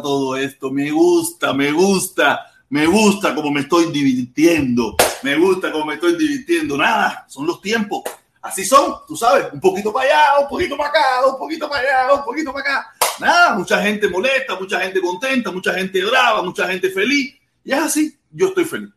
todo 0.00 0.36
esto. 0.36 0.70
Me 0.70 0.90
gusta, 0.90 1.52
me 1.52 1.72
gusta, 1.72 2.52
me 2.68 2.86
gusta 2.86 3.34
como 3.34 3.50
me 3.50 3.60
estoy 3.60 3.92
divirtiendo. 3.92 4.96
Me 5.22 5.36
gusta 5.36 5.72
como 5.72 5.86
me 5.86 5.94
estoy 5.94 6.16
divirtiendo. 6.16 6.76
Nada, 6.76 7.26
son 7.28 7.46
los 7.46 7.60
tiempos. 7.60 8.02
Así 8.42 8.64
son, 8.64 8.94
tú 9.08 9.16
sabes, 9.16 9.46
un 9.52 9.60
poquito 9.60 9.92
para 9.92 10.08
allá, 10.08 10.40
un 10.42 10.48
poquito 10.48 10.76
para 10.76 10.90
acá, 10.90 11.26
un 11.26 11.36
poquito 11.36 11.68
para 11.68 11.80
allá, 11.82 12.14
un 12.14 12.24
poquito 12.24 12.52
para 12.52 12.70
acá. 12.70 12.94
Nada, 13.18 13.54
mucha 13.56 13.82
gente 13.82 14.08
molesta, 14.08 14.54
mucha 14.54 14.80
gente 14.80 15.00
contenta, 15.00 15.50
mucha 15.50 15.74
gente 15.74 16.04
brava, 16.04 16.42
mucha 16.42 16.68
gente 16.68 16.90
feliz. 16.90 17.34
Y 17.64 17.72
es 17.72 17.78
así, 17.78 18.16
yo 18.30 18.48
estoy 18.48 18.64
feliz. 18.64 18.90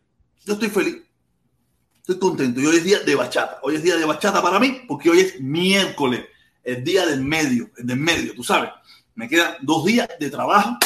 Yo 0.46 0.54
estoy 0.54 0.70
feliz. 0.70 0.98
Estoy 2.00 2.20
contento. 2.20 2.60
Y 2.60 2.66
hoy 2.68 2.78
es 2.78 2.84
día 2.84 3.00
de 3.00 3.16
bachata. 3.16 3.60
Hoy 3.64 3.76
es 3.76 3.84
día 3.84 3.96
de 3.96 4.06
bachata 4.06 4.42
para 4.42 4.60
mí 4.60 4.82
porque 4.88 5.10
hoy 5.10 5.22
es 5.22 5.40
miércoles, 5.40 6.26
el 6.64 6.84
día 6.84 7.06
del 7.06 7.22
medio, 7.22 7.72
el 7.78 7.88
del 7.88 7.98
medio, 7.98 8.36
tú 8.36 8.44
sabes. 8.44 8.70
Me 9.16 9.28
quedan 9.28 9.56
dos 9.62 9.84
días 9.86 10.08
de 10.20 10.30
trabajo 10.30 10.78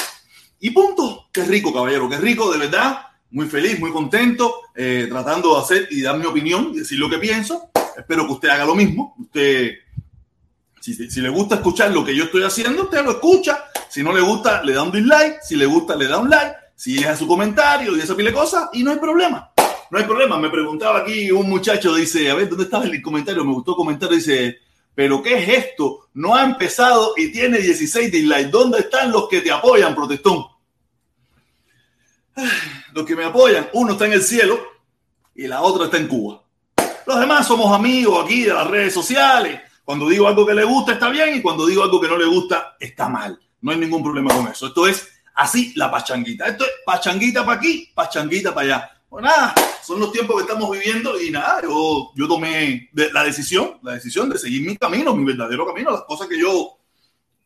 y 0.64 0.72
punto. 0.72 1.28
Qué 1.30 1.44
rico, 1.44 1.74
caballero, 1.74 2.10
qué 2.10 2.18
rico, 2.18 2.50
de 2.50 2.58
verdad. 2.58 3.08
Muy 3.32 3.48
feliz, 3.48 3.78
muy 3.82 3.92
contento, 3.92 4.62
eh, 4.74 5.08
tratando 5.10 5.56
de 5.56 5.62
hacer 5.62 5.88
y 5.92 6.02
dar 6.02 6.18
mi 6.18 6.26
opinión 6.26 6.74
decir 6.74 6.98
lo 6.98 7.10
que 7.10 7.18
pienso. 7.18 7.70
Espero 7.98 8.26
que 8.26 8.32
usted 8.32 8.48
haga 8.48 8.64
lo 8.64 8.74
mismo. 8.74 9.14
Usted, 9.20 9.74
si, 10.80 10.94
si 10.94 11.20
le 11.20 11.28
gusta 11.28 11.56
escuchar 11.56 11.92
lo 11.92 12.06
que 12.06 12.16
yo 12.16 12.24
estoy 12.24 12.44
haciendo, 12.44 12.84
usted 12.84 13.04
lo 13.04 13.12
escucha. 13.12 13.66
Si 13.90 14.02
no 14.02 14.14
le 14.14 14.22
gusta, 14.22 14.64
le 14.64 14.72
da 14.72 14.84
un 14.84 14.92
dislike. 14.94 15.42
Si 15.44 15.58
le 15.58 15.66
gusta, 15.66 15.98
le 15.98 16.08
da 16.08 16.20
un 16.20 16.30
like. 16.30 16.56
Si 16.78 16.96
deja 16.96 17.18
su 17.18 17.28
comentario 17.28 17.98
y 17.98 18.00
esa 18.00 18.16
pile 18.16 18.30
de 18.30 18.38
cosas, 18.38 18.70
y 18.72 18.84
no 18.84 18.92
hay 18.92 19.00
problema. 19.00 19.52
No 19.92 19.98
hay 19.98 20.06
problema. 20.06 20.40
Me 20.40 20.50
preguntaba 20.50 21.00
aquí 21.00 21.30
un 21.30 21.50
muchacho, 21.50 21.94
dice, 21.94 22.32
a 22.32 22.36
ver, 22.36 22.48
¿dónde 22.48 22.64
estaba 22.64 22.86
el 22.86 23.02
comentario? 23.02 23.44
Me 23.44 23.52
gustó 23.52 23.72
el 23.72 23.78
comentario, 23.78 24.16
dice, 24.16 24.60
¿pero 24.96 25.22
qué 25.22 25.44
es 25.44 25.66
esto? 25.66 26.08
No 26.14 26.34
ha 26.34 26.46
empezado 26.46 27.16
y 27.18 27.34
tiene 27.34 27.58
16 27.58 28.10
dislikes. 28.10 28.50
¿Dónde 28.50 28.80
están 28.80 29.12
los 29.12 29.28
que 29.28 29.42
te 29.42 29.52
apoyan, 29.52 29.94
protestón? 29.94 30.53
Los 32.94 33.06
que 33.06 33.16
me 33.16 33.26
apoyan, 33.26 33.70
uno 33.74 33.94
está 33.94 34.06
en 34.06 34.14
el 34.14 34.24
cielo 34.24 34.60
y 35.36 35.48
la 35.48 35.62
otra 35.62 35.86
está 35.86 35.98
en 35.98 36.08
Cuba. 36.08 36.44
Los 37.06 37.20
demás 37.20 37.48
somos 37.48 37.74
amigos 37.74 38.24
aquí 38.24 38.44
de 38.44 38.54
las 38.54 38.68
redes 38.68 38.94
sociales. 38.94 39.60
Cuando 39.84 40.08
digo 40.08 40.28
algo 40.28 40.46
que 40.46 40.54
le 40.54 40.64
gusta 40.64 40.94
está 40.94 41.10
bien 41.10 41.36
y 41.36 41.42
cuando 41.42 41.66
digo 41.66 41.84
algo 41.84 42.00
que 42.00 42.08
no 42.08 42.18
le 42.18 42.26
gusta 42.26 42.78
está 42.80 43.10
mal. 43.10 43.40
No 43.62 43.72
hay 43.72 43.78
ningún 43.78 44.04
problema 44.04 44.34
con 44.34 44.48
eso. 44.48 44.68
Esto 44.68 44.88
es 44.88 45.08
así 45.36 45.74
la 45.76 45.92
pachanguita. 45.92 46.48
Esto 46.48 46.64
es 46.66 46.72
pachanguita 46.86 47.46
para 47.46 47.58
aquí, 47.58 47.92
pachanguita 47.94 48.54
para 48.54 48.66
allá. 48.68 48.90
Pues 49.10 49.24
nada, 49.24 49.54
son 49.84 50.00
los 50.00 50.12
tiempos 50.12 50.38
que 50.38 50.42
estamos 50.42 50.72
viviendo 50.72 51.22
y 51.22 51.30
nada, 51.30 51.62
yo, 51.62 52.12
yo 52.16 52.28
tomé 52.28 52.90
la 52.94 53.24
decisión, 53.24 53.78
la 53.84 53.94
decisión 53.94 54.28
de 54.28 54.40
seguir 54.40 54.66
mi 54.66 54.76
camino, 54.76 55.16
mi 55.16 55.24
verdadero 55.24 55.68
camino, 55.68 55.92
las 55.92 56.02
cosas 56.02 56.28
que 56.28 56.40
yo 56.40 56.80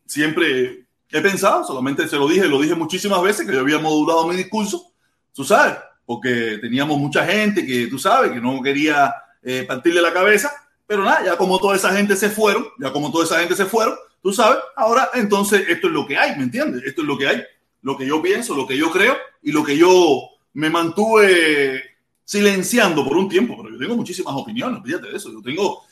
siempre 0.06 0.87
he 1.10 1.20
pensado, 1.20 1.64
solamente 1.64 2.06
se 2.08 2.16
lo 2.16 2.28
dije, 2.28 2.46
lo 2.46 2.60
dije 2.60 2.74
muchísimas 2.74 3.22
veces, 3.22 3.46
que 3.46 3.52
yo 3.52 3.60
había 3.60 3.78
modulado 3.78 4.26
mi 4.26 4.36
discurso, 4.36 4.92
tú 5.32 5.44
sabes, 5.44 5.76
porque 6.04 6.58
teníamos 6.60 6.98
mucha 6.98 7.24
gente 7.24 7.64
que, 7.66 7.86
tú 7.86 7.98
sabes, 7.98 8.32
que 8.32 8.40
no 8.40 8.60
quería 8.62 9.14
eh, 9.42 9.64
partirle 9.66 10.02
la 10.02 10.12
cabeza, 10.12 10.52
pero 10.86 11.04
nada, 11.04 11.24
ya 11.24 11.36
como 11.36 11.58
toda 11.58 11.76
esa 11.76 11.92
gente 11.94 12.16
se 12.16 12.30
fueron, 12.30 12.66
ya 12.78 12.92
como 12.92 13.12
toda 13.12 13.24
esa 13.24 13.38
gente 13.40 13.54
se 13.54 13.66
fueron, 13.66 13.94
tú 14.22 14.32
sabes, 14.32 14.58
ahora 14.76 15.10
entonces 15.14 15.64
esto 15.68 15.88
es 15.88 15.92
lo 15.92 16.06
que 16.06 16.16
hay, 16.16 16.36
¿me 16.36 16.44
entiendes? 16.44 16.82
Esto 16.84 17.02
es 17.02 17.08
lo 17.08 17.18
que 17.18 17.28
hay, 17.28 17.42
lo 17.82 17.96
que 17.96 18.06
yo 18.06 18.20
pienso, 18.22 18.54
lo 18.54 18.66
que 18.66 18.76
yo 18.76 18.90
creo 18.90 19.16
y 19.42 19.52
lo 19.52 19.62
que 19.62 19.76
yo 19.76 20.28
me 20.54 20.70
mantuve 20.70 21.82
silenciando 22.24 23.04
por 23.04 23.16
un 23.16 23.28
tiempo, 23.28 23.56
pero 23.56 23.70
yo 23.70 23.78
tengo 23.78 23.96
muchísimas 23.96 24.34
opiniones, 24.34 24.82
fíjate 24.84 25.08
de 25.08 25.16
eso, 25.16 25.32
yo 25.32 25.40
tengo, 25.40 25.82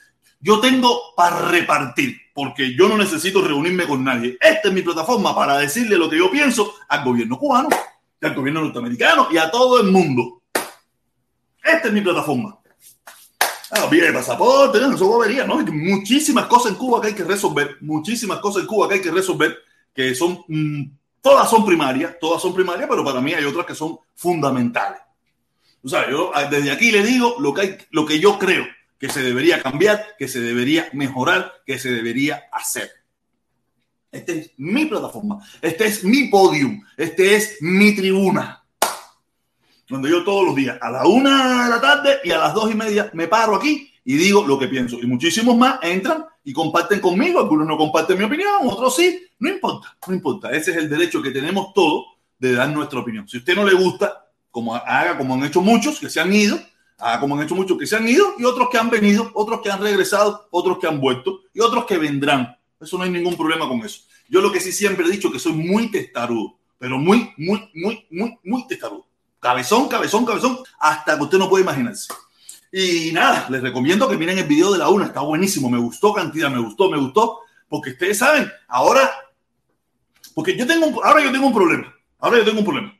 yo 0.41 0.61
tengo 0.61 1.15
para 1.17 1.49
repartir, 1.49 2.17
porque 2.35 2.75
yo 2.77 2.89
no 2.89 2.97
necesito 2.97 3.43
reunirme 3.43 3.87
con 3.87 4.05
nadie. 4.05 4.37
Esta 4.41 4.69
es 4.69 4.75
mi 4.75 4.83
plataforma 4.83 5.35
para 5.35 5.59
decirle 5.59 5.97
lo 5.97 6.09
que 6.09 6.19
yo 6.19 6.31
pienso 6.31 6.75
al 6.89 7.05
gobierno 7.05 7.39
cubano, 7.39 7.69
al 8.23 8.35
gobierno 8.35 8.63
norteamericano 8.63 9.29
y 9.31 9.39
a 9.39 9.51
todo 9.51 9.81
el 9.81 9.91
mundo. 9.91 10.43
Esta 11.63 11.89
es 11.89 11.93
mi 11.93 12.01
plataforma. 12.01 12.59
Ah, 13.73 13.87
bien, 13.91 14.15
pasaporte, 14.15 14.79
no, 14.79 14.95
eso 14.95 15.09
bobería, 15.09 15.45
¿no? 15.45 15.59
Muchísimas 15.59 16.47
cosas 16.47 16.73
en 16.73 16.79
Cuba 16.79 17.01
que 17.01 17.09
hay 17.09 17.15
que 17.15 17.25
resolver, 17.25 17.79
muchísimas 17.81 18.39
cosas 18.39 18.63
en 18.63 18.69
Cuba 18.69 18.89
que 18.89 18.95
hay 18.95 19.03
que 19.03 19.11
resolver, 19.11 19.57
que 19.93 20.15
son 20.15 20.45
mmm, 20.47 20.85
Todas 21.27 21.51
son 21.51 21.67
primarias, 21.67 22.15
todas 22.21 22.41
son 22.41 22.55
primarias, 22.55 22.89
pero 22.89 23.05
para 23.05 23.21
mí 23.21 23.35
hay 23.35 23.45
otras 23.45 23.67
que 23.67 23.75
son 23.75 23.99
fundamentales. 24.15 25.01
O 25.83 25.89
sea, 25.89 26.09
yo 26.09 26.31
desde 26.49 26.71
aquí 26.71 26.93
le 26.93 27.03
digo 27.03 27.35
lo 27.41 27.53
que, 27.53 27.61
hay, 27.63 27.79
lo 27.91 28.07
que 28.07 28.21
yo 28.21 28.39
creo 28.39 28.65
que 28.99 29.09
se 29.09 29.23
debería 29.23 29.63
cambiar, 29.63 30.05
que 30.19 30.29
se 30.29 30.41
debería 30.41 30.89
mejorar, 30.93 31.53
que 31.67 31.79
se 31.79 31.91
debería 31.91 32.45
hacer. 32.53 32.91
Esta 34.11 34.33
es 34.33 34.53
mi 34.57 34.87
plataforma, 34.87 35.39
este 35.61 35.87
es 35.87 36.03
mi 36.05 36.29
podium, 36.29 36.83
este 36.97 37.37
es 37.37 37.59
mi 37.61 37.95
tribuna. 37.95 38.65
Donde 39.89 40.11
yo 40.11 40.25
todos 40.25 40.47
los 40.47 40.57
días, 40.57 40.79
a 40.81 40.91
la 40.91 41.07
una 41.07 41.65
de 41.65 41.71
la 41.71 41.81
tarde 41.81 42.19
y 42.25 42.31
a 42.31 42.39
las 42.39 42.55
dos 42.55 42.71
y 42.71 42.75
media, 42.75 43.11
me 43.13 43.29
paro 43.29 43.55
aquí 43.55 43.93
y 44.05 44.17
digo 44.17 44.45
lo 44.47 44.59
que 44.59 44.69
pienso. 44.69 44.99
Y 45.01 45.07
muchísimos 45.07 45.57
más 45.57 45.79
entran 45.83 46.25
y 46.43 46.53
comparten 46.53 47.01
conmigo. 47.01 47.41
Algunos 47.41 47.67
no 47.67 47.77
comparten 47.77 48.19
mi 48.19 48.25
opinión, 48.25 48.63
otros 48.65 48.97
sí. 48.97 49.27
No 49.39 49.51
importa, 49.51 49.97
no 50.09 50.15
importa. 50.15 50.51
Ese 50.51 50.71
es 50.71 50.79
el 50.79 50.89
derecho 50.89 51.23
que 51.23 51.31
tenemos 51.31 51.75
todos 51.75 52.07
de 52.39 52.53
dar 52.53 52.69
nuestra 52.71 53.01
opinión. 53.01 53.29
Si 53.29 53.37
a 53.37 53.41
usted 53.41 53.55
no 53.55 53.65
le 53.65 53.75
gusta, 53.75 54.29
como 54.51 54.75
haga 54.75 55.19
como 55.19 55.35
han 55.35 55.45
hecho 55.45 55.61
muchos 55.61 56.01
que 56.01 56.09
se 56.09 56.21
han 56.21 56.33
ido, 56.33 56.59
haga 56.99 57.21
como 57.21 57.37
han 57.37 57.43
hecho 57.43 57.55
muchos 57.55 57.79
que 57.79 57.87
se 57.87 57.97
han 57.97 58.09
ido 58.09 58.35
y 58.39 58.45
otros 58.45 58.69
que 58.71 58.79
han 58.79 58.91
venido, 58.91 59.31
otros 59.35 59.61
que 59.61 59.71
han 59.71 59.81
regresado, 59.81 60.49
otros 60.51 60.79
que 60.79 60.87
han 60.87 61.01
vuelto 61.01 61.41
y 61.53 61.61
otros 61.61 61.85
que 61.85 61.99
vendrán. 61.99 62.57
Eso 62.81 62.99
no 62.99 63.05
hay 63.05 63.11
ningún 63.11 63.37
problema 63.37 63.69
con 63.69 63.81
eso. 63.81 64.03
Yo 64.29 64.41
lo 64.41 64.51
que 64.51 64.61
sí 64.61 64.73
siempre 64.73 65.07
he 65.07 65.11
dicho 65.11 65.31
que 65.31 65.39
soy 65.39 65.53
muy 65.53 65.91
testarudo, 65.91 66.59
pero 66.79 66.99
muy, 66.99 67.33
muy, 67.37 67.71
muy, 67.75 68.07
muy, 68.11 68.39
muy 68.45 68.67
testarudo. 68.67 69.07
Cabezón, 69.41 69.89
cabezón, 69.89 70.25
cabezón, 70.25 70.59
hasta 70.81 71.17
que 71.17 71.25
usted 71.25 71.39
no 71.39 71.49
puede 71.49 71.65
imaginarse. 71.65 72.13
Y 72.73 73.13
nada, 73.13 73.47
les 73.49 73.63
recomiendo 73.63 74.09
que 74.09 74.17
miren 74.17 74.39
el 74.39 74.47
video 74.47 74.73
de 74.73 74.79
la 74.79 74.89
una, 74.89 75.07
está 75.07 75.21
buenísimo, 75.21 75.71
me 75.71 75.79
gustó 75.79 76.13
cantidad, 76.13 76.51
me 76.51 76.59
gustó, 76.59 76.91
me 76.91 76.99
gustó, 76.99 77.41
porque 77.69 77.91
ustedes 77.91 78.19
saben, 78.19 78.51
ahora, 78.69 79.11
porque 80.35 80.57
yo 80.57 80.67
tengo, 80.67 80.87
un, 80.87 80.95
ahora 81.03 81.23
yo 81.23 81.33
tengo 81.33 81.47
un 81.47 81.55
problema, 81.55 81.95
ahora 82.19 82.39
yo 82.39 82.45
tengo 82.45 82.59
un 82.59 82.65
problema. 82.65 82.99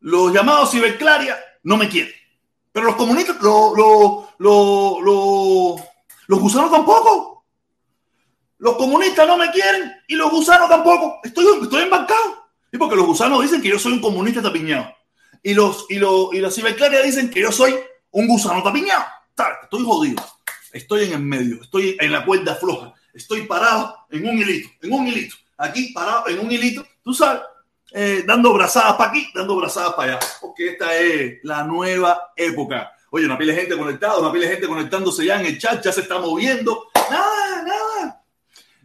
Los 0.00 0.32
llamados 0.32 0.70
ciberclaria 0.70 1.36
no 1.62 1.76
me 1.76 1.88
quieren, 1.88 2.12
pero 2.74 2.86
los 2.86 2.96
comunistas, 2.96 3.40
los, 3.40 3.78
los, 3.78 5.00
los, 5.00 5.80
los 6.26 6.40
gusanos 6.40 6.72
tampoco. 6.72 7.44
Los 8.58 8.76
comunistas 8.76 9.28
no 9.28 9.36
me 9.36 9.48
quieren 9.52 9.92
y 10.08 10.16
los 10.16 10.28
gusanos 10.28 10.68
tampoco. 10.68 11.20
Estoy, 11.22 11.46
estoy 11.62 11.84
embarcado. 11.84 12.48
Y 12.72 12.76
porque 12.76 12.96
los 12.96 13.06
gusanos 13.06 13.42
dicen 13.42 13.62
que 13.62 13.68
yo 13.68 13.78
soy 13.78 13.92
un 13.92 14.00
comunista 14.00 14.42
tapiñado. 14.42 14.92
Y 15.40 15.54
los, 15.54 15.86
y 15.88 16.00
los, 16.00 16.34
y 16.34 16.40
los 16.40 16.52
ciberclaria 16.52 17.00
dicen 17.02 17.30
que 17.30 17.42
yo 17.42 17.52
soy 17.52 17.76
un 18.10 18.26
gusano 18.26 18.60
tapiñado. 18.60 19.04
Estoy 19.62 19.84
jodido. 19.84 20.24
Estoy 20.72 21.04
en 21.04 21.12
el 21.12 21.20
medio. 21.20 21.62
Estoy 21.62 21.96
en 22.00 22.10
la 22.10 22.24
cuerda 22.24 22.56
floja. 22.56 22.92
Estoy 23.12 23.42
parado 23.42 23.96
en 24.10 24.28
un 24.28 24.36
hilito. 24.36 24.68
En 24.82 24.92
un 24.94 25.06
hilito. 25.06 25.36
Aquí 25.58 25.92
parado 25.92 26.26
en 26.26 26.40
un 26.40 26.50
hilito. 26.50 26.84
Tú 27.04 27.14
sabes. 27.14 27.40
Eh, 27.96 28.24
dando 28.26 28.52
brazadas 28.52 28.94
para 28.94 29.10
aquí, 29.10 29.28
dando 29.32 29.54
brazadas 29.54 29.94
para 29.94 30.14
allá. 30.14 30.26
Porque 30.40 30.70
esta 30.70 30.96
es 30.98 31.38
la 31.44 31.62
nueva 31.62 32.32
época. 32.34 32.92
Oye, 33.10 33.26
una 33.26 33.38
pila 33.38 33.52
de 33.52 33.60
gente 33.60 33.78
conectada, 33.78 34.18
una 34.18 34.32
pila 34.32 34.46
de 34.46 34.52
gente 34.52 34.66
conectándose 34.66 35.24
ya 35.24 35.38
en 35.40 35.46
el 35.46 35.58
chat, 35.58 35.80
ya 35.84 35.92
se 35.92 36.00
está 36.00 36.18
moviendo. 36.18 36.88
Nada, 37.08 37.62
nada. 37.62 38.24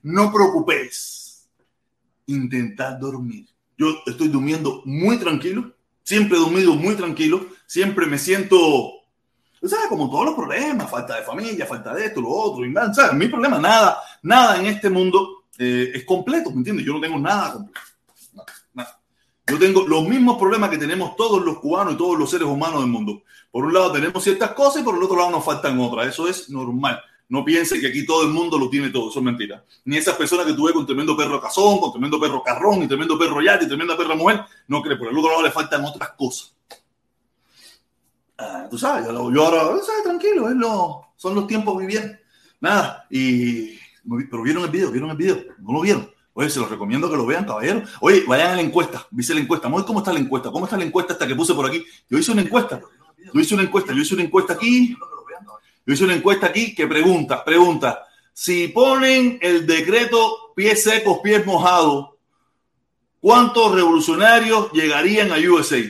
No 0.03 0.31
preocupes. 0.31 1.49
Intentar 2.27 2.99
dormir. 2.99 3.47
Yo 3.75 3.87
estoy 4.05 4.27
durmiendo 4.27 4.83
muy 4.85 5.17
tranquilo. 5.17 5.73
Siempre 6.03 6.37
he 6.37 6.41
dormido 6.41 6.75
muy 6.75 6.93
tranquilo. 6.93 7.47
Siempre 7.65 8.05
me 8.05 8.19
siento 8.19 8.99
sea, 9.67 9.89
como 9.89 10.09
todos 10.09 10.25
los 10.25 10.35
problemas, 10.35 10.89
falta 10.89 11.17
de 11.17 11.23
familia, 11.23 11.65
falta 11.65 11.93
de 11.93 12.05
esto, 12.05 12.21
lo 12.21 12.29
otro, 12.29 12.63
¿sabes? 12.93 13.13
Mi 13.13 13.27
problema, 13.27 13.57
nada, 13.59 13.97
nada 14.21 14.59
en 14.59 14.67
este 14.67 14.89
mundo 14.89 15.45
eh, 15.57 15.91
es 15.95 16.05
completo, 16.05 16.51
¿me 16.51 16.57
entiendes? 16.57 16.85
Yo 16.85 16.93
no 16.93 17.01
tengo 17.01 17.19
nada 17.19 17.53
completo. 17.53 17.88
Yo 19.49 19.57
tengo 19.57 19.87
los 19.87 20.07
mismos 20.07 20.37
problemas 20.37 20.69
que 20.69 20.77
tenemos 20.77 21.15
todos 21.15 21.43
los 21.43 21.59
cubanos 21.59 21.93
y 21.93 21.97
todos 21.97 22.17
los 22.17 22.29
seres 22.29 22.47
humanos 22.47 22.81
del 22.81 22.89
mundo. 22.89 23.23
Por 23.51 23.65
un 23.65 23.73
lado 23.73 23.91
tenemos 23.91 24.23
ciertas 24.23 24.51
cosas 24.51 24.81
y 24.81 24.85
por 24.85 24.95
el 24.95 25.03
otro 25.03 25.17
lado 25.17 25.31
nos 25.31 25.43
faltan 25.43 25.79
otras. 25.79 26.07
Eso 26.07 26.27
es 26.27 26.49
normal. 26.49 27.01
No 27.29 27.45
piense 27.45 27.79
que 27.79 27.87
aquí 27.87 28.05
todo 28.05 28.23
el 28.23 28.29
mundo 28.29 28.57
lo 28.57 28.69
tiene 28.71 28.89
todo, 28.89 29.09
eso 29.09 29.19
es 29.19 29.25
mentira. 29.25 29.63
Ni 29.85 29.97
esas 29.97 30.15
personas 30.15 30.47
que 30.47 30.53
tuve 30.53 30.73
con 30.73 30.85
tremendo 30.85 31.15
perro 31.15 31.39
cazón, 31.39 31.79
con 31.79 31.91
tremendo 31.91 32.19
perro 32.19 32.41
carrón, 32.41 32.81
y 32.81 32.87
tremendo 32.87 33.19
perro 33.19 33.39
yate, 33.39 33.65
y 33.65 33.67
tremenda 33.67 33.95
perra 33.95 34.15
mujer, 34.15 34.41
no 34.67 34.81
cree. 34.81 34.97
Por 34.97 35.09
el 35.09 35.17
otro 35.17 35.29
lado 35.29 35.43
le 35.43 35.51
faltan 35.51 35.85
otras 35.85 36.09
cosas. 36.17 36.55
Ah, 38.35 38.67
tú 38.69 38.79
sabes, 38.79 39.05
yo, 39.05 39.31
yo 39.31 39.45
ahora, 39.45 39.83
¿sabes? 39.83 40.03
tranquilo, 40.03 40.49
es 40.49 40.55
lo, 40.55 41.13
son 41.17 41.35
los 41.35 41.45
tiempos 41.45 41.77
viviendo. 41.77 42.17
Nada, 42.61 43.05
y, 43.11 43.77
pero 44.29 44.41
vieron 44.41 44.63
el 44.63 44.71
video, 44.71 44.89
vieron 44.89 45.11
el 45.11 45.17
video, 45.17 45.37
no 45.59 45.73
lo 45.73 45.81
vieron. 45.81 46.09
Oye, 46.39 46.49
se 46.49 46.61
los 46.61 46.69
recomiendo 46.69 47.11
que 47.11 47.17
lo 47.17 47.25
vean, 47.25 47.43
caballero. 47.43 47.83
Oye, 47.99 48.23
vayan 48.25 48.51
a 48.51 48.55
la 48.55 48.61
encuesta, 48.61 49.05
viste 49.11 49.33
la 49.33 49.41
encuesta. 49.41 49.69
Cómo 49.69 49.99
está 49.99 50.13
la 50.13 50.19
encuesta, 50.19 50.49
cómo 50.49 50.63
está 50.63 50.77
la 50.77 50.85
encuesta 50.85 51.11
hasta 51.11 51.27
que 51.27 51.35
puse 51.35 51.53
por 51.53 51.65
aquí. 51.65 51.85
Yo 52.09 52.17
hice 52.17 52.31
una 52.31 52.43
encuesta, 52.43 52.79
yo 53.33 53.41
hice 53.41 53.55
una 53.55 53.63
encuesta, 53.63 53.91
yo 53.91 54.01
hice 54.01 54.13
una 54.13 54.23
encuesta 54.23 54.53
aquí. 54.53 54.95
Yo 55.85 55.93
hice 55.93 56.05
una 56.05 56.15
encuesta 56.15 56.47
aquí 56.47 56.73
que 56.73 56.87
pregunta, 56.87 57.43
pregunta, 57.43 58.05
si 58.31 58.69
ponen 58.69 59.37
el 59.41 59.67
decreto 59.67 60.53
pies 60.55 60.81
secos, 60.81 61.19
pies 61.21 61.45
mojados, 61.45 62.11
¿cuántos 63.19 63.75
revolucionarios 63.75 64.71
llegarían 64.71 65.33
a 65.33 65.35
USA? 65.35 65.81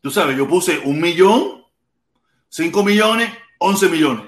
Tú 0.00 0.10
sabes, 0.10 0.34
yo 0.34 0.48
puse 0.48 0.78
un 0.78 0.98
millón, 0.98 1.62
cinco 2.48 2.82
millones, 2.82 3.30
once 3.58 3.86
millones. 3.90 4.24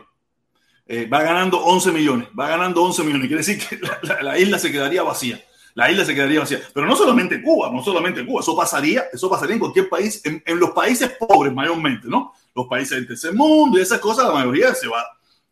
Eh, 0.93 1.07
va 1.07 1.23
ganando 1.23 1.65
11 1.65 1.93
millones, 1.93 2.29
va 2.37 2.49
ganando 2.49 2.83
11 2.83 3.05
millones. 3.05 3.29
Quiere 3.29 3.45
decir 3.45 3.61
que 3.65 3.79
la, 4.25 4.37
isla 4.37 4.59
se 4.59 4.73
quedaría 4.73 5.05
vacía. 5.05 5.41
La 5.75 5.89
isla 5.89 6.05
se 6.05 6.17
quedaría 6.17 6.41
vacía. 6.41 6.59
Pero 6.75 6.85
no 6.85 6.97
solamente 6.97 7.41
Cuba, 7.41 7.71
no 7.73 7.81
solamente 7.81 8.27
Cuba. 8.27 8.41
Eso 8.41 8.57
pasaría, 8.57 9.05
eso 9.13 9.31
pasaría 9.31 9.55
en 9.55 9.61
cualquier 9.61 9.89
país, 9.89 10.21
en, 10.25 10.43
los 10.59 10.71
países 10.71 11.13
pobres 11.17 11.55
mayormente, 11.55 12.09
¿no? 12.09 12.33
Los 12.57 12.67
países 12.67 12.99
del 12.99 13.07
tercer 13.07 13.33
mundo 13.35 13.79
y 13.79 13.83
esas 13.83 14.01
cosas, 14.01 14.27
la 14.27 14.33
mayoría 14.33 14.75
se 14.75 14.89
va. 14.89 15.07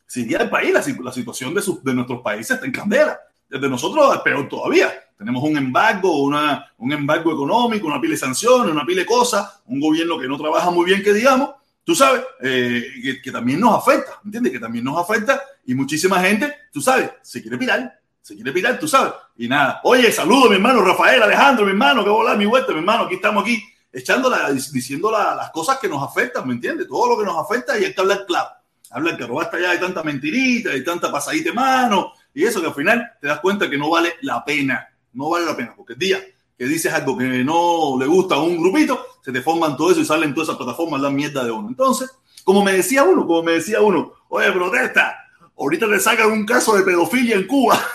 Si 0.08 0.22
iría 0.22 0.38
el 0.38 0.50
país, 0.50 0.72
la, 0.72 0.82
la 1.04 1.12
situación 1.12 1.54
de, 1.54 1.62
de 1.84 1.94
nuestros 1.94 2.20
países 2.20 2.56
está 2.56 2.66
en 2.66 2.72
candela. 2.72 3.20
Desde 3.48 3.68
nosotros 3.68 4.12
es 4.16 4.20
peor 4.22 4.48
todavía. 4.48 4.92
Tenemos 5.16 5.44
un 5.44 5.56
embargo, 5.56 6.20
una, 6.20 6.66
un 6.78 6.90
embargo 6.90 7.32
económico, 7.32 7.86
una 7.86 8.00
pila 8.00 8.14
de 8.14 8.18
sanciones, 8.18 8.72
una 8.72 8.84
pila 8.84 9.02
de 9.02 9.06
cosas, 9.06 9.60
un 9.66 9.80
gobierno 9.80 10.18
que 10.18 10.26
no 10.26 10.36
trabaja 10.36 10.72
muy 10.72 10.84
bien, 10.84 11.00
que 11.00 11.14
digamos, 11.14 11.50
tú 11.88 11.94
sabes, 11.94 12.22
eh, 12.42 13.18
que, 13.24 13.32
también 13.32 13.60
nos 13.60 13.74
afecta, 13.74 14.20
¿entiendes? 14.22 14.52
Que 14.52 14.60
también 14.60 14.84
nos 14.84 14.98
afecta 14.98 15.42
y 15.64 15.74
muchísima 15.74 16.20
gente, 16.20 16.54
tú 16.70 16.82
sabes, 16.82 17.12
se 17.22 17.40
quiere 17.40 17.56
pirar, 17.56 17.98
se 18.20 18.34
quiere 18.34 18.52
pirar, 18.52 18.78
tú 18.78 18.86
sabes. 18.86 19.14
Y 19.38 19.48
nada, 19.48 19.80
oye, 19.84 20.12
saludo 20.12 20.50
mi 20.50 20.56
hermano 20.56 20.82
Rafael, 20.82 21.22
Alejandro, 21.22 21.64
mi 21.64 21.70
hermano, 21.70 22.04
que 22.04 22.10
volar 22.10 22.36
mi 22.36 22.44
vuelta, 22.44 22.72
mi 22.72 22.80
hermano, 22.80 23.04
aquí 23.04 23.14
estamos 23.14 23.42
aquí, 23.42 23.64
echándola, 23.90 24.50
diciendo 24.52 25.10
las 25.10 25.50
cosas 25.50 25.78
que 25.78 25.88
nos 25.88 26.02
afectan, 26.02 26.46
¿me 26.46 26.52
entiendes? 26.52 26.86
Todo 26.86 27.08
lo 27.08 27.18
que 27.18 27.24
nos 27.24 27.42
afecta 27.42 27.78
y 27.78 27.86
hay 27.86 27.94
que 27.94 28.00
hablar 28.02 28.26
claro. 28.26 28.50
Hablar 28.90 29.16
que 29.16 29.26
robaste 29.26 29.58
ya 29.58 29.72
de 29.72 29.78
tanta 29.78 30.02
mentirita, 30.02 30.68
de 30.68 30.82
tanta 30.82 31.10
pasadita 31.10 31.48
de 31.48 31.54
mano, 31.54 32.12
y 32.34 32.44
eso 32.44 32.60
que 32.60 32.66
al 32.66 32.74
final 32.74 33.12
te 33.18 33.28
das 33.28 33.40
cuenta 33.40 33.70
que 33.70 33.78
no 33.78 33.88
vale 33.88 34.16
la 34.20 34.44
pena, 34.44 34.86
no 35.14 35.30
vale 35.30 35.46
la 35.46 35.56
pena, 35.56 35.72
porque 35.74 35.94
el 35.94 35.98
día 35.98 36.18
que 36.58 36.66
dices 36.66 36.92
algo 36.92 37.16
que 37.16 37.24
no 37.44 37.96
le 37.98 38.06
gusta 38.06 38.34
a 38.34 38.42
un 38.42 38.60
grupito, 38.60 39.00
se 39.24 39.30
te 39.30 39.40
forman 39.40 39.76
todo 39.76 39.92
eso 39.92 40.00
y 40.00 40.04
salen 40.04 40.34
todas 40.34 40.48
esas 40.48 40.58
plataformas 40.58 41.00
la 41.00 41.08
mierda 41.08 41.44
de 41.44 41.52
uno. 41.52 41.68
Entonces, 41.68 42.10
como 42.42 42.64
me 42.64 42.72
decía 42.72 43.04
uno, 43.04 43.24
como 43.26 43.44
me 43.44 43.52
decía 43.52 43.80
uno, 43.80 44.12
oye, 44.28 44.50
protesta, 44.50 45.16
ahorita 45.56 45.86
le 45.86 46.00
sacan 46.00 46.32
un 46.32 46.44
caso 46.44 46.76
de 46.76 46.82
pedofilia 46.82 47.36
en 47.36 47.46
Cuba. 47.46 47.80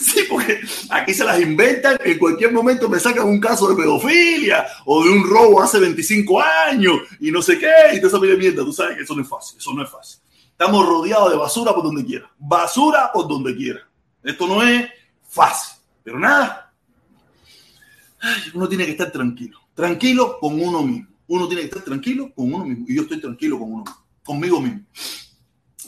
Sí, 0.00 0.26
porque 0.28 0.60
aquí 0.90 1.12
se 1.12 1.24
las 1.24 1.40
inventan, 1.40 1.96
en 2.04 2.18
cualquier 2.18 2.52
momento 2.52 2.88
me 2.88 3.00
sacan 3.00 3.26
un 3.26 3.40
caso 3.40 3.68
de 3.68 3.74
pedofilia 3.74 4.64
o 4.84 5.02
de 5.02 5.10
un 5.10 5.28
robo 5.28 5.60
hace 5.60 5.80
25 5.80 6.40
años 6.40 6.98
y 7.18 7.32
no 7.32 7.42
sé 7.42 7.58
qué, 7.58 7.72
y 7.94 8.00
te 8.00 8.06
esa 8.06 8.20
mierda, 8.20 8.64
tú 8.64 8.72
sabes 8.72 8.96
que 8.96 9.02
eso 9.02 9.16
no 9.16 9.22
es 9.22 9.28
fácil, 9.28 9.58
eso 9.58 9.72
no 9.72 9.82
es 9.82 9.90
fácil. 9.90 10.23
Estamos 10.56 10.86
rodeados 10.86 11.32
de 11.32 11.36
basura 11.36 11.74
por 11.74 11.82
donde 11.82 12.04
quiera. 12.04 12.30
Basura 12.38 13.10
por 13.12 13.26
donde 13.26 13.56
quiera. 13.56 13.80
Esto 14.22 14.46
no 14.46 14.62
es 14.62 14.88
fácil. 15.28 15.82
Pero 16.04 16.20
nada. 16.20 16.72
uno 18.54 18.68
tiene 18.68 18.84
que 18.84 18.92
estar 18.92 19.10
tranquilo. 19.10 19.58
Tranquilo 19.74 20.38
con 20.38 20.60
uno 20.60 20.82
mismo. 20.82 21.08
Uno 21.26 21.48
tiene 21.48 21.62
que 21.62 21.68
estar 21.68 21.82
tranquilo 21.82 22.32
con 22.32 22.54
uno 22.54 22.66
mismo. 22.66 22.84
Y 22.88 22.94
yo 22.94 23.02
estoy 23.02 23.20
tranquilo 23.20 23.58
con 23.58 23.72
uno 23.72 23.82
mismo. 23.82 24.04
Conmigo 24.22 24.60
mismo. 24.60 24.82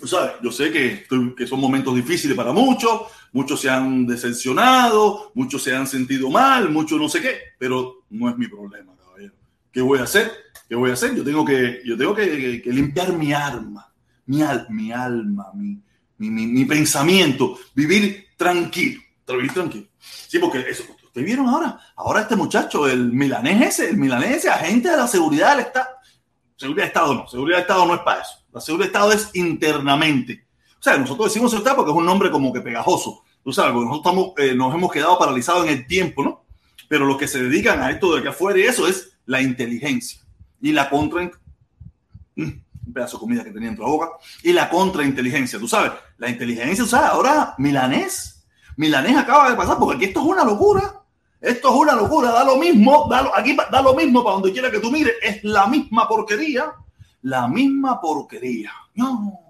¿Sabes? 0.04 0.32
Yo 0.42 0.50
sé 0.50 0.72
que, 0.72 1.06
que 1.36 1.46
son 1.46 1.60
momentos 1.60 1.94
difíciles 1.94 2.36
para 2.36 2.52
muchos. 2.52 3.02
Muchos 3.30 3.60
se 3.60 3.70
han 3.70 4.04
decepcionado. 4.04 5.30
Muchos 5.34 5.62
se 5.62 5.76
han 5.76 5.86
sentido 5.86 6.28
mal. 6.28 6.70
Muchos 6.70 7.00
no 7.00 7.08
sé 7.08 7.22
qué. 7.22 7.38
Pero 7.56 8.02
no 8.10 8.28
es 8.28 8.36
mi 8.36 8.48
problema, 8.48 8.96
caballero. 8.96 9.34
¿Qué 9.70 9.80
voy 9.80 10.00
a 10.00 10.02
hacer? 10.02 10.32
¿Qué 10.68 10.74
voy 10.74 10.90
a 10.90 10.94
hacer? 10.94 11.14
Yo 11.14 11.22
tengo 11.22 11.44
que, 11.44 11.82
yo 11.84 11.96
tengo 11.96 12.16
que 12.16 12.62
limpiar 12.66 13.12
mi 13.12 13.32
arma 13.32 13.92
mi, 14.26 14.42
mi 14.70 14.92
alma, 14.92 15.50
mi, 15.54 15.80
mi, 16.18 16.64
pensamiento, 16.64 17.58
vivir 17.74 18.28
tranquilo, 18.36 19.00
vivir 19.26 19.52
tranquilo. 19.52 19.86
Sí, 19.98 20.38
porque 20.38 20.64
eso, 20.68 20.84
¿ustedes 21.04 21.26
vieron 21.26 21.48
ahora? 21.48 21.78
Ahora 21.96 22.22
este 22.22 22.36
muchacho, 22.36 22.86
el 22.86 23.12
milanés 23.12 23.68
ese, 23.68 23.90
el 23.90 23.96
milanés 23.96 24.38
ese, 24.38 24.50
agente 24.50 24.90
de 24.90 24.96
la 24.96 25.06
seguridad 25.06 25.56
del 25.56 25.66
Estado. 25.66 25.88
Seguridad 26.56 26.84
de 26.84 26.88
Estado 26.88 27.14
no, 27.14 27.28
seguridad 27.28 27.58
de 27.58 27.62
Estado 27.62 27.86
no 27.86 27.94
es 27.94 28.00
para 28.00 28.22
eso. 28.22 28.32
La 28.52 28.60
seguridad 28.60 28.86
de 28.86 28.92
Estado 28.92 29.12
es 29.12 29.30
internamente. 29.34 30.46
O 30.78 30.82
sea, 30.82 30.96
nosotros 30.96 31.28
decimos 31.28 31.52
Estado 31.52 31.76
porque 31.76 31.90
es 31.90 31.96
un 31.96 32.06
nombre 32.06 32.30
como 32.30 32.52
que 32.52 32.60
pegajoso. 32.60 33.22
Tú 33.42 33.52
sabes, 33.52 33.74
nosotros 33.74 33.98
estamos, 33.98 34.32
eh, 34.38 34.54
nos 34.54 34.74
hemos 34.74 34.90
quedado 34.90 35.18
paralizados 35.18 35.66
en 35.66 35.72
el 35.72 35.86
tiempo, 35.86 36.24
¿no? 36.24 36.44
Pero 36.88 37.04
los 37.04 37.16
que 37.16 37.28
se 37.28 37.42
dedican 37.42 37.82
a 37.82 37.90
esto 37.90 38.14
de 38.14 38.22
que 38.22 38.28
afuera 38.28 38.58
y 38.58 38.62
eso 38.62 38.86
es 38.86 39.18
la 39.26 39.42
inteligencia 39.42 40.20
y 40.60 40.72
la 40.72 40.88
contra 40.88 41.30
un 42.86 42.92
pedazo 42.92 43.16
de 43.16 43.20
comida 43.20 43.44
que 43.44 43.50
tenía 43.50 43.68
en 43.68 43.76
tu 43.76 43.82
boca, 43.82 44.10
y 44.42 44.52
la 44.52 44.70
contrainteligencia, 44.70 45.58
tú 45.58 45.68
sabes, 45.68 45.92
la 46.18 46.30
inteligencia, 46.30 46.84
tú 46.84 46.90
sabes, 46.90 47.10
ahora 47.10 47.54
milanés, 47.58 48.46
milanés 48.76 49.16
acaba 49.16 49.50
de 49.50 49.56
pasar, 49.56 49.78
porque 49.78 49.96
aquí 49.96 50.04
esto 50.06 50.20
es 50.20 50.26
una 50.26 50.44
locura, 50.44 51.02
esto 51.40 51.68
es 51.68 51.74
una 51.74 51.94
locura, 51.94 52.30
da 52.30 52.44
lo 52.44 52.56
mismo, 52.56 53.06
da 53.10 53.30
aquí 53.34 53.56
da 53.70 53.82
lo 53.82 53.94
mismo 53.94 54.22
para 54.22 54.34
donde 54.34 54.52
quiera 54.52 54.70
que 54.70 54.80
tú 54.80 54.90
mires, 54.90 55.14
es 55.22 55.44
la 55.44 55.66
misma 55.66 56.08
porquería, 56.08 56.72
la 57.22 57.48
misma 57.48 58.00
porquería. 58.00 58.72
No. 58.94 59.40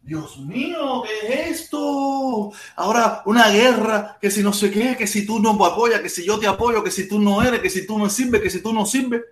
Dios 0.00 0.38
mío, 0.38 1.02
¿qué 1.02 1.28
es 1.28 1.62
esto? 1.62 2.52
Ahora 2.76 3.22
una 3.24 3.48
guerra, 3.48 4.18
que 4.20 4.30
si 4.30 4.42
no 4.42 4.52
sé 4.52 4.70
qué, 4.70 4.96
que 4.96 5.06
si 5.06 5.24
tú 5.24 5.40
no 5.40 5.54
me 5.54 5.64
apoyas, 5.64 6.00
que 6.00 6.10
si 6.10 6.24
yo 6.26 6.38
te 6.38 6.46
apoyo, 6.46 6.84
que 6.84 6.90
si 6.90 7.08
tú 7.08 7.18
no 7.18 7.42
eres, 7.42 7.60
que 7.60 7.70
si 7.70 7.86
tú 7.86 7.98
no 7.98 8.10
sirves, 8.10 8.42
que 8.42 8.50
si 8.50 8.62
tú 8.62 8.72
no 8.72 8.84
sirves. 8.84 9.22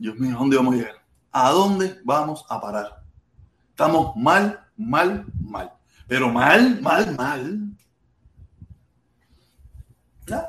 Dios 0.00 0.16
mío, 0.16 0.34
¿a 0.34 0.38
dónde 0.38 0.56
vamos 0.56 0.74
a 0.74 0.76
llegar? 0.78 0.94
¿A 1.30 1.50
dónde 1.50 2.00
vamos 2.04 2.46
a 2.48 2.58
parar? 2.58 3.02
Estamos 3.68 4.16
mal, 4.16 4.66
mal, 4.78 5.26
mal. 5.38 5.72
Pero 6.08 6.30
mal, 6.30 6.80
mal, 6.80 7.14
mal. 7.16 7.60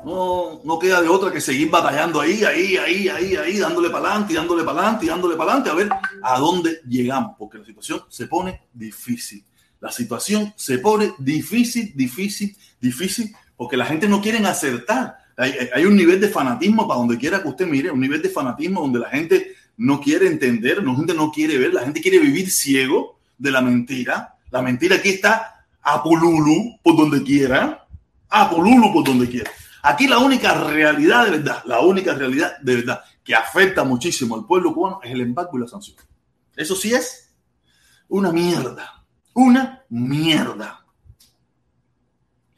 No, 0.04 0.62
no 0.64 0.78
queda 0.78 1.02
de 1.02 1.08
otra 1.08 1.30
que 1.30 1.40
seguir 1.40 1.68
batallando 1.68 2.18
ahí, 2.20 2.44
ahí, 2.44 2.78
ahí, 2.78 3.08
ahí, 3.08 3.36
ahí, 3.36 3.58
dándole 3.58 3.90
para 3.90 4.08
adelante, 4.08 4.32
dándole 4.32 4.64
para 4.64 4.78
adelante, 4.78 5.06
dándole 5.06 5.36
para 5.36 5.52
adelante, 5.52 5.70
a 5.70 5.74
ver 5.74 5.90
a 6.22 6.38
dónde 6.38 6.80
llegamos, 6.88 7.34
porque 7.38 7.58
la 7.58 7.64
situación 7.66 8.04
se 8.08 8.26
pone 8.28 8.62
difícil. 8.72 9.44
La 9.80 9.92
situación 9.92 10.54
se 10.56 10.78
pone 10.78 11.12
difícil, 11.18 11.92
difícil, 11.94 12.56
difícil, 12.80 13.34
porque 13.56 13.76
la 13.76 13.84
gente 13.84 14.08
no 14.08 14.22
quiere 14.22 14.38
acertar. 14.46 15.18
Hay, 15.42 15.84
un 15.84 15.96
nivel 15.96 16.20
de 16.20 16.28
fanatismo 16.28 16.86
para 16.86 17.00
donde 17.00 17.18
quiera 17.18 17.42
que 17.42 17.48
usted 17.48 17.66
mire, 17.66 17.90
un 17.90 18.00
nivel 18.00 18.22
de 18.22 18.28
fanatismo 18.28 18.80
donde 18.80 19.00
la 19.00 19.08
gente 19.08 19.56
no 19.76 20.00
quiere 20.00 20.28
entender, 20.28 20.82
la 20.84 20.94
gente 20.94 21.14
no 21.14 21.32
quiere 21.32 21.58
ver, 21.58 21.74
la 21.74 21.82
gente 21.82 22.00
quiere 22.00 22.20
vivir 22.20 22.50
ciego 22.50 23.18
de 23.38 23.50
la 23.50 23.60
mentira. 23.60 24.36
La 24.50 24.62
mentira 24.62 24.96
aquí 24.96 25.08
está 25.08 25.66
a 25.82 26.02
Polulu 26.02 26.78
por 26.82 26.96
donde 26.96 27.22
quiera, 27.24 27.86
a 28.28 28.50
Polulu 28.50 28.92
por 28.92 29.04
donde 29.04 29.28
quiera. 29.28 29.50
Aquí 29.82 30.06
la 30.06 30.18
única 30.18 30.54
realidad 30.54 31.24
de 31.24 31.32
verdad, 31.32 31.62
la 31.64 31.80
única 31.80 32.14
realidad 32.14 32.58
de 32.60 32.76
verdad 32.76 33.02
que 33.24 33.34
afecta 33.34 33.82
muchísimo 33.82 34.36
al 34.36 34.46
pueblo 34.46 34.72
cubano 34.72 35.00
es 35.02 35.10
el 35.10 35.22
embargo 35.22 35.58
y 35.58 35.62
la 35.62 35.68
sanción. 35.68 35.96
Eso 36.54 36.76
sí 36.76 36.94
es 36.94 37.34
una 38.08 38.30
mierda, 38.30 39.04
una 39.34 39.82
mierda. 39.88 40.81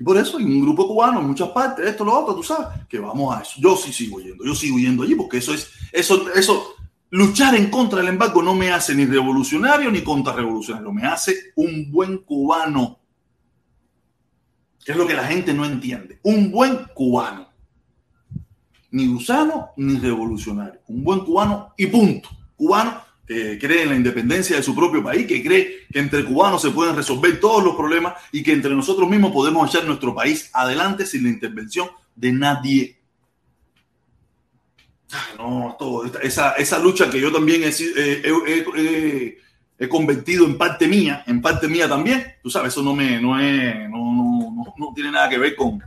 Por 0.05 0.19
eso 0.19 0.39
hay 0.39 0.45
un 0.45 0.61
grupo 0.61 0.87
cubano 0.87 1.21
en 1.21 1.29
muchas 1.29 1.49
partes, 1.49 1.87
esto, 1.87 2.05
lo 2.05 2.19
otro, 2.19 2.35
tú 2.35 2.43
sabes, 2.43 2.87
que 2.89 2.99
vamos 2.99 3.35
a 3.35 3.41
eso. 3.41 3.53
Yo 3.59 3.77
sí 3.77 3.93
sigo 3.93 4.21
yendo, 4.21 4.45
yo 4.45 4.55
sigo 4.55 4.79
yendo 4.79 5.03
allí 5.03 5.15
porque 5.15 5.39
eso 5.39 5.55
es, 5.55 5.71
eso, 5.93 6.27
eso, 6.35 6.75
luchar 7.11 7.55
en 7.55 7.71
contra 7.71 8.01
del 8.01 8.09
embargo 8.09 8.43
no 8.43 8.55
me 8.55 8.71
hace 8.71 8.95
ni 8.95 9.07
revolucionario 9.07 9.91
ni 9.91 10.03
contrarrevolucionario, 10.03 10.93
me 10.93 11.07
hace 11.07 11.53
un 11.57 11.91
buen 11.91 12.19
cubano. 12.19 12.99
Que 14.85 14.93
es 14.93 14.99
lo 14.99 15.07
que 15.07 15.15
la 15.15 15.25
gente 15.25 15.55
no 15.55 15.65
entiende. 15.65 16.19
Un 16.25 16.51
buen 16.51 16.87
cubano. 16.93 17.49
Ni 18.91 19.07
gusano 19.07 19.71
ni 19.79 19.97
revolucionario. 19.99 20.81
Un 20.89 21.03
buen 21.03 21.21
cubano 21.21 21.73
y 21.79 21.87
punto. 21.87 22.29
Cubano 22.55 23.04
que 23.27 23.59
cree 23.59 23.83
en 23.83 23.89
la 23.89 23.97
independencia 23.97 24.57
de 24.57 24.63
su 24.63 24.75
propio 24.75 25.03
país, 25.03 25.27
que 25.27 25.43
cree 25.43 25.87
que 25.91 25.99
entre 25.99 26.25
cubanos 26.25 26.61
se 26.61 26.71
pueden 26.71 26.95
resolver 26.95 27.41
todos 27.41 27.65
los 27.65 27.75
problemas 27.75 28.15
y 28.33 28.43
que 28.43 28.53
entre 28.53 28.75
nosotros 28.75 29.09
mismos 29.09 29.33
podemos 29.33 29.69
echar 29.69 29.87
nuestro 29.87 30.15
país 30.15 30.51
adelante 30.53 31.07
sin 31.07 31.25
la 31.25 31.31
intervención 31.31 31.89
de 32.15 32.33
nadie. 32.33 32.99
No, 35.39 35.77
todo, 35.79 36.05
esa, 36.21 36.53
esa 36.53 36.79
lucha 36.79 37.09
que 37.09 37.21
yo 37.21 37.33
también 37.33 37.63
he, 37.65 37.73
he, 39.79 39.89
convertido 39.89 40.45
en 40.45 40.59
parte 40.59 40.89
mía, 40.89 41.23
en 41.27 41.41
parte 41.41 41.69
mía 41.69 41.89
también, 41.89 42.35
tú 42.43 42.51
sabes, 42.51 42.73
eso 42.73 42.83
no 42.83 42.95
me, 42.95 43.21
no, 43.21 43.39
es, 43.39 43.89
no, 43.89 44.53
no, 44.53 44.75
no, 44.77 44.93
tiene 44.95 45.13
nada 45.13 45.29
que 45.29 45.39
ver 45.39 45.55
con 45.55 45.81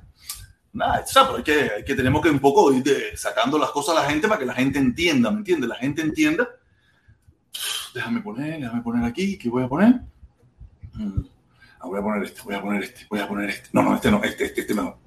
nada, 0.72 1.04
pero 1.14 1.38
es 1.40 1.44
que, 1.44 1.84
que 1.86 1.96
tenemos 1.96 2.22
que 2.22 2.30
un 2.30 2.40
poco 2.40 2.72
ir 2.72 2.84
sacando 3.16 3.58
las 3.60 3.72
cosas 3.72 3.98
a 3.98 4.02
la 4.02 4.10
gente 4.10 4.28
para 4.28 4.40
que 4.40 4.46
la 4.46 4.54
gente 4.54 4.80
entienda, 4.80 5.30
¿me 5.30 5.40
entiendes? 5.40 5.70
La 5.70 5.76
gente 5.76 6.02
entienda 6.02 6.48
déjame 7.94 8.22
poner, 8.22 8.60
déjame 8.60 8.82
poner 8.82 9.04
aquí, 9.04 9.38
¿qué 9.38 9.50
voy 9.50 9.64
a 9.64 9.68
poner? 9.68 10.02
Mm, 10.94 11.22
ah, 11.80 11.88
voy 11.88 12.00
a 12.00 12.02
poner 12.02 12.24
este, 12.24 12.42
voy 12.44 12.56
a 12.56 12.62
poner 12.62 12.84
este, 12.84 13.06
voy 13.10 13.20
a 13.20 13.28
poner 13.28 13.50
este. 13.50 13.70
No, 13.74 13.84
no, 13.84 13.96
este 13.96 14.12
no, 14.12 14.24
este, 14.24 14.46
este, 14.46 14.62
este 14.62 14.74
mejor. 14.74 14.98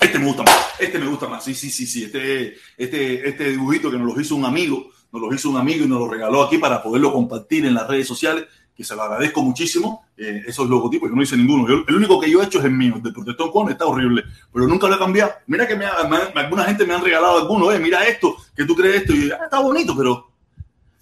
Este 0.00 0.18
me 0.18 0.26
gusta 0.26 0.42
más, 0.42 0.56
este 0.78 0.98
me 0.98 1.06
gusta 1.06 1.26
más, 1.28 1.42
sí, 1.42 1.54
sí, 1.54 1.70
sí, 1.70 1.86
sí, 1.86 2.04
este, 2.04 2.54
este, 2.76 3.28
este 3.28 3.50
dibujito 3.50 3.90
que 3.90 3.96
nos 3.96 4.14
lo 4.14 4.20
hizo 4.20 4.36
un 4.36 4.44
amigo, 4.44 4.90
nos 5.10 5.22
lo 5.22 5.34
hizo 5.34 5.48
un 5.48 5.56
amigo 5.56 5.84
y 5.84 5.88
nos 5.88 5.98
lo 5.98 6.08
regaló 6.08 6.42
aquí 6.42 6.58
para 6.58 6.82
poderlo 6.82 7.12
compartir 7.12 7.64
en 7.64 7.74
las 7.74 7.88
redes 7.88 8.06
sociales. 8.06 8.46
que 8.76 8.84
se 8.84 8.94
lo 8.94 9.04
agradezco 9.04 9.42
muchísimo, 9.42 10.04
eh, 10.18 10.42
esos 10.46 10.68
logotipos, 10.68 11.08
yo 11.08 11.16
no 11.16 11.22
hice 11.22 11.34
ninguno. 11.34 11.66
el 11.88 11.94
único 11.94 12.20
que 12.20 12.30
yo 12.30 12.42
he 12.42 12.44
hecho 12.44 12.58
es 12.58 12.66
el 12.66 12.72
mío, 12.72 13.00
de 13.02 13.10
Protector 13.10 13.50
Con, 13.50 13.70
está 13.70 13.86
horrible, 13.86 14.22
pero 14.52 14.66
nunca 14.66 14.86
lo 14.86 14.96
he 14.96 14.98
cambiado. 14.98 15.32
Mira 15.46 15.66
que 15.66 15.76
me, 15.76 15.86
alguna 15.86 16.64
gente 16.64 16.84
me 16.84 16.92
han 16.92 17.02
regalado 17.02 17.38
alguno, 17.38 17.72
eh, 17.72 17.78
mira 17.78 18.06
esto, 18.06 18.36
que 18.54 18.66
tú 18.66 18.76
crees 18.76 18.96
esto, 18.96 19.14
y 19.14 19.30
ah, 19.30 19.44
está 19.44 19.60
bonito, 19.60 19.96
pero 19.96 20.35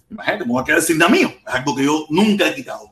imagínate, 0.09 0.45
me 0.45 0.51
voy 0.51 0.61
a 0.61 0.65
quedar 0.65 0.81
sin 0.81 0.97
nada 0.97 1.11
mío. 1.11 1.31
Es 1.47 1.53
algo 1.53 1.75
que 1.75 1.83
yo 1.83 2.05
nunca 2.09 2.47
he 2.47 2.55
quitado. 2.55 2.89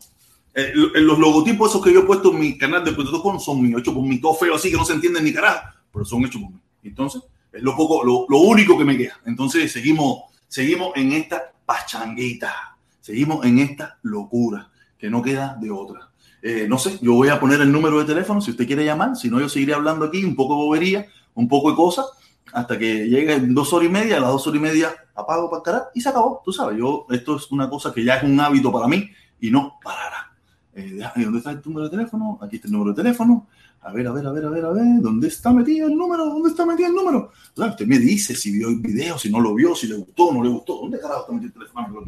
Eh, 0.53 0.72
los 0.75 1.17
logotipos 1.17 1.72
esos 1.72 1.84
que 1.84 1.91
yo 1.91 2.01
he 2.01 2.03
puesto 2.03 2.32
en 2.32 2.39
mi 2.39 2.58
canal 2.58 2.84
de 2.84 2.91
Protector 2.91 3.24
Con 3.24 3.39
son 3.39 3.62
míos, 3.62 3.82
hechos 3.82 3.93
por 3.93 4.03
mi 4.03 4.20
todo 4.20 4.36
feo, 4.36 4.55
así 4.55 4.70
que 4.70 4.77
no 4.77 4.86
se 4.86 4.93
entienden 4.93 5.24
ni 5.24 5.34
carajo, 5.34 5.67
pero 5.91 6.05
son 6.05 6.24
hechos 6.25 6.41
por 6.41 6.51
mí. 6.51 6.60
Entonces, 6.84 7.24
es 7.51 7.62
lo, 7.62 7.75
poco, 7.75 8.03
lo 8.03 8.38
único 8.38 8.77
que 8.77 8.86
me 8.86 8.98
queda. 8.98 9.20
Entonces, 9.25 9.72
seguimos, 9.72 10.24
seguimos 10.48 10.91
en 10.96 11.13
esta 11.13 11.51
pachanguita, 11.65 12.77
seguimos 13.00 13.46
en 13.46 13.60
esta 13.60 13.98
locura 14.03 14.70
que 14.98 15.10
no 15.10 15.22
queda 15.22 15.58
de 15.60 15.72
otra. 15.72 16.10
Eh, 16.41 16.65
no 16.67 16.77
sé, 16.77 17.00
yo 17.01 17.13
voy 17.13 17.29
a 17.29 17.39
poner 17.39 17.62
el 17.62 17.72
número 17.72 18.00
de 18.00 18.05
teléfono 18.05 18.41
si 18.41 18.51
usted 18.51 18.67
quiere 18.67 18.84
llamar, 18.84 19.15
si 19.15 19.29
no 19.29 19.39
yo 19.39 19.48
seguiré 19.48 19.74
hablando 19.74 20.05
aquí 20.05 20.25
un 20.25 20.36
poco 20.36 20.55
de 20.55 20.62
bobería, 20.62 21.08
un 21.36 21.48
poco 21.48 21.70
de 21.72 21.75
cosas, 21.75 22.05
hasta 22.53 22.77
que 22.77 23.10
llegue 23.10 23.39
dos 23.39 23.74
horas 23.74 23.89
y 23.89 23.91
media, 23.91 24.17
a 24.17 24.19
las 24.19 24.29
dos 24.29 24.48
horas 24.48 24.60
y 24.60 24.63
media 24.63 24.93
apago 25.15 25.50
para 25.50 25.63
cara 25.63 25.89
y 25.93 26.01
se 26.01 26.10
acabó. 26.10 26.41
Tú 26.45 26.53
sabes, 26.53 26.77
yo, 26.77 27.05
esto 27.10 27.36
es 27.36 27.51
una 27.51 27.69
cosa 27.69 27.91
que 27.91 28.03
ya 28.03 28.17
es 28.17 28.24
un 28.24 28.39
hábito 28.39 28.72
para 28.72 28.88
mí 28.88 29.10
y 29.41 29.50
no 29.50 29.79
parará. 29.83 30.31
Eh, 30.75 31.00
¿Dónde 31.15 31.39
está 31.39 31.51
el 31.51 31.62
número 31.65 31.86
de 31.86 31.98
teléfono? 31.98 32.39
Aquí 32.41 32.57
está 32.57 32.67
el 32.67 32.74
número 32.74 32.93
de 32.93 33.03
teléfono. 33.03 33.48
A 33.81 33.91
ver, 33.91 34.07
a 34.07 34.12
ver, 34.12 34.25
a 34.25 34.31
ver, 34.31 34.45
a 34.45 34.50
ver, 34.50 34.65
a 34.65 34.69
ver, 34.69 35.01
¿dónde 35.01 35.27
está 35.27 35.51
metido 35.51 35.88
el 35.88 35.95
número? 35.95 36.25
¿Dónde 36.25 36.50
está 36.50 36.65
metido 36.65 36.89
el 36.89 36.95
número? 36.95 37.31
Usted 37.55 37.86
me 37.86 38.00
dice 38.00 38.36
si 38.36 38.51
vio 38.51 38.69
el 38.69 38.79
video, 38.79 39.17
si 39.17 39.29
no 39.29 39.39
lo 39.41 39.53
vio, 39.55 39.75
si 39.75 39.88
le 39.88 39.95
gustó 39.95 40.25
o 40.25 40.33
no 40.33 40.43
le 40.43 40.50
gustó. 40.50 40.79
¿Dónde 40.79 41.00
carajo 41.00 41.22
está 41.22 41.33
metido 41.33 41.48
el 41.48 41.53
teléfono? 41.53 42.05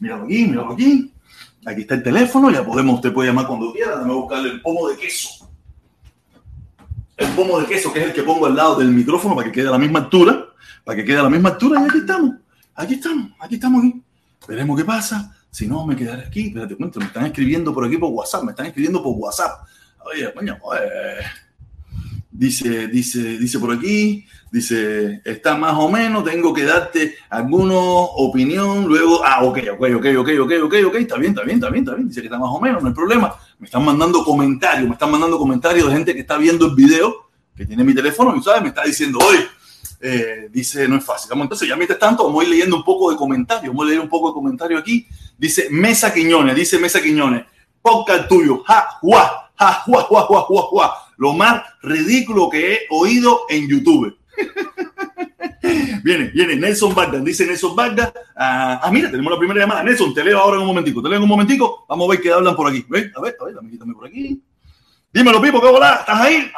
Míralo 0.00 0.24
aquí, 0.24 0.46
míralo 0.46 0.72
aquí. 0.72 1.12
Aquí 1.64 1.80
está 1.80 1.94
el 1.94 2.02
teléfono, 2.02 2.50
ya 2.50 2.64
podemos, 2.64 2.96
usted 2.96 3.12
puede 3.12 3.30
llamar 3.30 3.46
cuando 3.48 3.72
quiera, 3.72 3.92
déjame 3.92 4.14
buscarle 4.14 4.50
el 4.50 4.62
pomo 4.62 4.88
de 4.88 4.96
queso. 4.96 5.45
El 7.16 7.28
pomo 7.28 7.58
de 7.60 7.66
queso, 7.66 7.92
que 7.92 8.00
es 8.00 8.06
el 8.06 8.12
que 8.12 8.22
pongo 8.22 8.46
al 8.46 8.54
lado 8.54 8.76
del 8.76 8.88
micrófono 8.88 9.34
para 9.34 9.46
que 9.46 9.52
quede 9.52 9.68
a 9.68 9.72
la 9.72 9.78
misma 9.78 10.00
altura, 10.00 10.46
para 10.84 10.96
que 10.96 11.04
quede 11.04 11.18
a 11.18 11.22
la 11.22 11.30
misma 11.30 11.50
altura, 11.50 11.80
y 11.80 11.88
aquí 11.88 11.98
estamos, 11.98 12.36
aquí 12.74 12.94
estamos, 12.94 13.30
aquí 13.40 13.54
estamos 13.54 13.84
aquí. 13.84 14.02
Veremos 14.46 14.78
qué 14.78 14.84
pasa. 14.84 15.32
Si 15.50 15.66
no, 15.66 15.86
me 15.86 15.96
quedaré 15.96 16.26
aquí. 16.26 16.48
Espérate, 16.48 16.76
cuento, 16.76 17.00
me 17.00 17.06
están 17.06 17.26
escribiendo 17.26 17.72
por 17.72 17.84
aquí 17.84 17.96
por 17.96 18.10
WhatsApp, 18.10 18.44
me 18.44 18.50
están 18.50 18.66
escribiendo 18.66 19.02
por 19.02 19.14
WhatsApp. 19.16 19.66
Oye, 20.04 20.32
coño, 20.34 20.58
eh. 20.80 21.24
dice, 22.30 22.88
dice, 22.88 23.38
dice 23.38 23.58
por 23.58 23.72
aquí, 23.72 24.26
Dice, 24.50 25.20
está 25.24 25.56
más 25.56 25.74
o 25.76 25.90
menos, 25.90 26.24
tengo 26.24 26.54
que 26.54 26.64
darte 26.64 27.16
alguna 27.28 27.74
opinión, 27.74 28.86
luego, 28.86 29.22
ah, 29.24 29.42
ok, 29.42 29.58
ok, 29.72 29.82
ok, 29.96 30.06
ok, 30.16 30.28
ok, 30.40 30.52
ok, 30.62 30.74
ok, 30.86 30.94
está 30.94 31.16
bien, 31.18 31.32
está 31.32 31.42
bien, 31.42 31.56
está 31.56 31.68
bien, 31.68 31.84
está 31.84 31.94
bien, 31.94 32.08
dice 32.08 32.20
que 32.20 32.28
está 32.28 32.38
más 32.38 32.50
o 32.50 32.60
menos, 32.60 32.80
no 32.80 32.88
hay 32.88 32.94
problema. 32.94 33.34
Me 33.58 33.66
están 33.66 33.84
mandando 33.84 34.22
comentarios, 34.22 34.86
me 34.86 34.92
están 34.94 35.10
mandando 35.10 35.38
comentarios 35.38 35.88
de 35.88 35.94
gente 35.94 36.14
que 36.14 36.20
está 36.20 36.36
viendo 36.36 36.66
el 36.66 36.74
video, 36.74 37.30
que 37.54 37.64
tiene 37.64 37.84
mi 37.84 37.94
teléfono 37.94 38.34
y, 38.36 38.42
¿sabes? 38.42 38.62
Me 38.62 38.68
está 38.68 38.84
diciendo, 38.84 39.18
oye, 39.26 39.46
eh, 40.00 40.48
dice, 40.50 40.86
no 40.86 40.96
es 40.96 41.04
fácil. 41.04 41.30
Vamos, 41.30 41.44
entonces, 41.44 41.68
ya 41.68 41.76
mientras 41.76 41.98
tanto, 41.98 42.24
vamos 42.24 42.42
a 42.42 42.44
ir 42.44 42.50
leyendo 42.50 42.76
un 42.76 42.84
poco 42.84 43.10
de 43.10 43.16
comentarios, 43.16 43.68
vamos 43.72 43.86
a 43.86 43.88
leer 43.88 44.00
un 44.00 44.08
poco 44.08 44.28
de 44.28 44.34
comentarios 44.34 44.80
aquí. 44.80 45.06
Dice, 45.38 45.68
Mesa 45.70 46.12
Quiñones, 46.12 46.54
dice 46.54 46.78
Mesa 46.78 47.00
Quiñones, 47.00 47.44
podcast 47.80 48.28
tuyo, 48.28 48.62
ja, 48.64 48.86
guá, 49.00 49.50
ja, 49.58 49.82
guá, 49.86 50.06
guá, 50.08 50.26
guá, 50.26 50.46
guá, 50.48 50.62
guá. 50.70 50.92
Lo 51.16 51.32
más 51.32 51.62
ridículo 51.82 52.50
que 52.50 52.74
he 52.74 52.78
oído 52.90 53.42
en 53.48 53.68
YouTube. 53.68 54.16
viene, 56.02 56.24
viene 56.28 56.56
Nelson 56.56 56.94
Vargas, 56.94 57.24
dice 57.24 57.46
Nelson 57.46 57.74
Vargas. 57.74 58.12
Ah, 58.36 58.80
ah, 58.82 58.90
mira, 58.90 59.10
tenemos 59.10 59.32
la 59.32 59.38
primera 59.38 59.60
llamada. 59.60 59.82
Nelson, 59.82 60.14
te 60.14 60.24
leo 60.24 60.38
ahora 60.38 60.56
en 60.56 60.62
un 60.62 60.68
momentico. 60.68 61.02
Te 61.02 61.08
leo 61.08 61.18
en 61.18 61.22
un 61.22 61.28
momentico. 61.28 61.84
Vamos 61.88 62.08
a 62.08 62.10
ver 62.12 62.20
qué 62.20 62.32
hablan 62.32 62.56
por 62.56 62.68
aquí. 62.68 62.84
¿Ves? 62.88 63.10
A 63.16 63.20
ver, 63.20 63.36
a 63.40 63.44
ver, 63.44 63.54
dame, 63.54 63.70
quítame 63.70 63.94
por 63.94 64.06
aquí. 64.06 64.42
Dímelo, 65.12 65.40
Pipo, 65.40 65.60
¿qué 65.60 65.66
hola? 65.66 65.96
¿Estás 66.00 66.20
ahí? 66.20 66.52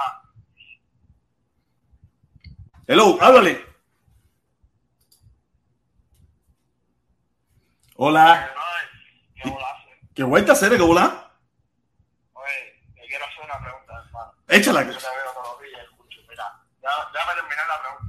Hello, 2.87 3.19
háblale. 3.21 3.65
Hola. 7.97 8.51
¿Qué 10.15 10.25
vuelta 10.25 10.53
a 10.53 10.55
hacer? 10.55 10.77
¿Qué 10.77 10.83
hola? 10.83 11.31
Oye, 12.33 12.83
te 12.97 13.07
quiero 13.07 13.25
hacer 13.25 13.45
una 13.45 13.61
pregunta, 13.61 14.05
hermano. 14.05 14.33
Échala. 14.49 14.99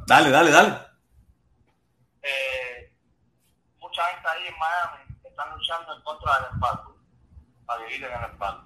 Dale, 0.07 0.31
dale, 0.31 0.49
dale. 0.49 0.88
Mucha 3.79 4.03
gente 4.05 4.27
ahí 4.29 4.47
en 4.47 4.57
Miami 4.57 5.15
están 5.23 5.49
luchando 5.51 5.95
en 5.95 6.01
contra 6.01 6.35
del 6.39 6.53
embargo, 6.53 6.97
para 7.65 7.85
vivir 7.85 8.03
en 8.03 8.13
el 8.13 8.29
embargo, 8.31 8.63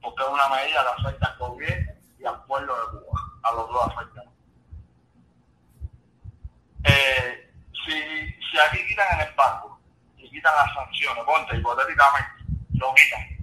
porque 0.00 0.22
es 0.22 0.28
una 0.28 0.48
medida 0.48 0.82
que 0.82 1.02
afecta 1.02 1.26
al 1.26 1.38
gobierno 1.38 1.92
y 2.18 2.24
al 2.24 2.44
pueblo 2.44 2.74
de 2.74 2.98
Cuba, 2.98 3.20
a 3.42 3.52
los 3.52 3.68
dos 3.68 3.86
afectan. 3.86 4.24
Eh, 6.84 7.52
si, 7.84 7.92
si 7.92 8.58
aquí 8.58 8.86
quitan 8.86 9.20
el 9.20 9.28
embargo 9.28 9.80
y 10.16 10.30
quitan 10.30 10.54
las 10.54 10.74
sanciones, 10.74 11.24
ponte 11.24 11.56
hipotéticamente, 11.56 12.44
lo 12.74 12.94
quitan, 12.94 13.38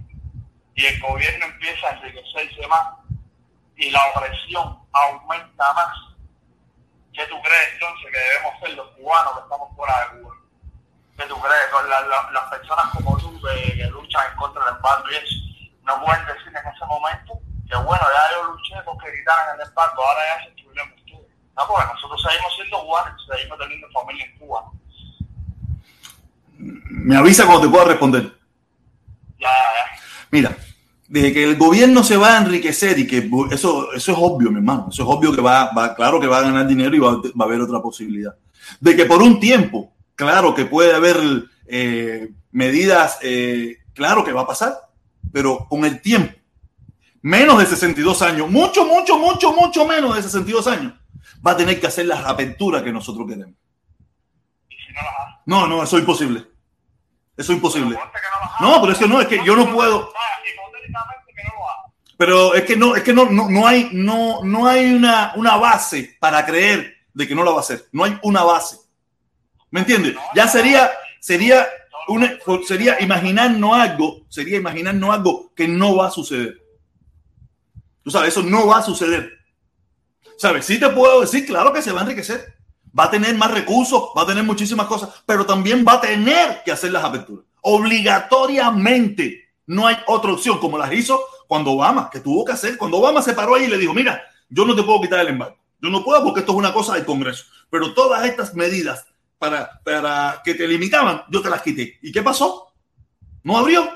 y 0.74 0.86
el 0.86 1.00
gobierno 1.00 1.46
empieza 1.46 1.88
a 1.88 1.90
enriquecerse 1.92 2.66
más 2.68 2.94
y 3.76 3.90
la 3.90 4.00
opresión 4.14 4.78
aumenta 4.92 5.72
más, 5.74 6.15
¿Qué 7.16 7.26
tú 7.28 7.40
crees 7.40 7.72
entonces 7.72 8.12
que 8.12 8.18
debemos 8.18 8.60
ser 8.60 8.70
los 8.76 8.88
cubanos 8.92 9.32
que 9.32 9.40
estamos 9.40 9.74
fuera 9.74 9.94
de 10.00 10.20
Cuba? 10.20 10.36
¿Qué 11.16 11.24
tú 11.24 11.40
crees? 11.40 11.66
Con 11.72 11.88
las 11.88 12.44
personas 12.50 12.92
como 12.92 13.16
tú 13.16 13.40
que, 13.40 13.86
luchan 13.88 14.30
en 14.30 14.36
contra 14.36 14.64
del 14.66 14.76
embargo 14.76 15.04
y 15.10 15.14
eso, 15.16 15.34
no 15.84 16.04
pueden 16.04 16.26
decir 16.26 16.48
en 16.48 16.68
ese 16.68 16.84
momento 16.84 17.40
que 17.66 17.76
bueno, 17.78 18.04
ya 18.04 18.36
yo 18.36 18.44
luché 18.52 18.74
porque 18.84 19.10
quitaran 19.16 19.58
el 19.58 19.66
embargo, 19.66 20.04
ahora 20.04 20.20
ya 20.28 20.44
se 20.44 20.62
problema 20.62 20.92
todo. 21.08 21.26
No, 21.56 21.66
porque 21.66 21.86
nosotros 21.94 22.22
seguimos 22.22 22.54
siendo 22.54 22.80
cubanos, 22.84 23.26
seguimos 23.26 23.58
teniendo 23.58 23.90
familia 23.90 24.24
en 24.26 24.38
Cuba. 24.38 24.64
Me 26.58 27.16
avisa 27.16 27.46
cuando 27.46 27.62
te 27.62 27.68
pueda 27.72 27.84
responder. 27.86 28.22
Ya, 29.38 29.48
ya. 29.48 30.02
Mira, 30.30 30.56
de 31.08 31.32
que 31.32 31.44
el 31.44 31.56
gobierno 31.56 32.02
se 32.02 32.16
va 32.16 32.36
a 32.36 32.38
enriquecer 32.38 32.98
y 32.98 33.06
que 33.06 33.30
eso, 33.50 33.92
eso 33.92 34.12
es 34.12 34.18
obvio, 34.18 34.50
mi 34.50 34.56
hermano. 34.56 34.88
Eso 34.90 35.02
es 35.02 35.08
obvio 35.08 35.32
que 35.32 35.40
va, 35.40 35.72
va 35.72 35.94
claro 35.94 36.20
que 36.20 36.26
va 36.26 36.38
a 36.38 36.42
ganar 36.42 36.66
dinero 36.66 36.94
y 36.96 36.98
va, 36.98 37.16
va, 37.16 37.44
a 37.44 37.44
haber 37.44 37.60
otra 37.60 37.80
posibilidad. 37.80 38.34
De 38.80 38.96
que 38.96 39.04
por 39.04 39.22
un 39.22 39.38
tiempo, 39.38 39.92
claro 40.14 40.54
que 40.54 40.64
puede 40.64 40.94
haber 40.94 41.16
eh, 41.66 42.30
medidas, 42.50 43.18
eh, 43.22 43.76
claro 43.94 44.24
que 44.24 44.32
va 44.32 44.42
a 44.42 44.46
pasar, 44.46 44.74
pero 45.32 45.66
con 45.68 45.84
el 45.84 46.00
tiempo, 46.00 46.34
menos 47.22 47.58
de 47.58 47.66
62 47.66 48.22
años, 48.22 48.50
mucho, 48.50 48.84
mucho, 48.84 49.18
mucho, 49.18 49.52
mucho 49.52 49.86
menos 49.86 50.16
de 50.16 50.22
62 50.22 50.66
años, 50.66 50.92
va 51.46 51.52
a 51.52 51.56
tener 51.56 51.80
que 51.80 51.86
hacer 51.86 52.06
las 52.06 52.24
aperturas 52.24 52.82
que 52.82 52.92
nosotros 52.92 53.26
queremos. 53.28 53.54
No, 55.44 55.66
no, 55.66 55.82
eso 55.82 55.96
es 55.96 56.00
imposible. 56.00 56.44
Eso 57.36 57.52
es 57.52 57.56
imposible. 57.56 57.98
No, 58.60 58.80
pero 58.80 58.92
es 58.92 58.98
que 58.98 59.06
no, 59.06 59.20
es 59.20 59.28
que 59.28 59.44
yo 59.44 59.54
no 59.54 59.72
puedo. 59.72 60.12
Pero 62.16 62.54
es 62.54 62.64
que 62.64 62.76
no, 62.76 62.96
es 62.96 63.02
que 63.02 63.12
no, 63.12 63.26
no, 63.26 63.50
no 63.50 63.66
hay, 63.66 63.90
no, 63.92 64.42
no 64.42 64.66
hay 64.66 64.94
una, 64.94 65.32
una 65.36 65.56
base 65.56 66.16
para 66.18 66.44
creer 66.46 66.96
de 67.12 67.28
que 67.28 67.34
no 67.34 67.42
lo 67.42 67.52
va 67.52 67.58
a 67.58 67.60
hacer. 67.60 67.86
No 67.92 68.04
hay 68.04 68.18
una 68.22 68.42
base. 68.42 68.78
¿Me 69.70 69.80
entiendes? 69.80 70.14
Ya 70.34 70.48
sería, 70.48 70.90
sería, 71.20 71.66
una, 72.08 72.38
sería 72.66 73.00
imaginarnos 73.00 73.74
algo, 73.74 74.26
sería 74.28 74.56
imaginarnos 74.56 75.10
algo 75.10 75.52
que 75.54 75.68
no 75.68 75.96
va 75.96 76.08
a 76.08 76.10
suceder. 76.10 76.58
Tú 78.02 78.10
sabes, 78.10 78.28
eso 78.28 78.42
no 78.42 78.66
va 78.66 78.78
a 78.78 78.82
suceder. 78.82 79.32
¿Sabes? 80.38 80.64
Sí 80.64 80.78
te 80.78 80.88
puedo 80.90 81.20
decir, 81.20 81.44
claro 81.44 81.72
que 81.72 81.82
se 81.82 81.92
va 81.92 82.00
a 82.00 82.02
enriquecer. 82.04 82.54
Va 82.98 83.04
a 83.04 83.10
tener 83.10 83.34
más 83.34 83.50
recursos, 83.50 84.10
va 84.16 84.22
a 84.22 84.26
tener 84.26 84.44
muchísimas 84.44 84.86
cosas, 84.86 85.10
pero 85.26 85.44
también 85.44 85.84
va 85.86 85.94
a 85.94 86.00
tener 86.00 86.62
que 86.64 86.72
hacer 86.72 86.92
las 86.92 87.04
aperturas. 87.04 87.44
Obligatoriamente. 87.60 89.42
No 89.66 89.86
hay 89.86 89.96
otra 90.06 90.32
opción, 90.32 90.58
como 90.60 90.78
las 90.78 90.92
hizo 90.92 91.20
cuando 91.46 91.72
Obama, 91.72 92.10
que 92.10 92.20
tuvo 92.20 92.44
que 92.44 92.52
hacer, 92.52 92.76
cuando 92.76 92.98
Obama 92.98 93.22
se 93.22 93.34
paró 93.34 93.54
ahí 93.54 93.64
y 93.64 93.68
le 93.68 93.78
dijo, 93.78 93.94
mira, 93.94 94.22
yo 94.48 94.64
no 94.64 94.74
te 94.74 94.82
puedo 94.82 95.00
quitar 95.00 95.20
el 95.20 95.28
embargo. 95.28 95.56
Yo 95.80 95.90
no 95.90 96.02
puedo 96.02 96.22
porque 96.24 96.40
esto 96.40 96.52
es 96.52 96.58
una 96.58 96.72
cosa 96.72 96.94
del 96.94 97.04
Congreso. 97.04 97.44
Pero 97.70 97.94
todas 97.94 98.24
estas 98.24 98.54
medidas 98.54 99.06
para, 99.38 99.80
para 99.84 100.40
que 100.44 100.54
te 100.54 100.66
limitaban, 100.66 101.22
yo 101.30 101.42
te 101.42 101.50
las 101.50 101.62
quité. 101.62 101.98
¿Y 102.02 102.12
qué 102.12 102.22
pasó? 102.22 102.72
No 103.42 103.58
abrió. 103.58 103.88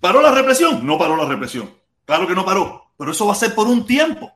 ¿Paró 0.00 0.22
la 0.22 0.32
represión? 0.32 0.86
No 0.86 0.96
paró 0.96 1.16
la 1.16 1.26
represión. 1.26 1.74
Claro 2.04 2.26
que 2.26 2.34
no 2.34 2.44
paró. 2.44 2.92
Pero 2.96 3.12
eso 3.12 3.26
va 3.26 3.32
a 3.32 3.36
ser 3.36 3.54
por 3.54 3.66
un 3.66 3.84
tiempo. 3.84 4.32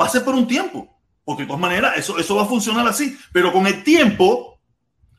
Va 0.00 0.06
a 0.06 0.10
ser 0.10 0.24
por 0.24 0.34
un 0.34 0.46
tiempo. 0.46 1.00
Porque 1.24 1.42
de 1.42 1.46
todas 1.46 1.60
maneras, 1.60 1.96
eso, 1.96 2.18
eso 2.18 2.34
va 2.34 2.42
a 2.42 2.46
funcionar 2.46 2.86
así. 2.88 3.16
Pero 3.32 3.52
con 3.52 3.66
el 3.66 3.84
tiempo 3.84 4.58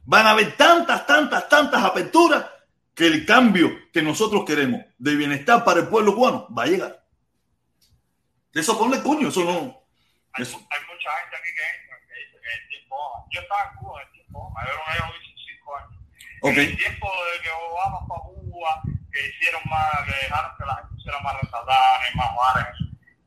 van 0.06 0.28
a 0.28 0.32
haber 0.32 0.58
tantas, 0.58 1.06
tantas, 1.06 1.48
tantas 1.48 1.84
aperturas 1.84 2.46
que 3.02 3.08
el 3.08 3.26
cambio 3.26 3.90
que 3.92 4.04
nosotros 4.04 4.46
queremos 4.46 4.86
de 5.00 5.16
bienestar 5.16 5.66
para 5.66 5.80
el 5.80 5.88
pueblo 5.88 6.14
cubano 6.14 6.48
va 6.54 6.66
a 6.66 6.68
llegar. 6.68 7.04
Eso 8.54 8.78
ponle 8.78 9.02
cuño, 9.02 9.30
eso 9.30 9.44
no. 9.44 9.82
Hay, 10.34 10.44
eso. 10.44 10.58
hay 10.70 10.82
mucha 10.86 11.10
gente 11.10 11.36
aquí 11.36 11.50
que 11.50 11.66
entra 11.82 11.98
que 11.98 12.14
dice 12.14 12.38
que 12.38 12.62
el 12.62 12.68
tiempo. 12.70 12.96
Yo 13.32 13.42
estaba 13.42 13.72
en 13.72 13.78
Cuba 13.80 14.02
en 14.02 14.06
el 14.06 14.14
tiempo, 14.14 14.54
me 14.54 14.62
vieron 14.62 14.86
ellos 14.94 15.10
25 15.18 15.78
años. 15.78 15.98
Okay. 16.42 16.64
En 16.64 16.70
el 16.70 16.78
tiempo 16.78 17.08
de 17.10 17.42
que 17.42 17.50
Obama 17.50 18.06
fue 18.06 18.18
a 18.18 18.22
Cuba 18.22 18.42
Cuba, 18.52 18.82
que 19.12 19.28
hicieron 19.34 19.62
más, 19.66 19.90
que 20.06 20.14
dejaron 20.22 20.52
que 20.60 20.66
la 20.70 20.76
gente 20.76 20.94
hiciera 21.02 21.20
más 21.22 21.42
restaurantes, 21.42 22.16
más 22.16 22.36
bares. 22.38 22.78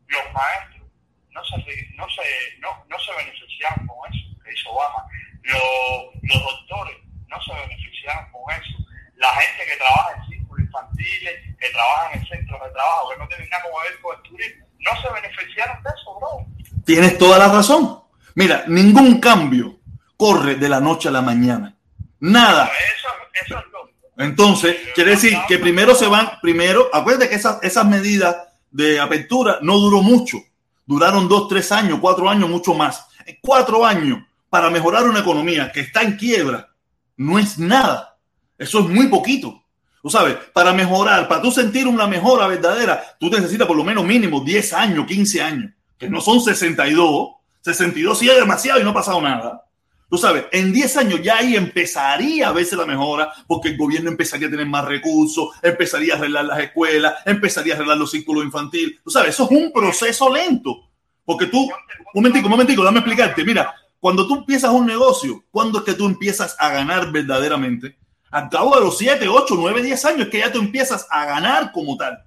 Los 0.06 0.24
maestros 0.30 0.86
no 1.34 1.44
se, 1.50 1.58
no 1.98 2.06
se, 2.14 2.22
no, 2.62 2.70
no 2.86 2.98
se 3.00 3.10
beneficiaron 3.10 3.86
con 3.88 3.98
eso 4.06 4.22
que 4.38 4.54
hizo 4.54 4.70
Obama. 4.70 5.02
Los, 5.42 6.14
los 6.22 6.42
doctores 6.46 6.96
no 7.26 7.42
se 7.42 7.52
beneficiaron 7.58 8.30
con 8.30 8.54
eso. 8.54 8.83
La 9.24 9.40
gente 9.40 9.64
que 9.70 9.76
trabaja 9.78 10.10
en 10.16 10.26
círculos 10.28 10.66
infantiles, 10.66 11.34
que 11.58 11.70
trabaja 11.70 12.12
en 12.12 12.26
centros 12.26 12.60
de 12.62 12.70
trabajo, 12.70 13.08
que 13.10 13.18
no 13.18 13.28
tienen 13.28 13.48
nada 13.48 13.62
que 13.62 13.90
ver 13.90 14.00
con 14.02 14.16
el 14.16 14.22
turismo, 14.22 14.66
no 14.80 14.90
se 15.00 15.14
beneficiaron 15.14 15.82
de 15.82 15.90
eso, 15.90 16.18
bro. 16.18 16.82
Tienes 16.84 17.16
toda 17.16 17.38
la 17.38 17.48
razón. 17.48 18.00
Mira, 18.34 18.64
ningún 18.66 19.20
cambio 19.20 19.78
corre 20.16 20.56
de 20.56 20.68
la 20.68 20.80
noche 20.80 21.08
a 21.08 21.12
la 21.12 21.22
mañana. 21.22 21.74
Nada. 22.20 22.66
Eso, 22.66 23.08
eso 23.44 23.58
es 23.58 23.64
lógico. 23.72 23.98
Entonces, 24.18 24.76
quiere 24.94 25.12
decir 25.12 25.38
que 25.48 25.58
primero 25.58 25.94
se 25.94 26.06
van, 26.06 26.38
primero, 26.42 26.90
acuérdate 26.92 27.30
que 27.30 27.36
esas, 27.36 27.62
esas 27.62 27.86
medidas 27.86 28.36
de 28.70 29.00
apertura 29.00 29.58
no 29.62 29.78
duró 29.78 30.02
mucho. 30.02 30.38
Duraron 30.84 31.28
dos, 31.28 31.48
tres 31.48 31.72
años, 31.72 31.98
cuatro 32.00 32.28
años, 32.28 32.48
mucho 32.50 32.74
más. 32.74 33.06
Cuatro 33.40 33.86
años 33.86 34.18
para 34.50 34.68
mejorar 34.68 35.04
una 35.04 35.20
economía 35.20 35.72
que 35.72 35.80
está 35.80 36.02
en 36.02 36.16
quiebra 36.16 36.68
no 37.16 37.38
es 37.38 37.58
nada. 37.58 38.13
Eso 38.58 38.80
es 38.80 38.86
muy 38.86 39.08
poquito. 39.08 39.62
Tú 40.02 40.10
sabes, 40.10 40.36
para 40.52 40.72
mejorar, 40.72 41.26
para 41.28 41.40
tú 41.40 41.50
sentir 41.50 41.88
una 41.88 42.06
mejora 42.06 42.46
verdadera, 42.46 43.02
tú 43.18 43.30
necesitas 43.30 43.66
por 43.66 43.76
lo 43.76 43.84
menos 43.84 44.04
mínimo 44.04 44.40
10 44.40 44.72
años, 44.74 45.06
15 45.06 45.42
años, 45.42 45.72
que 45.98 46.10
no 46.10 46.20
son 46.20 46.40
62. 46.40 47.28
62 47.62 48.18
sí 48.18 48.28
es 48.28 48.36
demasiado 48.36 48.80
y 48.80 48.84
no 48.84 48.90
ha 48.90 48.94
pasado 48.94 49.20
nada. 49.22 49.64
Tú 50.10 50.18
sabes, 50.18 50.44
en 50.52 50.72
10 50.72 50.96
años 50.98 51.22
ya 51.22 51.38
ahí 51.38 51.56
empezaría 51.56 52.48
a 52.48 52.52
verse 52.52 52.76
la 52.76 52.84
mejora 52.84 53.32
porque 53.46 53.70
el 53.70 53.78
gobierno 53.78 54.10
empezaría 54.10 54.48
a 54.48 54.50
tener 54.50 54.66
más 54.66 54.84
recursos, 54.84 55.48
empezaría 55.62 56.14
a 56.14 56.18
arreglar 56.18 56.44
las 56.44 56.60
escuelas, 56.60 57.14
empezaría 57.24 57.72
a 57.72 57.76
arreglar 57.76 57.96
los 57.96 58.10
círculos 58.10 58.44
infantiles. 58.44 59.00
Tú 59.02 59.10
sabes, 59.10 59.30
eso 59.30 59.44
es 59.44 59.50
un 59.50 59.72
proceso 59.72 60.32
lento. 60.32 60.90
Porque 61.24 61.46
tú, 61.46 61.62
un 61.62 61.70
momentico, 62.14 62.46
un 62.46 62.50
momentico, 62.50 62.84
dame 62.84 62.98
explicarte. 62.98 63.42
Mira, 63.42 63.74
cuando 63.98 64.26
tú 64.26 64.36
empiezas 64.36 64.70
un 64.70 64.86
negocio, 64.86 65.42
¿cuándo 65.50 65.78
es 65.78 65.84
que 65.84 65.94
tú 65.94 66.04
empiezas 66.06 66.54
a 66.58 66.68
ganar 66.68 67.10
verdaderamente? 67.10 67.96
Al 68.34 68.50
cabo 68.50 68.74
de 68.74 68.80
los 68.80 68.98
7, 68.98 69.28
8, 69.28 69.54
9, 69.56 69.80
10 69.80 70.04
años 70.06 70.26
que 70.26 70.40
ya 70.40 70.50
tú 70.50 70.58
empiezas 70.58 71.06
a 71.08 71.24
ganar 71.24 71.70
como 71.70 71.96
tal. 71.96 72.18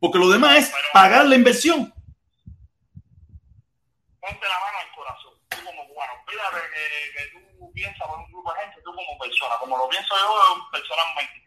Porque 0.00 0.18
lo 0.18 0.28
demás 0.28 0.58
es 0.58 0.72
pagar 0.92 1.26
la 1.26 1.36
inversión. 1.36 1.94
Ponte 4.18 4.46
la 4.48 4.58
mano 4.58 4.78
al 4.82 4.90
corazón, 4.96 5.34
tú 5.48 5.58
como 5.64 5.86
cubano. 5.86 6.12
Olvídate 6.26 6.58
que, 6.74 6.82
que 7.14 7.38
tú 7.56 7.72
piensas 7.72 8.08
por 8.08 8.18
un 8.18 8.26
grupo 8.32 8.52
de 8.52 8.60
gente, 8.62 8.82
tú 8.82 8.90
como 8.92 9.16
persona, 9.16 9.54
como 9.60 9.78
lo 9.78 9.88
pienso 9.88 10.12
yo 10.18 10.68
personalmente. 10.72 11.46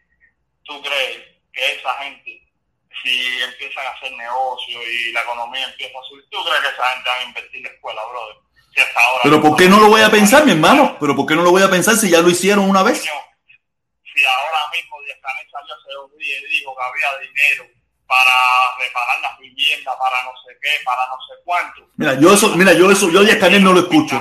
¿Tú 0.64 0.80
crees 0.80 1.28
que 1.52 1.76
esa 1.76 1.92
gente, 2.00 2.48
si 3.02 3.42
empiezan 3.42 3.84
a 3.84 3.90
hacer 3.90 4.10
negocio 4.12 4.80
y 4.88 5.12
la 5.12 5.20
economía 5.20 5.68
empieza 5.68 5.98
a 5.98 6.08
subir, 6.08 6.24
¿tú 6.30 6.42
crees 6.44 6.60
que 6.60 6.68
esa 6.68 6.86
gente 6.96 7.10
va 7.10 7.16
a 7.16 7.24
invertir 7.24 7.56
en 7.58 7.62
la 7.64 7.68
escuela, 7.68 8.00
brother? 8.08 8.36
Si 8.72 8.80
hasta 8.80 9.00
ahora 9.04 9.20
Pero 9.24 9.42
¿por 9.42 9.54
qué 9.54 9.68
no 9.68 9.80
lo 9.80 9.88
voy 9.88 10.00
a 10.00 10.08
pensar, 10.10 10.46
mi 10.46 10.52
hermano? 10.52 10.96
Pero 10.98 11.14
¿por 11.14 11.26
qué 11.26 11.34
no 11.34 11.42
lo 11.42 11.50
voy 11.50 11.62
a 11.62 11.68
pensar 11.68 11.94
si 11.96 12.08
ya 12.08 12.22
lo 12.22 12.30
hicieron 12.30 12.70
una 12.70 12.82
vez? 12.82 13.00
Coño, 13.00 13.31
si 14.14 14.24
ahora 14.24 14.60
mismo 14.72 15.00
Díaz 15.02 15.18
Canel 15.22 15.46
salió 15.50 15.74
hace 15.74 15.92
dos 15.94 16.10
días 16.18 16.38
y 16.42 16.58
dijo 16.58 16.74
que 16.76 16.82
había 16.82 17.28
dinero 17.28 17.64
para 18.06 18.36
reparar 18.78 19.20
las 19.22 19.38
viviendas, 19.38 19.94
para 19.96 20.24
no 20.24 20.32
sé 20.44 20.52
qué, 20.60 20.68
para 20.84 21.02
no 21.08 21.16
sé 21.26 21.34
cuánto. 21.44 21.88
Mira, 21.96 22.14
yo 22.20 22.34
eso, 22.34 22.56
mira, 22.56 22.72
yo 22.74 22.90
eso, 22.90 23.10
yo 23.10 23.22
Díaz 23.22 23.38
Canel 23.38 23.64
no 23.64 23.72
lo 23.72 23.80
escucho. 23.80 24.20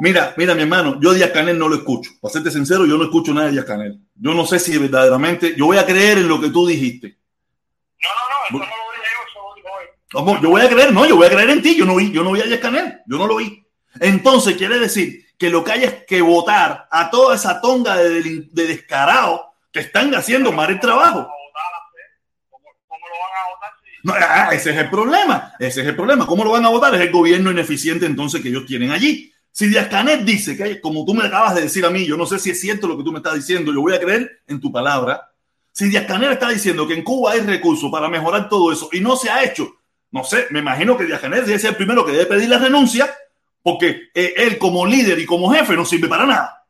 Mira, 0.00 0.34
mira, 0.36 0.54
mi 0.54 0.62
hermano, 0.62 0.98
yo 1.00 1.12
Díaz 1.12 1.30
Canel 1.30 1.58
no 1.58 1.68
lo 1.68 1.76
escucho. 1.76 2.10
Para 2.20 2.32
serte 2.32 2.50
sincero, 2.50 2.86
yo 2.86 2.96
no 2.96 3.04
escucho 3.04 3.34
nada 3.34 3.46
de 3.46 3.52
Díaz 3.52 3.66
Canel. 3.66 4.00
Yo 4.14 4.32
no 4.32 4.46
sé 4.46 4.58
si 4.58 4.76
verdaderamente, 4.78 5.54
yo 5.56 5.66
voy 5.66 5.78
a 5.78 5.86
creer 5.86 6.18
en 6.18 6.28
lo 6.28 6.40
que 6.40 6.48
tú 6.48 6.66
dijiste. 6.66 7.18
No, 8.00 8.08
no, 8.08 8.60
no, 8.60 8.64
eso 8.64 8.70
no 8.70 8.76
lo 8.76 8.92
dije 8.92 9.08
yo, 9.12 9.28
eso 9.28 9.40
lo 9.48 9.54
dijo 9.54 10.36
él. 10.36 10.42
Yo 10.42 10.50
voy 10.50 10.62
a 10.62 10.68
creer, 10.68 10.92
no, 10.92 11.06
yo 11.06 11.16
voy 11.16 11.26
a 11.26 11.30
creer 11.30 11.50
en 11.50 11.62
ti. 11.62 11.76
Yo 11.76 11.84
no 11.84 11.96
vi, 11.96 12.12
yo 12.12 12.22
no 12.22 12.32
vi 12.32 12.40
a 12.40 12.44
Díaz 12.44 12.60
Canel, 12.60 13.00
yo 13.06 13.18
no 13.18 13.26
lo 13.26 13.36
vi. 13.36 13.66
Entonces 14.00 14.56
quiere 14.56 14.78
decir 14.78 15.25
que 15.38 15.50
lo 15.50 15.62
que 15.62 15.72
hay 15.72 15.84
es 15.84 16.04
que 16.04 16.22
votar 16.22 16.88
a 16.90 17.10
toda 17.10 17.34
esa 17.34 17.60
tonga 17.60 17.96
de, 17.96 18.48
de 18.50 18.66
descarados 18.66 19.42
que 19.70 19.80
están 19.80 20.14
haciendo 20.14 20.52
mal 20.52 20.70
el 20.70 20.80
trabajo. 20.80 21.24
¿Cómo 21.24 21.26
votar 21.26 21.72
a 21.74 21.86
hacer? 21.86 22.04
¿Cómo, 22.48 22.64
cómo 22.86 23.06
lo 23.06 23.14
van 23.20 23.30
a 23.36 23.54
votar 23.54 23.70
si 23.82 24.06
No, 24.06 24.14
ah, 24.14 24.54
ese 24.54 24.70
es 24.70 24.76
el 24.78 24.90
problema. 24.90 25.52
Ese 25.58 25.82
es 25.82 25.86
el 25.86 25.94
problema. 25.94 26.26
¿Cómo 26.26 26.44
lo 26.44 26.52
van 26.52 26.64
a 26.64 26.70
votar? 26.70 26.94
Es 26.94 27.00
el 27.02 27.12
gobierno 27.12 27.50
ineficiente 27.50 28.06
entonces 28.06 28.40
que 28.40 28.48
ellos 28.48 28.64
tienen 28.66 28.90
allí. 28.90 29.32
Si 29.52 29.68
Díaz 29.68 29.88
Canel 29.88 30.24
dice 30.24 30.56
que, 30.56 30.80
como 30.80 31.04
tú 31.04 31.14
me 31.14 31.24
acabas 31.24 31.54
de 31.54 31.62
decir 31.62 31.84
a 31.84 31.90
mí, 31.90 32.06
yo 32.06 32.16
no 32.16 32.26
sé 32.26 32.38
si 32.38 32.50
es 32.50 32.60
cierto 32.60 32.88
lo 32.88 32.96
que 32.96 33.04
tú 33.04 33.12
me 33.12 33.18
estás 33.18 33.34
diciendo, 33.34 33.72
yo 33.72 33.80
voy 33.80 33.94
a 33.94 34.00
creer 34.00 34.42
en 34.46 34.60
tu 34.60 34.70
palabra. 34.72 35.30
Si 35.72 35.88
Díaz 35.88 36.06
Canel 36.06 36.32
está 36.32 36.48
diciendo 36.48 36.86
que 36.86 36.94
en 36.94 37.02
Cuba 37.02 37.32
hay 37.32 37.40
recursos 37.40 37.90
para 37.90 38.08
mejorar 38.08 38.48
todo 38.48 38.72
eso 38.72 38.88
y 38.92 39.00
no 39.00 39.16
se 39.16 39.30
ha 39.30 39.44
hecho, 39.44 39.76
no 40.10 40.24
sé, 40.24 40.46
me 40.50 40.60
imagino 40.60 40.96
que 40.96 41.04
Díaz 41.04 41.20
Canel 41.20 41.44
debe 41.44 41.58
ser 41.58 41.70
el 41.70 41.76
primero 41.76 42.04
que 42.04 42.12
debe 42.12 42.26
pedir 42.26 42.48
la 42.48 42.58
renuncia 42.58 43.14
porque 43.66 44.14
eh, 44.14 44.30
él 44.46 44.58
como 44.62 44.86
líder 44.86 45.18
y 45.18 45.26
como 45.26 45.50
jefe 45.50 45.74
no 45.74 45.84
sirve 45.84 46.06
para 46.06 46.22
nada. 46.24 46.62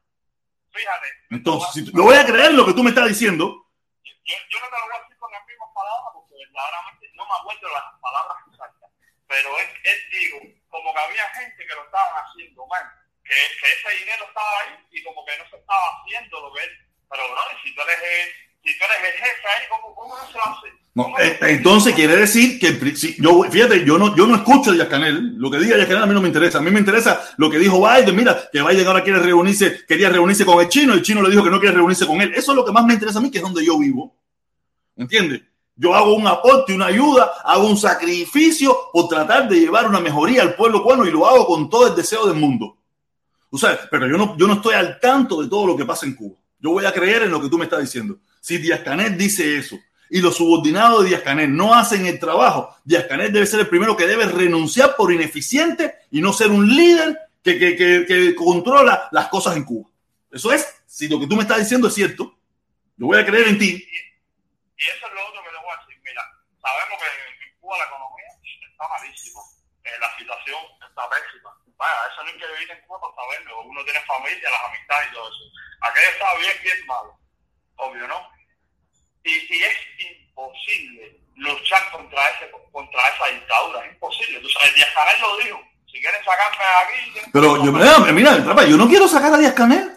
Fíjate. 0.72 1.08
Entonces, 1.28 1.68
si 1.74 1.84
tú- 1.84 1.92
yo 1.92 2.04
voy 2.08 2.16
a 2.16 2.24
creer 2.24 2.54
lo 2.56 2.64
que 2.64 2.72
tú 2.72 2.80
me 2.82 2.88
estás 2.88 3.04
diciendo. 3.06 3.44
Yo, 4.02 4.14
yo 4.48 4.56
no 4.64 4.66
te 4.72 4.76
lo 4.80 4.84
voy 4.88 4.96
a 4.96 5.02
decir 5.04 5.16
con 5.20 5.30
las 5.30 5.44
mismas 5.44 5.68
palabras 5.76 6.08
porque 6.16 6.34
verdaderamente 6.40 7.04
no 7.12 7.24
me 7.28 7.34
acuerdo 7.36 7.68
las 7.68 7.84
palabras 8.00 8.36
exactas. 8.48 8.88
Pero 9.28 9.48
es, 9.60 9.68
es 9.84 9.98
digo, 10.08 10.38
como 10.72 10.88
que 10.94 11.00
había 11.04 11.28
gente 11.36 11.60
que 11.68 11.74
lo 11.76 11.84
estaban 11.84 12.14
haciendo 12.24 12.66
mal, 12.66 12.84
que, 13.28 13.36
que 13.36 13.66
ese 13.76 13.90
dinero 14.00 14.24
estaba 14.24 14.52
ahí 14.64 14.72
y 14.90 15.04
como 15.04 15.20
que 15.28 15.36
no 15.36 15.44
se 15.52 15.56
estaba 15.60 15.84
haciendo 16.00 16.40
lo 16.40 16.48
que 16.56 16.64
él. 16.64 16.72
Pero, 17.12 17.22
bro, 17.28 17.42
si 17.62 17.74
tú 17.76 17.80
eres 17.84 18.00
el, 18.00 18.26
si 18.64 18.70
tú 18.78 18.84
eres 18.88 19.00
el 19.04 19.16
jefe 19.20 19.46
ahí, 19.52 19.64
¿cómo, 19.68 19.94
cómo 19.94 20.16
no 20.16 20.24
se 20.32 20.38
hace? 20.40 20.68
No, 20.96 21.02
¿Cómo 21.04 21.18
eh, 21.18 21.38
entonces 21.42 21.94
quiere 21.94 22.16
decir 22.16 22.58
que 22.58 22.96
si- 22.96 23.16
yo, 23.20 23.42
fíjate, 23.50 23.84
yo 23.84 23.98
no, 23.98 24.16
yo 24.16 24.26
no 24.26 24.34
escucho 24.36 24.70
a 24.72 24.88
Canel. 24.88 25.34
Lo 25.36 25.50
que 25.50 25.58
diga 25.58 25.76
Díaz 25.76 25.88
Canel 25.88 26.04
a 26.04 26.06
mí 26.06 26.14
no 26.14 26.22
me 26.22 26.28
interesa. 26.28 26.56
A 26.56 26.62
mí 26.62 26.70
me 26.70 26.80
interesa 26.80 27.20
lo 27.36 27.50
que 27.50 27.58
dijo 27.58 27.78
Biden. 27.86 28.16
Mira, 28.16 28.48
que 28.50 28.62
Biden 28.62 28.86
ahora 28.86 29.04
quiere 29.04 29.18
reunirse, 29.18 29.84
quería 29.86 30.08
reunirse 30.08 30.46
con 30.46 30.58
el 30.58 30.70
chino. 30.70 30.94
El 30.94 31.02
chino 31.02 31.20
le 31.20 31.28
dijo 31.28 31.44
que 31.44 31.50
no 31.50 31.60
quiere 31.60 31.74
reunirse 31.76 32.06
con 32.06 32.18
él. 32.22 32.32
Eso 32.34 32.52
es 32.52 32.56
lo 32.56 32.64
que 32.64 32.72
más 32.72 32.86
me 32.86 32.94
interesa 32.94 33.18
a 33.18 33.20
mí, 33.22 33.30
que 33.30 33.36
es 33.36 33.44
donde 33.44 33.62
yo 33.62 33.78
vivo. 33.78 34.16
¿Entiendes? 34.96 35.42
Yo 35.74 35.94
hago 35.94 36.14
un 36.14 36.26
aporte, 36.26 36.72
una 36.74 36.86
ayuda, 36.86 37.30
hago 37.44 37.68
un 37.68 37.76
sacrificio 37.76 38.74
por 38.90 39.06
tratar 39.08 39.50
de 39.50 39.60
llevar 39.60 39.86
una 39.86 40.00
mejoría 40.00 40.40
al 40.40 40.54
pueblo 40.54 40.82
cubano 40.82 41.04
y 41.06 41.10
lo 41.10 41.26
hago 41.26 41.46
con 41.46 41.68
todo 41.68 41.88
el 41.88 41.94
deseo 41.94 42.26
del 42.26 42.38
mundo. 42.38 42.78
Tú 43.50 43.58
sabes, 43.58 43.80
pero 43.90 44.08
yo 44.08 44.16
no, 44.16 44.34
yo 44.38 44.46
no 44.46 44.54
estoy 44.54 44.74
al 44.74 44.98
tanto 44.98 45.42
de 45.42 45.48
todo 45.50 45.66
lo 45.66 45.76
que 45.76 45.84
pasa 45.84 46.06
en 46.06 46.14
Cuba. 46.14 46.36
Yo 46.58 46.70
voy 46.70 46.86
a 46.86 46.92
creer 46.92 47.24
en 47.24 47.30
lo 47.30 47.42
que 47.42 47.50
tú 47.50 47.58
me 47.58 47.64
estás 47.64 47.82
diciendo. 47.82 48.16
Si 48.40 48.56
Díaz 48.56 48.80
Canel 48.80 49.18
dice 49.18 49.58
eso 49.58 49.76
y 50.10 50.20
los 50.20 50.36
subordinados 50.36 51.02
de 51.02 51.10
Díaz 51.10 51.22
Canel 51.22 51.54
no 51.54 51.74
hacen 51.74 52.06
el 52.06 52.18
trabajo, 52.18 52.76
Díaz 52.84 53.06
Canel 53.08 53.32
debe 53.32 53.46
ser 53.46 53.60
el 53.60 53.68
primero 53.68 53.96
que 53.96 54.06
debe 54.06 54.26
renunciar 54.26 54.96
por 54.96 55.12
ineficiente 55.12 55.94
y 56.10 56.20
no 56.20 56.32
ser 56.32 56.50
un 56.50 56.68
líder 56.68 57.18
que, 57.42 57.58
que, 57.58 57.76
que, 57.76 58.06
que 58.06 58.34
controla 58.34 59.08
las 59.12 59.28
cosas 59.28 59.56
en 59.56 59.64
Cuba. 59.64 59.88
Eso 60.30 60.52
es, 60.52 60.82
si 60.86 61.08
lo 61.08 61.18
que 61.18 61.26
tú 61.26 61.36
me 61.36 61.42
estás 61.42 61.58
diciendo 61.58 61.88
es 61.88 61.94
cierto, 61.94 62.36
yo 62.96 63.06
voy 63.06 63.18
a 63.18 63.26
creer 63.26 63.48
en 63.48 63.58
ti. 63.58 63.72
Y 64.76 64.84
eso 64.84 65.06
es 65.06 65.12
lo 65.12 65.20
otro 65.28 65.42
que 65.42 65.52
le 65.52 65.58
voy 65.60 65.72
a 65.72 65.80
decir. 65.80 65.96
Mira, 66.04 66.22
sabemos 66.60 66.96
que 67.00 67.08
en 67.08 67.60
Cuba 67.60 67.78
la 67.78 67.84
economía 67.84 68.28
está 68.44 68.84
malísima. 68.88 69.40
Eh, 69.84 69.96
la 70.00 70.10
situación 70.18 70.60
está 70.80 71.02
pésima. 71.08 71.50
Vaya, 71.76 72.12
eso 72.12 72.24
no 72.24 72.28
hay 72.28 72.38
que 72.40 72.52
vivir 72.52 72.70
en 72.72 72.80
Cuba 72.84 73.00
para 73.00 73.14
saberlo. 73.16 73.62
Uno 73.64 73.84
tiene 73.84 74.00
familia, 74.04 74.50
las 74.50 74.64
amistades 74.68 75.08
y 75.08 75.14
todo 75.14 75.28
eso. 75.28 75.44
Aquello 75.80 76.10
está 76.12 76.28
bien, 76.36 76.56
bien 76.62 76.80
malo. 76.86 77.12
Obvio, 77.76 78.08
¿no? 78.08 78.35
Y, 79.26 79.54
y 79.54 79.62
es 79.62 79.74
imposible 80.30 81.20
luchar 81.36 81.82
contra 81.92 82.20
ese 82.30 82.50
contra 82.72 83.00
esa 83.14 83.34
dictadura. 83.34 83.84
Es 83.86 83.92
imposible. 83.92 84.40
Tú 84.40 84.48
sabes, 84.48 84.74
Díaz 84.74 84.88
Canel 84.94 85.20
lo 85.22 85.44
dijo. 85.44 85.60
Si 85.86 86.00
quieren 86.00 86.20
sacarme 86.24 86.64
de 86.64 86.82
aquí... 86.82 87.12
que 87.24 87.30
Pero 87.32 87.64
yo, 87.64 87.72
mira, 87.72 87.98
mira, 88.12 88.44
Trapa, 88.44 88.64
yo 88.64 88.76
no 88.76 88.86
quiero 88.88 89.08
sacar 89.08 89.32
a 89.34 89.38
Díaz 89.38 89.54
Canel. 89.54 89.92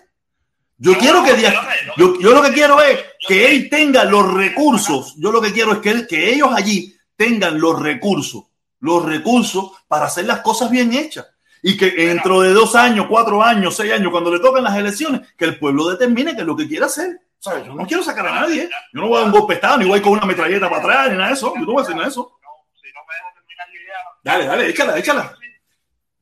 Yo 0.78 0.94
No, 0.94 0.98
quiero 0.98 1.24
que 1.24 1.34
Díaz, 1.34 1.54
no, 1.54 1.62
no, 1.62 1.70
yo, 1.98 2.20
yo 2.22 2.32
lo 2.32 2.42
que 2.42 2.54
quiero 2.54 2.82
es 2.82 3.04
que 3.28 3.48
él 3.52 3.70
tenga 3.70 4.06
los 4.06 4.34
recursos. 4.34 5.14
Yo 5.18 5.32
lo 5.32 5.42
que 5.42 5.52
quiero 5.52 5.74
es 5.74 5.80
que, 5.80 5.90
él- 5.92 6.08
que 6.08 6.30
ellos 6.34 6.50
allí 6.56 6.96
tengan 7.18 7.60
los 7.60 7.78
recursos, 7.82 8.46
los 8.80 9.04
recursos 9.06 9.72
para 9.90 10.06
hacer 10.06 10.24
las 10.26 10.40
cosas 10.40 10.72
bien 10.72 10.94
hechas. 10.94 11.28
Y 11.62 11.76
que 11.76 11.92
dentro 11.92 12.40
de 12.40 12.54
dos 12.54 12.76
años, 12.76 13.08
cuatro 13.10 13.44
años, 13.44 13.76
seis 13.76 13.92
años, 13.92 14.10
cuando 14.12 14.34
le 14.34 14.40
toquen 14.40 14.64
las 14.64 14.78
elecciones, 14.78 15.22
que 15.38 15.44
el 15.44 15.60
pueblo 15.60 15.90
determine 15.90 16.34
qué 16.34 16.42
es 16.42 16.48
lo 16.48 16.56
que 16.56 16.68
quiere 16.68 16.86
hacer. 16.86 17.20
O 17.40 17.42
sea, 17.42 17.60
yo 17.64 17.74
no 17.74 17.86
quiero 17.88 18.04
sacar 18.04 18.28
a 18.28 18.32
nadie. 18.32 18.68
Yo 18.94 19.00
no 19.02 19.08
voy 19.08 19.16
a 19.16 19.20
dar 19.24 19.28
un 19.28 19.32
golpe 19.40 19.54
de 19.54 19.58
estado, 19.64 19.78
ni 19.78 19.88
voy 19.88 20.02
con 20.02 20.12
una 20.14 20.26
metralleta 20.26 20.68
para 20.70 20.82
atrás, 20.82 21.10
ni 21.10 21.16
nada 21.18 21.30
de 21.30 21.34
eso. 21.36 21.54
Yo 21.56 21.62
no 21.64 21.72
voy 21.72 21.80
a 21.80 21.84
hacer 21.84 21.96
nada 21.96 22.06
de 22.08 22.12
eso. 22.12 22.24
No, 22.44 22.52
si 22.76 22.92
no 22.92 23.02
me 23.08 23.14
dejas 23.16 23.34
terminar 23.34 23.68
la 23.70 23.76
idea... 23.80 24.00
Dale, 24.24 24.46
dale, 24.46 24.64
échala, 24.70 24.98
échala. 25.00 25.24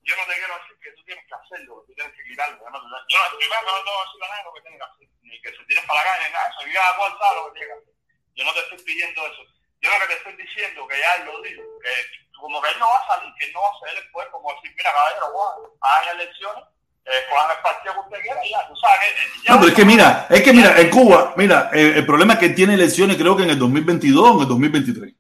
Yo 0.06 0.14
no 0.16 0.24
te 0.30 0.34
quiero 0.38 0.54
decir 0.62 0.76
que 0.78 0.92
tú 0.94 1.02
tienes 1.04 1.26
que 1.26 1.34
hacerlo, 1.34 1.82
que 1.82 1.88
tú 1.90 1.94
tienes 1.98 2.14
que 2.14 2.24
quitarlo. 2.30 2.58
Yo 2.62 2.70
no, 2.70 2.80
te- 2.80 3.10
yo 3.10 3.18
no, 3.18 3.26
te 3.34 3.36
voy 3.42 3.98
a 3.98 4.06
decir 4.06 4.22
a 4.22 4.30
nadie 4.30 4.44
lo 4.46 4.54
que 4.54 4.62
tienes 4.62 4.78
que 4.78 4.86
hacer, 4.88 5.08
ni 5.26 5.36
que 5.42 5.50
se 5.58 5.64
tiren 5.66 5.86
para 5.90 6.00
la 6.00 6.06
calle, 6.06 6.24
ni 6.28 6.34
nada 6.38 6.46
eso. 6.54 6.62
Yo 6.70 6.74
cada 6.78 6.96
cual 6.98 7.12
sabe 7.18 7.34
lo 7.34 7.44
que 7.50 7.54
tiene 7.58 7.68
que 7.68 7.78
hacer. 7.82 7.94
Yo 8.38 8.42
no 8.46 8.54
te 8.54 8.60
estoy 8.62 8.80
pidiendo 8.86 9.20
eso. 9.26 9.42
Yo 9.82 9.88
lo 9.90 9.98
que 10.02 10.08
te 10.08 10.18
estoy 10.22 10.36
diciendo, 10.38 10.88
que 10.88 10.98
ya 11.02 11.12
él 11.18 11.26
lo 11.26 11.42
dijo, 11.42 11.64
que 11.82 11.92
como 12.38 12.62
que 12.62 12.70
él 12.70 12.78
no 12.80 12.86
va 12.88 12.98
a 13.02 13.08
salir, 13.10 13.34
que 13.42 13.46
él 13.50 13.54
no 13.54 13.62
va 13.66 13.70
a 13.74 13.90
el 13.90 14.10
poder, 14.14 14.30
como 14.30 14.54
decir, 14.54 14.70
mira, 14.78 14.94
caballero, 14.94 15.32
guau, 15.34 15.78
hagan 15.82 16.22
elecciones, 16.22 16.64
el 17.08 17.64
partido 17.64 17.94
que 17.94 18.00
usted 18.00 18.22
quiera 18.22 18.42
ya, 18.44 18.68
tú 18.68 18.76
sabes. 18.76 19.44
Ya 19.46 19.54
no, 19.54 19.60
pero 19.60 19.70
es 19.70 19.76
que 19.76 19.86
mira, 19.86 20.28
es 20.30 20.42
que 20.42 20.54
mira, 20.54 20.80
en 20.80 20.90
Cuba, 20.90 21.34
mira, 21.38 21.70
el, 21.74 22.06
problema 22.06 22.34
es 22.34 22.40
que 22.40 22.50
tiene 22.50 22.74
elecciones 22.74 23.18
creo 23.18 23.36
que 23.36 23.44
en 23.44 23.52
el 23.52 23.60
2022 23.60 24.30
o 24.30 24.36
en 24.36 24.42
el 24.42 24.48
2023. 24.48 25.14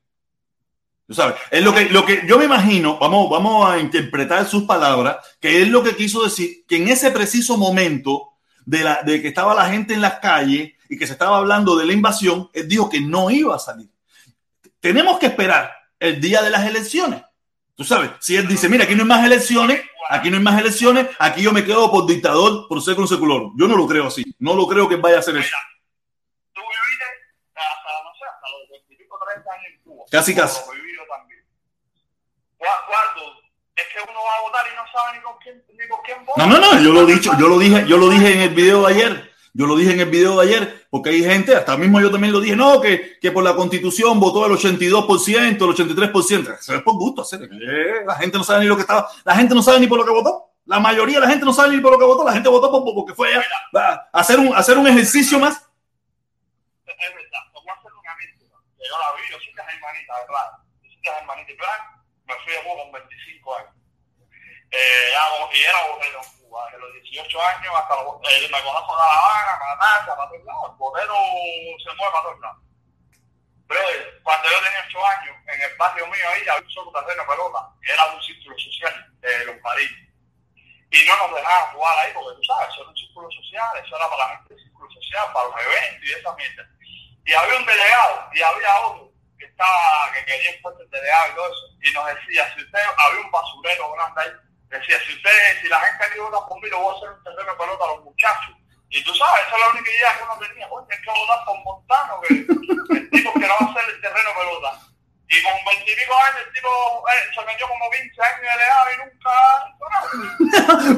Tú 1.07 1.13
sabes, 1.13 1.35
es 1.49 1.63
lo 1.63 1.73
que, 1.73 1.85
lo 1.85 2.05
que 2.05 2.23
yo 2.27 2.37
me 2.37 2.45
imagino, 2.45 2.97
vamos, 2.99 3.29
vamos 3.29 3.71
a 3.71 3.79
interpretar 3.79 4.45
sus 4.45 4.63
palabras, 4.63 5.17
que 5.39 5.61
es 5.61 5.69
lo 5.69 5.81
que 5.81 5.95
quiso 5.95 6.23
decir, 6.23 6.65
que 6.67 6.75
en 6.75 6.89
ese 6.89 7.11
preciso 7.11 7.55
momento 7.55 8.33
de, 8.65 8.83
la, 8.83 9.01
de 9.03 9.21
que 9.21 9.29
estaba 9.29 9.55
la 9.55 9.69
gente 9.69 9.93
en 9.93 10.01
las 10.01 10.19
calles 10.19 10.73
y 10.89 10.97
que 10.97 11.07
se 11.07 11.13
estaba 11.13 11.37
hablando 11.37 11.77
de 11.77 11.85
la 11.85 11.93
invasión, 11.93 12.49
él 12.53 12.67
dijo 12.67 12.89
que 12.89 12.99
no 12.99 13.29
iba 13.29 13.55
a 13.55 13.59
salir. 13.59 13.89
Tenemos 14.81 15.17
que 15.19 15.27
esperar 15.27 15.71
el 15.97 16.19
día 16.19 16.41
de 16.41 16.49
las 16.49 16.67
elecciones. 16.67 17.21
Tú 17.75 17.85
sabes, 17.85 18.11
si 18.19 18.35
él 18.35 18.47
dice, 18.47 18.67
mira, 18.67 18.83
aquí 18.83 18.95
no 18.95 19.03
hay 19.03 19.07
más 19.07 19.25
elecciones, 19.25 19.81
aquí 20.09 20.29
no 20.29 20.37
hay 20.37 20.43
más 20.43 20.59
elecciones, 20.59 21.07
aquí 21.19 21.41
yo 21.41 21.51
me 21.51 21.63
quedo 21.63 21.91
por 21.91 22.05
dictador, 22.05 22.67
por 22.67 22.81
ser 22.81 22.95
consecutor. 22.95 23.51
Yo 23.55 23.67
no 23.67 23.75
lo 23.75 23.87
creo 23.87 24.07
así. 24.07 24.23
No 24.39 24.55
lo 24.55 24.67
creo 24.67 24.87
que 24.87 24.95
vaya 24.95 25.17
a 25.17 25.19
hacer 25.19 25.35
eso. 25.37 25.55
Tú 26.53 26.61
viviste 26.61 27.05
hasta, 27.55 28.03
no 28.03 28.13
sé, 28.15 28.25
hasta 28.25 28.47
los 28.51 28.69
25, 28.71 29.19
30 29.33 29.51
años 29.51 29.65
en 29.73 29.81
Cuba. 29.83 30.05
Casi, 30.11 30.35
casi. 30.35 30.61
¿Cuándo? 32.57 33.39
Es 33.75 33.85
que 33.93 33.99
uno 34.09 34.19
va 34.19 34.37
a 34.37 34.41
votar 34.41 34.65
y 34.71 34.75
no 34.75 34.83
sabe 34.91 35.17
ni 35.17 35.23
con 35.23 35.37
quién, 35.37 35.63
ni 35.77 35.87
con 35.87 35.99
quién 36.03 36.25
vota. 36.25 36.45
No, 36.45 36.47
no, 36.47 36.73
no, 36.73 36.81
yo 36.81 36.91
lo 36.91 37.05
dicho, 37.05 37.31
yo 37.37 37.47
lo 37.47 37.59
dije, 37.59 37.85
yo 37.87 37.97
lo 37.97 38.09
dije 38.09 38.33
en 38.33 38.41
el 38.41 38.49
video 38.49 38.87
de 38.87 38.93
ayer. 38.93 39.26
Yo 39.57 39.65
lo 39.65 39.75
dije 39.75 39.91
en 39.91 39.99
el 39.99 40.09
video 40.11 40.39
de 40.39 40.45
ayer, 40.45 40.85
porque 40.91 41.09
hay 41.09 41.23
gente, 41.23 41.55
hasta 41.55 41.75
mismo 41.77 41.99
yo 41.99 42.11
también 42.11 42.31
lo 42.31 42.39
dije, 42.39 42.55
no, 42.55 42.79
que, 42.79 43.17
que 43.19 43.31
por 43.31 43.43
la 43.43 43.55
constitución 43.55 44.19
votó 44.19 44.45
el 44.45 44.51
82%, 44.51 45.35
el 45.35 45.57
83%. 45.57 46.59
Eso 46.59 46.75
es 46.75 46.81
por 46.83 46.93
gusto 46.93 47.23
hacer. 47.23 47.41
Eh, 47.41 48.05
la 48.05 48.13
gente 48.17 48.37
no 48.37 48.43
sabe 48.43 48.59
ni 48.59 48.65
lo 48.67 48.75
que 48.75 48.83
estaba, 48.83 49.09
la 49.25 49.35
gente 49.35 49.55
no 49.55 49.63
sabe 49.63 49.79
ni 49.79 49.87
por 49.87 49.97
lo 49.97 50.05
que 50.05 50.11
votó. 50.11 50.51
La 50.65 50.79
mayoría 50.79 51.15
de 51.15 51.25
la 51.25 51.31
gente 51.31 51.43
no 51.43 51.53
sabe 51.53 51.75
ni 51.75 51.81
por 51.81 51.91
lo 51.91 51.97
que 51.97 52.05
votó. 52.05 52.23
La 52.23 52.33
gente 52.33 52.47
votó 52.49 52.69
por, 52.69 52.93
porque 52.93 53.15
fue 53.15 53.33
a 53.33 54.09
hacer 54.13 54.37
un, 54.37 54.55
hacer 54.55 54.77
un 54.77 54.85
ejercicio 54.85 55.39
más. 55.39 55.55
Es 55.55 57.13
verdad, 57.15 57.41
vamos 57.51 57.67
a 57.67 57.79
hacer 57.79 57.93
una 57.93 58.15
mística. 58.15 58.53
Yo 58.77 58.93
la 58.93 59.17
vi, 59.17 59.25
yo 59.31 59.37
soy 59.41 59.53
de 59.57 59.73
hermanita, 59.73 60.13
¿verdad? 60.21 60.47
Yo 60.83 60.89
soy 60.91 61.01
de 61.01 61.09
hermanita 61.17 61.51
y 61.51 61.55
plan, 61.57 61.81
me 62.27 62.33
fui 62.43 62.53
de 62.53 62.61
Cuba 62.61 62.83
con 62.83 62.91
25 62.91 63.57
años. 63.57 63.73
Eh, 64.69 65.09
y 65.53 65.63
era 65.63 65.79
de 66.47 66.79
los 66.79 66.93
18 66.93 67.41
años 67.41 67.73
hasta 67.75 68.03
los, 68.03 68.15
eh, 68.31 68.47
me 68.51 68.63
conozco 68.63 68.95
a 68.95 68.97
La 68.97 69.13
Habana, 69.13 69.59
Matanza, 69.59 70.15
para 70.15 70.29
todos 70.29 70.45
lados. 70.45 70.71
El 70.71 70.77
botero 70.77 71.15
se 71.83 71.91
mueve 71.95 72.11
para 72.11 72.23
todos 72.23 72.39
lados. 72.39 72.61
Pero 73.67 73.81
cuando 74.23 74.49
yo 74.49 74.57
tenía 74.63 74.85
8 74.87 75.05
años, 75.05 75.35
en 75.47 75.61
el 75.61 75.77
barrio 75.77 76.07
mío 76.07 76.25
ahí 76.31 76.41
había 76.47 76.63
un 76.63 76.71
solo 76.71 76.91
terreno 76.91 77.21
de 77.21 77.27
pelota, 77.27 77.59
que 77.83 77.91
era 77.91 78.05
un 78.05 78.21
círculo 78.23 78.55
social 78.57 78.95
de 79.19 79.45
los 79.45 79.57
París. 79.59 79.91
Y 80.89 81.03
no 81.03 81.17
nos 81.19 81.35
dejaban 81.35 81.73
jugar 81.75 81.99
ahí, 81.99 82.11
porque 82.13 82.39
tú 82.39 82.43
sabes, 82.47 82.69
eso 82.71 82.81
era 82.81 82.89
un 82.89 82.95
círculo 82.95 83.27
social, 83.31 83.67
eso 83.83 83.95
era 83.97 84.07
para 84.07 84.23
la 84.23 84.29
gente 84.37 84.55
del 84.55 84.63
círculo 84.63 84.87
social, 84.91 85.25
para 85.33 85.47
los 85.51 85.59
eventos 85.59 86.03
y 86.07 86.13
esa 86.13 86.35
mierda. 86.35 86.63
Y 87.25 87.33
había 87.33 87.59
un 87.59 87.65
delegado, 87.65 88.29
y 88.31 88.41
había 88.41 88.79
otro 88.87 89.11
que 89.37 89.45
estaba, 89.45 90.11
que 90.13 90.23
quería 90.23 90.51
el 90.51 90.89
delegado 90.89 91.27
y 91.27 91.35
todo 91.35 91.47
eso, 91.51 91.65
y 91.83 91.91
nos 91.91 92.05
decía, 92.07 92.55
si 92.55 92.63
usted 92.63 92.79
había 92.79 93.19
un 93.19 93.31
basurero 93.31 93.91
grande 93.91 94.21
ahí, 94.21 94.46
Decía, 94.69 94.99
si 95.07 95.13
ustedes, 95.15 95.61
si 95.61 95.67
la 95.69 95.79
gente 95.79 96.19
por 96.19 96.61
mí, 96.61 96.69
lo 96.69 96.79
voy 96.79 96.93
a 96.93 96.97
hacer 96.97 97.09
un 97.09 97.23
terreno 97.23 97.57
pelota 97.57 97.83
a 97.85 97.95
los 97.95 98.03
muchachos. 98.03 98.55
Y 98.89 99.03
tú 99.03 99.13
sabes, 99.15 99.47
esa 99.47 99.55
es 99.55 99.61
la 99.63 99.71
única 99.71 99.91
idea 99.91 100.17
que 100.17 100.23
uno 100.23 100.37
tenía. 100.39 100.67
Oye, 100.71 100.87
hay 100.91 101.01
que 101.01 101.11
votar 101.11 101.39
por 101.45 101.57
Montano, 101.63 102.13
que 102.21 102.33
el 102.33 103.09
tipo 103.09 103.33
que 103.33 103.47
no 103.47 103.55
va 103.59 103.67
a 103.67 103.71
hacer 103.71 103.83
el 103.95 104.01
terreno 104.01 104.29
pelota. 104.35 104.79
Y 105.29 105.43
con 105.43 105.53
veintipico 105.67 106.13
años 106.23 106.39
el 106.47 106.53
tipo 106.53 106.69
eh, 107.03 107.23
se 107.35 107.45
metió 107.45 107.67
como 107.67 107.89
20 107.91 108.15
años 108.23 108.41
de 108.41 108.55
leado 108.63 108.87
y 108.91 108.97
nunca 109.03 109.31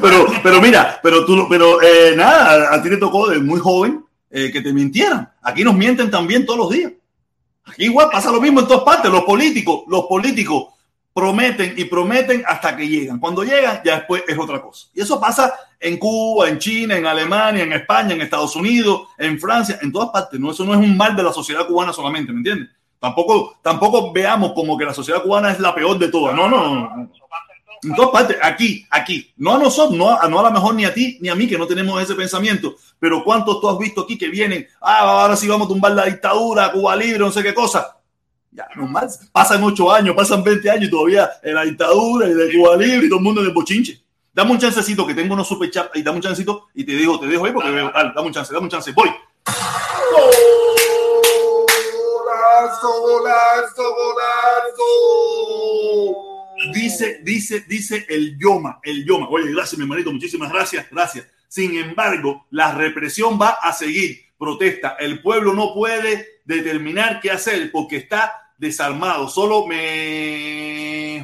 pero, 0.00 0.26
pero 0.42 0.60
mira, 0.60 1.00
pero 1.02 1.24
tú, 1.26 1.48
pero 1.48 1.82
eh, 1.82 2.14
nada, 2.16 2.72
a 2.72 2.82
ti 2.82 2.90
te 2.90 2.96
tocó 2.96 3.28
de 3.28 3.38
muy 3.38 3.58
joven 3.58 4.04
eh, 4.30 4.52
que 4.52 4.60
te 4.60 4.72
mintieran. 4.72 5.32
Aquí 5.42 5.64
nos 5.64 5.74
mienten 5.74 6.10
también 6.10 6.46
todos 6.46 6.58
los 6.58 6.70
días. 6.70 6.92
Aquí 7.64 7.84
igual 7.84 8.08
pasa 8.10 8.30
lo 8.30 8.40
mismo 8.40 8.60
en 8.60 8.68
todas 8.68 8.84
partes. 8.84 9.10
Los 9.10 9.24
políticos, 9.24 9.82
los 9.88 10.06
políticos 10.06 10.74
prometen 11.20 11.74
y 11.76 11.84
prometen 11.84 12.42
hasta 12.46 12.74
que 12.74 12.88
llegan. 12.88 13.18
Cuando 13.18 13.44
llegan, 13.44 13.82
ya 13.84 13.96
después 13.96 14.24
es 14.26 14.38
otra 14.38 14.58
cosa. 14.62 14.88
Y 14.94 15.02
eso 15.02 15.20
pasa 15.20 15.54
en 15.78 15.98
Cuba, 15.98 16.48
en 16.48 16.58
China, 16.58 16.96
en 16.96 17.04
Alemania, 17.04 17.62
en 17.62 17.74
España, 17.74 18.14
en 18.14 18.22
Estados 18.22 18.56
Unidos, 18.56 19.02
en 19.18 19.38
Francia, 19.38 19.78
en 19.82 19.92
todas 19.92 20.08
partes. 20.08 20.40
No, 20.40 20.50
eso 20.50 20.64
no 20.64 20.72
es 20.72 20.78
un 20.78 20.96
mal 20.96 21.14
de 21.14 21.22
la 21.22 21.30
sociedad 21.30 21.66
cubana 21.66 21.92
solamente, 21.92 22.32
¿me 22.32 22.38
entiendes? 22.38 22.70
Tampoco, 22.98 23.58
tampoco 23.60 24.14
veamos 24.14 24.54
como 24.54 24.78
que 24.78 24.86
la 24.86 24.94
sociedad 24.94 25.22
cubana 25.22 25.52
es 25.52 25.60
la 25.60 25.74
peor 25.74 25.98
de 25.98 26.08
todas. 26.08 26.34
No, 26.34 26.48
no, 26.48 26.74
no. 26.74 27.10
En 27.82 27.94
todas 27.94 28.10
partes, 28.12 28.38
aquí, 28.42 28.86
aquí. 28.88 29.30
No 29.36 29.56
a 29.56 29.58
nosotros, 29.58 29.98
no 29.98 30.18
a, 30.18 30.26
no 30.26 30.40
a 30.40 30.44
lo 30.44 30.50
mejor 30.52 30.74
ni 30.74 30.86
a 30.86 30.94
ti 30.94 31.18
ni 31.20 31.28
a 31.28 31.34
mí 31.34 31.46
que 31.46 31.58
no 31.58 31.66
tenemos 31.66 32.02
ese 32.02 32.14
pensamiento. 32.14 32.76
Pero 32.98 33.22
¿cuántos 33.22 33.60
tú 33.60 33.68
has 33.68 33.76
visto 33.76 34.00
aquí 34.00 34.16
que 34.16 34.28
vienen? 34.28 34.66
Ah, 34.80 35.00
ahora 35.00 35.36
sí 35.36 35.46
vamos 35.46 35.66
a 35.66 35.68
tumbar 35.68 35.92
la 35.92 36.06
dictadura, 36.06 36.72
Cuba 36.72 36.96
libre, 36.96 37.18
no 37.18 37.30
sé 37.30 37.42
qué 37.42 37.52
cosa 37.52 37.99
ya, 38.52 38.66
normal. 38.74 39.08
Pasan 39.32 39.62
ocho 39.62 39.92
años, 39.92 40.14
pasan 40.16 40.42
20 40.42 40.70
años 40.70 40.88
y 40.88 40.90
todavía 40.90 41.30
en 41.42 41.54
la 41.54 41.62
dictadura 41.62 42.28
y 42.28 42.34
de 42.34 42.52
Cuba 42.52 42.76
Libre 42.76 43.06
y 43.06 43.08
todo 43.08 43.18
el 43.18 43.24
mundo 43.24 43.40
en 43.40 43.46
el 43.48 43.52
bochinche. 43.52 44.02
Dame 44.32 44.50
un 44.52 44.58
chancecito 44.58 45.06
que 45.06 45.14
tengo 45.14 45.34
unos 45.34 45.46
super 45.46 45.70
chat 45.70 45.94
y 45.96 46.02
dame 46.02 46.16
un 46.16 46.22
chancecito 46.22 46.68
y 46.74 46.84
te 46.84 46.92
digo, 46.92 47.18
te 47.20 47.26
dejo 47.26 47.44
ahí 47.44 47.52
porque 47.52 47.70
veo, 47.70 47.90
dale, 47.92 48.12
dame 48.14 48.26
un 48.28 48.32
chance, 48.32 48.52
dame 48.52 48.64
un 48.64 48.70
chance, 48.70 48.92
voy. 48.92 49.08
Golazo, 52.12 53.00
golazo, 53.02 53.94
golazo. 53.94 54.80
Dice, 56.72 57.20
dice, 57.22 57.64
dice 57.68 58.06
el 58.08 58.38
Yoma, 58.38 58.80
el 58.82 59.04
Yoma. 59.04 59.28
Oye, 59.28 59.52
gracias, 59.52 59.78
mi 59.78 59.84
hermanito, 59.84 60.12
muchísimas 60.12 60.52
gracias, 60.52 60.86
gracias. 60.90 61.26
Sin 61.48 61.76
embargo, 61.76 62.46
la 62.50 62.72
represión 62.72 63.38
va 63.40 63.58
a 63.62 63.72
seguir. 63.72 64.20
Protesta. 64.38 64.96
El 64.98 65.20
pueblo 65.20 65.52
no 65.52 65.74
puede 65.74 66.39
determinar 66.44 67.20
qué 67.20 67.30
hacer 67.30 67.70
porque 67.70 67.96
está 67.96 68.52
desarmado. 68.58 69.28
Solo 69.28 69.66
mejoraría 69.66 71.18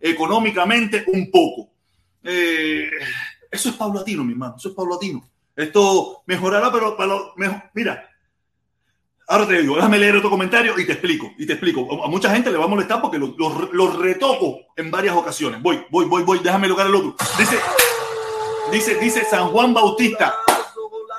económicamente 0.00 1.04
un 1.06 1.30
poco. 1.30 1.70
Eh, 2.24 2.90
eso 3.50 3.68
es 3.68 3.74
paulatino, 3.76 4.24
mi 4.24 4.32
hermano. 4.32 4.56
Eso 4.56 4.70
es 4.70 4.74
paulatino. 4.74 5.28
Esto 5.54 6.22
mejorará, 6.26 6.72
pero, 6.72 6.96
mejor, 7.36 7.62
mira, 7.74 8.08
ahora 9.28 9.46
te 9.46 9.60
digo, 9.60 9.76
déjame 9.76 9.98
leer 9.98 10.16
otro 10.16 10.30
comentario 10.30 10.78
y 10.78 10.86
te 10.86 10.92
explico. 10.92 11.30
Y 11.38 11.46
te 11.46 11.52
explico. 11.52 12.02
A 12.04 12.08
mucha 12.08 12.30
gente 12.30 12.50
le 12.50 12.56
va 12.58 12.64
a 12.64 12.68
molestar 12.68 13.02
porque 13.02 13.18
lo, 13.18 13.90
retoco 13.98 14.60
en 14.76 14.90
varias 14.90 15.14
ocasiones. 15.14 15.60
Voy, 15.62 15.84
voy, 15.90 16.06
voy, 16.06 16.22
voy. 16.22 16.38
Déjame 16.38 16.68
lograr 16.68 16.86
el 16.88 16.94
otro. 16.94 17.14
Dice, 17.38 17.58
dice, 18.72 18.94
dice 18.98 19.24
San 19.24 19.48
Juan 19.48 19.74
Bautista. 19.74 20.34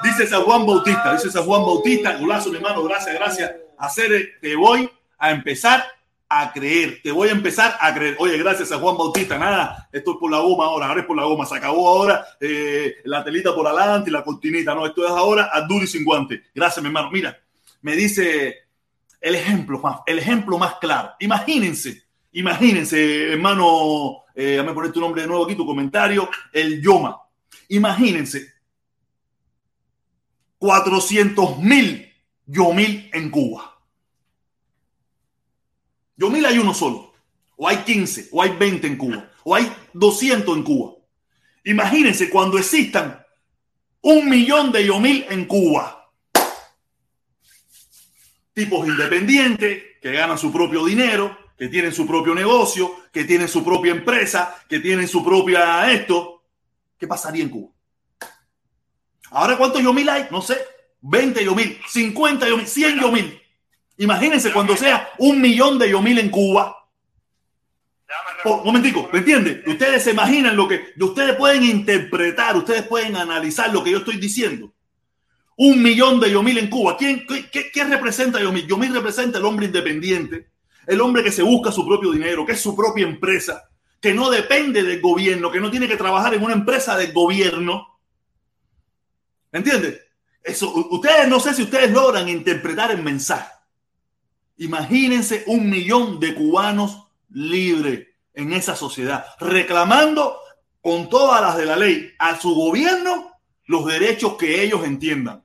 Dice 0.03 0.27
San 0.27 0.43
Juan 0.43 0.65
Bautista, 0.65 1.13
dice 1.13 1.31
San 1.31 1.45
Juan 1.45 1.61
Bautista, 1.61 2.17
golazo, 2.17 2.49
mi 2.49 2.57
hermano, 2.57 2.83
gracias, 2.83 3.15
gracias. 3.15 3.53
Hacer, 3.77 4.33
te 4.41 4.53
voy 4.53 4.89
a 5.17 5.31
empezar 5.31 5.85
a 6.27 6.51
creer, 6.51 6.99
te 7.01 7.11
voy 7.11 7.29
a 7.29 7.31
empezar 7.31 7.77
a 7.79 7.93
creer. 7.93 8.17
Oye, 8.19 8.37
gracias 8.37 8.71
a 8.73 8.79
Juan 8.79 8.97
Bautista, 8.97 9.37
nada, 9.37 9.87
esto 9.93 10.11
es 10.11 10.17
por 10.17 10.29
la 10.29 10.39
goma 10.39 10.65
ahora, 10.65 10.87
ahora 10.87 11.01
es 11.01 11.07
por 11.07 11.15
la 11.15 11.23
goma, 11.23 11.45
se 11.45 11.55
acabó 11.55 11.87
ahora 11.87 12.25
eh, 12.41 12.95
la 13.05 13.23
telita 13.23 13.55
por 13.55 13.65
adelante 13.65 14.09
y 14.09 14.13
la 14.13 14.25
cortinita, 14.25 14.75
no, 14.75 14.85
esto 14.85 15.05
es 15.05 15.11
ahora 15.11 15.49
a 15.53 15.61
duro 15.61 15.85
y 15.85 15.87
sin 15.87 16.03
guante. 16.03 16.43
Gracias, 16.53 16.83
mi 16.83 16.87
hermano. 16.87 17.09
Mira, 17.09 17.39
me 17.81 17.95
dice 17.95 18.57
el 19.21 19.35
ejemplo 19.35 19.79
más, 19.79 20.01
el 20.05 20.19
ejemplo 20.19 20.57
más 20.57 20.75
claro. 20.75 21.11
Imagínense, 21.19 22.03
imagínense, 22.33 23.31
hermano, 23.31 24.23
eh, 24.35 24.43
déjame 24.43 24.73
poner 24.73 24.91
tu 24.91 24.99
nombre 24.99 25.21
de 25.21 25.27
nuevo 25.29 25.45
aquí, 25.45 25.55
tu 25.55 25.65
comentario, 25.65 26.29
el 26.51 26.81
Yoma. 26.81 27.21
Imagínense 27.69 28.52
400 30.63 31.57
mil 31.59 32.09
Yomil 32.45 33.09
en 33.11 33.29
Cuba. 33.29 33.77
Yomil 36.15 36.45
hay 36.45 36.57
uno 36.57 36.73
solo, 36.73 37.13
o 37.57 37.67
hay 37.67 37.79
15, 37.79 38.29
o 38.31 38.41
hay 38.41 38.51
20 38.51 38.87
en 38.87 38.95
Cuba, 38.95 39.29
o 39.43 39.55
hay 39.55 39.69
200 39.91 40.55
en 40.55 40.63
Cuba. 40.63 40.93
Imagínense 41.65 42.29
cuando 42.29 42.57
existan 42.57 43.25
un 44.03 44.29
millón 44.29 44.71
de 44.71 44.85
Yomil 44.85 45.25
en 45.29 45.43
Cuba. 45.47 46.09
Tipos 48.53 48.87
independientes 48.87 49.83
que 50.01 50.13
ganan 50.13 50.37
su 50.37 50.49
propio 50.49 50.85
dinero, 50.85 51.37
que 51.57 51.67
tienen 51.67 51.91
su 51.91 52.07
propio 52.07 52.33
negocio, 52.33 52.89
que 53.11 53.25
tienen 53.25 53.49
su 53.49 53.65
propia 53.65 53.91
empresa, 53.91 54.63
que 54.69 54.79
tienen 54.79 55.09
su 55.09 55.25
propia 55.25 55.91
esto. 55.91 56.41
¿Qué 56.97 57.05
pasaría 57.05 57.43
en 57.43 57.49
Cuba? 57.49 57.72
Ahora, 59.33 59.57
¿cuántos 59.57 59.81
Yomil 59.81 60.07
hay? 60.09 60.27
No 60.31 60.41
sé. 60.41 60.57
20 61.01 61.43
Yomil, 61.43 61.79
50 61.87 62.47
Yomil, 62.47 62.67
100 62.67 62.99
Yomil. 62.99 63.41
Imagínense 63.97 64.51
cuando 64.51 64.75
sea 64.77 65.09
un 65.17 65.41
millón 65.41 65.77
de 65.77 65.89
Yomil 65.89 66.19
en 66.19 66.29
Cuba. 66.29 66.87
un 68.45 68.63
momentico, 68.63 69.09
¿me 69.11 69.19
entiende? 69.19 69.63
Ustedes 69.67 70.03
se 70.03 70.11
imaginan 70.11 70.55
lo 70.55 70.67
que 70.67 70.93
ustedes 70.99 71.35
pueden 71.35 71.63
interpretar, 71.63 72.55
ustedes 72.55 72.83
pueden 72.83 73.15
analizar 73.15 73.71
lo 73.71 73.83
que 73.83 73.91
yo 73.91 73.97
estoy 73.99 74.17
diciendo. 74.17 74.73
Un 75.57 75.83
millón 75.83 76.19
de 76.19 76.31
Yomil 76.31 76.57
en 76.57 76.69
Cuba. 76.69 76.97
¿Quién, 76.97 77.27
qué, 77.27 77.69
qué 77.71 77.83
representa 77.83 78.41
Yomil? 78.41 78.65
Yomil 78.65 78.93
representa 78.93 79.39
el 79.39 79.45
hombre 79.45 79.65
independiente, 79.65 80.47
el 80.87 81.01
hombre 81.01 81.23
que 81.23 81.31
se 81.31 81.43
busca 81.43 81.71
su 81.71 81.85
propio 81.85 82.11
dinero, 82.11 82.45
que 82.45 82.53
es 82.53 82.61
su 82.61 82.75
propia 82.75 83.05
empresa, 83.05 83.69
que 83.99 84.13
no 84.13 84.29
depende 84.29 84.83
del 84.83 85.01
gobierno, 85.01 85.51
que 85.51 85.59
no 85.59 85.69
tiene 85.69 85.87
que 85.87 85.97
trabajar 85.97 86.33
en 86.33 86.43
una 86.43 86.53
empresa 86.53 86.97
del 86.97 87.11
gobierno. 87.13 87.92
¿Entiendes? 89.53 90.01
Eso, 90.43 90.73
ustedes 90.89 91.29
no 91.29 91.39
sé 91.39 91.53
si 91.53 91.61
ustedes 91.61 91.91
logran 91.91 92.27
interpretar 92.27 92.91
el 92.91 93.01
mensaje. 93.01 93.49
Imagínense 94.57 95.43
un 95.47 95.69
millón 95.69 96.19
de 96.19 96.35
cubanos 96.35 97.07
libres 97.29 98.07
en 98.33 98.51
esa 98.51 98.75
sociedad, 98.75 99.25
reclamando 99.39 100.37
con 100.81 101.07
todas 101.07 101.41
las 101.41 101.55
de 101.55 101.65
la 101.65 101.77
ley 101.77 102.11
a 102.19 102.37
su 102.39 102.53
gobierno 102.53 103.31
los 103.65 103.85
derechos 103.85 104.35
que 104.35 104.61
ellos 104.61 104.83
entiendan. 104.83 105.43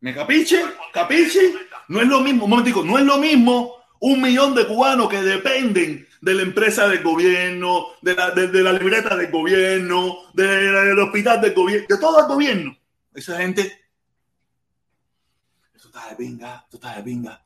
¿Me 0.00 0.14
capiche? 0.14 0.62
¿Capiche? 0.92 1.54
No 1.88 2.00
es 2.00 2.08
lo 2.08 2.20
mismo, 2.20 2.44
un 2.44 2.50
momentico, 2.50 2.84
no 2.84 2.98
es 2.98 3.04
lo 3.04 3.18
mismo 3.18 3.76
un 4.00 4.20
millón 4.20 4.54
de 4.54 4.66
cubanos 4.66 5.08
que 5.08 5.22
dependen 5.22 6.08
de 6.22 6.34
la 6.34 6.42
empresa 6.42 6.86
del 6.86 7.02
gobierno, 7.02 7.88
de 8.00 8.14
la, 8.14 8.30
de, 8.30 8.62
la 8.62 8.72
libreta 8.72 9.16
del 9.16 9.30
gobierno, 9.30 10.18
del 10.32 10.98
hospital 11.00 11.40
del 11.40 11.52
gobierno, 11.52 11.86
de 11.88 11.98
todo 11.98 12.20
el 12.20 12.26
gobierno. 12.26 12.76
Esa 13.12 13.38
gente, 13.38 13.62
esto 15.74 15.88
está 15.88 16.08
de 16.10 16.16
pinga, 16.16 16.62
esto 16.64 16.76
está 16.76 16.96
de 16.96 17.02
pinga. 17.02 17.44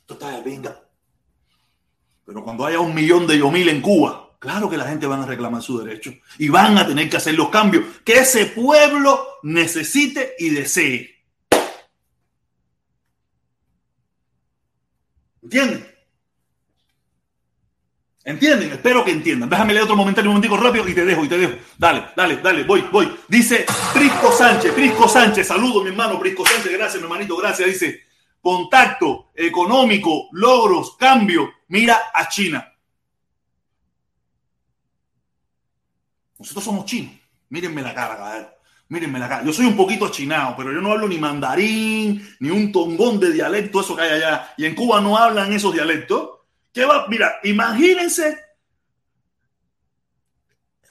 Esto 0.00 0.14
de 0.14 0.42
pinga. 0.42 0.82
Pero 2.24 2.42
cuando 2.42 2.64
haya 2.64 2.80
un 2.80 2.94
millón 2.94 3.26
de 3.26 3.38
Yomil 3.38 3.68
en 3.68 3.82
Cuba, 3.82 4.36
claro 4.38 4.70
que 4.70 4.78
la 4.78 4.88
gente 4.88 5.06
van 5.06 5.20
a 5.20 5.26
reclamar 5.26 5.60
su 5.60 5.78
derecho 5.78 6.14
y 6.38 6.48
van 6.48 6.78
a 6.78 6.86
tener 6.86 7.10
que 7.10 7.18
hacer 7.18 7.34
los 7.34 7.50
cambios 7.50 7.84
que 8.02 8.20
ese 8.20 8.46
pueblo 8.46 9.22
necesite 9.42 10.34
y 10.38 10.48
desee. 10.48 11.10
¿Entienden? 15.42 15.93
¿Entienden? 18.24 18.72
Espero 18.72 19.04
que 19.04 19.10
entiendan. 19.10 19.50
Déjame 19.50 19.74
leer 19.74 19.84
otro 19.84 19.96
comentario 19.96 20.30
un 20.30 20.36
momentico 20.36 20.56
rápido 20.56 20.88
y 20.88 20.94
te 20.94 21.04
dejo, 21.04 21.24
y 21.24 21.28
te 21.28 21.36
dejo. 21.36 21.56
Dale, 21.76 22.06
dale, 22.16 22.38
dale, 22.38 22.64
voy, 22.64 22.80
voy. 22.90 23.14
Dice 23.28 23.66
Prisco 23.92 24.32
Sánchez, 24.32 24.72
Prisco 24.72 25.06
Sánchez, 25.06 25.46
saludo 25.46 25.82
mi 25.82 25.90
hermano 25.90 26.18
Prisco 26.18 26.46
Sánchez, 26.46 26.72
gracias 26.72 26.96
mi 26.96 27.02
hermanito, 27.02 27.36
gracias. 27.36 27.68
Dice, 27.68 28.00
contacto 28.40 29.30
económico, 29.34 30.28
logros, 30.32 30.96
cambio, 30.96 31.52
mira 31.68 32.00
a 32.14 32.26
China. 32.26 32.66
Nosotros 36.38 36.64
somos 36.64 36.86
chinos. 36.86 37.12
Mírenme 37.50 37.82
la 37.82 37.94
cara, 37.94 38.16
cabrón. 38.16 38.48
Mírenme 38.88 39.18
la 39.18 39.28
cara. 39.28 39.44
Yo 39.44 39.52
soy 39.52 39.66
un 39.66 39.76
poquito 39.76 40.08
chinado, 40.08 40.54
pero 40.56 40.72
yo 40.72 40.80
no 40.80 40.92
hablo 40.92 41.08
ni 41.08 41.18
mandarín, 41.18 42.26
ni 42.40 42.48
un 42.48 42.72
tongón 42.72 43.20
de 43.20 43.32
dialecto, 43.32 43.80
eso 43.80 43.94
que 43.94 44.02
hay 44.02 44.12
allá. 44.12 44.54
Y 44.56 44.64
en 44.64 44.74
Cuba 44.74 45.02
no 45.02 45.16
hablan 45.18 45.52
esos 45.52 45.74
dialectos. 45.74 46.33
¿Qué 46.74 46.84
va? 46.84 47.06
Mira, 47.08 47.38
imagínense. 47.44 48.36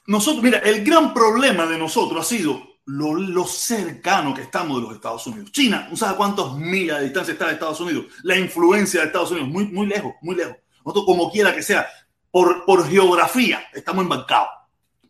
Nosotros, 0.06 0.42
mira, 0.42 0.58
el 0.60 0.82
gran 0.82 1.12
problema 1.12 1.66
de 1.66 1.76
nosotros 1.76 2.22
ha 2.22 2.28
sido 2.28 2.78
lo, 2.86 3.44
cercano 3.44 4.32
que 4.32 4.42
estamos 4.42 4.78
de 4.78 4.82
los 4.82 4.94
Estados 4.94 5.26
Unidos. 5.26 5.52
China, 5.52 5.86
¿no 5.90 5.96
sabe 5.96 6.16
cuántos 6.16 6.56
millas 6.56 6.98
de 6.98 7.04
distancia 7.04 7.32
está 7.32 7.46
de 7.48 7.52
Estados 7.52 7.80
Unidos? 7.80 8.06
La 8.22 8.36
influencia 8.36 9.00
de 9.00 9.06
Estados 9.06 9.30
Unidos, 9.32 9.50
muy, 9.50 9.66
muy 9.66 9.86
lejos, 9.86 10.14
muy 10.22 10.34
lejos. 10.34 10.56
Nosotros, 10.86 11.04
como 11.04 11.30
quiera 11.30 11.54
que 11.54 11.62
sea, 11.62 11.86
por, 12.30 12.64
por 12.64 12.88
geografía, 12.88 13.62
estamos 13.74 14.04
embarcados. 14.04 14.48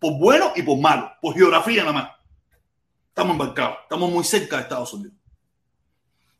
Por 0.00 0.18
bueno 0.18 0.52
y 0.56 0.62
por 0.62 0.78
malo. 0.78 1.12
Por 1.22 1.34
geografía 1.34 1.82
nada 1.82 1.92
más. 1.92 2.10
Estamos 3.08 3.32
embarcados, 3.32 3.78
estamos 3.84 4.10
muy 4.10 4.24
cerca 4.24 4.56
de 4.56 4.62
Estados 4.62 4.92
Unidos. 4.92 5.16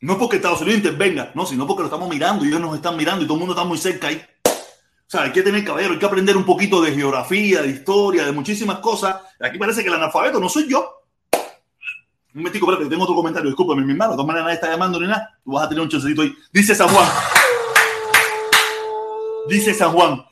No 0.01 0.15
es 0.15 0.19
porque 0.19 0.37
Estados 0.37 0.61
Unidos 0.61 0.79
intervenga, 0.79 1.33
no, 1.35 1.47
sino 1.47 1.67
porque 1.67 1.83
lo 1.83 1.87
estamos 1.87 2.09
mirando 2.09 2.45
y 2.45 2.49
ellos 2.49 2.61
nos 2.61 2.75
están 2.75 2.97
mirando 2.97 3.25
y 3.25 3.27
todo 3.27 3.35
el 3.35 3.41
mundo 3.41 3.55
está 3.55 3.65
muy 3.65 3.79
cerca 3.79 4.09
ahí. 4.09 4.23
O 4.47 5.11
sea, 5.11 5.23
hay 5.23 5.33
que 5.33 5.43
tener 5.43 5.65
caballero, 5.65 5.95
hay 5.95 5.99
que 5.99 6.07
aprender 6.07 6.37
un 6.37 6.45
poquito 6.45 6.83
de 6.83 6.93
geografía, 6.93 7.63
de 7.63 7.69
historia, 7.69 8.25
de 8.25 8.33
muchísimas 8.33 8.79
cosas. 8.81 9.17
Aquí 9.41 9.59
parece 9.59 9.83
que 9.83 9.89
el 9.89 9.95
analfabeto 9.95 10.41
no 10.41 10.49
soy 10.49 10.69
yo. 10.69 11.05
Un 12.35 12.41
momentico, 12.41 12.67
espérate, 12.67 12.91
tengo 12.91 13.05
otro 13.05 13.15
comentario. 13.15 13.49
Discúlpame, 13.49 13.85
mi 13.85 13.93
hermano. 13.93 14.13
De 14.13 14.17
todas 14.17 14.27
maneras, 14.27 14.47
nadie 14.47 14.55
está 14.57 14.69
llamando 14.69 14.99
ni 14.99 15.07
nada. 15.07 15.39
Tú 15.45 15.53
vas 15.53 15.67
a 15.67 15.69
tener 15.69 15.83
un 15.83 15.89
chancecito 15.89 16.23
ahí. 16.23 16.35
Dice 16.53 16.75
San 16.75 16.89
Juan. 16.89 17.09
Dice 19.49 19.73
San 19.73 19.93
Juan. 19.93 20.25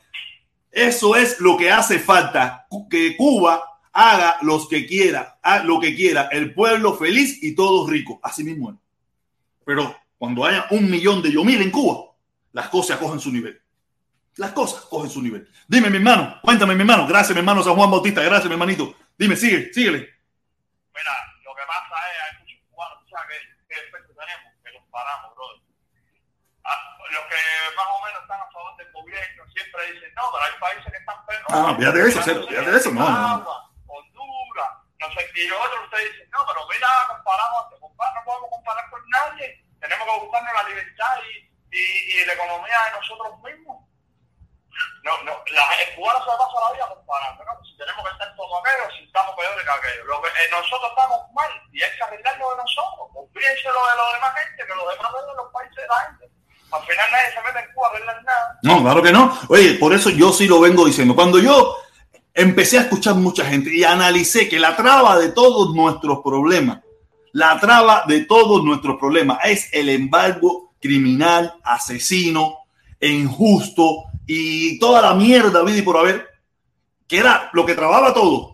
Eso 0.69 1.15
es 1.15 1.39
lo 1.39 1.55
que 1.55 1.71
hace 1.71 1.99
falta. 1.99 2.67
Que 2.89 3.15
Cuba 3.15 3.63
haga 3.93 4.37
los 4.41 4.67
que 4.67 4.85
quiera, 4.85 5.39
lo 5.63 5.79
que 5.79 5.95
quiera, 5.95 6.27
el 6.31 6.53
pueblo 6.53 6.95
feliz 6.95 7.41
y 7.41 7.55
todos 7.55 7.89
ricos. 7.89 8.17
Así 8.23 8.43
mismo 8.43 8.71
es. 8.71 8.82
Pero 9.65 9.95
cuando 10.17 10.45
haya 10.45 10.67
un 10.71 10.89
millón 10.89 11.21
de 11.21 11.31
Yomil 11.31 11.61
en 11.61 11.71
Cuba, 11.71 12.11
las 12.51 12.69
cosas 12.69 12.97
cogen 12.97 13.19
su 13.19 13.31
nivel. 13.31 13.61
Las 14.37 14.51
cosas 14.51 14.81
cogen 14.85 15.09
su 15.09 15.21
nivel. 15.21 15.47
Dime, 15.67 15.89
mi 15.89 15.97
hermano, 15.97 16.39
cuéntame, 16.41 16.75
mi 16.75 16.81
hermano. 16.81 17.07
Gracias, 17.07 17.31
mi 17.31 17.39
hermano 17.39 17.63
San 17.63 17.75
Juan 17.75 17.91
Bautista. 17.91 18.21
Gracias, 18.21 18.45
mi 18.45 18.53
hermanito. 18.53 18.95
Dime, 19.17 19.35
sigue, 19.35 19.71
síguele. 19.73 19.99
Mira, 19.99 21.13
lo 21.45 21.53
que 21.55 21.61
pasa 21.67 21.95
es, 22.09 22.17
hay 22.23 22.39
muchos 22.39 22.59
cubanos, 22.69 22.97
¿sabes 23.09 23.37
qué, 23.67 23.75
efecto 23.75 24.13
tenemos? 24.13 24.53
Que 24.63 24.71
los 24.71 24.83
paramos, 24.91 25.35
brother. 25.35 25.61
Ah, 26.63 26.97
los 27.11 27.23
que 27.29 27.41
más 27.75 27.85
o 27.85 28.05
menos 28.05 28.21
están 28.21 28.39
a 28.41 28.51
favor 28.51 28.77
del 28.77 28.91
gobierno 28.91 29.43
siempre 29.53 29.93
dicen, 29.93 30.11
no, 30.15 30.23
pero 30.33 30.43
hay 30.45 30.59
países 30.59 30.91
que 30.91 30.97
están 30.97 31.25
peor. 31.25 31.45
Ah, 31.49 31.75
fíjate 31.77 32.07
eso, 32.07 32.21
fíjate 32.21 32.71
de 32.71 32.77
eso, 32.77 32.91
no, 32.91 33.09
no 33.09 33.73
no 35.03 35.13
sé, 35.13 35.21
y 35.35 35.51
otros 35.51 35.83
ustedes 35.83 36.11
dicen, 36.13 36.29
no, 36.31 36.39
pero 36.47 36.61
mira, 36.71 36.87
comparamos, 37.09 37.67
no 37.97 38.21
podemos 38.25 38.49
comparar 38.49 38.89
con 38.89 39.01
nadie, 39.09 39.63
tenemos 39.79 40.03
que 40.07 40.19
buscarnos 40.25 40.53
la 40.53 40.69
libertad 40.69 41.15
y, 41.27 41.77
y, 41.77 42.25
la 42.25 42.33
economía 42.33 42.77
de 42.87 42.91
nosotros 42.97 43.31
mismos. 43.43 43.77
No, 45.03 45.13
no, 45.23 45.33
la, 45.51 45.63
el 45.83 45.95
cubano 45.95 46.19
se 46.23 46.31
pasa 46.33 46.57
la 46.63 46.73
vida 46.73 46.87
comparando, 46.89 47.43
¿no? 47.43 47.53
Si 47.65 47.77
tenemos 47.77 48.01
que 48.01 48.11
estar 48.11 48.35
como 48.35 48.57
aquellos, 48.57 48.89
si 48.97 49.03
estamos 49.05 49.35
peores 49.35 49.63
que 49.63 49.69
aquellos. 49.69 50.05
Lo 50.07 50.21
que, 50.21 50.29
eh, 50.29 50.49
nosotros 50.49 50.89
estamos 50.89 51.19
mal 51.35 51.51
y 51.71 51.83
hay 51.83 51.91
que 51.93 52.03
arreglarlo 52.03 52.49
de 52.51 52.57
nosotros. 52.57 53.03
Olvídense 53.13 53.69
lo 53.69 53.83
de 53.85 53.95
los 53.99 54.07
demás 54.17 54.33
gente, 54.39 54.61
que 54.65 54.75
los 54.75 54.87
demás 54.89 55.11
de 55.13 55.35
los 55.37 55.49
países 55.53 55.83
de. 55.83 56.43
Al 56.73 56.81
final 56.81 57.07
nadie 57.11 57.29
se 57.29 57.41
mete 57.43 57.59
en 57.59 57.73
Cuba 57.75 57.87
a 57.87 57.89
arreglar 57.91 58.23
nada. 58.23 58.59
No, 58.63 58.81
claro 58.81 59.01
que 59.03 59.11
no. 59.11 59.39
Oye, 59.49 59.75
por 59.75 59.93
eso 59.93 60.09
yo 60.09 60.33
sí 60.33 60.47
lo 60.47 60.59
vengo 60.59 60.85
diciendo. 60.85 61.13
Cuando 61.13 61.37
yo 61.37 61.77
empecé 62.33 62.79
a 62.79 62.81
escuchar 62.81 63.15
mucha 63.15 63.45
gente 63.45 63.69
y 63.71 63.83
analicé 63.83 64.49
que 64.49 64.59
la 64.59 64.75
traba 64.75 65.17
de 65.17 65.29
todos 65.29 65.75
nuestros 65.75 66.19
problemas, 66.23 66.82
la 67.33 67.59
traba 67.59 68.03
de 68.07 68.21
todos 68.21 68.63
nuestros 68.63 68.97
problemas 68.97 69.39
es 69.43 69.69
el 69.73 69.89
embargo 69.89 70.75
criminal, 70.79 71.53
asesino, 71.63 72.59
injusto 73.01 74.05
y 74.25 74.77
toda 74.79 75.01
la 75.01 75.13
mierda, 75.15 75.63
vida 75.63 75.79
y 75.79 75.81
por 75.81 75.97
haber, 75.97 76.27
que 77.07 77.17
era 77.17 77.49
lo 77.53 77.65
que 77.65 77.75
trababa 77.75 78.13
todo. 78.13 78.53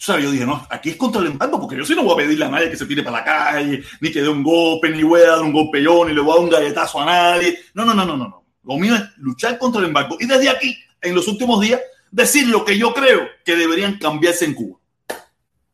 sea, 0.00 0.20
yo 0.20 0.30
dije, 0.30 0.46
no, 0.46 0.64
aquí 0.70 0.90
es 0.90 0.96
contra 0.96 1.20
el 1.20 1.26
embargo, 1.26 1.58
porque 1.58 1.76
yo 1.76 1.84
sí 1.84 1.96
no 1.96 2.04
voy 2.04 2.14
a 2.14 2.24
pedirle 2.24 2.44
a 2.44 2.48
nadie 2.48 2.70
que 2.70 2.76
se 2.76 2.86
tire 2.86 3.02
para 3.02 3.18
la 3.18 3.24
calle, 3.24 3.82
ni 4.00 4.12
que 4.12 4.22
dé 4.22 4.28
un 4.28 4.44
golpe, 4.44 4.90
ni 4.90 5.02
voy 5.02 5.22
a 5.22 5.30
dar 5.30 5.42
un 5.42 5.52
golpe 5.52 5.82
yo, 5.82 6.04
ni 6.04 6.14
le 6.14 6.20
voy 6.20 6.30
a 6.30 6.34
dar 6.34 6.44
un 6.44 6.50
galletazo 6.50 7.00
a 7.00 7.04
nadie. 7.04 7.58
No, 7.74 7.84
no, 7.84 7.94
no, 7.94 8.04
no, 8.04 8.16
no. 8.16 8.44
Lo 8.62 8.76
mío 8.76 8.94
es 8.94 9.02
luchar 9.16 9.58
contra 9.58 9.80
el 9.80 9.88
embargo. 9.88 10.16
Y 10.20 10.26
desde 10.26 10.50
aquí, 10.50 10.78
en 11.02 11.16
los 11.16 11.26
últimos 11.26 11.60
días, 11.60 11.80
decir 12.12 12.46
lo 12.46 12.64
que 12.64 12.78
yo 12.78 12.94
creo 12.94 13.26
que 13.44 13.56
deberían 13.56 13.98
cambiarse 13.98 14.44
en 14.44 14.54
Cuba. 14.54 14.77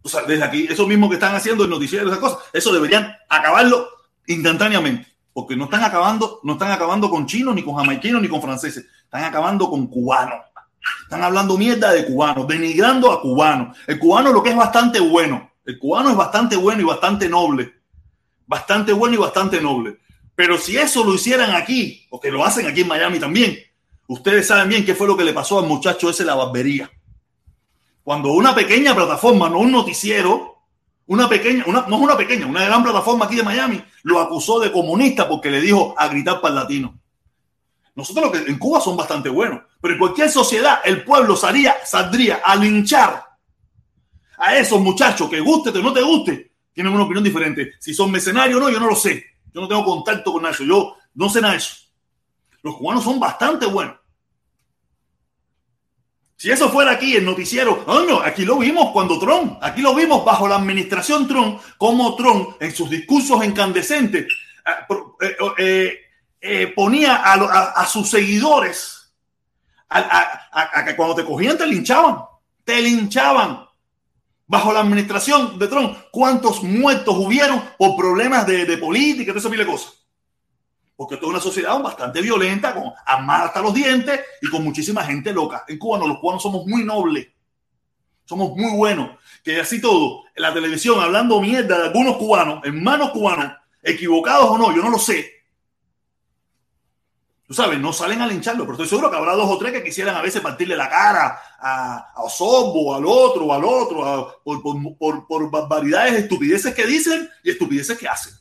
O 0.05 0.09
sea, 0.09 0.23
desde 0.23 0.45
aquí, 0.45 0.67
eso 0.69 0.87
mismo 0.87 1.09
que 1.09 1.15
están 1.15 1.35
haciendo 1.35 1.65
el 1.65 1.71
noticiero, 1.71 2.07
esas 2.07 2.19
cosas, 2.19 2.39
eso 2.53 2.73
deberían 2.73 3.13
acabarlo 3.29 3.89
instantáneamente. 4.27 5.09
Porque 5.33 5.57
no 5.57 5.65
están 5.65 5.83
acabando, 5.83 6.41
no 6.45 6.53
están 6.53 6.71
acabando 6.71 7.11
con 7.11 7.27
chinos, 7.27 7.55
ni 7.55 7.65
con 7.65 7.75
jamaiquinos, 7.75 8.23
ni 8.23 8.29
con 8.29 8.41
franceses. 8.41 8.87
Están 9.05 9.25
acabando 9.25 9.69
con 9.69 9.89
cubanos. 9.89 10.39
Están 11.03 11.23
hablando 11.23 11.57
mierda 11.57 11.93
de 11.93 12.05
cubanos, 12.05 12.47
denigrando 12.47 13.11
a 13.11 13.21
cubanos. 13.21 13.77
El 13.87 13.99
cubano 13.99 14.33
lo 14.33 14.43
que 14.43 14.51
es 14.51 14.57
bastante 14.57 15.01
bueno. 15.01 15.51
El 15.65 15.79
cubano 15.79 16.11
es 16.11 16.17
bastante 16.17 16.57
bueno 16.57 16.83
y 16.83 16.85
bastante 16.85 17.29
noble. 17.29 17.73
Bastante 18.47 18.93
bueno 18.93 19.15
y 19.15 19.19
bastante 19.19 19.61
noble. 19.61 19.99
Pero 20.37 20.59
si 20.59 20.77
eso 20.77 21.03
lo 21.03 21.15
hicieran 21.15 21.55
aquí, 21.55 22.07
o 22.11 22.21
que 22.21 22.31
lo 22.31 22.45
hacen 22.45 22.67
aquí 22.67 22.83
en 22.83 22.89
Miami 22.89 23.19
también, 23.19 23.57
Ustedes 24.07 24.47
saben 24.47 24.69
bien 24.69 24.85
qué 24.85 24.95
fue 24.95 25.07
lo 25.07 25.17
que 25.17 25.25
le 25.25 25.33
pasó 25.33 25.59
al 25.59 25.67
muchacho 25.67 26.11
ese 26.11 26.25
la 26.25 26.35
barbería. 26.35 26.91
Cuando 28.05 28.33
una 28.33 28.55
pequeña 28.55 28.95
plataforma, 28.95 29.49
no 29.49 29.59
un 29.59 29.73
noticiero, 29.73 30.59
una 31.07 31.29
pequeña, 31.29 31.65
no 31.67 31.81
es 31.81 32.03
una 32.03 32.17
pequeña, 32.17 32.47
una 32.47 32.65
gran 32.65 32.83
plataforma 32.83 33.25
aquí 33.25 33.35
de 33.35 33.43
Miami, 33.43 33.83
lo 34.05 34.21
acusó 34.21 34.61
de 34.61 34.71
comunista 34.71 35.29
porque 35.29 35.51
le 35.51 35.61
dijo 35.61 35.95
a 35.99 36.07
gritar 36.09 36.41
para 36.41 36.55
el 36.55 36.61
latino. 36.61 36.99
Nosotros 37.97 38.27
lo 38.27 38.33
que 38.33 38.51
en 38.51 38.59
Cuba 38.59 38.81
son 38.81 38.97
bastante 38.97 39.29
buenos, 39.29 39.63
pero 39.81 39.95
en 39.95 40.01
cualquier 40.01 40.31
sociedad 40.31 40.81
el 40.85 41.03
pueblo 41.05 41.35
salía, 41.35 41.77
saldría 41.85 42.43
a 42.45 42.55
linchar 42.55 43.25
a 44.39 44.57
esos 44.57 44.81
muchachos 44.81 45.29
que 45.29 45.41
guste 45.41 45.71
o 45.71 45.83
no 45.83 45.93
te 45.93 46.03
guste, 46.03 46.53
tienen 46.75 46.93
una 46.93 47.05
opinión 47.05 47.25
diferente. 47.25 47.73
Si 47.79 47.95
son 47.95 48.11
mercenarios 48.11 48.61
o 48.61 48.65
no, 48.65 48.71
yo 48.71 48.81
no 48.81 48.89
lo 48.89 48.97
sé. 48.97 49.25
Yo 49.55 49.61
no 49.61 49.69
tengo 49.69 49.85
contacto 49.85 50.33
con 50.33 50.45
eso. 50.45 50.65
Yo 50.65 50.97
no 51.15 51.29
sé 51.29 51.41
nada 51.41 51.53
de 51.53 51.59
eso. 51.59 51.77
Los 52.63 52.77
cubanos 52.77 53.05
son 53.05 53.21
bastante 53.21 53.67
buenos. 53.67 53.97
Si 56.45 56.51
eso 56.51 56.69
fuera 56.69 56.91
aquí, 56.91 57.17
el 57.17 57.25
noticiero, 57.25 57.87
no, 57.87 58.21
aquí 58.21 58.45
lo 58.45 58.59
vimos 58.59 58.91
cuando 58.93 59.19
Trump, 59.19 59.57
aquí 59.63 59.81
lo 59.81 59.95
vimos 59.95 60.27
bajo 60.27 60.47
la 60.47 60.57
administración 60.57 61.27
Trump, 61.27 61.59
como 61.79 62.15
Trump 62.17 62.61
en 62.61 62.71
sus 62.71 62.91
discursos 62.91 63.43
incandescentes 63.43 64.27
eh, 65.23 65.37
eh, 65.57 65.99
eh, 66.43 66.67
ponía 66.77 67.23
a, 67.25 67.87
sus 67.87 68.11
seguidores 68.11 69.11
a, 69.89 70.85
que 70.85 70.95
cuando 70.95 71.15
te 71.15 71.25
cogían 71.25 71.57
te 71.57 71.67
linchaban, 71.67 72.19
te 72.63 72.79
linchaban. 72.83 73.65
Bajo 74.47 74.71
la 74.71 74.81
administración 74.81 75.59
de 75.59 75.67
Trump, 75.67 75.97
¿cuántos 76.13 76.63
muertos 76.63 77.17
hubieron 77.17 77.59
por 77.79 77.97
problemas 77.97 78.47
de, 78.47 78.77
política, 78.77 79.33
de 79.33 79.39
esa 79.39 79.49
de 79.49 79.65
cosas? 79.65 79.95
Porque 80.97 81.17
toda 81.17 81.33
una 81.33 81.41
sociedad 81.41 81.81
bastante 81.81 82.21
violenta, 82.21 82.73
con 82.73 82.93
armada 83.05 83.47
hasta 83.47 83.63
los 83.63 83.75
dientes 83.75 84.21
y 84.41 84.49
con 84.49 84.63
muchísima 84.63 85.03
gente 85.05 85.33
loca. 85.33 85.65
En 85.67 85.79
Cuba 85.79 85.99
no, 85.99 86.07
los 86.07 86.19
cubanos 86.19 86.43
somos 86.43 86.67
muy 86.67 86.85
nobles, 86.85 87.29
somos 88.25 88.57
muy 88.57 88.77
buenos. 88.77 89.19
Que 89.43 89.61
así 89.61 89.81
todo, 89.81 90.23
en 90.35 90.43
la 90.43 90.55
televisión 90.55 91.01
hablando 91.01 91.41
mierda 91.41 91.79
de 91.79 91.85
algunos 91.89 92.17
cubanos, 92.17 92.61
hermanos 92.65 93.11
cubanos, 93.11 93.53
equivocados 93.83 94.51
o 94.51 94.59
no, 94.59 94.75
yo 94.75 94.83
no 94.83 94.91
lo 94.91 94.99
sé, 94.99 95.35
Tú 97.47 97.53
sabes, 97.53 97.79
no 97.79 97.93
salen 97.93 98.23
a 98.23 98.27
lincharlo, 98.27 98.65
pero 98.65 98.73
estoy 98.73 98.89
seguro 98.89 99.11
que 99.11 99.19
habrá 99.19 99.35
dos 99.35 99.51
o 99.51 99.59
tres 99.59 99.73
que 99.73 99.85
quisieran 99.85 100.17
a 100.17 100.23
veces 100.23 100.41
partirle 100.41 100.77
la 100.77 100.89
cara 100.89 101.39
a, 101.61 101.97
a 101.97 102.23
al 102.23 103.05
otro, 103.07 103.53
al 103.53 103.65
otro, 103.65 104.41
por, 104.43 104.63
por, 104.97 105.27
por, 105.27 105.51
barbaridades, 105.51 106.15
estupideces 106.15 106.75
que 106.75 106.87
dicen 106.87 107.29
y 107.43 107.51
estupideces 107.51 107.99
que 107.99 108.09
hacen. 108.09 108.33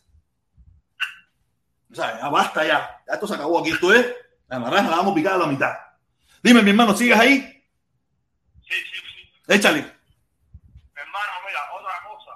O 1.93 1.95
sea, 1.95 2.27
basta 2.29 2.65
ya. 2.65 3.03
Ya 3.07 3.13
esto 3.13 3.27
se 3.27 3.35
acabó 3.35 3.59
aquí. 3.59 3.69
Esto 3.69 3.93
es, 3.93 4.03
la 4.47 4.57
naranja 4.57 4.89
la 4.89 4.97
vamos 4.97 5.11
a 5.11 5.15
picar 5.15 5.33
a 5.33 5.37
la 5.37 5.45
mitad. 5.45 5.73
Dime, 6.41 6.63
mi 6.63 6.71
hermano, 6.71 6.97
¿sigues 6.97 7.17
ahí? 7.17 7.39
Sí, 8.67 8.73
sí, 8.73 8.97
sí. 8.97 9.31
Échale. 9.47 9.81
Mi 9.81 11.01
hermano, 11.01 11.33
mira, 11.45 11.59
otra 11.71 11.93
cosa. 12.09 12.31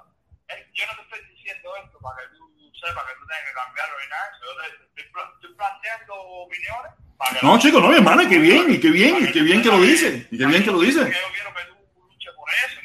yo 0.46 0.84
no 0.86 0.94
te 0.94 1.02
estoy 1.02 1.34
diciendo 1.34 1.70
esto 1.84 1.98
para 1.98 2.22
que 2.22 2.36
tú 2.38 2.46
sepas 2.72 3.02
que 3.02 3.14
tú 3.18 3.26
tienes 3.26 3.44
que 3.48 3.54
cambiarlo 3.58 3.96
ni 3.98 4.08
nada. 4.08 4.26
Yo 4.38 4.48
te, 4.62 5.02
estoy 5.34 5.54
planteando 5.56 6.14
opiniones. 6.14 7.42
no, 7.42 7.58
chicos, 7.58 7.82
no, 7.82 7.88
mi 7.88 7.96
hermano, 7.96 8.28
qué 8.28 8.38
bien, 8.38 8.72
y 8.72 8.78
qué 8.78 8.90
bien, 8.90 9.24
y 9.24 9.32
qué 9.32 9.42
bien 9.42 9.60
que 9.60 9.70
lo 9.70 9.80
dice, 9.80 10.28
y 10.30 10.38
qué 10.38 10.46
bien 10.46 10.62
que 10.62 10.70
lo 10.70 10.80
dice. 10.80 11.12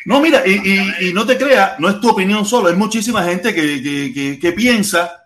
No, 0.06 0.20
mira, 0.20 0.42
y, 0.46 0.54
y, 0.54 1.10
y, 1.10 1.14
no 1.14 1.26
te 1.26 1.38
creas, 1.38 1.80
no 1.80 1.88
es 1.88 2.02
tu 2.02 2.10
opinión 2.10 2.46
solo, 2.46 2.68
hay 2.68 2.76
muchísima 2.76 3.24
gente 3.24 3.54
que, 3.54 3.82
que, 3.82 4.14
que, 4.14 4.40
que 4.40 4.52
piensa 4.52 5.23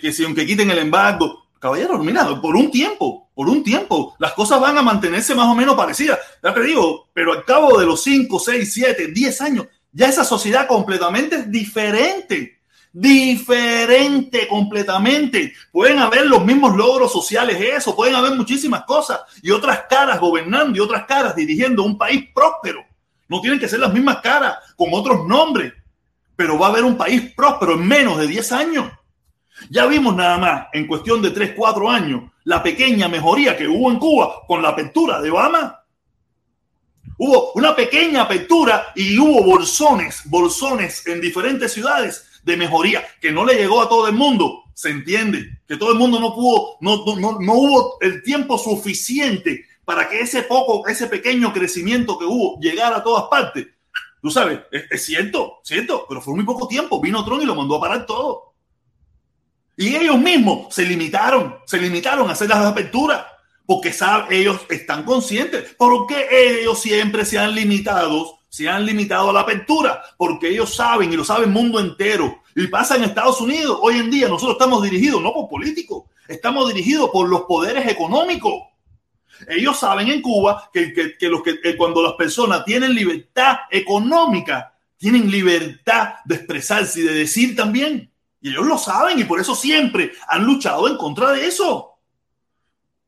que, 0.00 0.12
si 0.12 0.24
aunque 0.24 0.46
quiten 0.46 0.70
el 0.70 0.78
embargo, 0.78 1.46
caballero, 1.58 1.98
mira, 1.98 2.40
por 2.40 2.56
un 2.56 2.70
tiempo, 2.70 3.30
por 3.34 3.48
un 3.48 3.62
tiempo, 3.62 4.14
las 4.18 4.32
cosas 4.32 4.60
van 4.60 4.78
a 4.78 4.82
mantenerse 4.82 5.34
más 5.34 5.46
o 5.46 5.54
menos 5.54 5.74
parecidas. 5.74 6.18
Ya 6.42 6.54
te 6.54 6.62
digo, 6.62 7.08
pero 7.12 7.32
al 7.32 7.44
cabo 7.44 7.78
de 7.78 7.86
los 7.86 8.02
5, 8.02 8.38
6, 8.38 8.72
7, 8.72 9.06
10 9.08 9.40
años, 9.40 9.66
ya 9.92 10.08
esa 10.08 10.24
sociedad 10.24 10.66
completamente 10.66 11.36
es 11.36 11.50
diferente 11.50 12.62
diferente 12.92 14.46
completamente. 14.48 15.54
Pueden 15.72 15.98
haber 15.98 16.26
los 16.26 16.44
mismos 16.44 16.76
logros 16.76 17.10
sociales, 17.10 17.58
eso, 17.58 17.96
pueden 17.96 18.14
haber 18.14 18.34
muchísimas 18.34 18.84
cosas 18.84 19.20
y 19.42 19.50
otras 19.50 19.84
caras 19.88 20.20
gobernando 20.20 20.76
y 20.76 20.80
otras 20.80 21.06
caras 21.06 21.34
dirigiendo 21.34 21.82
un 21.82 21.96
país 21.96 22.28
próspero. 22.34 22.84
No 23.28 23.40
tienen 23.40 23.58
que 23.58 23.68
ser 23.68 23.80
las 23.80 23.92
mismas 23.92 24.18
caras 24.18 24.58
con 24.76 24.90
otros 24.92 25.26
nombres, 25.26 25.72
pero 26.36 26.58
va 26.58 26.66
a 26.66 26.70
haber 26.70 26.84
un 26.84 26.96
país 26.96 27.32
próspero 27.34 27.74
en 27.74 27.86
menos 27.86 28.18
de 28.18 28.26
10 28.26 28.52
años. 28.52 28.92
Ya 29.70 29.86
vimos 29.86 30.14
nada 30.14 30.38
más 30.38 30.66
en 30.72 30.86
cuestión 30.86 31.22
de 31.22 31.30
3, 31.30 31.52
4 31.56 31.90
años 31.90 32.22
la 32.44 32.62
pequeña 32.62 33.08
mejoría 33.08 33.56
que 33.56 33.68
hubo 33.68 33.90
en 33.90 33.98
Cuba 33.98 34.42
con 34.46 34.62
la 34.62 34.70
apertura 34.70 35.20
de 35.20 35.30
Obama. 35.30 35.84
Hubo 37.18 37.52
una 37.52 37.76
pequeña 37.76 38.22
apertura 38.22 38.92
y 38.96 39.18
hubo 39.18 39.44
bolsones, 39.44 40.22
bolsones 40.24 41.06
en 41.06 41.20
diferentes 41.20 41.72
ciudades 41.72 42.24
de 42.42 42.56
mejoría, 42.56 43.04
que 43.20 43.30
no 43.30 43.44
le 43.44 43.54
llegó 43.54 43.80
a 43.80 43.88
todo 43.88 44.08
el 44.08 44.14
mundo, 44.14 44.64
se 44.74 44.90
entiende, 44.90 45.60
que 45.68 45.76
todo 45.76 45.92
el 45.92 45.98
mundo 45.98 46.18
no 46.18 46.34
pudo, 46.34 46.78
no, 46.80 47.04
no, 47.16 47.38
no 47.38 47.52
hubo 47.54 47.98
el 48.00 48.22
tiempo 48.22 48.58
suficiente 48.58 49.66
para 49.84 50.08
que 50.08 50.20
ese 50.20 50.42
poco, 50.42 50.86
ese 50.88 51.06
pequeño 51.06 51.52
crecimiento 51.52 52.18
que 52.18 52.24
hubo 52.24 52.58
llegara 52.60 52.96
a 52.96 53.04
todas 53.04 53.24
partes. 53.24 53.68
Tú 54.20 54.30
sabes, 54.30 54.60
es, 54.70 55.04
cierto, 55.04 55.58
cierto, 55.64 56.06
pero 56.08 56.20
fue 56.20 56.34
muy 56.34 56.44
poco 56.44 56.68
tiempo. 56.68 57.00
Vino 57.00 57.24
Tron 57.24 57.42
y 57.42 57.44
lo 57.44 57.56
mandó 57.56 57.76
a 57.76 57.80
parar 57.80 58.06
todo. 58.06 58.51
Y 59.76 59.96
ellos 59.96 60.18
mismos 60.18 60.74
se 60.74 60.84
limitaron, 60.84 61.56
se 61.66 61.78
limitaron 61.78 62.28
a 62.28 62.32
hacer 62.32 62.48
las 62.48 62.58
aperturas, 62.58 63.24
porque 63.66 63.92
saben, 63.92 64.32
ellos 64.32 64.60
están 64.68 65.04
conscientes, 65.04 65.74
porque 65.78 66.26
ellos 66.30 66.80
siempre 66.80 67.24
se 67.24 67.38
han 67.38 67.54
limitado 67.54 68.42
se 68.52 68.68
han 68.68 68.84
limitado 68.84 69.30
a 69.30 69.32
la 69.32 69.40
apertura 69.40 70.02
porque 70.18 70.50
ellos 70.50 70.74
saben 70.74 71.10
y 71.10 71.16
lo 71.16 71.24
sabe 71.24 71.46
el 71.46 71.50
mundo 71.50 71.80
entero. 71.80 72.42
Y 72.54 72.66
pasa 72.66 72.96
en 72.96 73.04
Estados 73.04 73.40
Unidos. 73.40 73.78
Hoy 73.80 73.96
en 73.96 74.10
día 74.10 74.28
nosotros 74.28 74.56
estamos 74.60 74.82
dirigidos 74.82 75.22
no 75.22 75.32
por 75.32 75.48
políticos, 75.48 76.04
estamos 76.28 76.68
dirigidos 76.68 77.08
por 77.08 77.30
los 77.30 77.42
poderes 77.42 77.88
económicos. 77.88 78.52
Ellos 79.48 79.78
saben 79.78 80.08
en 80.08 80.20
Cuba 80.20 80.68
que, 80.70 80.92
que, 80.92 81.28
los 81.30 81.42
que 81.42 81.76
cuando 81.78 82.02
las 82.02 82.12
personas 82.12 82.62
tienen 82.66 82.94
libertad 82.94 83.56
económica, 83.70 84.74
tienen 84.98 85.30
libertad 85.30 86.16
de 86.26 86.34
expresarse 86.34 87.00
y 87.00 87.04
de 87.04 87.14
decir 87.14 87.56
también. 87.56 88.11
Y 88.42 88.50
ellos 88.50 88.66
lo 88.66 88.76
saben 88.76 89.18
y 89.18 89.24
por 89.24 89.40
eso 89.40 89.54
siempre 89.54 90.12
han 90.28 90.44
luchado 90.44 90.88
en 90.88 90.96
contra 90.96 91.30
de 91.30 91.46
eso. 91.46 91.96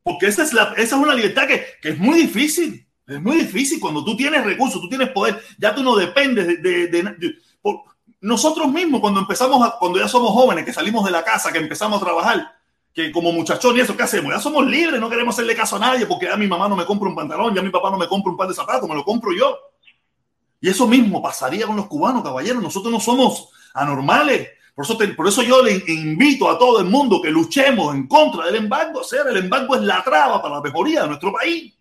Porque 0.03 0.27
esa 0.27 0.45
es, 0.45 0.53
la, 0.53 0.75
esa 0.77 0.97
es 0.97 1.03
una 1.03 1.15
libertad 1.15 1.47
que, 1.47 1.67
que 1.83 1.91
es 1.91 1.99
muy 1.99 2.21
difícil. 2.21 2.87
Es 3.07 3.21
muy 3.21 3.39
difícil 3.39 3.81
cuando 3.81 4.05
tú 4.05 4.17
tienes 4.17 4.45
recursos, 4.45 4.81
tú 4.81 4.89
tienes 4.89 5.11
poder, 5.11 5.43
ya 5.59 5.75
tú 5.75 5.83
no 5.83 5.97
dependes 5.97 6.47
de, 6.63 6.87
de, 6.87 7.37
nosotros 8.21 8.73
mismos 8.73 9.03
cuando 9.03 9.21
empezamos, 9.21 9.67
a, 9.67 9.77
cuando 9.79 9.99
ya 9.99 10.09
somos 10.09 10.31
jóvenes, 10.31 10.65
que 10.65 10.73
salimos 10.73 11.05
de 11.05 11.11
la 11.11 11.23
casa, 11.23 11.53
que 11.53 11.59
empezamos 11.59 12.01
a 12.01 12.05
trabajar, 12.05 12.55
que 12.95 13.13
como 13.13 13.31
muchachos 13.33 13.77
y 13.77 13.81
eso, 13.81 13.95
¿qué 13.95 14.05
hacemos? 14.05 14.33
Ya 14.33 14.41
somos 14.41 14.67
libres, 14.67 14.99
no 14.99 15.11
queremos 15.11 15.35
hacerle 15.35 15.55
caso 15.55 15.77
a 15.77 15.81
nadie 15.81 16.07
porque 16.07 16.27
ya 16.27 16.37
mi 16.37 16.47
mamá 16.47 16.67
no 16.67 16.77
me 16.77 16.87
compra 16.87 17.11
un 17.11 17.15
pantalón, 17.15 17.55
ya 17.55 17.61
mi 17.61 17.69
papá 17.69 17.91
no 17.91 17.99
me 17.99 18.09
compra 18.09 18.31
un 18.31 18.39
par 18.39 18.49
de 18.49 18.55
zapatos, 18.55 18.89
me 18.89 18.95
lo 18.95 19.05
compro 19.05 19.33
yo. 19.33 19.59
Y 20.59 20.71
eso 20.71 20.87
mismo 20.87 21.21
pasaría 21.21 21.67
con 21.67 21.77
los 21.77 21.87
cubanos, 21.87 22.23
caballeros. 22.23 22.63
Nosotros 22.63 22.91
no 22.91 22.99
somos 22.99 23.51
anormales. 23.75 24.49
Por 24.75 24.85
eso, 24.85 24.99
por 25.17 25.29
eso 25.29 25.43
yo 25.43 25.63
le 25.63 25.85
invito 25.87 26.51
a 26.51 26.59
todo 26.59 26.81
el 26.81 26.87
mundo 26.87 27.23
que 27.23 27.31
luchemos 27.31 27.95
en 27.95 28.09
contra 28.09 28.47
del 28.47 28.57
embargo. 28.57 29.01
O 29.01 29.05
sea, 29.05 29.23
el 29.23 29.37
embargo 29.37 29.77
es 29.77 29.83
la 29.83 30.03
traba 30.03 30.43
para 30.43 30.57
la 30.57 30.61
mejoría 30.61 31.03
de 31.03 31.09
nuestro 31.09 31.33
país. 31.33 31.73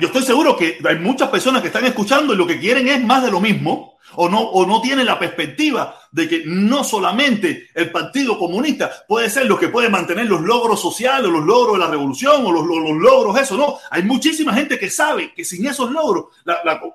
yo 0.00 0.08
estoy 0.08 0.22
seguro 0.22 0.56
que 0.56 0.78
hay 0.84 0.98
muchas 0.98 1.28
personas 1.28 1.62
que 1.62 1.68
están 1.68 1.84
escuchando 1.84 2.34
y 2.34 2.36
lo 2.36 2.48
que 2.48 2.58
quieren 2.58 2.88
es 2.88 3.00
más 3.04 3.22
de 3.22 3.30
lo 3.30 3.40
mismo 3.40 3.98
o 4.16 4.28
no, 4.28 4.40
o 4.40 4.66
no 4.66 4.80
tienen 4.80 5.06
la 5.06 5.18
perspectiva 5.18 5.96
de 6.10 6.28
que 6.28 6.42
no 6.46 6.82
solamente 6.82 7.68
el 7.74 7.92
Partido 7.92 8.36
Comunista 8.36 8.90
puede 9.06 9.30
ser 9.30 9.46
lo 9.46 9.56
que 9.56 9.68
puede 9.68 9.88
mantener 9.88 10.26
los 10.26 10.40
logros 10.40 10.80
sociales, 10.80 11.30
los 11.30 11.44
logros 11.44 11.74
de 11.74 11.84
la 11.84 11.90
revolución 11.90 12.44
o 12.44 12.50
los, 12.50 12.66
logros 12.66 13.38
eso, 13.38 13.56
no. 13.56 13.78
Hay 13.90 14.02
muchísima 14.02 14.52
gente 14.54 14.78
que 14.78 14.90
sabe 14.90 15.32
que 15.32 15.44
sin 15.44 15.66
esos 15.66 15.92
logros 15.92 16.34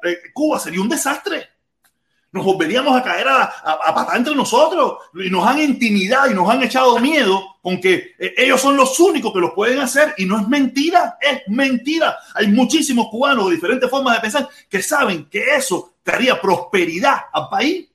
eh, 0.04 0.18
Cuba 0.34 0.60
sería 0.60 0.82
un 0.82 0.90
desastre 0.90 1.53
nos 2.34 2.44
volveríamos 2.44 3.00
a 3.00 3.04
caer 3.04 3.28
a, 3.28 3.44
a, 3.44 4.18
entre 4.18 4.36
nosotros 4.36 4.98
y 5.14 5.30
nos 5.30 5.46
han 5.48 5.60
intimidado 5.60 6.32
y 6.32 6.34
nos 6.34 6.50
han 6.50 6.64
echado 6.64 6.98
miedo 6.98 7.58
con 7.62 7.80
que 7.80 8.16
eh, 8.18 8.34
ellos 8.36 8.60
son 8.60 8.76
los 8.76 9.00
únicos 9.00 9.32
que 9.32 9.40
los 9.40 9.52
pueden 9.52 9.80
hacer 9.80 10.16
y 10.18 10.26
no 10.26 10.40
es 10.40 10.48
mentira, 10.48 11.18
es 11.22 11.42
mentira. 11.48 12.18
Hay 12.34 12.48
muchísimos 12.48 13.08
cubanos 13.10 13.46
de 13.46 13.56
diferentes 13.56 13.88
formas 13.88 14.16
de 14.16 14.22
pensar 14.22 14.50
que 14.68 14.82
saben 14.82 15.26
que 15.26 15.56
eso 15.56 15.94
daría 16.04 16.42
prosperidad 16.42 17.22
al 17.32 17.50
país. 17.50 17.88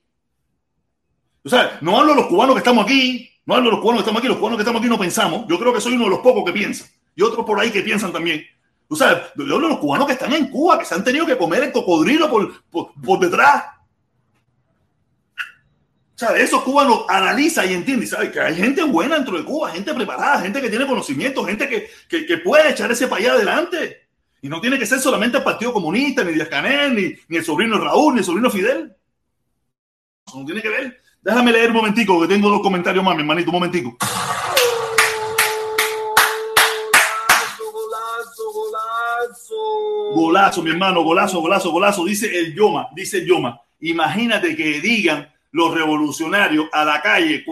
O 1.43 1.49
sea, 1.49 1.77
no 1.81 1.99
hablo 1.99 2.15
de 2.15 2.21
los 2.21 2.27
cubanos 2.27 2.55
que 2.55 2.59
estamos 2.59 2.85
aquí, 2.85 3.29
no 3.45 3.55
hablo 3.55 3.71
de 3.71 3.75
los 3.75 3.81
cubanos 3.81 4.03
que 4.03 4.09
estamos 4.09 4.19
aquí, 4.19 4.27
los 4.29 4.37
cubanos 4.37 4.57
que 4.57 4.61
estamos 4.61 4.79
aquí 4.79 4.89
no 4.89 4.97
pensamos. 4.97 5.45
Yo 5.49 5.59
creo 5.59 5.73
que 5.73 5.81
soy 5.81 5.93
uno 5.93 6.05
de 6.05 6.11
los 6.11 6.19
pocos 6.19 6.45
que 6.45 6.53
piensan 6.53 6.87
y 7.13 7.21
otros 7.21 7.45
por 7.45 7.59
ahí 7.59 7.71
que 7.71 7.81
piensan 7.81 8.13
también. 8.13 8.41
O 8.87 8.95
sea, 8.95 9.31
yo 9.35 9.43
hablo 9.43 9.67
de 9.67 9.73
los 9.73 9.79
cubanos 9.79 10.07
que 10.07 10.13
están 10.13 10.31
en 10.31 10.49
Cuba, 10.49 10.79
que 10.79 10.85
se 10.85 10.95
han 10.95 11.03
tenido 11.03 11.25
que 11.25 11.37
comer 11.37 11.63
el 11.63 11.71
cocodrilo 11.73 12.29
por, 12.29 12.63
por, 12.71 12.93
por 13.01 13.19
detrás 13.19 13.63
sea, 16.19 16.37
Eso 16.37 16.61
Cuba 16.65 16.83
lo 16.83 17.09
analiza 17.09 17.65
y 17.65 17.73
entiende. 17.73 18.05
sabe 18.05 18.29
que 18.29 18.41
hay 18.41 18.53
gente 18.53 18.83
buena 18.83 19.15
dentro 19.15 19.37
de 19.37 19.45
Cuba, 19.45 19.71
gente 19.71 19.93
preparada, 19.93 20.41
gente 20.41 20.61
que 20.61 20.69
tiene 20.69 20.85
conocimiento, 20.85 21.45
gente 21.45 21.69
que, 21.69 22.25
que, 22.25 22.37
puede 22.39 22.71
echar 22.71 22.91
ese 22.91 23.07
país 23.07 23.29
adelante. 23.29 24.09
Y 24.41 24.49
no 24.49 24.59
tiene 24.59 24.77
que 24.77 24.85
ser 24.85 24.99
solamente 24.99 25.37
el 25.37 25.43
Partido 25.43 25.71
Comunista, 25.71 26.23
ni 26.23 26.33
Díaz 26.33 26.49
Canel, 26.49 26.93
ni, 26.93 27.13
ni 27.29 27.37
el 27.37 27.45
sobrino 27.45 27.79
Raúl, 27.79 28.13
ni 28.13 28.19
el 28.19 28.25
sobrino 28.25 28.49
Fidel. 28.49 28.93
Eso 30.27 30.39
no 30.39 30.45
tiene 30.45 30.61
que 30.61 30.67
ver. 30.67 31.01
Déjame 31.21 31.53
leer 31.53 31.69
un 31.69 31.77
momentico, 31.77 32.19
que 32.21 32.27
tengo 32.27 32.49
dos 32.49 32.61
comentarios 32.61 33.03
más, 33.03 33.15
mi 33.15 33.21
hermanito, 33.21 33.49
un 33.49 33.55
momentico. 33.55 33.97
Golazo, 40.13 40.61
mi 40.63 40.71
hermano, 40.71 41.01
golazo, 41.01 41.39
golazo, 41.39 41.71
golazo. 41.71 42.03
Dice 42.03 42.37
el 42.37 42.53
Yoma, 42.53 42.89
dice 42.93 43.19
el 43.19 43.25
Yoma. 43.25 43.61
Imagínate 43.79 44.55
que 44.55 44.81
digan 44.81 45.29
los 45.51 45.73
revolucionarios 45.73 46.67
a 46.71 46.85
la 46.85 47.01
calle, 47.01 47.43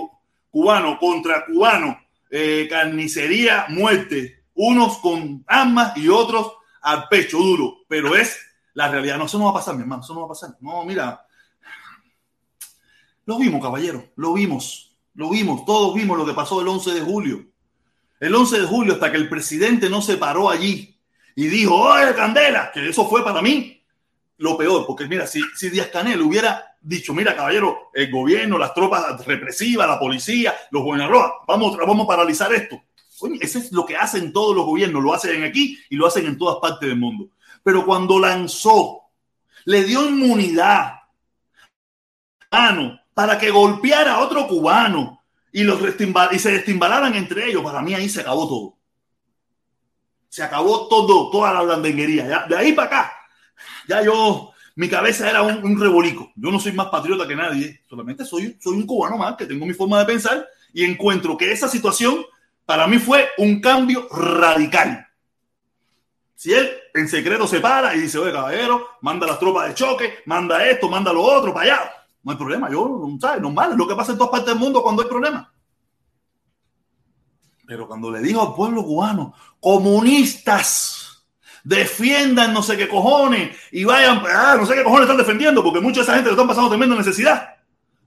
cubano 0.49 0.97
contra 0.99 1.45
cubano, 1.45 1.99
eh, 2.29 2.67
carnicería, 2.69 3.65
muerte, 3.69 4.43
unos 4.53 4.97
con 4.97 5.43
armas 5.47 5.95
y 5.97 6.07
otros 6.09 6.53
al 6.81 7.07
pecho 7.07 7.37
duro, 7.37 7.79
pero 7.87 8.15
es 8.15 8.37
la 8.73 8.89
realidad. 8.89 9.17
No, 9.17 9.25
eso 9.25 9.37
no 9.37 9.45
va 9.45 9.51
a 9.51 9.55
pasar, 9.55 9.75
mi 9.75 9.81
hermano, 9.81 10.03
eso 10.03 10.13
no 10.13 10.21
va 10.21 10.25
a 10.25 10.29
pasar. 10.29 10.51
No, 10.59 10.83
mira, 10.85 11.25
lo 13.25 13.37
vimos, 13.37 13.61
caballero, 13.61 14.11
lo 14.15 14.33
vimos. 14.33 14.87
Lo 15.17 15.31
vimos, 15.31 15.65
todos 15.65 15.95
vimos 15.95 16.15
lo 16.15 16.27
que 16.27 16.33
pasó 16.33 16.61
el 16.61 16.67
11 16.67 16.93
de 16.93 17.01
julio. 17.01 17.43
El 18.19 18.35
11 18.35 18.61
de 18.61 18.67
julio, 18.67 18.93
hasta 18.93 19.11
que 19.11 19.17
el 19.17 19.27
presidente 19.27 19.89
no 19.89 19.99
se 19.99 20.15
paró 20.17 20.47
allí 20.47 20.95
y 21.35 21.47
dijo, 21.47 21.75
oye, 21.75 22.13
Candela, 22.13 22.71
que 22.71 22.87
eso 22.87 23.07
fue 23.09 23.23
para 23.23 23.41
mí 23.41 23.83
lo 24.37 24.55
peor, 24.55 24.85
porque 24.85 25.07
mira, 25.07 25.25
si, 25.25 25.41
si 25.55 25.69
Díaz 25.71 25.87
Canel 25.87 26.21
hubiera 26.21 26.66
dicho, 26.87 27.13
mira, 27.13 27.35
caballero, 27.35 27.89
el 27.93 28.09
gobierno, 28.09 28.57
las 28.57 28.73
tropas 28.73 29.25
represivas, 29.25 29.87
la 29.87 29.99
policía, 29.99 30.55
los 30.71 30.83
gobernadores, 30.83 31.31
vamos, 31.47 31.75
vamos 31.77 32.05
a 32.05 32.07
paralizar 32.07 32.53
esto. 32.53 32.81
Oye, 33.19 33.39
eso 33.41 33.59
es 33.59 33.71
lo 33.71 33.85
que 33.85 33.97
hacen 33.97 34.31
todos 34.31 34.55
los 34.55 34.65
gobiernos, 34.65 35.03
lo 35.03 35.13
hacen 35.13 35.43
aquí 35.43 35.77
y 35.89 35.95
lo 35.95 36.07
hacen 36.07 36.25
en 36.25 36.37
todas 36.37 36.57
partes 36.61 36.87
del 36.87 36.97
mundo. 36.97 37.29
Pero 37.63 37.85
cuando 37.85 38.19
lanzó, 38.19 39.01
le 39.65 39.83
dio 39.83 40.07
inmunidad 40.07 40.93
para 43.13 43.37
que 43.37 43.49
golpeara 43.49 44.13
a 44.13 44.19
otro 44.19 44.47
cubano 44.47 45.23
y, 45.51 45.63
los 45.63 45.79
y 46.31 46.39
se 46.39 46.51
destimbalaran 46.51 47.13
entre 47.15 47.49
ellos, 47.49 47.63
para 47.63 47.81
mí 47.81 47.93
ahí 47.93 48.07
se 48.07 48.21
acabó 48.21 48.47
todo. 48.47 48.77
Se 50.29 50.43
acabó 50.43 50.87
todo, 50.87 51.29
toda 51.29 51.53
la 51.53 51.63
blandenguería. 51.63 52.45
De 52.47 52.55
ahí 52.55 52.73
para 52.73 52.87
acá, 52.87 53.13
ya 53.87 54.03
yo, 54.03 54.53
mi 54.77 54.87
cabeza 54.87 55.27
era 55.27 55.41
un, 55.41 55.65
un, 55.65 55.79
rebolico. 55.79 56.31
Yo 56.35 56.51
no 56.51 56.59
soy 56.59 56.71
más 56.71 56.87
patriota 56.87 57.27
que 57.27 57.35
nadie, 57.35 57.81
solamente 57.89 58.23
soy, 58.23 58.57
soy 58.61 58.75
un 58.77 58.85
cubano 58.85 59.17
más 59.17 59.35
que 59.35 59.47
tengo 59.47 59.65
mi 59.65 59.73
forma 59.73 59.97
de 59.99 60.05
pensar 60.05 60.47
y 60.71 60.85
encuentro 60.85 61.35
que 61.35 61.51
esa 61.51 61.67
situación 61.67 62.23
para 62.63 62.85
mí 62.85 62.99
fue 62.99 63.27
un 63.39 63.59
cambio 63.59 64.07
radical. 64.11 65.07
Si 66.35 66.53
él 66.53 66.69
en 66.93 67.07
secreto 67.07 67.47
se 67.47 67.59
para 67.59 67.95
y 67.95 68.01
dice, 68.01 68.19
oye, 68.19 68.31
caballero, 68.31 68.85
manda 69.01 69.25
las 69.25 69.39
tropas 69.39 69.67
de 69.67 69.73
choque, 69.73 70.19
manda 70.27 70.63
esto, 70.67 70.87
manda 70.87 71.11
lo 71.11 71.23
otro 71.23 71.51
para 71.51 71.73
allá. 71.73 71.91
No 72.21 72.31
hay 72.31 72.37
problema, 72.37 72.69
yo, 72.69 73.03
¿sabes? 73.19 73.41
Normal, 73.41 73.71
es 73.71 73.77
lo 73.77 73.87
que 73.87 73.95
pasa 73.95 74.11
en 74.11 74.19
todas 74.19 74.29
partes 74.31 74.53
del 74.53 74.59
mundo 74.59 74.83
cuando 74.83 75.01
hay 75.01 75.07
problemas. 75.07 75.47
Pero 77.65 77.87
cuando 77.87 78.11
le 78.11 78.19
dijo 78.19 78.47
al 78.47 78.53
pueblo 78.53 78.83
cubano, 78.83 79.33
comunistas, 79.59 80.96
defiendan 81.67 82.53
no 82.53 82.63
sé 82.63 82.77
qué 82.77 82.87
cojones 82.87 83.57
y 83.73 83.83
vayan, 83.83 84.23
ah, 84.25 84.55
no 84.57 84.65
sé 84.65 84.73
qué 84.73 84.83
cojones 84.83 85.03
están 85.03 85.17
defendiendo, 85.17 85.61
porque 85.61 85.81
mucha 85.81 85.99
de 85.99 86.03
esa 86.03 86.13
gente 86.13 86.29
le 86.29 86.33
están 86.33 86.47
pasando 86.47 86.69
tremenda 86.69 86.95
necesidad. 86.95 87.55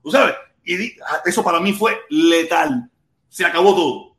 ¿Tú 0.01 0.09
sabes? 0.09 0.33
Y 0.65 0.99
ah, 1.01 1.21
eso 1.25 1.43
para 1.43 1.59
mí 1.59 1.71
fue 1.71 1.99
letal. 2.09 2.89
Se 3.29 3.45
acabó 3.45 3.75
todo. 3.75 4.17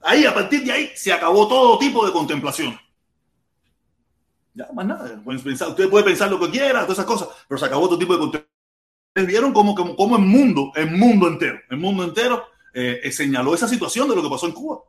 Ahí, 0.00 0.24
a 0.24 0.32
partir 0.32 0.64
de 0.64 0.72
ahí, 0.72 0.90
se 0.94 1.12
acabó 1.12 1.46
todo 1.46 1.78
tipo 1.78 2.06
de 2.06 2.12
contemplación. 2.12 2.78
Ya, 4.54 4.68
más 4.72 4.86
nada. 4.86 5.22
usted 5.26 5.90
puede 5.90 6.04
pensar 6.04 6.30
lo 6.30 6.40
que 6.40 6.50
quiera, 6.50 6.82
todas 6.82 6.98
esas 6.98 7.06
cosas, 7.06 7.28
pero 7.46 7.58
se 7.58 7.66
acabó 7.66 7.86
todo 7.86 7.98
tipo 7.98 8.14
de 8.14 8.18
contemplación. 8.20 9.26
Vieron 9.26 9.52
cómo, 9.52 9.74
cómo, 9.74 10.16
el 10.16 10.22
mundo, 10.22 10.72
el 10.74 10.90
mundo 10.90 11.28
entero, 11.28 11.60
el 11.70 11.76
mundo 11.76 12.02
entero 12.02 12.46
eh, 12.72 13.10
señaló 13.12 13.54
esa 13.54 13.68
situación 13.68 14.08
de 14.08 14.16
lo 14.16 14.22
que 14.22 14.30
pasó 14.30 14.46
en 14.46 14.52
Cuba. 14.52 14.80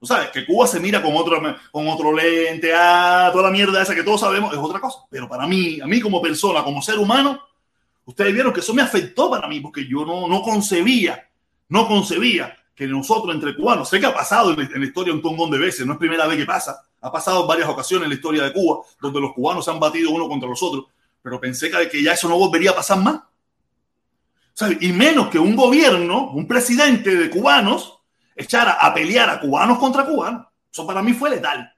O 0.00 0.06
sea, 0.06 0.30
que 0.30 0.46
Cuba 0.46 0.66
se 0.66 0.78
mira 0.78 1.02
con 1.02 1.16
otro, 1.16 1.40
con 1.72 1.88
otro 1.88 2.12
lente, 2.12 2.72
ah, 2.74 3.30
toda 3.32 3.44
la 3.44 3.50
mierda 3.50 3.82
esa 3.82 3.94
que 3.94 4.04
todos 4.04 4.20
sabemos, 4.20 4.52
es 4.52 4.58
otra 4.58 4.80
cosa. 4.80 5.00
Pero 5.10 5.28
para 5.28 5.46
mí, 5.46 5.80
a 5.80 5.86
mí 5.86 6.00
como 6.00 6.22
persona, 6.22 6.62
como 6.62 6.80
ser 6.80 6.98
humano, 6.98 7.40
ustedes 8.04 8.32
vieron 8.32 8.52
que 8.52 8.60
eso 8.60 8.74
me 8.74 8.82
afectó 8.82 9.30
para 9.30 9.48
mí, 9.48 9.60
porque 9.60 9.86
yo 9.86 10.04
no, 10.04 10.28
no 10.28 10.42
concebía, 10.42 11.28
no 11.68 11.88
concebía 11.88 12.56
que 12.74 12.86
nosotros 12.86 13.34
entre 13.34 13.56
cubanos, 13.56 13.88
sé 13.88 13.98
que 13.98 14.06
ha 14.06 14.14
pasado 14.14 14.52
en 14.52 14.80
la 14.80 14.86
historia 14.86 15.12
un 15.12 15.20
tongón 15.20 15.50
de 15.50 15.58
veces, 15.58 15.84
no 15.84 15.94
es 15.94 15.98
primera 15.98 16.28
vez 16.28 16.38
que 16.38 16.46
pasa, 16.46 16.80
ha 17.00 17.10
pasado 17.10 17.42
en 17.42 17.48
varias 17.48 17.68
ocasiones 17.68 18.04
en 18.04 18.10
la 18.10 18.14
historia 18.14 18.44
de 18.44 18.52
Cuba, 18.52 18.84
donde 19.00 19.20
los 19.20 19.32
cubanos 19.32 19.64
se 19.64 19.72
han 19.72 19.80
batido 19.80 20.10
uno 20.10 20.28
contra 20.28 20.48
los 20.48 20.62
otros, 20.62 20.84
pero 21.20 21.40
pensé 21.40 21.70
que 21.90 22.02
ya 22.02 22.12
eso 22.12 22.28
no 22.28 22.38
volvería 22.38 22.70
a 22.70 22.76
pasar 22.76 22.98
más. 22.98 23.20
Y 24.80 24.92
menos 24.92 25.28
que 25.28 25.38
un 25.38 25.54
gobierno, 25.54 26.30
un 26.30 26.46
presidente 26.46 27.16
de 27.16 27.30
cubanos, 27.30 27.97
echara 28.38 28.72
a 28.72 28.94
pelear 28.94 29.28
a 29.28 29.40
cubanos 29.40 29.78
contra 29.78 30.04
cubanos. 30.04 30.46
Eso 30.72 30.86
para 30.86 31.02
mí 31.02 31.12
fue 31.12 31.30
letal. 31.30 31.72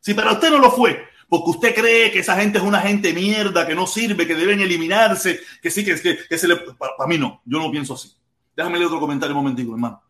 Si 0.00 0.14
para 0.14 0.32
usted 0.32 0.50
no 0.50 0.58
lo 0.58 0.70
fue, 0.70 1.08
porque 1.28 1.50
usted 1.50 1.74
cree 1.74 2.10
que 2.10 2.18
esa 2.18 2.36
gente 2.36 2.58
es 2.58 2.64
una 2.64 2.80
gente 2.80 3.12
mierda, 3.12 3.66
que 3.66 3.74
no 3.74 3.86
sirve, 3.86 4.26
que 4.26 4.34
deben 4.34 4.60
eliminarse, 4.60 5.40
que 5.62 5.70
sí, 5.70 5.84
que, 5.84 6.00
que, 6.00 6.18
que 6.28 6.38
se 6.38 6.48
le... 6.48 6.56
Para, 6.56 7.06
mí 7.06 7.16
no, 7.16 7.40
yo 7.44 7.58
no 7.58 7.70
pienso 7.70 7.94
así. 7.94 8.12
Déjame 8.54 8.76
leer 8.76 8.88
otro 8.88 9.00
comentario 9.00 9.34
un 9.34 9.42
momentico, 9.42 9.72
hermano. 9.72 10.02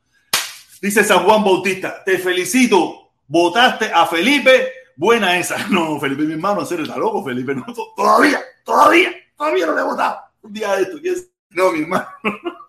Dice 0.81 1.05
San 1.05 1.23
Juan 1.25 1.45
Bautista, 1.45 2.03
te 2.05 2.19
felicito, 2.19 3.13
votaste 3.29 3.93
a 3.93 4.07
Felipe, 4.07 4.73
buena 4.97 5.39
esa. 5.39 5.57
No, 5.71 6.01
Felipe, 6.01 6.23
mi 6.23 6.33
hermano, 6.33 6.61
en 6.63 6.67
serio, 6.67 6.85
está 6.85 6.97
loco, 6.97 7.23
Felipe. 7.23 7.55
Todavía, 7.95 8.41
todavía, 8.65 9.13
todavía 9.37 9.67
no 9.67 9.75
le 9.75 9.81
he 9.81 9.85
votado. 9.85 10.19
Un 10.43 10.53
día 10.53 10.75
de 10.75 10.83
esto, 10.83 11.29
no, 11.51 11.71
mi 11.71 11.83
hermano. 11.83 12.07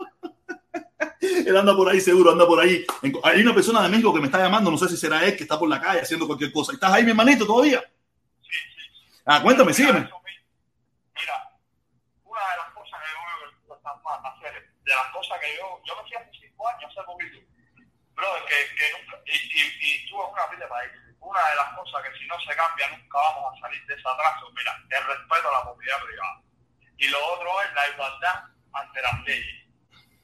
él 1.48 1.58
anda 1.58 1.76
por 1.76 1.90
ahí 1.90 2.02
seguro, 2.02 2.32
anda 2.32 2.46
por 2.46 2.60
ahí. 2.60 2.86
Hay 3.24 3.42
una 3.42 3.54
persona 3.54 3.82
de 3.84 3.90
México 3.90 4.14
que 4.14 4.20
me 4.20 4.26
está 4.28 4.40
llamando, 4.40 4.70
no 4.70 4.78
sé 4.78 4.90
si 4.90 4.98
será 4.98 5.24
él 5.24 5.36
que 5.38 5.44
está 5.44 5.58
por 5.58 5.70
la 5.70 5.80
calle 5.80 6.02
haciendo 6.02 6.28
cualquier 6.28 6.52
cosa. 6.52 6.74
¿Estás 6.74 6.92
ahí, 6.92 7.04
mi 7.04 7.12
hermanito, 7.12 7.46
todavía? 7.46 7.82
Sí, 8.42 8.58
sí. 8.76 9.22
Ah, 9.26 9.42
cuéntame, 9.42 9.74
sígueme. 9.74 10.00
Mira, 10.00 11.38
una 12.24 12.42
de 12.42 12.58
las 12.58 12.74
cosas 12.74 13.00
que 13.00 13.08
yo 13.14 13.74
hacer, 14.04 14.70
de 14.84 14.96
las 14.96 15.08
cosas 15.14 15.40
que 15.40 15.56
yo, 15.56 15.82
yo 15.86 15.96
me 15.96 16.02
hacía 16.02 16.20
hace 16.20 16.32
cinco 16.42 16.68
años, 16.68 16.92
hace 16.92 17.06
poquito 17.06 17.40
brother, 18.16 18.44
que, 18.46 18.76
que 18.76 18.86
nunca, 18.94 19.18
y, 19.26 19.34
y, 19.34 19.62
y 19.82 20.10
tú 20.10 20.22
una 20.22 20.48
vida 20.48 20.66
de 20.66 20.70
país. 20.70 20.92
Una 21.20 21.40
de 21.50 21.56
las 21.56 21.74
cosas 21.78 22.04
que 22.04 22.20
si 22.20 22.28
no 22.28 22.36
se 22.42 22.56
cambia 22.56 22.90
nunca 22.90 23.18
vamos 23.18 23.58
a 23.58 23.62
salir 23.62 23.86
de 23.88 23.94
ese 23.96 24.08
atraso, 24.08 24.52
mira, 24.52 24.76
el 24.90 25.04
respeto 25.08 25.48
a 25.50 25.58
la 25.58 25.64
propiedad 25.64 26.04
privada. 26.04 26.42
Y 26.98 27.08
lo 27.08 27.18
otro 27.34 27.62
es 27.64 27.74
la 27.74 27.90
igualdad 27.90 28.44
ante 28.74 29.02
las 29.02 29.24
leyes. 29.24 29.63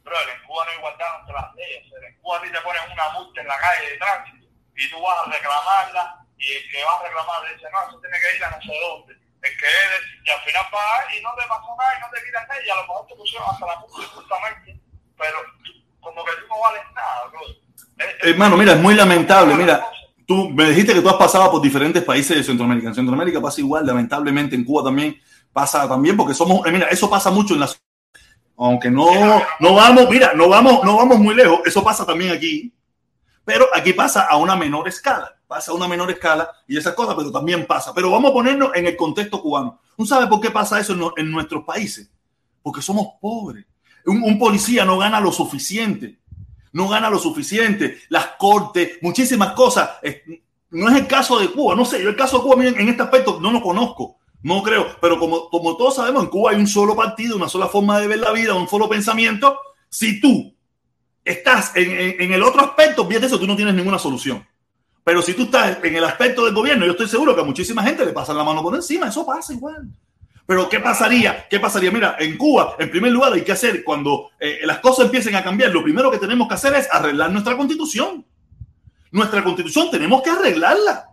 Brother, 0.03 0.29
en 0.29 0.41
Cuba 0.47 0.65
no 0.65 0.71
hay 0.71 0.77
igualdad 0.77 1.15
ante 1.19 1.33
las 1.33 1.55
leyes. 1.55 1.83
En 1.85 2.15
Cuba 2.21 2.37
a 2.37 2.41
ti 2.41 2.49
te 2.51 2.61
ponen 2.61 2.81
una 2.91 3.09
multa 3.13 3.41
en 3.41 3.47
la 3.47 3.57
calle 3.57 3.89
de 3.89 3.97
tránsito 3.97 4.45
y 4.75 4.89
tú 4.89 5.01
vas 5.01 5.17
a 5.19 5.31
reclamarla 5.31 6.03
y 6.39 6.47
el 6.55 6.63
que 6.71 6.83
va 6.83 6.95
a 6.95 7.03
reclamar 7.03 7.43
dice, 7.51 7.67
no, 7.67 7.79
eso 7.83 7.99
tiene 7.99 8.17
que 8.19 8.37
ir 8.37 8.43
a 8.43 8.49
no 8.51 8.61
sé 8.63 8.73
dónde. 8.79 9.13
El 9.39 9.53
que 9.55 9.67
es, 9.67 10.01
y 10.25 10.29
al 10.29 10.41
final 10.43 10.65
va 10.71 11.15
y 11.15 11.21
no 11.23 11.29
te 11.35 11.47
pasó 11.47 11.71
nada 11.75 11.91
y 11.95 12.01
no 12.01 12.07
te 12.11 12.23
quitan 12.23 12.47
nada 12.47 12.59
y 12.59 12.69
a 12.69 12.75
lo 12.75 12.81
mejor 12.81 13.07
te 13.07 13.15
pusieron 13.15 13.47
hasta 13.49 13.65
la 13.67 13.75
multa 13.79 14.07
justamente, 14.15 14.79
pero 15.17 15.37
como 15.99 16.23
que 16.23 16.31
tú 16.39 16.47
no 16.47 16.59
vales 16.59 16.83
nada, 16.95 17.25
brother. 17.27 17.69
Hermano, 18.21 18.57
mira, 18.57 18.73
es 18.73 18.79
muy 18.79 18.95
lamentable. 18.95 19.55
Mira, 19.55 19.85
tú 20.25 20.49
me 20.49 20.65
dijiste 20.69 20.93
que 20.93 21.01
tú 21.01 21.09
has 21.09 21.15
pasado 21.15 21.51
por 21.51 21.61
diferentes 21.61 22.03
países 22.03 22.37
de 22.37 22.43
Centroamérica. 22.43 22.89
En 22.89 22.95
Centroamérica 22.95 23.41
pasa 23.41 23.59
igual, 23.59 23.85
lamentablemente 23.85 24.55
en 24.55 24.63
Cuba 24.63 24.83
también 24.83 25.21
pasa 25.51 25.87
también, 25.87 26.15
porque 26.15 26.33
somos, 26.33 26.65
eh, 26.65 26.71
mira, 26.71 26.87
eso 26.87 27.09
pasa 27.09 27.31
mucho 27.31 27.53
en 27.53 27.61
las 27.61 27.81
aunque 28.59 28.91
no, 28.91 29.41
no 29.59 29.73
vamos, 29.73 30.09
mira, 30.09 30.33
no 30.33 30.49
vamos, 30.49 30.83
no 30.83 30.97
vamos 30.97 31.19
muy 31.19 31.33
lejos, 31.33 31.61
eso 31.65 31.83
pasa 31.83 32.05
también 32.05 32.31
aquí, 32.31 32.73
pero 33.45 33.65
aquí 33.73 33.93
pasa 33.93 34.23
a 34.23 34.37
una 34.37 34.55
menor 34.55 34.87
escala, 34.87 35.35
pasa 35.47 35.71
a 35.71 35.75
una 35.75 35.87
menor 35.87 36.11
escala 36.11 36.51
y 36.67 36.77
esas 36.77 36.93
cosas, 36.93 37.15
pero 37.15 37.31
también 37.31 37.65
pasa. 37.65 37.93
Pero 37.93 38.11
vamos 38.11 38.29
a 38.29 38.33
ponernos 38.33 38.71
en 38.75 38.85
el 38.85 38.95
contexto 38.95 39.41
cubano. 39.41 39.79
¿Un 39.97 40.05
sabe 40.05 40.27
por 40.27 40.39
qué 40.39 40.51
pasa 40.51 40.79
eso 40.79 41.13
en, 41.17 41.31
nuestros 41.31 41.63
países? 41.63 42.11
Porque 42.61 42.81
somos 42.81 43.07
pobres. 43.19 43.65
Un, 44.05 44.21
un, 44.21 44.37
policía 44.37 44.85
no 44.85 44.97
gana 44.97 45.19
lo 45.19 45.31
suficiente 45.31 46.19
no 46.71 46.87
gana 46.87 47.09
lo 47.09 47.17
suficiente, 47.17 47.99
las 48.09 48.27
cortes, 48.37 48.99
muchísimas 49.01 49.53
cosas. 49.53 49.89
No 50.69 50.89
es 50.89 50.95
el 50.95 51.07
caso 51.07 51.39
de 51.39 51.49
Cuba, 51.49 51.75
no 51.75 51.83
sé, 51.85 52.01
yo 52.01 52.09
el 52.09 52.15
caso 52.15 52.37
de 52.37 52.43
Cuba 52.43 52.63
en 52.63 52.89
este 52.89 53.01
aspecto 53.01 53.39
no 53.41 53.51
lo 53.51 53.61
conozco, 53.61 54.18
no 54.41 54.63
creo, 54.63 54.87
pero 55.01 55.19
como, 55.19 55.49
como 55.49 55.75
todos 55.75 55.95
sabemos, 55.95 56.23
en 56.23 56.29
Cuba 56.29 56.51
hay 56.51 56.57
un 56.57 56.67
solo 56.67 56.95
partido, 56.95 57.35
una 57.35 57.49
sola 57.49 57.67
forma 57.67 57.99
de 57.99 58.07
ver 58.07 58.19
la 58.19 58.31
vida, 58.31 58.53
un 58.53 58.69
solo 58.69 58.87
pensamiento. 58.87 59.59
Si 59.89 60.21
tú 60.21 60.55
estás 61.25 61.75
en, 61.75 62.21
en, 62.21 62.33
el 62.33 62.41
otro 62.43 62.61
aspecto, 62.61 63.03
de 63.03 63.17
eso, 63.17 63.39
tú 63.39 63.45
no 63.45 63.55
tienes 63.55 63.75
ninguna 63.75 63.99
solución. 63.99 64.45
Pero 65.03 65.21
si 65.21 65.33
tú 65.33 65.43
estás 65.43 65.83
en 65.83 65.95
el 65.95 66.03
aspecto 66.03 66.45
del 66.45 66.53
gobierno, 66.53 66.85
yo 66.85 66.91
estoy 66.91 67.07
seguro 67.07 67.35
que 67.35 67.41
a 67.41 67.45
muchísima 67.45 67.83
gente 67.83 68.05
le 68.05 68.13
pasan 68.13 68.37
la 68.37 68.43
mano 68.43 68.61
por 68.61 68.75
encima, 68.75 69.07
eso 69.07 69.25
pasa 69.25 69.53
igual. 69.53 69.89
Pero 70.45 70.69
¿qué 70.69 70.79
pasaría? 70.79 71.47
¿Qué 71.49 71.59
pasaría? 71.59 71.91
Mira, 71.91 72.15
en 72.19 72.37
Cuba, 72.37 72.75
en 72.79 72.89
primer 72.89 73.11
lugar, 73.11 73.33
hay 73.33 73.43
que 73.43 73.51
hacer 73.51 73.83
cuando 73.83 74.31
eh, 74.39 74.61
las 74.63 74.79
cosas 74.79 75.05
empiecen 75.05 75.35
a 75.35 75.43
cambiar, 75.43 75.71
lo 75.71 75.83
primero 75.83 76.09
que 76.09 76.17
tenemos 76.17 76.47
que 76.47 76.53
hacer 76.53 76.73
es 76.75 76.87
arreglar 76.91 77.31
nuestra 77.31 77.55
constitución. 77.57 78.25
Nuestra 79.11 79.43
constitución 79.43 79.91
tenemos 79.91 80.21
que 80.21 80.29
arreglarla. 80.29 81.08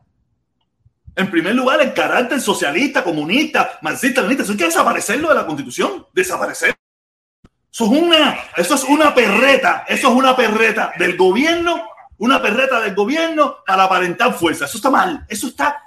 En 1.17 1.31
primer 1.31 1.55
lugar, 1.55 1.81
el 1.81 1.95
carácter 1.95 2.41
socialista, 2.41 3.03
comunista, 3.03 3.79
marxista, 3.83 4.21
leninista, 4.21 4.43
eso 4.45 4.53
hay 4.53 4.59
que 4.59 4.65
desaparecerlo 4.67 5.31
de 5.31 5.35
la 5.35 5.47
constitución. 5.47 6.07
Desaparecer. 6.13 6.77
Eso 7.73 7.85
es 7.85 7.91
una, 7.91 8.39
eso 8.57 8.75
es 8.75 8.85
una 8.85 9.15
perreta, 9.15 9.85
eso 9.89 10.09
es 10.09 10.15
una 10.15 10.37
perreta 10.37 10.93
del 10.99 11.17
gobierno, 11.17 11.89
una 12.19 12.41
perreta 12.41 12.81
del 12.81 12.95
gobierno 12.95 13.59
para 13.67 13.85
aparentar 13.85 14.35
fuerza. 14.35 14.67
Eso 14.67 14.79
está 14.79 14.91
mal, 14.91 15.27
eso 15.29 15.49
está 15.49 15.83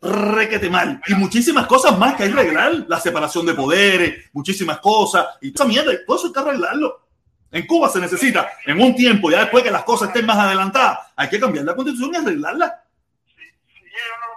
requete 0.00 0.70
mal. 0.70 1.00
Y 1.06 1.14
muchísimas 1.14 1.66
cosas 1.66 1.98
más 1.98 2.14
que 2.14 2.24
hay 2.24 2.32
que 2.32 2.40
arreglar. 2.40 2.84
La 2.88 3.00
separación 3.00 3.46
de 3.46 3.54
poderes, 3.54 4.30
muchísimas 4.32 4.78
cosas. 4.78 5.26
Y 5.40 5.52
toda 5.52 5.68
mierda, 5.68 5.92
todo 6.06 6.16
eso 6.16 6.26
hay 6.26 6.32
que 6.32 6.38
arreglarlo. 6.38 7.06
En 7.50 7.66
Cuba 7.66 7.88
se 7.88 8.00
necesita, 8.00 8.50
en 8.66 8.80
un 8.80 8.94
tiempo, 8.94 9.30
ya 9.30 9.40
después 9.40 9.62
que 9.62 9.70
las 9.70 9.84
cosas 9.84 10.08
estén 10.08 10.26
más 10.26 10.36
adelantadas, 10.36 10.98
hay 11.16 11.28
que 11.28 11.40
cambiar 11.40 11.64
la 11.64 11.74
constitución 11.74 12.12
y 12.12 12.16
arreglarla. 12.16 12.82
Si, 13.24 13.32
si 13.34 13.80
yo 13.80 14.04
no 14.20 14.26
lo 14.26 14.36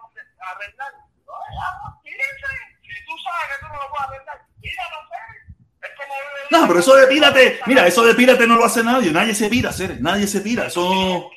arreglar, 0.51 0.93
si 1.23 3.05
tú 3.05 3.13
sabes 3.23 3.28
que 3.47 3.65
tú 3.65 3.67
no 3.71 3.79
lo 3.79 3.99
arreglar, 3.99 4.45
mira, 4.61 4.83
no 4.91 4.97
sé. 5.07 5.87
Es 5.87 6.51
No, 6.51 6.67
pero 6.67 6.79
eso 6.79 6.95
de 6.95 7.07
pírate, 7.07 7.59
mira, 7.65 7.87
eso 7.87 8.03
de 8.03 8.15
pírate 8.15 8.47
no 8.47 8.55
lo 8.55 8.65
hace 8.65 8.83
nadie, 8.83 9.11
nadie 9.11 9.35
se 9.35 9.49
pira, 9.49 9.71
Ceres, 9.71 10.01
nadie 10.01 10.27
se 10.27 10.41
pira, 10.41 10.67
eso... 10.67 11.29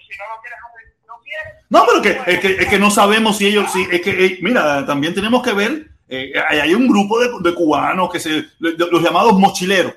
No, 1.71 1.87
pero 1.87 2.03
que, 2.03 2.21
es, 2.27 2.41
que, 2.41 2.53
es 2.63 2.69
que 2.69 2.79
no 2.79 2.91
sabemos 2.91 3.39
si 3.39 3.47
ellos, 3.47 3.73
si, 3.73 3.87
es 3.91 4.03
que, 4.03 4.27
eh, 4.27 4.39
mira, 4.43 4.85
también 4.85 5.15
tenemos 5.15 5.43
que 5.43 5.55
ver, 5.55 5.89
eh, 6.07 6.31
hay 6.39 6.75
un 6.75 6.87
grupo 6.87 7.19
de, 7.19 7.31
de 7.41 7.55
cubanos 7.55 8.13
que 8.13 8.21
se, 8.21 8.45
los 8.59 9.03
llamados 9.03 9.39
mochileros. 9.39 9.95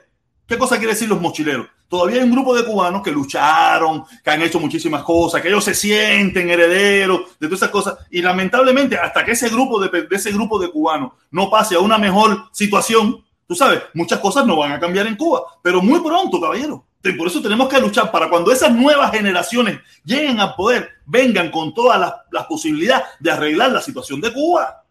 ¿Qué 0.48 0.58
cosa 0.58 0.78
quiere 0.78 0.94
decir 0.94 1.10
los 1.10 1.20
mochileros? 1.20 1.68
Todavía 1.88 2.18
hay 2.18 2.24
un 2.24 2.32
grupo 2.32 2.56
de 2.56 2.66
cubanos 2.66 3.02
que 3.02 3.12
lucharon, 3.12 4.04
que 4.24 4.30
han 4.30 4.42
hecho 4.42 4.60
muchísimas 4.60 5.04
cosas, 5.04 5.42
que 5.42 5.48
ellos 5.48 5.64
se 5.64 5.74
sienten 5.74 6.50
herederos 6.50 7.38
de 7.40 7.48
todas 7.48 7.60
esas 7.60 7.70
cosas. 7.70 7.98
Y 8.10 8.22
lamentablemente, 8.22 8.98
hasta 8.98 9.24
que 9.24 9.32
ese 9.32 9.50
grupo 9.50 9.80
de, 9.80 10.08
ese 10.12 10.32
grupo 10.32 10.60
de 10.60 10.72
cubanos 10.72 11.12
no 11.32 11.50
pase 11.50 11.76
a 11.76 11.80
una 11.80 11.98
mejor 11.98 12.46
situación, 12.52 13.24
Tú 13.48 13.54
sabes, 13.54 13.84
muchas 13.94 14.20
cosas 14.20 14.46
no 14.46 14.58
van 14.58 14.72
a 14.72 14.80
cambiar 14.80 15.06
en 15.06 15.16
Cuba, 15.16 15.44
pero 15.62 15.82
muy 15.82 16.00
pronto, 16.00 16.42
caballero. 16.42 16.84
Por 17.14 17.28
eso 17.28 17.42
tenemos 17.42 17.70
que 17.70 17.80
luchar 17.80 18.12
para 18.12 18.28
cuando 18.30 18.52
esas 18.52 18.72
nuevas 18.72 19.12
generaciones 19.12 19.80
lleguen 20.04 20.40
al 20.40 20.56
poder, 20.56 20.90
vengan 21.06 21.52
con 21.52 21.72
todas 21.74 22.00
las, 22.32 22.46
posibilidades 22.46 23.06
de 23.20 23.32
arreglar 23.32 23.72
la 23.72 23.82
situación 23.82 24.20
de 24.22 24.34
Cuba. 24.34 24.84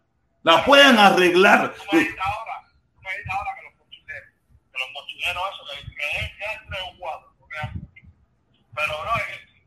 La 0.43 0.63
puedan 0.63 0.97
arreglar. 0.97 1.73
¿Cómo 1.89 2.01
es 2.01 2.07
ahora? 2.07 2.63
¿Cómo 2.95 3.09
es 3.09 3.27
ahora 3.29 3.51
que 3.54 3.54
los 3.54 3.54
mochileros, 3.54 3.54
los 5.33 5.43
mochileros 5.43 5.49
eso, 5.53 5.63
que, 5.65 5.95
que 5.95 6.07
es 6.19 6.29
que 6.37 6.45
entre 6.53 6.81
un 6.91 6.97
cuadro? 6.97 7.35
Pero 8.75 8.91
no, 9.05 9.11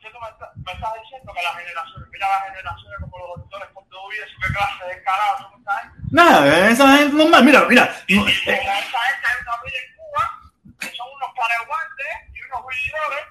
¿qué 0.01 0.11
tú 0.11 0.19
me, 0.21 0.29
estás, 0.29 0.51
me 0.57 0.73
estás 0.73 0.93
diciendo 1.03 1.33
que 1.33 1.43
las 1.43 1.57
generaciones, 1.57 2.09
mira 2.13 2.29
las 2.29 2.43
generaciones 2.53 2.99
como 3.01 3.19
los 3.19 3.29
doctores 3.41 3.69
con 3.73 3.89
todo 3.89 4.13
eso, 4.13 4.37
qué 4.43 4.53
clase 4.53 4.85
de 4.85 5.01
¿tú 5.01 5.45
me 5.49 5.59
estás 5.59 5.99
Nada, 6.11 6.71
esa 6.71 6.97
gente 6.97 7.17
normal. 7.17 7.45
Mira, 7.45 7.65
mira. 7.69 8.03
Y, 8.07 8.17
no, 8.17 8.29
eh, 8.29 8.33
esa 8.33 8.53
gente 8.53 9.27
hay 9.27 9.39
una 9.43 9.57
vida 9.65 9.79
en 9.81 9.97
Cuba 9.97 10.41
que 10.79 10.97
son 10.97 11.07
unos 11.17 11.31
pareguantes 11.37 12.07
y 12.35 12.43
unos 12.45 12.67
vividores. 12.69 13.25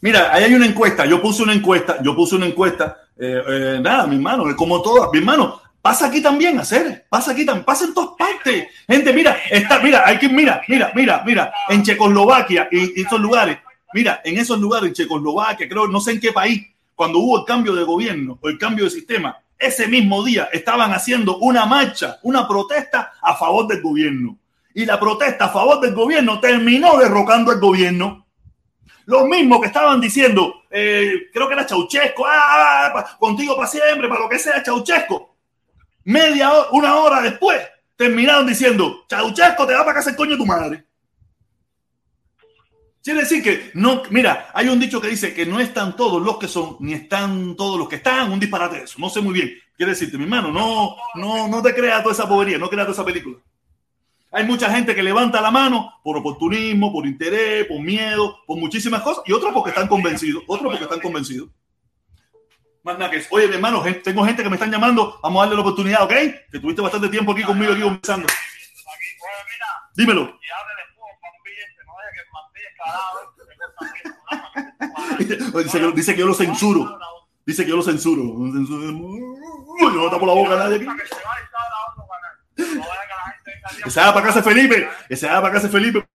Mira, 0.00 0.34
ahí 0.34 0.44
hay 0.44 0.54
una 0.54 0.66
encuesta. 0.66 1.06
Yo 1.06 1.22
puse 1.22 1.42
una 1.42 1.54
encuesta. 1.54 2.02
Yo 2.02 2.14
puse 2.14 2.36
una 2.36 2.46
encuesta. 2.46 2.98
Eh, 3.18 3.42
eh, 3.46 3.78
nada, 3.80 4.06
mi 4.06 4.16
hermano, 4.16 4.44
como 4.56 4.82
todas. 4.82 5.10
Mi 5.12 5.18
hermano, 5.18 5.60
pasa 5.88 6.06
aquí 6.06 6.20
también, 6.20 6.58
hacer. 6.58 7.06
Pasa 7.08 7.30
aquí 7.30 7.46
también. 7.46 7.64
Pasa 7.64 7.86
en 7.86 7.94
todas 7.94 8.10
partes. 8.18 8.68
Gente, 8.86 9.10
mira, 9.14 9.38
está, 9.50 9.78
mira, 9.80 10.02
hay 10.04 10.18
que, 10.18 10.28
mira, 10.28 10.60
mira, 10.68 10.92
mira, 10.94 11.22
mira. 11.24 11.52
En 11.70 11.82
Checoslovaquia 11.82 12.68
y, 12.70 13.00
y 13.00 13.04
esos 13.04 13.18
lugares. 13.18 13.56
Mira, 13.94 14.20
en 14.22 14.36
esos 14.36 14.58
lugares, 14.60 14.88
en 14.88 14.94
Checoslovaquia, 14.94 15.66
creo, 15.66 15.88
no 15.88 15.98
sé 15.98 16.12
en 16.12 16.20
qué 16.20 16.30
país, 16.30 16.62
cuando 16.94 17.20
hubo 17.20 17.38
el 17.38 17.46
cambio 17.46 17.74
de 17.74 17.84
gobierno 17.84 18.38
o 18.42 18.48
el 18.50 18.58
cambio 18.58 18.84
de 18.84 18.90
sistema, 18.90 19.38
ese 19.58 19.88
mismo 19.88 20.22
día 20.22 20.50
estaban 20.52 20.92
haciendo 20.92 21.38
una 21.38 21.64
marcha, 21.64 22.18
una 22.22 22.46
protesta 22.46 23.12
a 23.22 23.34
favor 23.34 23.66
del 23.66 23.80
gobierno. 23.80 24.36
Y 24.74 24.84
la 24.84 25.00
protesta 25.00 25.46
a 25.46 25.48
favor 25.48 25.80
del 25.80 25.94
gobierno 25.94 26.38
terminó 26.38 26.98
derrocando 26.98 27.50
al 27.50 27.60
gobierno. 27.60 28.26
Los 29.06 29.24
mismos 29.24 29.60
que 29.62 29.68
estaban 29.68 30.02
diciendo, 30.02 30.64
eh, 30.70 31.28
creo 31.32 31.48
que 31.48 31.54
era 31.54 31.64
Chauchesco, 31.64 32.26
ah, 32.26 32.92
ah 32.94 33.16
contigo 33.18 33.56
para 33.56 33.68
siempre, 33.68 34.06
para 34.06 34.20
lo 34.20 34.28
que 34.28 34.38
sea 34.38 34.62
Chauchesco. 34.62 35.27
Media 36.08 36.50
hora, 36.50 36.68
una 36.72 36.94
hora 36.96 37.20
después, 37.20 37.60
terminaron 37.94 38.46
diciendo, 38.46 39.04
Chauchesco 39.10 39.66
te 39.66 39.74
va 39.74 39.84
para 39.84 39.96
casa 39.96 40.08
el 40.08 40.16
coño 40.16 40.30
de 40.30 40.36
tu 40.38 40.46
madre. 40.46 40.84
Quiere 43.04 43.20
decir 43.20 43.42
que 43.42 43.70
no, 43.74 44.02
mira, 44.08 44.48
hay 44.54 44.70
un 44.70 44.80
dicho 44.80 45.02
que 45.02 45.08
dice 45.08 45.34
que 45.34 45.44
no 45.44 45.60
están 45.60 45.96
todos 45.96 46.22
los 46.22 46.38
que 46.38 46.48
son, 46.48 46.78
ni 46.80 46.94
están 46.94 47.54
todos 47.56 47.78
los 47.78 47.90
que 47.90 47.96
están, 47.96 48.32
un 48.32 48.40
disparate 48.40 48.78
de 48.78 48.84
eso. 48.84 48.98
No 48.98 49.10
sé 49.10 49.20
muy 49.20 49.34
bien. 49.34 49.52
Quiere 49.76 49.92
decirte, 49.92 50.16
mi 50.16 50.24
hermano, 50.24 50.50
no, 50.50 50.96
no, 51.14 51.46
no 51.46 51.60
te 51.60 51.74
creas 51.74 52.02
toda 52.02 52.14
esa 52.14 52.26
povería, 52.26 52.56
no 52.56 52.70
creas 52.70 52.86
toda 52.86 52.94
esa 52.94 53.04
película. 53.04 53.36
Hay 54.32 54.46
mucha 54.46 54.70
gente 54.70 54.94
que 54.94 55.02
levanta 55.02 55.42
la 55.42 55.50
mano 55.50 55.92
por 56.02 56.16
oportunismo, 56.16 56.90
por 56.90 57.06
interés, 57.06 57.66
por 57.66 57.80
miedo, 57.80 58.38
por 58.46 58.56
muchísimas 58.56 59.02
cosas, 59.02 59.24
y 59.26 59.32
otros 59.32 59.52
porque 59.52 59.70
están 59.70 59.88
convencidos, 59.88 60.42
otros 60.46 60.70
porque 60.72 60.84
están 60.84 61.00
convencidos. 61.00 61.50
Oye, 63.30 63.48
mi 63.48 63.54
hermano, 63.54 63.82
tengo 64.02 64.24
gente 64.24 64.42
que 64.42 64.48
me 64.48 64.56
están 64.56 64.70
llamando, 64.70 65.18
vamos 65.22 65.40
a 65.40 65.42
darle 65.42 65.56
la 65.56 65.60
oportunidad, 65.60 66.02
¿ok? 66.04 66.12
Que 66.50 66.58
tuviste 66.58 66.80
bastante 66.80 67.08
tiempo 67.08 67.32
aquí 67.32 67.42
conmigo, 67.42 67.72
aquí 67.72 67.82
conversando. 67.82 68.26
Dímelo. 69.94 70.38
dice, 75.18 75.80
que, 75.80 75.92
dice 75.92 76.14
que 76.14 76.20
yo 76.20 76.26
lo 76.26 76.34
censuro. 76.34 76.98
Dice 77.44 77.64
que 77.64 77.70
yo 77.70 77.76
lo 77.76 77.82
censuro. 77.82 78.22
Yo 78.22 79.90
no 79.90 80.10
tapo 80.10 80.26
la 80.26 80.32
boca 80.32 80.54
a 80.54 80.58
nadie 80.58 80.76
aquí. 80.76 80.86
Que 83.84 83.90
se 83.90 84.00
haga 84.00 84.14
para 84.14 84.26
casa 84.26 84.42
Felipe. 84.42 84.88
Que 85.08 85.16
se 85.16 85.28
haga 85.28 85.42
para 85.42 85.54
casa 85.54 85.68
Felipe. 85.68 86.06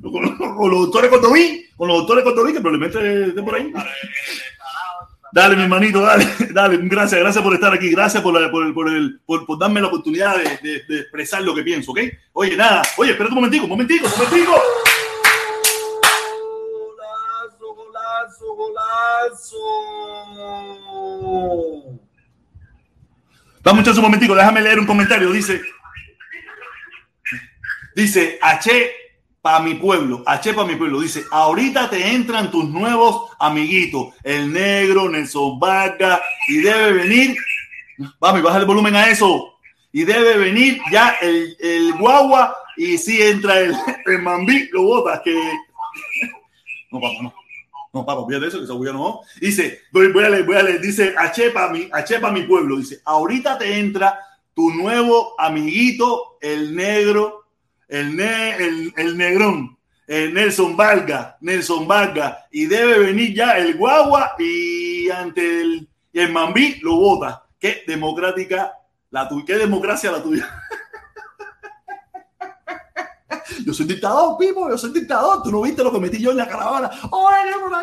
Con 0.00 0.22
los, 0.70 0.80
doctores 0.80 1.10
Cotoví, 1.10 1.66
con 1.76 1.88
los 1.88 1.98
doctores 1.98 2.24
Cotoví, 2.24 2.52
que 2.52 2.60
probablemente 2.60 3.28
estén 3.28 3.44
por 3.44 3.54
ahí. 3.54 3.72
Dale, 5.32 5.56
mi 5.56 5.62
hermanito, 5.62 6.00
dale, 6.00 6.26
dale. 6.50 6.78
Gracias, 6.82 7.20
gracias 7.20 7.44
por 7.44 7.54
estar 7.54 7.72
aquí. 7.72 7.90
Gracias 7.90 8.22
por, 8.22 8.40
la, 8.40 8.50
por, 8.50 8.72
por, 8.72 8.88
el, 8.88 9.20
por, 9.26 9.44
por, 9.44 9.58
darme 9.58 9.80
la 9.80 9.88
oportunidad 9.88 10.36
de, 10.36 10.44
de, 10.62 10.82
de, 10.88 11.00
expresar 11.00 11.42
lo 11.42 11.54
que 11.54 11.62
pienso, 11.62 11.92
¿ok? 11.92 12.00
Oye, 12.32 12.56
nada. 12.56 12.82
Oye, 12.96 13.10
espérate 13.10 13.34
un 13.34 13.40
momentico, 13.40 13.64
un 13.64 13.70
momentico, 13.70 14.06
un 14.06 14.12
momentico. 14.12 14.62
Golazo, 16.96 17.74
golazo, 17.74 18.54
golazo. 18.54 19.56
Muchachos, 23.74 23.98
un 23.98 24.04
momentico, 24.04 24.34
déjame 24.34 24.62
leer 24.62 24.78
un 24.78 24.86
comentario. 24.86 25.30
Dice, 25.32 25.60
dice, 27.94 28.38
H 28.40 29.05
para 29.46 29.60
mi 29.60 29.74
pueblo, 29.74 30.24
H 30.26 30.54
para 30.54 30.66
mi 30.66 30.74
pueblo. 30.74 31.00
Dice, 31.00 31.24
ahorita 31.30 31.88
te 31.88 32.04
entran 32.04 32.50
tus 32.50 32.68
nuevos 32.68 33.30
amiguitos, 33.38 34.08
el 34.24 34.52
negro, 34.52 35.08
Nelson 35.08 35.60
Vargas, 35.60 36.20
y 36.48 36.56
debe 36.62 36.94
venir, 36.94 37.36
vamos, 38.18 38.42
baja 38.42 38.58
el 38.58 38.64
volumen 38.64 38.96
a 38.96 39.08
eso, 39.08 39.56
y 39.92 40.02
debe 40.02 40.36
venir 40.36 40.80
ya 40.90 41.10
el, 41.22 41.56
el 41.60 41.92
guagua, 41.92 42.56
y 42.76 42.98
si 42.98 43.22
entra 43.22 43.60
el, 43.60 43.72
el 44.06 44.20
mambí, 44.20 44.68
lo 44.72 44.82
botas, 44.82 45.20
que... 45.20 45.32
No, 46.90 47.00
papá, 47.00 47.14
no. 47.22 47.34
No, 47.92 48.04
papá, 48.04 48.26
de 48.40 48.48
eso, 48.48 48.58
que 48.82 48.92
no. 48.92 49.20
Dice, 49.40 49.82
voy, 49.92 50.10
voy, 50.10 50.24
a 50.24 50.28
leer, 50.28 50.44
voy 50.44 50.56
a 50.56 50.62
leer, 50.64 50.80
dice, 50.80 51.14
mi, 51.72 51.88
mi 52.32 52.42
pueblo, 52.42 52.78
dice, 52.78 53.00
ahorita 53.04 53.58
te 53.58 53.78
entra 53.78 54.18
tu 54.54 54.72
nuevo 54.72 55.36
amiguito, 55.38 56.36
el 56.40 56.74
negro, 56.74 57.45
el, 57.88 58.20
el, 58.20 58.92
el 58.96 59.16
negrón, 59.16 59.78
el 60.06 60.34
Nelson 60.34 60.76
Vargas, 60.76 61.36
Nelson 61.40 61.86
Vargas, 61.86 62.38
y 62.50 62.66
debe 62.66 62.98
venir 62.98 63.34
ya 63.34 63.58
el 63.58 63.76
guagua 63.76 64.32
y 64.38 65.08
ante 65.10 65.60
el, 65.60 65.88
el 66.12 66.32
mambí 66.32 66.78
lo 66.82 66.96
vota. 66.96 67.44
Qué 67.58 67.84
democrática 67.86 68.72
la 69.10 69.28
tuya, 69.28 69.44
qué 69.46 69.54
democracia 69.56 70.12
la 70.12 70.22
tuya. 70.22 70.48
Yo 73.64 73.72
soy 73.72 73.86
dictador, 73.86 74.36
Pipo, 74.38 74.68
yo 74.68 74.76
soy 74.76 74.92
dictador. 74.92 75.42
Tú 75.42 75.50
no 75.50 75.62
viste 75.62 75.82
lo 75.82 75.90
que 75.90 75.98
metí 75.98 76.18
yo 76.18 76.30
en 76.30 76.36
la 76.36 76.46
caravana. 76.46 76.90
Oye, 77.10 77.52
por 77.60 77.74
a 77.74 77.80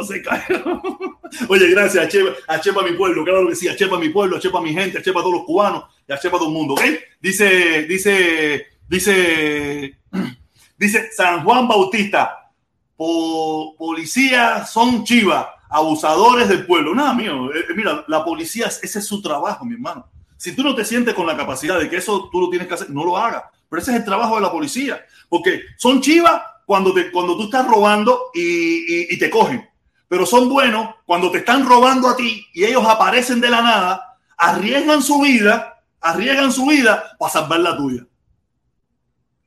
hacer. 0.00 0.22
Gracias 1.70 2.04
a 2.04 2.08
Chepa, 2.08 2.30
a 2.46 2.60
Chepa 2.60 2.82
mi 2.82 2.92
pueblo, 2.92 3.24
claro 3.24 3.48
que 3.48 3.56
sí, 3.56 3.68
a 3.68 3.76
Chepa 3.76 3.98
mi 3.98 4.08
pueblo, 4.10 4.36
a 4.36 4.40
Chepa 4.40 4.60
mi 4.60 4.72
gente, 4.72 4.98
a 4.98 5.02
Chepa 5.02 5.20
todos 5.20 5.34
los 5.34 5.44
cubanos 5.44 5.84
y 6.08 6.12
a 6.12 6.18
Chepa 6.18 6.38
todo 6.38 6.48
el 6.48 6.54
mundo, 6.54 6.74
¿ok? 6.74 6.82
Dice, 7.20 7.82
dice, 7.84 8.66
dice, 8.88 9.98
dice 10.78 11.10
San 11.12 11.44
Juan 11.44 11.66
Bautista, 11.66 12.52
policías 12.96 14.70
son 14.70 15.04
chivas, 15.04 15.46
abusadores 15.68 16.48
del 16.48 16.66
pueblo. 16.66 16.94
Nada, 16.94 17.14
mío, 17.14 17.52
eh, 17.54 17.64
mira, 17.74 18.04
la 18.08 18.24
policía, 18.24 18.66
ese 18.66 18.98
es 18.98 19.06
su 19.06 19.20
trabajo, 19.20 19.64
mi 19.64 19.74
hermano. 19.74 20.08
Si 20.36 20.54
tú 20.54 20.62
no 20.62 20.74
te 20.74 20.84
sientes 20.84 21.14
con 21.14 21.26
la 21.26 21.36
capacidad 21.36 21.78
de 21.78 21.88
que 21.88 21.96
eso 21.96 22.28
tú 22.30 22.40
lo 22.40 22.50
tienes 22.50 22.68
que 22.68 22.74
hacer, 22.74 22.90
no 22.90 23.04
lo 23.04 23.16
hagas. 23.16 23.44
Pero 23.68 23.82
ese 23.82 23.92
es 23.92 23.98
el 23.98 24.04
trabajo 24.04 24.36
de 24.36 24.42
la 24.42 24.52
policía. 24.52 25.04
Porque 25.28 25.62
son 25.78 26.00
chivas 26.00 26.42
cuando, 26.66 26.92
te, 26.92 27.10
cuando 27.10 27.36
tú 27.36 27.44
estás 27.44 27.66
robando 27.66 28.30
y, 28.34 29.12
y, 29.12 29.18
te 29.18 29.30
cogen. 29.30 29.68
Pero 30.08 30.26
son 30.26 30.48
buenos 30.48 30.94
cuando 31.04 31.30
te 31.30 31.38
están 31.38 31.66
robando 31.66 32.08
a 32.08 32.16
ti 32.16 32.46
y 32.52 32.64
ellos 32.64 32.84
aparecen 32.86 33.40
de 33.40 33.48
la 33.48 33.62
nada, 33.62 34.18
arriesgan 34.36 35.02
su 35.02 35.20
vida, 35.20 35.75
arriesgan 36.10 36.52
su 36.52 36.66
vida 36.66 37.16
para 37.18 37.32
salvar 37.32 37.60
la 37.60 37.76
tuya. 37.76 38.06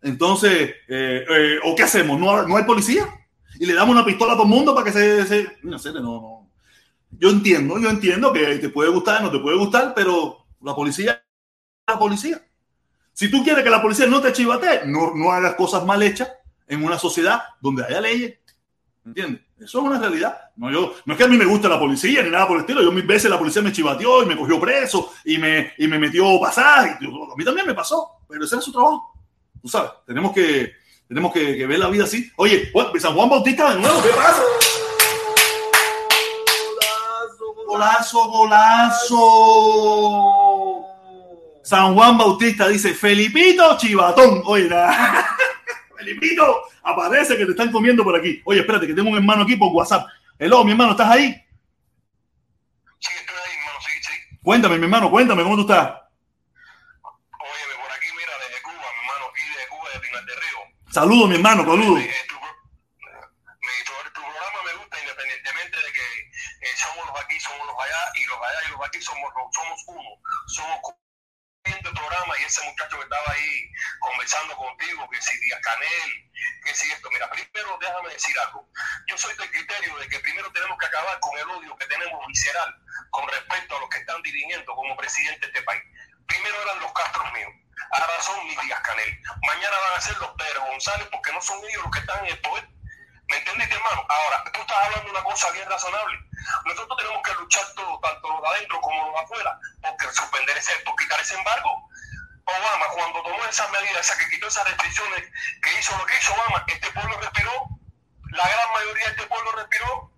Entonces, 0.01 0.72
eh, 0.88 1.26
eh, 1.30 1.60
¿o 1.66 1.76
qué 1.76 1.84
hacemos? 1.84 2.20
¿No, 2.20 2.47
¿No 2.47 2.57
hay 2.57 2.64
policía? 2.64 3.07
Y 3.60 3.66
le 3.66 3.74
damos 3.74 3.93
una 3.95 4.05
pistola 4.05 4.34
a 4.34 4.36
todo 4.36 4.45
el 4.45 4.49
mundo 4.49 4.74
para 4.74 4.86
que 4.86 5.26
se... 5.26 5.57
No 5.64 5.78
no, 5.78 6.01
no. 6.01 6.49
Yo 7.12 7.30
entiendo, 7.30 7.80
yo 7.80 7.89
entiendo 7.89 8.32
que 8.32 8.60
te 8.60 8.70
puede 8.70 8.89
gustar, 8.91 9.22
no 9.22 9.32
te 9.32 9.39
puede 9.39 9.57
gustar, 9.57 9.93
pero 9.95 10.45
la 10.62 10.76
policía 10.76 11.22
la 11.88 11.99
policía. 11.99 12.41
Si 13.14 13.30
tú 13.30 13.43
quieres 13.43 13.64
que 13.64 13.70
la 13.70 13.82
policía 13.82 14.05
no 14.05 14.22
te 14.22 14.32
chivate, 14.32 14.86
no, 14.86 15.14
no 15.16 15.32
hagas 15.32 15.55
cosas 15.55 15.84
mal 15.86 16.01
hechas 16.03 16.32
en 16.68 16.84
una 16.84 16.97
sociedad 16.97 17.41
donde 17.60 17.84
haya 17.84 17.99
leyes. 17.99 18.38
¿Entiendes? 19.05 19.41
Eso 19.62 19.80
es 19.80 19.86
una 19.86 19.99
realidad. 19.99 20.39
No, 20.55 20.72
yo, 20.72 20.95
no 21.05 21.14
es 21.14 21.18
que 21.18 21.26
a 21.26 21.28
mí 21.28 21.38
me 21.38 21.45
guste 21.45 21.68
la 21.68 21.78
policía 21.78 22.24
ni 22.24 22.30
nada 22.30 22.47
por 22.47 22.57
el 22.57 22.62
estilo. 22.62 22.82
Yo 22.82 22.91
mil 22.91 23.05
veces 23.05 23.30
la 23.30 23.38
policía 23.38 23.62
me 23.62 23.74
chivateó 23.74 24.24
y 24.24 24.26
me 24.26 24.38
cogió 24.38 24.60
preso 24.60 25.12
y 25.26 25.38
me, 25.38 25.74
y 25.78 25.88
me 25.88 25.99
metió 25.99 26.39
pasaje. 26.39 26.91
A 26.91 27.36
mí 27.36 27.43
también 27.43 27.68
me 27.68 27.74
pasó, 27.74 28.22
pero 28.28 28.45
ese 28.45 28.57
es 28.57 28.64
su 28.64 28.72
trabajo. 28.72 29.14
Tú 29.62 29.68
sabes, 29.68 29.91
tenemos 30.05 30.32
que, 30.32 30.72
tenemos 31.07 31.34
que, 31.34 31.57
que 31.57 31.68
ver 31.68 31.80
la 31.80 31.89
vida 31.89 32.05
así. 32.05 32.32
Oye, 32.38 32.72
San 32.99 33.14
Juan 33.14 33.30
Bautista 33.30 33.74
de 33.74 33.82
nuevo, 33.82 34.01
¿qué 34.01 34.10
pasa? 34.10 34.41
Golazo, 37.68 38.28
golazo. 38.30 39.20
San 41.62 41.93
Juan 41.93 42.18
Bautista 42.18 42.68
dice, 42.68 42.95
Felipito 42.95 43.78
Chivatón. 43.78 44.41
Oye, 44.45 44.68
Felipito, 45.97 46.62
aparece 46.89 47.37
que 47.37 47.45
te 47.45 47.51
están 47.51 47.71
comiendo 47.71 48.03
por 48.03 48.15
aquí. 48.15 48.41
Oye, 48.45 48.59
espérate, 48.61 48.87
que 48.87 48.93
tengo 48.93 49.09
un 49.09 49.17
hermano 49.17 49.43
aquí 49.43 49.55
por 49.55 49.71
WhatsApp. 49.71 50.07
Hello, 50.37 50.63
mi 50.63 50.71
hermano, 50.71 50.91
¿estás 50.91 51.09
ahí? 51.09 51.33
Sí, 52.99 53.11
estoy 53.13 53.35
ahí, 53.35 53.57
hermano, 53.57 53.79
sí, 53.81 53.91
sí. 54.01 54.37
Cuéntame, 54.41 54.77
mi 54.77 54.83
hermano, 54.85 55.09
cuéntame, 55.09 55.43
¿cómo 55.43 55.55
tú 55.55 55.61
estás? 55.61 55.99
Oye, 57.03 57.75
por 57.81 57.91
aquí, 57.91 58.07
mira, 58.15 58.33
desde 58.39 58.61
Cuba, 58.61 58.87
mi 58.93 58.99
hermano, 58.99 59.25
aquí 59.31 59.41
de 59.41 59.67
Cuba, 59.67 59.87
de 59.93 59.99
Pinar 59.99 60.25
del 60.25 60.35
Río. 60.35 60.59
Saludos, 60.91 61.29
mi 61.29 61.35
hermano, 61.35 61.63
saludos. 61.63 61.99
Eh, 62.01 62.15
tu, 62.27 62.35
mi, 62.35 63.75
tu, 63.85 63.93
tu 64.13 64.21
programa 64.21 64.59
me 64.65 64.73
gusta 64.79 64.99
independientemente 64.99 65.77
de 65.77 65.91
que 65.91 66.05
eh, 66.65 66.75
somos 66.75 67.05
los 67.07 67.15
aquí, 67.19 67.39
somos 67.39 67.67
los 67.67 67.75
allá, 67.75 68.01
y 68.15 68.25
los 68.25 68.39
allá 68.39 68.59
y 68.67 68.71
los 68.71 68.81
aquí 68.87 69.01
somos, 69.01 69.29
somos 69.53 69.79
uno. 69.87 70.09
Somos 70.47 70.79
el 71.88 71.93
programa 71.93 72.34
y 72.39 72.43
ese 72.43 72.61
muchacho 72.63 72.97
que 72.97 73.03
estaba 73.03 73.32
ahí 73.32 73.71
conversando 73.99 74.55
contigo, 74.57 75.09
que 75.09 75.21
si 75.21 75.39
Díaz 75.39 75.61
Canel, 75.61 76.32
que 76.63 76.73
si 76.73 76.91
esto, 76.91 77.09
mira, 77.11 77.30
primero 77.30 77.77
déjame 77.80 78.09
decir 78.09 78.38
algo. 78.39 78.67
Yo 79.07 79.17
soy 79.17 79.36
del 79.36 79.49
criterio 79.49 79.97
de 79.97 80.07
que 80.09 80.19
primero 80.19 80.51
tenemos 80.51 80.77
que 80.77 80.86
acabar 80.86 81.19
con 81.19 81.38
el 81.38 81.49
odio 81.49 81.75
que 81.77 81.86
tenemos 81.86 82.25
visceral 82.27 82.75
con 83.11 83.27
respecto 83.30 83.77
a 83.77 83.80
los 83.80 83.89
que 83.89 83.99
están 83.99 84.21
dirigiendo 84.21 84.73
como 84.75 84.95
presidente 84.97 85.39
de 85.39 85.47
este 85.47 85.63
país. 85.63 85.82
Primero 86.27 86.61
eran 86.61 86.80
los 86.80 86.93
Castros 86.93 87.32
míos, 87.34 87.51
ahora 87.91 88.21
son 88.21 88.45
mis 88.47 88.59
Díaz 88.61 88.82
Canel. 88.82 89.21
Mañana 89.47 89.75
van 89.89 89.97
a 89.97 90.01
ser 90.01 90.17
los 90.17 90.32
Pedro 90.32 90.65
González 90.65 91.07
porque 91.11 91.32
no 91.32 91.41
son 91.41 91.57
ellos 91.65 91.84
los 91.84 91.91
que 91.91 91.99
están 91.99 92.25
en 92.25 92.32
el 92.34 92.41
poder. 92.41 92.67
¿Me 93.30 93.38
entendiste, 93.38 93.75
hermano? 93.75 94.03
Ahora, 94.09 94.43
tú 94.51 94.59
estás 94.59 94.77
hablando 94.86 95.05
de 95.05 95.11
una 95.11 95.23
cosa 95.23 95.51
bien 95.51 95.69
razonable. 95.69 96.17
Nosotros 96.65 96.97
tenemos 96.97 97.21
que 97.21 97.34
luchar 97.36 97.63
todo, 97.75 97.99
tanto 97.99 98.27
los 98.27 98.41
de 98.41 98.47
adentro 98.47 98.82
como 98.82 99.05
los 99.05 99.13
de 99.13 99.19
afuera, 99.19 99.59
porque 99.82 100.05
suspender 100.11 100.57
ese, 100.57 100.75
por 100.80 100.95
quitar 100.95 101.19
ese 101.21 101.36
embargo. 101.36 101.89
Obama, 102.45 102.88
cuando 102.88 103.21
tomó 103.21 103.45
esas 103.45 103.69
medidas, 103.69 103.99
o 103.99 104.03
sea, 104.03 104.17
que 104.17 104.30
quitó 104.32 104.47
esas 104.47 104.67
restricciones, 104.67 105.23
que 105.61 105.80
hizo 105.80 105.95
lo 105.95 106.05
que 106.07 106.17
hizo 106.17 106.34
Obama, 106.34 106.65
este 106.67 106.91
pueblo 106.91 107.19
respiró, 107.19 107.69
la 108.32 108.49
gran 108.49 108.73
mayoría 108.73 109.05
de 109.05 109.11
este 109.11 109.27
pueblo 109.27 109.51
respiró, 109.51 110.11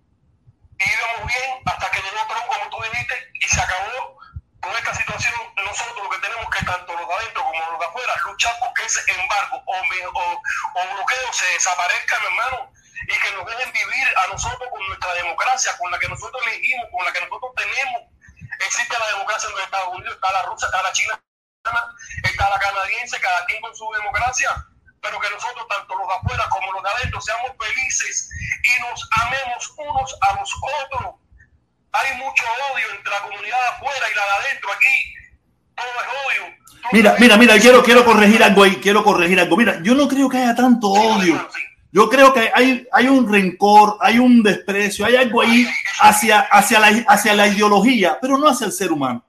y 0.78 0.84
íbamos 0.84 1.26
bien 1.26 1.62
hasta 1.66 1.90
que 1.90 2.00
llegó 2.00 2.26
Trump, 2.26 2.46
como 2.46 2.70
tú 2.70 2.82
dijiste, 2.90 3.30
y 3.34 3.46
se 3.46 3.60
acabó 3.60 4.16
con 4.62 4.72
esta 4.72 4.94
situación. 4.94 5.34
Nosotros 5.56 6.02
lo 6.02 6.08
que 6.08 6.18
tenemos 6.18 6.48
que, 6.48 6.64
tanto 6.64 6.96
los 6.96 7.06
de 7.06 7.14
adentro 7.14 7.42
como 7.44 7.70
los 7.72 7.78
de 7.78 7.86
afuera, 7.86 8.14
luchar 8.24 8.56
porque 8.58 8.84
ese 8.86 9.00
embargo 9.12 9.62
o, 9.66 9.76
o, 9.76 10.42
o 10.80 10.94
bloqueo 10.94 11.32
se 11.32 11.46
desaparezca, 11.52 12.18
mi 12.20 12.26
hermano 12.26 12.72
y 13.08 13.14
que 13.14 13.36
nos 13.36 13.46
dejen 13.46 13.72
vivir 13.72 14.06
a 14.16 14.26
nosotros 14.28 14.68
con 14.70 14.86
nuestra 14.86 15.12
democracia, 15.14 15.76
con 15.78 15.90
la 15.90 15.98
que 15.98 16.08
nosotros 16.08 16.42
elegimos, 16.46 16.86
con 16.90 17.04
la 17.04 17.12
que 17.12 17.20
nosotros 17.20 17.50
tenemos. 17.56 18.02
Existe 18.60 18.96
la 18.98 19.06
democracia 19.18 19.48
en 19.48 19.54
los 19.54 19.64
Estados 19.64 19.94
Unidos, 19.94 20.14
está 20.14 20.32
la 20.32 20.42
rusa, 20.42 20.66
está 20.66 20.82
la 20.82 20.92
china, 20.92 21.22
está 22.22 22.50
la 22.50 22.58
canadiense, 22.58 23.20
cada 23.20 23.44
quien 23.46 23.60
con 23.60 23.74
su 23.74 23.88
democracia, 23.92 24.50
pero 25.00 25.18
que 25.18 25.30
nosotros, 25.30 25.66
tanto 25.68 25.94
los 25.96 26.06
de 26.06 26.14
afuera 26.14 26.48
como 26.50 26.72
los 26.72 26.82
de 26.82 26.90
adentro, 26.90 27.20
seamos 27.20 27.50
felices 27.58 28.28
y 28.62 28.80
nos 28.82 29.08
amemos 29.22 29.72
unos 29.76 30.16
a 30.20 30.34
los 30.38 30.50
otros. 30.84 31.14
Hay 31.92 32.16
mucho 32.16 32.44
odio 32.72 32.86
entre 32.94 33.10
la 33.10 33.20
comunidad 33.22 33.58
de 33.58 33.68
afuera 33.68 34.06
y 34.10 34.14
la 34.14 34.24
de 34.24 34.32
adentro. 34.46 34.72
Aquí 34.72 35.14
todo 35.74 35.86
es 35.86 36.08
odio. 36.26 36.62
Mira, 36.92 37.16
mira, 37.18 37.36
mira, 37.36 37.58
quiero, 37.58 37.82
quiero 37.82 38.04
corregir 38.04 38.42
algo 38.42 38.62
ahí, 38.62 38.76
quiero 38.76 39.04
corregir 39.04 39.38
algo. 39.40 39.56
Mira, 39.56 39.78
yo 39.82 39.94
no 39.94 40.08
creo 40.08 40.28
que 40.28 40.38
haya 40.38 40.54
tanto 40.54 40.88
odio. 40.88 41.48
Yo 41.92 42.08
creo 42.08 42.32
que 42.32 42.50
hay, 42.54 42.86
hay 42.90 43.06
un 43.06 43.30
rencor, 43.30 43.98
hay 44.00 44.18
un 44.18 44.42
desprecio, 44.42 45.04
hay 45.04 45.16
algo 45.16 45.42
ahí 45.42 45.66
hacia, 46.00 46.40
hacia, 46.40 46.80
la, 46.80 46.88
hacia 47.06 47.34
la 47.34 47.46
ideología, 47.46 48.16
pero 48.20 48.38
no 48.38 48.48
hacia 48.48 48.66
el 48.66 48.72
ser 48.72 48.90
humano. 48.90 49.22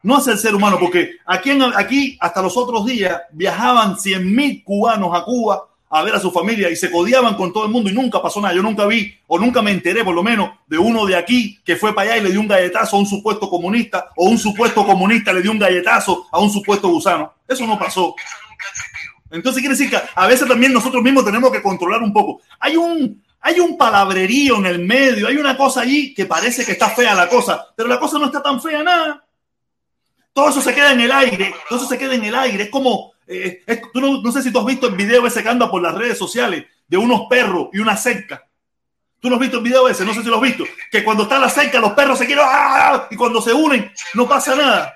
No 0.00 0.16
hacia 0.16 0.34
el 0.34 0.38
ser 0.38 0.54
humano, 0.54 0.78
porque 0.78 1.16
aquí, 1.26 1.50
en, 1.50 1.62
aquí 1.62 2.16
hasta 2.20 2.42
los 2.42 2.56
otros 2.56 2.86
días 2.86 3.22
viajaban 3.32 3.98
100 3.98 4.34
mil 4.34 4.62
cubanos 4.62 5.18
a 5.18 5.24
Cuba 5.24 5.66
a 5.90 6.02
ver 6.02 6.14
a 6.14 6.20
su 6.20 6.30
familia 6.30 6.70
y 6.70 6.76
se 6.76 6.90
codiaban 6.90 7.34
con 7.36 7.52
todo 7.52 7.64
el 7.64 7.70
mundo 7.70 7.90
y 7.90 7.92
nunca 7.92 8.22
pasó 8.22 8.40
nada. 8.40 8.54
Yo 8.54 8.62
nunca 8.62 8.86
vi 8.86 9.12
o 9.26 9.38
nunca 9.38 9.60
me 9.60 9.72
enteré, 9.72 10.04
por 10.04 10.14
lo 10.14 10.22
menos, 10.22 10.50
de 10.66 10.78
uno 10.78 11.06
de 11.06 11.16
aquí 11.16 11.60
que 11.64 11.76
fue 11.76 11.92
para 11.92 12.12
allá 12.12 12.20
y 12.20 12.24
le 12.24 12.30
dio 12.30 12.40
un 12.40 12.48
galletazo 12.48 12.96
a 12.96 13.00
un 13.00 13.06
supuesto 13.06 13.48
comunista 13.48 14.10
o 14.16 14.26
un 14.26 14.38
supuesto 14.38 14.84
comunista 14.84 15.32
le 15.32 15.42
dio 15.42 15.50
un 15.50 15.58
galletazo 15.58 16.26
a 16.30 16.38
un 16.38 16.50
supuesto 16.50 16.88
gusano. 16.88 17.32
Eso 17.48 17.66
no 17.66 17.78
pasó. 17.78 18.14
Entonces 19.34 19.60
quiere 19.60 19.76
decir 19.76 19.90
que 19.90 20.00
a 20.14 20.26
veces 20.28 20.46
también 20.46 20.72
nosotros 20.72 21.02
mismos 21.02 21.24
tenemos 21.24 21.50
que 21.50 21.60
controlar 21.60 22.00
un 22.02 22.12
poco. 22.12 22.40
Hay 22.60 22.76
un, 22.76 23.20
hay 23.40 23.58
un 23.58 23.76
palabrerío 23.76 24.58
en 24.58 24.66
el 24.66 24.78
medio, 24.78 25.26
hay 25.26 25.36
una 25.36 25.56
cosa 25.56 25.80
allí 25.80 26.14
que 26.14 26.24
parece 26.24 26.64
que 26.64 26.72
está 26.72 26.90
fea 26.90 27.16
la 27.16 27.28
cosa, 27.28 27.66
pero 27.76 27.88
la 27.88 27.98
cosa 27.98 28.16
no 28.18 28.26
está 28.26 28.40
tan 28.40 28.62
fea 28.62 28.84
nada. 28.84 29.24
Todo 30.32 30.50
eso 30.50 30.60
se 30.60 30.72
queda 30.72 30.92
en 30.92 31.00
el 31.00 31.10
aire, 31.10 31.52
todo 31.68 31.80
eso 31.80 31.88
se 31.88 31.98
queda 31.98 32.14
en 32.14 32.24
el 32.24 32.34
aire. 32.34 32.64
Es 32.64 32.70
como, 32.70 33.12
eh, 33.26 33.64
tú 33.92 34.00
no, 34.00 34.22
no, 34.22 34.30
sé 34.30 34.40
si 34.40 34.52
tú 34.52 34.60
has 34.60 34.66
visto 34.66 34.86
el 34.86 34.94
video 34.94 35.26
ese 35.26 35.42
que 35.42 35.48
anda 35.48 35.68
por 35.68 35.82
las 35.82 35.94
redes 35.94 36.16
sociales 36.16 36.66
de 36.86 36.96
unos 36.96 37.22
perros 37.28 37.70
y 37.72 37.80
una 37.80 37.96
cerca. 37.96 38.46
Tú 39.18 39.28
no 39.28 39.34
has 39.34 39.40
visto 39.40 39.56
el 39.56 39.64
video 39.64 39.88
ese, 39.88 40.04
no 40.04 40.14
sé 40.14 40.22
si 40.22 40.28
lo 40.28 40.36
has 40.36 40.42
visto. 40.42 40.64
Que 40.92 41.02
cuando 41.02 41.24
está 41.24 41.40
la 41.40 41.50
cerca, 41.50 41.80
los 41.80 41.92
perros 41.92 42.18
se 42.18 42.26
quieren 42.26 42.44
¡ah! 42.46 43.08
y 43.10 43.16
cuando 43.16 43.42
se 43.42 43.52
unen, 43.52 43.92
no 44.14 44.28
pasa 44.28 44.54
nada. 44.54 44.94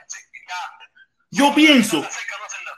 Yo 1.31 1.53
pienso 1.55 2.05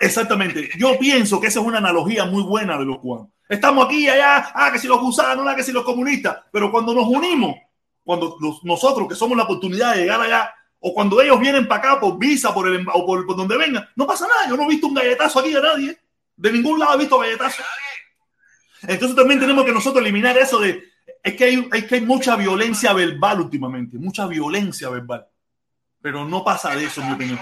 Exactamente. 0.00 0.70
Yo 0.78 0.98
pienso 0.98 1.38
que 1.38 1.48
esa 1.48 1.60
es 1.60 1.66
una 1.66 1.76
analogía 1.76 2.24
muy 2.24 2.42
buena 2.42 2.78
de 2.78 2.86
los 2.86 2.98
cubanos. 2.98 3.28
Estamos 3.46 3.84
aquí 3.84 4.04
y 4.04 4.08
allá, 4.08 4.50
ah, 4.54 4.72
que 4.72 4.78
si 4.78 4.88
los 4.88 4.98
gusanos, 4.98 5.46
ah, 5.46 5.54
que 5.54 5.62
si 5.62 5.72
los 5.72 5.84
comunistas, 5.84 6.38
pero 6.50 6.70
cuando 6.70 6.94
nos 6.94 7.06
unimos, 7.06 7.54
cuando 8.02 8.38
nosotros 8.62 9.06
que 9.06 9.14
somos 9.14 9.36
la 9.36 9.44
oportunidad 9.44 9.94
de 9.94 10.00
llegar 10.00 10.18
allá, 10.22 10.54
o 10.78 10.94
cuando 10.94 11.20
ellos 11.20 11.38
vienen 11.38 11.68
para 11.68 11.80
acá 11.82 12.00
por 12.00 12.18
visa 12.18 12.54
por 12.54 12.66
el, 12.66 12.86
o 12.90 13.04
por, 13.04 13.36
donde 13.36 13.58
vengan, 13.58 13.86
no 13.94 14.06
pasa 14.06 14.26
nada. 14.26 14.48
Yo 14.48 14.56
no 14.56 14.62
he 14.62 14.68
visto 14.68 14.86
un 14.86 14.94
galletazo 14.94 15.40
aquí 15.40 15.52
de 15.52 15.60
nadie. 15.60 15.98
De 16.34 16.50
ningún 16.50 16.78
lado 16.78 16.94
he 16.94 16.98
visto 16.98 17.18
galletazo. 17.18 17.62
Entonces 18.84 19.14
también 19.14 19.38
tenemos 19.38 19.66
que 19.66 19.72
nosotros 19.72 20.02
eliminar 20.02 20.38
eso 20.38 20.58
de, 20.60 20.82
es 21.22 21.34
que 21.34 21.44
hay, 21.44 21.68
es 21.74 21.84
que 21.84 21.96
hay 21.96 22.00
mucha 22.00 22.36
violencia 22.36 22.94
verbal 22.94 23.42
últimamente, 23.42 23.98
mucha 23.98 24.26
violencia 24.26 24.88
verbal. 24.88 25.26
Pero 26.00 26.24
no 26.24 26.42
pasa 26.42 26.74
de 26.74 26.86
eso, 26.86 27.02
en 27.02 27.08
mi 27.08 27.12
opinión. 27.12 27.38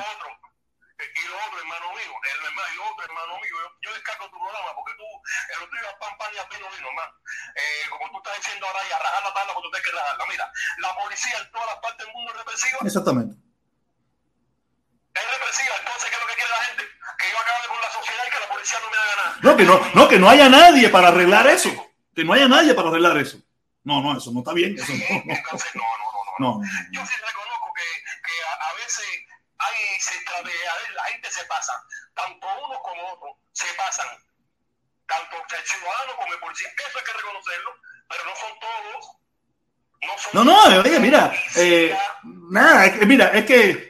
Otro 6.29 6.49
pan 6.49 6.49
pan 6.49 6.57
y 6.57 6.57
vino 6.57 6.69
vino, 6.77 6.93
más. 6.93 7.09
Eh, 7.55 7.89
como 7.91 8.11
tú 8.11 8.19
estás 8.19 8.37
diciendo 8.37 8.67
ahora, 8.67 8.81
y 8.89 8.93
a 8.93 8.99
rajar 8.99 9.23
la 9.25 9.35
tabla 9.35 9.53
cuando 9.53 9.71
tienes 9.71 9.87
que 9.89 9.97
rajarla. 9.97 10.25
Mira, 10.29 10.53
la 10.79 10.95
policía 10.97 11.39
en 11.39 11.51
todas 11.53 11.67
las 11.67 11.79
partes 11.79 12.07
del 12.07 12.15
mundo 12.15 12.33
es 12.33 12.39
represiva. 12.39 12.79
Exactamente. 12.85 13.33
Es 15.15 15.27
represiva, 15.33 15.75
entonces, 15.79 16.05
¿qué 16.11 16.15
es 16.15 16.23
lo 16.23 16.29
que 16.29 16.35
quiere 16.35 16.51
la 16.51 16.65
gente? 16.69 16.83
Que 17.19 17.27
yo 17.31 17.39
acabe 17.39 17.69
con 17.69 17.81
la 17.81 17.91
sociedad 17.91 18.23
y 18.27 18.31
que 18.31 18.41
la 18.41 18.49
policía 18.49 18.79
no 18.79 18.91
me 18.91 18.97
haga 18.99 19.15
nada. 19.17 19.37
No, 19.43 19.57
que 19.57 19.65
no, 19.65 19.75
no, 19.95 20.09
que 20.09 20.19
no 20.19 20.31
haya 20.31 20.49
nadie 20.49 20.89
para 20.91 21.09
arreglar 21.09 21.47
eso. 21.49 21.71
Que 22.15 22.25
no 22.25 22.33
haya 22.33 22.49
nadie 22.49 22.75
para 22.75 22.89
arreglar 22.89 23.17
eso. 23.19 23.39
No, 23.83 24.01
no, 24.03 24.19
eso 24.19 24.31
no 24.33 24.41
está 24.41 24.53
bien. 24.53 24.77
Eso 24.79 24.93
no, 24.93 24.99
no. 25.25 25.35
Entonces, 25.35 25.75
no, 25.75 25.83
no, 25.83 26.07
no, 26.39 26.61
no. 26.61 26.67
Yo 26.93 27.01
sí 27.07 27.15
reconozco 27.15 27.73
que, 27.75 27.89
que 28.23 28.35
a, 28.45 28.69
a 28.69 28.73
veces 28.75 29.07
hay, 29.59 30.01
se, 30.01 30.15
la 30.95 31.05
gente 31.05 31.31
se 31.31 31.45
pasa, 31.47 31.73
tanto 32.15 32.47
unos 32.47 32.79
como 32.83 33.13
otros 33.13 33.37
se 33.53 33.67
pasan 33.75 34.07
tanto 35.09 35.37
el 35.41 35.65
ciudadano 35.65 36.13
como 36.17 36.33
el 36.33 36.39
policía. 36.39 36.69
Eso 36.77 36.99
hay 36.99 37.05
que 37.05 37.17
reconocerlo, 37.17 37.71
pero 38.09 38.23
no 38.29 38.35
son 38.37 38.53
todos. 38.61 39.03
No, 40.01 40.13
son 40.17 40.31
no, 40.35 40.45
no, 40.45 40.81
oye, 40.81 41.01
mira, 41.01 41.33
eh, 41.57 41.97
nada, 42.51 42.87
es 42.87 42.99
que, 42.99 43.07
mira, 43.07 43.29
es 43.29 43.45
que, 43.45 43.89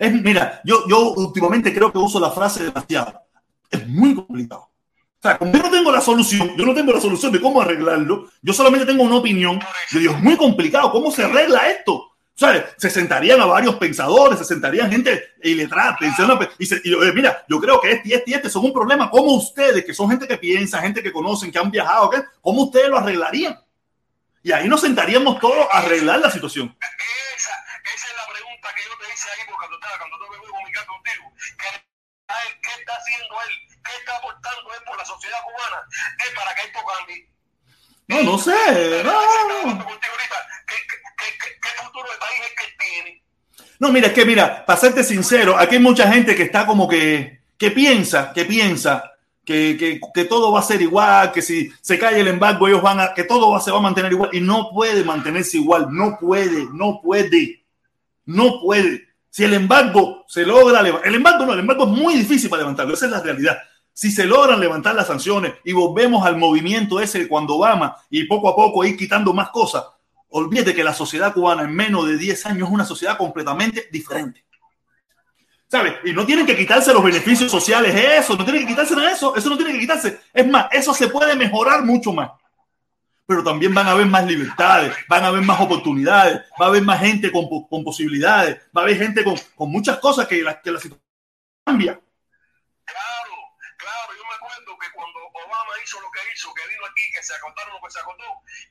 es, 0.00 0.12
mira, 0.12 0.60
yo, 0.64 0.88
yo 0.88 1.12
últimamente 1.12 1.72
creo 1.72 1.92
que 1.92 1.98
uso 1.98 2.18
la 2.18 2.30
frase 2.30 2.64
demasiado. 2.64 3.22
Es 3.70 3.86
muy 3.86 4.14
complicado. 4.14 4.62
O 4.62 5.22
sea, 5.22 5.38
como 5.38 5.52
yo 5.52 5.62
no 5.62 5.70
tengo 5.70 5.92
la 5.92 6.00
solución, 6.00 6.56
yo 6.56 6.66
no 6.66 6.74
tengo 6.74 6.92
la 6.92 7.00
solución 7.00 7.32
de 7.32 7.40
cómo 7.40 7.62
arreglarlo, 7.62 8.28
yo 8.42 8.52
solamente 8.52 8.86
tengo 8.86 9.04
una 9.04 9.16
opinión. 9.16 9.60
Yo 9.90 9.98
digo, 10.00 10.14
es 10.14 10.20
muy 10.20 10.36
complicado, 10.36 10.90
¿cómo 10.90 11.10
se 11.10 11.24
arregla 11.24 11.68
esto? 11.68 12.13
Sea, 12.34 12.74
Se 12.76 12.90
sentarían 12.90 13.40
a 13.40 13.46
varios 13.46 13.76
pensadores, 13.76 14.38
se 14.38 14.44
sentarían 14.44 14.90
gente 14.90 15.34
y 15.42 15.54
letrada, 15.54 15.96
y, 16.58 16.66
se, 16.66 16.80
y 16.84 16.90
mira, 17.14 17.44
yo 17.48 17.60
creo 17.60 17.80
que 17.80 17.92
este 17.92 18.08
y 18.08 18.12
este 18.12 18.30
y 18.30 18.34
este 18.34 18.50
son 18.50 18.64
un 18.64 18.72
problema. 18.72 19.08
¿Cómo 19.08 19.34
ustedes, 19.34 19.84
que 19.84 19.94
son 19.94 20.10
gente 20.10 20.26
que 20.26 20.36
piensa, 20.36 20.80
gente 20.80 21.02
que 21.02 21.12
conocen, 21.12 21.52
que 21.52 21.58
han 21.58 21.70
viajado, 21.70 22.10
¿qué? 22.10 22.22
¿cómo 22.40 22.64
ustedes 22.64 22.88
lo 22.88 22.98
arreglarían? 22.98 23.58
Y 24.42 24.52
ahí 24.52 24.68
nos 24.68 24.80
sentaríamos 24.80 25.38
todos 25.38 25.66
a 25.72 25.78
arreglar 25.78 26.18
la 26.18 26.30
situación. 26.30 26.76
Esa, 27.36 27.50
esa 27.94 28.06
es 28.08 28.16
la 28.16 28.26
pregunta 28.32 28.68
que 28.76 28.82
yo 28.82 28.98
te 28.98 29.14
hice 29.14 29.28
ahí 29.30 29.46
cuando, 29.46 29.78
cuando 29.80 30.18
yo 30.18 30.30
me 30.30 30.38
voy 30.38 30.46
a 30.46 30.50
comunicar 30.50 30.86
contigo. 30.86 31.32
¿Qué, 31.56 31.84
¿Qué 32.60 32.80
está 32.80 32.92
haciendo 32.96 33.34
él? 33.48 33.78
¿Qué 33.84 33.96
está 34.00 34.16
aportando 34.16 34.74
él 34.74 34.80
por 34.84 34.98
la 34.98 35.04
sociedad 35.04 35.38
cubana? 35.44 35.86
Es 36.18 36.34
para 36.34 36.54
que 36.54 36.62
esto 36.62 36.80
cambie. 36.84 37.33
No, 38.08 38.22
no 38.22 38.38
sé. 38.38 39.02
No. 39.04 39.12
¿Qué, 40.66 41.84
futuro 41.84 42.08
de 42.10 42.18
país 42.18 42.40
es 42.42 42.54
que 42.54 42.84
tiene? 42.84 43.22
No, 43.78 43.90
mira, 43.90 44.08
es 44.08 44.12
que 44.12 44.24
mira, 44.24 44.64
para 44.64 44.78
serte 44.78 45.02
sincero, 45.02 45.56
aquí 45.58 45.76
hay 45.76 45.82
mucha 45.82 46.10
gente 46.10 46.34
que 46.34 46.44
está 46.44 46.66
como 46.66 46.88
que, 46.88 47.40
que 47.56 47.70
piensa, 47.70 48.32
que 48.32 48.44
piensa 48.44 49.14
que, 49.44 49.76
que, 49.78 50.00
que, 50.14 50.24
todo 50.24 50.52
va 50.52 50.60
a 50.60 50.64
ser 50.64 50.80
igual, 50.80 51.32
que 51.32 51.42
si 51.42 51.70
se 51.80 51.98
cae 51.98 52.20
el 52.20 52.28
embargo, 52.28 52.66
ellos 52.66 52.82
van 52.82 53.00
a, 53.00 53.14
que 53.14 53.24
todo 53.24 53.50
va, 53.50 53.60
se 53.60 53.70
va 53.70 53.78
a 53.78 53.82
mantener 53.82 54.12
igual. 54.12 54.30
Y 54.32 54.40
no 54.40 54.70
puede 54.70 55.04
mantenerse 55.04 55.58
igual, 55.58 55.88
no 55.90 56.18
puede, 56.18 56.66
no 56.72 57.00
puede, 57.02 57.64
no 58.26 58.60
puede. 58.60 59.08
Si 59.28 59.44
el 59.44 59.54
embargo 59.54 60.24
se 60.28 60.46
logra, 60.46 60.80
el 60.80 61.14
embargo 61.14 61.44
no, 61.44 61.52
el 61.52 61.60
embargo 61.60 61.84
es 61.84 61.90
muy 61.90 62.14
difícil 62.14 62.48
para 62.48 62.62
levantarlo, 62.62 62.94
esa 62.94 63.06
es 63.06 63.12
la 63.12 63.20
realidad. 63.20 63.58
Si 63.96 64.10
se 64.10 64.24
logran 64.24 64.58
levantar 64.58 64.96
las 64.96 65.06
sanciones 65.06 65.54
y 65.62 65.72
volvemos 65.72 66.26
al 66.26 66.36
movimiento 66.36 66.98
ese 66.98 67.28
cuando 67.28 67.54
Obama 67.54 67.96
y 68.10 68.24
poco 68.24 68.48
a 68.48 68.56
poco 68.56 68.84
ir 68.84 68.96
quitando 68.96 69.32
más 69.32 69.50
cosas, 69.50 69.84
olvídate 70.30 70.74
que 70.74 70.82
la 70.82 70.92
sociedad 70.92 71.32
cubana 71.32 71.62
en 71.62 71.72
menos 71.72 72.08
de 72.08 72.18
10 72.18 72.46
años 72.46 72.68
es 72.68 72.74
una 72.74 72.84
sociedad 72.84 73.16
completamente 73.16 73.88
diferente. 73.92 74.44
¿Sabes? 75.68 75.94
Y 76.04 76.12
no 76.12 76.26
tienen 76.26 76.44
que 76.44 76.56
quitarse 76.56 76.92
los 76.92 77.04
beneficios 77.04 77.48
sociales, 77.48 77.94
eso, 77.94 78.36
no 78.36 78.44
tienen 78.44 78.62
que 78.62 78.70
quitarse 78.70 78.96
nada 78.96 79.08
de 79.08 79.14
eso, 79.14 79.36
eso 79.36 79.48
no 79.48 79.56
tiene 79.56 79.72
que 79.72 79.78
quitarse. 79.78 80.20
Es 80.32 80.46
más, 80.46 80.66
eso 80.72 80.92
se 80.92 81.06
puede 81.06 81.36
mejorar 81.36 81.84
mucho 81.84 82.12
más. 82.12 82.32
Pero 83.26 83.44
también 83.44 83.72
van 83.72 83.86
a 83.86 83.92
haber 83.92 84.06
más 84.06 84.26
libertades, 84.26 84.92
van 85.08 85.22
a 85.22 85.28
haber 85.28 85.42
más 85.42 85.60
oportunidades, 85.60 86.42
va 86.60 86.66
a 86.66 86.68
haber 86.68 86.82
más 86.82 86.98
gente 86.98 87.30
con, 87.30 87.48
posibilidades, 87.84 88.56
va 88.76 88.80
a 88.80 88.84
haber 88.84 88.98
gente 88.98 89.22
con, 89.22 89.36
con 89.54 89.70
muchas 89.70 89.98
cosas 89.98 90.26
que 90.26 90.42
la, 90.42 90.60
que 90.60 90.72
la 90.72 90.80
situación 90.80 91.06
cambia. 91.64 92.00
Hizo 95.82 96.00
lo 96.00 96.10
que 96.10 96.20
hizo, 96.32 96.52
que 96.54 96.68
vino 96.68 96.84
aquí, 96.86 97.04
que 97.12 97.22
se 97.22 97.34
acotaron 97.34 97.74
lo 97.74 97.80
que 97.82 97.90
se 97.90 98.00
acotó. 98.00 98.24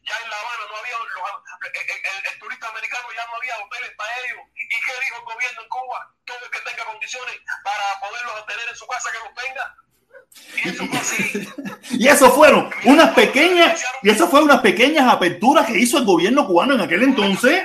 Ya 0.03 0.15
en 0.23 0.29
La 0.29 0.37
Habana 0.37 0.63
no 0.69 0.75
había, 0.77 0.95
el, 0.99 2.39
turista 2.39 2.67
americano 2.69 3.07
ya 3.15 3.25
no 3.27 3.35
había 3.37 3.57
hoteles 3.63 3.91
para 3.97 4.11
ellos. 4.25 4.43
¿Y 4.55 4.67
qué 4.69 4.93
dijo 5.03 5.17
el 5.19 5.25
gobierno 5.25 5.61
en 5.61 5.69
Cuba? 5.69 5.99
Todo 6.25 6.39
el 6.45 6.51
que 6.51 6.59
tenga 6.59 6.85
condiciones 6.85 7.35
para 7.63 7.85
poderlos 7.99 8.45
tener 8.45 8.67
en 8.69 8.75
su 8.75 8.87
casa, 8.87 9.09
que 9.11 9.21
los 9.23 9.33
tenga. 9.35 9.65
Y 10.33 10.69
eso 10.69 10.87
fue 10.87 10.97
así. 10.97 11.19
y 12.03 12.07
eso 12.07 12.31
fueron 12.31 12.69
unas 12.83 13.13
pequeñas, 13.13 13.83
y 14.01 14.09
eso 14.09 14.27
fue 14.27 14.41
unas 14.41 14.61
pequeñas 14.61 15.11
aperturas 15.11 15.67
que 15.67 15.77
hizo 15.77 15.97
el 15.97 16.05
gobierno 16.05 16.45
cubano 16.45 16.73
en 16.75 16.81
aquel 16.81 17.03
entonces 17.03 17.63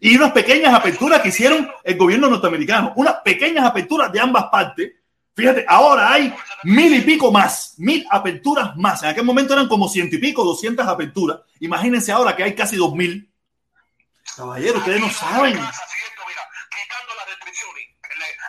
y 0.00 0.16
unas 0.16 0.32
pequeñas 0.32 0.74
aperturas 0.74 1.20
que 1.20 1.28
hicieron 1.28 1.70
el 1.82 1.96
gobierno 1.96 2.28
norteamericano, 2.28 2.92
unas 2.96 3.16
pequeñas 3.24 3.64
aperturas 3.64 4.12
de 4.12 4.20
ambas 4.20 4.44
partes 4.52 4.92
Fíjate, 5.36 5.66
ahora 5.68 6.14
hay 6.14 6.34
mil 6.64 6.94
y 6.94 7.02
pico 7.02 7.30
más, 7.30 7.74
mil 7.76 8.06
aperturas 8.10 8.74
más. 8.74 9.02
En 9.02 9.10
aquel 9.10 9.24
momento 9.24 9.52
eran 9.52 9.68
como 9.68 9.86
ciento 9.86 10.16
y 10.16 10.18
pico, 10.18 10.42
doscientas 10.42 10.88
aperturas. 10.88 11.40
Imagínense 11.60 12.10
ahora 12.10 12.34
que 12.34 12.42
hay 12.42 12.54
casi 12.54 12.76
dos 12.76 12.94
mil. 12.94 13.30
Caballero, 14.34 14.78
ustedes 14.78 14.98
no 14.98 15.10
saben. 15.10 15.52
Quitando 15.52 17.14
las 17.18 17.26
restricciones, 17.26 17.84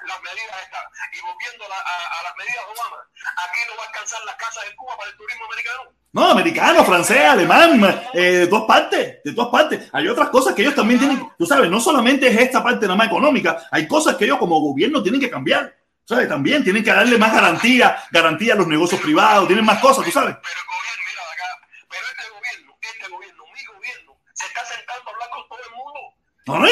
las 0.08 0.22
medidas 0.22 0.56
estas, 0.64 0.82
y 1.12 1.20
volviendo 1.22 1.66
a, 1.66 2.24
las 2.24 2.36
medidas 2.38 2.56
de 2.56 2.72
Obama, 2.72 2.98
aquí 3.36 3.60
no 3.68 3.78
va 3.78 3.84
a 3.84 3.88
alcanzar 3.88 4.20
las 4.26 4.36
casas 4.36 4.64
en 4.70 4.76
Cuba 4.78 4.98
para 4.98 5.10
el 5.12 5.18
turismo 5.18 5.46
americano. 5.46 5.82
No, 6.14 6.32
americano, 6.32 6.86
francés, 6.86 7.26
alemán, 7.26 8.10
eh, 8.14 8.22
de 8.22 8.48
todas 8.48 8.66
partes, 8.66 9.24
de 9.26 9.34
todas 9.34 9.52
partes. 9.52 9.90
Hay 9.92 10.08
otras 10.08 10.30
cosas 10.30 10.56
que 10.56 10.62
ellos 10.62 10.76
también 10.76 11.00
tienen, 11.00 11.30
tú 11.38 11.46
sabes, 11.46 11.70
no 11.70 11.82
solamente 11.82 12.28
es 12.28 12.38
esta 12.38 12.64
parte 12.64 12.86
nada 12.86 12.96
más 12.96 13.08
económica, 13.08 13.68
hay 13.72 13.88
cosas 13.88 14.16
que 14.16 14.24
ellos 14.24 14.38
como 14.38 14.62
gobierno 14.62 15.04
tienen 15.04 15.20
que 15.20 15.30
cambiar. 15.30 15.77
¿Sabes? 16.08 16.30
También 16.30 16.64
tienen 16.64 16.86
que 16.86 16.94
darle 16.94 17.18
más 17.18 17.34
garantía, 17.34 18.02
garantía 18.12 18.54
a 18.54 18.56
los 18.56 18.68
negocios 18.68 19.02
privados, 19.02 19.46
tienen 19.46 19.66
más 19.66 19.82
cosas, 19.82 20.06
tú 20.06 20.12
sabes. 20.12 20.38
Pero 20.40 20.56
el 20.56 20.68
gobierno, 20.72 21.04
mira 21.04 21.22
acá, 21.36 21.50
pero 21.92 22.08
este 22.08 22.30
gobierno, 22.32 22.78
este 22.80 23.08
gobierno, 23.10 23.44
mi 23.54 23.64
gobierno, 23.66 24.12
se 24.32 24.46
está 24.48 24.64
sentando 24.64 25.04
a 25.04 25.12
hablar 25.12 25.30
con 25.36 25.44
todo 25.50 25.60
el 25.60 25.76
mundo. 25.76 26.00
No, 26.48 26.60
no, 26.60 26.68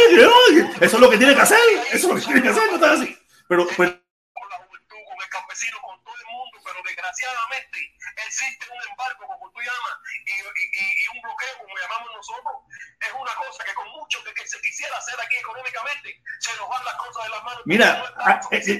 eso 0.79 0.95
es 0.95 1.01
lo 1.03 1.09
que 1.09 1.17
tiene 1.17 1.35
que 1.35 1.41
hacer, 1.41 1.59
eso 1.91 1.95
es 1.95 2.03
lo 2.05 2.15
que 2.15 2.21
tiene 2.21 2.41
que 2.43 2.47
hacer, 2.47 2.63
no 2.71 2.75
está 2.75 2.93
así. 2.93 3.11
Pero, 3.51 3.67
pero, 3.75 3.91
con 3.99 4.47
la 4.47 4.57
juventud, 4.63 5.03
con 5.03 5.19
el 5.19 5.27
campesino, 5.27 5.83
con 5.83 5.99
todo 6.07 6.15
el 6.15 6.27
mundo, 6.31 6.55
pero 6.63 6.79
desgraciadamente 6.87 7.77
existe 8.23 8.65
un 8.71 8.81
embargo, 8.87 9.27
como 9.27 9.51
tú 9.51 9.59
llamas, 9.59 9.95
y, 10.23 10.31
y, 10.31 10.83
y 10.87 11.05
un 11.11 11.19
bloqueo, 11.19 11.59
como 11.59 11.75
llamamos 11.75 12.09
nosotros, 12.15 12.55
es 13.03 13.11
una 13.11 13.35
cosa 13.35 13.63
que 13.67 13.73
con 13.75 13.87
mucho 13.99 14.23
que, 14.23 14.33
que, 14.33 14.47
se 14.47 14.61
quisiera 14.61 14.95
hacer 14.95 15.19
aquí 15.19 15.35
económicamente, 15.43 16.23
se 16.39 16.51
nos 16.57 16.69
van 16.69 16.85
las 16.85 16.95
cosas 16.95 17.23
de 17.23 17.29
las 17.29 17.43
manos. 17.43 17.61
Mira, 17.65 18.03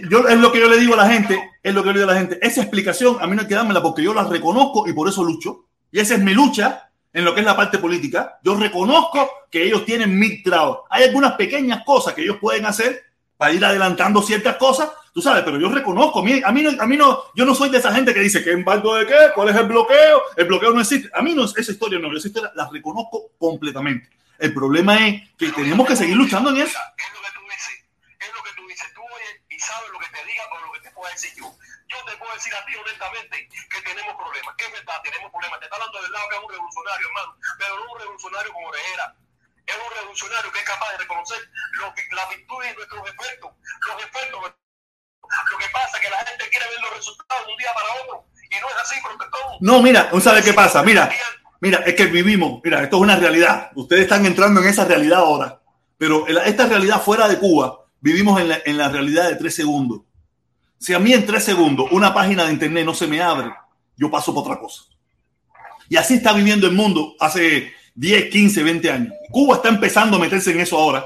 yo, 0.09 0.27
es 0.27 0.37
lo 0.39 0.51
que 0.51 0.59
yo 0.59 0.69
le 0.69 0.77
digo 0.77 0.93
a 0.93 0.97
la 0.97 1.09
gente, 1.09 1.51
es 1.61 1.73
lo 1.73 1.83
que 1.83 1.89
le 1.89 1.99
digo 1.99 2.09
a 2.09 2.13
la 2.13 2.19
gente. 2.19 2.39
Esa 2.41 2.61
explicación 2.61 3.17
a 3.21 3.27
mí 3.27 3.35
no 3.35 3.41
hay 3.41 3.47
que 3.47 3.55
dármela 3.55 3.81
porque 3.81 4.03
yo 4.03 4.13
la 4.13 4.23
reconozco 4.23 4.87
y 4.87 4.93
por 4.93 5.07
eso 5.07 5.23
lucho. 5.23 5.65
Y 5.91 5.99
esa 5.99 6.15
es 6.15 6.21
mi 6.21 6.33
lucha 6.33 6.89
en 7.13 7.23
lo 7.23 7.33
que 7.33 7.39
es 7.39 7.45
la 7.45 7.55
parte 7.55 7.77
política. 7.77 8.39
Yo 8.43 8.55
reconozco 8.55 9.29
que 9.49 9.63
ellos 9.63 9.85
tienen 9.85 10.17
mil 10.17 10.43
trabas. 10.43 10.79
Hay 10.89 11.05
algunas 11.05 11.33
pequeñas 11.33 11.83
cosas 11.85 12.13
que 12.13 12.23
ellos 12.23 12.37
pueden 12.41 12.65
hacer 12.65 13.03
para 13.37 13.53
ir 13.53 13.63
adelantando 13.63 14.21
ciertas 14.21 14.55
cosas, 14.55 14.89
tú 15.13 15.21
sabes, 15.21 15.43
pero 15.43 15.59
yo 15.59 15.69
reconozco, 15.69 16.19
a 16.19 16.23
mí, 16.23 16.41
a 16.43 16.51
mí, 16.51 16.61
no, 16.61 16.81
a 16.81 16.87
mí 16.87 16.97
no, 16.97 17.23
yo 17.35 17.45
no 17.45 17.53
soy 17.53 17.69
de 17.69 17.77
esa 17.77 17.93
gente 17.93 18.13
que 18.13 18.19
dice, 18.19 18.43
¿qué 18.43 18.51
embargo 18.51 18.95
de 18.95 19.05
qué? 19.05 19.15
¿Cuál 19.33 19.49
es 19.49 19.55
el 19.55 19.67
bloqueo? 19.67 20.21
El 20.35 20.45
bloqueo 20.45 20.71
no 20.71 20.81
existe. 20.81 21.09
A 21.13 21.21
mí 21.21 21.33
no, 21.33 21.45
esa 21.45 21.71
historia 21.71 21.99
no, 21.99 22.15
esa 22.15 22.27
historia 22.27 22.51
la 22.55 22.69
reconozco 22.69 23.31
completamente. 23.37 24.09
El 24.37 24.53
problema 24.53 25.07
es 25.07 25.29
que 25.37 25.51
tenemos 25.51 25.87
que 25.87 25.95
seguir 25.95 26.15
luchando 26.15 26.49
en 26.49 26.57
eso. 26.57 26.77
Es 26.97 27.13
lo 27.13 27.21
que 27.21 27.31
tú 27.33 27.41
dices, 27.49 27.85
es 28.19 28.27
lo 28.35 28.43
que 28.43 28.49
tú 28.55 28.67
dices, 28.67 28.87
tú 28.93 29.01
sabes 29.65 29.89
lo 29.89 29.99
que 29.99 30.09
te 30.09 30.25
diga 30.25 30.43
o 30.51 30.59
lo 30.59 30.71
que 30.73 30.79
te 30.81 30.91
pueda 30.91 31.11
decir 31.11 31.33
yo. 31.35 31.49
Yo 31.87 31.97
te 32.05 32.17
puedo 32.17 32.33
decir 32.33 32.53
a 32.53 32.65
ti 32.65 32.75
honestamente 32.75 33.49
que 33.69 33.81
tenemos 33.81 34.15
problemas, 34.15 34.55
es 34.57 34.71
verdad, 34.71 35.01
tenemos 35.03 35.31
problemas. 35.31 35.59
Te 35.59 35.65
está 35.65 35.75
hablando 35.75 36.01
del 36.01 36.11
lado 36.11 36.29
que 36.29 36.35
es 36.35 36.41
un 36.41 36.51
revolucionario, 36.51 37.07
hermano, 37.07 37.37
pero 37.57 37.79
no 37.79 37.91
un 37.91 37.99
revolucionario 37.99 38.53
como 38.53 38.67
Orejera 38.69 39.15
es 39.65 39.75
un 39.75 39.95
revolucionario 39.97 40.51
que 40.51 40.59
es 40.59 40.65
capaz 40.65 40.91
de 40.91 40.97
reconocer 40.99 41.37
los, 41.73 41.89
las 42.13 42.29
virtudes 42.29 42.71
y 42.71 42.75
nuestros 42.75 43.01
efectos, 43.09 43.51
los 43.87 43.97
efectos. 44.03 44.39
Lo 45.51 45.57
que 45.57 45.69
pasa 45.73 45.97
es 45.97 46.03
que 46.03 46.09
la 46.09 46.17
gente 46.17 46.49
quiere 46.49 46.65
ver 46.69 46.81
los 46.81 46.95
resultados 46.97 47.45
de 47.47 47.51
un 47.51 47.57
día 47.57 47.73
para 47.73 47.87
otro 48.01 48.25
y 48.49 48.59
no 48.61 48.69
es 48.69 48.75
así, 48.81 49.01
todo. 49.01 49.57
No, 49.59 49.81
mira, 49.81 50.09
¿sabe 50.21 50.43
qué 50.43 50.53
pasa? 50.53 50.83
Mira, 50.83 51.09
mira, 51.61 51.79
es 51.79 51.95
que 51.95 52.05
vivimos, 52.05 52.61
mira, 52.63 52.83
esto 52.83 52.97
es 52.97 53.01
una 53.01 53.15
realidad. 53.15 53.71
Ustedes 53.73 54.03
están 54.03 54.25
entrando 54.25 54.61
en 54.61 54.67
esa 54.67 54.85
realidad 54.85 55.19
ahora, 55.19 55.61
pero 55.97 56.27
esta 56.27 56.67
realidad 56.67 57.01
fuera 57.01 57.27
de 57.27 57.39
Cuba, 57.39 57.84
vivimos 58.05 58.39
en 58.39 58.49
la, 58.49 58.59
en 58.63 58.77
la 58.77 58.87
realidad 58.87 59.27
de 59.27 59.35
tres 59.35 59.55
segundos. 59.55 60.01
Si 60.77 60.93
a 60.93 60.99
mí 60.99 61.11
en 61.11 61.25
tres 61.25 61.43
segundos 61.43 61.87
una 61.89 62.13
página 62.13 62.45
de 62.45 62.53
internet 62.53 62.85
no 62.85 62.93
se 62.93 63.07
me 63.07 63.19
abre, 63.19 63.51
yo 63.97 64.11
paso 64.11 64.31
por 64.31 64.43
otra 64.43 64.59
cosa. 64.59 64.83
Y 65.89 65.95
así 65.95 66.13
está 66.13 66.31
viviendo 66.31 66.67
el 66.67 66.73
mundo 66.73 67.15
hace 67.19 67.73
10, 67.95 68.29
15, 68.29 68.61
20 68.61 68.91
años. 68.91 69.13
Cuba 69.31 69.55
está 69.55 69.69
empezando 69.69 70.17
a 70.17 70.19
meterse 70.19 70.51
en 70.51 70.59
eso 70.59 70.77
ahora, 70.77 71.03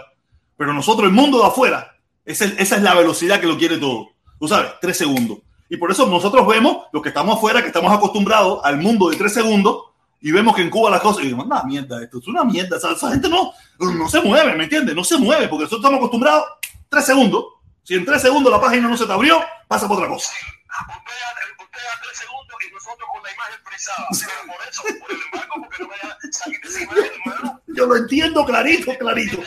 pero 0.57 0.73
nosotros, 0.73 1.07
el 1.07 1.13
mundo 1.13 1.39
de 1.39 1.47
afuera, 1.47 1.95
esa 2.25 2.45
es 2.57 2.81
la 2.81 2.93
velocidad 2.93 3.39
que 3.39 3.47
lo 3.47 3.57
quiere 3.57 3.77
todo. 3.77 4.09
Tú 4.37 4.49
sabes, 4.49 4.71
tres 4.81 4.97
segundos. 4.97 5.37
Y 5.69 5.77
por 5.77 5.91
eso 5.91 6.05
nosotros 6.05 6.45
vemos, 6.47 6.87
los 6.91 7.01
que 7.01 7.09
estamos 7.09 7.37
afuera, 7.37 7.61
que 7.61 7.67
estamos 7.67 7.93
acostumbrados 7.93 8.59
al 8.65 8.77
mundo 8.77 9.09
de 9.09 9.15
tres 9.15 9.33
segundos, 9.33 9.83
y 10.19 10.31
vemos 10.31 10.53
que 10.53 10.63
en 10.63 10.69
Cuba 10.69 10.89
las 10.89 10.99
cosas, 10.99 11.21
y 11.21 11.27
decimos, 11.27 11.45
una 11.45 11.63
mierda, 11.63 12.03
esto 12.03 12.19
es 12.19 12.27
una 12.27 12.43
mierda. 12.43 12.75
Esa, 12.75 13.09
gente 13.09 13.29
no, 13.29 13.53
no 13.79 14.09
se 14.09 14.19
mueve, 14.19 14.53
¿me 14.55 14.65
entiendes? 14.65 14.93
No 14.93 15.05
se 15.05 15.17
mueve, 15.17 15.47
porque 15.47 15.63
nosotros 15.63 15.79
estamos 15.79 15.99
acostumbrados 15.99 16.43
tres 16.89 17.05
segundos. 17.05 17.45
Si 17.83 17.95
en 17.95 18.05
tres 18.05 18.21
segundos 18.21 18.51
la 18.51 18.59
página 18.59 18.87
no 18.87 18.97
se 18.97 19.05
te 19.05 19.13
abrió, 19.13 19.43
pasa 19.67 19.87
por 19.87 19.97
otra 19.97 20.09
cosa. 20.09 20.31
Usted, 20.31 21.81
a 21.81 22.01
tres 22.01 22.17
segundos 22.17 22.55
y 22.67 22.73
nosotros 22.73 23.09
con 23.11 23.23
la 23.23 23.31
imagen 23.31 23.59
frisada. 23.63 24.07
Pero 24.11 24.53
por 24.53 24.67
eso, 24.67 24.83
por 24.99 25.11
el 25.11 25.21
embargo, 25.21 25.53
porque 25.61 25.83
no 25.83 25.89
vaya 25.89 26.17
a 26.17 26.31
salir 26.31 26.59
de 26.61 26.67
esa 26.67 26.81
imagen, 26.81 27.11
hermano. 27.25 27.61
Yo 27.67 27.85
lo 27.85 27.95
entiendo 27.95 28.45
clarito, 28.45 28.97
clarito. 28.97 29.37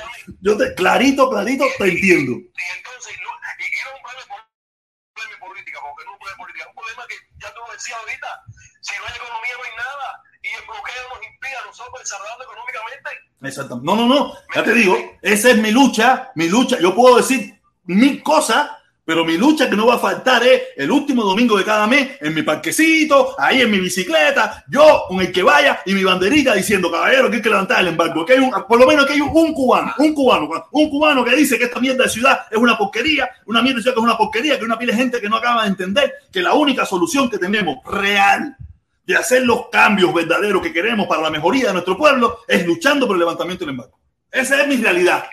Yo 0.41 0.57
te, 0.57 0.75
clarito, 0.75 1.31
clarito, 1.31 1.65
te 1.79 1.85
entiendo. 1.85 2.33
Y 2.33 2.65
entonces, 2.77 3.15
no, 3.23 3.31
y, 3.31 3.67
no 3.85 3.97
un 3.97 4.03
problema 4.03 5.39
política, 5.41 5.79
porque 5.83 6.05
no 6.07 6.13
un 6.13 6.19
problema 6.19 6.39
política, 6.39 6.65
es 6.65 6.71
un 6.71 6.75
problema 6.75 7.07
que 7.07 7.17
ya 7.39 7.55
tú 7.55 7.61
decías 7.73 7.99
ahorita. 7.99 8.29
Si 8.81 8.95
no 8.99 9.05
hay 9.07 9.15
economía, 9.15 9.55
no 9.59 9.65
hay 9.65 9.77
nada. 9.77 10.09
Y 10.43 10.49
el 10.49 10.63
bloqueo 10.67 11.09
nos 11.15 11.25
impide 11.25 11.57
a 11.63 11.67
nosotros 11.67 12.01
desarrollarnos 12.01 12.47
económicamente. 12.47 13.11
Exacto. 13.43 13.81
No, 13.83 13.97
no, 13.97 14.07
no. 14.07 14.35
Ya 14.55 14.65
te 14.65 14.75
digo, 14.75 14.97
esa 15.23 15.51
es 15.51 15.59
mi 15.59 15.71
lucha, 15.71 16.33
mi 16.35 16.49
lucha. 16.49 16.79
Yo 16.81 16.95
puedo 16.95 17.17
decir 17.17 17.61
mil 17.85 18.23
cosas 18.23 18.71
pero 19.05 19.25
mi 19.25 19.37
lucha 19.37 19.69
que 19.69 19.77
no 19.77 19.87
va 19.87 19.95
a 19.97 19.99
faltar 19.99 20.47
es 20.47 20.63
el 20.77 20.91
último 20.91 21.25
domingo 21.25 21.59
de 21.59 21.65
cada 21.65 21.89
mes 21.89 22.19
en 22.21 22.33
mi 22.35 22.43
parquecito, 22.43 23.35
ahí 23.37 23.61
en 23.61 23.71
mi 23.71 23.81
bicicleta, 23.81 24.65
yo 24.69 25.05
con 25.09 25.21
el 25.21 25.33
que 25.33 25.43
vaya 25.43 25.81
y 25.85 25.93
mi 25.93 26.05
banderita 26.05 26.55
diciendo, 26.55 26.91
caballero, 26.91 27.29
que 27.29 27.37
hay 27.37 27.43
que 27.43 27.49
levantar 27.49 27.81
el 27.81 27.89
embargo. 27.89 28.25
Que 28.25 28.35
hay 28.35 28.39
un, 28.39 28.53
por 28.69 28.79
lo 28.79 28.87
menos 28.87 29.05
que 29.07 29.15
hay 29.15 29.21
un, 29.21 29.53
cubano, 29.53 29.93
un 29.99 30.15
cubano, 30.15 30.49
un 30.71 30.89
cubano 30.89 31.25
que 31.25 31.35
dice 31.35 31.59
que 31.59 31.65
esta 31.65 31.81
mierda 31.81 32.05
de 32.05 32.11
ciudad 32.11 32.47
es 32.49 32.57
una 32.57 32.79
porquería, 32.79 33.29
una 33.47 33.61
mierda 33.61 33.79
de 33.79 33.83
ciudad 33.83 33.95
que 33.95 34.01
es 34.01 34.05
una 34.05 34.17
porquería, 34.17 34.59
que 34.59 34.65
una 34.65 34.79
pila 34.79 34.93
de 34.93 34.99
gente 34.99 35.21
que 35.21 35.29
no 35.29 35.37
acaba 35.37 35.63
de 35.63 35.69
entender 35.69 36.13
que 36.31 36.41
la 36.41 36.55
única 36.55 36.87
solución 36.87 37.29
que 37.29 37.39
tenemos 37.39 37.79
real 37.85 38.57
de 39.05 39.17
hacer 39.17 39.43
los 39.43 39.69
cambios 39.69 40.13
verdaderos 40.15 40.63
que 40.63 40.73
queremos 40.73 41.07
para 41.07 41.23
la 41.23 41.31
mejoría 41.31 41.69
de 41.69 41.73
nuestro 41.73 41.97
pueblo 41.97 42.41
es 42.47 42.65
luchando 42.67 43.07
por 43.07 43.17
el 43.17 43.21
levantamiento 43.21 43.65
del 43.65 43.75
embargo. 43.75 43.99
Esa 44.31 44.61
es 44.61 44.69
mi 44.69 44.77
realidad. 44.77 45.29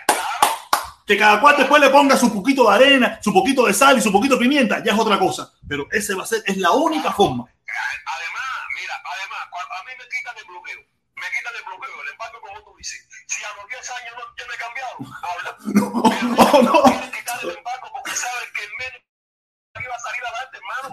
Que 1.06 1.16
cada 1.16 1.40
cual 1.40 1.56
después 1.56 1.80
le 1.80 1.90
ponga 1.90 2.16
su 2.16 2.32
poquito 2.32 2.68
de 2.68 2.74
arena, 2.74 3.18
su 3.22 3.32
poquito 3.32 3.66
de 3.66 3.74
sal 3.74 3.98
y 3.98 4.00
su 4.00 4.12
poquito 4.12 4.34
de 4.36 4.42
pimienta, 4.42 4.82
ya 4.84 4.92
es 4.92 4.98
otra 4.98 5.18
cosa. 5.18 5.52
Pero 5.66 5.86
ese 5.90 6.14
va 6.14 6.22
a 6.22 6.26
ser, 6.26 6.42
es 6.46 6.56
la 6.56 6.70
única 6.70 7.12
forma. 7.12 7.44
Además, 7.44 8.50
mira, 8.80 8.94
además, 9.02 9.38
cuando 9.50 9.74
a 9.74 9.84
mí 9.84 9.92
me 9.98 10.06
quitan 10.06 10.36
el 10.38 10.44
bloqueo, 10.44 10.80
me 11.16 11.26
quitan 11.34 11.54
el 11.56 11.64
bloqueo, 11.66 12.02
el 12.02 12.08
embargo 12.12 12.38
como 12.40 12.62
tú 12.62 12.76
dices. 12.78 13.08
Si 13.26 13.42
a 13.44 13.48
los 13.56 13.66
10 13.66 13.90
años 13.90 14.14
no 14.18 14.34
tiene 14.36 14.54
cambiado, 14.58 14.96
habla. 15.22 15.50
No, 16.20 16.62
no, 16.62 16.82
Quieren 16.82 17.10
quitar 17.10 17.38
el 17.42 17.56
embargo 17.56 17.88
porque 17.94 18.10
saben 18.12 18.48
que 18.54 18.64
el 18.64 18.70
menos 18.78 19.02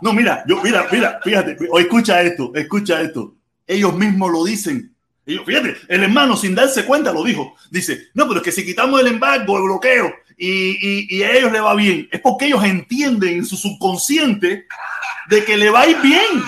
No, 0.01 0.13
mira, 0.13 0.43
yo, 0.47 0.61
mira, 0.61 0.87
mira, 0.91 1.19
fíjate, 1.23 1.57
o 1.69 1.79
escucha 1.79 2.21
esto, 2.21 2.51
escucha 2.55 3.01
esto. 3.01 3.35
Ellos 3.65 3.93
mismos 3.95 4.31
lo 4.31 4.43
dicen. 4.43 4.93
Fíjate, 5.25 5.75
el 5.89 6.03
hermano 6.03 6.37
sin 6.37 6.55
darse 6.55 6.85
cuenta 6.85 7.11
lo 7.11 7.23
dijo. 7.23 7.55
Dice, 7.69 8.09
no, 8.13 8.27
pero 8.27 8.39
es 8.39 8.43
que 8.43 8.51
si 8.51 8.65
quitamos 8.65 9.01
el 9.01 9.07
embargo, 9.07 9.57
el 9.57 9.63
bloqueo, 9.63 10.13
y, 10.37 11.17
y 11.17 11.23
a 11.23 11.33
ellos 11.33 11.51
le 11.51 11.59
va 11.59 11.73
bien, 11.73 12.07
es 12.11 12.21
porque 12.21 12.45
ellos 12.45 12.63
entienden 12.63 13.37
en 13.37 13.45
su 13.45 13.57
subconsciente 13.57 14.67
de 15.29 15.43
que 15.43 15.57
le 15.57 15.69
va 15.69 15.81
a 15.81 15.87
ir 15.87 15.97
bien. 16.01 16.43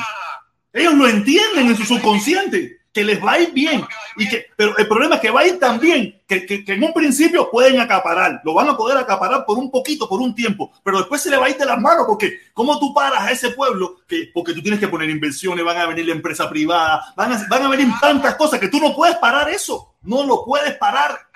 Ellos 0.71 0.93
lo 0.93 1.07
entienden 1.07 1.67
en 1.67 1.75
su 1.75 1.84
subconsciente, 1.84 2.78
que 2.91 3.03
les 3.03 3.23
va 3.23 3.33
a 3.33 3.39
ir 3.39 3.51
bien. 3.53 3.85
Y 4.17 4.27
que, 4.27 4.47
pero 4.55 4.75
el 4.77 4.87
problema 4.87 5.15
es 5.15 5.21
que 5.21 5.29
va 5.31 5.41
a 5.41 5.45
ir 5.47 5.59
tan 5.59 5.79
bien 5.79 6.21
que, 6.27 6.45
que, 6.45 6.65
que 6.65 6.73
en 6.73 6.83
un 6.83 6.91
principio 6.93 7.49
pueden 7.51 7.79
acaparar, 7.79 8.41
lo 8.43 8.53
van 8.53 8.67
a 8.69 8.75
poder 8.75 8.97
acaparar 8.97 9.45
por 9.45 9.57
un 9.57 9.69
poquito, 9.71 10.09
por 10.09 10.19
un 10.21 10.33
tiempo, 10.33 10.71
pero 10.83 10.97
después 10.97 11.21
se 11.21 11.29
le 11.29 11.37
va 11.37 11.45
a 11.45 11.49
ir 11.49 11.57
de 11.57 11.65
las 11.65 11.79
manos 11.79 12.05
porque 12.07 12.39
¿cómo 12.53 12.79
tú 12.79 12.93
paras 12.93 13.21
a 13.21 13.31
ese 13.31 13.51
pueblo? 13.51 13.97
Que, 14.07 14.29
porque 14.33 14.53
tú 14.53 14.61
tienes 14.61 14.79
que 14.79 14.87
poner 14.87 15.09
inversiones, 15.09 15.63
van 15.63 15.77
a 15.77 15.85
venir 15.85 16.05
la 16.07 16.13
empresa 16.13 16.49
privada, 16.49 17.13
van 17.15 17.31
a, 17.33 17.45
van 17.47 17.63
a 17.63 17.69
venir 17.69 17.87
tantas 18.01 18.35
cosas 18.35 18.59
que 18.59 18.67
tú 18.69 18.79
no 18.79 18.95
puedes 18.95 19.15
parar 19.17 19.49
eso, 19.49 19.95
no 20.01 20.23
lo 20.25 20.43
puedes 20.43 20.75
parar. 20.77 21.27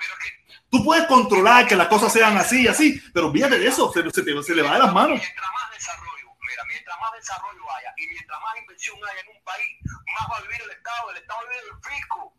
Tú 0.70 0.82
puedes 0.84 1.06
controlar 1.06 1.68
que 1.68 1.76
las 1.76 1.86
cosas 1.86 2.12
sean 2.12 2.36
así 2.36 2.62
y 2.62 2.66
así, 2.66 3.00
pero 3.12 3.28
olvídate 3.28 3.58
de 3.60 3.68
eso, 3.68 3.92
se, 3.92 4.02
se 4.10 4.22
te- 4.24 4.42
se 4.42 4.54
le 4.56 4.62
va 4.62 4.72
de 4.72 4.80
las 4.80 4.92
manos. 4.92 5.20
Mientras 5.20 5.46
más 5.54 5.70
desarrollo, 5.72 6.26
mira, 6.42 6.62
mientras 6.68 6.96
más 7.00 7.03
desarrollo 7.14 7.62
haya 7.72 7.94
y 7.96 8.06
mientras 8.08 8.40
más 8.40 8.56
inversión 8.58 8.98
haya 9.10 9.20
en 9.20 9.36
un 9.36 9.44
país, 9.44 9.78
más 10.14 10.30
va 10.30 10.36
a 10.38 10.42
vivir 10.42 10.62
el 10.62 10.70
Estado, 10.70 11.10
el 11.10 11.16
Estado 11.16 11.40
vive 11.48 11.62
del 11.62 11.80
fisco 11.82 12.34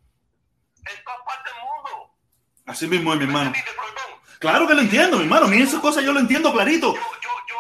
en 0.86 1.04
todas 1.04 1.20
partes 1.26 1.54
del 1.54 1.64
mundo. 1.64 2.16
Así 2.66 2.88
mismo 2.88 3.14
es, 3.14 3.20
mi 3.20 3.26
¿Me 3.26 3.32
hermano. 3.32 3.54
Claro 4.40 4.68
que 4.68 4.74
lo 4.74 4.82
entiendo, 4.82 5.18
mi 5.18 5.24
hermano. 5.24 5.46
A 5.46 5.50
mí 5.50 5.62
esas 5.62 5.80
cosas 5.80 6.04
yo 6.04 6.12
lo 6.14 6.20
entiendo 6.20 6.52
clarito. 6.52 6.94
Yo, 6.94 7.02
yo, 7.22 7.32
yo, 7.48 7.60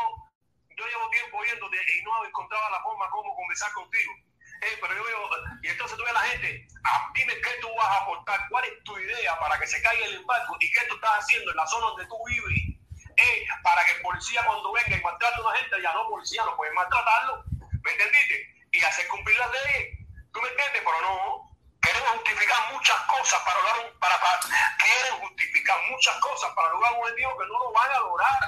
yo 0.77 0.85
llevo 0.85 1.09
tiempo 1.09 1.37
oyéndote 1.37 1.77
y 1.77 2.03
no 2.03 2.25
encontraba 2.25 2.69
la 2.69 2.81
forma 2.81 3.09
como 3.09 3.35
conversar 3.35 3.71
contigo. 3.73 4.13
Eh, 4.61 4.77
pero 4.81 4.95
yo 4.95 5.03
veo, 5.03 5.29
y 5.61 5.67
entonces 5.67 5.97
tú 5.97 6.03
ves 6.03 6.11
a 6.11 6.21
la 6.21 6.27
gente, 6.31 6.67
ah, 6.85 7.11
dime 7.13 7.33
qué 7.35 7.51
tú 7.61 7.67
vas 7.77 7.87
a 7.87 8.03
aportar, 8.03 8.39
cuál 8.49 8.65
es 8.65 8.83
tu 8.83 8.97
idea 8.97 9.37
para 9.39 9.59
que 9.59 9.67
se 9.67 9.81
caiga 9.81 10.05
el 10.05 10.15
embargo 10.15 10.57
y 10.59 10.71
qué 10.71 10.79
tú 10.87 10.95
estás 10.95 11.19
haciendo 11.19 11.51
en 11.51 11.57
la 11.57 11.67
zona 11.67 11.87
donde 11.87 12.05
tú 12.07 12.15
vives, 12.25 12.79
eh, 13.17 13.45
para 13.63 13.83
que 13.85 13.91
el 13.93 14.01
policía 14.01 14.43
cuando 14.45 14.71
venga 14.73 14.97
y 14.97 15.01
maltrate 15.01 15.37
a 15.37 15.41
una 15.41 15.57
gente, 15.57 15.81
ya 15.81 15.93
no 15.93 16.09
policía, 16.09 16.43
no 16.45 16.55
puede 16.55 16.73
maltratarlo, 16.73 17.43
¿me 17.83 17.91
entendiste? 17.91 18.35
Y 18.71 18.83
hacer 18.83 19.07
cumplir 19.07 19.37
las 19.37 19.51
leyes, 19.51 19.99
¿tú 20.33 20.41
me 20.41 20.49
entiendes? 20.49 20.81
Pero 20.83 21.01
no, 21.01 21.57
queremos 21.81 22.09
justificar 22.19 22.59
muchas 22.73 22.99
cosas 23.07 23.39
para 23.43 23.57
lograr 23.61 23.75
un, 23.85 23.99
para, 23.99 24.19
para, 24.19 24.39
quieren 24.77 25.19
justificar 25.21 25.77
muchas 25.89 26.15
cosas 26.19 26.51
para 26.55 26.69
lograr 26.69 26.93
un 26.93 26.99
objetivo 26.99 27.37
que 27.37 27.47
no 27.47 27.59
lo 27.59 27.71
van 27.71 27.91
a 27.91 27.99
lograr 27.99 28.39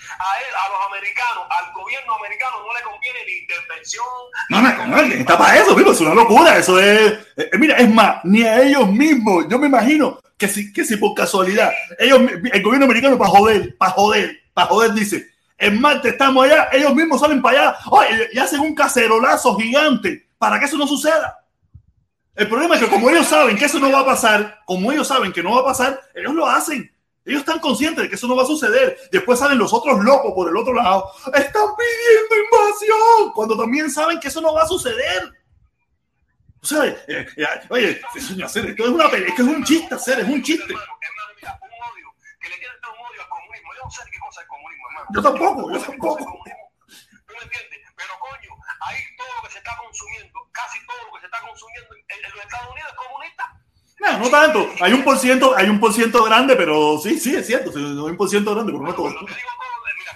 a 0.00 0.40
él, 0.40 0.54
a 0.56 0.68
los 0.70 0.86
americanos, 0.86 1.44
al 1.50 1.72
gobierno 1.72 2.14
americano 2.16 2.56
no 2.64 2.72
le 2.72 2.82
conviene 2.82 3.18
ni 3.26 3.32
intervención. 3.44 4.06
No, 4.48 4.62
no, 4.62 4.86
no, 4.86 5.14
está 5.14 5.36
para 5.36 5.58
eso, 5.58 5.74
vivo, 5.74 5.92
es 5.92 6.00
una 6.00 6.14
locura. 6.14 6.56
Eso 6.56 6.80
es. 6.80 7.12
eh, 7.36 7.50
mira, 7.58 7.76
es 7.76 7.88
más, 7.88 8.24
ni 8.24 8.42
a 8.42 8.62
ellos 8.62 8.88
mismos. 8.88 9.46
Yo 9.48 9.58
me 9.58 9.66
imagino 9.66 10.18
que 10.40 10.48
si, 10.48 10.72
que 10.72 10.86
si 10.86 10.96
por 10.96 11.14
casualidad, 11.14 11.70
ellos, 11.98 12.18
el 12.52 12.62
gobierno 12.62 12.86
americano, 12.86 13.18
para 13.18 13.30
joder, 13.30 13.76
para 13.76 13.92
joder, 13.92 14.40
para 14.54 14.66
joder, 14.68 14.94
dice: 14.94 15.28
el 15.58 15.78
martes 15.78 16.12
estamos 16.12 16.46
allá, 16.46 16.70
ellos 16.72 16.94
mismos 16.94 17.20
salen 17.20 17.42
para 17.42 17.60
allá 17.60 17.78
oye, 17.90 18.30
y 18.32 18.38
hacen 18.38 18.60
un 18.60 18.74
cacerolazo 18.74 19.54
gigante 19.56 20.28
para 20.38 20.58
que 20.58 20.64
eso 20.64 20.78
no 20.78 20.86
suceda. 20.86 21.44
El 22.34 22.48
problema 22.48 22.76
es 22.76 22.80
que, 22.80 22.88
como 22.88 23.10
ellos 23.10 23.26
saben 23.26 23.58
que 23.58 23.66
eso 23.66 23.78
no 23.78 23.92
va 23.92 24.00
a 24.00 24.06
pasar, 24.06 24.60
como 24.64 24.90
ellos 24.90 25.06
saben 25.06 25.30
que 25.30 25.42
no 25.42 25.54
va 25.54 25.60
a 25.60 25.64
pasar, 25.64 26.00
ellos 26.14 26.32
lo 26.32 26.46
hacen. 26.46 26.90
Ellos 27.22 27.40
están 27.40 27.58
conscientes 27.58 28.02
de 28.02 28.08
que 28.08 28.14
eso 28.14 28.26
no 28.26 28.34
va 28.34 28.44
a 28.44 28.46
suceder. 28.46 28.96
Después 29.12 29.38
salen 29.38 29.58
los 29.58 29.74
otros 29.74 30.02
locos 30.02 30.32
por 30.34 30.48
el 30.48 30.56
otro 30.56 30.72
lado. 30.72 31.12
Están 31.26 31.66
pidiendo 31.76 32.34
invasión. 32.44 33.32
Cuando 33.34 33.58
también 33.58 33.90
saben 33.90 34.18
que 34.18 34.28
eso 34.28 34.40
no 34.40 34.54
va 34.54 34.62
a 34.62 34.66
suceder. 34.66 35.30
O 36.62 36.66
sea, 36.66 36.84
eh, 36.84 37.04
eh, 37.08 37.26
oye, 37.70 38.00
hacer 38.44 38.66
esto 38.66 38.84
es 38.84 38.90
una 38.90 39.08
pele- 39.08 39.32
es 39.32 39.38
un 39.40 39.64
chiste 39.64 39.94
hacer, 39.94 40.20
es 40.20 40.28
un 40.28 40.42
chiste. 40.42 40.74
Yo 45.12 45.22
tampoco, 45.22 45.72
yo 45.72 45.80
tampoco. 45.80 46.24
¿Tú 46.24 47.34
me 47.34 47.42
entiendes? 47.42 47.80
Pero 47.96 48.12
coño, 48.20 48.50
ahí 48.86 48.98
todo 49.16 49.28
lo 49.36 49.42
que 49.42 49.52
se 49.52 49.58
está 49.58 49.76
consumiendo, 49.76 50.38
casi 50.52 50.78
todo 50.86 50.96
lo 51.06 51.12
que 51.14 51.20
se 51.20 51.26
está 51.26 51.40
consumiendo 51.40 51.94
en, 51.94 52.16
en 52.24 52.30
los 52.32 52.42
Estados 52.44 52.70
Unidos 52.72 52.90
es 52.90 52.96
comunista. 52.96 53.60
No, 54.00 54.18
no 54.18 54.30
tanto. 54.30 54.70
Hay 54.84 54.92
un 54.92 55.04
por 55.04 55.18
ciento, 55.18 55.56
hay 55.56 55.68
un 55.68 55.80
por 55.80 55.92
ciento 55.92 56.22
grande, 56.24 56.56
pero 56.56 56.98
sí, 56.98 57.18
sí, 57.18 57.34
es 57.36 57.46
cierto. 57.46 57.70
Hay 57.74 57.82
un 57.82 58.16
por 58.16 58.28
ciento 58.28 58.54
grande, 58.54 58.72
pero 58.72 58.84
no 58.84 58.94
todo. 58.94 59.08
Eh, 59.10 59.36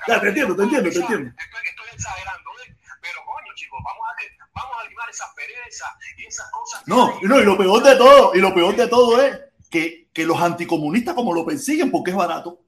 Ya, 0.07 0.21
te 0.21 0.29
entiendo, 0.29 0.55
te 0.57 0.63
entiendo, 0.63 0.91
te 0.91 0.99
entiendo. 0.99 1.31
Estoy, 1.39 1.67
estoy 1.69 1.89
exagerando, 1.93 2.51
¿eh? 2.65 2.77
Pero 3.03 3.19
coño, 3.25 3.53
chicos, 3.55 3.81
vamos 3.85 4.05
a, 4.09 4.17
que, 4.21 4.37
vamos 4.53 4.77
a 4.79 4.85
limar 4.89 5.09
esas 5.11 5.29
perezas 5.35 5.91
y 6.17 6.27
esas 6.27 6.51
cosas. 6.51 6.74
que 6.74 6.74
No, 6.87 7.19
no, 7.23 7.41
y 7.41 7.45
lo 7.45 7.57
peor 7.57 7.83
de 7.83 7.97
todo, 7.97 8.35
y 8.35 8.39
lo 8.39 8.55
peor 8.55 8.77
de 8.77 8.87
todo 8.89 9.21
es 9.21 9.41
que, 9.71 10.09
que 10.13 10.25
los 10.25 10.41
anticomunistas 10.41 11.15
como 11.15 11.35
lo 11.35 11.45
persiguen 11.45 11.91
porque 11.91 12.11
es 12.11 12.17
barato. 12.17 12.61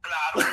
Claro. 0.00 0.48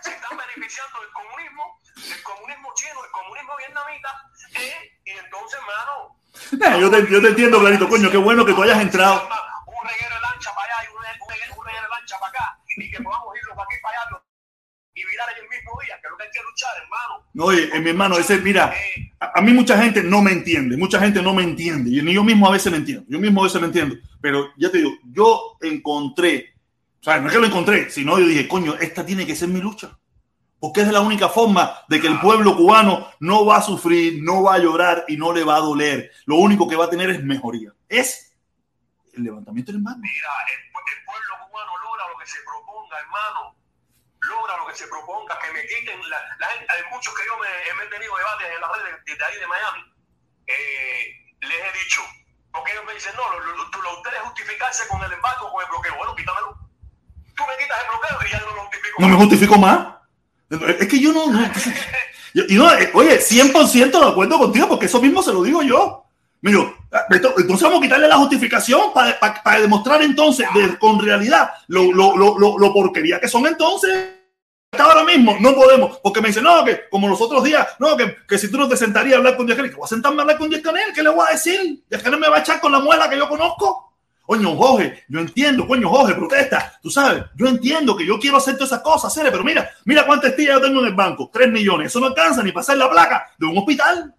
Se 0.00 0.10
están 0.10 0.38
beneficiando 0.38 1.00
del 1.00 1.10
comunismo, 1.12 1.80
del 1.96 2.22
comunismo 2.22 2.68
chino, 2.74 3.02
del 3.02 3.10
comunismo 3.10 3.52
vietnamita, 3.58 4.08
¿eh? 4.58 4.98
y 5.04 5.10
entonces, 5.10 5.60
hermano. 5.60 6.16
Nah, 6.58 6.78
yo, 6.78 6.90
te, 6.90 7.12
yo 7.12 7.20
te 7.20 7.28
entiendo, 7.28 7.60
clarito, 7.60 7.88
coño, 7.88 8.10
qué 8.10 8.16
bueno 8.16 8.44
que 8.44 8.54
tú 8.54 8.62
hayas 8.62 8.80
entrado. 8.80 9.28
Que 16.40 16.46
luchar, 16.50 16.70
hermano. 16.82 17.24
No, 17.32 17.52
eh, 17.52 17.80
mi 17.80 17.90
hermano, 17.90 18.16
ese, 18.18 18.38
mira, 18.38 18.72
a, 19.20 19.38
a 19.38 19.42
mí 19.42 19.52
mucha 19.52 19.80
gente 19.80 20.02
no 20.02 20.22
me 20.22 20.32
entiende, 20.32 20.76
mucha 20.76 20.98
gente 20.98 21.22
no 21.22 21.34
me 21.34 21.42
entiende, 21.42 21.90
y 21.90 22.02
ni 22.02 22.14
yo 22.14 22.24
mismo 22.24 22.48
a 22.48 22.52
veces 22.52 22.72
me 22.72 22.78
entiendo, 22.78 23.04
yo 23.08 23.18
mismo 23.18 23.40
a 23.40 23.44
veces 23.44 23.60
me 23.60 23.66
entiendo, 23.68 23.96
pero 24.20 24.48
ya 24.56 24.70
te 24.70 24.78
digo, 24.78 24.90
yo 25.12 25.56
encontré, 25.60 26.54
o 27.00 27.04
sea, 27.04 27.20
no 27.20 27.28
es 27.28 27.32
que 27.32 27.40
lo 27.40 27.46
encontré, 27.46 27.90
sino 27.90 28.18
yo 28.18 28.26
dije, 28.26 28.48
coño, 28.48 28.74
esta 28.74 29.04
tiene 29.04 29.26
que 29.26 29.36
ser 29.36 29.48
mi 29.48 29.60
lucha, 29.60 29.96
porque 30.58 30.80
es 30.82 30.88
la 30.88 31.00
única 31.00 31.28
forma 31.28 31.72
de 31.88 32.00
que 32.00 32.08
el 32.08 32.18
pueblo 32.20 32.56
cubano 32.56 33.08
no 33.20 33.46
va 33.46 33.58
a 33.58 33.62
sufrir, 33.62 34.22
no 34.22 34.42
va 34.42 34.54
a 34.54 34.58
llorar 34.58 35.04
y 35.08 35.16
no 35.16 35.32
le 35.32 35.44
va 35.44 35.56
a 35.56 35.60
doler, 35.60 36.10
lo 36.26 36.36
único 36.36 36.68
que 36.68 36.76
va 36.76 36.86
a 36.86 36.90
tener 36.90 37.10
es 37.10 37.22
mejoría, 37.22 37.72
es 37.88 38.36
el 39.14 39.24
levantamiento 39.24 39.72
del 39.72 39.78
embargo. 39.78 40.00
Mira, 40.00 40.28
el, 40.48 40.60
el 40.66 41.04
pueblo 41.04 41.46
cubano 41.46 41.72
logra 41.84 42.04
lo 42.12 42.18
que 42.18 42.26
se 42.26 42.38
proponga, 42.44 42.96
hermano. 42.98 43.54
Logra 44.20 44.56
lo 44.58 44.66
que 44.66 44.74
se 44.76 44.86
proponga, 44.88 45.38
que 45.38 45.50
me 45.52 45.66
quiten 45.66 45.98
la, 46.10 46.18
la 46.38 46.46
gente, 46.48 46.66
hay 46.68 46.82
muchos 46.92 47.14
que 47.14 47.22
yo 47.26 47.38
me, 47.38 47.48
me 47.78 47.84
he 47.84 47.88
tenido 47.88 48.16
debates 48.16 48.46
en 48.54 48.60
las 48.60 48.70
redes 48.76 48.94
desde 49.06 49.24
ahí 49.24 49.36
de 49.40 49.46
Miami. 49.46 49.82
Eh, 50.46 51.16
les 51.40 51.58
he 51.58 51.72
dicho, 51.84 52.02
porque 52.52 52.72
ellos 52.72 52.84
me 52.86 52.94
dicen, 52.94 53.12
no, 53.16 53.24
lo, 53.32 53.40
lo, 53.40 53.64
lo, 53.64 53.96
ustedes 53.96 54.20
justificarse 54.20 54.86
con 54.88 55.02
el 55.02 55.12
embargo, 55.12 55.50
con 55.50 55.62
el 55.64 55.70
bloqueo. 55.70 55.96
Bueno, 55.96 56.14
quítamelo. 56.16 56.58
Tú 57.34 57.42
me 57.48 57.56
quitas 57.62 57.78
el 57.80 57.88
bloqueo 57.88 58.18
y 58.26 58.30
ya 58.30 58.40
yo 58.40 58.46
no 58.46 58.54
lo 58.56 58.62
justifico. 58.62 58.96
No 59.00 59.08
me 59.08 59.16
justifico 59.16 59.56
más. 59.58 59.78
Es 60.78 60.88
que 60.88 60.98
yo 61.00 61.12
no. 61.12 61.26
no 61.30 61.50
y 62.34 62.54
no, 62.54 62.72
eh, 62.74 62.90
oye, 62.94 63.18
100% 63.20 63.90
de 63.90 64.10
acuerdo 64.10 64.38
contigo, 64.38 64.68
porque 64.68 64.86
eso 64.86 65.00
mismo 65.00 65.22
se 65.22 65.32
lo 65.32 65.42
digo 65.42 65.62
yo. 65.62 66.04
Esto- 66.42 66.76
entonces 67.10 67.62
vamos 67.62 67.78
a 67.78 67.82
quitarle 67.82 68.08
la 68.08 68.16
justificación 68.16 68.92
para, 68.92 69.18
para- 69.20 69.60
demostrar 69.60 70.02
entonces 70.02 70.46
con 70.78 71.00
realidad 71.00 71.50
lo, 71.68 71.92
lo, 71.92 72.16
lo, 72.16 72.58
lo, 72.58 72.72
porquería 72.72 73.20
que 73.20 73.28
son 73.28 73.46
entonces. 73.46 74.16
Ahora 74.78 75.02
mismo 75.04 75.36
no 75.40 75.52
podemos, 75.52 75.98
porque 75.98 76.20
me 76.20 76.28
dicen, 76.28 76.44
no, 76.44 76.64
que 76.64 76.82
como 76.90 77.08
los 77.08 77.20
otros 77.20 77.42
días, 77.42 77.66
no, 77.80 77.96
que, 77.96 78.16
que 78.28 78.38
si 78.38 78.50
tú 78.50 78.56
no 78.56 78.68
te 78.68 78.76
sentarías 78.76 79.14
a 79.14 79.18
hablar 79.18 79.36
con 79.36 79.44
Díaz 79.44 79.56
Canel, 79.56 79.70
que 79.72 79.76
voy 79.76 79.84
a 79.84 79.88
sentarme 79.88 80.18
a 80.18 80.22
hablar 80.22 80.38
con 80.38 80.48
Díaz 80.48 80.62
Canel, 80.62 80.92
¿qué 80.94 81.02
le 81.02 81.10
voy 81.10 81.26
a 81.28 81.32
decir? 81.32 81.82
Díaz 81.90 82.02
Canel 82.02 82.20
me 82.20 82.28
va 82.28 82.36
a 82.36 82.40
echar 82.40 82.60
con 82.60 82.70
la 82.70 82.78
muela 82.78 83.10
que 83.10 83.16
yo 83.16 83.28
conozco. 83.28 83.90
Coño, 84.24 84.54
Jorge, 84.54 85.04
yo 85.08 85.18
entiendo, 85.18 85.66
coño, 85.66 85.88
Jorge, 85.88 86.14
protesta. 86.14 86.78
Tú 86.80 86.88
sabes, 86.88 87.24
yo 87.34 87.48
entiendo 87.48 87.96
que 87.96 88.06
yo 88.06 88.16
quiero 88.20 88.36
hacer 88.36 88.54
todas 88.54 88.70
esas 88.70 88.80
cosas, 88.82 89.12
pero 89.24 89.42
mira, 89.42 89.68
mira 89.86 90.06
cuántas 90.06 90.36
tías 90.36 90.54
yo 90.54 90.60
tengo 90.60 90.78
en 90.78 90.86
el 90.86 90.94
banco. 90.94 91.28
Tres 91.32 91.50
millones. 91.50 91.88
Eso 91.88 91.98
no 91.98 92.06
alcanza 92.06 92.40
ni 92.44 92.52
para 92.52 92.60
hacer 92.60 92.78
la 92.78 92.88
placa 92.88 93.26
de 93.36 93.46
un 93.46 93.58
hospital. 93.58 94.14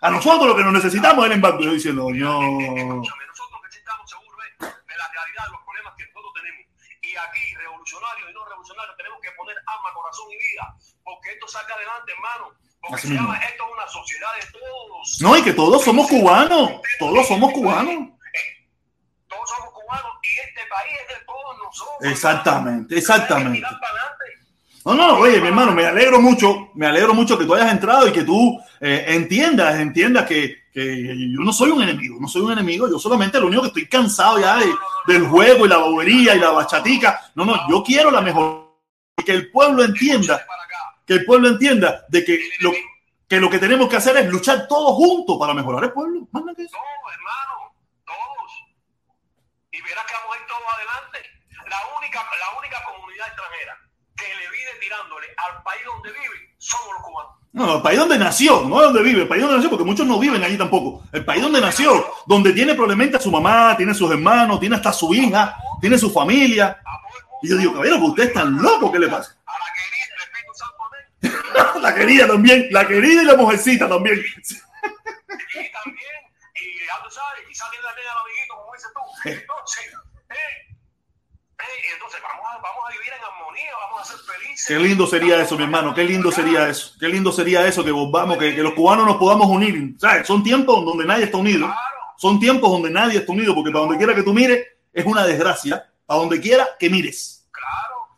A 0.00 0.10
nosotros 0.10 0.46
lo 0.46 0.56
que 0.56 0.62
nos 0.62 0.72
necesitamos 0.72 1.24
es 1.24 1.30
el 1.30 1.36
embargo. 1.36 1.60
Yo 1.60 1.72
diciendo, 1.72 2.02
no. 2.02 2.14
Escúchame, 2.14 3.26
nosotros 3.26 3.60
necesitamos 3.64 4.08
seguro 4.08 4.38
eh, 4.46 4.54
de 4.62 4.96
la 4.96 5.08
realidad 5.10 5.44
de 5.46 5.50
los 5.50 5.62
problemas 5.66 5.94
que 5.98 6.04
nosotros 6.06 6.32
tenemos. 6.38 6.62
Y 7.02 7.16
aquí, 7.16 7.54
revolucionarios 7.56 8.30
y 8.30 8.32
no 8.32 8.44
revolucionarios, 8.46 8.96
tenemos 8.96 9.18
que 9.20 9.30
poner 9.32 9.56
alma, 9.66 9.90
corazón 9.94 10.26
y 10.30 10.38
vida. 10.38 10.76
Porque 11.02 11.32
esto 11.32 11.48
salga 11.48 11.74
adelante, 11.74 12.12
hermano. 12.12 12.54
Porque 12.80 13.02
se 13.02 13.14
llama 13.14 13.36
esto 13.38 13.64
es 13.66 13.72
una 13.74 13.88
sociedad 13.88 14.30
de 14.38 14.46
todos. 14.54 15.18
No, 15.20 15.36
y 15.36 15.42
que 15.42 15.52
todos 15.52 15.82
somos 15.82 16.06
cubanos. 16.06 16.80
Todos 17.00 17.26
somos 17.26 17.52
cubanos. 17.52 18.14
Todos 19.26 19.50
somos 19.50 19.74
cubanos 19.74 20.12
y 20.22 20.30
este 20.46 20.62
país 20.70 20.94
es 21.02 21.18
de 21.18 21.24
todos 21.26 21.58
nosotros. 21.58 22.06
Exactamente, 22.06 22.98
hermano. 22.98 23.50
Hay 23.50 23.60
que 23.60 23.66
No, 24.88 24.94
no, 24.94 25.18
oye, 25.18 25.38
mi 25.38 25.48
hermano, 25.48 25.72
me 25.72 25.84
alegro 25.84 26.18
mucho, 26.18 26.70
me 26.72 26.86
alegro 26.86 27.12
mucho 27.12 27.36
que 27.38 27.44
tú 27.44 27.54
hayas 27.54 27.70
entrado 27.70 28.08
y 28.08 28.12
que 28.12 28.22
tú 28.22 28.58
eh, 28.80 29.04
entiendas, 29.08 29.78
entiendas 29.78 30.24
que, 30.24 30.62
que, 30.72 31.30
yo 31.30 31.40
no 31.40 31.52
soy 31.52 31.72
un 31.72 31.82
enemigo, 31.82 32.16
no 32.18 32.26
soy 32.26 32.40
un 32.40 32.52
enemigo, 32.52 32.88
yo 32.88 32.98
solamente 32.98 33.38
lo 33.38 33.48
único 33.48 33.60
que 33.60 33.68
estoy 33.68 33.86
cansado 33.86 34.40
ya 34.40 34.56
de, 34.56 34.64
del 35.06 35.26
juego 35.26 35.66
y 35.66 35.68
la 35.68 35.76
bobería 35.76 36.34
y 36.34 36.38
la 36.38 36.52
bachatica. 36.52 37.20
No, 37.34 37.44
no, 37.44 37.68
yo 37.68 37.82
quiero 37.82 38.10
la 38.10 38.22
mejor, 38.22 38.78
que 39.22 39.32
el 39.32 39.50
pueblo 39.50 39.84
entienda, 39.84 40.46
que 41.04 41.12
el 41.12 41.26
pueblo 41.26 41.48
entienda 41.48 42.06
de 42.08 42.24
que 42.24 42.40
lo, 42.60 42.72
que 43.28 43.40
lo 43.40 43.50
que 43.50 43.58
tenemos 43.58 43.90
que 43.90 43.96
hacer 43.96 44.16
es 44.16 44.30
luchar 44.30 44.66
todos 44.66 44.92
juntos 44.92 45.36
para 45.38 45.52
mejorar 45.52 45.84
el 45.84 45.92
pueblo. 45.92 46.26
No, 46.32 46.40
hermano, 46.40 46.72
todos. 48.06 48.52
Y 49.70 49.82
verás 49.82 50.06
que 50.06 50.14
vamos 50.14 50.34
a 50.34 50.40
ir 50.40 50.46
todos 50.48 50.62
adelante. 50.76 51.18
La 51.68 51.98
única, 51.98 52.20
la 52.20 52.58
única 52.58 52.78
comunidad 52.86 53.26
extranjera 53.28 53.87
que 54.18 54.26
le 54.26 54.50
vive 54.50 54.70
tirándole 54.80 55.26
al 55.36 55.62
país 55.62 55.82
donde 55.86 56.10
vive 56.12 56.48
somos 56.58 56.88
los 56.94 57.02
cubanos. 57.02 57.32
No, 57.52 57.76
el 57.76 57.82
país 57.82 57.98
donde 57.98 58.18
nació, 58.18 58.64
no 58.64 58.82
donde 58.82 59.02
vive, 59.02 59.22
el 59.22 59.28
país 59.28 59.40
donde 59.40 59.56
nació, 59.56 59.70
porque 59.70 59.84
muchos 59.84 60.06
no 60.06 60.18
viven 60.18 60.42
allí 60.42 60.58
tampoco. 60.58 61.04
El 61.12 61.24
país 61.24 61.42
donde 61.42 61.60
nació, 61.60 62.06
donde 62.26 62.52
tiene 62.52 62.74
probablemente 62.74 63.16
a 63.16 63.20
su 63.20 63.30
mamá, 63.30 63.76
tiene 63.76 63.94
sus 63.94 64.10
hermanos, 64.10 64.60
tiene 64.60 64.76
hasta 64.76 64.92
su 64.92 65.14
hija, 65.14 65.56
tiene 65.80 65.96
su 65.96 66.10
familia. 66.10 66.78
Y 67.42 67.48
yo 67.48 67.56
digo, 67.56 67.72
caballero, 67.72 67.98
usted 67.98 68.24
es 68.24 68.32
tan 68.34 68.60
loco, 68.60 68.92
¿qué 68.92 68.98
le 68.98 69.08
pasa? 69.08 69.34
la 71.80 71.94
querida 71.94 72.26
también, 72.26 72.68
la 72.70 72.86
querida 72.86 73.22
y 73.22 73.24
la 73.24 73.36
mujercita 73.36 73.88
también. 73.88 74.16
Y 74.18 75.72
también, 75.72 76.18
y 76.54 76.86
ya 76.86 77.02
tú 77.02 77.10
sabes, 77.10 77.44
y 77.48 77.82
la 77.82 77.94
nena 77.94 78.12
amiguito, 78.22 78.54
como 78.56 78.74
dices 78.74 78.90
tú. 78.94 79.28
Entonces, 79.28 79.94
eh, 81.68 81.92
entonces 81.94 82.20
vamos 82.22 82.46
a, 82.50 82.56
vamos 82.58 82.82
a 82.86 82.92
vivir 82.92 83.12
en 83.12 83.24
armonía, 83.24 83.70
vamos 83.88 84.02
a 84.02 84.04
ser 84.04 84.18
felices. 84.18 84.66
Qué 84.66 84.78
lindo 84.78 85.06
sería 85.06 85.40
eso, 85.40 85.56
mi 85.56 85.64
hermano, 85.64 85.94
qué 85.94 86.04
lindo 86.04 86.32
sería 86.32 86.68
eso. 86.68 86.94
Qué 86.98 87.08
lindo 87.08 87.32
sería 87.32 87.66
eso, 87.66 87.84
que 87.84 87.90
volvamos, 87.90 88.38
que, 88.38 88.54
que 88.54 88.62
los 88.62 88.74
cubanos 88.74 89.06
nos 89.06 89.16
podamos 89.16 89.46
unir. 89.48 89.94
¿Sabes? 89.98 90.26
Son 90.26 90.42
tiempos 90.42 90.84
donde 90.84 91.04
nadie 91.04 91.24
está 91.24 91.38
unido. 91.38 91.72
Son 92.16 92.40
tiempos 92.40 92.70
donde 92.70 92.90
nadie 92.90 93.18
está 93.18 93.32
unido, 93.32 93.54
porque 93.54 93.70
para 93.70 93.84
donde 93.84 93.98
quiera 93.98 94.14
que 94.14 94.22
tú 94.22 94.34
mires, 94.34 94.66
es 94.92 95.04
una 95.04 95.24
desgracia. 95.24 95.88
Para 96.04 96.20
donde 96.20 96.40
quiera 96.40 96.66
que 96.78 96.90
mires. 96.90 97.46
Claro. 97.50 98.08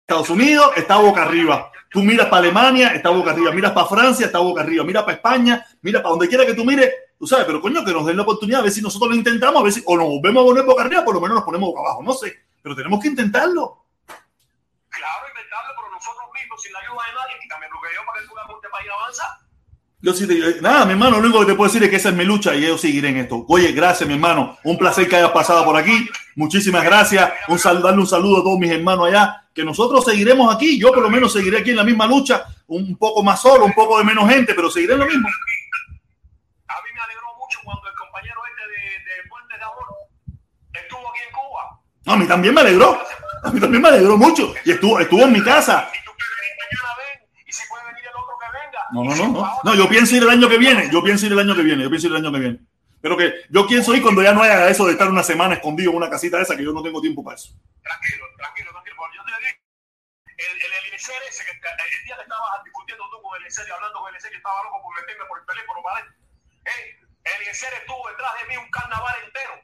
Estados 0.00 0.30
Unidos 0.30 0.72
está 0.76 0.96
boca 0.96 1.22
arriba. 1.22 1.70
Tú 1.90 2.02
miras 2.02 2.26
para 2.26 2.38
Alemania, 2.38 2.88
está 2.88 3.10
boca 3.10 3.30
arriba. 3.30 3.52
Miras 3.52 3.72
para 3.72 3.86
Francia, 3.86 4.26
está 4.26 4.38
boca 4.38 4.62
arriba. 4.62 4.82
Mira 4.82 5.04
para 5.04 5.16
España, 5.16 5.64
mira 5.82 6.02
para 6.02 6.10
donde 6.10 6.28
quiera 6.28 6.44
que 6.44 6.54
tú 6.54 6.64
mires. 6.64 6.90
Tú 7.18 7.26
sabes, 7.26 7.44
pero 7.46 7.60
coño, 7.60 7.84
que 7.84 7.92
nos 7.92 8.04
den 8.04 8.16
la 8.16 8.24
oportunidad, 8.24 8.60
a 8.60 8.62
ver 8.64 8.72
si 8.72 8.82
nosotros 8.82 9.10
lo 9.10 9.16
intentamos, 9.16 9.60
a 9.60 9.62
ver 9.62 9.72
si 9.72 9.82
o 9.86 9.96
nos 9.96 10.08
volvemos 10.08 10.42
a 10.42 10.46
poner 10.46 10.64
boca 10.64 10.82
arriba, 10.82 11.04
por 11.04 11.14
lo 11.14 11.20
menos 11.20 11.36
nos 11.36 11.44
ponemos 11.44 11.68
boca 11.68 11.80
abajo. 11.80 12.02
No 12.02 12.14
sé, 12.14 12.34
pero 12.62 12.76
tenemos 12.76 13.00
que 13.00 13.08
intentarlo. 13.08 13.84
Claro, 14.88 15.28
intentarlo, 15.28 15.72
pero 15.76 15.90
nosotros 15.92 16.24
mismos, 16.34 16.62
sin 16.62 16.72
la 16.72 16.78
ayuda 16.80 17.02
de 17.06 17.14
nadie, 17.14 17.34
y 17.44 17.48
también 17.48 17.72
lo 17.72 17.80
que 17.80 17.94
yo 17.94 18.06
para 18.06 18.20
que 18.20 18.26
tú 18.26 18.56
este 18.56 18.68
país 18.68 18.88
avanza. 19.00 19.38
Yo 20.00 20.12
sí 20.12 20.26
te, 20.26 20.60
nada, 20.60 20.84
mi 20.84 20.92
hermano, 20.92 21.18
lo 21.20 21.26
único 21.26 21.40
que 21.40 21.46
te 21.46 21.54
puedo 21.54 21.68
decir 21.68 21.82
es 21.84 21.90
que 21.90 21.96
esa 21.96 22.08
es 22.08 22.14
mi 22.14 22.24
lucha 22.24 22.54
y 22.54 22.62
yo 22.62 22.76
seguiré 22.76 23.10
en 23.10 23.18
esto. 23.18 23.44
Oye, 23.48 23.70
gracias, 23.72 24.08
mi 24.08 24.14
hermano. 24.14 24.58
Un 24.64 24.76
placer 24.76 25.08
que 25.08 25.16
hayas 25.16 25.30
pasado 25.30 25.64
por 25.64 25.76
aquí. 25.76 26.10
Muchísimas 26.34 26.82
gracias. 26.82 27.32
Un 27.46 27.58
saludo, 27.58 27.84
darle 27.84 28.00
un 28.00 28.06
saludo 28.06 28.40
a 28.40 28.42
todos 28.42 28.58
mis 28.58 28.70
hermanos 28.70 29.06
allá 29.06 29.42
que 29.54 29.64
nosotros 29.64 30.04
seguiremos 30.04 30.54
aquí, 30.54 30.78
yo 30.78 30.92
por 30.92 31.02
lo 31.02 31.10
menos 31.10 31.32
seguiré 31.32 31.58
aquí 31.58 31.70
en 31.70 31.76
la 31.76 31.84
misma 31.84 32.06
lucha, 32.06 32.44
un 32.68 32.96
poco 32.96 33.22
más 33.22 33.40
solo, 33.40 33.64
un 33.64 33.72
poco 33.72 33.98
de 33.98 34.04
menos 34.04 34.28
gente, 34.28 34.54
pero 34.54 34.70
seguiré 34.70 34.94
en 34.94 35.00
lo 35.00 35.06
mismo. 35.06 35.28
A 35.28 36.74
mí 36.82 36.88
me 36.94 37.00
alegró 37.00 37.26
mucho 37.38 37.58
cuando 37.62 37.86
el 37.88 37.94
compañero 37.94 38.40
este 38.46 38.62
de, 38.68 39.04
de 39.04 39.28
Puente 39.28 39.56
de 39.58 39.62
Amor 39.62 39.86
estuvo 40.72 41.10
aquí 41.10 41.20
en 41.26 41.32
Cuba. 41.32 41.80
A 42.06 42.16
mí 42.16 42.26
también 42.26 42.54
me 42.54 42.60
alegró, 42.60 43.00
a 43.42 43.50
mí 43.50 43.60
también 43.60 43.82
me 43.82 43.88
alegró 43.88 44.16
mucho, 44.16 44.54
y 44.64 44.72
estuvo, 44.72 44.98
estuvo 45.00 45.22
en 45.22 45.32
mi 45.32 45.42
casa. 45.42 45.90
Y 45.92 46.04
tú 46.04 46.12
puedes 46.12 46.30
venir 46.36 46.54
mañana, 46.62 46.96
ven, 46.98 47.44
y 47.46 47.52
si 47.52 47.68
puede 47.68 47.84
venir 47.86 48.04
el 48.04 48.16
otro 48.16 48.34
que 48.38 48.46
venga. 48.58 48.80
No, 48.92 49.04
no, 49.04 49.14
no, 49.14 49.40
no, 49.40 49.60
no, 49.64 49.74
yo 49.74 49.88
pienso 49.88 50.16
ir 50.16 50.22
el 50.22 50.30
año 50.30 50.48
que 50.48 50.58
viene, 50.58 50.90
yo 50.90 51.02
pienso 51.02 51.26
ir 51.26 51.32
el 51.32 51.38
año 51.38 51.54
que 51.54 51.62
viene, 51.62 51.82
yo 51.82 51.90
pienso 51.90 52.06
ir 52.06 52.12
el 52.12 52.18
año 52.18 52.32
que 52.32 52.38
viene. 52.38 52.58
Pero 53.02 53.16
que 53.16 53.34
yo 53.50 53.66
pienso 53.66 53.94
ir 53.94 54.02
cuando 54.02 54.22
ya 54.22 54.32
no 54.32 54.42
haya 54.42 54.68
eso 54.68 54.86
de 54.86 54.92
estar 54.92 55.08
una 55.08 55.24
semana 55.24 55.54
escondido 55.54 55.90
en 55.90 55.96
una 55.96 56.08
casita 56.08 56.40
esa, 56.40 56.56
que 56.56 56.62
yo 56.62 56.72
no 56.72 56.82
tengo 56.82 57.00
tiempo 57.00 57.24
para 57.24 57.34
eso. 57.34 57.50
Tranquilo, 57.82 58.24
tranquilo, 58.38 58.70
tranquilo. 58.70 58.96
Yo 59.12 59.24
te 59.26 59.32
digo, 59.42 59.58
el, 60.38 60.54
el 60.62 60.72
Eliezer 60.86 61.18
ese, 61.28 61.42
que 61.44 61.50
el 61.50 62.04
día 62.06 62.14
que 62.14 62.22
estabas 62.22 62.62
discutiendo 62.62 63.02
tú 63.10 63.20
con 63.20 63.34
el 63.34 63.42
Eliezer 63.42 63.66
y 63.66 63.72
hablando 63.72 63.98
con 63.98 64.06
el 64.06 64.14
Eliezer, 64.14 64.30
que 64.30 64.36
estaba 64.38 64.62
loco 64.62 64.82
por 64.86 64.94
meterme 64.94 65.24
por 65.26 65.38
el 65.40 65.46
teléfono 65.46 65.82
para 65.82 65.98
él. 65.98 66.06
Eh, 66.62 66.94
el 67.26 67.32
Eliezer 67.42 67.74
estuvo 67.74 68.06
detrás 68.06 68.32
de 68.38 68.46
mí 68.46 68.56
un 68.56 68.70
carnaval 68.70 69.14
entero. 69.26 69.54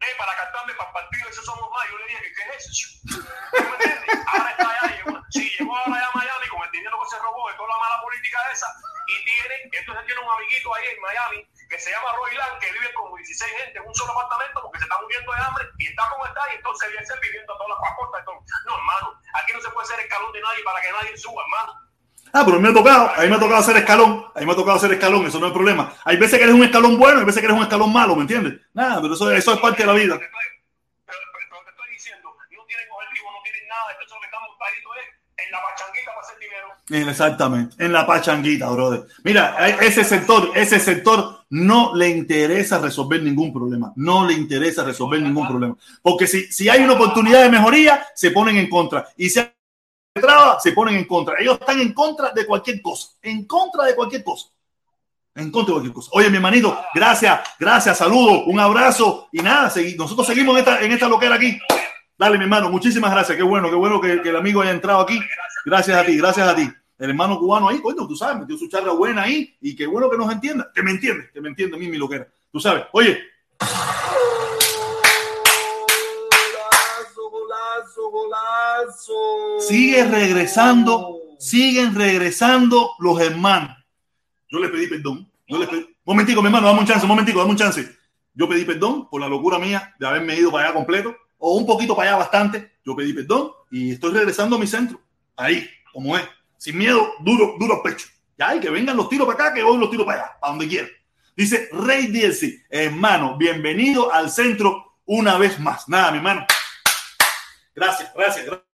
Eh, 0.00 0.14
para 0.16 0.34
cantarme 0.36 0.74
para 0.74 0.88
el 0.88 0.94
partido 0.94 1.28
ese 1.28 1.42
somos 1.42 1.70
más. 1.70 1.88
Yo 1.90 1.98
le 1.98 2.06
dije, 2.06 2.32
¿qué 2.32 2.42
es 2.54 2.66
eso? 2.66 2.86
¿Me 3.52 3.84
entiendes? 3.84 4.26
Ahora 4.26 4.50
está 4.50 4.70
allá, 4.70 4.94
llegó, 4.94 5.18
sí, 5.30 5.50
llegó 5.58 5.76
ahora 5.76 5.96
allá 5.96 6.06
a 6.06 6.18
Miami 6.18 6.46
con 6.48 6.62
el 6.62 6.70
dinero 6.70 6.98
que 7.02 7.10
se 7.10 7.18
robó 7.18 7.50
de 7.50 7.56
toda 7.56 7.68
la 7.68 7.78
mala 7.82 8.02
política 8.02 8.38
esa. 8.52 8.68
Y 9.08 9.24
tiene, 9.24 9.54
entonces 9.72 10.06
tiene 10.06 10.20
un 10.20 10.30
amiguito 10.30 10.74
ahí 10.74 10.86
en 10.94 11.00
Miami 11.00 11.48
que 11.68 11.78
se 11.78 11.90
llama 11.90 12.12
Roy 12.14 12.34
Lang, 12.36 12.58
que 12.60 12.72
vive 12.72 12.92
con 12.94 13.14
16 13.14 13.52
gente 13.64 13.78
en 13.78 13.86
un 13.86 13.94
solo 13.94 14.12
apartamento 14.12 14.62
porque 14.62 14.78
se 14.78 14.84
está 14.84 15.00
muriendo 15.00 15.32
de 15.32 15.40
hambre 15.40 15.64
y 15.78 15.86
está 15.88 16.08
como 16.10 16.26
está, 16.26 16.42
y 16.52 16.56
entonces 16.56 16.90
viene 16.90 17.06
viviendo 17.20 17.56
todas 17.58 17.78
las 17.80 17.96
costas. 17.96 18.24
No, 18.66 18.76
hermano, 18.76 19.20
aquí 19.34 19.52
no 19.52 19.60
se 19.60 19.70
puede 19.70 19.86
ser 19.88 20.00
escalón 20.00 20.32
de 20.32 20.40
nadie 20.40 20.62
para 20.62 20.80
que 20.80 20.92
nadie 20.92 21.16
suba, 21.16 21.42
hermano. 21.42 21.87
Ah, 22.32 22.42
pero 22.44 22.60
me 22.60 22.68
ha 22.68 22.74
tocado, 22.74 23.10
a 23.16 23.22
mí 23.22 23.28
me 23.28 23.36
ha 23.36 23.38
tocado 23.38 23.60
hacer 23.60 23.76
escalón, 23.76 24.24
a 24.34 24.40
mí 24.40 24.46
me 24.46 24.52
ha 24.52 24.56
tocado 24.56 24.76
hacer 24.76 24.92
escalón, 24.92 25.26
eso 25.26 25.38
no 25.38 25.46
es 25.46 25.52
problema. 25.52 25.92
Hay 26.04 26.16
veces 26.16 26.38
que 26.38 26.44
eres 26.44 26.54
un 26.54 26.64
escalón 26.64 26.98
bueno, 26.98 27.20
hay 27.20 27.24
veces 27.24 27.40
que 27.40 27.46
eres 27.46 27.56
un 27.56 27.62
escalón 27.62 27.92
malo, 27.92 28.14
¿me 28.14 28.22
entiendes? 28.22 28.60
Nada, 28.74 29.00
pero 29.00 29.14
eso, 29.14 29.30
eso 29.32 29.52
es 29.54 29.60
parte 29.60 29.82
de 29.82 29.86
la 29.86 29.94
vida. 29.94 30.18
Pero, 30.18 30.30
pero 30.34 31.62
te 31.64 31.70
estoy 31.70 31.90
diciendo, 31.92 32.28
no 32.28 32.64
tienen 32.66 32.86
objetivo, 32.90 33.28
no 33.32 33.42
tienen 33.42 33.68
nada, 33.68 33.92
esto 33.92 34.04
es 34.04 34.10
lo 34.10 34.20
que 34.20 34.26
estamos 34.26 34.50
pariendo 34.58 34.90
es 34.94 35.18
en 35.46 35.52
la 35.52 35.58
pachanguita 35.62 36.10
para 36.14 36.26
hacer 36.26 36.38
dinero. 36.38 37.10
Exactamente, 37.10 37.84
en 37.84 37.92
la 37.92 38.06
pachanguita, 38.06 38.70
brother. 38.70 39.02
Mira, 39.24 39.68
ese 39.80 40.04
sector, 40.04 40.50
ese 40.54 40.80
sector 40.80 41.44
no 41.50 41.94
le 41.94 42.08
interesa 42.08 42.78
resolver 42.78 43.22
ningún 43.22 43.52
problema, 43.52 43.92
no 43.96 44.26
le 44.26 44.34
interesa 44.34 44.84
resolver 44.84 45.20
ningún 45.20 45.48
problema. 45.48 45.76
Porque 46.02 46.26
si, 46.26 46.52
si 46.52 46.68
hay 46.68 46.82
una 46.82 46.94
oportunidad 46.94 47.42
de 47.42 47.50
mejoría, 47.50 48.06
se 48.14 48.30
ponen 48.30 48.58
en 48.58 48.68
contra. 48.68 49.06
Y 49.16 49.30
si 49.30 49.40
traba, 50.18 50.60
se 50.60 50.72
ponen 50.72 50.96
en 50.96 51.04
contra. 51.04 51.36
Ellos 51.38 51.58
están 51.60 51.80
en 51.80 51.92
contra 51.92 52.30
de 52.30 52.46
cualquier 52.46 52.82
cosa, 52.82 53.08
en 53.22 53.46
contra 53.46 53.84
de 53.84 53.94
cualquier 53.94 54.24
cosa. 54.24 54.46
En 55.34 55.50
contra 55.50 55.74
de 55.74 55.80
cualquier 55.80 55.94
cosa. 55.94 56.10
Oye, 56.14 56.30
mi 56.30 56.36
hermanito, 56.36 56.78
gracias, 56.94 57.40
gracias, 57.58 57.98
saludos, 57.98 58.42
un 58.46 58.58
abrazo 58.58 59.28
y 59.32 59.38
nada, 59.38 59.72
nosotros 59.96 60.26
seguimos 60.26 60.54
en 60.54 60.58
esta, 60.60 60.80
en 60.80 60.92
esta 60.92 61.08
loquera 61.08 61.36
aquí. 61.36 61.58
Dale, 62.18 62.36
mi 62.36 62.44
hermano, 62.44 62.68
muchísimas 62.68 63.12
gracias. 63.12 63.36
Qué 63.36 63.44
bueno, 63.44 63.70
qué 63.70 63.76
bueno 63.76 64.00
que, 64.00 64.20
que 64.20 64.30
el 64.30 64.36
amigo 64.36 64.60
haya 64.60 64.72
entrado 64.72 65.00
aquí. 65.00 65.20
Gracias 65.64 65.96
a 65.96 66.04
ti, 66.04 66.16
gracias 66.16 66.48
a 66.48 66.56
ti. 66.56 66.68
El 66.98 67.10
hermano 67.10 67.38
cubano 67.38 67.68
ahí, 67.68 67.80
coño, 67.80 68.08
tú 68.08 68.16
sabes, 68.16 68.40
metió 68.40 68.58
su 68.58 68.68
charla 68.68 68.92
buena 68.92 69.22
ahí 69.22 69.56
y 69.60 69.76
qué 69.76 69.86
bueno 69.86 70.10
que 70.10 70.16
nos 70.16 70.32
entienda, 70.32 70.68
que 70.74 70.82
me 70.82 70.90
entiende, 70.90 71.30
que 71.32 71.40
me 71.40 71.48
entiende 71.48 71.76
a 71.76 71.78
mí 71.78 71.86
mi 71.86 71.96
loquera. 71.96 72.26
Tú 72.50 72.58
sabes, 72.58 72.86
oye. 72.92 73.20
Sigue 79.60 80.04
regresando, 80.04 81.18
siguen 81.38 81.94
regresando 81.94 82.92
los 82.98 83.20
hermanos. 83.20 83.76
Yo 84.48 84.58
le 84.58 84.68
pedí 84.68 84.86
perdón. 84.86 85.30
Yo 85.46 85.58
le 85.58 85.66
pedí, 85.66 85.96
momentico, 86.04 86.42
mi 86.42 86.46
hermano, 86.46 86.66
dame 86.66 86.80
un 86.80 86.86
chance, 86.86 87.02
un 87.02 87.08
momentico, 87.08 87.38
dame 87.38 87.50
un 87.50 87.56
chance. 87.56 87.88
Yo 88.34 88.48
pedí 88.48 88.64
perdón 88.64 89.08
por 89.08 89.20
la 89.20 89.28
locura 89.28 89.58
mía 89.58 89.94
de 89.98 90.06
haberme 90.06 90.36
ido 90.36 90.52
para 90.52 90.66
allá 90.66 90.74
completo 90.74 91.16
o 91.38 91.56
un 91.56 91.66
poquito 91.66 91.96
para 91.96 92.10
allá 92.10 92.18
bastante. 92.18 92.72
Yo 92.84 92.94
pedí 92.94 93.12
perdón 93.12 93.50
y 93.70 93.92
estoy 93.92 94.12
regresando 94.12 94.56
a 94.56 94.58
mi 94.58 94.66
centro. 94.66 95.00
Ahí, 95.36 95.68
como 95.92 96.16
es. 96.16 96.24
Sin 96.56 96.76
miedo, 96.76 97.14
duro, 97.20 97.54
duro 97.58 97.82
pecho. 97.82 98.08
Ya, 98.36 98.54
y 98.54 98.60
que 98.60 98.70
vengan 98.70 98.96
los 98.96 99.08
tiros 99.08 99.26
para 99.26 99.48
acá, 99.48 99.54
que 99.54 99.62
voy 99.62 99.78
los 99.78 99.90
tiros 99.90 100.06
para 100.06 100.22
allá, 100.22 100.38
para 100.40 100.52
donde 100.52 100.68
quiera. 100.68 100.88
Dice 101.36 101.68
Rey 101.72 102.08
DLC, 102.08 102.66
hermano, 102.68 103.36
bienvenido 103.36 104.12
al 104.12 104.30
centro 104.30 104.96
una 105.06 105.38
vez 105.38 105.58
más. 105.60 105.88
Nada, 105.88 106.10
mi 106.10 106.18
hermano. 106.18 106.46
Gracias, 107.74 108.12
gracias, 108.14 108.44
gracias. 108.44 108.67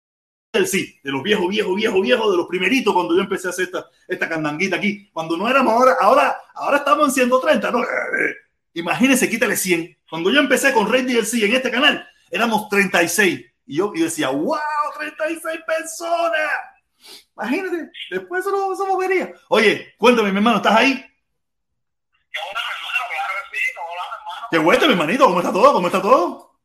Sí, 0.66 1.00
de 1.02 1.12
los 1.12 1.24
viejos, 1.24 1.48
viejos, 1.48 1.76
viejos, 1.76 2.02
viejos, 2.02 2.32
de 2.32 2.38
los 2.38 2.48
primeritos 2.48 2.94
cuando 2.94 3.16
yo 3.16 3.22
empecé 3.22 3.48
a 3.48 3.52
hacer 3.52 3.66
esta, 3.66 3.86
esta 4.08 4.28
candanguita 4.28 4.76
aquí. 4.76 5.10
Cuando 5.14 5.38
no 5.38 5.48
éramos 5.50 5.74
ahora, 5.74 5.96
ahora, 6.00 6.42
ahora 6.54 6.78
estamos 6.78 7.08
en 7.08 7.14
130, 7.14 7.72
¿no? 7.72 7.82
Imagínense, 8.74 9.30
quítale 9.30 9.56
100. 9.56 9.98
Cuando 10.10 10.30
yo 10.30 10.40
empecé 10.40 10.74
con 10.74 10.92
Rey 10.92 11.04
DLC 11.04 11.44
en 11.44 11.56
este 11.56 11.72
canal, 11.72 12.06
éramos 12.30 12.68
36. 12.70 13.46
Y 13.66 13.78
yo 13.78 13.94
y 13.96 14.02
decía, 14.02 14.30
wow, 14.30 14.58
36 14.98 15.62
personas. 15.66 16.52
Imagínate, 17.36 17.90
después 18.10 18.46
eso 18.46 18.52
no, 18.52 18.74
eso 18.74 18.86
no 18.86 18.98
vería. 18.98 19.34
Oye, 19.50 19.94
cuéntame, 19.98 20.32
mi 20.32 20.38
hermano, 20.38 20.58
¿estás 20.58 20.76
ahí? 20.76 21.06
Qué 24.52 24.58
bueno, 24.58 24.86
mi 24.86 24.92
hermanito, 24.92 25.26
¿cómo 25.26 25.40
está 25.40 25.54
todo? 25.54 25.72
¿Cómo 25.72 25.88
está 25.88 26.02
todo? 26.02 26.60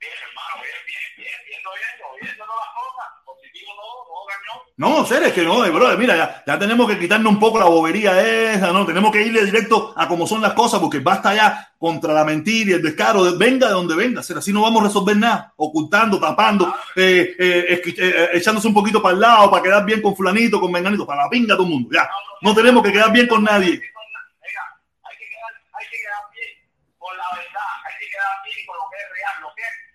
Bien, 0.00 0.12
hermano, 0.26 0.62
bien, 0.62 1.04
bien, 1.16 1.38
viendo, 1.46 1.70
viendo, 1.76 2.04
viendo 2.18 2.44
todas 2.46 2.64
las 2.64 2.74
cosas, 2.74 3.06
positivo 3.26 3.72
todo, 3.76 4.04
todo 4.08 4.24
cañón. 4.24 4.67
No, 4.78 5.04
seres 5.04 5.32
que 5.32 5.42
no, 5.42 5.64
eh, 5.64 5.70
brother, 5.70 5.98
mira, 5.98 6.16
ya, 6.16 6.44
ya 6.46 6.56
tenemos 6.56 6.88
que 6.88 6.96
quitarnos 7.00 7.32
un 7.32 7.40
poco 7.40 7.58
la 7.58 7.64
bobería 7.64 8.22
esa, 8.22 8.70
¿no? 8.72 8.86
Tenemos 8.86 9.10
que 9.10 9.22
irle 9.22 9.44
directo 9.44 9.92
a 9.96 10.06
cómo 10.06 10.24
son 10.24 10.40
las 10.40 10.52
cosas, 10.52 10.78
porque 10.78 11.00
basta 11.00 11.34
ya 11.34 11.72
contra 11.76 12.12
la 12.14 12.22
mentira 12.24 12.70
y 12.70 12.74
el 12.74 12.82
descaro, 12.82 13.24
de- 13.24 13.36
venga 13.36 13.66
de 13.66 13.72
donde 13.72 13.96
venga, 13.96 14.22
ser 14.22 14.38
así 14.38 14.52
no 14.52 14.62
vamos 14.62 14.82
a 14.82 14.86
resolver 14.86 15.16
nada, 15.16 15.52
ocultando, 15.56 16.20
tapando, 16.20 16.72
eh, 16.94 17.34
eh, 17.36 17.66
esqui- 17.82 17.96
eh, 17.98 18.28
echándose 18.34 18.68
un 18.68 18.74
poquito 18.74 19.02
para 19.02 19.14
el 19.14 19.20
lado, 19.20 19.50
para 19.50 19.64
quedar 19.64 19.84
bien 19.84 20.00
con 20.00 20.14
fulanito, 20.14 20.60
con 20.60 20.70
menganito, 20.70 21.04
para 21.04 21.24
la 21.24 21.28
pinga 21.28 21.54
todo 21.56 21.64
el 21.66 21.70
mundo, 21.72 21.88
ya. 21.92 22.08
No 22.42 22.54
tenemos 22.54 22.80
que 22.84 22.92
quedar 22.92 23.10
bien 23.10 23.26
con 23.26 23.42
nadie. 23.42 23.82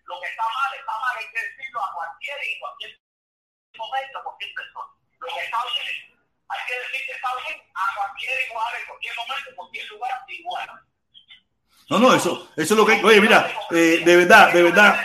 Lo 0.06 0.20
que 0.20 0.28
está 0.28 0.44
mal, 0.44 0.72
está 0.78 0.92
mal, 1.00 1.16
decirlo 1.34 1.80
a 1.80 1.94
cualquiera 1.96 2.42
y 2.44 2.60
cualquier 2.60 2.92
momento, 3.84 4.18
persona. 4.56 4.90
Lo 5.20 5.28
que 5.28 5.42
está 5.44 5.60
bien, 5.68 5.88
hay 6.50 6.62
que 6.68 6.76
decir 6.84 7.02
que 7.08 7.14
está 7.20 7.30
bien 7.44 7.58
a 7.76 7.84
cualquier 7.98 8.36
igual, 8.50 8.72
en 8.80 8.86
cualquier 8.88 9.14
momento, 9.20 9.48
en 9.50 9.56
cualquier 9.56 9.86
lugar, 9.92 10.12
igual. 10.28 10.70
No, 11.90 12.00
no, 12.00 12.14
eso, 12.14 12.50
eso 12.56 12.74
es 12.74 12.78
lo 12.80 12.86
que, 12.86 13.04
oye, 13.04 13.22
mira, 13.22 13.52
eh, 13.72 14.02
de 14.06 14.16
verdad, 14.16 14.52
de 14.54 14.64
verdad, 14.64 14.96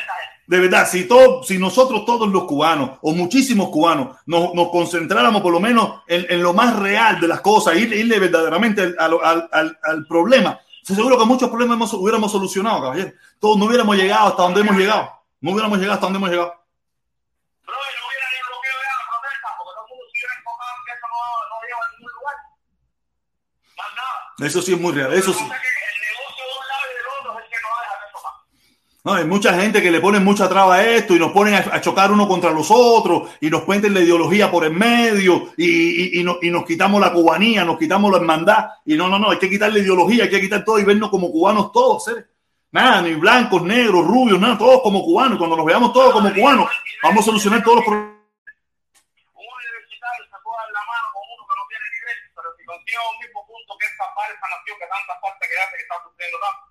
de 0.46 0.58
verdad, 0.60 0.88
si 0.88 1.06
todo, 1.06 1.42
si 1.42 1.58
nosotros 1.58 2.06
todos 2.06 2.28
los 2.28 2.44
cubanos 2.44 2.98
o 3.02 3.12
muchísimos 3.12 3.68
cubanos 3.68 4.16
nos, 4.26 4.54
nos 4.54 4.70
concentráramos 4.70 5.42
por 5.42 5.52
lo 5.52 5.60
menos 5.60 6.02
en, 6.06 6.24
en 6.30 6.42
lo 6.42 6.54
más 6.54 6.74
real 6.78 7.20
de 7.20 7.28
las 7.28 7.40
cosas, 7.42 7.76
ir, 7.76 7.92
irle 7.92 8.18
verdaderamente 8.18 8.94
al, 8.98 9.18
al, 9.22 9.48
al- 9.52 9.78
al- 9.82 10.06
problema, 10.06 10.58
seguro 10.82 11.18
que 11.18 11.24
muchos 11.26 11.50
problemas 11.50 11.76
hemos- 11.76 11.92
hubiéramos 11.94 12.32
solucionado, 12.32 12.80
caballero. 12.80 13.12
Todos 13.38 13.58
no 13.58 13.66
hubiéramos 13.66 13.96
llegado 13.96 14.28
hasta 14.28 14.42
donde 14.42 14.60
hemos 14.62 14.76
llegado. 14.76 15.10
No 15.40 15.50
hubiéramos 15.52 15.78
llegado 15.78 15.94
hasta 15.94 16.06
donde 16.06 16.16
hemos 16.18 16.30
llegado. 16.30 16.54
Eso 24.40 24.62
sí 24.62 24.72
es 24.74 24.80
muy 24.80 24.92
real. 24.92 25.12
Eso 25.12 25.32
sí. 25.32 25.44
No 29.04 29.14
hay 29.14 29.24
mucha 29.24 29.54
gente 29.58 29.80
que 29.80 29.90
le 29.90 30.00
pone 30.00 30.18
mucha 30.20 30.48
traba 30.48 30.74
a 30.76 30.84
esto 30.84 31.14
y 31.14 31.18
nos 31.18 31.32
ponen 31.32 31.54
a, 31.54 31.58
a 31.58 31.80
chocar 31.80 32.10
uno 32.12 32.28
contra 32.28 32.50
los 32.50 32.68
otros 32.70 33.30
y 33.40 33.48
nos 33.48 33.62
cuenten 33.62 33.94
la 33.94 34.00
ideología 34.00 34.50
por 34.50 34.64
en 34.64 34.76
medio 34.76 35.52
y, 35.56 35.64
y- 35.64 36.20
y 36.20 36.24
no- 36.24 36.36
y 36.42 36.50
nos 36.50 36.64
quitamos 36.66 37.00
la 37.00 37.12
cubanía, 37.12 37.64
nos 37.64 37.78
quitamos 37.78 38.10
la 38.10 38.18
hermandad. 38.18 38.66
Y 38.84 38.96
no, 38.96 39.08
no, 39.08 39.18
no, 39.18 39.30
hay 39.30 39.38
que 39.38 39.48
quitar 39.48 39.72
la 39.72 39.78
ideología, 39.78 40.24
hay 40.24 40.30
que 40.30 40.40
quitar 40.40 40.62
todo 40.64 40.78
y 40.78 40.84
vernos 40.84 41.08
como 41.10 41.30
cubanos 41.30 41.72
todos, 41.72 42.04
seres. 42.04 42.26
Nada, 42.70 43.00
ni 43.00 43.14
blancos, 43.14 43.62
negros, 43.62 44.04
rubios, 44.06 44.38
nada, 44.38 44.58
todos 44.58 44.82
como 44.82 45.02
cubanos. 45.02 45.36
Y 45.36 45.38
cuando 45.38 45.56
nos 45.56 45.64
veamos 45.64 45.90
todos 45.92 46.12
como 46.12 46.34
cubanos, 46.34 46.68
vamos 47.02 47.20
a 47.22 47.24
solucionar 47.24 47.62
todos 47.62 47.76
los 47.76 47.84
problemas. 47.86 48.12
Un 49.32 49.46
universitario 49.56 50.24
se 50.26 50.30
la 50.30 50.82
mano 50.84 51.08
con 51.14 51.22
uno 51.32 51.46
que 51.48 51.54
no 51.56 51.64
tiene 51.70 51.86
pero 52.36 52.48
si 52.58 52.64
consigue 52.66 52.98
un 53.08 53.18
mismo 53.24 53.40
punto 53.78 53.84
que 53.84 53.86
es 53.86 53.96
salvar 53.96 54.26
esa 54.30 54.46
nación 54.50 54.76
que 54.78 54.86
tanta 54.90 55.14
falta 55.22 55.42
que 55.46 55.56
hace, 55.58 55.74
que 55.78 55.82
está 55.86 55.96
sufriendo 56.02 56.36
tanto. 56.42 56.62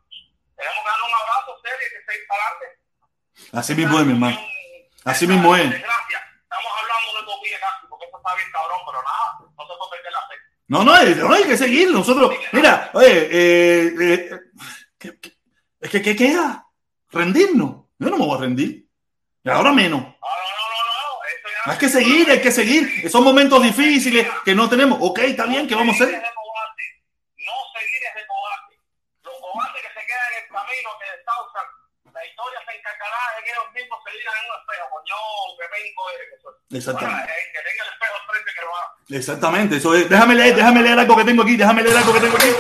Tenemos 0.58 0.80
que 0.84 0.90
darle 0.92 1.06
un 1.08 1.16
abrazo 1.16 1.50
serio 1.64 1.86
y 1.88 1.90
que 1.96 2.00
seguir 2.04 2.26
para 2.28 2.44
adelante. 2.44 2.68
Así 3.54 3.72
mismo 3.76 3.94
es, 4.00 4.06
mi 4.06 4.14
hermano. 4.14 4.38
Así 5.06 5.24
mismo 5.28 5.56
es. 5.56 5.70
desgracia. 5.70 6.20
Estamos 6.44 6.72
hablando 6.82 7.08
de 7.16 7.60
casi, 7.60 7.88
porque 7.88 8.06
está 8.06 8.36
bien 8.36 8.50
cabrón, 8.52 8.80
pero 8.86 9.00
nada, 9.04 9.28
no 9.40 9.64
se 9.64 9.74
puede 9.78 9.92
perder 9.96 10.12
la 10.12 10.24
fe. 10.28 10.36
No, 10.68 10.84
no, 10.84 10.92
hay, 10.94 11.16
no, 11.16 11.34
hay 11.34 11.44
que 11.46 11.58
seguir. 11.58 11.92
Nosotros, 11.92 12.34
mira, 12.52 12.90
oye, 12.94 13.14
eh, 13.32 13.94
eh, 14.02 14.40
¿qué- 14.98 15.20
qué- 15.20 15.34
es 15.80 15.90
que 15.92 16.02
¿qué 16.02 16.16
queda? 16.16 16.66
Rendirnos. 17.12 17.86
Yo 18.00 18.10
no 18.10 18.18
me 18.18 18.26
voy 18.26 18.38
a 18.38 18.42
rendir. 18.42 18.86
Y 19.44 19.50
ahora 19.50 19.72
menos. 19.72 20.02
No, 20.02 20.08
no, 20.08 20.12
no, 20.12 20.12
no, 20.12 20.84
no. 20.92 21.24
Esto 21.24 21.50
ya 21.50 21.72
Hay 21.72 21.78
que 21.78 21.90
seguir, 21.90 22.30
hay 22.32 22.42
que 22.42 22.52
seguir. 22.52 23.10
Son 23.10 23.24
momentos 23.24 23.62
difíciles 23.64 24.28
que 24.44 24.56
no 24.56 24.68
tenemos. 24.68 24.98
Ok, 25.02 25.20
está 25.20 25.46
bien, 25.46 25.68
¿qué 25.68 25.76
vamos 25.76 25.94
a 26.02 26.04
hacer? 26.04 26.16
es 26.16 26.22
de 26.22 26.30
cobarde. 26.34 26.84
No 27.38 27.54
seguir 27.80 28.02
es 28.10 28.16
de 28.16 28.28
cobarde. 28.28 28.80
Los 29.24 29.34
cobardes 29.40 29.82
que 29.84 30.00
se 30.00 30.06
quedan 30.58 30.70
en 30.70 30.82
el 30.82 30.84
camino, 30.84 30.90
que 30.98 31.08
desahucian, 31.18 31.68
la 32.14 32.26
historia 32.26 32.60
se 32.66 32.72
encargará 32.78 33.22
de 33.36 33.44
que 33.44 33.52
ellos 33.52 33.70
mismos 33.78 34.00
se 34.02 34.12
digan 34.18 34.34
en 34.38 34.46
un 34.48 34.56
espejo, 34.58 34.86
coño, 34.90 35.20
que 35.58 35.66
vengo 35.70 36.02
eres, 36.18 36.28
que 36.32 36.38
soy. 36.42 36.56
Exactamente. 36.78 37.22
Bueno, 37.22 37.38
eh, 37.38 37.46
que 37.54 37.62
tenga 37.68 37.82
el 37.84 37.92
espejo 37.94 38.14
al 38.18 38.26
frente 38.28 38.50
que 38.58 38.64
lo 38.66 38.72
haga. 38.74 38.90
Exactamente, 39.20 39.72
eso 39.78 39.90
es. 39.94 40.10
Déjame 40.10 40.34
leer, 40.36 40.56
déjame 40.56 40.82
leer 40.82 40.98
algo 41.00 41.16
que 41.18 41.26
tengo 41.26 41.44
aquí, 41.44 41.56
déjame 41.58 41.84
leer 41.84 41.98
algo 41.98 42.14
que 42.14 42.20
tengo 42.20 42.38
aquí. 42.38 42.52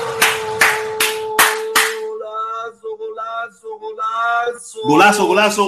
Golazo, 2.05 2.89
golazo, 2.97 3.69
golazo. 3.79 4.79
Golazo, 4.83 5.25
golazo. 5.25 5.65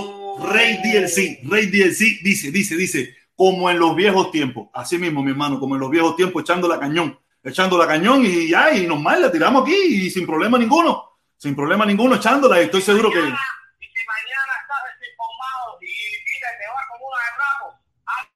Rey 0.54 0.78
DLC, 0.84 1.40
Rey 1.50 1.66
DLC 1.68 2.22
dice, 2.22 2.52
dice, 2.52 2.76
dice, 2.76 3.16
como 3.36 3.70
en 3.70 3.80
los 3.80 3.96
viejos 3.96 4.32
tiempos. 4.32 4.70
Así 4.74 4.98
mismo, 4.98 5.24
mi 5.24 5.32
hermano, 5.32 5.60
como 5.60 5.76
en 5.76 5.82
los 5.82 5.90
viejos 5.90 6.16
tiempos, 6.16 6.44
echando 6.44 6.68
la 6.68 6.80
cañón, 6.80 7.18
echando 7.44 7.78
la 7.78 7.88
cañón 7.88 8.26
y 8.26 8.50
ya, 8.50 8.72
y 8.72 8.86
normal, 8.86 9.22
la 9.22 9.32
tiramos 9.32 9.64
aquí 9.64 9.76
y 9.76 10.10
sin 10.10 10.26
problema 10.26 10.58
ninguno. 10.58 11.09
Sin 11.40 11.56
problema 11.56 11.86
ninguno, 11.86 12.16
echándola 12.16 12.60
y 12.62 12.66
estoy 12.66 12.82
seguro 12.82 13.10
que. 13.10 13.20
Mañana, 13.20 13.40
Y 13.80 13.86
si 13.86 14.06
mañana 14.06 14.54
estás 14.60 14.82
desinformado 14.92 15.80
y 15.80 15.88
mira, 15.88 16.50
te 16.60 16.68
vas 16.68 16.86
como 16.92 17.08
una 17.08 17.18
de 17.24 17.32
ramos, 17.40 17.72
haz 18.12 18.28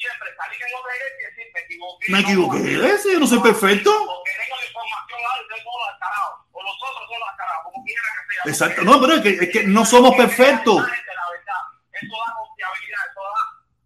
siempre 0.00 0.28
salir 0.40 0.56
en 0.56 0.72
otra 0.80 0.92
iglesia 0.96 1.20
y 1.20 1.24
decir, 1.28 1.46
me 1.52 1.60
equivoqué. 1.60 2.06
Me 2.12 2.20
equivoqué, 2.20 2.58
puedo". 2.64 2.80
¿ves? 2.80 3.04
Yo 3.12 3.20
no 3.20 3.26
soy 3.26 3.40
perfecto. 3.40 3.92
Porque 3.92 4.32
tengo 4.40 4.56
la 4.56 4.66
información 4.72 5.20
alta 5.20 5.52
y 5.52 5.58
tengo 5.60 5.78
los 5.84 5.88
descarados. 5.92 6.32
O 6.50 6.62
los 6.64 6.76
otros 6.80 7.04
son 7.12 7.18
los 7.20 7.28
descarados, 7.28 7.62
como 7.68 7.84
quiera 7.84 8.00
que 8.08 8.22
sea. 8.32 8.42
Exacto. 8.48 8.80
No, 8.88 9.00
pero 9.02 9.12
es 9.12 9.20
que, 9.20 9.32
es 9.44 9.50
que 9.52 9.60
no 9.68 9.84
somos 9.84 10.16
perfectos. 10.16 10.76
La 10.80 10.88
verdad. 10.88 11.62
Eso 11.92 12.16
da 12.24 12.32
confiabilidad, 12.40 13.02
eso 13.04 13.20
da 13.20 13.42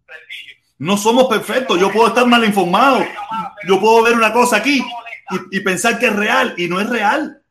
prestigio. 0.07 0.55
No 0.79 0.95
somos 0.95 1.27
perfectos. 1.27 1.75
Yo 1.77 1.91
puedo 1.91 2.07
estar 2.07 2.25
mal 2.25 2.45
informado. 2.45 3.03
Yo 3.67 3.81
puedo 3.83 4.01
ver 4.03 4.13
una 4.15 4.31
cosa 4.31 4.55
aquí 4.63 4.79
y, 4.79 5.57
y 5.57 5.59
pensar 5.59 5.99
que 5.99 6.07
es 6.07 6.15
real 6.15 6.55
y 6.55 6.69
no 6.69 6.79
es 6.79 6.87
real. 6.89 7.41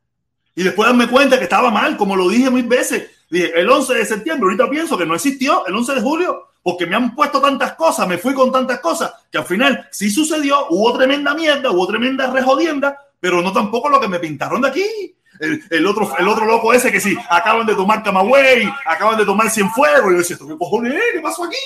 Y 0.55 0.63
después 0.63 0.89
darme 0.89 1.09
cuenta 1.09 1.39
que 1.39 1.45
estaba 1.45 1.71
mal, 1.71 1.97
como 1.97 2.15
lo 2.15 2.29
dije 2.29 2.51
mil 2.51 2.67
veces. 2.67 3.11
Dije, 3.29 3.59
el 3.59 3.69
11 3.69 3.95
de 3.95 4.07
septiembre, 4.07 4.45
ahorita 4.45 4.71
pienso 4.71 4.97
que 4.97 5.07
no 5.07 5.15
existió 5.15 5.67
el 5.67 5.75
11 5.75 5.95
de 5.95 6.01
julio, 6.01 6.49
porque 6.63 6.87
me 6.87 6.95
han 6.95 7.15
puesto 7.15 7.41
tantas 7.41 7.75
cosas, 7.75 8.07
me 8.07 8.19
fui 8.19 8.35
con 8.35 8.53
tantas 8.53 8.79
cosas, 8.81 9.13
que 9.31 9.39
al 9.39 9.45
final 9.45 9.89
sí 9.91 10.11
sucedió, 10.11 10.67
hubo 10.71 10.97
tremenda 10.97 11.35
mierda, 11.35 11.71
hubo 11.71 11.87
tremenda 11.87 12.31
rejodienda, 12.31 12.99
pero 13.19 13.43
no 13.43 13.53
tampoco 13.53 13.89
lo 13.89 14.01
que 14.01 14.09
me 14.09 14.21
pintaron 14.21 14.63
de 14.63 14.69
aquí. 14.69 15.17
El, 15.41 15.85
otro, 15.87 16.17
el 16.17 16.29
otro 16.29 16.47
loco 16.47 16.73
ese 16.73 16.93
que 16.93 17.01
sí, 17.01 17.17
acaban 17.29 17.67
de 17.67 17.75
tomar 17.75 18.05
Camagüey, 18.05 18.73
acaban 18.87 19.19
de 19.19 19.27
tomar 19.27 19.51
Cienfuegos, 19.51 20.11
y 20.11 20.13
yo 20.13 20.19
decía, 20.19 20.35
¿esto 20.35 20.47
qué 20.47 20.57
cojones 20.57 20.95
es? 20.95 21.03
¿Qué 21.15 21.21
pasó 21.21 21.43
aquí? 21.43 21.57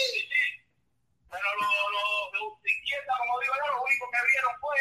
Pero 1.29 1.45
lo 3.77 3.85
único 3.85 4.07
que 4.11 4.19
vieron 4.33 4.53
fue 4.59 4.77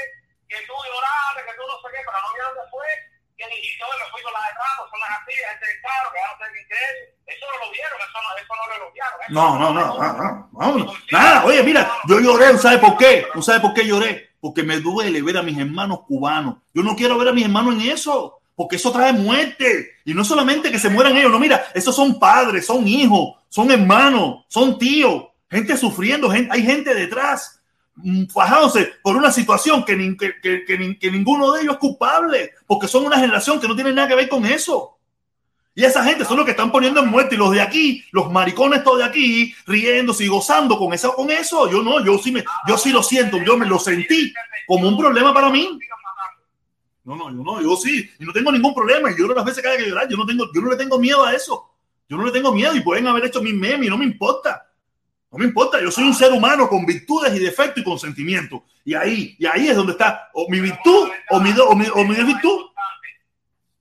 que 0.48 0.56
tú 0.66 0.74
lloraste, 0.74 1.44
que 1.44 1.58
tú 1.58 1.64
no 1.68 1.76
sé 1.84 1.88
qué, 1.92 2.00
pero 2.00 2.18
no 2.24 2.30
vieron 2.34 2.54
después 2.64 3.07
que 3.38 3.46
rato, 3.46 4.90
son 4.90 5.00
las 5.00 5.10
así, 5.22 5.34
gente 5.38 5.66
de 5.66 5.82
caro, 5.82 6.10
que 6.12 6.66
qué 6.68 6.74
es. 6.74 7.38
Eso 7.38 7.46
no 7.52 7.66
lo 7.66 7.72
vieron, 7.72 8.00
eso 8.00 8.20
no, 8.24 8.30
eso 8.38 8.54
no 8.56 8.68
lo 8.68 8.76
elogiaron. 8.76 9.20
No, 9.30 9.60
no, 9.60 9.74
no, 9.74 9.98
no, 9.98 10.14
no, 10.24 10.50
vámonos. 10.54 10.96
Nada, 11.12 11.46
oye, 11.46 11.64
mira, 11.64 11.92
yo 12.08 12.20
lloré, 12.20 12.58
¿sabe 12.58 12.78
por 12.80 12.98
qué? 12.98 13.28
¿No 13.36 13.42
sabe 13.42 13.60
por 13.60 13.74
qué 13.74 13.86
lloré? 13.86 14.32
Porque 14.40 14.64
me 14.64 14.80
duele 14.80 15.22
ver 15.22 15.38
a 15.38 15.44
mis 15.44 15.58
hermanos 15.58 16.02
cubanos. 16.08 16.56
Yo 16.74 16.84
no 16.84 16.96
quiero 16.96 17.18
ver 17.18 17.28
a 17.30 17.34
mis 17.34 17.46
hermanos 17.46 17.76
en 17.76 17.82
eso, 17.92 18.40
porque 18.56 18.78
eso 18.78 18.92
trae 18.92 19.14
muerte. 19.14 19.98
Y 20.06 20.14
no 20.14 20.24
solamente 20.24 20.72
que 20.72 20.80
se 20.80 20.90
mueran 20.90 21.18
ellos, 21.18 21.32
no, 21.32 21.40
mira, 21.40 21.68
esos 21.74 21.96
son 21.96 22.20
padres, 22.20 22.66
son 22.66 22.88
hijos, 22.88 23.36
son 23.50 23.70
hermanos, 23.72 24.46
son 24.48 24.78
tíos, 24.80 25.26
gente 25.50 25.76
sufriendo, 25.78 26.30
gente- 26.32 26.50
hay 26.52 26.64
gente 26.64 26.94
detrás, 26.94 27.57
fajándose 28.32 28.94
por 29.02 29.16
una 29.16 29.32
situación 29.32 29.84
que, 29.84 29.98
nin- 29.98 30.18
que, 30.18 30.34
que- 30.42 30.64
que 30.66 30.80
nin- 30.80 31.00
que 31.00 31.12
ninguno 31.12 31.52
de 31.52 31.62
ellos 31.62 31.74
es 31.74 31.80
culpable, 31.80 32.52
porque 32.66 32.88
son 32.88 33.06
una 33.06 33.18
generación 33.20 33.60
que 33.60 33.68
no 33.68 33.76
tiene 33.76 33.94
nada 33.94 34.08
que 34.08 34.16
ver 34.16 34.30
con 34.30 34.46
eso. 34.46 34.94
Y 35.74 35.84
esa 35.84 36.04
gente 36.04 36.26
son 36.26 36.38
los 36.38 36.46
que 36.46 36.52
están 36.52 36.72
poniendo 36.72 37.02
en 37.02 37.08
muerte. 37.10 37.36
Y 37.36 37.38
los 37.38 37.52
de 37.52 37.62
aquí, 37.62 38.04
los 38.12 38.32
maricones 38.32 38.84
todos 38.84 38.98
de 38.98 39.04
aquí, 39.04 39.54
riéndose 39.68 40.24
y 40.24 40.28
gozando 40.28 40.76
con 40.78 40.92
eso, 40.92 41.14
con 41.14 41.30
eso. 41.30 41.70
Yo 41.70 41.84
no, 41.84 42.04
yo 42.04 42.18
sí 42.18 42.32
me, 42.32 42.44
yo 42.68 42.78
sí 42.80 42.92
lo 42.92 43.04
siento, 43.04 43.38
yo 43.38 43.56
me 43.58 43.68
lo 43.68 43.78
sentí 43.78 44.34
como 44.68 44.88
un 44.88 44.98
problema 44.98 45.34
para 45.36 45.50
mí. 45.52 45.78
No, 47.04 47.16
no, 47.16 47.30
yo 47.30 47.44
no, 47.44 47.62
yo 47.62 47.76
sí, 47.78 48.10
y 48.20 48.26
no 48.26 48.34
tengo 48.34 48.52
ningún 48.52 48.74
problema. 48.74 49.12
Y 49.12 49.18
lloro 49.18 49.34
las 49.36 49.46
veces 49.46 49.64
que 49.64 49.78
que 49.84 49.90
llorar. 49.90 50.08
Yo 50.10 50.18
no 50.18 50.26
tengo, 50.26 50.52
yo 50.54 50.62
no 50.62 50.70
le 50.72 50.76
tengo 50.78 50.98
miedo 51.00 51.24
a 51.24 51.34
eso. 51.34 51.70
Yo 52.10 52.18
no 52.18 52.26
le 52.26 52.32
tengo 52.32 52.52
miedo 52.54 52.76
y 52.76 52.82
pueden 52.82 53.06
haber 53.08 53.26
hecho 53.26 53.42
mis 53.42 53.54
memes 53.54 53.86
y 53.88 53.90
no 53.90 53.98
me 53.98 54.06
importa. 54.06 54.67
No 55.30 55.38
me 55.40 55.46
importa, 55.46 55.82
yo 55.82 55.92
soy 55.92 56.06
un 56.06 56.14
ser 56.14 56.32
humano 56.32 56.70
con 56.70 56.86
virtudes 56.86 57.36
y 57.36 57.40
defectos 57.40 57.80
y 57.80 57.84
con 57.84 58.00
sentimientos. 58.00 58.62
Y 58.86 58.96
ahí, 58.96 59.36
y 59.38 59.46
ahí 59.46 59.68
es 59.68 59.76
donde 59.76 59.92
está 59.92 60.30
o 60.34 60.48
mi 60.50 60.62
virtud 60.62 61.10
o 61.30 61.40
mi, 61.42 61.52
o 61.52 61.76
mi, 61.76 61.86
o 61.88 62.04
mi 62.06 62.16
desvirtud. 62.16 62.72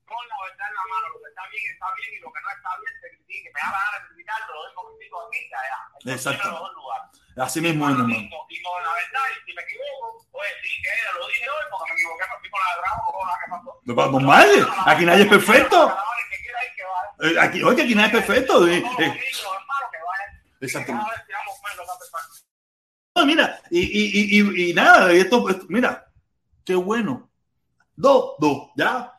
Con 0.04 0.18
la 0.26 0.36
verdad 0.42 0.66
en 0.68 0.74
la 0.74 0.84
mano, 0.90 1.06
lo 1.14 1.20
que 1.22 1.28
está 1.30 1.42
bien 1.48 1.72
está 1.72 1.86
bien 1.94 2.10
y 2.14 2.18
lo 2.18 2.32
que 2.32 2.40
no 2.42 2.48
está 2.50 2.70
bien 2.80 2.92
se 3.00 3.08
critique. 3.14 3.50
Me 3.54 3.60
da 3.60 3.70
la 3.70 3.78
gana 3.78 3.98
de 4.02 4.08
criticar, 4.08 4.36
lo 4.50 4.64
dejo 4.66 4.96
critico 4.96 5.16
aquí 5.22 5.38
y 5.38 5.54
allá. 5.54 5.78
Eso 6.16 6.30
Exacto. 6.30 6.72
Así 7.36 7.60
mismo 7.60 7.88
hermano. 7.88 8.08
Y 8.08 8.62
con 8.62 8.82
la 8.82 8.90
verdad, 8.90 9.26
y 9.30 9.44
si 9.46 9.54
me 9.54 9.62
equivoco, 9.62 10.26
pues 10.32 10.50
sí 10.62 10.82
que 10.82 10.90
lo 11.20 11.28
dije 11.28 11.46
hoy 11.46 11.64
porque 11.70 11.92
me 11.92 12.00
equivoqué, 12.00 12.24
me 12.26 12.40
fui 12.40 12.50
con 12.50 12.58
la 12.58 12.80
Bravo, 12.80 13.02
con 13.12 13.28
la 13.28 13.34
que 13.38 13.46
pasó. 13.54 13.70
Normal, 14.10 14.50
aquí 14.86 15.04
nadie 15.06 15.22
es 15.22 15.28
perfecto. 15.28 15.96
Eh, 17.22 17.36
Aquí, 17.40 17.62
oye, 17.62 17.82
aquí 17.82 17.94
nadie 17.94 18.18
es 18.18 18.24
perfecto. 18.24 18.66
Exactamente. 20.60 21.06
Menos, 21.06 21.86
no 23.14 23.26
mira, 23.26 23.60
y, 23.70 23.80
y, 23.80 24.40
y, 24.40 24.70
y 24.70 24.74
nada, 24.74 25.10
esto, 25.12 25.48
esto, 25.48 25.64
mira, 25.68 26.06
qué 26.64 26.74
bueno. 26.74 27.30
Dos, 27.94 28.34
dos, 28.38 28.68
ya. 28.76 29.12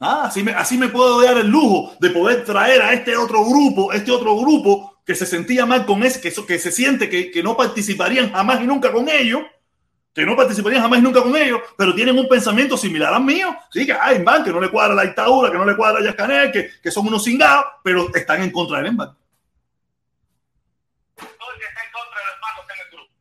Ah, 0.00 0.24
así 0.26 0.42
me, 0.42 0.52
así 0.52 0.76
me 0.76 0.88
puedo 0.88 1.22
dar 1.22 1.38
el 1.38 1.48
lujo 1.48 1.96
de 1.98 2.10
poder 2.10 2.44
traer 2.44 2.82
a 2.82 2.92
este 2.92 3.16
otro 3.16 3.44
grupo, 3.44 3.92
este 3.92 4.12
otro 4.12 4.36
grupo 4.36 4.98
que 5.04 5.14
se 5.14 5.26
sentía 5.26 5.64
mal 5.64 5.86
con 5.86 6.02
ese, 6.04 6.20
que, 6.20 6.32
que 6.46 6.58
se 6.58 6.70
siente 6.70 7.08
que, 7.08 7.30
que 7.30 7.42
no 7.42 7.56
participarían 7.56 8.30
jamás 8.30 8.60
y 8.60 8.66
nunca 8.66 8.92
con 8.92 9.08
ellos, 9.08 9.40
que 10.14 10.26
no 10.26 10.36
participarían 10.36 10.82
jamás 10.82 10.98
y 10.98 11.02
nunca 11.02 11.22
con 11.22 11.34
ellos, 11.36 11.60
pero 11.76 11.94
tienen 11.94 12.18
un 12.18 12.28
pensamiento 12.28 12.76
similar 12.76 13.14
al 13.14 13.24
mío. 13.24 13.56
Sí, 13.70 13.86
que 13.86 13.92
hay 13.92 14.22
que 14.44 14.50
no 14.52 14.60
le 14.60 14.70
cuadra 14.70 14.94
la 14.94 15.04
dictadura, 15.04 15.50
que 15.50 15.58
no 15.58 15.64
le 15.64 15.76
cuadra 15.76 16.00
a 16.00 16.04
Yascanel, 16.04 16.52
que, 16.52 16.70
que 16.82 16.90
son 16.90 17.06
unos 17.06 17.24
cingados, 17.24 17.64
pero 17.82 18.14
están 18.14 18.42
en 18.42 18.50
contra 18.50 18.78
del 18.78 18.88
embargo. 18.88 19.16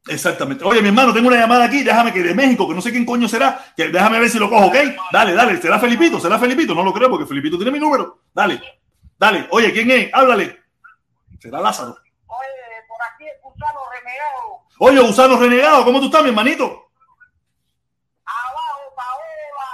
Exactamente. 0.07 0.63
Oye, 0.63 0.81
mi 0.81 0.87
hermano, 0.87 1.13
tengo 1.13 1.27
una 1.27 1.37
llamada 1.37 1.65
aquí, 1.65 1.83
déjame 1.83 2.13
que 2.13 2.23
de 2.23 2.33
México, 2.33 2.67
que 2.67 2.73
no 2.73 2.81
sé 2.81 2.91
quién 2.91 3.05
coño 3.05 3.27
será, 3.27 3.73
que 3.75 3.89
déjame 3.89 4.19
ver 4.19 4.29
si 4.29 4.39
lo 4.39 4.49
cojo, 4.49 4.67
¿ok? 4.67 4.75
Dale, 5.11 5.33
dale, 5.33 5.61
será 5.61 5.79
Felipito, 5.79 6.19
será 6.19 6.39
Felipito, 6.39 6.73
no 6.73 6.83
lo 6.83 6.93
creo 6.93 7.09
porque 7.09 7.25
Felipito 7.25 7.57
tiene 7.57 7.71
mi 7.71 7.79
número. 7.79 8.19
Dale, 8.33 8.61
dale, 9.17 9.47
oye, 9.51 9.73
¿quién 9.73 9.91
es? 9.91 10.09
Háblale. 10.13 10.61
Será 11.39 11.59
Lázaro. 11.59 11.97
Oye, 12.27 12.47
por 12.87 12.97
aquí 13.13 13.27
es 13.27 13.41
Gusano 13.41 13.79
Renegado. 13.91 14.63
Oye, 14.79 14.99
Gusano 14.99 15.37
Renegado, 15.37 15.85
¿cómo 15.85 15.99
tú 15.99 16.05
estás, 16.05 16.23
mi 16.23 16.29
hermanito? 16.29 16.89
Abajo 18.25 18.95
Paola. 18.95 19.69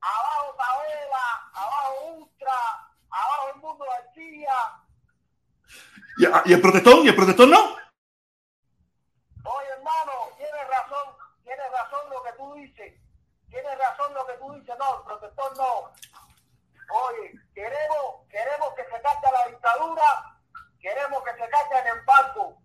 Abajo 0.00 0.56
Paola. 0.56 1.24
Abajo 1.54 2.16
Ultra. 2.18 2.52
Abajo 3.10 3.48
el 3.54 3.60
mundo 3.60 3.84
García. 3.84 4.54
¿Y, 6.18 6.50
¿Y 6.50 6.52
el 6.52 6.60
protestón? 6.60 7.04
¿Y 7.04 7.08
el 7.08 7.16
protestón 7.16 7.50
no? 7.50 7.82
Oye, 9.44 9.68
hermano, 9.76 10.12
tienes 10.38 10.68
razón, 10.68 11.16
tienes 11.42 11.66
razón 11.72 12.10
lo 12.10 12.22
que 12.22 12.32
tú 12.38 12.54
dices. 12.54 12.94
Tienes 13.50 13.78
razón 13.78 14.14
lo 14.14 14.24
que 14.26 14.31
tú 14.42 14.52
dices, 14.54 14.74
no, 14.78 14.98
el 14.98 15.04
protector 15.04 15.56
no. 15.56 15.92
Oye, 17.06 17.32
queremos, 17.54 18.26
queremos 18.28 18.68
que 18.76 18.82
se 18.82 19.02
calle 19.02 19.28
la 19.32 19.50
dictadura, 19.50 20.02
queremos 20.80 21.22
que 21.22 21.30
se 21.32 21.48
calle 21.48 21.80
el 21.80 21.98
embargo. 21.98 22.58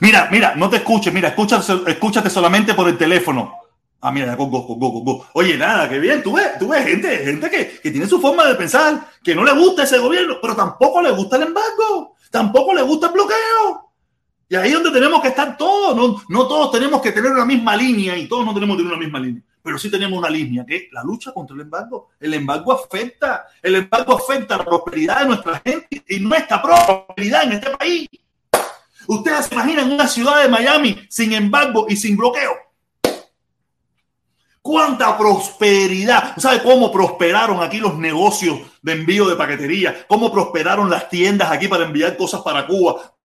Mira, 0.00 0.28
mira, 0.30 0.54
no 0.54 0.68
te 0.68 0.76
escuches, 0.76 1.12
mira, 1.12 1.28
escúchate, 1.28 1.90
escúchate 1.90 2.30
solamente 2.30 2.74
por 2.74 2.88
el 2.88 2.98
teléfono. 2.98 3.60
Ah, 4.00 4.12
mira, 4.12 4.34
go, 4.36 4.46
go, 4.46 4.62
go, 4.62 4.90
go. 5.02 5.26
Oye, 5.32 5.56
nada, 5.56 5.88
qué 5.88 5.98
bien, 5.98 6.22
tú 6.22 6.34
ves, 6.34 6.58
tú 6.58 6.68
ves 6.68 6.84
gente, 6.84 7.24
gente 7.24 7.50
que, 7.50 7.80
que 7.80 7.90
tiene 7.90 8.06
su 8.06 8.20
forma 8.20 8.44
de 8.44 8.54
pensar, 8.54 9.08
que 9.24 9.34
no 9.34 9.42
le 9.42 9.52
gusta 9.52 9.84
ese 9.84 9.98
gobierno, 9.98 10.36
pero 10.40 10.54
tampoco 10.54 11.00
le 11.00 11.10
gusta 11.10 11.36
el 11.36 11.44
embargo, 11.44 12.14
tampoco 12.30 12.74
le 12.74 12.82
gusta 12.82 13.06
el 13.06 13.12
bloqueo. 13.14 13.85
Y 14.48 14.54
ahí 14.54 14.68
es 14.68 14.74
donde 14.74 14.92
tenemos 14.92 15.20
que 15.20 15.28
estar 15.28 15.56
todos. 15.56 15.96
No, 15.96 16.22
no 16.28 16.46
todos 16.46 16.70
tenemos 16.70 17.00
que 17.02 17.12
tener 17.12 17.32
una 17.32 17.44
misma 17.44 17.76
línea 17.76 18.16
y 18.16 18.28
todos 18.28 18.44
no 18.44 18.54
tenemos 18.54 18.76
que 18.76 18.82
tener 18.82 18.96
una 18.96 19.04
misma 19.04 19.20
línea. 19.20 19.42
Pero 19.62 19.78
sí 19.78 19.90
tenemos 19.90 20.16
una 20.18 20.30
línea 20.30 20.64
que 20.64 20.76
es 20.76 20.82
la 20.92 21.02
lucha 21.02 21.32
contra 21.32 21.54
el 21.54 21.62
embargo. 21.62 22.10
El 22.20 22.34
embargo 22.34 22.72
afecta, 22.72 23.46
el 23.60 23.74
embargo 23.74 24.14
afecta 24.14 24.56
la 24.56 24.64
prosperidad 24.64 25.20
de 25.20 25.26
nuestra 25.26 25.60
gente 25.64 26.04
y 26.08 26.20
nuestra 26.20 26.62
prosperidad 26.62 27.42
en 27.44 27.52
este 27.52 27.70
país. 27.70 28.08
Ustedes 29.08 29.46
se 29.46 29.54
imaginan 29.54 29.90
una 29.90 30.06
ciudad 30.06 30.42
de 30.42 30.48
Miami 30.48 31.06
sin 31.08 31.32
embargo 31.32 31.86
y 31.88 31.96
sin 31.96 32.16
bloqueo. 32.16 32.52
¿Cuánta 34.62 35.16
prosperidad? 35.16 36.36
¿Sabe 36.38 36.60
cómo 36.62 36.90
prosperaron 36.90 37.62
aquí 37.62 37.78
los 37.78 37.96
negocios 37.98 38.58
de 38.82 38.92
envío 38.92 39.28
de 39.28 39.36
paquetería? 39.36 40.06
¿Cómo 40.08 40.32
prosperaron 40.32 40.90
las 40.90 41.08
tiendas 41.08 41.50
aquí 41.52 41.68
para 41.68 41.84
enviar 41.84 42.16
cosas 42.16 42.42
para 42.42 42.66
Cuba? 42.66 43.15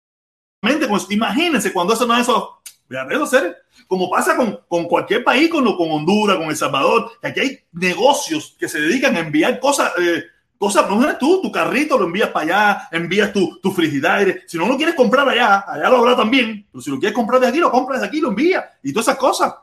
Pues, 0.62 1.10
imagínense 1.10 1.74
cuando 1.74 1.94
eso 1.94 2.06
no 2.06 2.14
es 2.16 2.22
eso. 2.22 2.62
eso 2.90 3.26
ser 3.26 3.64
como 3.88 4.10
pasa 4.10 4.38
con, 4.38 4.60
con 4.68 4.86
cualquier 4.86 5.24
país, 5.24 5.50
con, 5.50 5.66
con 5.76 5.92
Honduras, 5.92 6.38
con 6.38 6.50
El 6.50 6.56
Salvador, 6.56 7.12
que 7.20 7.28
aquí 7.28 7.40
hay 7.40 7.60
negocios 7.74 8.56
que 8.58 8.70
se 8.70 8.80
dedican 8.80 9.16
a 9.18 9.20
enviar 9.20 9.60
cosas, 9.60 9.92
eh, 9.98 10.24
cosas, 10.58 10.90
no 10.90 11.10
es 11.10 11.18
tú, 11.18 11.42
tu 11.42 11.52
carrito 11.52 11.98
lo 11.98 12.06
envías 12.06 12.30
para 12.30 12.46
allá, 12.46 12.88
envías 12.92 13.34
tu, 13.34 13.60
tu 13.60 13.72
frigidaire. 13.72 14.44
Si 14.48 14.58
no 14.58 14.68
lo 14.68 14.78
quieres 14.78 14.96
comprar 14.96 15.28
allá, 15.28 15.66
allá 15.68 15.90
lo 15.90 15.98
habrá 15.98 16.16
también. 16.16 16.68
Pero 16.72 16.82
si 16.82 16.92
lo 16.92 17.00
quieres 17.00 17.16
comprar 17.16 17.42
de 17.42 17.48
aquí, 17.48 17.58
lo 17.58 17.72
compras 17.72 18.02
de 18.02 18.08
aquí, 18.08 18.22
lo 18.22 18.30
envías 18.30 18.64
y 18.84 18.94
todas 18.94 19.08
esas 19.08 19.18
cosas. 19.18 19.56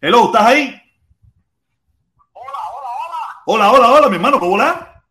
Hello, 0.00 0.26
¿estás 0.26 0.42
ahí? 0.46 0.82
Hola, 2.32 2.58
hola, 2.74 2.88
hola. 3.06 3.42
Hola, 3.46 3.72
hola, 3.72 3.92
hola, 3.92 4.08
mi 4.08 4.16
hermano, 4.16 4.40
¿cómo 4.40 4.54
hola? 4.54 5.04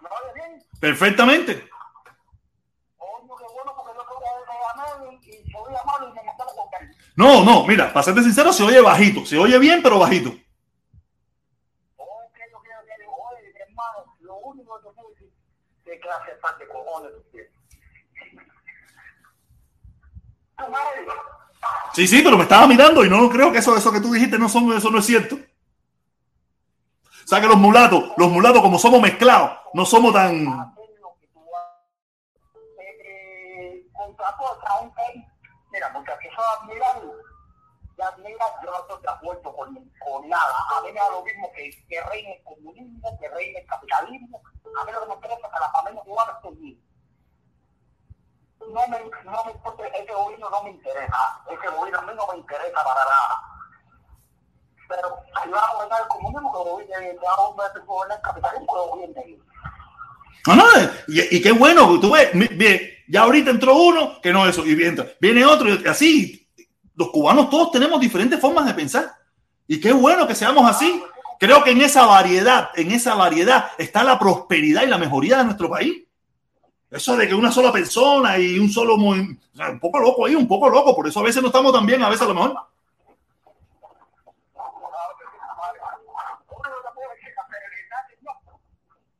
¿Me 0.00 0.08
oyes 0.08 0.34
bien? 0.34 0.66
Perfectamente. 0.80 1.68
Coño, 2.96 3.36
qué 3.36 3.44
bueno, 3.54 3.74
porque 3.76 3.92
yo 3.94 4.04
quería 4.08 4.32
llamar 4.66 5.12
y, 5.12 5.28
y 5.28 5.50
se 5.50 5.58
oía 5.58 5.82
mal 5.84 6.08
y 6.08 6.14
me 6.14 6.22
mataba 6.24 6.50
con 6.56 6.70
cariño. 6.70 6.96
No, 7.16 7.42
no, 7.44 7.66
mira, 7.66 7.92
para 7.92 8.04
serte 8.04 8.22
sincero, 8.22 8.52
se 8.52 8.62
oye 8.62 8.80
bajito, 8.80 9.24
se 9.24 9.38
oye 9.38 9.58
bien, 9.58 9.82
pero 9.82 9.98
bajito. 9.98 10.28
Ok, 10.28 10.36
ok, 11.96 12.66
ok. 12.82 12.90
Oye, 13.32 13.54
hermano, 13.66 14.16
lo 14.20 14.36
único 14.36 14.78
que 14.78 14.88
te 14.88 14.94
puedo 14.94 15.08
decir, 15.10 15.32
qué 15.84 15.98
clase 15.98 16.32
de 16.58 16.68
cojones 16.68 17.12
tú 17.14 17.22
tienes. 17.32 17.50
Tu 20.58 20.70
madre. 20.70 21.06
Sí, 21.94 22.06
sí, 22.06 22.20
pero 22.22 22.36
me 22.36 22.42
estaba 22.42 22.66
mirando 22.66 23.02
y 23.02 23.08
no 23.08 23.30
creo 23.30 23.50
que 23.50 23.58
eso, 23.58 23.74
eso 23.74 23.90
que 23.90 24.00
tú 24.00 24.12
dijiste 24.12 24.38
no 24.38 24.50
son, 24.50 24.70
eso 24.76 24.90
no 24.90 24.98
es 24.98 25.06
cierto. 25.06 25.36
O 25.36 27.28
sea 27.28 27.40
que 27.40 27.48
los 27.48 27.56
mulatos, 27.56 28.12
los 28.18 28.30
mulatos 28.30 28.60
como 28.60 28.78
somos 28.78 29.00
mezclados, 29.00 29.52
no 29.72 29.86
somos 29.86 30.12
tan... 30.12 30.75
muchachos, 36.46 36.54
eso 36.54 36.54
es 36.54 36.62
admirable. 36.62 37.12
Y 37.98 38.02
admira, 38.02 38.46
yo 38.62 38.70
no 38.70 38.78
estoy 38.80 39.02
de 39.02 39.08
acuerdo 39.08 39.56
con, 39.56 39.74
con 39.74 40.28
nada. 40.28 40.54
A 40.76 40.80
mí 40.82 40.92
me 40.92 41.00
da 41.00 41.10
lo 41.10 41.22
mismo 41.24 41.50
que, 41.52 41.70
que 41.88 42.02
reine 42.02 42.36
el 42.36 42.44
comunismo, 42.44 43.18
que 43.18 43.28
reine 43.28 43.58
el 43.58 43.66
capitalismo. 43.66 44.42
A 44.80 44.84
mí 44.84 44.92
lo 44.92 45.00
que 45.00 45.06
me 45.06 45.14
interesa 45.14 45.46
es 45.46 45.52
que 45.52 45.60
la 45.60 45.70
familia 45.70 46.02
cubana 46.02 46.32
esté 46.32 46.50
bien. 46.60 46.82
No 48.60 48.88
me, 48.88 48.98
no 49.24 49.44
me 49.44 49.52
importa, 49.52 49.86
ese 49.86 50.12
gobierno 50.12 50.50
no 50.50 50.62
me 50.64 50.70
interesa. 50.70 51.42
Ese 51.48 51.68
gobierno 51.68 51.98
a 51.98 52.02
mí 52.02 52.12
no 52.14 52.26
me 52.32 52.38
interesa 52.38 52.84
para 52.84 53.04
nada. 53.04 53.42
Pero 54.88 55.16
si 55.42 55.50
va 55.50 55.60
a 55.60 55.74
gobernar 55.74 56.02
el 56.02 56.08
comunismo, 56.08 56.52
que 56.52 56.70
gobierne, 56.70 57.12
si 57.12 57.16
va 57.16 57.32
a 57.32 57.80
gobernar 57.80 58.18
el 58.18 58.22
capitalismo, 58.22 58.66
que 58.66 58.90
gobierne. 58.90 59.38
No, 60.46 60.54
no, 60.54 60.64
y, 61.08 61.36
y 61.36 61.42
qué 61.42 61.50
bueno, 61.52 61.98
tú 61.98 62.12
ves, 62.12 62.30
bien, 62.32 62.95
ya 63.08 63.22
ahorita 63.22 63.50
entró 63.50 63.76
uno 63.76 64.20
que 64.20 64.32
no 64.32 64.46
eso, 64.46 64.64
y 64.66 64.74
viene, 64.74 65.16
viene 65.20 65.44
otro, 65.44 65.68
y 65.68 65.86
así. 65.86 66.48
Los 66.94 67.10
cubanos 67.10 67.50
todos 67.50 67.72
tenemos 67.72 68.00
diferentes 68.00 68.40
formas 68.40 68.66
de 68.66 68.74
pensar. 68.74 69.12
Y 69.66 69.80
qué 69.80 69.92
bueno 69.92 70.26
que 70.26 70.34
seamos 70.34 70.68
así. 70.68 71.02
Creo 71.38 71.62
que 71.62 71.72
en 71.72 71.82
esa 71.82 72.06
variedad, 72.06 72.70
en 72.74 72.90
esa 72.92 73.14
variedad 73.14 73.72
está 73.76 74.02
la 74.02 74.18
prosperidad 74.18 74.84
y 74.84 74.86
la 74.86 74.96
mejoría 74.96 75.38
de 75.38 75.44
nuestro 75.44 75.68
país. 75.68 76.04
Eso 76.90 77.16
de 77.16 77.28
que 77.28 77.34
una 77.34 77.52
sola 77.52 77.72
persona 77.72 78.38
y 78.38 78.58
un 78.58 78.70
solo 78.70 78.96
movimiento, 78.96 79.44
un 79.70 79.80
poco 79.80 79.98
loco 79.98 80.24
ahí, 80.24 80.34
un 80.34 80.48
poco 80.48 80.70
loco, 80.70 80.94
por 80.94 81.06
eso 81.06 81.20
a 81.20 81.24
veces 81.24 81.42
no 81.42 81.48
estamos 81.48 81.72
tan 81.72 81.84
bien, 81.84 82.02
a 82.02 82.08
veces 82.08 82.22
a 82.22 82.28
lo 82.28 82.34
mejor. 82.34 82.50
Uno 82.52 82.60
no 86.62 86.80
te 86.82 86.94
puede 86.94 87.08
decir 87.16 87.32
la 87.36 87.46
realidad 87.50 88.06
de 88.08 88.16
Dios. 88.20 88.36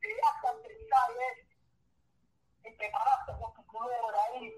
Si 0.00 0.08
ya 0.08 0.30
tan 0.40 0.56
pensar 0.62 1.10
es 1.26 1.36
en 2.64 2.78
que 2.78 2.88
paraste 2.92 3.32
con 3.32 3.52
tu 3.52 3.66
culero 3.66 4.06
ahí, 4.32 4.54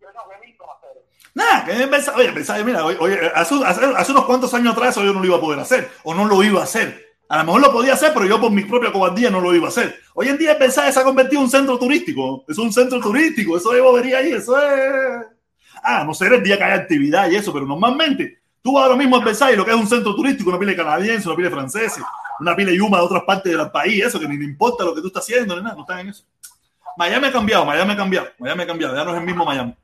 yo 0.00 0.12
no 0.12 0.26
me 0.28 0.46
visto 0.46 0.70
a 0.70 0.74
hacer 0.76 0.90
eso. 0.98 1.19
Nada, 1.34 1.64
que 1.64 1.72
pensaba, 1.86 2.18
oye, 2.18 2.32
pensaba, 2.32 2.62
mira, 2.64 2.84
oye, 2.84 2.96
oye, 2.98 3.18
hace, 3.34 3.54
hace, 3.64 4.12
unos 4.12 4.24
cuantos 4.24 4.52
años 4.54 4.72
atrás 4.72 4.90
eso 4.90 5.04
yo 5.04 5.12
no 5.12 5.20
lo 5.20 5.26
iba 5.26 5.36
a 5.36 5.40
poder 5.40 5.60
hacer, 5.60 5.90
o 6.02 6.14
no 6.14 6.24
lo 6.24 6.42
iba 6.42 6.60
a 6.60 6.64
hacer. 6.64 7.10
A 7.28 7.38
lo 7.38 7.44
mejor 7.44 7.60
lo 7.60 7.72
podía 7.72 7.92
hacer, 7.92 8.12
pero 8.12 8.26
yo 8.26 8.40
por 8.40 8.50
mi 8.50 8.64
propia 8.64 8.90
cobardía 8.90 9.30
no 9.30 9.40
lo 9.40 9.54
iba 9.54 9.66
a 9.66 9.68
hacer. 9.68 10.00
Hoy 10.14 10.28
en 10.28 10.36
día 10.36 10.58
pensar 10.58 10.92
se 10.92 10.98
ha 10.98 11.04
convertido 11.04 11.40
en 11.40 11.44
un 11.44 11.50
centro 11.50 11.78
turístico. 11.78 12.44
Es 12.48 12.58
un 12.58 12.72
centro 12.72 12.98
turístico, 12.98 13.56
eso 13.56 13.70
de 13.70 13.80
bobería 13.80 14.18
ahí, 14.18 14.32
eso 14.32 14.58
es. 14.58 15.26
Ah, 15.82 16.02
no 16.04 16.12
sé 16.12 16.26
el 16.26 16.42
día 16.42 16.58
que 16.58 16.64
hay 16.64 16.72
actividad 16.72 17.30
y 17.30 17.36
eso, 17.36 17.52
pero 17.52 17.64
normalmente 17.66 18.40
tú 18.60 18.76
ahora 18.76 18.96
mismo 18.96 19.16
a 19.16 19.24
pensar 19.24 19.52
y 19.52 19.56
lo 19.56 19.64
que 19.64 19.70
es 19.70 19.76
un 19.76 19.86
centro 19.86 20.14
turístico, 20.14 20.50
una 20.50 20.58
pila 20.58 20.72
de 20.72 20.76
canadienses, 20.76 21.26
una 21.26 21.36
pila 21.36 21.48
de 21.48 21.54
franceses, 21.54 22.02
una 22.40 22.56
pila 22.56 22.70
de 22.70 22.76
yuma 22.76 22.98
de 22.98 23.04
otras 23.04 23.22
partes 23.22 23.56
del 23.56 23.70
país, 23.70 24.04
eso 24.04 24.18
que 24.18 24.26
ni 24.26 24.36
le 24.36 24.44
importa 24.44 24.84
lo 24.84 24.92
que 24.92 25.00
tú 25.00 25.06
estás 25.06 25.22
haciendo, 25.22 25.54
ni 25.56 25.62
nada, 25.62 25.76
no 25.76 25.82
están 25.82 26.00
en 26.00 26.08
eso. 26.08 26.24
Miami 26.96 27.26
ha 27.28 27.32
cambiado, 27.32 27.64
Miami 27.64 27.92
ha 27.92 27.96
cambiado, 27.96 28.28
Miami 28.38 28.62
ha 28.62 28.66
cambiado, 28.66 28.96
ya 28.96 29.04
no 29.04 29.12
es 29.12 29.18
el 29.18 29.24
mismo 29.24 29.44
Miami. 29.44 29.74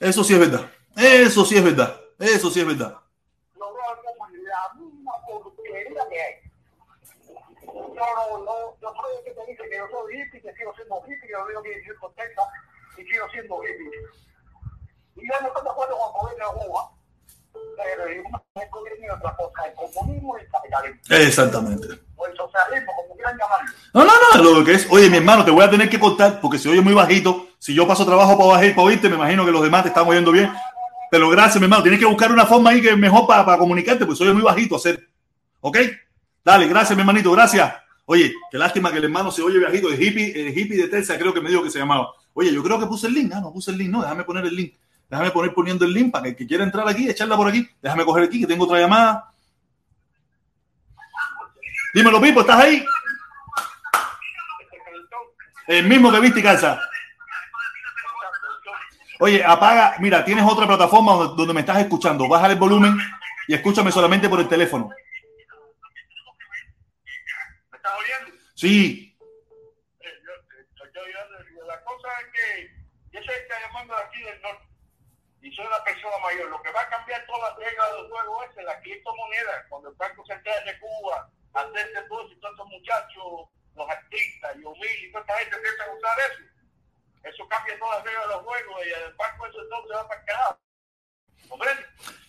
Eso 0.00 0.24
sí 0.24 0.34
es 0.34 0.40
verdad. 0.40 0.70
Eso 0.96 1.44
sí 1.44 1.56
es 1.56 1.64
verdad. 1.64 2.00
Eso 2.18 2.50
sí 2.50 2.60
es 2.60 2.66
verdad. 2.66 2.96
Lo 3.56 3.72
veo 3.72 4.02
como 4.04 4.28
la 4.28 4.74
misma 4.74 5.12
porquería 5.26 6.08
que 6.08 6.20
hay. 6.20 6.34
Yo 7.64 7.92
no, 7.94 8.38
no, 8.44 8.76
yo 8.80 8.94
soy 8.94 9.16
el 9.18 9.24
que 9.24 9.30
te 9.30 9.46
dice 9.46 9.62
que 9.68 9.76
yo 9.76 9.88
soy 9.90 10.20
hippie, 10.20 10.42
que 10.42 10.54
sigo 10.54 10.74
siendo 10.74 11.02
hippie, 11.06 11.30
yo 11.30 11.46
digo 11.46 11.62
que 11.62 11.82
yo 11.86 11.98
contenta 12.00 12.42
y 12.96 13.04
sigo 13.04 13.28
siendo 13.30 13.62
hippie. 13.62 13.90
Y 15.16 15.28
yo 15.28 15.40
no 15.40 15.48
estoy 15.48 15.62
de 15.62 15.70
acuerdo 15.70 15.96
con 15.98 16.30
el 16.30 16.36
gobierno 16.36 16.52
de 16.52 16.66
Cuba. 16.66 16.97
Pero 17.82 18.12
y 18.12 18.18
una 18.18 18.42
es 18.54 18.70
gobierno 18.70 19.06
y 19.06 19.10
otra 19.10 19.36
cosa, 19.36 19.66
el 19.66 19.74
comunismo 19.74 20.36
y 20.36 20.40
el 20.42 20.48
capitalismo. 20.48 21.00
Exactamente. 21.10 21.86
O 22.16 22.26
el 22.26 22.36
socialismo, 22.36 22.92
como 22.96 23.14
quieran 23.14 23.38
llamarlo. 23.38 23.72
No, 23.94 24.04
no, 24.04 24.12
no, 24.34 24.58
lo 24.58 24.64
que 24.64 24.72
es, 24.74 24.86
oye, 24.90 25.08
mi 25.08 25.18
hermano, 25.18 25.44
te 25.44 25.50
voy 25.50 25.64
a 25.64 25.70
tener 25.70 25.88
que 25.88 25.98
contar, 25.98 26.40
porque 26.40 26.58
si 26.58 26.68
oye 26.68 26.80
muy 26.80 26.94
bajito, 26.94 27.48
si 27.58 27.74
yo 27.74 27.86
paso 27.86 28.04
trabajo 28.04 28.36
para 28.36 28.50
bajar 28.50 28.74
para 28.74 28.82
oírte, 28.82 29.08
me 29.08 29.16
imagino 29.16 29.44
que 29.44 29.52
los 29.52 29.62
demás 29.62 29.82
te 29.82 29.88
están 29.88 30.06
oyendo 30.06 30.32
bien. 30.32 30.52
Pero 31.10 31.30
gracias, 31.30 31.56
mi 31.56 31.64
hermano, 31.64 31.82
tienes 31.82 32.00
que 32.00 32.06
buscar 32.06 32.30
una 32.30 32.44
forma 32.44 32.70
ahí 32.70 32.82
que 32.82 32.90
es 32.90 32.98
mejor 32.98 33.26
para, 33.26 33.44
para 33.44 33.58
comunicarte, 33.58 34.04
pues 34.04 34.18
soy 34.18 34.32
muy 34.32 34.42
bajito 34.42 34.76
hacer. 34.76 35.08
¿Ok? 35.60 35.78
Dale, 36.44 36.66
gracias, 36.66 36.96
mi 36.96 37.00
hermanito, 37.00 37.32
gracias. 37.32 37.72
Oye, 38.04 38.32
qué 38.50 38.58
lástima 38.58 38.90
que 38.90 38.98
el 38.98 39.04
hermano 39.04 39.30
se 39.30 39.42
oye 39.42 39.58
viajito, 39.58 39.90
el 39.90 40.02
hippie, 40.02 40.32
el 40.40 40.56
hippie 40.56 40.78
de 40.78 40.88
Telsa, 40.88 41.18
creo 41.18 41.34
que 41.34 41.40
me 41.40 41.50
dijo 41.50 41.62
que 41.62 41.70
se 41.70 41.78
llamaba. 41.78 42.10
Oye, 42.32 42.52
yo 42.52 42.62
creo 42.62 42.78
que 42.78 42.86
puse 42.86 43.06
el 43.06 43.14
link, 43.14 43.32
ah, 43.34 43.40
no 43.40 43.52
puse 43.52 43.70
el 43.70 43.78
link, 43.78 43.90
no, 43.90 44.00
déjame 44.00 44.24
poner 44.24 44.46
el 44.46 44.56
link. 44.56 44.74
Déjame 45.08 45.30
poner 45.30 45.54
poniendo 45.54 45.84
el 45.84 45.92
link 45.92 46.12
para 46.12 46.24
que 46.24 46.28
el 46.30 46.36
que 46.36 46.46
quiera 46.46 46.64
entrar 46.64 46.86
aquí, 46.88 47.08
echarla 47.08 47.36
por 47.36 47.48
aquí. 47.48 47.68
Déjame 47.80 48.04
coger 48.04 48.24
aquí, 48.24 48.40
que 48.40 48.46
tengo 48.46 48.64
otra 48.64 48.78
llamada. 48.78 49.32
Dímelo, 51.94 52.20
Pipo, 52.20 52.40
¿estás 52.42 52.60
ahí? 52.62 52.84
El 55.66 55.86
mismo 55.86 56.10
que 56.12 56.20
viste 56.20 56.40
y 56.40 56.42
calza. 56.42 56.80
Oye, 59.20 59.42
apaga, 59.44 59.96
mira, 59.98 60.24
tienes 60.24 60.44
otra 60.44 60.66
plataforma 60.66 61.12
donde, 61.12 61.36
donde 61.36 61.54
me 61.54 61.60
estás 61.60 61.78
escuchando. 61.78 62.28
Baja 62.28 62.46
el 62.46 62.56
volumen 62.56 62.96
y 63.48 63.54
escúchame 63.54 63.90
solamente 63.90 64.28
por 64.28 64.38
el 64.40 64.48
teléfono. 64.48 64.90
¿Me 67.70 67.76
estás 67.76 67.92
oyendo? 67.98 68.38
Sí, 68.54 69.04
Eh, 70.00 70.06
yo, 70.24 70.32
yo- 70.76 70.86
yo- 70.94 71.54
yo- 71.56 71.66
la 71.66 71.82
cosa 71.84 72.08
es 72.20 72.26
que 72.32 72.70
yo 73.12 73.20
soy 73.24 73.34
el 73.34 73.42
que 73.48 73.54
llamando 73.66 73.94
de 73.96 74.02
aquí 74.02 74.22
del 74.22 74.40
norte 74.42 74.64
y 75.42 75.47
soy 75.58 75.66
una 75.66 75.82
persona 75.82 76.14
mayor. 76.22 76.46
Lo 76.50 76.62
que 76.62 76.70
va 76.70 76.82
a 76.82 76.88
cambiar 76.88 77.26
todas 77.26 77.50
las 77.50 77.58
reglas 77.58 77.88
del 77.98 78.06
juego 78.06 78.44
es 78.46 78.64
la 78.64 78.80
criptomoneda. 78.80 79.66
Cuando 79.68 79.90
el 79.90 79.96
Banco 79.96 80.24
Central 80.24 80.64
de 80.64 80.78
Cuba 80.78 81.28
todo 81.52 81.74
eso 81.74 82.32
y 82.32 82.38
todos 82.38 82.52
estos 82.54 82.68
muchachos, 82.68 83.26
los 83.74 83.90
artistas 83.90 84.54
y 84.54 84.64
Omil 84.64 84.98
y 85.02 85.10
toda 85.10 85.22
esta 85.22 85.38
gente 85.38 85.56
empiezan 85.56 85.90
a 85.90 85.94
usar 85.98 86.18
eso. 86.30 86.42
Eso 87.24 87.48
cambia 87.48 87.78
todas 87.78 87.98
las 87.98 88.04
reglas 88.06 88.28
del 88.28 88.38
juego 88.46 88.72
y 88.86 88.88
el 88.88 89.14
Banco 89.18 89.46
eso 89.46 89.58
se 89.58 89.94
va 89.94 90.08
para 90.08 90.20
el 90.20 90.26
carajo. 90.26 90.58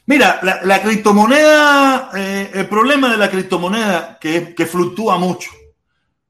Mira, 0.07 0.39
la, 0.41 0.61
la 0.63 0.81
criptomoneda, 0.81 2.09
eh, 2.15 2.51
el 2.55 2.67
problema 2.67 3.11
de 3.11 3.17
la 3.17 3.29
criptomoneda 3.29 4.17
que, 4.19 4.55
que 4.55 4.65
fluctúa 4.65 5.19
mucho, 5.19 5.51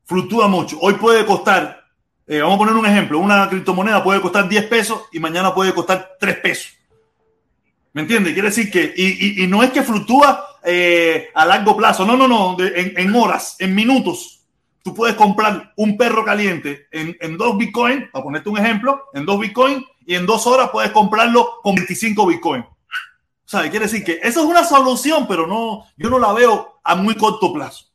fluctúa 0.04 0.50
mucho. 0.50 0.78
Hoy 0.82 0.96
puede 0.96 1.26
costar, 1.26 1.86
eh, 2.28 2.42
vamos 2.42 2.56
a 2.56 2.58
poner 2.58 2.74
un 2.74 2.86
ejemplo, 2.86 3.20
una 3.20 3.48
criptomoneda 3.48 4.04
puede 4.04 4.20
costar 4.20 4.50
10 4.50 4.66
pesos 4.68 5.08
y 5.14 5.20
mañana 5.20 5.54
puede 5.54 5.74
costar 5.74 6.18
3 6.20 6.38
pesos. 6.40 6.79
¿Me 7.94 8.02
entiendes? 8.04 8.34
Quiere 8.34 8.50
decir 8.50 8.72
que, 8.72 8.94
y, 8.96 9.44
y- 9.44 9.48
no 9.48 9.64
es 9.64 9.72
que 9.72 9.82
fluctúa 9.84 10.46
eh, 10.64 11.30
a 11.34 11.46
largo 11.46 11.76
plazo, 11.76 12.06
no, 12.06 12.16
no, 12.16 12.28
no, 12.28 12.56
en, 12.60 13.16
horas, 13.16 13.56
en 13.60 13.74
minutos. 13.74 14.46
Tú 14.84 14.94
puedes 14.94 15.16
comprar 15.16 15.74
un 15.76 15.98
perro 15.98 16.24
caliente 16.24 16.88
en, 16.92 17.18
en 17.20 17.38
dos 17.38 17.58
bitcoins, 17.58 18.10
para 18.12 18.24
ponerte 18.24 18.50
un 18.50 18.58
ejemplo, 18.58 19.06
en 19.14 19.26
dos 19.26 19.40
bitcoins, 19.40 19.84
y 20.06 20.16
en 20.16 20.26
dos 20.26 20.46
horas 20.48 20.70
puedes 20.70 20.92
comprarlo 20.92 21.60
con 21.62 21.76
25 21.76 22.26
bitcoins. 22.28 22.66
¿Sabe? 23.46 23.72
Quiere 23.72 23.86
decir 23.86 24.04
que 24.04 24.20
eso 24.22 24.42
es 24.42 24.46
una 24.46 24.64
solución, 24.64 25.28
pero 25.28 25.48
no, 25.48 25.86
yo 25.98 26.10
no 26.10 26.20
la 26.20 26.32
veo 26.34 26.80
a 26.84 26.96
muy 26.96 27.16
corto 27.16 27.52
plazo. 27.52 27.86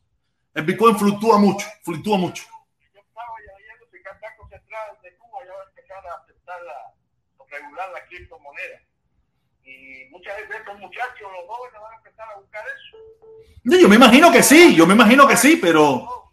El 0.52 0.64
Bitcoin 0.64 0.96
fluctúa 0.96 1.38
mucho, 1.38 1.66
fluctúa 1.82 2.16
mucho. 2.18 2.44
yo 2.92 3.00
estaba 3.00 3.30
el 3.40 4.20
Banco 4.20 4.48
Central 4.48 4.98
de 5.02 5.16
Cuba 5.16 5.38
a 5.40 6.12
a 6.12 6.94
o 7.38 7.46
regular 7.48 7.88
la 7.92 8.04
criptomoneda. 8.06 8.83
Y 9.84 10.08
muchas 10.10 10.36
veces 10.36 10.56
estos 10.60 10.78
muchachos, 10.78 11.28
los 11.30 11.46
jóvenes, 11.46 11.80
van 11.80 11.92
a 11.92 11.96
empezar 11.96 12.26
a 12.34 12.38
buscar 12.40 12.64
eso. 12.66 13.80
Yo, 13.82 13.88
me 13.88 13.96
imagino 13.96 14.32
que 14.32 14.42
sí, 14.42 14.74
yo 14.74 14.86
me 14.86 14.94
imagino 14.94 15.28
que 15.28 15.36
sí, 15.36 15.58
pero 15.60 16.24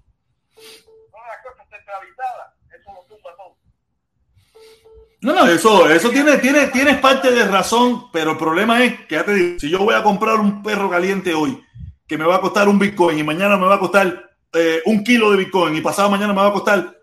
no, 5.22 5.36
no, 5.36 5.46
eso, 5.48 5.88
eso 5.88 6.10
tiene, 6.10 6.38
tiene, 6.38 6.68
tienes 6.68 6.98
parte 6.98 7.30
de 7.30 7.46
razón, 7.46 8.10
pero 8.12 8.32
el 8.32 8.38
problema 8.38 8.84
es 8.84 9.02
que 9.02 9.16
ya 9.16 9.24
te 9.24 9.36
digo, 9.36 9.60
si 9.60 9.70
yo 9.70 9.78
voy 9.80 9.94
a 9.94 10.02
comprar 10.02 10.40
un 10.40 10.64
perro 10.64 10.90
caliente 10.90 11.36
hoy, 11.36 11.64
que 12.08 12.18
me 12.18 12.26
va 12.26 12.38
a 12.38 12.42
costar 12.42 12.68
un 12.68 12.80
Bitcoin 12.80 13.20
y 13.20 13.24
mañana 13.24 13.56
me 13.56 13.68
va 13.68 13.76
a 13.76 13.80
costar 13.80 14.32
eh, 14.52 14.82
un 14.86 15.04
kilo 15.04 15.30
de 15.30 15.38
Bitcoin 15.38 15.76
y 15.76 15.82
pasado 15.82 16.10
mañana 16.10 16.34
me 16.34 16.42
va 16.42 16.48
a 16.48 16.54
costar 16.54 16.98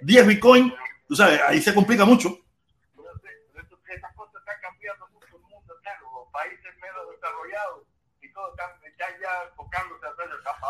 10 0.00 0.26
Bitcoin, 0.28 0.72
tú 1.08 1.16
sabes, 1.16 1.40
ahí 1.48 1.60
se 1.60 1.74
complica 1.74 2.04
mucho. 2.04 2.38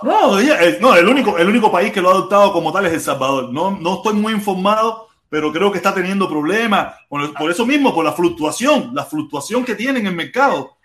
No, 0.03 0.39
el, 0.39 0.81
no, 0.81 0.95
el 0.95 1.09
único, 1.09 1.39
el 1.39 1.49
único 1.49 1.71
país 1.73 1.93
que 1.93 2.01
lo 2.01 2.11
ha 2.11 2.13
adoptado 2.13 2.53
como 2.53 2.73
tal 2.73 2.87
es 2.87 2.93
El 2.93 3.01
Salvador. 3.01 3.53
No, 3.53 3.71
no 3.71 3.95
estoy 3.95 4.15
muy 4.15 4.33
informado, 4.33 5.09
pero 5.29 5.53
creo 5.53 5.71
que 5.71 5.79
está 5.79 5.95
teniendo 5.95 6.29
problemas 6.29 6.95
por, 7.09 7.33
por 7.35 7.51
eso 7.51 7.65
mismo, 7.65 7.95
por 7.95 8.05
la 8.05 8.13
fluctuación, 8.13 8.91
la 8.95 9.05
fluctuación 9.05 9.65
que 9.65 9.75
tiene 9.75 10.01
en 10.01 10.07
el 10.07 10.15
mercado. 10.15 10.77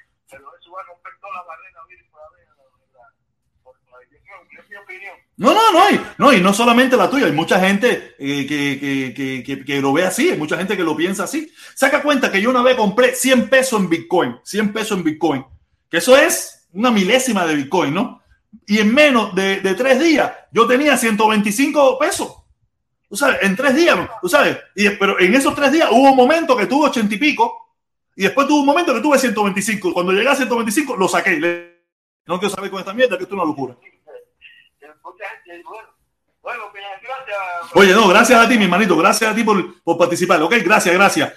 No, 5.37 5.55
no, 5.55 5.71
no, 5.71 5.89
y, 5.89 5.99
no, 6.19 6.33
y 6.33 6.39
no 6.39 6.53
solamente 6.53 6.95
la 6.95 7.09
tuya, 7.09 7.25
hay 7.25 7.31
mucha 7.31 7.59
gente 7.59 8.15
eh, 8.19 8.45
que, 8.45 8.79
que, 8.79 9.13
que, 9.15 9.43
que, 9.43 9.65
que 9.65 9.81
lo 9.81 9.91
ve 9.91 10.05
así, 10.05 10.29
hay 10.29 10.37
mucha 10.37 10.55
gente 10.55 10.77
que 10.77 10.83
lo 10.83 10.95
piensa 10.95 11.23
así. 11.23 11.51
Saca 11.73 12.03
cuenta 12.03 12.31
que 12.31 12.39
yo 12.39 12.51
una 12.51 12.61
vez 12.61 12.75
compré 12.75 13.15
100 13.15 13.49
pesos 13.49 13.79
en 13.79 13.89
Bitcoin, 13.89 14.37
100 14.43 14.71
pesos 14.71 14.97
en 14.99 15.03
Bitcoin, 15.03 15.43
que 15.89 15.97
eso 15.97 16.15
es 16.15 16.67
una 16.73 16.91
milésima 16.91 17.47
de 17.47 17.55
Bitcoin, 17.55 17.91
¿no? 17.91 18.20
Y 18.67 18.79
en 18.79 18.93
menos 18.93 19.33
de, 19.35 19.59
de 19.61 19.73
tres 19.75 19.99
días 19.99 20.31
yo 20.51 20.67
tenía 20.67 20.97
125 20.97 21.97
pesos. 21.99 22.35
Tú 23.09 23.17
sabes, 23.17 23.39
en 23.41 23.55
tres 23.55 23.75
días, 23.75 23.97
tú 24.21 24.29
sabes, 24.29 24.57
y, 24.75 24.89
pero 24.91 25.19
en 25.19 25.33
esos 25.35 25.53
tres 25.53 25.71
días 25.71 25.89
hubo 25.91 26.09
un 26.11 26.15
momento 26.15 26.55
que 26.55 26.65
tuve 26.65 26.87
80 26.87 27.13
y 27.13 27.17
pico, 27.17 27.75
y 28.15 28.23
después 28.23 28.47
tuvo 28.47 28.61
un 28.61 28.65
momento 28.65 28.93
que 28.93 29.01
tuve 29.01 29.17
125. 29.19 29.93
Cuando 29.93 30.11
llegué 30.13 30.29
a 30.29 30.35
125, 30.35 30.95
lo 30.95 31.07
saqué. 31.07 31.31
Le- 31.39 31.81
No 32.25 32.39
quiero 32.39 32.53
saber 32.55 32.69
con 32.71 32.79
esta 32.79 32.93
mierda, 32.93 33.17
que 33.17 33.23
esto 33.23 33.35
es 33.35 33.41
una 33.41 33.45
locura. 33.49 33.75
Bueno, 36.41 36.63
pues, 36.71 36.83
gracias. 37.01 37.71
Oye, 37.75 37.93
no, 37.93 38.07
gracias 38.07 38.39
a 38.45 38.47
ti, 38.49 38.57
mi 38.57 38.63
hermanito, 38.65 38.97
gracias 38.97 39.31
a 39.31 39.35
ti 39.35 39.43
por, 39.43 39.81
por 39.83 39.97
participar. 39.97 40.41
Ok, 40.41 40.55
gracias, 40.63 40.93
gracias. 40.95 41.33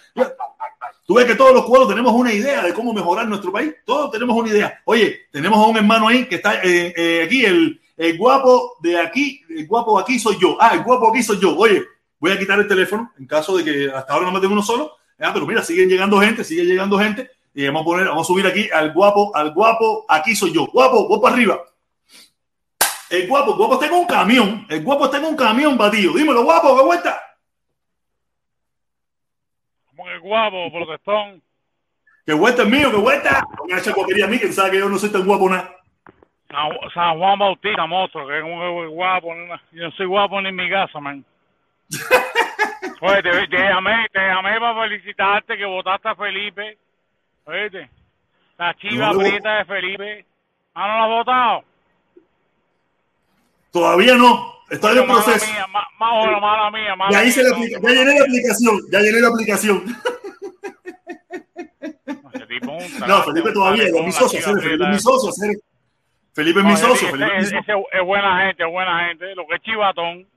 Tú 1.06 1.14
ves 1.14 1.26
que 1.26 1.34
todos 1.34 1.52
los 1.52 1.64
cubanos 1.64 1.88
tenemos 1.88 2.12
una 2.12 2.32
idea 2.32 2.62
de 2.62 2.72
cómo 2.72 2.94
mejorar 2.94 3.28
nuestro 3.28 3.52
país. 3.52 3.74
Todos 3.84 4.10
tenemos 4.10 4.34
una 4.36 4.48
idea. 4.48 4.80
Oye, 4.86 5.26
tenemos 5.30 5.58
a 5.58 5.66
un 5.66 5.76
hermano 5.76 6.08
ahí 6.08 6.26
que 6.26 6.36
está 6.36 6.62
eh, 6.62 6.94
eh, 6.96 7.22
aquí, 7.26 7.44
el, 7.44 7.80
el 7.96 8.16
guapo 8.16 8.76
de 8.80 8.98
aquí, 8.98 9.42
el 9.50 9.66
guapo 9.66 9.98
aquí 9.98 10.18
soy 10.18 10.38
yo. 10.40 10.56
Ah, 10.58 10.70
el 10.72 10.82
guapo 10.82 11.10
aquí 11.10 11.22
soy 11.22 11.38
yo. 11.38 11.54
Oye, 11.56 11.84
voy 12.18 12.32
a 12.32 12.38
quitar 12.38 12.58
el 12.58 12.66
teléfono 12.66 13.12
en 13.18 13.26
caso 13.26 13.56
de 13.58 13.64
que 13.64 13.90
hasta 13.94 14.14
ahora 14.14 14.26
no 14.26 14.32
me 14.32 14.40
tengo 14.40 14.54
uno 14.54 14.62
solo. 14.62 14.92
Ah, 15.18 15.30
pero 15.32 15.46
mira, 15.46 15.62
siguen 15.62 15.90
llegando 15.90 16.18
gente, 16.20 16.42
sigue 16.42 16.64
llegando 16.64 16.98
gente. 16.98 17.30
Y 17.54 17.66
vamos 17.66 17.82
a 17.82 17.84
poner, 17.84 18.08
vamos 18.08 18.26
a 18.26 18.32
subir 18.32 18.46
aquí 18.46 18.68
al 18.72 18.92
guapo, 18.92 19.30
al 19.36 19.52
guapo, 19.52 20.06
aquí 20.08 20.34
soy 20.34 20.52
yo. 20.52 20.66
Guapo, 20.66 21.20
para 21.20 21.34
arriba. 21.34 21.60
El 23.10 23.28
guapo, 23.28 23.52
el 23.52 23.56
guapo 23.58 23.74
está 23.74 23.94
un 23.94 24.06
camión. 24.06 24.66
El 24.70 24.82
guapo 24.82 25.04
está 25.04 25.18
en 25.18 25.26
un 25.26 25.36
camión 25.36 25.76
batido. 25.76 26.14
Dímelo, 26.14 26.42
guapo, 26.44 26.76
¿qué 26.76 26.82
vuelta? 26.82 27.20
Que 30.04 30.18
guapo, 30.18 30.70
protestón. 30.70 31.42
Que 32.26 32.34
vuelta 32.34 32.62
es 32.62 32.68
mío, 32.68 32.90
que 32.90 32.96
vuelta. 32.96 33.42
Echa 33.68 33.92
porquería 33.92 34.26
a 34.26 34.28
mí, 34.28 34.38
que 34.38 34.52
sabe 34.52 34.72
que 34.72 34.78
yo 34.78 34.88
no 34.88 34.98
soy 34.98 35.10
tan 35.10 35.26
guapo 35.26 35.48
nada. 35.48 35.76
San, 36.94 37.18
Juan 37.18 37.38
Bautista, 37.38 37.86
monstruo, 37.86 38.28
que 38.28 38.38
es 38.38 38.44
un 38.44 38.88
guapo. 38.90 39.34
Yo 39.72 39.84
no 39.84 39.90
soy 39.92 40.06
guapo 40.06 40.40
ni 40.40 40.50
en 40.50 40.56
mi 40.56 40.70
casa, 40.70 41.00
man. 41.00 41.24
Oye, 43.00 43.22
te, 43.22 43.48
te 43.48 43.58
llamé, 43.58 44.06
te 44.12 44.20
llamé 44.20 44.58
para 44.60 44.82
felicitarte 44.82 45.56
que 45.56 45.64
votaste 45.64 46.08
a 46.08 46.14
Felipe. 46.14 46.78
Oíste, 47.44 47.90
la 48.56 48.74
chiva 48.74 49.12
No 49.12 49.18
prieta 49.18 49.58
de 49.58 49.64
Felipe. 49.64 50.26
Ah, 50.74 50.86
no 50.86 50.94
la 50.98 51.04
has 51.04 51.10
votado. 51.10 51.64
Todavía 53.74 54.14
no. 54.14 54.54
Estoy 54.70 54.96
en 54.98 55.06
Mala 55.08 55.24
proceso. 55.24 55.46
mía, 55.52 55.66
ma- 55.66 55.88
mala 55.98 56.70
mía, 56.70 56.94
mala 56.94 57.10
Ya 57.10 57.24
hice 57.24 57.40
mía, 57.42 57.50
la 57.50 57.56
aplica- 57.56 57.80
ya 57.82 57.90
llené 57.90 58.14
la 58.18 58.24
aplicación. 58.24 58.80
Ya 58.92 59.00
llené 59.00 59.20
la 59.20 59.28
aplicación. 59.28 59.84
No, 63.08 63.22
Felipe 63.24 63.52
todavía. 63.52 63.84
Es 63.88 63.92
mi 63.92 64.12
socio. 64.12 64.40
Felipe 64.40 64.84
es 64.84 64.88
mi 64.90 64.98
socio. 65.00 65.32
Felipe 66.34 66.60
es 66.60 66.64
mi 66.66 66.76
socio. 66.76 67.08
es 67.92 68.04
buena 68.06 68.46
gente, 68.46 68.62
es 68.64 68.70
buena 68.70 69.08
gente. 69.08 69.34
Lo 69.34 69.44
que 69.48 69.56
es 69.56 69.62
chivatón. 69.62 70.28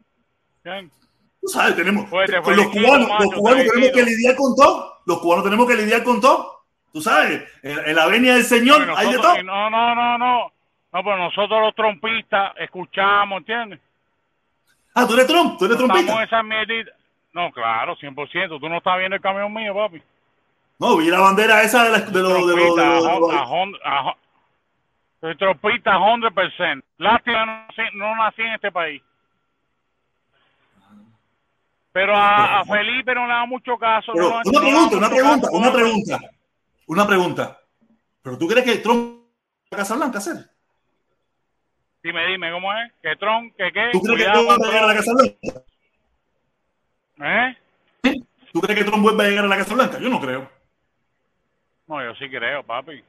Tú 1.40 1.48
sabes, 1.48 1.76
tenemos. 1.76 2.10
Pues 2.10 2.32
te 2.32 2.42
con 2.42 2.56
los 2.58 2.66
cubanos, 2.70 3.08
macho, 3.08 3.24
los 3.24 3.34
cubanos 3.36 3.64
te 3.64 3.70
tenemos 3.70 3.92
que 3.92 4.04
lidiar 4.04 4.36
con 4.36 4.56
todo. 4.56 4.94
Los 5.06 5.20
cubanos 5.20 5.44
tenemos 5.46 5.68
que 5.68 5.76
lidiar 5.76 6.04
con 6.04 6.20
todo. 6.20 6.64
Tú 6.92 7.02
sabes, 7.04 7.44
en, 7.62 7.78
en 7.86 7.96
la 7.96 8.08
venia 8.08 8.34
del 8.34 8.44
Señor 8.44 8.92
hay 8.98 9.12
de 9.12 9.18
todo. 9.20 9.44
no, 9.44 9.70
no, 9.70 9.94
no, 9.96 10.18
no. 10.18 10.52
No, 10.98 11.04
pero 11.04 11.18
nosotros 11.18 11.62
los 11.62 11.76
trompistas 11.76 12.54
escuchamos, 12.58 13.38
¿entiendes? 13.38 13.80
Ah, 14.96 15.06
tú 15.08 15.14
eres 15.14 15.28
Trump, 15.28 15.60
tú 15.60 15.66
eres 15.66 15.76
Estamos 15.80 15.96
trompista. 15.96 16.24
esa 16.24 16.42
mierdita. 16.42 16.92
No, 17.34 17.52
claro, 17.52 17.96
100%. 17.98 18.60
Tú 18.60 18.68
no 18.68 18.78
estás 18.78 18.98
viendo 18.98 19.16
el 19.16 19.22
camión 19.22 19.54
mío, 19.54 19.76
papi. 19.76 20.02
No, 20.80 20.98
vi 20.98 21.06
la 21.12 21.20
bandera 21.20 21.62
esa 21.62 21.84
de, 21.84 21.92
los... 21.92 22.12
De 22.12 22.20
los, 22.24 22.48
de 22.48 22.56
los- 22.56 23.80
a 23.86 24.16
soy 25.22 25.38
trompista 25.38 25.92
100%. 26.00 26.84
Lástima 26.98 27.46
no, 27.46 27.68
nací- 27.68 27.94
no 27.94 28.16
nací 28.16 28.42
en 28.42 28.54
este 28.54 28.72
país. 28.72 29.04
Pero 31.92 32.16
a, 32.16 32.62
a 32.62 32.66
Felipe 32.66 33.14
no 33.14 33.28
le 33.28 33.34
da 33.34 33.46
mucho 33.46 33.78
caso. 33.78 34.14
Pero 34.16 34.30
no- 34.30 34.42
una 34.46 34.52
no 34.52 34.60
pregunta, 34.60 34.98
una 34.98 35.10
pregunta, 35.10 35.48
una 35.52 35.72
pregunta. 35.72 36.20
Una 36.88 37.06
pregunta. 37.08 37.60
¿Pero 38.24 38.36
tú 38.40 38.48
crees 38.48 38.66
que 38.66 38.78
Trump 38.78 39.22
va 39.72 39.76
a 39.76 39.78
Casa 39.78 39.96
Blanca 39.96 40.18
hacer? 40.18 40.57
Dime, 42.08 42.26
dime, 42.26 42.52
¿cómo 42.52 42.74
es? 42.74 42.90
¿Que 43.04 43.18
Tron? 43.18 43.52
¿Que 43.52 43.70
qué? 43.74 43.90
¿Tú 43.92 44.00
crees 44.00 44.18
que 44.18 44.32
Cuidado 44.32 44.48
con 44.48 44.62
va 44.62 44.66
a 44.66 44.72
llegar 44.72 44.84
a 44.84 44.88
la 44.88 44.94
Tron. 44.94 44.96
Casa 44.96 45.14
Blanca? 45.14 45.62
¿Eh? 47.20 48.22
¿Tú 48.54 48.62
crees 48.62 48.80
que 48.80 48.86
Trump 48.86 49.04
vuelva 49.04 49.26
a 49.26 49.28
llegar 49.28 49.44
a 49.44 49.48
la 49.50 49.58
Casa 49.58 49.76
Blanca? 49.76 50.00
Yo 50.00 50.08
no 50.08 50.22
creo. 50.22 50.50
No, 51.86 52.02
yo 52.02 52.16
sí 52.16 52.30
creo, 52.30 52.64
papi. 52.64 53.04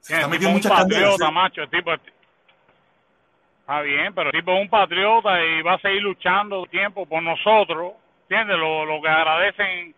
Se 0.00 0.16
está 0.16 0.28
metiendo 0.28 0.50
muchas 0.54 0.70
candelas. 0.70 1.12
patriota, 1.12 1.30
macho. 1.30 1.62
El 1.62 1.70
tipo, 1.70 1.92
está 3.60 3.80
bien, 3.80 4.12
pero 4.14 4.28
el 4.28 4.36
tipo 4.38 4.52
es 4.54 4.60
un 4.60 4.68
patriota 4.68 5.42
y 5.42 5.62
va 5.62 5.74
a 5.76 5.80
seguir 5.80 6.02
luchando 6.02 6.66
tiempo 6.66 7.06
por 7.06 7.22
nosotros. 7.22 7.94
¿Entiendes? 8.28 8.58
Lo, 8.58 8.84
lo 8.84 9.00
que 9.00 9.08
agradecen 9.08 9.94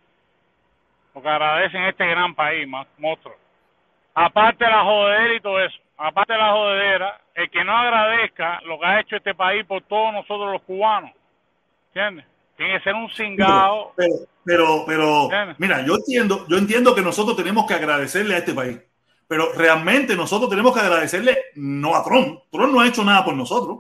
lo 1.13 1.23
que 1.23 1.29
agradecen 1.29 1.83
este 1.87 2.07
gran 2.07 2.37
país, 2.37 2.69
más 2.69 2.87
monstruo. 2.99 3.42
Aparte 4.15 4.65
de 4.65 4.71
la 4.71 4.85
jodedera 4.85 5.35
y 5.35 5.41
todo 5.41 5.61
eso, 5.61 5.79
aparte 5.97 6.33
de 6.33 6.39
la 6.39 6.53
jodedera, 6.53 7.21
el 7.35 7.51
que 7.51 7.65
no 7.65 7.77
agradezca 7.77 8.61
lo 8.63 8.79
que 8.79 8.87
ha 8.87 9.01
hecho 9.01 9.17
este 9.17 9.35
país 9.35 9.65
por 9.65 9.83
todos 9.83 10.13
nosotros 10.13 10.53
los 10.53 10.63
cubanos, 10.63 11.13
¿entiendes? 11.89 12.27
Tiene 12.57 12.75
que 12.75 12.85
ser 12.85 12.95
un 12.95 13.09
cingado. 13.11 13.93
Pero, 13.97 14.15
pero, 14.45 14.85
pero, 14.87 15.29
mira, 15.59 15.85
yo 15.87 15.95
entiendo, 15.95 16.47
yo 16.49 16.59
entiendo 16.59 16.95
que 16.95 17.03
nosotros 17.03 17.37
tenemos 17.37 17.67
que 17.67 17.75
agradecerle 17.75 18.35
a 18.35 18.39
este 18.39 18.53
país. 18.53 18.79
Pero 19.27 19.53
realmente 19.55 20.15
nosotros 20.15 20.51
tenemos 20.51 20.75
que 20.75 20.81
agradecerle 20.81 21.39
no 21.55 21.97
a 21.97 22.05
Trump. 22.05 22.41
Trump 22.51 22.73
no 22.73 22.81
ha 22.81 22.87
hecho 22.87 23.03
nada 23.03 23.25
por 23.25 23.35
nosotros. 23.35 23.79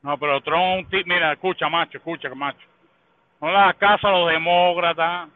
No, 0.00 0.16
pero 0.18 0.40
Trump 0.40 0.88
mira, 1.04 1.32
escucha, 1.32 1.68
macho, 1.68 1.98
escucha, 1.98 2.34
macho. 2.34 2.66
No 3.40 3.50
le 3.50 3.56
hagas 3.56 3.76
caso 3.76 4.06
a 4.08 4.12
los 4.12 4.30
demócratas. 4.30 5.28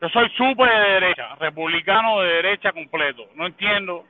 Yo 0.00 0.08
soy 0.10 0.28
súper 0.36 0.70
de 0.70 0.90
derecha, 1.00 1.34
republicano 1.36 2.20
de 2.20 2.28
derecha 2.34 2.72
completo. 2.72 3.28
No 3.34 3.46
entiendo. 3.46 4.04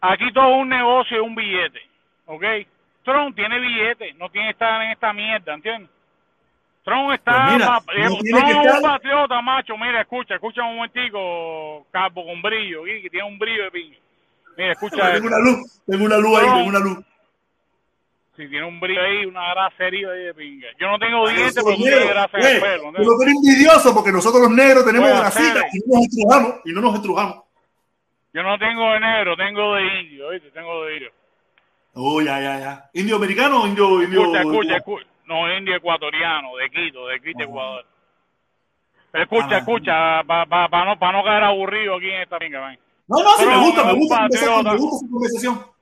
Aquí 0.00 0.30
todo 0.32 0.54
es 0.56 0.62
un 0.62 0.68
negocio 0.68 1.16
y 1.16 1.20
un 1.20 1.34
billete, 1.34 1.80
¿ok? 2.26 2.44
Trump 3.02 3.34
tiene 3.34 3.58
billete, 3.58 4.12
no 4.14 4.28
tiene 4.30 4.48
que 4.48 4.52
estar 4.52 4.82
en 4.82 4.90
esta 4.90 5.12
mierda, 5.12 5.54
¿entiendes? 5.54 5.90
Trump 6.84 7.10
está... 7.12 7.32
Pues 7.44 7.52
mira, 7.52 7.66
pa- 7.66 7.80
no 7.80 7.92
digamos, 7.94 8.22
tiene 8.22 8.40
Trump 8.40 8.66
es 8.66 8.74
un 8.74 8.82
patriota, 8.82 9.42
macho. 9.42 9.76
Mira, 9.76 10.00
escucha, 10.02 10.34
escucha 10.34 10.62
un 10.62 10.76
momentico, 10.76 11.86
capo 11.90 12.24
con 12.24 12.40
brillo, 12.42 12.84
que 12.84 13.08
tiene 13.10 13.26
un 13.26 13.38
brillo 13.38 13.64
de 13.64 13.70
piña. 13.70 13.96
Mira, 14.56 14.72
escucha 14.72 15.12
Tengo 15.12 15.26
una 15.26 15.38
luz, 15.38 15.82
tengo 15.86 16.04
una 16.04 16.18
luz 16.18 16.38
ahí, 16.38 16.46
tengo 16.52 16.68
una 16.68 16.78
luz. 16.78 16.98
Si 18.38 18.48
tiene 18.48 18.64
un 18.66 18.78
brillo 18.78 19.02
ahí, 19.02 19.26
una 19.26 19.50
grasa 19.50 19.84
herida 19.84 20.12
ahí 20.12 20.22
de 20.26 20.34
pinga. 20.34 20.68
Yo 20.78 20.86
no 20.88 20.96
tengo 21.00 21.28
dientes, 21.28 21.54
pero 21.62 21.76
negro, 21.76 22.08
grasa 22.08 22.38
en 22.38 22.46
el 22.46 22.56
eh, 22.56 22.60
pelo. 22.60 22.68
Pero 22.68 22.86
¿entiendes? 22.86 23.16
tú 23.16 23.22
eres 23.22 23.34
envidioso 23.34 23.94
porque 23.94 24.12
nosotros 24.12 24.42
los 24.42 24.50
negros 24.52 24.84
tenemos 24.86 25.08
Puede 25.08 25.20
grasita 25.20 25.60
ser. 25.60 25.64
y 25.72 25.78
no 25.80 25.94
nos 25.96 26.04
estrujamos, 26.06 26.54
y 26.64 26.72
no 26.72 26.80
nos 26.80 26.94
estrujamos. 26.94 27.36
Yo 28.32 28.42
no 28.44 28.58
tengo 28.58 28.92
de 28.92 29.00
negro, 29.00 29.36
tengo 29.36 29.74
de 29.74 30.00
indio, 30.02 30.28
¿viste? 30.30 30.50
Tengo 30.52 30.84
de 30.84 30.94
indio. 30.94 31.10
Oh, 31.94 32.20
ya, 32.22 32.40
ya, 32.40 32.60
ya. 32.60 32.90
¿Indio 32.92 33.16
americano 33.16 33.62
o 33.62 33.66
indio, 33.66 34.02
indio? 34.04 34.20
Escucha, 34.22 34.40
escucha, 34.42 34.76
escucha. 34.76 35.06
No, 35.26 35.52
indio 35.58 35.74
ecuatoriano, 35.74 36.54
de 36.56 36.70
Quito, 36.70 37.08
de 37.08 37.20
Quito, 37.20 37.42
Ecuador. 37.42 37.84
Pero 39.10 39.24
escucha, 39.24 39.48
Ah. 39.56 39.58
escucha, 39.58 40.22
para 40.24 40.46
pa, 40.46 40.68
pa 40.68 40.84
no, 40.84 40.96
pa 40.96 41.10
no 41.10 41.24
caer 41.24 41.42
aburrido 41.42 41.96
aquí 41.96 42.08
en 42.08 42.22
esta 42.22 42.38
pinga, 42.38 42.68
ven. 42.68 42.78
No, 43.08 43.20
no, 43.22 43.30
sí, 43.36 43.46
me 43.46 43.56
gusta, 43.56 43.82
me 43.84 43.92
gusta, 43.94 44.14
esa 44.30 44.46
conversación, 44.46 44.64
patriota. 44.64 44.70
me 44.72 44.78
gusta 44.78 44.96
esa 44.96 45.10
conversación. 45.12 45.77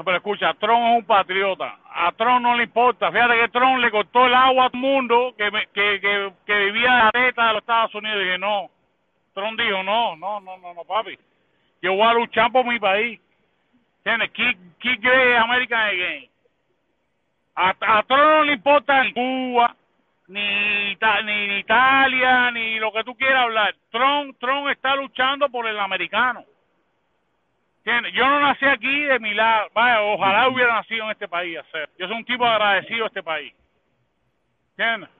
No, 0.00 0.04
pero 0.04 0.16
escucha, 0.16 0.54
Trump 0.54 0.80
es 0.82 0.96
un 0.96 1.04
patriota. 1.04 1.76
A 1.92 2.10
Trump 2.12 2.40
no 2.40 2.56
le 2.56 2.62
importa. 2.62 3.12
Fíjate 3.12 3.38
que 3.38 3.48
Trump 3.50 3.76
le 3.80 3.90
cortó 3.90 4.24
el 4.24 4.32
agua 4.32 4.64
a 4.64 4.70
todo 4.70 4.80
mundo 4.80 5.34
que, 5.36 5.50
que, 5.74 6.00
que, 6.00 6.32
que 6.46 6.58
vivía 6.64 6.90
de 6.90 7.02
la 7.04 7.10
teta 7.10 7.46
de 7.48 7.52
los 7.52 7.60
Estados 7.60 7.94
Unidos. 7.94 8.22
Y 8.22 8.24
dije, 8.24 8.38
no. 8.38 8.70
Trump 9.34 9.60
dijo, 9.60 9.82
no, 9.82 10.16
no, 10.16 10.40
no, 10.40 10.56
no, 10.56 10.72
no, 10.72 10.84
papi. 10.84 11.18
Yo 11.82 11.92
voy 11.96 12.06
a 12.06 12.14
luchar 12.14 12.50
por 12.50 12.64
mi 12.64 12.80
país. 12.80 13.20
Keep, 14.02 14.78
keep 14.78 15.02
great 15.02 15.36
American 15.36 15.78
again. 15.78 16.30
A, 17.56 17.68
a 17.98 18.02
Trump 18.04 18.22
no 18.22 18.44
le 18.44 18.52
importa 18.54 19.04
ni 19.04 19.12
Cuba, 19.12 19.76
ni, 20.28 20.96
ni, 21.24 21.58
Italia, 21.58 22.50
ni 22.52 22.78
lo 22.78 22.90
que 22.90 23.04
tú 23.04 23.14
quieras 23.16 23.42
hablar. 23.42 23.74
Trump, 23.90 24.38
Trump 24.38 24.66
está 24.70 24.96
luchando 24.96 25.50
por 25.50 25.68
el 25.68 25.78
americano. 25.78 26.42
¿Entiendes? 27.90 28.12
Yo 28.14 28.24
no 28.28 28.38
nací 28.40 28.64
aquí 28.66 29.02
de 29.02 29.18
milagro. 29.18 29.68
Vaya, 29.74 30.00
ojalá 30.02 30.48
hubiera 30.48 30.74
nacido 30.74 31.04
en 31.06 31.10
este 31.10 31.26
país. 31.26 31.58
hacer. 31.58 31.90
Yo 31.98 32.06
soy 32.06 32.16
un 32.18 32.24
tipo 32.24 32.44
agradecido 32.46 33.04
a 33.04 33.08
este 33.08 33.22
país. 33.22 33.52
¿Entiendes? 34.76 35.10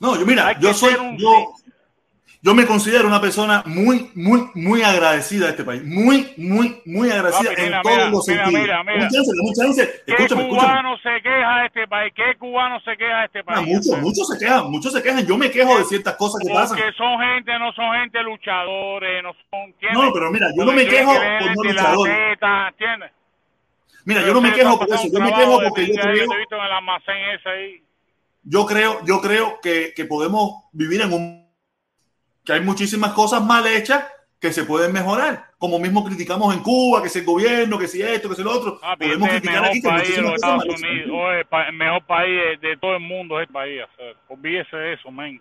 No, 0.00 0.16
yo 0.18 0.24
mira, 0.24 0.52
yo 0.60 0.72
soy, 0.72 0.94
un- 0.94 1.18
yo, 1.18 1.54
yo 2.42 2.54
me 2.54 2.64
considero 2.66 3.08
una 3.08 3.20
persona 3.20 3.62
muy, 3.66 4.10
muy, 4.14 4.48
muy 4.54 4.82
agradecida 4.82 5.46
a 5.46 5.50
este 5.50 5.64
país. 5.64 5.82
Muy, 5.84 6.32
muy, 6.36 6.80
muy 6.84 7.10
agradecida 7.10 7.50
Papi, 7.50 7.62
en 7.62 7.72
todos 7.82 7.96
mira, 7.96 8.10
los 8.10 8.26
mira, 8.28 8.44
sentidos. 8.44 9.26
dame 9.26 9.48
un 9.48 9.54
chance. 9.54 10.02
¿Qué 10.06 10.12
Escúchame, 10.12 10.42
escúchame. 10.42 10.48
cubano 10.48 10.98
se 10.98 11.22
queja 11.22 11.58
de 11.60 11.66
este 11.66 11.88
país? 11.88 12.12
¿Qué 12.14 12.38
cubano 12.38 12.80
se 12.80 12.96
queja 12.96 13.18
de 13.20 13.24
este 13.26 13.38
Ah, 13.40 13.44
país? 13.44 13.66
muchos, 13.68 13.98
muchos 14.00 14.28
se 14.28 14.38
quejan, 14.38 14.70
muchos 14.70 14.92
se 14.92 15.02
quejan. 15.02 15.26
Yo 15.26 15.36
me 15.36 15.50
quejo 15.50 15.76
de 15.78 15.84
ciertas 15.84 16.14
cosas 16.16 16.40
que 16.46 16.52
pasan. 16.54 16.76
Porque 16.78 16.92
son 16.96 17.18
gente, 17.18 17.58
no 17.58 17.72
son 17.72 17.92
gente 18.00 18.22
luchadores, 18.22 19.22
no 19.22 19.32
son... 19.50 19.60
¿entiendes? 19.70 19.98
No, 20.02 20.12
pero 20.12 20.30
mira, 20.30 20.46
yo 20.56 20.64
no 20.64 20.72
me 20.72 20.86
quejo 20.86 21.12
por 21.14 21.56
no 21.56 21.62
luchadores. 21.64 22.16
teta, 22.32 22.68
¿entiendes? 22.68 23.10
Mira, 24.04 24.20
yo 24.22 24.34
no 24.34 24.40
me 24.40 24.52
quejo 24.52 24.78
por 24.78 24.88
eso. 24.88 25.08
Yo 25.12 25.20
me 25.20 25.32
quejo 25.34 25.60
porque 25.64 25.86
yo 25.88 25.94
creo, 25.94 26.28
Te 26.28 26.34
he 26.34 26.38
visto 26.38 26.56
en 26.56 26.62
el 26.64 26.72
almacén 26.72 27.16
ese 27.34 27.48
ahí. 27.48 27.82
yo 28.44 28.64
creo, 28.66 29.04
yo 29.04 29.20
creo 29.20 29.58
que, 29.60 29.92
que 29.96 30.04
podemos 30.04 30.64
vivir 30.72 31.00
en 31.00 31.12
un 31.12 31.45
que 32.46 32.52
hay 32.52 32.60
muchísimas 32.60 33.12
cosas 33.12 33.44
mal 33.44 33.66
hechas 33.66 34.06
que 34.40 34.52
se 34.52 34.64
pueden 34.64 34.92
mejorar. 34.92 35.46
Como 35.58 35.78
mismo 35.78 36.04
criticamos 36.04 36.54
en 36.54 36.62
Cuba, 36.62 37.02
que 37.02 37.08
si 37.08 37.18
el 37.20 37.24
gobierno, 37.24 37.78
que 37.78 37.88
si 37.88 38.00
esto, 38.02 38.28
que 38.28 38.36
si 38.36 38.42
lo 38.44 38.52
otro. 38.52 38.78
Papi, 38.80 39.06
podemos 39.06 39.28
este 39.28 39.36
es 39.38 39.42
el 39.44 39.48
criticar 39.50 39.64
aquí 39.70 39.82
que 39.82 39.88
país 39.88 40.18
los 40.18 40.34
Estados. 40.34 40.64
Unidos. 40.66 41.46
Pa- 41.50 41.68
el 41.68 41.72
mejor 41.74 42.04
país 42.04 42.60
de, 42.60 42.76
todo 42.76 42.94
el 42.94 43.00
mundo 43.00 43.38
es 43.40 43.42
este 43.44 43.52
país. 43.54 43.82
hacer. 43.82 44.16
Olvídese 44.28 44.76
de 44.76 44.92
eso, 44.92 45.10
men. 45.10 45.40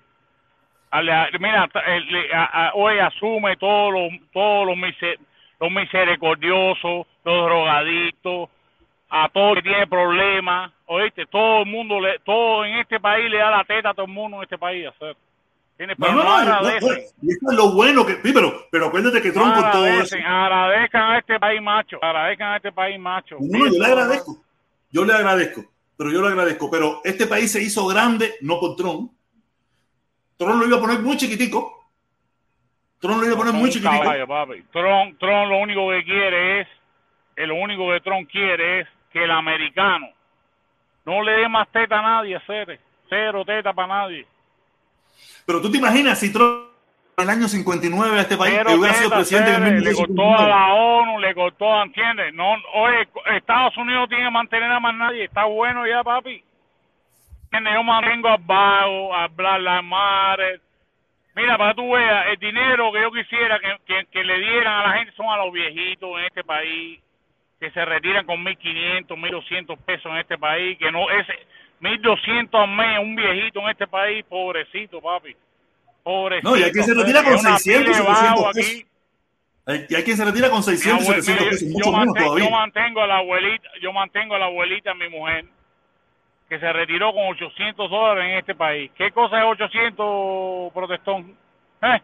Mira, 1.40 1.70
el- 1.88 2.32
a- 2.34 2.68
a- 2.68 2.72
hoy 2.74 2.98
asume 3.00 3.58
todos 3.58 3.92
los 3.94 4.12
todos 4.32 4.66
los, 4.68 4.78
mise- 4.78 5.20
los 5.60 5.70
misericordiosos, 5.72 7.06
los 7.26 7.46
drogadictos, 7.46 8.50
a 9.10 9.28
todo 9.30 9.50
el 9.50 9.56
que 9.58 9.62
tiene 9.70 9.88
problemas. 9.88 10.72
Oíste, 10.88 11.26
todo 11.26 11.64
el 11.64 11.66
mundo, 11.68 12.00
le, 12.00 12.20
todo 12.20 12.64
en 12.66 12.76
este 12.76 13.00
país 13.00 13.30
le 13.30 13.38
da 13.40 13.52
la 13.52 13.64
teta 13.66 13.90
a 13.90 13.94
todo 13.94 14.06
el 14.06 14.12
mundo 14.12 14.38
en 14.38 14.44
este 14.44 14.58
país. 14.58 14.88
Tiene, 15.00 15.16
Pero 15.78 15.94
no, 15.98 16.08
no, 16.08 16.16
no, 16.16 16.24
no, 16.24 16.36
agradecen. 16.36 16.90
no, 16.90 16.96
y 17.22 17.32
esto 17.32 17.52
es 17.52 17.58
lo 17.58 17.72
bueno 17.74 18.06
que, 18.06 18.16
pero, 18.16 18.68
pero 18.72 18.88
acuérdate 18.88 19.22
que 19.22 19.32
Trump 19.32 19.56
con 19.56 19.72
todo 19.72 19.86
eso. 19.86 20.16
agradezcan 20.16 21.02
a 21.02 21.18
este 21.20 21.38
país 21.38 21.62
macho, 21.62 21.98
agradezcan 22.02 22.54
a 22.54 22.58
este 22.58 22.72
país 22.72 23.00
macho. 23.00 23.38
No, 23.42 23.68
yo 23.68 23.80
le 23.80 23.86
agradezco. 23.86 24.38
Yo 24.92 25.04
le 25.04 25.14
agradezco. 25.14 25.66
Pero 25.98 26.12
yo 26.12 26.22
le 26.22 26.28
agradezco. 26.30 26.72
Pero 26.72 27.02
este 27.04 27.28
país 27.28 27.52
se 27.52 27.62
hizo 27.62 27.86
grande 27.88 28.36
no 28.42 28.60
por 28.60 28.78
Trump. 28.78 29.12
Trump 30.38 30.62
lo 30.62 30.68
iba 30.68 30.78
a 30.78 30.82
poner 30.82 31.00
muy 31.00 31.18
chiquitico. 31.18 31.90
Trump 33.00 33.20
lo 33.20 33.26
iba 33.26 33.36
a 33.36 33.38
poner 33.38 33.54
muy 33.54 33.70
chiquitico. 33.70 34.02
caballo, 34.02 34.28
papi. 34.28 34.64
Trump, 34.72 35.20
Trump 35.20 35.50
lo 35.50 35.58
único 35.58 35.90
que 35.90 36.04
quiere 36.06 36.62
es, 36.62 36.68
lo 37.36 37.56
único 37.56 37.92
que 37.92 38.00
Trump 38.00 38.30
quiere 38.30 38.82
es 38.82 38.88
que 39.12 39.24
el 39.24 39.32
americano 39.32 40.08
no 41.06 41.22
le 41.22 41.34
dé 41.34 41.50
más 41.50 41.68
teta 41.70 42.00
a 42.00 42.02
nadie, 42.02 42.40
cero, 42.48 42.74
cero 43.10 43.44
teta 43.46 43.74
para 43.74 43.88
nadie. 43.88 44.26
Pero 45.46 45.62
tú 45.62 45.72
te 45.72 45.78
imaginas 45.78 46.20
si 46.20 46.32
Trump 46.34 46.66
en 47.18 47.24
el 47.24 47.30
año 47.30 47.48
59 47.48 48.18
a 48.18 48.22
este 48.22 48.36
país 48.38 48.60
hubiera 48.78 48.94
sido 48.96 49.10
presidente 49.12 49.54
en 49.54 49.64
el 49.64 49.84
le 49.84 49.94
cortó 49.94 50.22
a 50.22 50.44
1959. 50.44 50.50
la 50.50 50.74
ONU, 50.74 51.20
le 51.20 51.36
cortó, 51.36 51.74
a- 51.74 51.84
¿entiendes? 51.84 52.34
No, 52.34 52.56
oye, 52.74 53.08
Estados 53.38 53.78
Unidos 53.78 54.10
tiene 54.10 54.26
que 54.26 54.32
mantener 54.32 54.72
a 54.72 54.80
más 54.80 54.96
nadie, 54.96 55.24
está 55.26 55.46
bueno 55.46 55.88
ya, 55.88 56.04
papi. 56.04 56.44
Yo 57.74 57.84
mantengo 57.84 58.28
a 58.28 58.38
Vago, 58.38 59.16
a 59.16 59.28
Blas 59.28 59.62
Lamares. 59.62 60.60
Mira, 61.36 61.58
para 61.58 61.74
tú 61.74 61.90
veas, 61.90 62.28
el 62.28 62.38
dinero 62.38 62.92
que 62.92 63.02
yo 63.02 63.12
quisiera 63.12 63.60
que, 63.60 63.78
que, 63.86 64.06
que 64.12 64.24
le 64.26 64.40
dieran 64.40 64.80
a 64.80 64.88
la 64.88 64.94
gente 64.98 65.14
son 65.16 65.28
a 65.28 65.38
los 65.38 65.54
viejitos 65.54 66.10
en 66.20 66.26
este 66.26 66.44
país, 66.44 67.00
que 67.60 67.72
se 67.72 67.86
retiran 67.86 68.26
con 68.26 68.44
1.500, 68.44 69.08
1.200 69.08 69.78
pesos 69.86 70.12
en 70.12 70.18
este 70.18 70.38
país, 70.38 70.78
que 70.78 70.92
no, 70.92 71.10
ese 71.10 71.34
1.200 71.86 72.50
al 72.62 72.70
mes, 72.76 73.00
un 73.00 73.16
viejito 73.16 73.60
en 73.62 73.70
este 73.70 73.88
país, 73.88 74.26
pobrecito, 74.26 75.00
papi. 75.02 75.36
Pobrecito. 76.04 76.50
No, 76.50 76.58
y 76.58 76.64
hay 76.64 76.72
quien 76.72 76.84
se 76.86 76.94
retira 76.94 77.24
con 77.24 77.34
una 77.34 77.58
600, 77.58 77.84
pila 77.86 77.98
de 77.98 78.04
vago 78.04 78.16
700 78.52 78.54
pesos. 78.54 78.72
aquí. 78.72 78.86
Y 79.90 79.96
hay 79.96 80.04
quien 80.04 80.18
se 80.18 80.26
retira 80.26 80.50
con 80.50 80.62
600 80.64 81.02
Mi 81.02 81.08
abue- 81.08 81.22
700 81.22 81.40
mira, 81.42 81.50
pesos, 81.52 81.68
yo- 81.68 81.74
mucho 81.74 81.86
yo 81.86 81.92
menos 81.92 82.06
mantengo, 82.08 82.26
todavía. 82.30 82.46
Yo 82.46 82.52
mantengo 82.52 83.02
a 83.02 83.08
la 83.08 83.18
abuelita, 83.18 83.70
yo 83.82 83.94
mantengo 83.94 84.36
a 84.36 84.40
la 84.40 84.46
abuelita, 84.46 84.94
mi 84.94 85.10
mujer, 85.10 85.46
que 86.50 86.60
se 86.60 86.74
retiró 86.74 87.12
con 87.14 87.28
800 87.28 87.90
dólares 87.90 88.24
en 88.32 88.38
este 88.38 88.54
país. 88.56 88.92
¿Qué 88.96 89.12
cosa 89.12 89.40
es 89.40 89.46
800, 89.46 90.72
protestón? 90.74 91.36
¿Eh? 91.82 92.02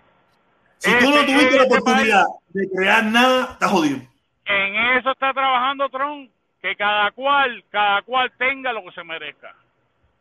Si 0.79 0.91
tú 0.97 1.09
no 1.11 1.17
Este- 1.19 1.25
tuviste 1.33 1.55
la 1.57 1.63
este 1.63 1.73
oportunidad 1.75 2.23
de 2.49 2.69
crear 2.75 3.03
nada, 3.03 3.49
estás 3.51 3.69
jodido. 3.71 3.97
En 4.45 4.75
eso 4.97 5.11
está 5.11 5.31
trabajando 5.31 5.87
Trump, 5.89 6.31
que 6.59 6.75
cada 6.75 7.11
cual, 7.11 7.63
cada 7.69 8.01
cual 8.01 8.31
tenga 8.39 8.73
lo 8.73 8.83
que 8.85 8.91
se 8.93 9.03
merezca. 9.03 9.53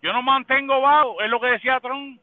Yo 0.02 0.12
no 0.12 0.22
mantengo 0.22 0.81
vago, 0.81 1.20
es 1.20 1.28
lo 1.31 1.40
que 1.40 1.47
decía 1.48 1.78
Trump. 1.81 2.20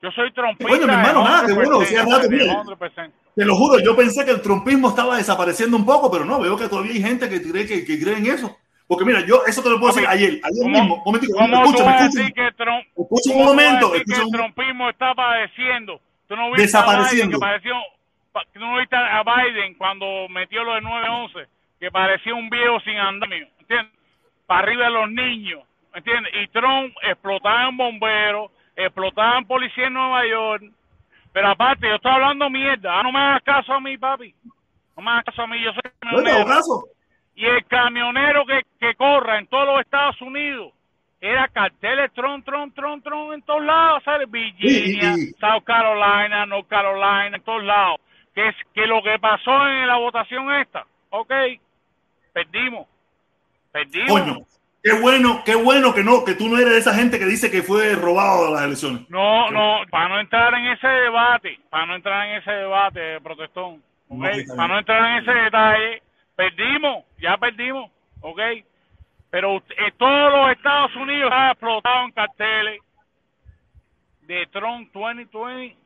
Yo 0.00 0.10
soy 0.12 0.32
trompista. 0.32 0.68
Bueno, 0.68 0.86
mi 0.86 0.92
hermano, 0.92 1.24
nada, 1.24 1.54
bueno, 1.54 1.80
decía 1.80 2.04
rato, 2.04 2.28
mira. 2.30 2.44
100%. 2.62 3.12
Te 3.34 3.44
lo 3.44 3.54
juro, 3.56 3.80
yo 3.82 3.96
pensé 3.96 4.24
que 4.24 4.30
el 4.32 4.40
trumpismo 4.42 4.88
estaba 4.88 5.16
desapareciendo 5.16 5.76
un 5.76 5.84
poco, 5.84 6.10
pero 6.10 6.24
no, 6.24 6.40
veo 6.40 6.56
que 6.56 6.68
todavía 6.68 6.92
hay 6.92 7.02
gente 7.02 7.28
que 7.28 7.42
cree, 7.42 7.66
que, 7.66 7.84
que 7.84 8.00
cree 8.00 8.16
en 8.18 8.26
eso. 8.26 8.56
Porque 8.86 9.04
mira, 9.04 9.20
yo 9.26 9.44
eso 9.46 9.62
te 9.62 9.68
lo 9.68 9.78
puedo 9.78 9.92
decir 9.92 10.08
ayer, 10.08 10.40
ayer 10.42 10.62
¿Cómo, 10.62 10.80
mismo. 10.80 11.02
Momentico, 11.04 11.36
cómo 11.36 11.64
escúchame, 11.64 12.32
que 12.32 12.52
Trump, 12.56 12.84
Escucha 12.96 13.30
un 13.36 13.44
momento, 13.44 13.90
decir 13.90 14.04
que 14.06 14.12
escucha 14.12 14.20
el 14.20 14.26
un- 14.26 14.32
trumpismo 14.32 14.88
está 14.90 15.14
padeciendo? 15.14 16.00
Tú 16.26 16.36
no 16.36 16.46
viste 16.48 16.62
Desapareciendo. 16.62 17.04
A 17.04 17.10
Biden, 17.12 17.30
que 17.32 17.38
pareció, 17.38 17.74
pa- 18.32 18.44
tú 18.54 18.60
no 18.60 18.78
viste 18.78 18.96
a 18.96 19.22
Biden 19.22 19.74
cuando 19.74 20.06
metió 20.30 20.64
lo 20.64 20.74
de 20.74 20.80
9-11, 20.80 21.46
que 21.80 21.90
parecía 21.90 22.34
un 22.34 22.48
viejo 22.48 22.80
sin 22.80 22.96
andamio, 22.96 23.46
¿entiendes? 23.60 23.92
Para 24.46 24.60
arriba 24.62 24.84
de 24.86 24.90
los 24.92 25.10
niños, 25.10 25.60
¿entiendes? 25.94 26.32
Y 26.42 26.48
Trump 26.48 26.94
explotaba 27.02 27.68
en 27.68 27.76
bomberos, 27.76 28.50
explotaba 28.76 29.38
en 29.38 29.46
policía 29.46 29.86
en 29.86 29.94
Nueva 29.94 30.26
York. 30.26 30.64
Pero 31.32 31.48
aparte, 31.48 31.88
yo 31.88 31.94
estoy 31.96 32.12
hablando 32.12 32.50
mierda. 32.50 32.98
Ah, 32.98 33.02
no 33.02 33.12
me 33.12 33.20
hagas 33.20 33.42
caso 33.42 33.72
a 33.72 33.80
mí, 33.80 33.96
papi. 33.98 34.34
No 34.96 35.02
me 35.02 35.10
hagas 35.10 35.24
caso 35.24 35.42
a 35.42 35.46
mí, 35.46 35.62
yo 35.62 35.72
soy 35.72 35.92
camionero. 36.00 36.46
caso. 36.46 36.84
Y 37.34 37.44
el 37.46 37.64
camionero 37.66 38.44
que, 38.46 38.62
que 38.80 38.94
corra 38.96 39.38
en 39.38 39.46
todos 39.46 39.66
los 39.66 39.80
Estados 39.80 40.20
Unidos 40.22 40.72
era 41.20 41.48
carteles 41.48 42.12
Trump, 42.12 42.44
Trump, 42.44 42.74
Trump, 42.74 43.04
Trump 43.04 43.32
en 43.32 43.42
todos 43.42 43.64
lados, 43.64 44.02
¿sabes? 44.04 44.30
Virginia, 44.30 45.14
South 45.40 45.64
Carolina, 45.64 46.46
North 46.46 46.68
Carolina, 46.68 47.36
en 47.36 47.42
todos 47.42 47.64
lados. 47.64 48.00
Que 48.34 48.48
es 48.48 48.56
que 48.72 48.86
lo 48.86 49.02
que 49.02 49.18
pasó 49.18 49.66
en 49.66 49.86
la 49.86 49.96
votación 49.96 50.52
esta, 50.54 50.86
ok, 51.10 51.32
perdimos. 52.32 52.86
Perdimos. 53.72 54.10
Coño, 54.10 54.36
qué 54.82 54.92
bueno, 55.00 55.42
qué 55.44 55.54
bueno 55.54 55.94
que 55.94 56.04
no, 56.04 56.24
que 56.24 56.34
tú 56.34 56.48
no 56.48 56.56
eres 56.58 56.72
de 56.72 56.78
esa 56.78 56.94
gente 56.94 57.18
que 57.18 57.26
dice 57.26 57.50
que 57.50 57.62
fue 57.62 57.94
robado 57.94 58.46
de 58.46 58.52
las 58.52 58.62
elecciones. 58.62 59.08
No, 59.10 59.50
no, 59.50 59.80
para 59.90 60.08
no 60.08 60.20
entrar 60.20 60.54
en 60.54 60.66
ese 60.66 60.86
debate, 60.88 61.58
para 61.70 61.86
no 61.86 61.96
entrar 61.96 62.26
en 62.28 62.36
ese 62.36 62.50
debate, 62.50 63.20
protestón, 63.20 63.82
¿ok? 64.08 64.24
No, 64.46 64.56
para 64.56 64.68
no 64.68 64.78
entrar 64.78 65.04
en 65.12 65.22
ese 65.22 65.32
detalle, 65.32 66.02
perdimos, 66.36 67.04
ya 67.18 67.36
perdimos, 67.36 67.90
¿ok? 68.20 68.40
Pero 69.30 69.56
eh, 69.56 69.92
todos 69.98 70.32
los 70.32 70.50
Estados 70.52 70.94
Unidos 70.96 71.30
han 71.32 71.50
explotado 71.50 72.04
en 72.06 72.12
carteles 72.12 72.80
de 74.22 74.46
Trump 74.52 74.90
2020. 74.92 75.76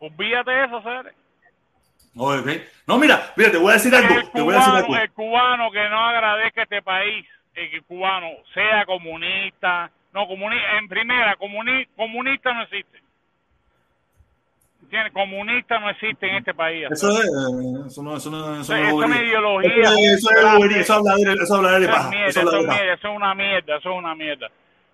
Olvídate 0.00 0.50
de 0.50 0.64
eso, 0.64 0.82
Cere. 0.82 1.12
Ok. 2.14 2.46
No, 2.86 2.98
mira, 2.98 3.32
mira, 3.36 3.50
te 3.50 3.56
voy 3.56 3.70
a 3.70 3.74
decir 3.74 3.94
algo. 3.94 4.14
El 4.14 4.30
Te 4.32 4.40
voy 4.42 4.54
a 4.54 4.58
decir 4.58 4.74
algo. 4.74 4.86
cubano, 4.88 5.02
el 5.02 5.12
cubano 5.12 5.70
que 5.70 5.88
no 5.88 5.98
agradezca 5.98 6.60
a 6.60 6.64
este 6.64 6.82
país, 6.82 7.26
cubano 7.86 8.28
sea 8.54 8.84
comunista, 8.86 9.90
no 10.12 10.26
comunista, 10.26 10.78
en 10.78 10.88
primera, 10.88 11.36
comuni- 11.36 11.86
comunista 11.96 12.52
no 12.52 12.62
existe. 12.62 12.98
¿Entiendes? 14.82 15.12
Comunista 15.12 15.78
no 15.78 15.88
existe 15.90 16.28
en 16.28 16.36
este 16.36 16.52
país. 16.54 16.86
Eso 16.90 17.08
es, 17.10 17.24
eh, 17.24 17.86
eso 17.86 18.02
no, 18.02 18.16
eso 18.16 18.30
no, 18.30 18.60
eso 18.60 18.74
es 18.76 18.92
una 18.92 19.22
ideología. 19.22 19.70
Eso 19.74 19.94
es, 19.98 20.12
eso 20.18 20.30
es 20.30 20.42
de, 21.80 21.86
paja. 21.88 22.10
mierda, 22.10 22.28
Eso 22.28 22.40
es 22.40 22.46
de 22.46 22.50
paja. 22.52 22.72
mierda, 22.74 22.94
eso 22.94 23.08
es 23.08 23.16
una 23.16 23.34
mierda, 23.34 23.76
eso 23.78 23.90
es 23.90 23.96
una 23.98 24.14
mierda. 24.14 24.48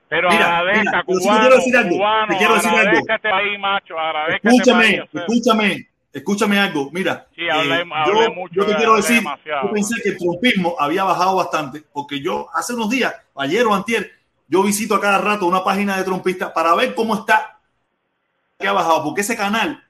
Pero 0.09 0.29
Mira, 0.31 0.59
agradezca, 0.59 0.81
mira, 0.91 1.01
sí 1.03 1.07
te 1.07 1.25
cubano, 1.27 1.41
quiero 1.41 1.57
decir 1.57 1.77
algo, 1.77 1.91
cubano, 1.97 2.27
te 2.29 2.37
quiero 2.39 2.55
decir 2.55 2.71
algo. 2.71 2.99
este 2.99 3.29
país, 3.31 3.59
macho, 3.59 3.99
agradezca 3.99 4.37
este 4.37 4.49
Escúchame, 4.49 4.85
país. 4.85 5.01
o 5.01 5.11
sea, 5.11 5.21
escúchame, 5.21 5.89
escúchame 6.13 6.59
algo. 6.59 6.91
Mira, 6.93 7.27
Sí, 7.35 7.43
hablé- 7.43 7.83
eh, 7.83 7.85
hablé 8.11 8.25
yo, 8.27 8.33
mucho, 8.35 8.55
yo 8.55 8.67
te 8.67 8.77
quiero 8.77 8.97
decir, 8.97 9.23
yo 9.65 9.73
pensé 9.73 9.95
que 10.03 10.09
el 10.11 10.19
trumpismo 10.19 10.77
había 10.79 11.05
bajado 11.05 11.37
bastante, 11.37 11.83
porque 11.93 12.21
yo 12.21 12.49
hace 12.55 12.75
unos 12.75 12.91
días, 12.91 13.15
ayer 13.37 13.67
o 13.67 13.75
antier, 13.75 14.13
yo 14.49 14.63
visito 14.63 14.95
a 14.95 15.01
cada 15.01 15.19
rato 15.19 15.47
una 15.47 15.63
página 15.63 15.97
de 15.97 16.05
trumpistas 16.05 16.51
para 16.53 16.75
ver 16.75 16.95
cómo 16.95 17.15
está, 17.15 17.59
que 18.59 18.67
ha 18.67 18.73
bajado, 18.73 19.05
porque 19.05 19.21
ese 19.21 19.37
canal, 19.37 19.83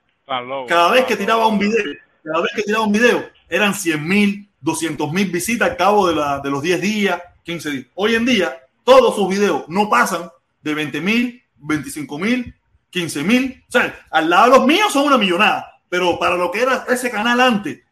cada 0.66 0.90
vez 0.90 1.04
que 1.06 1.16
tiraba 1.16 1.46
un 1.46 1.58
video, 1.58 1.84
cada 2.24 2.40
vez 2.42 2.50
que 2.54 2.62
tiraba 2.62 2.84
un 2.84 2.92
video, 2.92 3.24
eran 3.48 3.72
100 3.74 4.06
mil, 4.06 4.48
200 4.60 5.10
mil 5.12 5.30
visitas 5.30 5.70
al 5.70 5.76
cabo 5.76 6.08
de, 6.08 6.16
la- 6.16 6.40
de 6.40 6.50
los 6.50 6.60
10 6.62 6.80
días, 6.80 7.22
15 7.44 7.70
días. 7.70 7.86
Hoy 7.94 8.14
en 8.14 8.26
día, 8.26 8.58
todos 8.84 9.14
sus 9.14 9.28
videos 9.28 9.64
no 9.68 9.88
pasan 9.88 10.28
de 10.60 10.74
20 10.74 11.00
mil, 11.00 11.42
25 11.56 12.18
mil, 12.18 12.54
15 12.90 13.22
mil. 13.22 13.64
O 13.68 13.72
sea, 13.72 13.98
al 14.10 14.28
lado 14.28 14.50
de 14.52 14.58
los 14.58 14.66
míos 14.66 14.92
son 14.92 15.06
una 15.06 15.16
millonada, 15.16 15.77
pero 15.90 16.18
para 16.18 16.36
lo 16.36 16.50
que 16.50 16.62
era 16.62 16.84
ese 16.88 17.10
canal 17.10 17.40
antes, 17.40 17.84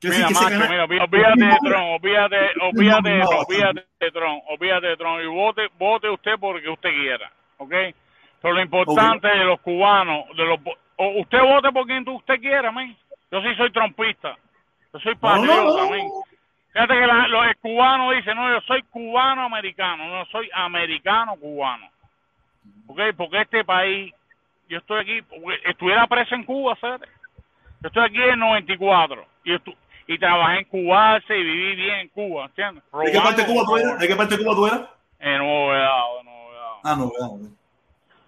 que 0.00 0.08
Mira, 0.08 0.18
decir 0.20 0.26
que 0.26 0.32
ese 0.32 0.44
macho, 0.44 0.68
canal- 0.68 0.70
mira, 0.70 0.84
olví- 0.86 1.02
olvídate 1.02 1.44
de 1.44 1.70
Tron, 1.70 1.82
olvídate, 1.94 2.36
olvídate, 2.60 3.22
olvídate 3.36 3.86
de 4.00 4.10
Tron, 4.12 4.40
olvídate 4.48 4.86
de 4.88 4.96
Tron 4.96 5.22
y 5.22 5.26
vote, 5.26 5.68
vote 5.78 6.10
usted 6.10 6.32
porque 6.40 6.68
usted 6.68 6.90
quiera, 6.90 7.30
¿ok? 7.58 7.72
Pero 8.42 8.54
lo 8.54 8.60
importante 8.60 9.28
de 9.28 9.44
los 9.44 9.60
cubanos, 9.60 10.24
de 10.36 10.44
los, 10.44 10.58
o 10.96 11.20
usted 11.20 11.40
vote 11.40 11.72
por 11.72 11.86
quien 11.86 12.06
usted 12.08 12.38
quiera, 12.40 12.70
men. 12.70 12.94
Yo 13.30 13.40
sí 13.42 13.54
soy 13.56 13.70
trompista, 13.72 14.36
yo 14.92 15.00
soy 15.00 15.14
No, 15.20 15.36
no, 15.36 15.46
patriota, 15.46 15.82
no. 15.96 16.24
Fíjate 16.72 16.94
que 16.94 17.06
la- 17.06 17.28
los 17.28 17.46
el 17.46 17.56
cubano 17.58 18.10
dice, 18.10 18.34
no, 18.34 18.50
yo 18.52 18.60
soy 18.62 18.82
cubano-americano, 18.90 20.08
no 20.08 20.24
soy 20.26 20.50
americano-cubano. 20.52 21.88
¿Ok? 22.88 23.00
Porque 23.16 23.40
este 23.42 23.64
país, 23.64 24.12
yo 24.68 24.78
estoy 24.78 25.00
aquí, 25.00 25.24
estuviera 25.66 26.06
preso 26.06 26.34
en 26.34 26.44
Cuba, 26.44 26.76
¿sabes? 26.80 27.08
Yo 27.84 27.88
estoy 27.88 28.04
aquí 28.04 28.22
en 28.32 28.38
94 28.38 29.26
y, 29.44 29.52
estu- 29.52 29.76
y 30.06 30.16
trabajé 30.18 30.60
en 30.60 30.64
Cubase 30.64 31.38
y 31.38 31.42
viví 31.44 31.76
bien 31.76 31.94
en 32.00 32.08
Cuba, 32.08 32.46
¿entiendes? 32.46 32.82
¿De 33.04 33.12
qué 33.12 33.20
parte 33.20 33.42
de 33.42 33.46
Cuba 33.46 33.62
tú 33.66 33.76
eras? 33.76 33.98
¿De 33.98 34.08
qué 34.08 34.16
parte 34.16 34.36
de 34.38 34.42
Cuba 34.42 34.54
tú 34.56 34.66
eras? 34.66 34.80
En 35.20 35.36
Nuevo 35.38 35.68
Vedado, 35.68 36.20
en 36.20 36.24
Nuevo 36.24 36.50
Vedado. 36.50 36.76
Ah, 36.82 36.96
no, 36.96 37.12
no, 37.20 37.36
no. 37.36 37.48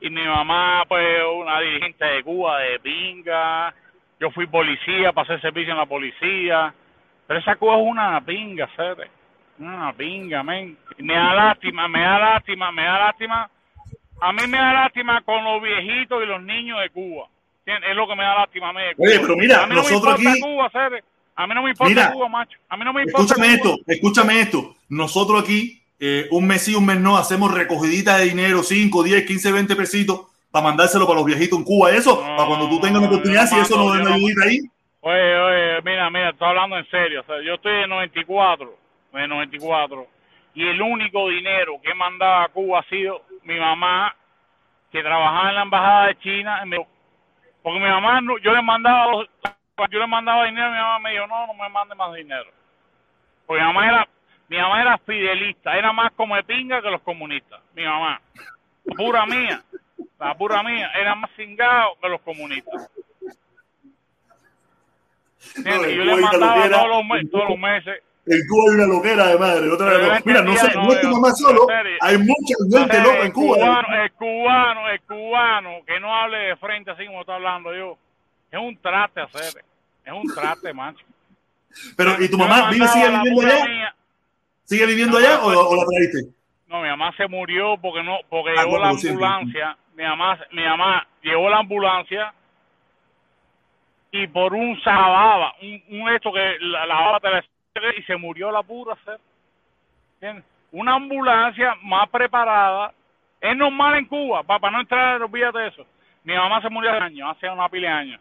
Y 0.03 0.11
mi 0.11 0.23
mamá, 0.27 0.85
pues, 0.87 1.07
una 1.41 1.59
dirigente 1.61 2.05
de 2.05 2.23
Cuba, 2.23 2.59
de 2.59 2.78
pinga. 2.81 3.74
Yo 4.20 4.31
fui 4.33 4.47
policía, 4.47 5.12
pasé 5.15 5.39
servicio 5.41 5.73
en 5.73 5.78
la 5.78 5.87
policía. 5.87 6.74
Pero 7.27 7.41
esa 7.41 7.57
Cuba 7.57 7.77
es 7.78 7.83
una 7.83 8.20
pinga, 8.20 8.69
¿sabes? 8.77 9.09
Una 9.59 9.91
pinga, 9.95 10.43
men. 10.43 10.77
Me 10.99 11.15
da 11.15 11.33
lástima, 11.33 11.89
me 11.89 12.03
da 12.03 12.19
lástima, 12.19 12.70
me 12.73 12.85
da 12.85 12.99
lástima. 12.99 13.51
A 14.20 14.33
mí 14.35 14.47
me 14.47 14.59
da 14.59 14.73
lástima 14.74 15.23
con 15.23 15.43
los 15.45 15.62
viejitos 15.62 16.23
y 16.23 16.27
los 16.27 16.43
niños 16.43 16.78
de 16.83 16.91
Cuba. 16.91 17.27
¿Entiendes? 17.66 17.90
Es 17.90 17.97
lo 17.97 18.06
que 18.06 18.14
me 18.14 18.22
da 18.22 18.34
lástima 18.36 18.68
a 18.68 18.72
mí. 18.72 18.80
Oye, 18.97 19.18
pero 19.18 19.36
mira, 19.36 19.64
a 19.64 19.66
mí 19.66 19.74
no 19.74 19.82
nosotros 19.82 20.18
me 20.20 20.30
importa 20.30 20.30
aquí- 20.30 20.40
Cuba. 20.40 20.70
A 21.38 21.47
mí 21.47 21.55
no 21.55 21.62
me 21.64 21.70
importa 21.70 21.88
Mira, 21.90 22.12
Cuba, 22.12 22.28
macho. 22.28 22.59
A 22.68 22.76
mí 22.76 22.84
no 22.84 22.93
me 22.93 23.02
importa 23.02 23.22
Escúchame 23.34 23.59
Cuba. 23.59 23.74
esto, 23.74 23.93
escúchame 23.93 24.40
esto. 24.40 24.74
Nosotros 24.88 25.43
aquí, 25.43 25.82
eh, 25.98 26.28
un 26.30 26.47
mes 26.47 26.62
sí, 26.64 26.74
un 26.76 26.86
mes 26.86 27.01
no, 27.01 27.18
hacemos 27.18 27.52
recogidita 27.52 28.18
de 28.18 28.26
dinero, 28.26 28.62
5, 28.62 29.02
10, 29.02 29.24
15, 29.26 29.51
20 29.52 29.74
pesitos, 29.74 30.20
para 30.52 30.64
mandárselo 30.64 31.06
para 31.06 31.16
los 31.18 31.26
viejitos 31.26 31.59
en 31.59 31.64
Cuba. 31.64 31.90
Eso, 31.90 32.22
No, 32.24 32.36
para 32.36 32.47
cuando 32.48 32.68
tú 32.68 32.80
tengas 32.80 33.02
la 33.02 33.09
oportunidad, 33.09 33.43
no 33.43 33.48
si 33.48 33.59
eso 33.59 33.76
mando, 33.76 33.84
nos 33.84 33.93
da 33.93 33.97
yo 33.98 34.01
una 34.02 34.10
no 34.10 34.16
ayudita 34.16 34.44
ahí. 34.44 34.60
Oye, 35.01 35.36
oye, 35.36 35.82
mira, 35.82 36.10
mira, 36.10 36.30
estoy 36.30 36.48
hablando 36.48 36.78
en 36.78 36.88
serio. 36.90 37.20
O 37.20 37.24
sea, 37.24 37.36
yo 37.44 37.55
estoy 37.55 37.82
en 37.82 37.90
94, 37.90 38.78
en 39.12 39.28
94, 39.28 40.06
y 40.55 40.66
el 40.66 40.80
único 40.80 41.28
dinero 41.28 41.74
que 41.82 41.90
he 41.90 41.94
mandado 41.94 42.44
a 42.44 42.48
Cuba 42.48 42.78
ha 42.80 42.88
sido 42.88 43.22
mi 43.43 43.59
mamá, 43.59 44.14
que 44.93 45.02
trabajaba 45.02 45.48
en 45.51 45.55
la 45.56 45.62
embajada 45.62 46.06
de 46.06 46.18
China. 46.20 46.62
me- 46.64 46.86
porque 47.66 47.80
mi 47.80 47.88
mamá, 47.88 48.20
no- 48.20 48.38
yo 48.38 48.52
le 48.55 48.62
mandaba, 48.62 49.10
los- 49.10 49.28
yo 49.90 49.98
le 49.98 50.06
mandaba 50.06 50.44
dinero, 50.44 50.70
mi 50.70 50.76
mamá 50.78 50.98
me 51.01 51.10
dijo, 51.10 51.26
no, 51.26 51.48
no 51.48 51.55
me 51.55 51.68
mande 51.68 51.97
más 51.97 52.14
dinero. 52.14 52.48
Porque 53.44 53.60
mi 53.60 53.66
mamá 53.66 53.88
era, 53.88 54.09
mi 54.48 54.56
mamá 54.56 54.80
era 54.82 54.98
fidelista, 54.98 55.76
era 55.76 55.93
más 55.93 56.12
como 56.12 56.36
de 56.36 56.44
pinga 56.44 56.80
que 56.80 56.90
los 56.93 57.02
comunistas. 57.02 57.60
Mi 57.74 57.84
mamá, 57.84 58.20
la 58.84 58.94
pura 58.94 59.26
mía, 59.26 59.64
la 60.20 60.34
pura 60.36 60.62
mía, 60.62 60.93
era 60.94 61.16
más 61.16 61.28
cingado 61.34 61.97
que 62.01 62.09
los 62.09 62.20
comunistas. 62.20 62.88
No, 65.64 65.88
Y 65.88 65.97
yo 65.97 66.05
le 66.05 66.12
mandaba 66.22 66.68
todos 66.70 66.88
los, 67.09 67.30
todos 67.32 67.48
los 67.51 67.59
meses. 67.59 68.01
En 68.28 68.40
Cuba 68.48 68.65
hay 68.70 68.74
una 68.77 68.86
loquera 68.86 69.27
de 69.28 69.39
madre. 69.39 69.70
Otra 69.70 69.86
vez, 69.98 70.27
mira, 70.27 70.43
no, 70.43 70.57
sé, 70.57 70.74
no, 70.74 70.93
es 70.93 71.01
tu 71.01 71.09
mamá 71.09 71.31
solo, 71.32 71.66
hay 72.01 72.19
mucha 72.19 72.55
gente 72.59 73.01
loca 73.01 73.24
en 73.24 73.32
Cuba. 73.32 73.57
Cubano, 73.57 74.03
el 74.03 74.12
cubano, 74.12 74.89
el 74.89 75.01
cubano, 75.03 75.70
que 75.86 76.01
no 76.01 76.15
hable 76.15 76.39
de 76.39 76.57
frente 76.57 76.90
así 76.90 77.07
como 77.07 77.20
está 77.20 77.36
hablando 77.36 77.73
yo, 77.74 77.97
es 78.51 78.59
un 78.59 78.77
trate 78.78 79.20
hacer, 79.20 79.62
es 80.05 80.12
un 80.12 80.35
trate, 80.35 80.73
macho. 80.73 81.05
Pero, 81.97 82.20
¿y 82.20 82.28
tu 82.28 82.36
mamá 82.39 82.70
vive, 82.70 82.89
sigue 82.89 83.09
viviendo 83.11 83.43
allá? 83.43 83.65
mía. 83.66 83.94
¿Sigue 84.65 84.86
viviendo 84.86 85.19
allá 85.19 85.40
o, 85.43 85.48
o 85.48 85.77
la 85.77 85.85
traíste? 85.85 86.31
No, 86.66 86.82
mi 86.82 86.89
mamá 86.89 87.12
se 87.16 87.28
murió 87.28 87.77
porque 87.81 88.03
no, 88.03 88.19
porque 88.28 88.51
Ah, 88.59 88.65
llegó 88.65 88.78
la 88.78 88.89
ambulancia. 88.89 89.77
Mi 89.94 90.03
mamá, 90.03 90.39
mi 90.51 90.65
mamá 90.65 91.07
llegó 91.23 91.48
la 91.48 91.59
ambulancia 91.59 92.35
y 94.11 94.27
por 94.27 94.53
un 94.53 94.81
sababa, 94.82 95.55
un, 95.62 96.01
un 96.01 96.09
esto 96.11 96.32
que 96.32 96.57
la, 96.61 96.86
la 96.86 96.94
baba 96.97 97.20
te 97.20 97.31
la 97.31 97.39
y 97.98 98.03
se 98.03 98.16
murió 98.16 98.51
la 98.51 98.62
pura, 98.62 98.97
¿sabes? 99.05 99.20
¿Entiendes? 100.15 100.44
una 100.73 100.94
ambulancia 100.94 101.74
más 101.82 102.09
preparada. 102.11 102.93
Es 103.40 103.57
normal 103.57 103.97
en 103.97 104.07
Cuba, 104.07 104.43
para 104.43 104.70
no 104.70 104.81
entrar, 104.81 105.23
olvídate 105.23 105.59
de 105.59 105.69
eso. 105.69 105.86
Mi 106.24 106.35
mamá 106.35 106.61
se 106.61 106.69
murió 106.69 106.90
hace 106.90 107.05
años, 107.05 107.36
hace 107.36 107.48
una 107.48 107.69
pila 107.69 107.89
de 107.89 107.94
años. 107.94 108.20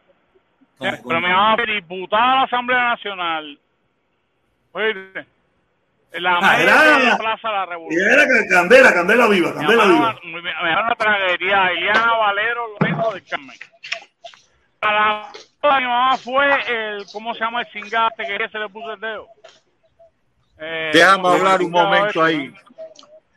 Pero 0.79 1.21
mi 1.21 1.27
mamá 1.27 1.55
fue 1.55 1.65
diputada 1.65 2.31
a 2.33 2.35
la 2.35 2.41
Asamblea 2.43 2.83
Nacional. 2.89 3.59
Oíste, 4.73 5.25
en 6.13 6.23
la 6.23 6.39
Ah, 6.41 6.61
era- 6.61 6.97
de 6.97 7.05
la 7.09 7.17
Plaza 7.17 7.47
de 7.49 7.55
la 7.55 7.63
Y 7.63 7.69
Revolución. 7.69 8.11
era 8.11 8.23
que 8.25 8.47
Candela, 8.47 8.93
Candela 8.93 9.27
viva, 9.27 9.53
Candela 9.53 9.85
viva. 9.85 9.99
mamá 10.23 10.81
una 10.81 10.95
tragedia, 10.95 11.67
Eliana 11.71 12.13
Valero 12.13 12.67
Lorenzo 12.79 13.11
del 13.13 13.25
Carmen. 13.25 13.57
A 14.81 14.93
la 14.93 15.31
de 15.73 15.81
mi 15.81 15.87
mamá 15.87 16.17
fue 16.17 16.45
el, 16.67 17.05
¿cómo 17.11 17.33
se 17.33 17.39
llama 17.41 17.61
el 17.61 17.67
cingate 17.67 18.25
que 18.25 18.49
se 18.49 18.57
le 18.57 18.69
puso 18.69 18.93
el 18.93 18.99
dedo? 18.99 19.27
Eh, 20.59 20.91
Déjame 20.93 21.23
¿cómo 21.23 21.31
se 21.33 21.37
llama 21.37 21.53
hablar 21.53 21.61
un 21.61 21.71
momento 21.71 22.23
ahí. 22.23 22.53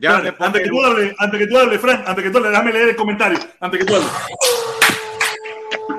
Espérate, 0.00 0.44
antes 0.44 0.62
que 0.62 0.68
tú 0.68 0.84
hables, 0.84 1.14
antes 1.18 1.40
que 1.40 1.46
tú 1.46 1.58
hables, 1.58 1.80
Frank, 1.80 2.02
antes 2.06 2.24
que 2.24 2.30
tú 2.30 2.38
hables, 2.38 2.52
déjame 2.52 2.72
leer 2.72 2.88
el 2.90 2.96
comentario. 2.96 3.38
Antes 3.58 3.80
que 3.80 3.86
tú 3.86 3.96
hables. 3.96 4.10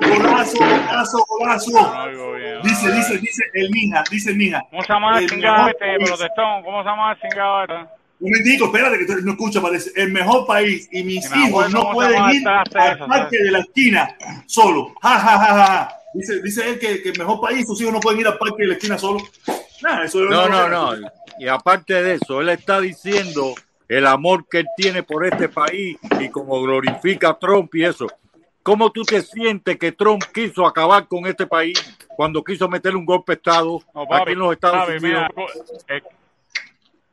Golazo, 0.00 0.58
golazo, 0.58 1.18
golazo. 1.28 2.34
Dice, 2.62 2.92
dice, 2.92 3.18
dice 3.18 3.44
el 3.54 3.70
Mija, 3.70 4.02
dice 4.10 4.30
el 4.30 4.36
Mija. 4.36 4.62
¿Cómo 4.70 4.82
se 4.82 4.92
llama 4.92 5.18
el 5.18 5.28
cingado 5.28 5.68
este, 5.68 5.96
protestón? 6.06 6.62
¿Cómo 6.62 6.82
se 6.82 6.88
llama 6.88 7.12
el 7.12 7.20
cingado 7.20 7.62
este? 7.62 7.74
Un 8.20 8.30
momentico, 8.30 8.64
espérate 8.66 8.98
que 8.98 9.06
tú 9.06 9.12
no 9.22 9.32
escuchas, 9.32 9.62
parece. 9.62 9.90
El 9.96 10.12
mejor 10.12 10.46
país 10.46 10.88
y 10.92 11.02
mis 11.04 11.24
hijos 11.36 11.70
no 11.70 11.80
¿cómo 11.80 12.02
se 12.02 12.08
pueden 12.08 12.30
ir 12.30 12.48
al 12.48 12.98
parque 13.06 13.38
de 13.38 13.50
la 13.50 13.58
esquina 13.60 14.16
solo. 14.46 14.94
Ja, 15.02 15.18
ja, 15.18 15.38
ja, 15.38 15.38
ja, 15.38 15.66
ja. 15.66 15.99
Dice, 16.12 16.42
dice 16.42 16.68
él 16.68 16.78
que, 16.78 17.02
que 17.02 17.10
el 17.10 17.18
mejor 17.18 17.40
país, 17.40 17.66
sus 17.66 17.80
hijos 17.80 17.92
no 17.92 18.00
pueden 18.00 18.20
ir 18.20 18.26
al 18.26 18.38
parque 18.38 18.62
de 18.62 18.66
la 18.68 18.74
esquina 18.74 18.98
solo. 18.98 19.18
Nah, 19.82 20.02
eso 20.04 20.20
No, 20.24 20.48
no, 20.48 20.68
no. 20.68 20.92
Y 21.38 21.48
aparte 21.48 22.02
de 22.02 22.14
eso, 22.14 22.40
él 22.40 22.48
está 22.50 22.80
diciendo 22.80 23.54
el 23.88 24.06
amor 24.06 24.46
que 24.48 24.58
él 24.58 24.66
tiene 24.76 25.02
por 25.02 25.24
este 25.24 25.48
país 25.48 25.98
y 26.18 26.28
como 26.28 26.60
glorifica 26.62 27.30
a 27.30 27.38
Trump 27.38 27.74
y 27.74 27.84
eso. 27.84 28.06
¿Cómo 28.62 28.90
tú 28.92 29.04
te 29.04 29.22
sientes 29.22 29.78
que 29.78 29.92
Trump 29.92 30.22
quiso 30.34 30.66
acabar 30.66 31.08
con 31.08 31.26
este 31.26 31.46
país 31.46 31.96
cuando 32.14 32.44
quiso 32.44 32.68
meterle 32.68 32.98
un 32.98 33.06
golpe 33.06 33.32
de 33.32 33.36
Estado 33.36 33.80
No, 33.94 34.02
aquí 34.14 34.32
en 34.32 34.38
los 34.38 34.52
Estados 34.52 34.80
papi, 34.86 34.92
Unidos? 34.98 35.02
mira, 35.02 35.28
escu- 35.28 35.84
eh, 35.88 36.02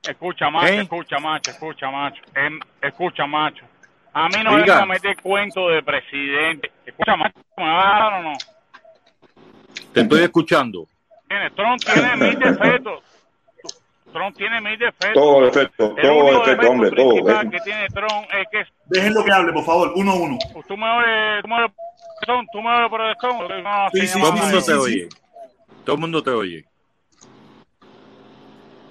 escucha, 0.03 0.49
macho, 0.49 0.74
¿Eh? 0.74 0.82
escucha, 0.82 1.19
macho, 1.19 1.52
escucha, 1.52 1.90
macho. 1.90 2.22
Em, 2.36 2.60
escucha, 2.82 3.26
macho. 3.26 3.64
A 4.14 4.28
mí 4.28 4.44
no 4.44 4.52
me 4.52 4.61
van 4.68 4.82
a 4.82 4.86
meter 4.86 5.15
cuento 5.22 5.69
de 5.69 5.82
presidente. 5.84 6.72
Escucha, 6.86 7.15
macho, 7.15 7.40
¿me 7.56 7.64
va 7.64 7.95
a 7.95 7.99
dar 7.99 8.14
o 8.19 8.24
no? 8.24 8.38
Te 9.98 10.03
estoy 10.03 10.24
escuchando. 10.24 10.86
Tiene, 11.28 11.49
Trump 11.52 11.82
tiene 11.84 12.15
mil 12.18 12.40
defectos. 12.40 13.03
Trump 14.14 14.38
tiene 14.38 14.61
mil 14.61 14.78
defectos. 14.80 15.14
Todo 15.14 15.45
defecto, 15.45 15.95
El 15.98 16.02
todo 16.03 16.15
único 16.15 16.40
defecto, 16.45 16.69
hombre, 16.72 16.91
todo. 16.91 17.30
eh. 17.41 17.49
que 17.52 17.60
tiene 17.60 17.88
Trump 17.90 18.28
es 18.32 18.48
que 18.52 18.64
Déjenlo 18.86 19.24
que 19.26 19.32
hable, 19.32 19.53
por 19.53 19.65
favor, 19.65 19.91
uno 19.95 20.11
a 20.11 20.15
uno. 20.15 20.38
tú 20.68 20.78
me 20.78 20.90
oyes, 20.90 21.41
tú 21.41 21.48
me 21.49 21.56
oyes, 21.57 21.72
protestón, 22.22 22.48
tú 22.52 22.61
me 22.61 22.69
oyes, 22.76 22.90
protestón, 22.90 23.38
no, 23.38 23.61
no, 23.61 23.90
Sí, 23.91 24.07
sí, 24.07 24.19
Todo 24.19 24.30
el 24.34 24.40
mundo 24.40 24.61
sí, 24.61 24.65
te 24.68 24.74
oye. 24.74 25.10
Todo 25.84 25.95
el 25.95 26.02
mundo 26.02 26.24
te 26.24 26.30
oye. 26.32 26.65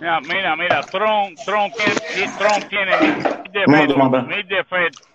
Mira, 0.00 0.20
mira, 0.20 0.56
mira, 0.56 0.80
Trump, 0.82 1.38
Trump 1.46 1.74
tiene, 1.74 2.32
Trump 2.38 2.68
tiene 2.68 2.96
mil 3.00 3.22
defectos, 3.52 4.26
mil 4.26 4.48
defectos. 4.48 5.08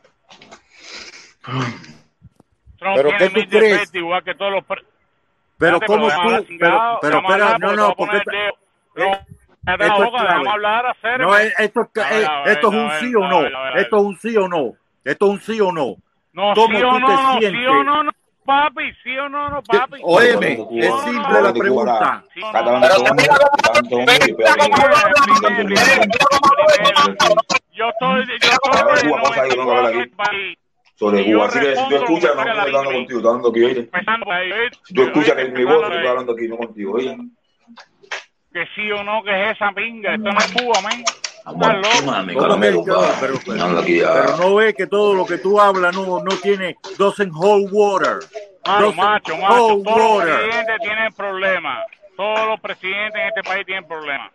Trump 1.44 2.96
¿Pero 2.96 3.10
tiene 3.10 3.18
qué 3.20 3.30
tú 3.30 3.36
mil 3.36 3.50
crees? 3.50 3.72
defectos 3.74 3.96
igual 3.96 4.24
que 4.24 4.34
todos 4.36 4.52
los... 4.52 4.64
Pero 5.62 5.78
Espérate, 5.78 6.02
tú, 6.02 6.22
pero, 6.24 6.44
chingado, 6.44 7.00
pero 7.04 7.18
espera, 7.20 7.34
hablar, 7.52 7.60
no, 7.60 7.76
no, 7.76 7.96
porque 7.96 8.18
eh, 8.18 8.50
No, 11.20 11.38
esto 11.38 11.82
esto, 11.82 12.02
es- 12.02 12.64
eh, 12.64 12.68
un 12.68 12.88
ver, 12.88 13.00
sí 13.00 13.16
o 13.16 13.28
no. 13.28 13.42
ver, 13.42 13.56
a 13.56 13.62
ver, 13.62 13.72
a 13.72 13.76
ver. 13.76 13.78
Esto 13.78 13.98
es 13.98 14.04
un 14.04 14.18
sí 14.18 14.38
o 14.38 14.48
no. 14.48 14.74
Esto 15.04 15.26
es 15.26 15.32
un 15.32 15.42
sí 15.42 15.62
o 15.62 15.72
no. 15.72 15.96
No, 16.34 16.54
¿Cómo 16.56 16.80
sí 16.80 16.84
o 16.84 16.90
tú 16.90 17.00
no, 17.00 17.08
te 17.08 17.14
no, 17.14 17.40
sí 17.40 17.66
o 17.68 17.84
no, 17.84 18.04
no, 18.06 18.12
papi, 18.44 18.92
sí 19.04 19.16
o 19.20 19.30
no, 19.30 19.50
no, 19.50 19.62
papi. 19.62 20.02
Óyeme, 20.04 20.54
es 20.72 21.04
simple 21.04 21.42
la 21.44 21.54
pregunta. 21.54 22.24
Yo 27.72 27.90
estoy, 27.90 28.40
yo 28.40 28.50
Ahora 28.74 28.96
estoy 29.92 30.58
Sobre 31.02 31.26
Cuba. 31.26 31.46
Así 31.48 31.60
que 31.60 31.76
si 31.76 31.90
tú 31.90 31.96
escuchas, 31.96 32.36
no 32.36 32.44
que 32.44 32.50
estoy 32.52 32.56
la 32.56 32.62
hablando 32.62 32.92
contigo, 32.92 33.18
estoy 33.20 33.28
hablando 33.32 33.50
aquí, 33.50 33.64
oye. 33.64 33.90
Si 34.84 34.94
tú 34.94 35.02
escuchas 35.02 35.34
que 35.34 35.42
Oíste, 35.42 35.58
mi 35.58 35.66
voz, 35.66 35.84
estoy 35.84 36.08
hablando 36.08 36.34
aquí, 36.34 36.48
no 36.48 36.58
contigo, 36.58 36.94
oye. 36.94 37.18
Que 38.54 38.66
sí 38.76 38.92
o 38.92 39.04
no, 39.04 39.24
que 39.24 39.44
es 39.46 39.52
esa 39.56 39.72
pinga. 39.72 40.14
Esto 40.14 40.32
no 40.32 40.38
es 40.38 40.52
Cuba, 40.52 40.80
men. 40.88 41.04
Amor, 41.44 42.06
mami, 42.06 42.34
¿Cómo 42.36 42.46
caramelo, 42.48 42.84
pero- 43.20 43.40
pero- 43.44 44.38
no 44.38 44.56
ve 44.56 44.76
que 44.76 44.86
todo 44.86 45.16
lo 45.16 45.26
que 45.26 45.40
tú 45.40 45.60
hablas 45.60 45.96
no, 45.96 46.20
no 46.24 46.36
tiene 46.36 46.76
doesn't 47.00 47.32
hold 47.34 47.70
water. 47.72 48.20
Macho, 48.68 48.84
Doesn't 48.84 48.96
macho, 48.98 49.38
macho. 49.38 49.56
Todos 49.58 49.78
los 49.88 49.98
water. 49.98 50.36
presidentes 50.36 50.78
tienen 50.82 51.14
problemas. 51.14 51.86
Todos 52.16 52.48
los 52.48 52.60
presidentes 52.60 53.22
en 53.24 53.28
este 53.30 53.42
país 53.42 53.66
tienen 53.66 53.88
problemas. 53.88 54.32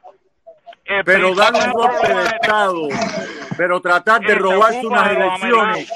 El 0.88 1.04
Pero 1.04 1.34
dar 1.34 1.52
un 1.52 1.72
golpe 1.72 2.14
de 2.14 2.24
Estado, 2.26 2.88
pero 3.56 3.80
tratar 3.80 4.20
de 4.20 4.34
robarse 4.36 4.86
unas 4.86 5.10
elecciones, 5.10 5.92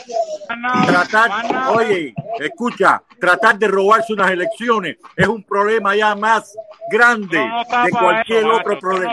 tratar, 0.86 1.30
oye, 1.68 2.12
escucha, 2.40 3.00
tratar 3.20 3.56
de 3.56 3.68
robarse 3.68 4.12
unas 4.12 4.30
elecciones 4.32 4.96
es 5.16 5.28
un 5.28 5.44
problema 5.44 5.94
ya 5.94 6.14
más 6.16 6.56
grande 6.90 7.38
de 7.38 7.90
cualquier 7.90 8.46
otro 8.46 8.78
problema. 8.80 9.12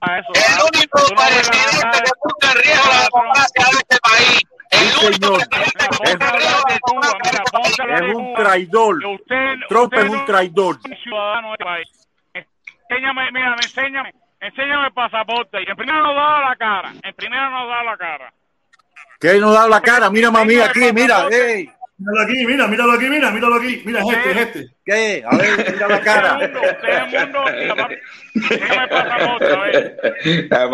Eso. 0.00 0.32
El 0.32 0.78
único 0.78 0.98
no 1.00 1.16
cara- 1.16 1.90
que 1.92 2.10
puso 2.22 2.52
en 2.52 2.62
riesgo 2.62 2.88
la 2.88 3.02
democracia 3.02 3.64
de 3.66 3.78
este 3.78 3.98
país. 3.98 4.42
El 4.70 4.78
Sí, 4.78 5.06
único 5.06 5.38
señor. 5.40 5.48
que 5.48 5.56
hablar 6.24 8.08
Es 8.08 8.14
un 8.14 8.34
traidor. 8.34 8.94
Usted, 9.04 9.54
Trump 9.68 9.92
usted 9.92 10.06
es 10.06 10.10
un 10.12 10.24
traidor. 10.24 10.78
ciudadano 11.02 11.48
de 11.48 11.52
este 11.54 11.64
país. 11.64 11.88
Enséñame, 12.88 13.32
mira, 13.32 13.54
enséñame, 13.60 14.14
enséñame 14.40 14.86
el 14.88 14.92
pasaporte. 14.92 15.58
Y 15.62 15.70
en 15.70 15.76
primero 15.76 16.02
nos 16.02 16.14
da 16.14 16.40
la 16.48 16.56
cara. 16.56 16.92
En 17.02 17.14
primero 17.14 17.50
nos 17.50 17.68
da 17.68 17.82
la 17.84 17.96
cara. 17.96 18.32
Que 19.20 19.34
nos 19.38 19.52
da 19.54 19.68
la 19.68 19.80
cara, 19.80 20.10
mira 20.10 20.30
mami 20.30 20.56
aquí, 20.60 20.92
mira, 20.92 21.26
ey, 21.30 21.68
Míralo 22.00 22.22
aquí, 22.22 22.46
mira, 22.46 22.66
míralo 22.68 22.92
aquí, 22.92 23.06
mira, 23.10 23.30
míralo 23.32 23.56
aquí. 23.56 23.82
Mira, 23.84 23.98
es 24.00 24.06
este, 24.08 24.30
es 24.30 24.36
este. 24.36 24.66
¿qué? 24.86 25.24
A 25.28 25.36
ver, 25.36 25.72
mira 25.72 25.88
la 25.88 26.00
cara. 26.00 26.38
Usted 26.38 26.88
es 26.88 27.20
mundo, 27.20 27.44
el 27.48 27.68
pasaporte, 28.88 29.52
a 29.52 29.60
ver. 29.60 30.48
Ah, 30.52 30.68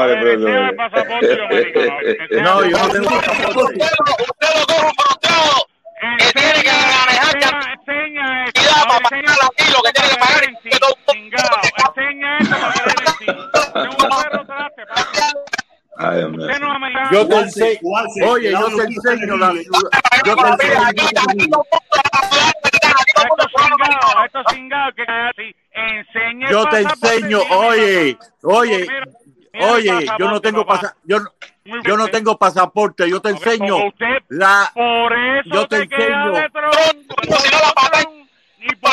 el 0.68 0.76
pasaporte. 0.76 1.32
Enséñame 1.32 2.42
No, 2.42 2.62
yo 2.66 2.76
no 2.78 2.88
tengo 2.90 3.08
pasaporte. 3.08 3.78
Usted 3.78 3.88
lo- 3.96 4.16
usted 4.24 4.48
lo 4.52 4.66
coge 4.66 4.84
un 4.84 4.94
frustrado 4.94 5.66
que 6.18 6.32
tiene 6.34 6.60
que 6.62 6.70
manejar 6.70 7.36
Enseña, 7.36 7.72
enseña 7.72 8.24
esto. 8.44 8.60
cantidad 8.60 8.84
para 8.84 8.98
enseña 8.98 9.32
pagar 9.32 9.48
aquí 9.48 9.64
lo 9.72 9.80
que 9.82 9.92
tiene 9.94 10.08
que 10.10 10.16
pagar. 10.20 10.42
Enseña 10.44 12.38
esto 12.38 12.56
para 12.60 12.72
creer 12.74 12.93
Tengo. 13.26 14.08
Ay. 15.96 16.22
Yo 17.12 17.28
te 17.28 17.36
enseño, 17.36 17.78
oye, 18.26 18.50
yo 18.50 18.66
te 18.76 18.82
enseño 18.82 19.36
la 19.36 19.52
yo 20.24 20.36
te 20.36 20.48
enseño, 20.48 21.62
Estos 24.24 24.44
cingados, 24.52 24.94
que 24.94 25.04
yo 26.50 26.64
te 26.68 26.82
pasaporte, 26.82 27.16
enseño, 27.16 27.38
oye, 27.50 28.18
oye, 28.42 28.86
oye, 29.60 29.84
yo 29.86 29.94
no 29.94 30.40
pasaporte, 30.40 30.40
tengo 30.40 30.66
papá. 30.66 30.80
pasa, 30.80 30.96
yo, 31.04 31.20
no- 31.20 31.30
yo 31.84 31.96
no 31.96 32.08
tengo 32.08 32.38
pasaporte, 32.38 33.08
yo 33.08 33.20
te 33.22 33.28
enseño 33.30 33.76
la, 34.28 34.70
por 34.74 35.12
eso 35.12 35.48
yo 35.50 35.68
te 35.68 35.76
enseño. 35.82 36.32
ni 38.58 38.68
por 38.76 38.90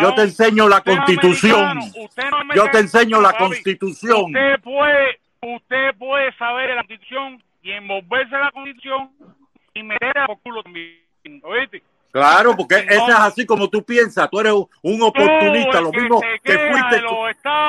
Yo- 0.00 0.14
te 0.14 0.22
enseño 0.22 0.68
la 0.68 0.76
no 0.78 0.84
constitución, 0.84 1.78
no 1.78 2.54
yo 2.54 2.70
te 2.70 2.78
enseño 2.78 3.20
la 3.20 3.32
constitución, 3.32 4.24
Usted 4.26 4.60
puede, 4.62 5.20
usted 5.42 5.94
puede 5.98 6.32
saber 6.36 6.70
la 6.70 6.82
constitución 6.84 7.42
y 7.62 7.72
envolverse 7.72 8.34
en 8.34 8.40
la 8.40 8.50
constitución 8.52 9.10
y 9.74 9.82
meterla 9.82 10.26
por 10.26 10.40
culo 10.40 10.62
también. 10.62 10.98
¿Oíste? 11.42 11.82
claro, 12.10 12.56
porque 12.56 12.76
ese 12.76 12.94
es 12.94 13.10
así 13.10 13.44
como 13.46 13.68
tú 13.68 13.82
piensas, 13.84 14.28
tú 14.30 14.40
eres 14.40 14.52
un- 14.52 14.68
un 14.82 15.02
oportunista, 15.02 15.80
lo 15.80 15.92
mismo 15.92 16.20
que 16.42 16.58
fuiste, 16.58 17.02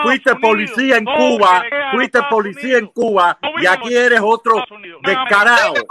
fuiste 0.04 0.36
policía 0.36 0.98
en 0.98 1.06
Cuba, 1.06 1.64
fuiste 1.92 2.20
policía 2.30 2.78
en. 2.78 2.88
Cuba 2.88 3.38
y 3.62 3.66
aquí 3.66 3.94
eres 3.96 4.22
otro 4.24 4.64
descarado. 5.04 5.74
No, 5.76 5.84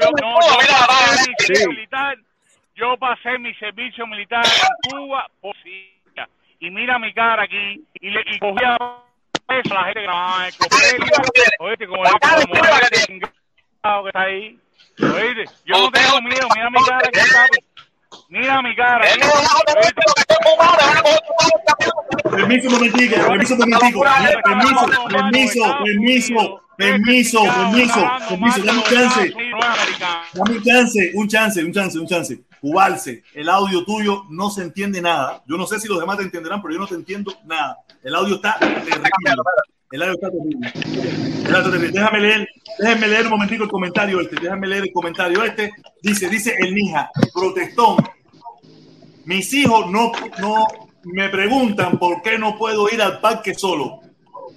yo, 0.00 0.10
no, 0.20 0.40
yo 0.40 1.54
Sí. 1.54 1.68
militar, 1.68 2.18
yo 2.76 2.96
pasé 2.98 3.38
mi 3.38 3.54
servicio 3.54 4.06
militar 4.06 4.44
en 4.44 4.90
Cuba 4.90 5.26
policía. 5.40 6.28
Y 6.60 6.70
mira 6.70 6.98
mi 6.98 7.12
cara 7.12 7.42
aquí 7.42 7.82
y, 8.00 8.10
le, 8.10 8.22
y 8.26 8.38
cogía 8.38 8.76
eso 9.48 9.72
a 9.72 9.74
la 9.74 9.84
gente 9.84 10.00
que 10.00 10.06
trabajaba 10.06 10.40
en 10.40 10.46
el 10.46 10.58
colegio. 10.58 11.12
Oíste, 11.58 11.86
como 11.86 12.04
el 12.04 12.12
que 12.12 12.18
tiene. 12.90 13.06
chingado 13.06 14.02
que 14.02 14.08
está 14.08 14.22
ahí. 14.22 14.58
Oíste, 15.00 15.44
yo 15.64 15.78
no 15.78 15.90
tengo 15.90 16.22
miedo, 16.22 16.48
mira 16.54 16.70
mi 16.70 16.84
cara 16.84 17.08
aquí. 17.08 17.58
Mira 18.28 18.62
mi 18.62 18.76
cara. 18.76 19.04
Permiso 22.30 22.70
momentico, 22.70 23.16
permiso 23.16 23.56
momentico, 23.56 24.00
permiso, 24.44 24.86
permiso, 25.08 25.62
permiso, 25.88 26.60
permiso, 26.76 27.42
permiso, 27.56 28.00
permiso, 28.28 28.62
dame 28.64 28.78
un 28.78 28.84
chance, 28.84 29.34
dame 30.34 30.56
un 30.56 30.62
chance, 30.62 31.10
un 31.14 31.28
chance, 31.28 31.64
un 31.64 31.72
chance, 31.72 31.98
un 31.98 32.06
chance. 32.06 32.45
Ubalse, 32.62 33.22
el 33.34 33.48
audio 33.48 33.84
tuyo 33.84 34.24
no 34.30 34.50
se 34.50 34.62
entiende 34.62 35.00
nada. 35.00 35.42
Yo 35.46 35.56
no 35.56 35.66
sé 35.66 35.78
si 35.80 35.88
los 35.88 36.00
demás 36.00 36.18
te 36.18 36.24
entenderán, 36.24 36.62
pero 36.62 36.74
yo 36.74 36.80
no 36.80 36.86
te 36.86 36.94
entiendo 36.94 37.32
nada. 37.44 37.78
El 38.02 38.14
audio 38.14 38.36
está 38.36 38.58
terrible. 38.58 38.92
El 39.90 40.02
audio 40.02 40.14
está 40.14 40.30
terrible. 41.70 41.90
Déjame 41.92 42.20
leer, 42.20 42.48
déjame 42.78 43.08
leer 43.08 43.24
un 43.24 43.30
momentico 43.30 43.64
el 43.64 43.70
comentario 43.70 44.20
este. 44.20 44.36
Déjame 44.40 44.66
leer 44.66 44.84
el 44.84 44.92
comentario 44.92 45.42
este. 45.44 45.70
Dice, 46.02 46.28
dice 46.28 46.54
el 46.58 46.74
Nija, 46.74 47.10
protestón. 47.32 47.96
Mis 49.24 49.52
hijos 49.54 49.90
no, 49.90 50.12
no 50.40 50.66
me 51.04 51.28
preguntan 51.28 51.98
por 51.98 52.22
qué 52.22 52.38
no 52.38 52.56
puedo 52.56 52.88
ir 52.92 53.00
al 53.02 53.20
parque 53.20 53.54
solo. 53.54 54.00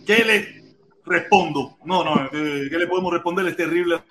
¿Qué 0.05 0.23
le 0.23 0.59
respondo? 1.05 1.77
No, 1.85 2.03
no, 2.03 2.25
eh, 2.31 2.67
¿qué 2.69 2.77
le 2.77 2.87
podemos 2.87 3.13
responder? 3.13 3.47
Es 3.47 3.55
terrible. 3.55 4.01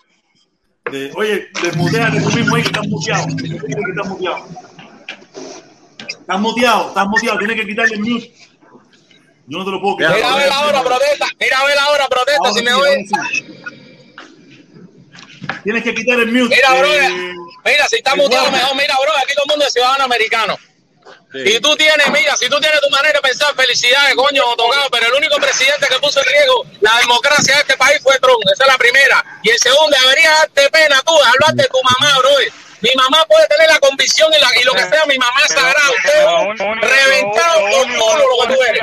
Eh, 0.92 1.12
oye, 1.16 1.48
desmuteate 1.62 2.20
tú 2.20 2.30
mismo 2.30 2.54
ahí 2.56 2.62
que 2.62 2.68
estás 2.68 2.86
muteado. 2.88 3.26
Estás 3.28 4.06
muteado. 4.08 4.48
Estás 6.20 6.40
muteado, 6.40 6.88
estás 6.88 7.06
muteado. 7.08 7.38
Tienes 7.38 7.56
que 7.56 7.66
quitarle 7.66 7.94
el 7.94 8.00
mute. 8.00 8.32
Yo 9.46 9.58
no 9.58 9.64
te 9.64 9.70
lo 9.70 9.80
puedo 9.80 9.96
quitar. 9.96 10.14
Mira 10.14 10.32
a 10.32 10.36
ver 10.36 10.50
ahora, 10.52 10.82
protesta. 10.82 11.26
Mira 11.40 11.58
a 11.58 11.64
ver 11.66 11.78
ahora, 11.78 12.08
protesta, 12.08 12.38
Ahora 12.48 12.52
si 12.52 12.58
sí, 12.58 12.64
me 12.64 12.70
ahora 12.70 12.90
oye. 12.90 13.06
sí. 13.06 13.14
Tienes 15.64 15.82
que 15.82 15.94
quitar 15.94 16.18
el 16.20 16.32
mute. 16.32 16.54
Mira, 16.54 16.74
bro, 16.80 16.92
Eh, 16.92 17.34
mira, 17.64 17.88
si 17.88 17.96
está 17.96 18.12
el 18.12 18.18
muteado 18.18 18.50
mejor, 18.50 18.76
mira, 18.76 18.94
bro, 19.00 19.10
aquí 19.22 19.34
todo 19.34 19.44
el 19.46 19.50
mundo 19.50 19.64
es 19.66 19.72
ciudadano 19.72 20.04
americano. 20.04 20.58
Sí. 21.32 21.38
Y 21.44 21.60
tú 21.60 21.76
tienes, 21.76 22.10
mira, 22.10 22.34
si 22.36 22.48
tú 22.48 22.58
tienes 22.58 22.80
tu 22.80 22.88
manera 22.88 23.20
de 23.20 23.20
pensar, 23.20 23.54
felicidades, 23.54 24.14
coño, 24.14 24.42
tocado, 24.56 24.88
pero 24.90 25.08
el 25.08 25.14
único 25.14 25.36
presidente 25.36 25.86
que 25.86 25.98
puso 25.98 26.20
en 26.20 26.26
riesgo 26.26 26.64
la 26.80 26.98
democracia 27.00 27.54
de 27.56 27.60
este 27.60 27.76
país 27.76 28.00
fue 28.02 28.18
Trump, 28.18 28.40
esa 28.52 28.64
es 28.64 28.70
la 28.72 28.78
primera. 28.78 29.24
Y 29.42 29.50
el 29.50 29.58
segundo, 29.58 29.94
debería 30.00 30.30
darte 30.30 30.70
pena 30.70 31.02
tú, 31.04 31.12
hablar 31.12 31.54
de 31.54 31.68
tu 31.68 31.78
mamá, 31.82 32.18
bro. 32.18 32.30
Mi 32.80 32.90
mamá 32.94 33.24
puede 33.26 33.46
tener 33.48 33.68
la 33.68 33.78
convicción 33.80 34.32
y, 34.32 34.40
la, 34.40 34.48
y 34.58 34.64
lo 34.64 34.72
que 34.72 34.84
sea, 34.84 35.04
mi 35.06 35.18
mamá 35.18 35.40
es 35.44 35.52
sagrada. 35.52 35.90
Usted 35.90 36.24
reventado 36.80 37.60
por 37.60 37.98
todo 37.98 38.16
lo 38.18 38.46
que 38.46 38.54
tú 38.54 38.62
eres. 38.62 38.82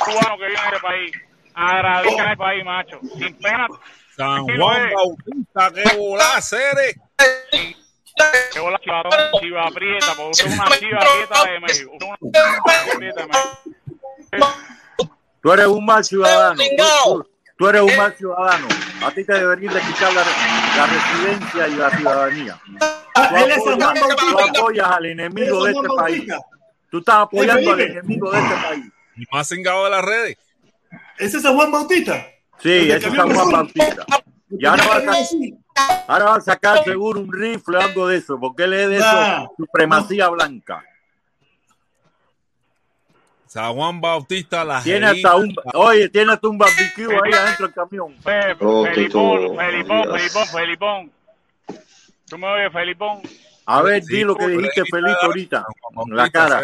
Cubano 0.00 0.36
que 0.38 0.46
vive 0.46 0.58
en 0.58 0.66
este 0.66 0.80
país. 0.80 1.12
Agradezcan 1.54 2.28
al 2.28 2.36
país, 2.36 2.64
macho. 2.64 3.00
Sin 3.16 3.38
pena. 3.38 3.68
San 4.16 4.44
Juan 4.44 4.90
Bautista, 4.92 5.70
qué 5.74 5.96
volás 5.96 6.52
eres. 6.52 6.96
Bola 8.60 8.78
chivatón, 8.80 9.40
chiva 9.40 9.66
aprieta, 9.66 10.06
porque 10.16 10.30
usted 10.30 10.46
es 10.46 10.54
una 10.58 10.70
chiva 10.78 10.98
aprieta 11.00 11.50
de 11.50 11.60
México. 11.60 11.92
Chiva. 14.30 14.54
Tú 15.42 15.52
eres 15.52 15.66
un 15.66 15.84
mal 15.84 16.04
ciudadano. 16.04 16.62
Tú, 16.62 16.84
tú- 17.04 17.28
tú 17.58 17.68
eres 17.68 17.82
un 17.82 17.96
mal 17.96 18.14
ciudadano. 18.16 18.66
A 19.04 19.10
ti 19.10 19.24
te 19.24 19.32
deberían 19.32 19.74
de 19.74 19.80
quitar 19.80 20.12
la, 20.12 20.22
la 20.76 20.86
residencia 20.86 21.68
y 21.68 21.74
la 21.74 21.90
ciudadanía. 21.90 22.60
Tú 22.64 22.78
Ah, 23.14 23.28
Juan 23.28 23.42
apoyas, 23.52 23.78
tú 23.78 23.78
Bautista. 23.78 24.60
apoyas 24.60 24.90
al 24.90 25.04
Él 25.04 25.20
es 25.20 25.26
enemigo 25.26 25.64
de 25.64 25.72
este 25.72 25.88
país. 25.96 26.24
Tú 26.90 26.98
estás 26.98 27.14
apoyando 27.16 27.72
al 27.72 27.80
enemigo 27.80 28.30
de 28.30 28.38
este 28.38 28.54
país. 28.54 28.84
Y 29.16 29.24
más 29.30 29.48
cingado 29.48 29.84
de 29.84 29.90
las 29.90 30.04
redes. 30.04 30.36
Ese 31.18 31.36
es 31.36 31.42
San 31.42 31.54
Juan 31.56 31.70
Bautista. 31.72 32.26
Sí, 32.58 32.90
ese 32.90 33.08
es 33.08 33.14
San 33.14 33.34
Juan. 33.34 33.50
Bautista. 33.50 34.06
Y 34.50 34.64
ahora 34.66 34.84
va, 34.86 34.96
a 34.96 35.16
ahora 36.06 36.24
va 36.26 36.36
a 36.36 36.40
sacar 36.40 36.82
seguro 36.84 37.20
un 37.20 37.32
rifle 37.32 37.76
o 37.76 37.80
algo 37.80 38.08
de 38.08 38.18
eso, 38.18 38.38
porque 38.38 38.64
él 38.64 38.72
es 38.74 38.88
de 38.90 38.98
Nah. 38.98 39.42
eso, 39.42 39.54
supremacía 39.56 40.28
blanca. 40.28 40.84
San 43.46 43.74
Juan 43.74 44.00
Bautista, 44.00 44.64
la 44.64 44.82
Tiene 44.82 45.06
hasta 45.06 45.36
un, 45.36 45.54
oye, 45.74 46.08
tiene 46.08 46.32
hasta 46.32 46.48
un 46.48 46.56
barbecue 46.56 47.04
ahí 47.22 47.32
adentro 47.34 47.66
del 47.66 47.74
camión. 47.74 48.16
Fe- 48.22 48.56
Oh, 48.60 48.84
Felipón. 48.86 49.56
Felipón. 49.56 50.02
Felipón, 50.18 50.46
Felipón. 50.46 51.12
¿Tú 52.28 52.38
me 52.38 52.46
oyes, 52.46 52.72
Felipón? 52.72 53.20
A 53.66 53.82
ver, 53.82 54.02
Sí, 54.02 54.16
di 54.16 54.24
lo 54.24 54.34
que 54.36 54.48
dijiste 54.48 54.82
Felipe 54.90 55.18
ahorita, 55.22 55.64
en 56.06 56.16
la 56.16 56.30
cara. 56.30 56.62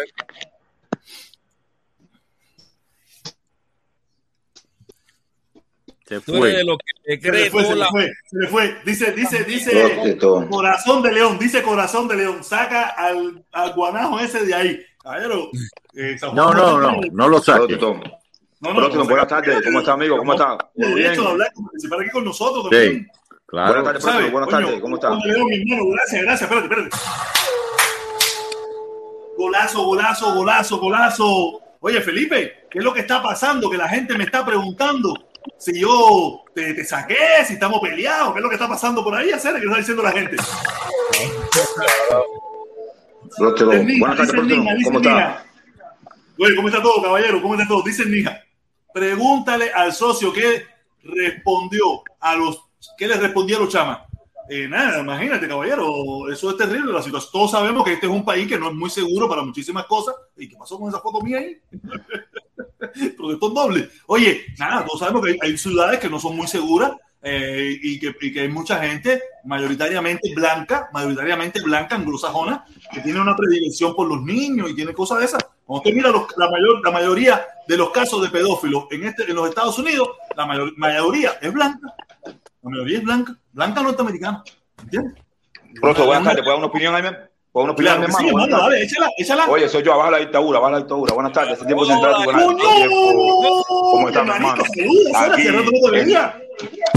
Se 6.09 6.19
Tú 6.21 6.31
eres 6.33 6.39
fue. 6.39 6.51
de 6.57 6.63
lo 6.65 6.77
que 6.77 7.19
Se 7.21 7.31
le 7.31 7.49
fue, 7.51 7.63
se 7.65 7.75
le 7.75 7.85
fue, 7.85 8.11
se 8.25 8.37
le 8.39 8.47
fue. 8.47 8.77
Dice, 8.83 9.11
dice, 9.11 9.43
dice. 9.43 10.17
Corazón 10.49 11.03
de 11.03 11.11
león, 11.11 11.37
dice 11.39 11.61
corazón 11.61 12.07
de 12.07 12.15
león. 12.17 12.43
Saca 12.43 12.87
al, 12.89 13.43
al 13.51 13.73
guanajo 13.73 14.19
ese 14.19 14.43
de 14.45 14.53
ahí. 14.55 14.85
Caballero. 15.03 15.49
eh, 15.95 16.17
No, 16.33 16.51
no, 16.53 16.79
no, 16.79 16.99
no 17.11 17.27
lo. 17.29 17.41
Protestón. 17.41 18.01
No, 18.61 18.73
no, 18.73 18.89
no, 18.89 19.05
buenas 19.05 19.27
tardes. 19.27 19.61
¿Cómo 19.63 19.79
está, 19.79 19.93
amigo? 19.93 20.17
¿Cómo 20.17 20.33
está? 20.33 20.57
Derecho 20.73 20.95
bien. 20.95 21.21
a 21.21 21.29
hablar, 21.29 21.51
participar 21.63 22.01
aquí 22.01 22.09
con 22.09 22.25
nosotros 22.25 22.67
Sí, 22.71 23.05
claro. 23.45 23.81
Buenas 23.83 24.03
tardes. 24.03 24.03
Protestón. 24.03 24.31
Buenas 24.31 24.49
tardes. 24.49 24.81
¿Cómo 24.81 24.95
está? 24.95 25.09
Gracias, 25.09 26.21
gracias. 26.23 26.41
Espérate, 26.51 26.67
espérate. 26.67 26.97
Golazo, 29.37 29.83
golazo, 29.83 30.33
golazo, 30.33 30.77
golazo. 30.79 31.61
Oye, 31.79 32.01
Felipe, 32.01 32.67
¿qué 32.69 32.79
es 32.79 32.83
lo 32.83 32.93
que 32.93 32.99
está 33.01 33.23
pasando? 33.23 33.69
Que 33.69 33.77
la 33.77 33.87
gente 33.87 34.17
me 34.17 34.25
está 34.25 34.45
preguntando 34.45 35.13
si 35.57 35.79
yo 35.79 36.43
te, 36.53 36.73
te 36.73 36.85
saqué, 36.85 37.15
si 37.45 37.53
estamos 37.53 37.79
peleados, 37.81 38.33
¿qué 38.33 38.39
es 38.39 38.43
lo 38.43 38.49
que 38.49 38.55
está 38.55 38.67
pasando 38.67 39.03
por 39.03 39.15
ahí? 39.15 39.31
Hacer, 39.31 39.55
¿qué 39.55 39.65
está 39.65 39.77
diciendo 39.77 40.03
la 40.03 40.11
gente? 40.11 40.37
Buenas 43.37 44.17
tardes, 44.17 44.85
¿Cómo 44.85 44.99
está? 44.99 45.45
Oye, 46.37 46.55
¿cómo 46.55 46.67
está 46.69 46.81
todo, 46.81 47.01
caballero? 47.01 47.41
¿Cómo 47.41 47.55
está 47.55 47.67
todo? 47.67 47.83
Dice 47.83 48.05
Nija. 48.05 48.41
Pregúntale 48.93 49.71
al 49.71 49.93
socio 49.93 50.31
qué 50.33 50.65
respondió 51.03 52.01
a 52.19 52.35
los, 52.35 52.63
qué 52.97 53.07
le 53.07 53.15
respondió 53.15 53.57
a 53.57 53.59
los 53.61 53.69
chamas. 53.69 53.99
Eh, 54.49 54.67
nada, 54.67 55.01
imagínate, 55.01 55.47
caballero, 55.47 56.27
eso 56.31 56.49
es 56.49 56.57
terrible 56.57 56.91
la 56.91 57.03
situación. 57.03 57.31
Todos 57.31 57.51
sabemos 57.51 57.83
que 57.83 57.93
este 57.93 58.07
es 58.07 58.11
un 58.11 58.25
país 58.25 58.47
que 58.47 58.57
no 58.57 58.69
es 58.69 58.73
muy 58.73 58.89
seguro 58.89 59.29
para 59.29 59.43
muchísimas 59.43 59.85
cosas. 59.85 60.15
¿Y 60.37 60.49
qué 60.49 60.55
pasó 60.55 60.79
con 60.79 60.89
esa 60.89 60.99
foto 60.99 61.21
mía 61.21 61.37
ahí? 61.37 61.57
Protestón 63.17 63.53
doble. 63.53 63.89
Oye, 64.07 64.45
nada, 64.57 64.85
todos 64.85 64.99
sabemos 64.99 65.23
que 65.25 65.31
hay, 65.31 65.37
hay 65.41 65.57
ciudades 65.57 65.99
que 65.99 66.09
no 66.09 66.19
son 66.19 66.35
muy 66.35 66.47
seguras 66.47 66.91
eh, 67.21 67.77
y, 67.81 67.99
que, 67.99 68.15
y 68.21 68.31
que 68.31 68.41
hay 68.41 68.47
mucha 68.49 68.79
gente 68.81 69.21
mayoritariamente 69.43 70.33
blanca, 70.33 70.89
mayoritariamente 70.93 71.61
blanca, 71.61 71.95
anglosajona, 71.95 72.65
que 72.93 73.01
tiene 73.01 73.19
una 73.19 73.35
predilección 73.35 73.95
por 73.95 74.07
los 74.07 74.21
niños 74.23 74.69
y 74.69 74.75
tiene 74.75 74.93
cosas 74.93 75.19
de 75.19 75.25
esas. 75.25 75.45
Cuando 75.65 75.81
usted 75.81 75.93
mira 75.95 76.09
los- 76.11 76.27
la, 76.37 76.49
mayor, 76.49 76.81
la 76.83 76.91
mayoría 76.91 77.45
de 77.67 77.77
los 77.77 77.91
casos 77.91 78.21
de 78.21 78.29
pedófilos 78.29 78.85
en, 78.91 79.03
este, 79.05 79.23
en 79.29 79.35
los 79.35 79.49
Estados 79.49 79.77
Unidos, 79.77 80.09
la 80.35 80.45
mayor- 80.45 80.73
mayoría 80.77 81.33
es 81.41 81.51
blanca. 81.53 81.93
La 82.25 82.69
mayoría 82.69 82.97
es 82.99 83.03
blanca, 83.03 83.37
blanca 83.51 83.83
norteamericana. 83.83 84.43
¿Entiendes? 84.81 85.13
Proto, 85.79 86.05
buenas 86.05 86.23
tardes. 86.23 86.41
¿Puedo 86.43 86.55
dar 86.55 86.57
una 86.57 86.67
opinión 86.67 86.95
ahí, 86.95 87.03
dar 87.59 87.63
una 87.65 87.73
opinión, 87.73 87.97
Claro 87.97 88.13
sí, 88.17 88.31
Buenas 88.31 88.49
tardes. 88.49 88.63
dale, 88.69 88.83
échala, 88.83 89.09
échala. 89.17 89.45
Oye, 89.49 89.69
soy 89.69 89.83
yo, 89.83 89.93
abajo 89.93 90.11
la 90.11 90.17
dictadura, 90.19 90.57
abajo 90.57 90.71
la 90.73 90.77
dictadura. 90.79 91.13
Buenas 91.13 91.31
tardes. 91.33 91.53
Hace 91.53 91.65
tiempo 91.65 91.83
a 91.83 91.87
canal. 91.87 92.25
¡Coño! 92.25 92.57
Hace 92.67 92.77
tiempo- 92.87 93.65
¿Cómo 93.67 94.07
estás, 94.09 94.23
mi 94.25 94.31
hermano? 94.31 94.63
Aquí, 95.15 95.43
no. 95.51 96.31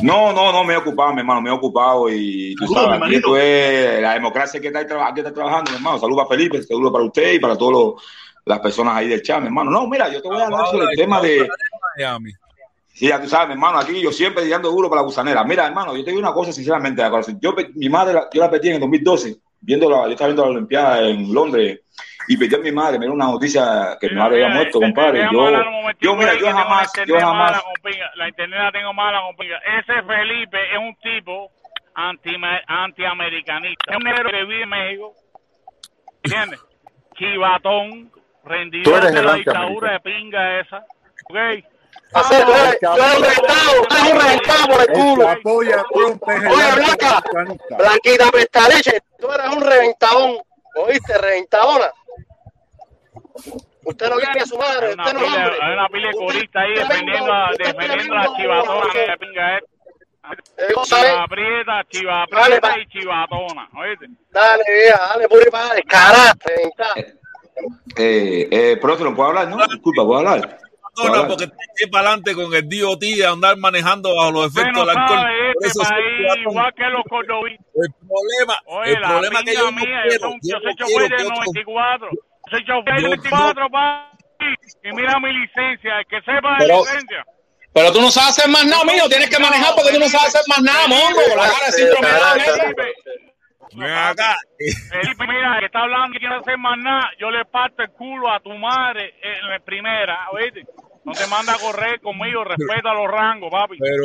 No, 0.03 0.33
no, 0.33 0.53
no, 0.53 0.65
me 0.65 0.75
he 0.75 0.77
ocupado, 0.77 1.13
mi 1.13 1.21
hermano, 1.21 1.41
me 1.41 1.51
he 1.51 1.53
ocupado 1.53 2.09
y 2.11 2.55
tú 2.57 2.67
Saludos, 2.67 2.99
sabes, 2.99 3.15
esto 3.17 3.37
es 3.37 4.03
la 4.03 4.15
democracia 4.15 4.61
que 4.61 4.67
está, 4.69 4.85
que 5.15 5.21
está 5.21 5.33
trabajando, 5.33 5.71
mi 5.71 5.77
hermano. 5.77 5.99
Saludos 5.99 6.27
para 6.27 6.37
Felipe, 6.37 6.63
saludos 6.63 6.93
para 6.93 7.05
usted 7.05 7.33
y 7.35 7.39
para 7.39 7.57
todas 7.57 8.03
las 8.45 8.59
personas 8.59 8.97
ahí 8.97 9.07
del 9.09 9.23
chat, 9.23 9.39
mi 9.41 9.47
hermano. 9.47 9.71
No, 9.71 9.87
mira, 9.87 10.09
yo 10.13 10.21
te 10.21 10.27
voy 10.29 10.41
a 10.41 10.47
hablar 10.47 10.67
sobre 10.67 10.87
el 10.91 10.97
tema 10.97 11.21
de, 11.21 11.49
Miami. 11.97 12.33
sí, 12.93 13.07
ya 13.07 13.21
tú 13.23 13.29
sabes, 13.29 13.49
mi 13.49 13.53
hermano, 13.55 13.79
aquí 13.79 14.01
yo 14.01 14.11
siempre 14.11 14.49
dando 14.49 14.69
duro 14.71 14.91
para 14.91 15.03
la 15.03 15.07
gusanera. 15.07 15.45
Mira, 15.45 15.67
hermano, 15.69 15.97
yo 15.97 16.03
te 16.05 16.11
digo 16.11 16.21
una 16.21 16.33
cosa 16.33 16.53
sinceramente, 16.53 17.01
de 17.03 17.11
corazón. 17.11 17.39
yo, 17.41 17.55
mi 17.77 17.89
madre, 17.89 18.19
yo 18.33 18.41
la 18.41 18.51
perdí 18.51 18.69
en 18.71 18.75
el 18.75 18.81
2012, 18.81 19.37
viendo 19.63 19.89
la, 19.89 20.05
yo 20.05 20.11
estaba 20.11 20.29
viendo 20.29 20.45
la 20.45 20.51
Olimpiada 20.51 21.01
en 21.09 21.33
Londres 21.33 21.81
y 22.29 22.37
perdí 22.37 22.55
a 22.55 22.59
mi 22.59 22.73
madre, 22.73 22.99
me 22.99 23.07
dio 23.07 23.15
una 23.15 23.27
noticia 23.27 23.97
que 24.01 24.09
mi 24.09 24.17
madre 24.17 24.45
había 24.45 24.55
muerto, 24.55 24.81
compadre. 24.81 25.27
Yo, 25.33 25.51
yo, 26.01 26.17
mira, 26.17 26.35
yo 26.39 26.53
jamás, 26.53 26.93
yo 27.07 27.19
jamás. 27.19 27.63
La 28.17 28.29
internet 28.29 28.61
la 28.61 28.73
tengo 28.73 28.93
mala 28.93 29.21
con 29.23 29.37
pinga. 29.37 29.59
Ese 29.59 30.03
Felipe 30.03 30.59
es 30.73 30.79
un 30.79 30.95
tipo 30.97 31.51
anti 31.95 32.37
antiamericanista. 32.67 33.91
Es 33.91 33.97
un 33.97 34.05
negro 34.05 34.31
que 34.31 34.45
vive 34.45 34.63
en 34.63 34.69
México. 34.69 35.15
¿Entiendes? 36.23 36.61
Chivatón, 37.17 38.13
rendido 38.45 39.01
de 39.01 39.23
la 39.23 39.35
dictadura 39.35 39.93
de 39.93 40.01
pinga 40.01 40.61
esa. 40.61 40.79
¿Ok? 41.29 41.37
Hacer, 42.15 42.45
tú 42.45 42.53
eres, 42.53 42.79
tú 42.79 42.87
eres 42.93 43.17
un 43.17 43.23
reventado, 43.23 43.83
tú 43.89 43.95
eres 43.95 44.13
un 44.13 44.21
reventado 44.21 44.67
por 44.69 44.81
el 44.81 44.89
culo. 44.89 45.27
Oye, 45.45 46.75
Blanca. 46.77 47.23
Blanquita 47.79 48.31
Pestaleche, 48.31 49.01
tú 49.23 49.33
eres 49.33 49.49
un 49.57 49.61
reventadón. 49.63 50.37
¿Oíste? 50.75 51.17
Reventadona. 51.19 51.93
Usted 53.85 54.09
no 54.11 54.17
quiere 54.17 54.41
a 54.41 54.47
su 54.47 54.59
madre, 54.59 54.87
Hay 54.89 54.93
una 54.95 55.03
usted 55.05 55.15
no 55.15 55.21
pila, 55.25 55.37
hombre. 55.37 55.59
hay 55.63 55.73
una 55.73 55.89
pila 55.89 56.09
de 56.09 56.15
coristas 56.15 56.63
ahí 56.63 56.75
defendiendo, 56.75 57.33
defendiendo 57.59 58.17
a 58.17 58.37
chivatona 58.37 58.95
de 58.95 59.19
pinga 59.19 59.59
esta. 59.59 59.73
Eh, 60.57 60.73
cosa 60.75 61.01
es, 61.01 61.07
Chiva 61.11 61.23
aprieta, 61.25 61.85
chiva 61.89 62.25
Dale, 62.31 62.57
aprieta 62.57 62.69
pa. 62.69 62.79
y 62.79 62.87
chivatona. 62.87 63.69
¿Oíste? 63.77 64.07
Dale, 64.31 64.63
vieja, 64.69 64.99
dale, 65.09 65.29
puri 65.29 65.51
para 65.51 65.75
descarar, 65.75 66.37
reventar. 66.45 66.99
Eh, 66.99 67.15
eh, 67.97 68.49
eh, 68.51 68.77
próximo, 68.81 69.15
¿puedo 69.17 69.31
hablar? 69.31 69.49
No, 69.49 69.57
disculpa, 69.67 70.05
¿puedo 70.05 70.19
hablar? 70.21 70.59
¿Puedo 70.95 71.09
Perdona, 71.09 71.23
hablar? 71.23 71.29
porque 71.39 71.47
te 71.77 71.89
para 71.89 72.09
adelante 72.09 72.35
con 72.35 72.53
el 72.55 72.69
DOT 72.69 73.01
de 73.01 73.27
andar 73.27 73.57
manejando 73.57 74.15
bajo 74.15 74.31
los 74.33 74.47
efectos 74.53 74.73
no 74.75 74.87
del 74.87 74.99
alcohol. 74.99 75.27
este 75.63 75.69
eso 75.69 75.81
país 75.89 76.37
igual 76.43 76.75
que 76.77 76.85
los 76.85 77.03
cordobinos. 77.09 77.61
El 77.75 77.91
problema, 78.05 78.55
Oye, 78.67 78.93
el 78.93 79.01
problema 79.01 79.39
que 79.41 79.51
pinga 79.53 79.61
yo 79.61 79.71
no 79.71 79.73
mía, 79.73 80.03
soy, 80.05 80.19
yo 80.21 80.39
yo 80.43 80.59
soy 80.61 80.73
no 80.73 80.77
chofer 80.77 81.01
del 81.09 81.09
que 81.09 81.23
otros 81.25 81.39
94. 81.39 82.09
Yo 82.13 82.51
soy 82.51 82.65
chofer 82.67 82.95
del 82.95 83.03
Yo 83.03 83.09
94, 83.09 83.71
papi. 83.71 84.47
Y 84.85 84.93
mira 84.93 85.19
mi 85.21 85.33
licencia, 85.33 85.99
el 86.01 86.07
que 86.07 86.19
sepa 86.21 86.51
de 86.59 86.67
Pero- 86.67 86.81
licencia. 86.85 87.25
Pero 87.75 87.91
tú 87.91 88.03
no 88.03 88.11
sabes 88.11 88.37
hacer 88.37 88.51
más 88.51 88.67
nada, 88.67 88.85
mío. 88.85 89.09
Tienes 89.09 89.31
que 89.31 89.39
manejar 89.39 89.73
porque 89.75 89.93
tú 89.93 89.99
no 89.99 90.09
sabes 90.11 90.29
hacer 90.35 90.43
más 90.47 90.61
nada, 90.61 90.87
mongo. 90.89 91.21
La 91.37 91.49
cara 91.49 91.71
de 91.73 93.32
ven 93.75 93.93
acá. 93.93 94.37
Felipe, 94.91 95.27
mira, 95.27 95.57
que 95.61 95.67
está 95.67 95.81
hablando 95.81 96.13
que 96.13 96.19
quiere 96.19 96.37
hacer 96.37 96.59
más 96.59 96.79
nada, 96.79 97.11
yo 97.19 97.31
le 97.31 97.45
parto 97.45 97.83
el 97.83 97.91
culo 97.91 98.31
a 98.31 98.41
tu 98.41 98.51
madre 98.51 99.15
en 99.23 99.49
la 99.49 99.59
primera, 99.61 100.29
¿oíste? 100.33 100.65
No 101.05 101.13
te 101.13 101.27
manda 101.27 101.55
a 101.55 101.59
correr 101.59 102.01
conmigo, 102.01 102.45
respeta 102.45 102.95
los 102.95 103.11
rangos, 103.11 103.51
papi. 103.51 103.77
Pero, 103.79 104.05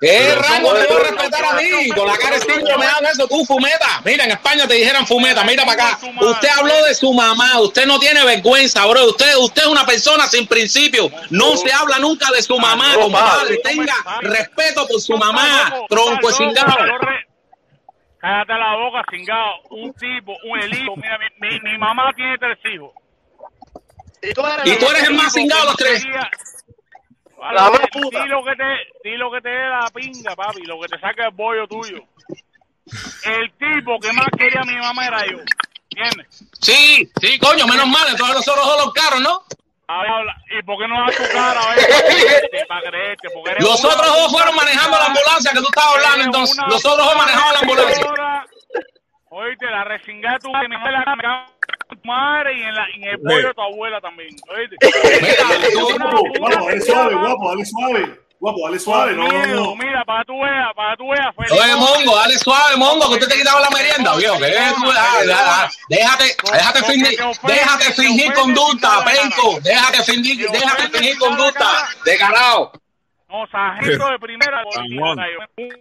¿Qué 0.00 0.34
rango 0.34 0.74
te 0.74 0.86
voy 0.86 0.96
a 0.96 1.10
respetar 1.10 1.44
a 1.44 1.56
ti? 1.56 1.88
Con 1.90 2.06
la 2.06 2.16
cara 2.18 2.38
de 2.38 2.44
de 2.44 2.62
Down, 2.62 3.06
eso, 3.10 3.26
tú, 3.26 3.44
fumeta. 3.46 4.02
Mira, 4.04 4.24
en 4.24 4.32
España 4.32 4.66
te 4.66 4.74
dijeran 4.74 5.06
fumeta, 5.06 5.44
mira 5.44 5.64
para 5.64 5.94
acá. 5.94 5.98
Usted 6.20 6.48
habló 6.48 6.84
de 6.84 6.94
su 6.94 7.12
mamá, 7.14 7.60
usted 7.60 7.86
no 7.86 7.98
tiene 7.98 8.24
vergüenza, 8.24 8.84
bro. 8.86 9.06
Usted, 9.06 9.36
usted 9.36 9.62
es 9.62 9.68
una 9.68 9.86
persona 9.86 10.26
sin 10.26 10.46
principio. 10.46 11.10
No 11.30 11.56
se 11.56 11.72
habla 11.72 11.98
nunca 11.98 12.30
de 12.32 12.42
su 12.42 12.58
mamá, 12.58 12.94
compadre. 12.94 13.58
Tenga 13.58 13.94
respeto 14.20 14.86
por 14.86 15.00
su 15.00 15.16
mamá, 15.16 15.72
tronco 15.88 16.28
de 16.28 16.34
cingado. 16.34 16.76
Cállate 18.24 18.54
la 18.54 18.76
boca, 18.76 19.04
cingado. 19.10 19.52
Un 19.68 19.92
tipo, 19.92 20.32
un 20.44 20.58
el 20.58 20.72
hijo. 20.74 20.96
Mira, 20.96 21.18
mi, 21.18 21.46
mi, 21.46 21.60
mi 21.60 21.76
mamá 21.76 22.10
tiene 22.16 22.38
tres 22.38 22.58
hijos. 22.72 22.92
Y 24.22 24.32
tú 24.32 24.86
eres 24.88 25.08
el 25.10 25.14
más 25.14 25.30
cingado 25.34 25.60
de 25.60 25.66
los 25.66 25.76
tres. 25.76 26.06
La 27.52 27.70
Di 27.70 28.28
lo 28.28 28.42
que 28.42 28.56
te, 28.56 29.10
di 29.10 29.16
lo 29.18 29.30
que 29.30 29.42
te 29.42 29.50
dé 29.50 29.68
la 29.68 29.90
pinga, 29.94 30.34
papi, 30.34 30.62
lo 30.62 30.80
que 30.80 30.88
te 30.88 30.98
saca 30.98 31.26
el 31.26 31.34
bollo 31.34 31.66
tuyo. 31.68 31.98
El 33.26 33.52
tipo 33.58 34.00
que 34.00 34.10
más 34.14 34.28
quería 34.38 34.62
a 34.62 34.64
mi 34.64 34.76
mamá 34.76 35.06
era 35.06 35.26
yo. 35.26 35.40
¿Entiendes? 35.90 36.44
Sí, 36.62 37.06
sí, 37.20 37.38
coño, 37.38 37.66
menos 37.66 37.86
mal. 37.88 38.08
Entonces 38.08 38.36
nosotros 38.36 38.66
los 38.86 38.94
caros, 38.94 39.20
¿no? 39.20 39.42
¿Y 40.58 40.62
por 40.62 40.78
qué 40.78 40.88
no 40.88 41.00
das 41.06 41.16
tu 41.16 41.22
cara? 41.32 41.60
A 41.70 41.74
ver, 41.74 41.86
para 41.88 42.00
creerte, 42.08 42.66
para 42.66 42.90
creerte, 42.90 43.28
porque 43.34 43.50
eres 43.50 43.64
Los 43.64 43.84
otros 43.84 44.06
dos 44.06 44.30
fueron 44.32 44.56
manejando 44.56 44.96
la 44.98 45.06
ambulancia 45.06 45.50
que 45.52 45.58
tú 45.58 45.66
estabas 45.68 45.94
hablando, 45.96 46.24
entonces. 46.24 46.56
Los 46.68 46.84
otros 46.84 47.06
dos 47.06 47.16
manejaban 47.16 47.54
la 47.54 47.60
ambulancia. 47.60 48.06
Oíste, 49.30 49.66
la 49.66 49.84
resingada 49.84 50.38
tu 50.38 50.50
madre, 50.50 50.68
me 50.68 50.76
la- 50.78 51.46
madre 52.04 52.58
y 52.58 52.62
en, 52.62 52.74
la, 52.74 52.86
y 52.90 52.94
en 52.96 53.04
el 53.04 53.20
pollo 53.20 53.48
de 53.48 53.54
tu 53.54 53.60
abuela 53.62 54.00
también. 54.00 54.30
Oíste. 54.48 54.76
Mira, 55.20 55.70
tú- 55.72 55.98
Guapo, 55.98 56.22
guapo, 56.38 56.64
dale 56.66 56.80
suave, 56.80 57.14
guapo, 57.14 57.48
dale 57.50 57.64
suave. 57.64 58.20
Guapo, 58.44 58.60
dale 58.66 58.78
suave. 58.78 59.14
No, 59.14 59.22
no, 59.26 59.28
Miedo, 59.32 59.64
no. 59.64 59.76
mira, 59.76 60.04
para 60.04 60.22
tu 60.26 60.34
veas, 60.38 60.74
para 60.76 60.94
tu 60.98 61.08
veas. 61.08 61.34
Felipe. 61.34 61.64
Oye, 61.64 61.76
Mongo, 61.76 62.14
dale 62.14 62.38
suave, 62.38 62.76
Mongo, 62.76 63.08
que 63.08 63.14
usted 63.14 63.28
te 63.28 63.36
quitaba 63.38 63.58
la 63.58 63.70
merienda, 63.70 64.14
viejo. 64.16 64.36
que 64.36 64.44
Déjate, 65.88 66.36
déjate 66.52 66.82
fingir, 66.84 67.18
déjate 67.42 67.92
fingir 67.94 68.34
conducta, 68.34 69.02
penco. 69.02 69.58
Déjate 69.62 70.02
fingir, 70.02 70.50
déjate 70.50 70.88
fingir 70.90 71.18
conducta. 71.18 71.88
De 72.04 72.18
carajo. 72.18 72.72
No, 73.28 73.46
sargento 73.50 74.08
de 74.10 74.18
primera. 74.18 74.62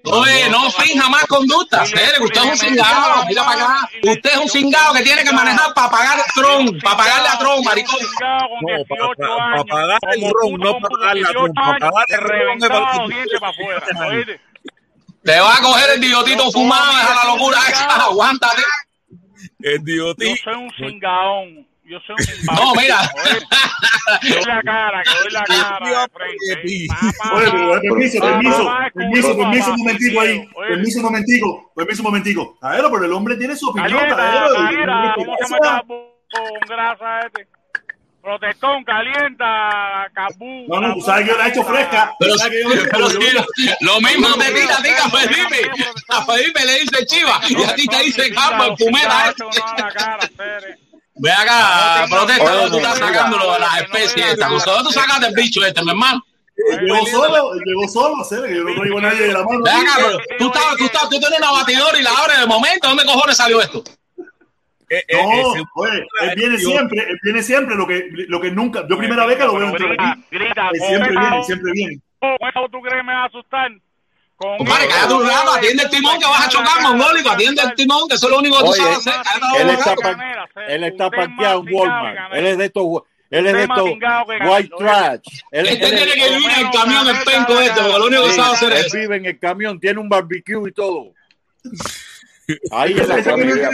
Oye, 0.05 0.49
no 0.49 0.71
finja 0.71 1.09
más 1.09 1.25
conducta, 1.25 1.85
serio, 1.85 2.23
usted 2.23 2.41
es 2.41 2.47
un 2.47 2.57
cingado, 2.57 3.25
mira 3.27 3.43
para 3.43 3.63
acá. 3.63 3.89
Usted 4.03 4.31
es 4.31 4.37
un 4.37 4.49
cingado 4.49 4.93
que 4.93 5.03
tiene 5.03 5.23
que 5.23 5.31
manejar 5.31 5.73
para 5.73 5.89
pagar 5.91 6.17
el 6.19 6.25
tron, 6.33 6.79
para 6.79 6.97
pagarle 6.97 7.27
a 7.29 7.37
tron, 7.37 7.63
maricón. 7.63 7.99
No, 8.21 8.85
para- 8.87 9.63
pagar 9.65 9.99
el 10.13 10.21
ron, 10.31 10.53
no 10.59 10.79
para 10.79 10.89
pagar 10.89 11.17
la 11.17 11.29
tron, 11.29 11.53
para 11.53 11.77
pagar 11.79 12.05
el 12.09 12.17
ron 12.17 12.57
es 12.57 12.69
para- 13.39 13.49
afuera. 13.49 14.39
Te 15.23 15.39
va 15.39 15.55
a 15.55 15.61
coger 15.61 15.89
el 15.91 15.99
biotito 16.01 16.51
fumado, 16.51 16.91
deja 16.97 17.15
la 17.15 17.33
locura 17.33 17.57
aguántate. 18.09 18.61
el 19.59 19.79
DOT. 19.79 20.19
Yo 20.21 20.35
soy 20.43 20.53
un 20.55 20.71
cingaón. 20.71 21.67
Yo 21.93 21.99
soy 22.07 22.15
un. 22.17 22.45
No, 22.55 22.73
mira. 22.73 22.97
Que 24.21 24.29
doy 24.33 24.43
la 24.45 24.61
cara, 24.63 25.03
que 25.03 25.11
doy 25.11 25.31
la 25.31 25.43
cara 25.43 25.79
de 25.79 26.09
frente. 26.09 26.87
Papá, 26.89 27.35
Oye, 27.35 27.51
pero, 27.51 27.81
permiso, 27.81 28.19
papá, 28.19 28.89
permiso, 28.93 28.93
permiso, 28.93 29.29
escucha, 29.29 29.37
permiso 29.37 29.71
un 29.73 29.77
momentico 29.77 30.21
ahí. 30.21 30.49
oye. 30.55 30.69
Permiso 30.69 30.97
un 30.97 31.03
momentico, 31.05 31.71
permiso 31.75 32.01
un 32.01 32.05
momentico. 32.05 32.57
Caero, 32.59 32.91
pero 32.91 33.05
el 33.05 33.13
hombre 33.13 33.35
tiene 33.37 33.55
su 33.55 33.69
opinión, 33.69 33.91
calienta, 33.91 34.47
hombre 34.47 34.85
¿cómo 35.15 35.37
se 35.37 35.53
llama 35.53 35.83
con 35.87 36.59
grasa 36.67 37.19
este? 37.27 37.47
Protestón, 38.23 38.83
calienta, 38.85 40.09
cabú. 40.13 40.65
No, 40.69 40.79
no, 40.79 40.93
tú 40.93 41.01
sabes 41.01 41.25
que 41.25 41.31
yo 41.31 41.37
la 41.37 41.45
he 41.45 41.49
hecho 41.49 41.63
fresca. 41.65 42.13
Pero, 42.19 42.33
pero 42.89 43.07
hecho- 43.09 43.45
si 43.55 43.69
lo, 43.81 43.99
mismo 43.99 44.33
te 44.35 44.51
tira 44.53 44.77
a 44.77 44.81
ti 44.81 44.89
que 44.89 44.95
a 44.95 45.09
Felipe. 45.09 45.71
A 46.07 46.25
Felipe 46.25 46.65
le 46.65 46.79
dice 46.79 47.05
chiva 47.05 47.41
y 47.49 47.63
a 47.63 47.75
ti 47.75 47.85
te 47.85 48.03
dice 48.03 48.33
campo, 48.33 48.63
el 48.63 48.77
fumeta. 48.77 49.29
este. 49.29 50.92
Ve 51.15 51.31
acá, 51.31 52.05
protesta, 52.09 52.69
tú 52.69 52.77
estás 52.77 52.97
sacándolo 52.97 53.53
de 53.53 53.59
las 53.59 53.81
especies 53.81 54.33
estas. 54.33 54.65
¿Dónde 54.65 54.83
tú 54.83 54.91
sacaste 54.91 55.27
el 55.27 55.33
bicho 55.35 55.63
este, 55.63 55.83
mi 55.83 55.91
hermano? 55.91 56.21
Llegó 56.55 57.05
solo, 57.07 57.53
llegó 57.65 57.87
solo, 57.87 58.15
yo 58.29 58.63
no 58.63 58.75
traigo 58.75 58.97
a 58.99 59.01
nadie 59.01 59.27
de 59.27 59.33
la 59.33 59.43
mano. 59.43 59.63
Ve 59.63 59.71
acá, 59.71 59.93
pero 59.97 60.17
tú, 60.37 60.47
estabas, 60.47 60.77
tú, 60.77 60.85
estabas, 60.85 61.09
tú 61.09 61.19
tienes 61.19 61.39
una 61.39 61.51
batidora 61.51 61.99
y 61.99 62.03
la 62.03 62.11
abres 62.11 62.39
de 62.39 62.47
momento. 62.47 62.87
¿Dónde 62.87 63.05
cojones 63.05 63.37
salió 63.37 63.61
esto? 63.61 63.83
Eh, 64.89 65.03
eh, 65.07 65.17
No, 65.23 65.53
oye, 65.75 66.05
él 66.21 66.35
viene 66.35 66.57
siempre, 66.57 66.99
él 66.99 67.19
viene 67.23 67.41
siempre, 67.41 67.75
lo 67.75 67.87
que, 67.87 68.07
lo 68.27 68.39
que 68.39 68.51
nunca, 68.51 68.85
yo 68.87 68.97
primera 68.97 69.25
vez 69.25 69.37
que 69.37 69.45
lo 69.45 69.55
veo 69.55 69.69
entrar 69.69 69.91
aquí, 69.91 70.27
siempre 70.77 71.09
viene, 71.09 71.43
siempre 71.43 71.71
viene. 71.73 71.99
¿Cómo 72.19 72.69
tú 72.69 72.81
crees 72.81 72.97
que 72.97 73.03
me 73.03 73.13
va 73.13 73.23
a 73.23 73.25
asustar? 73.25 73.71
Compadre, 74.35 74.85
eso, 74.85 74.93
cállate 74.95 75.13
un 75.13 75.27
rato, 75.27 75.53
atiende 75.53 75.83
el 75.83 75.89
timón 75.89 76.19
que 76.19 76.25
vas 76.25 76.45
a 76.45 76.49
chocar, 76.49 76.81
mongólico. 76.81 77.29
Atiende 77.29 77.61
el 77.61 77.75
timón, 77.75 78.09
que 78.09 78.15
eso 78.15 78.27
es 78.27 78.31
lo 78.31 78.39
único 78.39 78.57
que 78.57 78.63
tú 78.65 78.73
sabes 78.73 78.97
hacer. 79.07 79.13
Él 79.59 79.69
está, 79.69 79.95
él 80.67 80.83
está 80.83 81.09
parqueado 81.09 81.63
en 81.65 81.73
Walmart. 81.75 82.33
Él 82.33 82.47
es 82.47 82.57
de 82.57 82.65
estos, 82.65 82.85
él 83.29 83.47
es 83.47 83.53
de 83.53 83.61
estos 83.63 83.83
white 83.85 84.69
trash. 84.77 85.19
Él, 85.51 85.67
Este 85.67 85.85
él- 85.85 85.95
tiene 85.95 86.11
que 86.13 86.29
vivir 86.29 86.49
en 86.49 86.65
el 86.65 86.71
camión, 86.71 87.07
el 87.07 87.23
penco 87.23 87.59
este, 87.59 87.81
porque 87.81 87.99
lo 87.99 88.05
único 88.07 88.23
que 88.25 88.31
sabe 88.33 88.53
hacer 88.53 88.71
él 88.73 88.77
es 88.79 88.85
eso. 88.87 88.97
vive 88.97 89.15
en 89.15 89.25
el 89.25 89.39
camión, 89.39 89.79
tiene 89.79 89.99
un 89.99 90.09
barbecue 90.09 90.69
y 90.69 90.71
todo. 90.73 91.13
Ahí 92.71 92.91
en 92.91 93.07
la 93.07 93.23
familia. 93.23 93.69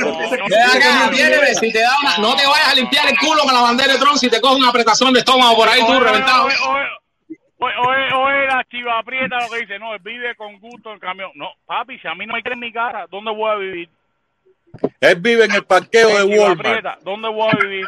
si 1.60 1.72
te 1.72 1.80
da 1.80 1.92
una, 2.02 2.18
no 2.20 2.36
te 2.36 2.46
vayas 2.46 2.68
a 2.68 2.76
limpiar 2.76 3.10
el 3.10 3.18
culo 3.18 3.42
con 3.44 3.54
la 3.54 3.62
bandera 3.62 3.94
de 3.94 4.00
Tron 4.00 4.18
si 4.20 4.30
te 4.30 4.40
coge 4.40 4.58
una 4.58 4.70
apretación 4.70 5.12
de 5.14 5.20
estómago 5.20 5.56
por 5.56 5.68
ahí 5.68 5.82
tú 5.86 6.00
reventado. 6.00 6.48
Oye, 7.62 7.74
oye, 7.78 7.90
oye, 7.90 8.14
oye, 8.14 8.38
oye, 8.38 8.48
la 8.48 8.64
chiva 8.70 9.00
aprieta 9.00 9.38
lo 9.40 9.50
que 9.50 9.60
dice, 9.60 9.80
no, 9.80 9.94
él 9.94 10.00
vive 10.02 10.34
con 10.36 10.60
gusto 10.60 10.90
en 10.90 10.96
el 10.96 11.02
camión. 11.02 11.32
No, 11.36 11.52
papi, 11.66 12.00
si 12.00 12.08
a 12.08 12.16
mí 12.16 12.26
no 12.26 12.34
me 12.34 12.42
cree 12.42 12.54
en 12.54 12.60
mi 12.62 12.72
casa, 12.72 13.06
¿dónde 13.12 13.32
voy 13.32 13.52
a 13.52 13.56
vivir? 13.56 13.90
Él 15.02 15.16
vive 15.18 15.46
en 15.46 15.52
el 15.52 15.66
parqueo 15.66 16.08
de 16.08 16.24
Walmart. 16.24 16.60
aprieta, 16.60 17.00
¿dónde 17.04 17.30
voy 17.30 17.50
a 17.52 17.58
vivir? 17.64 17.86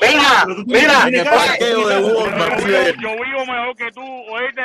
Mira, 0.00 0.44
pero 0.44 0.56
tú 0.56 0.64
mira, 0.66 1.04
tienes 1.04 1.06
En 1.06 1.14
el 1.14 1.26
parqueo 1.26 1.88
de 1.88 1.98
Walmart. 1.98 2.60
Yo 3.00 3.10
vivo 3.12 3.46
mejor 3.46 3.76
que 3.76 3.92
tú, 3.92 4.02
oíste, 4.02 4.62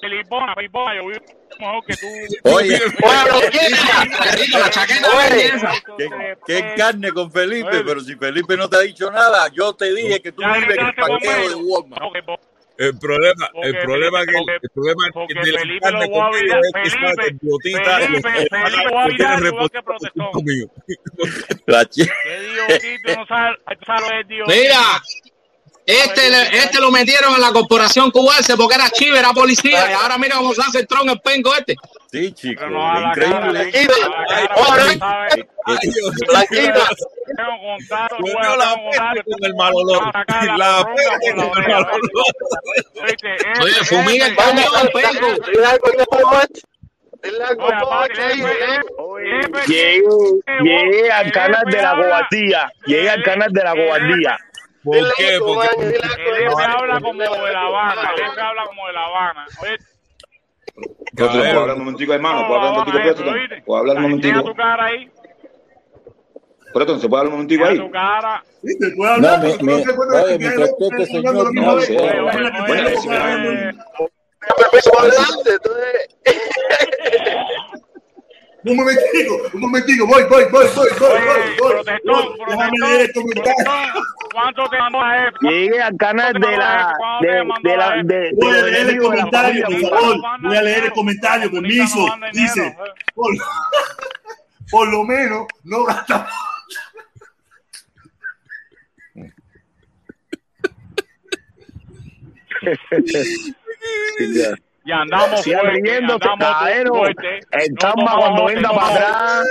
Filipona, 0.00 0.54
Filipona, 0.54 0.94
yo 0.94 1.06
vivo 1.06 1.24
mejor 1.58 1.84
que 1.86 1.96
tú. 1.96 2.06
Oye, 2.44 2.78
Rico, 4.38 4.58
la 4.58 4.70
chaqueta 4.70 5.16
verde 5.16 5.46
esa. 5.46 5.72
qué, 6.46 6.74
carne 6.76 7.10
con 7.10 7.32
Felipe, 7.32 7.82
pero 7.84 8.00
si 8.00 8.14
Felipe 8.14 8.56
no 8.56 8.68
te 8.68 8.76
ha 8.76 8.80
dicho 8.80 9.10
nada, 9.10 9.48
yo 9.52 9.72
te 9.74 9.92
dije 9.92 10.20
que 10.20 10.30
tú 10.30 10.42
Ya 10.42 10.52
vives 10.54 10.78
en 10.78 10.86
el 10.86 10.94
parqueo 10.94 11.48
de. 11.48 11.54
Walmart. 11.56 12.02
Que 12.76 12.86
El 12.86 12.98
problema, 12.98 13.46
el 13.62 13.72
Porque- 13.72 13.80
problema 13.84 14.26
que 14.26 14.32
porque- 14.32 14.58
el 14.62 14.70
problema 14.70 15.02
porque 15.14 15.34
de 15.34 15.52
la 15.52 15.58
Felipe 15.60 15.80
carne 15.80 16.00
lo 16.00 16.08
voy 16.10 16.20
a 16.20 16.30
que 16.30 16.38
que 16.40 16.54
el 16.54 16.90
Felipe, 16.90 17.22
Felipe, 17.22 18.30
Felipe 18.50 18.88
voy 18.90 18.98
a 19.02 19.06
virar 19.06 19.44
igual 19.46 19.70
que 19.70 19.82
protestón. 19.82 20.30
conmigo. 20.32 20.70
La 21.66 21.84
¿Qué 21.94 22.02
dios, 22.02 23.16
no 23.16 23.26
sabes, 23.26 23.58
sabes 23.86 24.10
el 24.20 24.26
dios. 24.28 24.48
Mira, 24.48 24.80
este, 25.86 26.30
le- 26.30 26.56
este 26.58 26.80
lo 26.80 26.90
metieron 26.90 27.34
en 27.34 27.40
la 27.42 27.52
corporación 27.52 28.10
cubense 28.10 28.56
porque 28.56 28.74
era 28.74 28.90
chivo, 28.90 29.16
era 29.16 29.30
policía. 29.32 29.90
Y 29.90 29.92
ahora 29.92 30.18
mira 30.18 30.36
cómo 30.36 30.52
se 30.54 30.62
hace 30.62 30.80
el 30.80 30.86
tron 30.88 31.08
el 31.10 31.20
penco 31.20 31.54
este. 31.54 31.76
Sí, 32.14 32.32
chico, 32.32 32.60
Pero 32.60 32.70
no 32.70 32.92
a 32.92 33.00
increíble. 33.00 33.72
cara, 35.00 35.26
Que- 35.30 35.44
Tranquila. 36.26 36.88
Tengo 37.36 38.08
Comió 38.08 38.34
bueno, 38.34 38.56
la 38.56 38.74
peste 38.74 39.20
con 39.32 39.44
el 39.44 39.54
mal 39.56 39.72
olor. 39.74 40.02
La 40.56 40.84
peste 40.94 41.34
con 41.34 41.62
el 41.62 41.68
mal 41.68 41.84
olor. 41.84 42.24
Oye, 43.62 43.74
fumiga 43.84 44.26
el 44.26 44.32
ese- 44.32 44.42
camión, 44.42 44.70
penco. 44.92 45.26
Oye, 47.24 47.42
aparte, 47.82 48.26
ese- 48.26 48.52
ese- 49.64 50.02
Llegué, 50.62 51.10
al 51.10 51.32
canal 51.32 51.64
de 51.66 51.82
la 51.82 51.96
cobardía. 51.96 52.70
Llegué 52.86 53.10
al 53.10 53.22
canal 53.24 53.50
de 53.50 53.64
la 53.64 53.72
cobardía. 53.72 54.38
¿Por 54.84 55.14
qué? 55.16 55.38
Porque 55.40 55.68
El 55.74 56.48
habla 56.60 57.00
como 57.00 57.14
de 57.22 57.24
La 57.52 57.60
Habana, 57.62 58.12
el 58.16 58.38
habla 58.38 58.64
como 58.66 58.86
de 58.86 58.92
La 58.92 59.04
Habana. 59.06 59.46
Oye, 59.62 59.76
Puedo 61.16 61.30
hablar 61.60 61.76
un 61.76 61.78
momentico, 61.84 62.12
hermano. 62.14 62.46
Puedo 62.46 62.60
hablar 62.60 62.72
un 62.72 62.92
momentico. 62.92 63.64
Puedo 63.66 63.80
hablar 63.80 63.96
un 63.96 64.02
momentico. 64.02 64.42
tu 64.44 64.54
cara 64.54 64.84
ahí. 64.84 65.10
Por 66.72 66.82
esto, 66.82 66.98
¿se 66.98 67.08
puede 67.08 67.20
dar 67.22 67.26
un 67.28 67.32
momentico 67.34 67.64
ahí? 67.64 67.78
tu 67.78 67.90
cara. 67.90 68.44
Sí, 68.64 68.78
te 68.78 68.90
puedo 68.96 69.12
hablar, 69.12 69.38
No, 69.38 69.46
te 69.46 69.52
acuerdas 69.92 70.24
oye, 70.24 70.38
dos 70.56 70.70
que 70.78 70.86
este 70.86 71.06
señor 71.06 71.34
no, 71.54 71.80
sí, 71.80 71.94
Tú 71.96 72.02
oye, 72.02 72.08
eres 72.08 72.42
la 72.42 72.50
que 72.52 72.62
oye, 72.62 72.66
tiene 72.66 72.80
oye, 72.82 72.84
que 72.84 72.94
estar 72.94 73.20
hablando 73.20 73.50
en- 73.50 73.78
Empezó 74.64 74.98
a 74.98 75.02
hablar, 75.02 75.16
entonces. 75.46 76.16
Un 78.66 78.76
momentico, 78.76 79.42
un 79.52 79.60
momentico, 79.60 80.06
voy, 80.06 80.22
voy, 80.24 80.44
voy, 80.50 80.64
voy, 80.74 80.74
voy, 80.74 80.88
Oye, 80.88 80.98
voy, 80.98 81.18
voy, 81.60 81.72
protestón, 81.72 82.28
voy. 82.38 82.46
Déjame 82.48 82.78
leer 82.80 83.00
el 83.02 83.12
comentario. 83.12 83.64
¿Cuánto 84.32 84.64
te 84.70 84.78
mandó 84.78 85.00
la 85.00 85.28
F? 85.28 85.36
Llegué 85.42 85.82
al 85.82 85.96
canal 85.98 86.32
de 86.32 86.56
la 86.56 86.96
de, 87.20 87.44
de 87.62 87.76
la 87.76 87.90
de, 87.96 88.02
de 88.04 88.32
Voy 88.36 88.54
a 88.54 88.62
leer 88.62 88.88
el 88.88 88.98
comentario, 88.98 89.66
por 89.66 89.80
favor. 89.90 90.16
Voy 90.42 90.56
a 90.56 90.62
leer 90.62 90.84
el 90.84 90.92
comentario, 90.92 91.50
permiso. 91.50 92.06
Dice, 92.32 92.74
por, 93.14 93.34
por 94.70 94.88
lo 94.88 95.04
menos 95.04 95.46
no 95.62 95.84
gastamos. 95.84 96.30
Y 104.86 104.92
andamos 104.92 105.40
Sigan 105.42 105.60
fuerte, 105.60 105.80
riéndose, 105.82 106.28
andamos 106.28 106.38
caballero. 106.58 106.94
fuerte. 106.94 107.40
El 107.52 107.74
No 107.74 107.92
cuando 108.18 108.44
venga 108.44 108.70
para 108.70 108.94
atrás, 108.94 109.46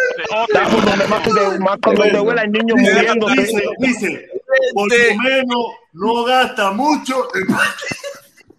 donde 0.85 1.07
más, 1.07 1.23
te- 1.23 1.59
más 1.59 1.77
cuando 1.81 2.03
te 2.03 2.19
huela 2.19 2.41
el 2.43 2.51
niño 2.51 2.75
muriendo. 2.77 3.27
Dice, 3.29 3.63
dice, 3.79 4.29
por 4.73 4.87
lo 4.91 5.15
menos 5.23 5.65
no 5.93 6.23
gasta 6.23 6.71
mucho. 6.71 7.27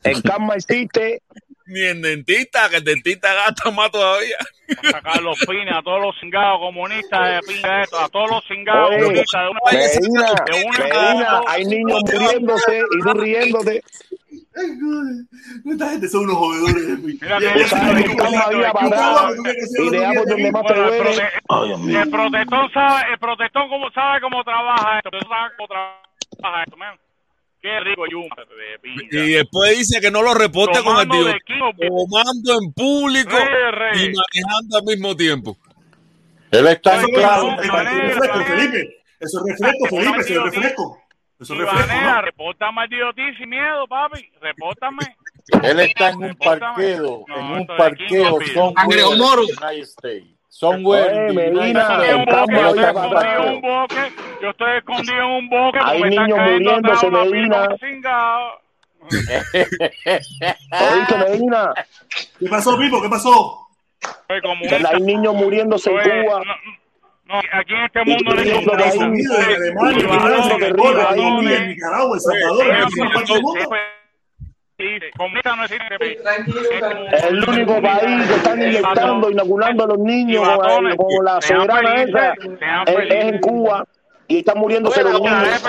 El 0.02 0.22
karma 0.22 0.54
existe. 0.54 1.22
Ni 1.66 1.80
en 1.82 2.02
dentista, 2.02 2.68
que 2.68 2.76
el 2.76 2.84
dentista 2.84 3.32
gasta 3.32 3.70
más 3.70 3.90
todavía. 3.90 4.36
A 4.82 4.90
sacar 4.90 5.22
los 5.22 5.38
pines 5.46 5.74
a 5.74 5.80
todos 5.82 6.00
los 6.02 6.14
cingados 6.20 6.58
comunistas 6.58 7.20
de 7.46 7.52
pinga 7.54 7.82
esto, 7.82 7.98
a 8.00 8.08
todos 8.10 8.30
los 8.30 8.44
cingados 8.46 8.90
comunistas 8.90 9.42
de 9.42 9.48
una 9.48 9.60
Medina, 9.72 10.34
de 10.44 10.64
una 10.64 10.78
Medina, 10.78 11.40
hay 11.46 11.64
niños 11.64 12.00
muriéndose 12.12 12.78
y 12.80 13.00
tú 13.02 13.14
riéndote. 13.14 13.82
Ay. 14.56 14.70
Esta 15.72 15.90
gente 15.90 16.08
son 16.08 16.24
unos 16.24 16.36
jodedores. 16.36 16.84
El, 16.86 17.18
protestón 22.10 22.72
sabe, 22.72 23.12
el 23.12 23.18
protestón 23.18 23.68
cómo 23.68 23.90
sabe 23.90 24.20
cómo 24.20 24.44
trabaja 24.44 24.98
esto, 24.98 25.10
sabe 25.28 25.50
cómo 25.56 25.68
trabaja 25.68 26.62
esto, 26.64 26.76
man. 26.76 26.96
Qué 27.60 27.80
rico 27.80 28.04
de 28.04 28.10
pinga. 28.82 29.06
Y 29.10 29.32
después 29.32 29.78
dice 29.78 30.00
que 30.00 30.10
no 30.10 30.22
lo 30.22 30.34
reporte 30.34 30.82
con 30.82 31.00
el 31.00 31.08
tío. 31.08 31.34
Tomando 31.88 32.60
en 32.60 32.72
público 32.74 33.36
y 33.94 34.12
manejando 34.12 34.76
al 34.78 34.84
mismo 34.84 35.16
tiempo. 35.16 35.56
Él 36.50 36.66
está 36.68 37.00
en 37.00 37.06
claro. 37.08 37.56
eso 37.58 37.74
es 37.74 37.84
refresco, 38.14 38.44
Felipe. 38.44 38.96
Eso 39.18 39.38
es 39.38 39.44
refresco, 39.50 39.86
Felipe. 39.88 40.20
Eso 40.20 40.32
es 40.32 40.44
refresco. 40.44 41.03
Eso 41.40 41.54
Ibanea, 41.54 42.14
¿no? 42.16 42.22
repórtame 42.22 42.82
al 42.82 42.88
DOT 42.88 43.16
sin 43.36 43.48
miedo, 43.48 43.86
papi. 43.88 44.30
Repórtame. 44.40 45.16
Él 45.62 45.80
está 45.80 46.10
en 46.10 46.24
un 46.24 46.34
parqueo, 46.36 47.24
en 47.28 47.44
un 47.44 47.66
parqueo 47.66 48.38
el 52.10 52.24
boque, 52.24 52.54
Tamba 52.56 52.64
yo 52.64 52.80
estoy 52.80 52.86
escondido 52.86 53.42
en 53.42 53.54
un 53.54 53.60
boque. 53.60 54.12
Yo 54.40 54.50
estoy 54.50 54.76
escondido 54.78 55.18
en 55.18 55.30
un 55.30 55.48
boque. 55.48 55.78
Hay 55.82 56.00
porque 56.00 56.02
me 56.02 56.08
están 56.10 56.26
niños 56.26 56.38
muriéndose, 56.38 57.10
Medina. 57.10 57.68
¿Oíste, 60.94 61.18
Medina? 61.18 61.74
¿Qué 62.38 62.46
pasó, 62.48 62.78
Pipo? 62.78 63.02
¿Qué 63.02 63.08
pasó? 63.08 63.68
Comunista. 64.42 64.90
hay 64.90 65.00
niños 65.00 65.34
muriéndose 65.34 65.90
en 65.90 65.96
Oye, 65.96 66.24
Cuba. 66.24 66.42
Aquí 67.52 67.74
en 67.74 67.84
este 67.84 68.04
mundo 68.04 68.34
no 68.34 68.40
hay. 68.40 68.50
El 77.28 77.48
único 77.48 77.80
país 77.80 78.26
que 78.26 78.34
están 78.34 78.62
inyectando, 78.62 79.30
inoculando 79.30 79.84
a 79.84 79.86
los 79.86 79.98
niños 79.98 80.48
con 80.96 81.24
la 81.24 81.40
soberana 81.40 82.02
esa 82.02 82.32
es, 82.32 83.10
es 83.10 83.24
en 83.24 83.38
Cuba 83.40 83.84
y 84.26 84.38
están 84.38 84.58
muriéndose 84.58 85.02
los 85.02 85.20
La 85.20 85.42
niños. 85.42 85.64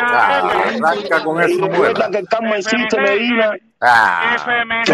Ah, 0.00 0.52
arranca 0.82 1.24
con 1.24 1.40
Y 1.42 1.44
eso, 1.44 1.70
que 2.10 2.18
el 2.18 2.28
karma 2.28 2.56
existe, 2.56 3.00
Medina. 3.00 3.54
Ah, 3.86 4.36
FMC. 4.36 4.88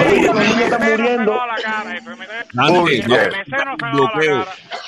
No 2.52 2.72
muriendo. 2.72 3.16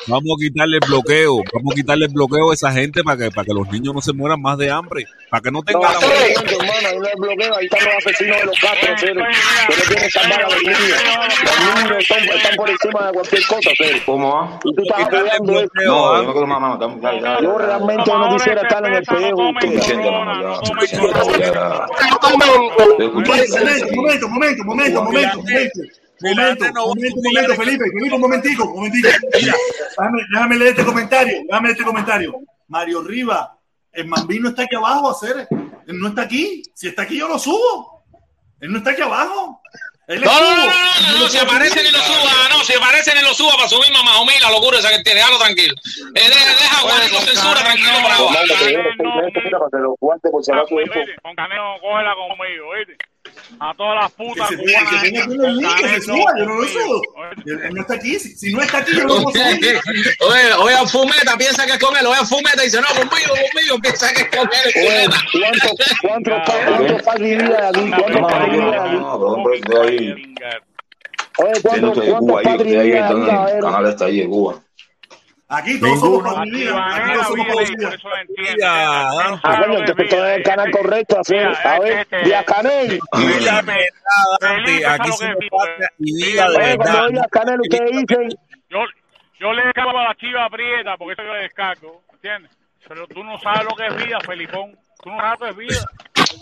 Vamos 0.08 0.36
a 0.36 0.40
quitarle 0.40 0.78
el 0.82 0.88
bloqueo. 0.88 1.42
Vamos 1.52 1.72
a 1.72 1.74
quitarle 1.74 2.06
el 2.06 2.12
bloqueo 2.12 2.50
a 2.50 2.54
esa 2.54 2.72
gente 2.72 3.04
para 3.04 3.16
que, 3.16 3.30
para 3.30 3.44
que 3.44 3.54
los 3.54 3.70
niños 3.70 3.94
no 3.94 4.00
se 4.00 4.12
mueran 4.12 4.40
más 4.40 4.58
de 4.58 4.70
hambre. 4.70 5.06
Para 5.32 5.40
que 5.40 5.50
no 5.50 5.60
No, 5.60 5.64
tengan 5.64 5.80
la 5.80 5.88
ahí 5.88 6.34
no 6.34 6.42
hermano, 6.42 6.88
ahí 6.90 6.98
no 6.98 7.06
hay 7.06 7.14
bloqueo, 7.16 7.56
ahí 7.56 7.64
están 7.64 7.84
los 7.86 7.94
asesinos 8.04 8.36
de 8.36 8.44
los 8.44 8.60
Castro, 8.60 8.94
Cero, 8.98 9.22
que 9.66 9.76
no 9.78 9.82
quieren 9.84 10.10
salvar 10.10 10.42
a 10.42 10.44
los 10.44 10.62
niños. 10.62 11.02
Los 11.42 11.74
niños 11.74 11.96
están, 12.02 12.24
están 12.36 12.54
por 12.56 12.68
encima 12.68 13.06
de 13.06 13.12
cualquier 13.14 13.46
cosa. 13.46 13.70
¿Cómo 14.04 14.34
va? 14.34 14.60
Y 14.62 14.74
tú 14.74 14.82
estás 14.82 15.00
apoyando 15.00 15.52
bloqueo. 15.52 15.88
No, 15.88 16.12
¿ah? 16.12 16.22
yo 16.22 16.34
no 16.34 16.46
mamá. 16.46 16.74
estamos- 16.74 17.62
realmente 17.62 18.10
no 18.12 18.36
quisiera 18.36 18.60
estar 18.60 18.86
en 18.86 18.92
el 18.92 19.02
pellejo 19.04 19.36
de 19.36 19.50
ustedes. 19.52 19.88
Momento, 23.96 24.28
momento, 24.28 24.28
momento, 24.28 24.68
momento, 24.68 25.02
momento. 25.02 25.80
Momento, 26.20 26.64
momento, 26.74 27.16
momento, 27.24 27.54
Felipe, 27.54 27.84
Felipe, 27.90 28.14
un 28.14 28.20
momentico, 28.20 28.64
un 28.66 28.74
momentico. 28.76 29.09
Mira, 29.40 29.54
déjame, 29.96 30.18
déjame 30.30 30.56
leer 30.56 30.70
este 30.72 30.84
comentario, 30.84 31.38
déjame 31.48 31.68
leer 31.68 31.78
este 31.78 31.84
comentario. 31.84 32.34
Mario 32.68 33.02
Riva, 33.02 33.59
el 33.93 34.06
Mambín 34.06 34.43
no 34.43 34.48
está 34.51 34.62
aquí 34.62 34.77
abajo, 34.77 35.10
hacer, 35.10 35.47
él 35.86 35.98
no 35.98 36.09
está 36.09 36.23
aquí. 36.23 36.62
Si 36.74 36.89
está 36.89 37.02
aquí, 37.02 37.19
yo 37.19 37.28
lo 37.28 37.39
subo. 37.39 38.05
Él 38.60 38.73
no 38.73 38.78
está 38.78 38.90
aquí 38.90 39.02
abajo. 39.02 39.60
Él 40.06 40.20
No, 40.20 40.40
no, 40.40 40.56
no, 40.56 40.66
no, 40.66 40.66
no, 40.66 41.19
no, 41.20 41.28
si 41.28 41.39
aparece 41.39 41.82
ni 41.82 41.90
lo 41.90 41.98
suba, 41.98 42.48
no, 42.51 42.64
si 42.64 42.74
aparece 42.74 43.14
ni 43.14 43.23
lo 43.23 43.35
suba 43.35 43.55
para 43.55 43.69
subir 43.69 43.93
mamá 43.93 44.20
o 44.20 44.27
la 44.27 44.51
locura 44.51 44.78
esa 44.78 44.90
que 44.90 45.02
tiene, 45.02 45.20
déjalo 45.20 45.39
tranquilo. 45.39 45.74
Eh, 46.14 46.28
deja, 46.28 46.77
Juanito, 46.78 47.20
censura 47.20 47.60
tranquilo 47.60 47.93
para 48.02 48.14
esto. 48.16 48.24
Con 51.23 51.35
Canelo, 51.36 51.77
cógela 51.81 52.14
conmigo, 52.14 52.69
¿oíste? 52.69 52.97
A 53.60 53.74
todas 53.76 53.94
las 54.02 54.10
putas 54.12 54.48
Que 54.48 54.56
se- 54.56 54.62
cubanas. 54.62 54.90
que 55.02 55.10
tenga 55.10 55.26
que 55.26 55.32
el 55.34 55.56
link, 55.56 55.76
que 55.76 55.88
se 55.88 56.00
suba, 56.00 56.32
yo 56.38 56.44
no 56.46 56.54
lo 56.56 56.68
subo. 56.68 57.02
Él 57.46 57.60
él 57.64 57.74
no 57.74 57.80
está 57.82 57.94
aquí. 57.94 58.18
Si, 58.18 58.34
si 58.36 58.52
no 58.52 58.60
está 58.62 58.78
aquí, 58.78 58.92
yo 58.96 59.04
no 59.04 59.14
lo. 59.18 59.24
Oye, 59.28 60.52
oye, 60.58 60.74
a 60.74 60.86
Fumeta, 60.86 61.36
piensa 61.38 61.64
que 61.66 61.72
es 61.72 61.78
con 61.78 61.96
él, 61.96 62.06
oye, 62.06 62.18
a 62.20 62.24
Fumeta, 62.24 62.62
dice, 62.62 62.80
no, 62.80 62.86
conmigo, 62.88 63.34
conmigo, 63.52 63.78
piensa 63.80 64.12
que 64.12 64.22
es 64.22 64.28
con 64.28 64.40
él, 64.48 64.72
Oye, 64.76 65.08
Fumeta. 65.08 65.22
¿cuántos 65.32 65.98
cuántos 66.02 66.34
pa- 66.46 66.66
cuántos 66.76 67.02
padres 67.02 67.38
vivían 67.38 67.64
aquí? 67.64 67.90
¿Cuántos 67.90 68.20
No, 68.20 68.26
padres 68.28 68.48
no, 68.48 68.52
vivían 68.52 68.70
no, 68.76 68.82
aquí? 68.82 68.96
no, 68.96 69.18
perdón, 69.20 69.42
pero 69.44 69.54
estoy 69.54 69.88
ahí. 69.88 70.34
Oye, 71.38 71.52
Tiene 71.52 71.60
¿cuántos 71.62 71.88
usted 71.90 72.02
de 72.02 72.10
cuántos 72.10 72.18
Cuba 72.28 72.38
ahí, 72.40 72.44
padres 72.44 72.60
usted 72.66 72.78
ahí, 72.80 72.86
vivían 72.86 73.04
aquí, 73.04 73.12
entonces, 73.14 73.54
el 73.54 73.60
canal 73.62 73.86
está 73.86 74.04
ahí 74.06 74.18
de 74.20 74.26
Cuba. 74.28 74.54
Aquí 75.52 75.78
todos 75.78 76.00
somos 76.00 76.22
Ninguno. 76.22 76.32
para 76.32 76.44
vivir. 76.44 76.70
Aquí 76.74 77.12
todos 77.12 77.26
somos 77.26 77.46
para 77.46 77.60
vivir. 78.24 78.58
Ah, 78.64 79.30
coño, 79.42 79.78
entonces 79.80 80.08
tú 80.08 80.16
eres 80.16 80.36
el 80.38 80.42
canal 80.42 80.70
correcto, 80.70 81.18
así. 81.20 81.36
A 81.36 81.78
ver, 81.78 82.06
Díaz 82.24 82.44
Canel. 82.46 82.98
Dígame 83.12 83.76
nada, 83.76 84.36
Dante, 84.40 84.86
aquí 84.86 85.12
se 85.12 85.28
me 85.28 85.34
pasa 85.50 85.88
y 85.98 86.24
diga 86.24 86.48
de 86.50 86.58
verdad. 86.58 87.08
Díaz 87.10 87.26
Canel, 87.30 87.60
ustedes 87.60 87.90
dicen, 87.90 88.28
Yo, 88.70 88.78
yo 89.40 89.52
le 89.52 89.64
descargo 89.66 89.98
a 89.98 90.04
la 90.04 90.14
chiva 90.14 90.48
prieta 90.48 90.96
porque 90.96 91.12
eso 91.12 91.22
yo 91.22 91.34
le 91.34 91.42
descargo, 91.42 92.02
¿entiendes? 92.12 92.50
Pero 92.88 93.06
tú 93.06 93.22
no 93.22 93.38
sabes 93.38 93.64
lo 93.64 93.76
que 93.76 93.86
es 93.86 93.96
vida, 94.06 94.18
Felipón. 94.26 94.76
Tú 95.02 95.10
no. 95.10 95.16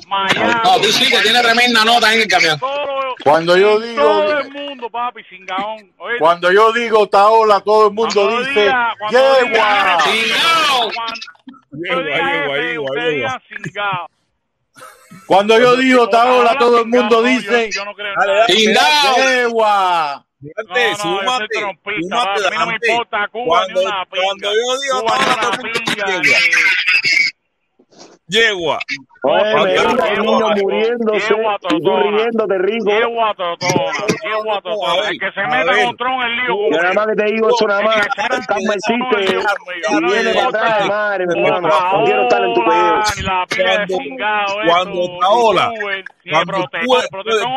Miami. 0.06 0.54
No, 0.64 0.76
tú 0.80 0.92
sí 0.92 1.08
que 1.08 1.18
tienes 1.20 1.42
tremenda 1.42 1.84
nota 1.84 2.12
en 2.12 2.20
el 2.22 2.28
camión. 2.28 2.58
Todo, 2.58 3.14
Cuando 3.24 3.56
yo 3.56 3.80
digo, 3.80 4.02
todo 4.02 4.38
el 4.38 4.50
mundo, 4.50 4.90
papi, 4.90 5.22
sin 5.30 5.46
gaón. 5.46 5.92
Cuando 6.18 6.52
yo 6.52 6.72
digo 6.72 7.08
Taola, 7.08 7.60
todo 7.60 7.86
el 7.88 7.94
mundo 7.94 8.12
cuando 8.14 8.38
dice, 8.40 8.66
diga- 8.66 8.94
yegua. 9.10 9.98
Cuando 15.26 15.58
yo 15.58 15.76
digo 15.76 16.08
Taola, 16.08 16.58
todo 16.58 16.80
el 16.80 16.86
mundo 16.86 17.22
dice. 17.22 17.70
Chingao. 18.48 19.16
yegua. 19.16 20.26
Soy 20.40 20.94
súmate, 20.96 21.46
súmate. 22.00 22.46
A 22.46 22.50
mí 22.50 22.56
no 22.58 22.66
me 22.66 22.74
importa 22.74 23.28
Cuba 23.30 23.44
Cuando, 23.46 23.80
ni 23.80 23.86
una 23.86 24.04
pinga. 24.06 24.24
cuando 24.24 24.48
yo 24.54 24.80
digo 24.80 25.00
Cuba 25.00 25.18
ni 25.18 25.24
Taola, 25.24 25.34
una 25.34 25.40
todo 25.40 25.50
el 25.52 25.58
mundo 25.60 25.80
pinga, 25.84 26.06
dice 26.06 26.20
ni- 26.20 26.28
yegua. 26.28 26.38
oye, 26.40 26.40
Cuando 26.40 26.42
me 26.42 26.44
yo 26.44 26.44
diga 26.44 26.46
el 26.46 26.72
digo 27.92 28.19
niño 30.22 30.46
algo, 30.46 30.62
muriéndose 30.62 31.28
yegua 31.34 31.56
y 31.60 31.68
tú 31.68 31.78
totona. 31.78 32.16
riéndote 32.16 32.58
rico. 32.58 32.90
Yegua 32.90 33.34
totona, 33.34 33.92
yegua 34.24 34.60
totona. 34.62 35.08
El 35.10 35.18
que 35.20 35.32
se 35.32 35.40
ver. 35.74 35.84
con 35.86 35.96
Tron 35.96 36.22
el 36.22 36.36
lío 36.36 36.54
Yo 36.70 36.78
nada 36.82 36.94
más 36.94 37.06
que 37.08 37.14
te 37.16 37.24
digo 37.32 37.48
eso 37.48 37.66
nada 37.66 37.82
más, 37.82 38.06
y 39.90 40.04
viene 40.04 40.34
para 40.34 40.46
atrás 40.48 40.82
de 40.82 40.88
madre, 40.88 41.26
mi 41.26 41.46
hermano. 41.46 41.68
No 41.68 42.04
quiero 42.04 42.22
estar 42.22 42.42
en 42.44 42.54
tu 42.54 42.60
Cuando- 42.64 43.96
cingado, 43.98 44.54
cuando 44.66 45.00
El 46.24 46.46
protestón 46.46 47.50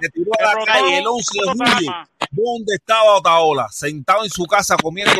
se 0.00 0.08
tiró 0.10 0.30
a 0.38 0.42
la 0.58 0.64
calle 0.64 0.98
el 0.98 1.06
11 1.06 1.38
de 1.38 1.48
julio. 1.48 1.92
¿Dónde 2.34 2.74
estaba 2.76 3.16
Otaola? 3.16 3.68
Sentado 3.70 4.24
en 4.24 4.30
su 4.30 4.46
casa 4.46 4.74
comiendo 4.82 5.12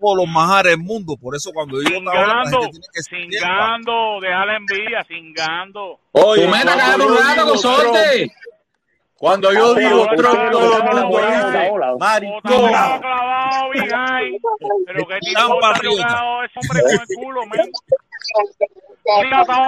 todos 0.00 0.16
los 0.16 0.26
majares 0.26 0.72
del 0.72 0.80
mundo. 0.82 1.14
Por 1.16 1.36
eso 1.36 1.50
cuando 1.52 1.76
yo 1.82 1.98
Otaola, 1.98 2.10
la 2.26 2.44
Cingando, 2.44 2.60
gente 2.62 2.70
tiene 2.70 2.86
que 2.92 3.02
cingando, 3.38 4.20
deja 4.20 4.46
la 4.46 4.56
envidia, 4.56 5.04
cingando. 5.04 6.00
Oye, 6.12 6.48
cuando 6.48 6.66
cállate 6.72 7.02
un 7.02 7.16
rato, 7.18 7.34
digo 7.34 7.46
consorte. 7.50 8.18
Trump- 8.18 8.32
Cuando 9.16 9.52
yo 9.52 9.74
digo 9.74 10.06
Trump, 10.16 10.50
todo 10.50 10.76
el 10.76 11.04
mundo 11.04 11.18
dice, 11.20 11.70
maricón. 11.98 12.72
Pero 14.86 15.06
patriota. 15.60 16.44
ese 16.44 16.58
hombre 16.60 16.82
con 16.82 16.90
el 16.92 17.06
culo, 17.24 17.46
men. 17.46 17.72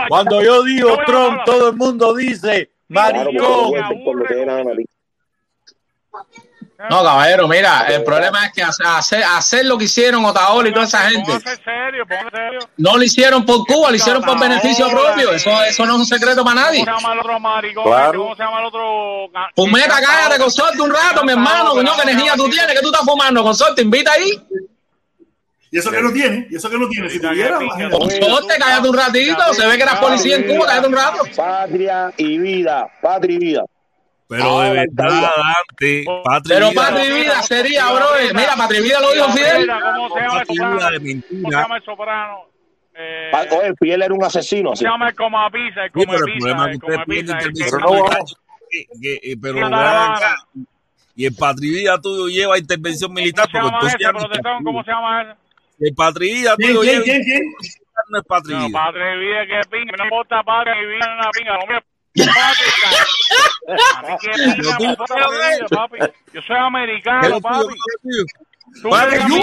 Cuando 0.09 0.43
yo 0.43 0.62
digo 0.62 0.97
Trump, 1.06 1.44
todo 1.44 1.68
el 1.70 1.77
mundo 1.77 2.14
dice, 2.14 2.70
maricón. 2.89 3.73
No, 6.90 7.02
caballero, 7.02 7.48
mira, 7.48 7.86
el 7.88 8.04
problema 8.04 8.46
es 8.46 8.52
que 8.52 8.62
hacer, 8.62 9.64
lo 9.64 9.78
que 9.78 9.84
hicieron 9.84 10.24
Otaola 10.24 10.68
y 10.68 10.72
toda 10.72 10.84
esa 10.84 11.08
gente. 11.08 11.32
Póngase 11.32 11.56
serio, 11.64 12.04
serio. 12.30 12.58
No 12.76 12.96
lo 12.96 13.02
hicieron 13.02 13.46
por 13.46 13.66
Cuba, 13.66 13.90
lo 13.90 13.96
hicieron 13.96 14.22
por 14.22 14.38
beneficio 14.38 14.88
propio. 14.90 15.32
Eso, 15.32 15.62
eso 15.62 15.86
no 15.86 15.94
es 15.94 15.98
un 16.00 16.06
secreto 16.06 16.44
para 16.44 16.62
nadie. 16.62 16.84
¿Cómo 16.84 16.98
se 16.98 17.02
llama 17.02 17.14
el 17.14 17.20
otro 17.20 17.40
maricón? 17.40 17.84
Claro. 17.84 18.20
¿Cómo 18.20 18.36
se 18.36 18.42
llama 18.42 18.60
el 18.60 18.66
otro? 18.66 19.30
Fumeta, 19.56 20.00
cállate, 20.00 20.38
consorte, 20.38 20.82
un 20.82 20.90
rato, 20.90 21.24
mi 21.24 21.32
hermano. 21.32 21.70
Coño, 21.70 21.92
¿qué 21.96 22.10
energía 22.10 22.34
tú 22.36 22.48
tienes? 22.50 22.74
¿Qué 22.74 22.80
tú 22.80 22.88
estás 22.88 23.04
fumando, 23.04 23.42
consorte? 23.42 23.82
Invita 23.82 24.12
ahí. 24.12 24.42
Y 25.70 25.78
eso 25.78 25.90
que 25.90 26.00
no 26.00 26.12
tiene, 26.12 26.46
y 26.50 26.56
eso 26.56 26.70
que 26.70 26.78
no 26.78 26.88
tiene. 26.88 27.10
Si 27.10 27.18
tuviera, 27.20 27.62
imagínate. 27.62 27.96
Consorte, 27.96 28.54
cállate 28.58 28.88
un 28.88 28.96
ratito. 28.96 29.54
Se 29.54 29.66
ve 29.66 29.76
que 29.76 29.82
eras 29.82 29.98
policía 29.98 30.36
en 30.36 30.46
Cuba, 30.46 30.66
cállate 30.66 30.88
un 30.88 30.94
rato. 30.94 31.24
Patria 31.34 32.12
y 32.16 32.38
vida, 32.38 32.86
patria 33.00 33.34
y 33.34 33.38
vida. 33.38 33.64
Pero 34.28 34.42
de 34.42 34.48
Ahora, 34.48 34.70
verdad. 34.72 35.30
Dante, 35.70 36.04
patria 36.24 36.56
Pero 36.56 36.72
Patria 36.74 37.14
Vida 37.14 37.42
sería, 37.42 37.92
bro. 37.92 38.06
Mira, 38.34 38.56
Patria 38.56 38.80
Vida 38.80 39.00
lo 39.00 39.12
dijo 39.12 39.28
Fidel. 39.32 39.60
Mira, 39.60 39.80
¿Cómo 39.94 40.08
se 40.14 40.20
llama 40.20 40.40
el 40.40 40.46
de? 40.46 40.58
¿Cómo 40.58 40.80
se 40.90 41.00
mentira. 41.00 41.62
llama 41.62 41.76
el 41.76 41.84
soprano? 41.84 42.38
Eh, 42.98 43.30
Oye, 43.52 43.74
Fiel 43.78 44.02
era 44.02 44.14
un 44.14 44.24
asesino, 44.24 44.62
¿Cómo 44.62 44.72
así. 44.72 44.84
se 44.84 44.90
llama 44.90 45.08
el 45.08 45.14
coma 45.14 45.50
pizza? 45.50 45.84
El 45.84 45.90
pero 45.92 46.24
el 46.24 46.32
intervención 47.36 47.70
Pero 47.70 47.78
no 47.86 47.90
militar. 47.92 48.14
vamos. 48.16 48.36
Que- 48.70 48.86
que- 49.20 49.36
pero 49.40 49.54
Sí, 49.54 49.60
ven 49.60 49.70
la 49.70 50.14
acá. 50.14 50.34
Y 51.14 51.26
el 51.26 51.34
patria 51.34 51.70
y 51.70 51.74
vida 51.74 52.00
tuyo 52.00 52.26
lleva 52.28 52.58
intervención 52.58 53.12
militar 53.12 53.48
¿Cómo 53.52 53.80
se 53.88 53.98
llama 53.98 54.18
ese 54.20 54.42
no? 54.42 54.58
¿Cómo 54.64 54.82
se 54.84 54.90
llama 54.90 55.22
ese? 55.22 55.32
El 55.86 55.94
patria 55.94 56.30
y 56.30 56.34
vida 56.34 56.56
¿Quién, 56.56 56.68
tuyo 56.74 56.80
quién, 56.80 56.92
lleva 56.94 57.04
quién, 57.04 57.22
quién? 57.22 57.42
no 58.08 58.18
es 58.18 58.24
patria 58.24 58.56
y 58.56 58.60
No, 58.60 58.66
vida. 58.68 58.78
padre 58.84 59.04
de 59.04 59.16
vida 59.18 59.46
que 59.46 59.68
pinga, 59.70 59.92
no 59.98 60.04
importa 60.04 60.42
padre 60.42 60.70
de 60.72 60.86
vida 60.86 61.04
en 61.06 61.12
una 61.18 61.30
pinga, 61.30 61.52
lo 61.54 61.66
mío 61.66 61.80
que 62.16 62.24
papi. 65.70 65.98
Yo 66.32 66.40
soy 66.43 66.47
¿Qué 66.47 66.55
es 66.55 66.60
americano, 66.60 67.40
papi. 67.40 67.74
Mí 68.02 69.43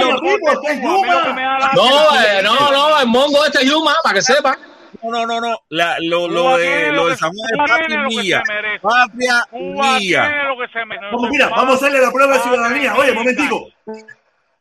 Yuma, 0.82 1.72
No, 1.74 2.22
eh, 2.22 2.41
no, 2.44 2.72
no, 2.72 3.00
el 3.00 3.08
mongo 3.08 3.45
este 3.45 3.64
es 3.64 3.70
Yuma, 3.70 3.94
para 4.04 4.16
que 4.16 4.22
sepa. 4.22 4.58
No, 5.02 5.10
no, 5.10 5.26
no, 5.26 5.41
no. 5.41 5.60
La, 5.70 5.98
lo, 6.00 6.28
lo 6.28 6.58
de, 6.58 6.91
lo 6.91 7.08
de 7.08 7.18
San 7.18 7.32
Juan 7.34 7.50
es 7.52 7.72
patria 7.72 8.04
mía. 8.04 8.44
Patria 8.82 9.45
mía. 9.52 10.52
mira, 11.30 11.50
vamos 11.50 11.74
a 11.74 11.78
hacerle 11.78 12.02
la 12.02 12.12
prueba 12.12 12.34
de 12.34 12.40
ciudadanía. 12.40 12.95
Oye, 12.95 13.12
momentico. 13.14 13.68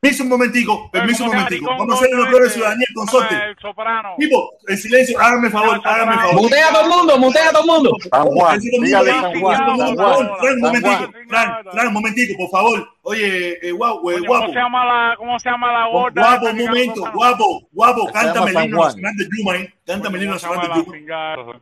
Permiso 0.03 0.25
un 0.25 0.31
momentico, 0.31 0.91
permiso 0.91 1.23
un 1.23 1.31
momentico. 1.31 1.65
Vamos 1.79 2.03
a 2.03 2.07
una 2.13 2.27
prueba 2.27 2.47
de 2.47 2.51
ciudadanía 2.51 2.87
al 2.89 2.95
consorte. 2.95 3.35
El 3.37 3.57
soprano. 3.61 4.17
Tipo, 4.19 4.51
en 4.67 4.77
silencio, 4.77 5.21
hágame 5.21 5.49
favor, 5.49 5.81
hágame 5.85 6.17
favor. 6.17 6.43
Mutea 6.43 6.69
a 6.69 6.73
todo 6.73 6.83
el 6.83 6.89
mundo, 6.89 7.19
mutea 7.19 7.49
a 7.49 7.53
todo 7.53 7.63
el 7.63 7.69
mundo. 7.69 7.97
San 8.11 8.25
Juan, 8.25 8.59
dígale 8.59 9.11
San 9.13 9.33
Fran, 9.33 10.55
un 10.57 10.61
momentico. 10.61 11.13
Fran, 11.29 11.65
Fran, 11.71 11.87
un 11.87 11.93
momentico, 11.93 12.35
por 12.37 12.51
favor. 12.51 12.89
Oye, 13.03 13.59
eh, 13.65 13.71
guau, 13.71 14.11
eh, 14.11 14.19
guapo. 14.27 14.47
¿Cómo 14.47 14.53
se 14.53 14.59
llama 14.59 14.85
la, 14.85 15.17
cómo 15.17 15.39
se 15.39 15.49
llama 15.49 15.73
la 15.73 15.87
gorda? 15.87 16.21
Guapo, 16.21 16.47
un 16.47 16.59
momento, 16.59 17.13
guapo, 17.15 17.69
guapo, 17.71 18.13
cántame 18.13 18.51
el 18.51 18.65
himno 18.65 18.85
nacional 18.85 19.15
de 19.17 19.29
Yuma, 19.39 19.57
¿eh? 19.57 19.75
Cántame 19.87 20.19
el 20.19 20.25
himno 20.25 20.37
¿Cómo 20.37 20.41
se 20.41 20.47
llama 20.49 20.69
nacional 20.69 20.85
de 20.85 21.47
Yuma. 21.47 21.61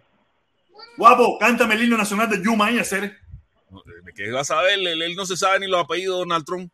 Guapo, 0.96 1.38
cántame 1.38 1.74
el 1.74 1.82
himno 1.84 1.98
nacional 1.98 2.30
de 2.30 2.42
Yuma, 2.42 2.70
¿eh? 2.70 2.80
Hacer. 2.80 3.02
¿De 3.02 4.12
qué 4.14 4.32
va 4.32 4.40
a 4.40 4.44
saber? 4.44 4.78
Él, 4.78 5.02
él 5.02 5.14
no 5.14 5.26
se 5.26 5.36
sabe 5.36 5.60
ni 5.60 5.66
los 5.66 5.84
apellidos 5.84 6.16
de 6.16 6.20
Donald 6.20 6.46
Trump. 6.46 6.72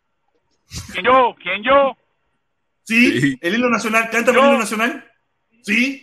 ¿Quién 0.92 1.04
yo? 1.04 1.34
¿Quién 1.42 1.62
yo? 1.62 1.96
Sí, 2.82 3.20
Sí. 3.20 3.38
el 3.40 3.54
himno 3.54 3.68
nacional, 3.68 4.08
Yo. 4.12 4.18
el 4.18 4.28
himno 4.46 4.58
nacional. 4.58 5.04
Sí. 5.62 6.02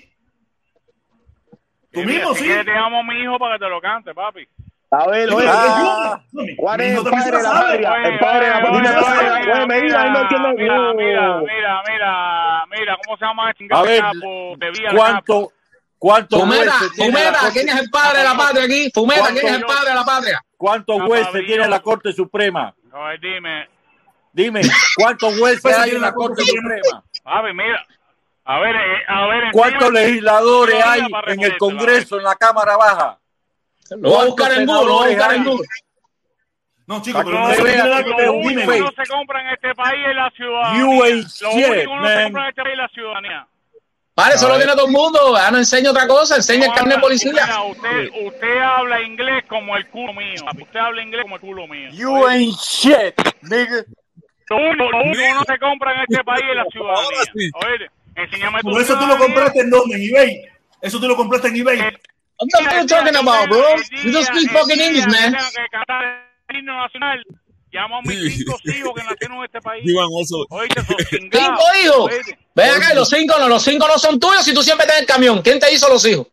Tú 1.92 2.00
Eh, 2.02 2.06
mismo, 2.06 2.34
sí. 2.34 2.44
quieres 2.46 2.66
te 2.66 2.72
llamo 2.72 3.00
a 3.00 3.04
mi 3.04 3.22
hijo 3.22 3.38
para 3.38 3.56
que 3.56 3.64
te 3.66 3.70
lo 3.70 3.80
cante, 3.82 4.14
papi. 4.14 4.48
A 4.92 5.08
ver, 5.08 5.32
Oye, 5.34 5.48
Ah. 5.50 6.22
¿cuál 6.58 6.82
es 6.82 6.98
el 6.98 7.04
padre 7.04 7.38
de 7.38 7.44
la 7.44 7.52
patria? 7.52 7.96
El 8.04 8.20
padre 8.20 8.46
de 8.46 8.52
la 8.52 8.62
patria. 8.62 8.92
no 9.66 9.68
mira, 9.68 10.10
No. 10.10 10.94
mira, 10.94 11.44
mira, 11.44 11.84
mira, 11.88 12.66
mira, 12.70 12.98
¿cómo 13.04 13.18
se 13.18 13.26
llama 13.26 13.50
el 13.50 13.56
chingado 13.56 13.82
A 13.84 13.86
ver, 13.88 14.04
¿Cuánto, 14.96 15.52
cuántos 15.98 16.40
Fumeta, 16.40 16.72
jueces 16.74 16.92
tiene 16.94 17.12
la 17.12 17.18
Fumeta, 17.20 17.40
Corte- 17.40 17.54
¿quién 17.54 17.70
es 17.70 17.80
el 17.82 17.90
padre 17.90 18.18
de 18.20 18.24
la 18.24 18.36
patria 18.38 18.64
aquí? 18.66 18.92
Fumeta, 18.94 19.28
¿quién 19.34 19.46
es 19.48 19.54
el 19.54 19.64
padre 19.66 19.90
de 19.90 19.96
la 19.96 20.06
patria? 20.06 20.42
¿Cuántos 20.58 21.00
Ah, 21.00 21.06
jueces 21.06 21.46
tiene 21.48 21.68
la 21.68 21.80
Corte 21.82 22.14
Suprema? 22.14 22.74
A 22.94 23.04
ver, 23.08 23.20
dime, 23.20 23.68
Dime, 24.34 24.62
¿cuántos 24.98 25.38
jueces 25.40 25.62
Jueces 25.62 25.80
hay 25.80 25.92
en 25.92 26.02
la 26.02 26.12
Corte 26.14 26.44
Suprema? 26.44 27.04
papi, 27.24 27.54
mira, 27.54 27.86
a 28.46 28.60
ver, 28.60 28.76
eh, 28.76 29.04
a 29.08 29.28
ver, 29.28 29.44
¿Cuántos 29.54 29.94
legisladores 29.94 30.84
hay 30.84 31.02
en 31.28 31.42
el 31.44 31.58
Congreso, 31.58 32.18
en 32.18 32.24
la 32.24 32.36
Cámara 32.36 32.76
Baja? 32.76 33.20
Lo 33.92 34.10
voy 34.10 34.22
a 34.22 34.26
buscar 34.26 34.52
en 34.54 34.66
Google, 34.66 34.86
lo 34.86 34.94
voy 34.94 35.06
a 35.06 35.10
buscar 35.16 35.36
en 35.36 35.44
Google. 35.44 35.68
No, 36.86 37.02
chicos, 37.02 37.24
pero 37.24 37.40
No, 37.40 37.48
no 37.48 37.54
se 37.54 37.64
ver. 37.64 38.06
Lo 38.26 38.34
único 38.34 38.74
no 38.74 38.92
compra 39.10 39.42
en 39.42 39.48
este 39.54 39.74
país 39.76 40.04
es 40.10 40.16
la 40.16 40.30
ciudadanía. 40.32 40.82
You 40.82 41.04
ain't 41.04 41.28
Lo 41.42 41.52
shit, 41.52 41.68
único 41.68 41.80
que 41.80 41.86
no 41.86 42.08
se 42.08 42.16
man. 42.16 42.24
compra 42.24 42.44
en 42.44 42.50
este 42.50 42.62
país 42.64 42.74
es 42.74 42.78
la 42.78 42.88
ciudadanía. 42.90 43.48
Vale, 44.16 44.36
eso 44.36 44.48
lo 44.50 44.58
tiene 44.58 44.74
todo 44.74 44.86
el 44.86 44.92
mundo. 44.92 45.36
Ah, 45.38 45.50
no 45.50 45.58
enseña 45.58 45.92
otra 45.92 46.08
cosa, 46.08 46.36
enseña 46.36 46.66
el 46.66 46.70
No 46.72 46.76
carnet 46.76 47.00
policía. 47.00 47.32
Mira, 47.32 47.64
usted, 47.64 48.10
usted 48.26 48.58
habla 48.60 49.02
inglés 49.02 49.44
como 49.48 49.76
el 49.78 49.88
culo 49.88 50.14
mío. 50.14 50.44
Usted 50.62 50.80
habla 50.80 51.02
inglés 51.02 51.24
como 51.24 51.36
el 51.36 51.42
culo 51.42 51.68
mío. 51.68 51.90
You 51.94 52.28
ain't 52.28 52.56
shit, 52.60 53.16
nigga. 53.44 53.86
Lo 54.54 54.70
único, 54.70 54.92
lo 54.92 55.04
único 55.04 55.20
que 55.20 55.34
no 55.34 55.44
se 55.46 55.60
compra 55.60 55.94
en 55.94 56.02
este 56.08 56.24
país 56.24 56.44
es 56.50 56.56
la 56.56 56.66
ciudadanía. 56.72 57.24
sí. 57.34 57.52
Oye, 57.56 57.90
enséñame 58.16 58.62
tu 58.62 58.70
Por 58.70 58.82
eso 58.82 59.00
tú 59.00 59.08
lo 59.08 59.18
compraste 59.18 59.62
en 59.62 59.70
dónde, 59.70 59.96
en 59.96 60.02
eBay. 60.10 60.42
Eso 60.82 61.00
tú 61.00 61.08
lo 61.08 61.16
compraste 61.16 61.48
en 61.48 61.56
eBay. 61.56 61.80
You 61.80 62.88
talking 62.88 63.16
about, 63.16 63.50
bro? 63.50 63.64
You 64.04 64.12
don't 64.12 64.26
speak 64.26 64.52
fucking 64.52 64.80
English, 64.80 65.08
man. 65.08 65.34
Tengo 65.34 65.50
que 65.56 65.68
cantar 65.72 66.30
el 66.50 66.58
himno 66.58 66.78
nacional. 66.78 67.24
Llamo 67.72 67.98
a 67.98 68.02
mis 68.04 68.38
cinco 68.38 68.60
hijos 68.66 68.92
que 68.96 69.04
nacieron 69.04 69.38
en 69.38 69.44
este 69.46 69.62
país. 69.62 69.84
Iván 69.84 70.08
Oso. 70.12 70.46
Oíste, 70.50 70.80
esos 70.82 70.96
chingados. 71.10 71.46
Cinco 71.46 71.64
hijos. 71.84 72.14
Oíste. 72.14 72.38
Ven 72.54 72.70
acá, 72.70 72.94
los 72.94 73.10
cinco 73.10 73.36
no, 73.40 73.50
los 73.50 73.64
cinco 73.64 73.88
no 73.88 73.98
son 73.98 74.20
tuyos 74.20 74.46
si 74.46 74.54
tú 74.54 74.62
siempre 74.62 74.84
estás 74.84 74.98
en 75.00 75.04
el 75.04 75.08
camión. 75.08 75.42
¿Quién 75.42 75.60
te 75.60 75.74
hizo 75.74 75.90
los 75.90 76.06
hijos? 76.06 76.28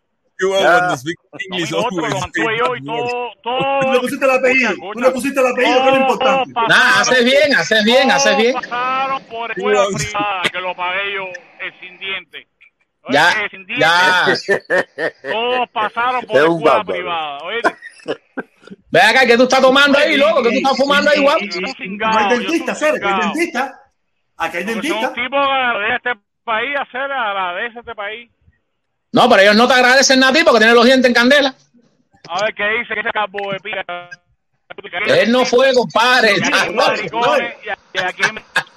Ya. 0.48 0.78
cuando 0.78 0.96
speak 0.96 1.16
English, 1.50 1.70
Nosotros 1.70 1.92
lo 1.92 2.04
always 2.04 2.20
mantuve 2.20 2.58
yo 2.58 2.76
y 2.76 2.84
todo, 2.84 3.30
todo. 3.42 3.80
Tú 3.80 3.92
le 3.92 4.00
pusiste 4.00 4.24
el 4.24 4.30
apellido. 4.30 4.74
Tú 4.92 5.00
le 5.00 5.10
pusiste 5.10 5.40
el 5.40 5.46
apellido, 5.46 5.82
que 5.82 5.88
es 5.88 5.94
lo 5.94 6.00
importante. 6.00 6.52
Nah, 6.68 7.00
haces 7.00 7.24
bien, 7.24 7.54
haces 7.56 7.84
bien, 7.84 8.10
haces 8.10 8.36
bien. 8.36 8.54
Pasaron 8.54 9.22
por 9.24 9.50
escuela 9.50 9.84
privada, 9.94 10.42
que 10.52 10.60
lo 10.60 10.74
pagué 10.74 11.14
yo, 11.14 11.24
el 11.60 11.80
sin 11.80 11.98
diente. 11.98 12.46
Oye, 13.02 13.14
Ya, 13.14 13.30
el 13.42 13.50
sin 13.50 13.66
diente. 13.66 13.84
ya. 13.84 14.26
Todos 15.30 15.68
pasaron 15.70 16.22
por 16.22 16.36
escuela 16.36 16.84
privada. 16.84 17.38
Oíste. 17.38 17.76
Ven 18.92 19.02
acá, 19.04 19.26
¿qué 19.26 19.36
tú 19.36 19.44
estás 19.44 19.60
tomando 19.60 19.98
ahí, 19.98 20.16
loco? 20.16 20.42
¿Qué 20.42 20.50
tú 20.50 20.56
estás 20.56 20.76
fumando 20.76 21.10
ahí, 21.10 21.20
guapo? 21.20 21.40
No 21.40 21.46
hay 21.46 21.50
yo 21.50 22.38
dentista, 22.38 22.74
que 22.78 23.06
hay 23.06 23.20
dentista. 23.20 23.80
Acá 24.36 24.58
hay 24.58 24.64
dentista. 24.64 25.08
un 25.08 25.14
tipo 25.14 25.30
que 25.36 25.52
agradece 25.52 25.96
este 25.96 26.10
país, 26.44 26.76
hacer 26.80 27.12
agradece 27.12 27.76
a 27.76 27.80
este 27.80 27.94
país. 27.94 28.30
No, 29.12 29.28
pero 29.28 29.42
ellos 29.42 29.56
no 29.56 29.66
te 29.66 29.74
agradecen 29.74 30.22
a 30.22 30.32
ti 30.32 30.40
porque 30.44 30.58
tienen 30.60 30.76
los 30.76 30.84
dientes 30.84 31.08
en 31.08 31.14
candela. 31.14 31.54
A 32.28 32.44
ver 32.44 32.54
qué 32.54 32.64
dice 32.78 32.94
que 32.94 33.00
ese 33.00 33.10
cabo 33.10 33.52
de 33.52 33.58
pica. 33.60 34.08
Él 35.06 35.32
no 35.32 35.44
fue, 35.44 35.72
compadre. 35.74 36.34
Y 36.36 36.42
aquí 36.42 36.70
maricones, 36.74 37.54
y 37.64 37.98
aquí- 37.98 38.22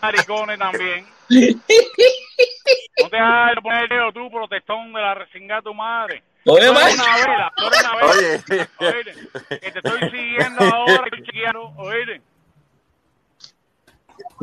maricones 0.01 0.59
también. 0.59 1.05
No 3.01 3.09
te 3.09 3.17
hagas 3.17 3.55
poner 3.61 3.83
el 3.83 3.89
dedo 3.89 4.11
tú, 4.13 4.29
protestón 4.31 4.93
de 4.93 5.01
la 5.01 5.15
resinga 5.15 5.61
tu 5.61 5.73
madre. 5.73 6.23
Oye, 6.45 6.69
una 6.69 6.79
vela, 6.85 7.51
una 7.57 7.69
vela. 7.69 7.91
Oye. 8.05 8.41
Oíste, 8.77 9.59
que 9.59 9.71
te 9.71 9.79
estoy 9.79 10.09
siguiendo 10.11 10.63
ahora, 10.63 11.03
estoy 11.05 11.23
chequeando, 11.23 11.73
oíste. 11.77 12.21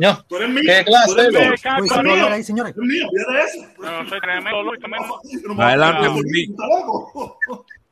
No. 0.01 0.17
Tú 0.27 0.35
eres 0.37 0.49
mío. 0.49 0.63
¿Qué 0.65 0.83
clase, 0.83 1.13
tú 1.13 1.21
eres 1.21 1.31
mío. 1.31 1.53
Tú 1.61 1.83
eres 1.83 2.03
mío. 2.03 2.15
mío. 2.15 2.27
ahí, 2.27 2.43
señores. 2.43 2.73
Tú 2.73 2.81
eres 2.81 2.91
mío, 2.91 3.07
fíjate 3.13 3.43
eso. 3.45 3.67
No, 3.79 4.09
soy 4.09 4.19
tremendo, 4.19 4.63
Luis, 4.63 5.59
Adelante. 5.59 6.07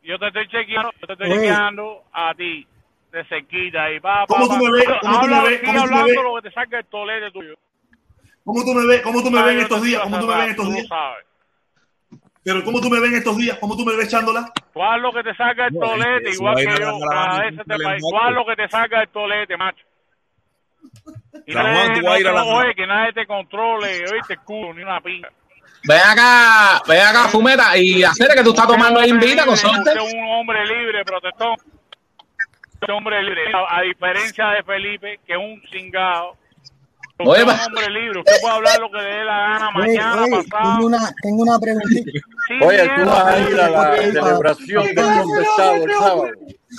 Yo 0.01 0.17
te 0.17 0.27
estoy 0.27 0.47
chequeando, 0.47 0.91
yo 0.99 1.07
te 1.07 1.13
estoy 1.13 1.29
chequeando 1.29 2.03
a 2.11 2.33
ti, 2.33 2.65
de 3.11 3.25
cerquita 3.25 3.91
y 3.91 3.99
pa, 3.99 4.25
¿Cómo 4.27 4.47
tú 4.47 4.57
me 4.57 4.71
ves? 4.71 4.87
¿Cómo 5.01 5.21
tú 5.21 5.27
me 5.27 5.49
ves? 5.49 5.59
¿Cómo 5.59 5.71
tú 5.71 5.73
me 5.73 5.79
hablando 5.81 6.05
ves? 6.05 6.15
lo 6.15 6.35
que 6.35 6.49
te 6.49 6.51
saca 6.55 6.79
el 6.79 6.85
tolete 6.85 7.31
tuyo. 7.31 7.55
¿Cómo 8.43 8.63
tú 8.63 8.73
me 8.73 8.87
ves? 8.87 9.01
¿Cómo 9.01 9.21
tú 9.21 9.29
me 9.29 9.43
ves 9.43 9.53
en 9.53 9.59
estos 9.59 9.83
días? 9.83 10.01
¿Cómo 10.01 10.19
tú 10.19 10.25
me 10.25 10.35
ves 10.35 10.43
en 10.45 10.49
estos 10.49 10.73
días? 10.73 10.87
Pero 12.41 12.63
¿cómo 12.63 12.81
tú 12.81 12.89
me 12.89 12.99
ves 12.99 13.11
en 13.11 13.17
estos 13.17 13.37
días? 13.37 13.57
¿Cómo 13.59 13.77
tú 13.77 13.85
me 13.85 13.95
ves 13.95 14.07
echándola? 14.07 14.51
Tú 14.73 14.81
haz 14.81 14.99
lo 14.99 15.11
que 15.13 15.21
te 15.21 15.35
saca 15.35 15.67
el 15.67 15.77
tolete, 15.77 16.31
igual 16.31 16.55
que 16.55 16.65
me 16.65 16.79
yo. 16.79 16.99
Cada 17.07 17.41
vez 17.41 17.55
país. 17.67 18.03
haz 18.19 18.33
lo 18.33 18.45
que 18.47 18.55
te 18.55 18.67
saca 18.67 19.01
el 19.03 19.09
tolete, 19.09 19.55
macho. 19.57 19.88
Y 21.45 21.53
San 21.53 21.63
nadie- 21.63 21.75
Juan, 21.85 21.99
tú 21.99 22.05
vas 22.05 22.15
a 22.15 22.19
ir 22.19 22.27
a 22.27 22.31
la- 22.33 22.43
oye, 22.43 22.75
que 22.75 22.87
nadie 22.87 23.13
te 23.13 23.25
controle, 23.27 24.03
oíste, 24.11 24.37
culo, 24.45 24.73
ni 24.73 24.83
una 24.83 24.99
pinga. 25.01 25.29
Ven 25.85 26.01
acá, 26.01 26.81
ven 26.87 27.01
acá, 27.01 27.27
Fumeta, 27.29 27.77
y 27.77 28.03
hacer 28.03 28.27
que 28.35 28.43
tú 28.43 28.49
estás 28.49 28.67
tomando 28.67 28.99
ahí 28.99 29.09
invita 29.09 29.45
con 29.45 29.53
Usted 29.53 29.69
suerte. 29.69 29.91
es 29.93 30.13
un 30.13 30.23
hombre 30.29 30.65
libre, 30.65 31.05
protestón. 31.05 31.53
Usted 31.53 32.81
es 32.81 32.89
un 32.89 32.95
hombre 32.95 33.23
libre. 33.23 33.41
A, 33.69 33.81
diferencia 33.81 34.47
de 34.49 34.63
Felipe, 34.63 35.19
que 35.25 35.33
es 35.33 35.39
un 35.39 35.61
cingado. 35.71 36.35
Usted 37.17 37.25
Oye, 37.31 37.41
es 37.41 37.47
un 37.47 37.59
hombre 37.67 37.89
libre. 37.89 38.19
Usted 38.19 38.41
puede 38.41 38.55
hablar 38.55 38.79
lo 38.79 38.91
que 38.91 38.97
le 38.97 39.03
dé 39.03 39.23
la 39.25 39.37
gana 39.39 39.71
mañana, 39.71 40.21
oye, 40.23 40.43
pasado. 40.49 40.73
tengo 40.75 40.85
una, 40.87 40.99
tengo 41.21 41.41
una 41.43 41.59
preguntita. 41.59 42.11
Oye, 42.61 42.89
tú 42.95 43.05
vas 43.05 43.25
a 43.25 43.39
ir 43.39 43.59
a 43.61 43.69
la 43.69 43.95
celebración 43.95 44.85
del 44.95 44.99
oye, 45.05 45.13
golpe 45.23 45.35
de 45.37 45.43
Estado 45.43 45.73
el 45.75 45.91
sábado. 45.93 46.29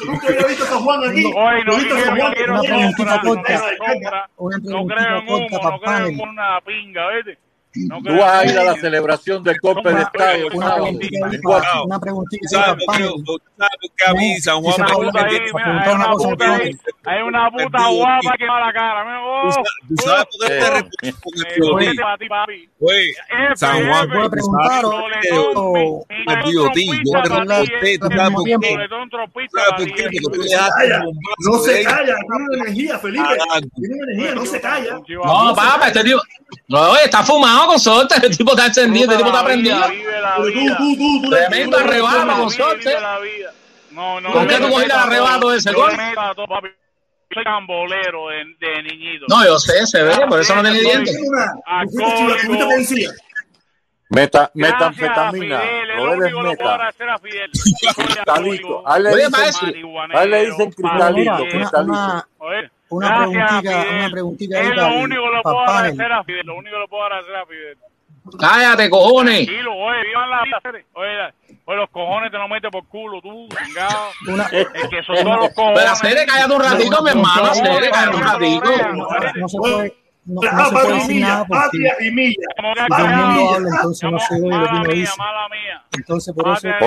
Nunca 0.07 0.29
había 0.29 0.47
visto 0.47 0.65
a 0.65 0.67
San 0.69 0.79
Juan 0.81 1.11
aquí. 1.11 1.25
Oye, 1.25 1.65
no 1.65 1.77
visto 1.77 1.99
San 1.99 2.17
Juan 2.19 2.33
no 2.33 2.53
una 2.53 2.63
preguntita 2.63 3.21
corta. 3.21 4.29
creo 4.87 5.19
en 5.19 5.29
humo, 5.29 5.49
no 5.51 5.81
creo 5.81 6.07
en 6.07 6.21
una 6.21 6.61
pinga, 6.61 7.09
¿viste? 7.17 7.39
No 7.73 8.03
Tú 8.03 8.17
vas 8.17 8.33
a 8.33 8.45
ir 8.47 8.59
a 8.59 8.65
la 8.65 8.75
celebración 8.75 9.45
del 9.45 9.57
golpe 9.63 9.93
de 9.95 10.03
Estado 10.03 10.47
Una 10.55 10.75
preguntita 10.75 11.19
una 11.85 12.01
¿Tú 12.01 12.01
preguntita 12.01 12.49
a 14.07 14.13
mí 14.15 14.41
San 14.41 14.63
Juan 14.63 14.75
hay 14.81 14.97
una 14.97 16.11
puta 16.11 16.47
en 16.47 16.61
ahí, 16.61 16.79
hay 17.05 17.23
una 17.23 17.51
puta 17.51 17.89
guapa 17.89 18.37
que 18.39 18.47
va 18.47 18.57
a 18.57 18.67
la 18.67 18.73
cara. 18.73 19.21
¿Tú 19.43 19.53
sa- 19.53 19.63
tú 19.89 19.95
sabes 20.03 20.25
por 20.25 20.49
qué 20.49 20.55
te 20.55 20.71
respondo 20.71 21.43
tío 21.55 21.77
San 23.57 23.87
Juan, 23.87 24.05
F, 24.05 24.15
¿Puedo 24.15 24.31
preguntar 24.31 24.85
o- 24.85 24.91
Soletón, 24.91 25.53
o- 25.57 25.73
mi- 26.09 26.33
el 26.33 26.45
tío 26.45 26.71
T, 26.73 26.85
yo 26.87 27.23
te 27.23 27.29
sabes 27.29 28.35
por 28.35 28.45
qué. 28.45 28.59
¿Sabes 29.53 29.73
por 29.77 29.95
qué? 29.95 30.03
Porque 30.03 30.19
tú 30.21 30.31
le 30.31 30.49
No 31.41 31.59
se 31.59 31.85
calla. 31.85 32.17
Tiene 32.17 32.63
energía, 32.63 32.99
Felipe. 32.99 33.25
Tiene 33.77 33.95
energía, 34.13 34.35
no 34.35 34.47
se 34.47 34.61
calla. 34.61 34.95
No, 35.25 35.55
papá, 35.55 35.89
este 35.89 36.05
tipo. 36.05 36.21
No, 36.69 36.91
oye, 36.91 37.05
está 37.05 37.23
fumado 37.23 37.60
con 37.67 37.81
suerte. 37.81 38.15
Este 38.17 38.31
tipo 38.31 38.51
está 38.53 38.67
encendido, 38.67 39.05
este 39.13 39.17
tipo 39.17 39.29
está 39.29 39.45
prendido. 39.45 39.79
Tremendo 41.31 41.77
arrebato, 41.79 42.27
tú- 42.35 42.41
con 42.41 42.51
suerte. 42.51 42.97
No, 43.91 44.21
no, 44.21 44.33
¿Con 44.33 44.47
qué 44.47 44.57
tú 44.57 44.69
cogiste 44.71 44.85
el 44.85 44.93
a 44.93 45.03
arrebato 45.03 45.41
todo. 45.41 45.55
ese, 45.55 45.73
gol? 45.73 45.91
Soy 47.33 47.45
cambolero 47.45 48.29
de, 48.29 48.45
de 48.59 48.83
niñito. 48.83 49.27
No, 49.29 49.45
yo 49.45 49.59
sé, 49.59 49.87
se 49.87 50.03
ve, 50.03 50.15
por 50.29 50.41
eso 50.41 50.55
no 50.57 50.63
tiene 50.63 50.81
dientes. 50.81 51.17
Meta, 54.09 54.51
metanfetamina. 54.55 55.63
Lo 55.97 56.15
eres 56.15 56.19
único 56.19 56.25
que 56.25 56.31
lo 56.31 56.57
puedo 56.57 56.79
meta. 56.79 56.93
Cristalito. 57.97 58.83
A 58.89 58.97
él 58.97 60.31
le 60.31 60.45
dicen, 60.47 60.71
cristalito, 60.73 61.37
cristalito. 61.51 62.27
Una, 62.91 63.09
gracias 63.09 63.63
preguntita, 63.63 63.83
Fidel. 63.83 63.99
una 63.99 64.11
preguntita 64.11 64.59
ahí 64.59 64.67
Es 64.69 64.77
lo 64.77 64.87
único 64.89 65.23
que 65.23 65.37
le 65.37 65.43
para 65.43 65.43
puedo 65.43 65.61
agradecer 65.61 66.13
a 66.13 66.25
Fidel. 66.25 66.47
Lo 66.47 66.55
único 66.57 66.77
que 66.77 66.81
le 66.81 66.89
puedo 66.89 67.03
agradecer 67.05 67.37
a 67.37 67.47
Fidel. 67.47 67.79
Cállate, 68.39 68.91
cojones. 68.91 69.47
Tranquilo, 69.47 69.75
oye, 69.75 70.05
vivan 70.05 70.31
la 70.31 70.43
vida. 70.43 70.61
Oye, 70.93 71.33
oye, 71.65 71.77
los 71.79 71.91
cojones 71.91 72.31
te 72.31 72.39
los 72.39 72.49
metes 72.51 72.71
por 72.71 72.87
culo, 72.89 73.21
tú, 73.23 73.49
chingado. 73.49 74.09
Una, 74.29 74.47
El 74.53 74.89
que 74.89 75.03
son 75.03 75.17
todos 75.17 75.37
los 75.41 75.51
cojones. 75.55 75.81
Pero 75.81 75.97
Cere, 75.97 76.27
cállate 76.27 76.53
un 76.55 76.63
ratito, 76.63 77.03
mi 77.03 77.11
hermano. 77.11 77.55
Cere, 77.55 77.91
cállate 77.91 78.17
un 78.17 78.23
ratito. 78.23 78.71
no, 78.93 79.09
no 79.37 79.49
se 79.49 79.59
puede, 79.59 79.97
no, 80.31 80.41
no 80.43 80.49
Ah, 80.51 80.65
se 80.65 80.71
puede 80.71 80.73
patria 80.73 80.95
y 80.95 80.99
decir 81.01 81.21
nada 81.23 81.45
porque 81.47 81.63
patria 81.63 81.93
y 82.01 82.11
milla. 82.11 82.47
Como 82.57 82.75
que 82.75 82.81
si 82.81 82.87
todo 82.89 82.99
el 82.99 83.05
callado. 83.11 83.33
mundo 83.35 83.55
habla, 83.55 83.69
entonces 83.77 84.11
no 84.11 84.19
se 84.19 84.35
oye 84.35 84.59
lo 84.59 84.67
que 84.69 84.75
uno 84.77 84.93
dice. 84.93 85.13
Entonces 85.93 86.35
por 86.35 86.49
eso 86.49 86.69
a 86.69 86.79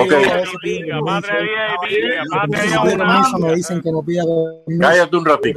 permiso. 2.84 3.38
me 3.38 3.54
dicen 3.54 3.80
que 3.82 3.92
no 3.92 4.02
pida 4.02 4.22
permiso. 4.24 4.80
Cállate 4.80 5.16
un 5.16 5.24
pedir 5.40 5.56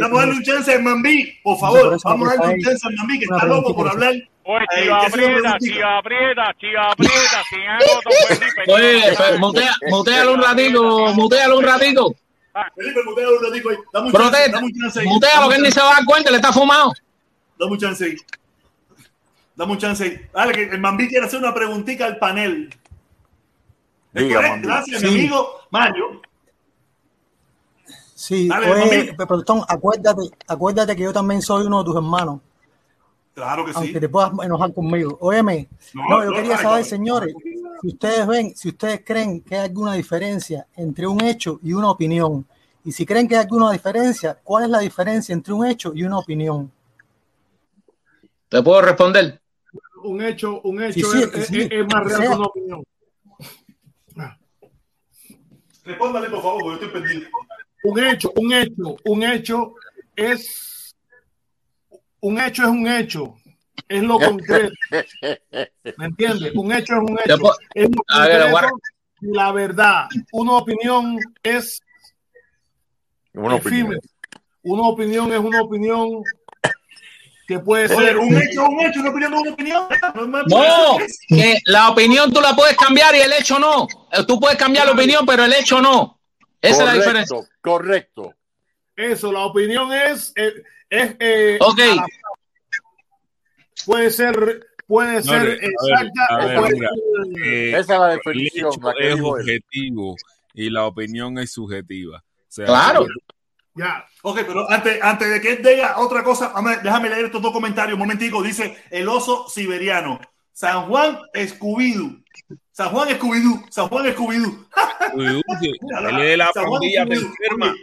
vamos 0.00 0.18
a 0.18 0.20
darle 0.20 0.34
un 0.34 0.42
chance 0.42 0.74
al 0.74 0.82
Mambí, 0.82 1.38
por 1.42 1.58
favor. 1.58 1.96
Vamos 2.04 2.28
a 2.28 2.30
darle 2.36 2.54
un 2.54 2.60
chance 2.62 2.86
al 2.86 2.94
Mambí, 2.94 3.18
que 3.18 3.24
está 3.24 3.44
loco 3.46 3.74
por 3.74 3.88
hablar. 3.88 4.12
Oye, 4.48 4.64
Ay, 4.70 4.84
chiva 4.84 5.00
aprieta, 5.06 5.56
chiva 5.58 5.98
aprieta, 5.98 6.54
chiva 6.60 6.92
aprieta, 6.92 7.42
sin 7.50 7.68
algo 7.68 8.00
Oye, 8.74 9.02
mutealo 9.88 10.34
un 10.34 10.40
ratico, 10.42 11.12
mutealo 11.14 11.58
un 11.58 11.64
ratico. 11.64 12.14
Felipe, 12.74 13.00
mutea 13.04 13.28
un 13.28 13.44
ratico 13.44 13.70
ahí. 13.70 13.76
Dame 13.92 14.06
un 14.06 14.12
chance, 14.12 14.28
Protesta, 14.30 14.50
dame 14.52 14.66
un 14.66 14.72
chance 14.80 15.00
ahí. 15.00 15.06
mutealo 15.06 15.48
que 15.48 15.54
él 15.56 15.62
ni 15.62 15.70
se 15.70 15.80
va 15.80 15.90
a 15.90 15.94
dar 15.94 16.04
cuenta, 16.04 16.30
le 16.30 16.36
está 16.36 16.52
fumado. 16.52 16.92
Dame 17.58 17.72
un 17.72 17.78
chance 17.78 18.04
ahí. 18.04 18.16
Dame 19.54 19.72
un 19.72 19.78
chance 19.78 20.04
ahí. 20.04 20.20
Dale, 20.32 20.52
que 20.52 20.62
el 20.74 20.80
Mambí 20.80 21.08
quiere 21.08 21.26
hacer 21.26 21.38
una 21.38 21.52
preguntita 21.54 22.04
al 22.06 22.18
panel. 22.18 22.74
Gracias, 24.12 25.00
Sí. 25.00 25.06
mi 25.06 25.14
amigo 25.18 25.48
Mario. 25.70 26.22
Sí, 28.14 28.48
Dale, 28.48 28.70
oye. 28.72 29.14
Protestón, 29.14 29.62
acuérdate, 29.68 30.22
acuérdate 30.48 30.96
que 30.96 31.02
yo 31.02 31.12
también 31.12 31.42
soy 31.42 31.66
uno 31.66 31.80
de 31.80 31.84
tus 31.84 31.96
hermanos, 31.96 32.40
Claro 33.34 33.64
que 33.66 33.72
sí. 33.72 33.78
aunque 33.78 34.00
te 34.00 34.08
puedas 34.08 34.32
enojar 34.42 34.72
conmigo. 34.72 35.18
Óyeme, 35.20 35.68
No, 35.92 36.02
no, 36.08 36.24
yo 36.24 36.30
no, 36.30 36.36
quería 36.36 36.56
saber, 36.56 36.78
no. 36.80 36.84
señores, 36.86 37.34
si 37.80 37.88
ustedes 37.88 38.26
ven, 38.26 38.56
si 38.56 38.68
ustedes 38.68 39.02
creen 39.04 39.40
que 39.40 39.56
hay 39.56 39.64
alguna 39.66 39.94
diferencia 39.94 40.66
entre 40.76 41.06
un 41.06 41.22
hecho 41.22 41.58
y 41.62 41.72
una 41.72 41.90
opinión, 41.90 42.46
y 42.84 42.92
si 42.92 43.04
creen 43.04 43.26
que 43.28 43.36
hay 43.36 43.42
alguna 43.42 43.72
diferencia, 43.72 44.38
¿cuál 44.44 44.64
es 44.64 44.70
la 44.70 44.78
diferencia 44.80 45.32
entre 45.32 45.52
un 45.52 45.66
hecho 45.66 45.92
y 45.94 46.04
una 46.04 46.18
opinión? 46.18 46.70
Te 48.48 48.62
puedo 48.62 48.80
responder. 48.80 49.40
Un 50.04 50.22
hecho, 50.22 50.60
un 50.62 50.82
hecho 50.82 50.92
Sí, 50.92 51.02
sí, 51.02 51.22
es, 51.24 51.34
es- 51.34 51.46
sí, 51.48 51.60
es- 51.62 51.68
es 51.72 51.86
más 51.86 52.04
real 52.04 52.20
sea. 52.20 52.28
que 52.30 52.36
una 52.36 52.46
opinión. 52.46 52.84
Respóndale, 55.84 56.30
por 56.30 56.42
favor, 56.42 56.62
porque 56.62 56.80
yo 56.80 56.86
estoy 56.86 57.00
perdido. 57.02 57.28
Un 57.84 58.04
hecho, 58.04 58.32
un 58.36 58.52
hecho, 58.52 58.96
un 59.04 59.22
hecho 59.22 59.74
es 60.16 60.94
un 62.20 62.40
hecho 62.40 62.62
es 62.64 62.68
un 62.68 62.88
hecho. 62.88 63.36
Es 63.88 64.02
lo 64.02 64.18
concreto. 64.18 64.74
¿Me 65.96 66.06
entiendes? 66.06 66.52
Un 66.54 66.72
hecho 66.72 66.94
es 66.94 66.98
un 67.00 67.18
hecho. 67.18 67.22
Después- 67.36 67.56
Es 67.74 67.88
lo 67.88 68.02
A 68.08 68.26
ver, 68.26 68.50
guarda. 68.50 68.70
concreto 68.70 68.96
y 69.22 69.36
la 69.36 69.52
verdad. 69.52 70.04
Una 70.32 70.52
opinión 70.52 71.18
es 71.42 71.80
Una 73.32 73.54
opinión. 73.56 73.98
Una 74.62 74.82
opinión 74.82 75.32
es 75.32 75.38
una 75.38 75.60
opinión 75.62 76.22
que 77.46 77.60
puede 77.60 77.84
Oye, 77.94 78.06
ser 78.06 78.16
un 78.18 78.34
hecho 78.36 78.62
es 78.62 78.68
un 78.68 78.80
hecho, 78.80 79.00
una 79.00 79.10
opinión 79.10 79.32
es 79.34 79.40
una 79.40 79.50
opinión. 79.52 79.88
No, 80.48 80.98
que 81.28 81.58
la 81.66 81.90
opinión 81.90 82.32
tú 82.32 82.40
la 82.40 82.56
puedes 82.56 82.76
cambiar 82.76 83.14
y 83.14 83.20
el 83.20 83.32
hecho 83.34 83.58
no. 83.60 83.86
Eh, 84.10 84.24
Tú 84.26 84.40
puedes 84.40 84.58
cambiar 84.58 84.86
la 84.86 84.92
opinión, 84.92 85.24
pero 85.24 85.44
el 85.44 85.52
hecho 85.52 85.80
no. 85.80 86.18
Esa 86.60 86.80
es 86.80 86.84
la 86.86 86.94
diferencia. 86.94 87.36
Correcto, 87.60 88.34
eso. 88.96 89.30
La 89.30 89.40
opinión 89.44 89.92
es, 89.92 90.32
eh, 90.34 90.52
es 90.90 91.16
eh, 91.20 91.58
Ok. 91.60 91.78
Puede 93.86 94.10
ser 94.10 94.66
puede 94.86 95.22
ser 95.22 95.40
Señores, 95.40 95.58
a 95.58 95.64
ver, 95.64 95.70
exacta 95.72 96.26
a 96.28 96.34
o 96.36 96.48
ver, 96.48 96.58
puede 96.60 96.74
mira, 96.74 96.90
ser- 96.90 97.44
eh, 97.46 97.70
Esa 97.70 97.80
es 97.80 97.88
la 97.88 98.12
el 98.12 98.16
definición, 98.18 98.70
hecho 98.72 98.80
la 98.82 98.94
que 98.94 99.10
es 99.12 99.20
objetivo 99.20 100.16
y 100.54 100.70
la 100.70 100.84
opinión 100.86 101.38
es 101.38 101.52
subjetiva. 101.52 102.18
O 102.18 102.44
sea, 102.48 102.66
Claro. 102.66 103.06
ya. 103.74 104.04
Ok, 104.22 104.40
pero 104.46 104.70
antes, 104.70 104.98
antes 105.02 105.28
de 105.30 105.40
que 105.40 105.52
él 105.54 105.62
diga 105.62 105.98
otra 105.98 106.22
cosa, 106.24 106.52
déjame 106.82 107.08
leer 107.10 107.26
estos 107.26 107.42
dos 107.42 107.52
comentarios 107.52 107.94
un 107.94 108.00
momentico. 108.00 108.42
Dice 108.42 108.76
el 108.90 109.08
oso 109.08 109.48
siberiano. 109.48 110.20
San 110.52 110.86
Juan 110.86 111.18
Escubidú. 111.34 112.22
San 112.72 112.88
Juan 112.90 113.08
Escubidú. 113.10 113.62
San 113.70 113.88
Juan 113.88 114.06
Escubidú. 114.06 114.66
Él 115.18 115.42
es 115.42 116.16
de 116.30 116.36
la 116.38 116.50
San 116.52 116.64
Juan 116.64 116.80
pandilla 116.80 117.02
Escubidú. 117.02 117.26
enferma. 117.26 117.74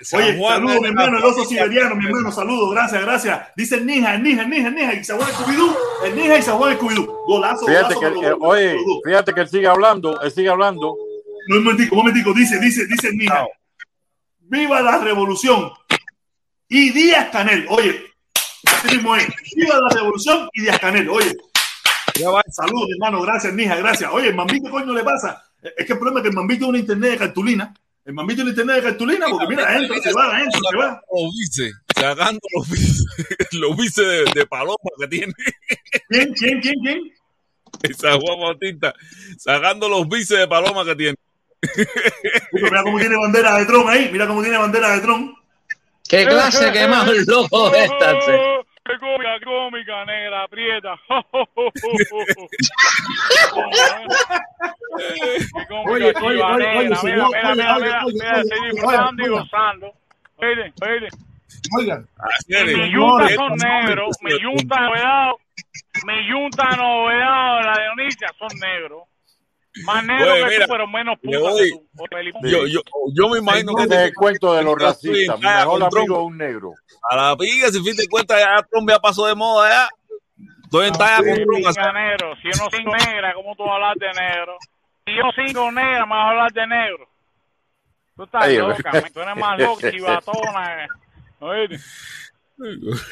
San 0.00 0.20
Oye, 0.20 0.38
Juan 0.38 0.54
saludos, 0.54 0.74
es 0.74 0.80
mi 0.82 0.88
hermano, 0.88 1.18
el 1.18 1.24
oso 1.24 1.44
siberiano, 1.44 1.96
mi 1.96 2.06
hermano, 2.06 2.30
saludos, 2.30 2.70
gracias, 2.72 3.02
gracias. 3.02 3.48
Dice 3.56 3.76
el 3.76 3.86
Nija, 3.86 4.14
el 4.14 4.22
Nija, 4.22 4.42
el 4.42 4.50
Nija, 4.50 4.68
el 4.68 4.74
Nija, 4.74 4.94
y 4.94 5.04
San 5.04 5.16
Juan 5.16 5.30
Escubidú, 5.30 5.76
el 6.04 6.16
Nija 6.16 6.38
y 6.38 6.42
San 6.42 6.58
Juan 6.58 6.72
Escubidú. 6.72 7.06
Golazo, 7.26 7.66
Fíjate 7.66 7.94
golazo. 7.94 8.20
que, 8.20 8.30
por 8.30 8.40
los 8.40 8.58
eh, 8.58 8.74
oye, 8.74 8.78
fíjate 9.04 9.32
que 9.32 9.40
él 9.40 9.48
sigue 9.48 9.66
hablando, 9.66 10.20
él 10.20 10.30
sigue 10.30 10.48
hablando. 10.48 10.96
No, 11.48 11.56
un 11.56 11.64
momentico, 11.64 11.94
un 11.94 12.00
momentico, 12.02 12.34
dice, 12.34 12.58
dice, 12.60 12.86
dice 12.86 13.08
el 13.08 13.16
Nija. 13.16 13.46
Viva 14.40 14.80
la 14.82 14.98
revolución. 14.98 15.70
Y 16.68 16.90
Díaz 16.90 17.30
Canel, 17.30 17.66
oye, 17.70 18.12
así 18.66 18.96
mismo 18.96 19.16
es. 19.16 19.26
Viva 19.56 19.80
la 19.80 19.88
revolución 19.96 20.48
y 20.52 20.62
Díaz 20.62 20.78
Canel, 20.78 21.08
oye. 21.08 21.34
Ya 22.14 22.30
va. 22.30 22.42
Saludos, 22.50 22.88
hermano, 22.90 23.22
gracias, 23.22 23.54
Nija, 23.54 23.76
gracias. 23.76 24.10
Oye, 24.12 24.28
el 24.28 24.34
Mambí, 24.34 24.60
¿qué 24.60 24.70
coño 24.70 24.92
le 24.92 25.04
pasa? 25.04 25.42
Es 25.62 25.86
que 25.86 25.94
el 25.94 25.98
problema 25.98 26.20
es 26.20 26.22
que 26.24 26.28
el 26.28 26.34
Mambí 26.34 26.56
tiene 26.56 26.70
una 26.70 26.78
internet 26.78 27.10
de 27.12 27.16
cartulina. 27.16 27.74
El 28.08 28.14
Mambí 28.14 28.34
tiene 28.34 28.48
internet 28.48 28.76
de 28.76 28.82
cartulina 28.84 29.26
porque 29.28 29.48
mira, 29.48 29.76
entra, 29.76 30.00
se 30.00 30.14
va, 30.14 30.40
entra, 30.40 30.60
se 30.70 30.76
va. 30.78 31.02
Los 31.12 31.30
vices, 31.38 31.74
sacando 31.94 32.40
los 32.56 32.70
vices, 32.70 33.06
los 33.52 33.76
de, 33.76 34.24
de 34.34 34.46
paloma 34.46 34.78
que 34.98 35.08
tiene 35.08 35.34
¿Quién, 36.08 36.32
quién, 36.32 36.60
quién, 36.62 36.74
quién? 36.82 37.12
en 37.82 37.94
San 37.94 38.18
Juan 38.18 38.40
Bautista, 38.40 38.94
sacando 39.36 39.90
los 39.90 40.08
vices 40.08 40.38
de 40.38 40.48
paloma 40.48 40.86
que 40.86 40.96
tiene. 40.96 41.18
Mira 42.52 42.82
cómo 42.82 42.98
tiene 42.98 43.14
bandera 43.14 43.58
de 43.58 43.66
Tron 43.66 43.90
ahí, 43.90 44.08
mira 44.10 44.26
cómo 44.26 44.40
tiene 44.40 44.56
bandera 44.56 44.94
de 44.94 45.00
Tron. 45.00 45.34
¿Qué 46.08 46.24
clase 46.30 46.72
que 46.72 46.88
más 46.88 47.10
loco 47.26 47.74
esta? 47.74 48.18
Oh, 48.90 49.18
Qué 49.18 49.44
cómica, 49.44 50.04
negra, 50.06 50.44
aprieta. 50.44 50.94
Oye, 55.86 56.12
oye, 56.22 56.42
oye. 56.42 56.56
Mira, 56.56 56.98
mira, 57.02 57.28
oye, 57.28 57.54
mira, 57.54 57.76
oye, 57.76 58.12
mira, 58.14 58.40
estoy 58.40 58.70
disfrutando 58.70 59.26
y 59.26 59.28
gozando. 59.28 59.92
Oye, 60.38 60.72
oye. 60.82 61.08
Oigan. 61.76 62.08
Mi 62.48 62.90
yunta 62.90 63.28
son 63.34 63.52
negros. 63.56 64.16
Mi 64.22 64.38
yunta 64.40 64.80
novedado. 64.80 65.38
Mi 66.06 66.28
yunta 66.28 66.76
novedado, 66.76 67.60
la 67.60 67.72
de 67.78 67.88
Onicia, 67.90 68.28
son 68.38 68.48
negros. 68.58 69.02
Más 69.84 70.04
negros 70.04 70.32
Oye, 70.32 70.44
que 70.44 70.50
mira, 70.50 70.66
tú, 70.66 70.72
pero 70.72 70.86
menos 70.86 71.18
doy- 71.22 71.70
que 71.70 71.76
tú. 71.76 71.88
Yo, 72.42 72.66
yo, 72.66 72.80
yo 73.14 73.28
me 73.28 73.38
imagino 73.38 73.74
que 73.74 73.82
el 74.04 74.14
cuento 74.14 74.54
de 74.54 74.62
los 74.62 74.78
racistas. 74.80 75.38
Mi 75.40 75.46
Ah, 75.46 75.58
mejor 75.60 75.82
amigo 75.84 76.16
es 76.20 76.22
un 76.26 76.38
negro. 76.38 76.74
A 77.10 77.16
la 77.16 77.36
piga, 77.36 77.68
si 77.68 77.82
fin 77.82 77.96
de 77.96 78.06
cuentas, 78.08 78.38
ya 78.40 78.62
Trump 78.70 78.88
ya 78.90 78.98
pasó 78.98 79.26
de 79.26 79.34
moda 79.34 79.68
ya. 79.68 79.88
Estoy 80.64 80.86
en 80.88 80.92
talla 80.94 81.16
con 81.18 81.34
Trump. 81.44 81.94
Negro. 81.94 82.36
Si 82.42 82.48
yo 82.50 82.56
no 82.56 82.70
soy 82.70 82.84
negra, 82.84 83.34
¿cómo 83.34 83.54
tú 83.56 83.62
vas 83.64 83.72
a 83.72 83.74
hablar 83.76 83.96
de 83.96 84.06
negro? 84.14 84.58
Si 85.06 85.14
yo 85.16 85.22
soy 85.34 85.46
negra, 85.72 86.04
me 86.06 86.10
vas 86.14 86.26
a 86.26 86.28
hablar 86.30 86.52
de 86.52 86.66
negro. 86.66 87.08
Tú 88.16 88.24
estás 88.24 88.42
Ay, 88.44 88.58
loca, 88.58 88.92
man. 88.92 89.12
tú 89.12 89.20
eres 89.20 89.36
más 89.36 89.58
loca, 89.58 89.90
chivatona. 89.90 90.84
eh. 90.84 90.88
Oye, 91.40 91.78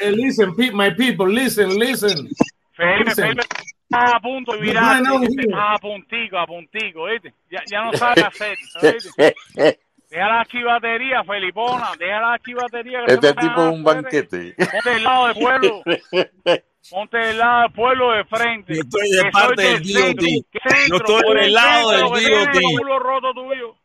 Eh, 0.01 0.11
listen, 0.11 0.53
my 0.73 0.91
people, 0.93 1.27
listen, 1.33 1.69
listen. 1.79 2.27
Felipe, 2.75 3.05
Listen. 3.05 3.25
Felipe, 3.29 3.47
estás 3.89 4.13
a 4.13 4.19
punto 4.19 4.51
de 4.53 4.57
No, 4.59 4.63
virar, 4.63 5.01
no, 5.01 5.19
no. 5.19 5.23
estás 5.23 5.47
a 5.55 5.77
puntico, 5.79 6.37
a 6.37 6.45
puntico, 6.47 7.05
¿viste? 7.05 7.33
Ya, 7.49 7.61
ya 7.69 7.83
no 7.85 7.93
sabes 7.93 8.23
hacer, 8.23 8.57
¿viste? 8.81 9.35
Deja 10.09 10.25
la 10.29 10.45
chivatería, 10.45 11.21
Felipona, 11.25 11.89
deja 11.99 12.21
la 12.21 12.39
chivatería. 12.39 12.99
que 13.05 13.13
Este 13.15 13.27
no 13.27 13.41
tipo 13.41 13.61
es 13.67 13.73
un 13.73 13.83
banquete. 13.83 14.55
Ponte 14.57 14.89
del 14.89 15.03
lado 15.03 15.27
del 15.27 15.35
pueblo, 15.35 15.83
ponte 16.89 17.17
del 17.17 17.37
lado 17.37 17.61
del 17.63 17.71
pueblo 17.73 18.11
de 18.13 18.23
frente. 18.23 18.73
Yo 18.75 18.81
estoy 18.83 19.09
de 19.09 19.31
parte 19.31 19.61
del 19.63 19.85
centro, 19.85 20.27
DOT. 20.27 20.45
Yo 20.89 20.95
estoy 20.95 21.21
por 21.23 21.35
del 21.35 21.45
el 21.47 21.53
lado 21.53 21.91
del 21.91 22.01
DOT. 22.03 22.55
el 22.55 22.61
culo 22.79 22.99
roto 22.99 23.33
tuyo. 23.33 23.75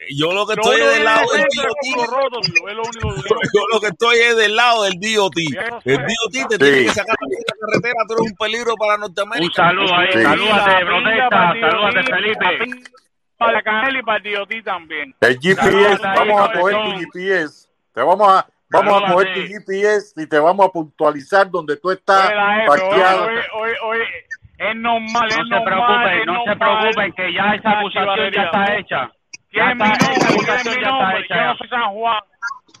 Yo 0.16 0.32
lo 0.32 0.46
que 0.46 0.54
estoy 0.54 0.80
es 0.80 0.94
del 0.94 1.04
lado 1.04 1.26
tiene 1.28 1.44
del 1.44 1.94
DOT. 1.96 2.10
roto 2.10 2.40
tuyo, 2.40 2.68
es 2.68 2.74
lo 2.74 2.82
único 2.82 3.22
que 3.22 3.28
Yo, 3.28 3.36
tiene. 3.52 3.66
lo 3.72 3.80
que 3.80 3.86
estoy 3.88 4.16
es 4.18 4.36
del 4.36 4.56
lado 4.56 4.82
del 4.84 4.94
DOT. 4.94 5.36
El 5.84 5.96
DOT 5.98 6.48
te 6.48 6.58
tiene 6.58 6.78
Sí. 6.78 6.84
que 6.86 6.90
sacar 6.94 7.16
de 7.20 7.36
la 7.36 7.54
carretera, 7.60 7.94
tú 8.08 8.14
eres 8.14 8.30
un 8.32 8.36
peligro 8.38 8.74
para 8.76 8.96
Norteamérica. 8.98 9.62
Un 9.62 9.68
saludo 9.68 9.94
ahí, 9.94 10.08
Sí. 10.12 10.22
salúdate, 10.22 10.84
protesta, 10.86 11.10
pinga 11.12 11.28
para 11.28 11.52
el 11.52 11.60
salúdate, 11.60 12.02
Felipe. 12.14 12.90
Para 13.36 13.62
Canel 13.62 13.96
y 13.96 14.02
para 14.02 14.16
el 14.18 14.34
DOT 14.34 14.62
también. 14.64 15.14
El 15.20 15.38
GPS, 15.38 16.02
vamos 16.02 16.48
a 16.48 16.52
coger 16.52 16.76
tu. 16.76 16.90
GPS. 16.98 17.68
Te 17.94 18.00
vamos 18.02 18.28
a, 18.28 18.46
vamos 18.70 19.02
a 19.02 19.12
coger 19.12 19.34
tu. 19.34 19.40
GPS 19.40 20.12
y 20.16 20.26
te 20.26 20.38
vamos 20.38 20.66
a 20.66 20.70
puntualizar 20.70 21.50
donde 21.50 21.76
tú 21.76 21.90
estás 21.90 22.26
Oye, 22.26 22.34
la 22.36 22.56
F, 22.58 22.66
parqueado. 22.68 23.24
oye, 23.26 23.40
oye, 23.54 23.74
oye, 23.84 24.04
es 24.58 24.76
normal, 24.76 25.28
es 25.30 25.36
No 25.38 25.44
se 25.44 25.50
normal, 25.50 25.64
preocupen, 25.64 26.20
es 26.20 26.26
no 26.26 26.44
se 26.44 26.56
preocupen, 26.56 27.12
que 27.12 27.32
ya 27.34 27.54
esa 27.54 27.70
acusación 27.78 28.30
ya 28.34 28.42
está 28.44 28.76
hecha. 28.78 29.10
Tienen 29.50 29.78
mi 29.78 29.84
nombre, 29.84 30.06
tienen 30.62 30.78
mi 30.78 30.84
nombre. 30.84 31.26
Yo 31.28 31.36
no 31.36 31.56
soy 31.56 31.68
San 31.68 31.90
Juan. 31.92 32.20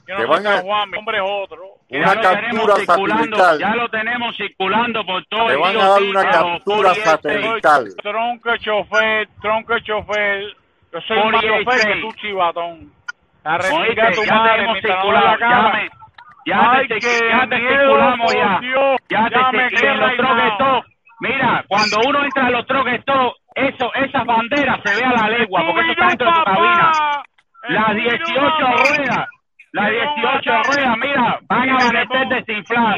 Yo 0.06 0.18
no 0.18 0.34
soy 0.34 0.44
San 0.44 0.62
Juan, 0.62 0.90
mi 0.90 0.96
nombre 0.96 1.18
es 1.18 1.24
otro. 1.26 1.62
Una 1.90 2.20
captura 2.20 2.76
satelital. 2.76 3.58
Ya 3.58 3.74
lo 3.74 3.88
tenemos 3.88 4.36
circulando 4.36 5.04
por 5.04 5.24
todo 5.26 5.46
Te 5.46 5.56
van 5.56 5.76
a 5.76 5.88
dar 5.88 6.02
una 6.02 6.30
captura 6.30 6.94
satelital. 6.94 7.94
Tronco 8.02 8.56
chofer, 8.58 9.28
tronco 9.40 9.78
chofer. 9.80 10.56
Yo 10.92 11.00
soy 11.02 11.18
más 11.30 11.42
chofer 11.42 11.94
que 11.94 12.00
tú, 12.00 12.12
chivatón. 12.20 12.92
A 13.44 13.56
respirar 13.58 14.14
tu 14.14 14.24
madre. 14.26 15.90
Ya 16.46 16.82
te, 16.88 17.00
ya 17.00 17.46
te 17.48 17.56
circulamos 17.56 18.32
ya. 18.32 18.60
Ya 19.08 19.28
te 19.50 19.76
circulamos 19.76 20.84
mira, 21.20 21.64
cuando 21.68 21.96
uno 22.06 22.24
entra 22.24 22.46
a 22.46 22.50
los 22.50 22.66
troques 22.66 23.00
stop, 23.00 23.34
eso, 23.54 23.92
esas 23.94 24.24
banderas 24.26 24.80
se 24.84 24.94
ve 25.00 25.04
a 25.06 25.12
la 25.22 25.28
legua, 25.28 25.62
porque 25.66 25.80
eso 25.82 25.90
está 25.92 26.06
dentro 26.08 26.26
de 26.26 26.32
tu 26.32 26.44
cabina. 26.44 26.90
Las 27.68 27.94
18 27.94 28.36
ruedas, 28.38 29.28
las 29.72 29.90
18 29.90 30.62
ruedas, 30.64 30.96
mira, 30.98 31.38
van 31.48 31.68
a 31.70 31.72
amanecer 31.76 32.28
desinfladas. 32.28 32.96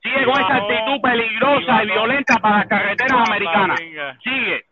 Sigue, 0.00 0.24
con 0.24 0.40
esa 0.40 0.54
actitud 0.56 1.00
peligrosa 1.02 1.82
y 1.82 1.86
violenta 1.86 2.36
para 2.36 2.58
las 2.58 2.66
carreteras 2.68 3.28
americanas. 3.28 3.78
Sigue, 4.22 4.62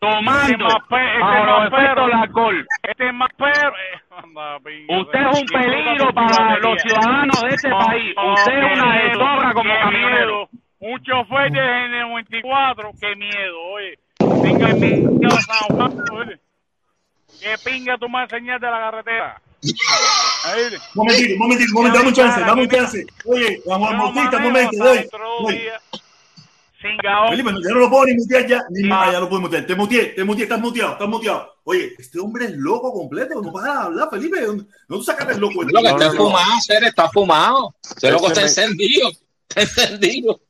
tomando 0.00 0.66
pe- 0.90 1.10
ese 1.14 1.20
bajo 1.20 1.32
más 1.32 1.46
los 1.46 1.58
efectos 1.62 1.78
perro. 1.94 2.06
del 2.06 2.14
alcohol. 2.14 2.66
Este 2.82 3.06
es 3.06 3.14
más 3.14 3.30
perro. 3.38 3.74
Eh, 3.78 4.86
Usted 4.88 5.20
es 5.20 5.40
un 5.40 5.46
peligro 5.60 6.12
para 6.12 6.58
los 6.58 6.82
ciudadanos 6.82 7.40
de 7.42 7.48
este 7.48 7.70
país. 7.70 8.14
Usted 8.34 8.52
es 8.58 8.82
una 8.82 8.92
deshonra 9.02 9.52
como 9.54 9.74
camionero. 9.80 10.48
Un 10.84 11.00
chofer 11.04 11.50
de 11.52 11.60
N94, 11.60 12.90
qué 13.00 13.14
miedo, 13.16 13.60
oye. 13.74 13.98
Venga 14.42 14.70
el 14.70 14.80
de 14.80 15.30
San 15.30 15.76
Juan, 15.76 16.04
oye. 16.12 16.40
Qué 17.40 17.54
pinga 17.64 17.96
tú 17.98 18.08
me 18.08 18.22
enseñaste 18.24 18.66
la 18.66 18.78
carretera. 18.90 19.40
Ahí. 20.44 20.62
Momentito, 20.94 21.34
momentito, 21.38 21.72
momentito, 21.72 21.98
dame 21.98 22.08
un 22.08 22.14
chance, 22.14 22.40
dame 22.40 22.62
un 22.62 22.68
chance. 22.68 23.06
Oye, 23.26 23.60
Juan 23.64 23.80
Juan 23.80 23.98
Bautista, 23.98 24.36
un 24.38 24.42
momento, 24.42 24.76
voy. 25.40 25.60
Felipe, 27.30 27.50
ya 27.62 27.70
no 27.74 27.78
lo 27.78 27.88
puedo 27.90 28.06
ni 28.06 28.14
mutear 28.14 28.44
ya. 28.48 28.60
Ni 28.70 28.88
más, 28.88 29.12
ya 29.12 29.20
lo 29.20 29.28
puedo 29.28 29.42
mutear. 29.42 29.64
Te 29.64 29.76
muteé, 29.76 30.06
te 30.06 30.24
muteé, 30.24 30.42
estás 30.44 30.58
muteado, 30.60 30.92
estás 30.94 31.08
muteado. 31.08 31.54
Oye, 31.62 31.92
este 31.96 32.18
hombre 32.18 32.46
es 32.46 32.56
loco 32.56 32.92
completo, 32.92 33.40
no 33.40 33.52
vas 33.52 33.64
a 33.66 33.82
hablar, 33.84 34.08
Felipe. 34.10 34.40
¿Dónde- 34.40 34.64
¿No 34.88 34.96
tú 34.96 35.04
sacaste 35.04 35.34
el 35.34 35.40
loco? 35.40 35.62
Lo 35.62 35.80
que 35.80 35.88
está 35.88 36.10
fumado, 36.10 36.60
ser 36.60 36.82
está 36.82 37.08
fumado. 37.10 37.74
Ese 37.96 38.10
loco 38.10 38.26
está 38.28 38.42
encendido. 38.42 39.10
Está 39.54 39.60
encendido. 39.84 40.40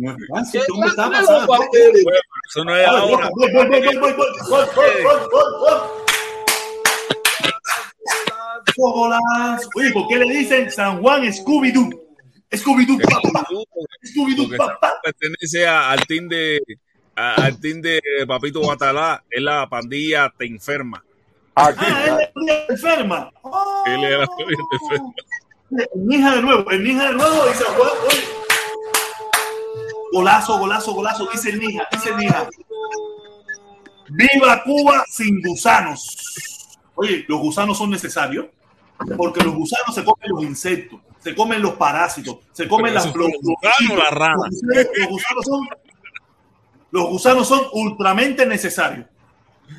¿dónde 0.00 0.86
está? 0.86 1.10
Eso 2.48 2.64
no 2.64 2.76
es 2.76 2.86
ahora. 2.86 3.30
Oye, 9.74 9.92
¿por 9.92 10.08
qué 10.08 10.16
le 10.16 10.32
dicen 10.32 10.70
San 10.70 11.00
Juan 11.00 11.22
Scooby-Doo? 11.24 11.90
Scooby-Doo, 12.50 12.98
papá. 12.98 13.46
Scooby-Doo, 14.02 14.56
papá. 14.56 14.94
Pertenece 15.02 15.66
al 15.66 16.06
team 16.06 16.28
de 16.28 16.60
al 17.14 17.60
team 17.60 17.82
de 17.82 18.00
Papito 18.26 18.66
Batalá, 18.66 19.22
es 19.28 19.42
la 19.42 19.68
pandilla 19.68 20.32
Te 20.36 20.46
Enferma. 20.46 21.04
Ah, 21.54 21.70
es 21.70 22.30
la 22.34 22.66
enferma. 22.68 23.30
Él 23.86 24.04
es 24.04 24.10
la 24.10 24.26
enferma. 24.78 25.14
De 25.70 26.42
nuevo, 26.42 26.70
el 26.70 26.82
Nija 26.82 27.08
de 27.08 27.12
nuevo 27.14 27.50
y 27.50 27.54
San 27.54 27.74
Juan, 27.74 27.90
oye. 28.08 28.39
Golazo, 30.12 30.58
golazo, 30.58 30.92
golazo, 30.94 31.28
dice 31.32 31.50
el 31.50 31.60
Ninja, 31.60 31.86
dice 31.92 32.10
el 32.10 32.16
Ninja. 32.16 32.48
Viva 34.08 34.62
Cuba 34.64 35.04
sin 35.08 35.40
gusanos. 35.42 36.78
Oye, 36.94 37.24
los 37.28 37.40
gusanos 37.40 37.78
son 37.78 37.90
necesarios 37.90 38.46
porque 39.16 39.42
los 39.42 39.54
gusanos 39.54 39.94
se 39.94 40.04
comen 40.04 40.28
los 40.30 40.42
insectos, 40.42 41.00
se 41.20 41.34
comen 41.34 41.62
los 41.62 41.72
parásitos, 41.74 42.38
se 42.52 42.68
comen 42.68 42.92
las 42.92 43.06
los 43.14 43.28
gusanos. 43.40 43.78
Los 43.80 43.88
gusanos, 43.88 44.48
los 44.98 45.08
gusanos 45.08 45.44
son, 45.44 45.68
los 46.90 47.08
gusanos 47.08 47.48
son 47.48 47.60
ultramente 47.72 48.44
necesarios. 48.46 49.06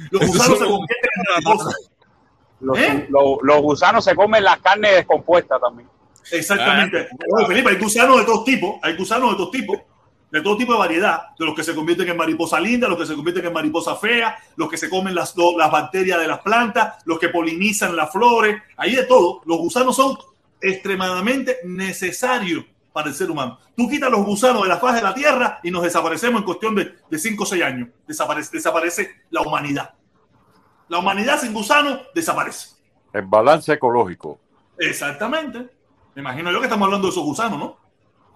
Los 0.10 0.26
gusanos 0.28 0.58
se 0.58 0.66
convierten 0.66 1.10
en. 1.38 1.44
Los, 2.62 2.78
¿Eh? 2.78 3.08
los- 3.10 3.38
los 3.42 3.62
gusanos 3.62 4.06
se 4.06 4.16
comen 4.16 4.44
las 4.44 4.60
carnes 4.62 4.96
descompuestas 4.96 5.60
también. 5.60 5.90
Exactamente. 6.32 7.10
Oye, 7.36 7.46
Felipe, 7.48 7.70
hay 7.72 7.78
gusanos 7.78 8.20
de 8.20 8.24
todos 8.26 8.46
tipos, 8.46 8.76
hay 8.84 8.96
gusanos 8.96 9.32
de 9.32 9.38
todos 9.38 9.52
tipos, 9.52 9.78
de 10.32 10.42
todo 10.42 10.58
tipo 10.58 10.74
de 10.74 10.80
variedad, 10.80 11.36
de 11.38 11.46
los 11.46 11.54
que 11.54 11.64
se 11.64 11.76
convierten 11.76 12.08
en 12.08 12.18
mariposa 12.18 12.60
linda, 12.60 12.88
los 12.88 12.98
que 12.98 13.06
se 13.06 13.16
convierten 13.16 13.46
en 13.46 13.54
mariposa 13.54 13.96
fea, 13.96 14.38
los 14.56 14.70
que 14.70 14.78
se 14.78 14.90
comen 14.90 15.14
las, 15.14 15.36
las 15.58 15.72
bacterias 15.72 16.20
de 16.20 16.28
las 16.28 16.40
plantas, 16.40 17.04
los 17.06 17.20
que 17.20 17.30
polinizan 17.30 17.96
las 17.96 18.12
flores, 18.12 18.62
hay 18.78 18.96
de 18.96 19.04
todo. 19.04 19.42
Los 19.46 19.58
gusanos 19.58 19.96
son 19.96 20.18
extremadamente 20.62 21.58
necesarios 21.66 22.64
para 22.94 23.10
el 23.10 23.14
ser 23.14 23.30
humano. 23.30 23.60
Tú 23.76 23.90
quitas 23.90 24.10
los 24.10 24.26
gusanos 24.26 24.64
de 24.64 24.70
la 24.70 24.78
faz 24.78 24.96
de 24.96 25.02
la 25.02 25.14
Tierra 25.14 25.60
y 25.64 25.72
nos 25.72 25.84
desaparecemos 25.84 26.40
en 26.40 26.46
cuestión 26.46 26.76
de 26.76 27.20
5 27.20 27.44
o 27.44 27.46
6 27.46 27.64
años. 27.64 27.90
Desaparece, 28.08 28.50
desaparece 28.54 29.22
la 29.32 29.42
humanidad. 29.42 29.94
La 30.88 31.00
humanidad 31.00 31.40
sin 31.40 31.54
gusanos 31.54 32.02
desaparece. 32.16 32.76
El 33.14 33.24
balance 33.24 33.74
ecológico. 33.74 34.40
Exactamente. 34.78 35.70
Me 36.16 36.22
imagino 36.22 36.52
yo 36.52 36.60
que 36.60 36.66
estamos 36.66 36.86
hablando 36.86 37.08
de 37.08 37.12
esos 37.12 37.24
gusanos, 37.24 37.60
¿no? 37.60 37.78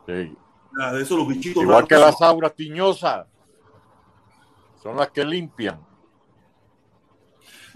Sí. 0.05 0.35
Ah, 0.79 0.93
De 0.93 1.03
esos 1.03 1.17
los 1.17 1.27
bichitos. 1.27 1.63
Igual 1.63 1.83
raros 1.83 1.89
que 1.89 1.95
las 1.95 2.21
auras 2.21 2.55
tiñosas. 2.55 3.27
Son 4.81 4.95
las 4.97 5.09
que 5.09 5.25
limpian. 5.25 5.79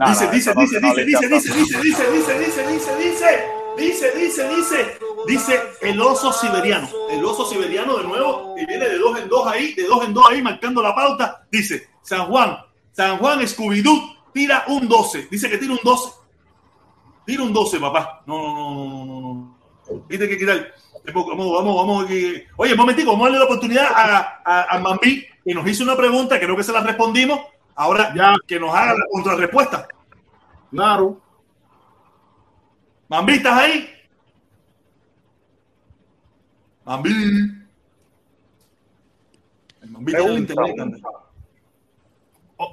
Dice, 0.08 0.30
dice, 0.32 0.54
dice, 0.56 0.80
dice, 0.80 1.06
dice, 1.06 1.28
dice, 1.28 1.54
dice, 1.54 1.82
dice, 1.82 1.82
dice, 1.82 2.40
dice, 2.40 2.66
dice, 2.66 2.96
dice, 2.98 3.60
dice, 3.78 4.12
dice, 4.16 4.50
dice, 4.50 5.00
dice 5.28 5.62
el 5.82 6.02
oso 6.02 6.32
siberiano. 6.32 6.88
El 7.10 7.24
oso 7.26 7.46
siberiano 7.46 7.98
de 7.98 8.04
nuevo, 8.06 8.56
que 8.56 8.66
viene 8.66 8.88
de 8.88 8.98
dos 8.98 9.20
en 9.20 9.28
dos 9.28 9.48
ahí, 9.48 9.74
de 9.74 9.84
dos 9.84 10.06
en 10.06 10.14
dos 10.14 10.26
ahí, 10.30 10.42
marcando 10.42 10.82
la 10.82 10.96
pauta. 10.96 11.46
Dice, 11.52 11.90
San 12.02 12.28
Juan, 12.28 12.58
San 12.92 13.18
Juan 13.18 13.40
Scooby-Doo 13.40 14.32
tira 14.34 14.66
un 14.68 14.88
12. 14.88 15.28
Dice 15.30 15.50
que 15.50 15.58
tira 15.58 15.74
un 15.74 15.80
12. 15.84 16.12
Tira 17.26 17.44
un 17.44 17.54
12, 17.54 17.80
papá. 17.80 18.24
No, 18.26 18.38
no, 18.38 18.54
no, 18.54 18.76
no, 18.76 19.06
no, 19.06 19.06
no. 19.06 19.34
no. 19.90 20.06
Viste 20.08 20.30
que 20.30 20.38
quitar. 20.38 20.74
Vamos, 21.14 21.52
vamos, 21.52 21.76
vamos. 21.76 22.06
Oye, 22.06 22.72
un 22.74 22.78
momentico, 22.78 23.12
vamos 23.12 23.26
a 23.28 23.30
darle 23.30 23.40
la 23.40 23.46
oportunidad 23.46 23.86
a, 23.94 24.42
a, 24.46 24.76
a 24.76 24.80
Mambí, 24.80 25.26
que 25.44 25.54
nos 25.54 25.68
hizo 25.68 25.84
una 25.84 25.96
pregunta, 25.96 26.40
creo 26.40 26.56
que 26.56 26.64
se 26.64 26.72
la 26.74 26.82
respondimos. 26.82 27.40
Ahora 27.76 28.14
que 28.46 28.60
nos 28.60 28.74
haga 28.76 28.94
la 28.94 29.06
contrarrespuesta. 29.12 29.88
Claro. 30.72 31.22
Mambi, 33.08 33.34
¿estás 33.34 33.58
ahí? 33.58 33.90
Mambi. 36.86 37.12
El 39.82 39.90
Mambi 39.92 40.12
tiene 40.14 40.30
la 40.34 40.40
internet 40.40 40.76
candela. 40.78 41.10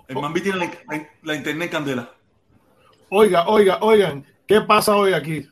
El 0.09 0.17
Mambi 0.17 0.41
tiene 0.41 0.59
la, 0.59 0.65
la- 0.97 1.09
la 1.23 1.35
internet 1.35 1.71
candela. 1.71 2.11
Oiga, 3.11 3.47
oiga, 3.47 3.79
oigan, 3.83 4.27
¿qué 4.47 4.61
pasa 4.61 4.97
hoy 4.97 5.13
aquí? 5.13 5.49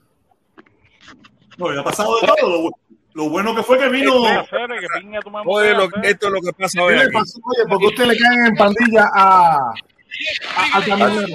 No, 1.58 1.72
ya 1.74 1.80
ha 1.80 1.84
pasado 1.84 2.16
de 2.20 2.26
todo. 2.26 2.62
Lo, 2.62 2.70
lo 3.14 3.28
bueno 3.30 3.54
que 3.54 3.62
fue 3.62 3.78
que 3.78 3.88
vino. 3.88 4.12
Oye, 5.46 5.72
lo- 5.74 5.84
esto 6.02 6.26
es 6.26 6.32
lo 6.32 6.40
que 6.40 6.52
pasa 6.52 6.78
¿Qué 6.78 6.80
hoy 6.82 6.94
le 6.96 7.02
aquí. 7.02 7.12
pasó? 7.12 7.38
Oye, 7.44 7.68
porque 7.68 7.86
usted 7.86 8.04
le 8.06 8.16
caen 8.16 8.46
en 8.46 8.56
pandilla 8.56 9.10
a, 9.14 9.56
a, 9.56 10.76
al 10.76 10.84
camionero. 10.84 11.26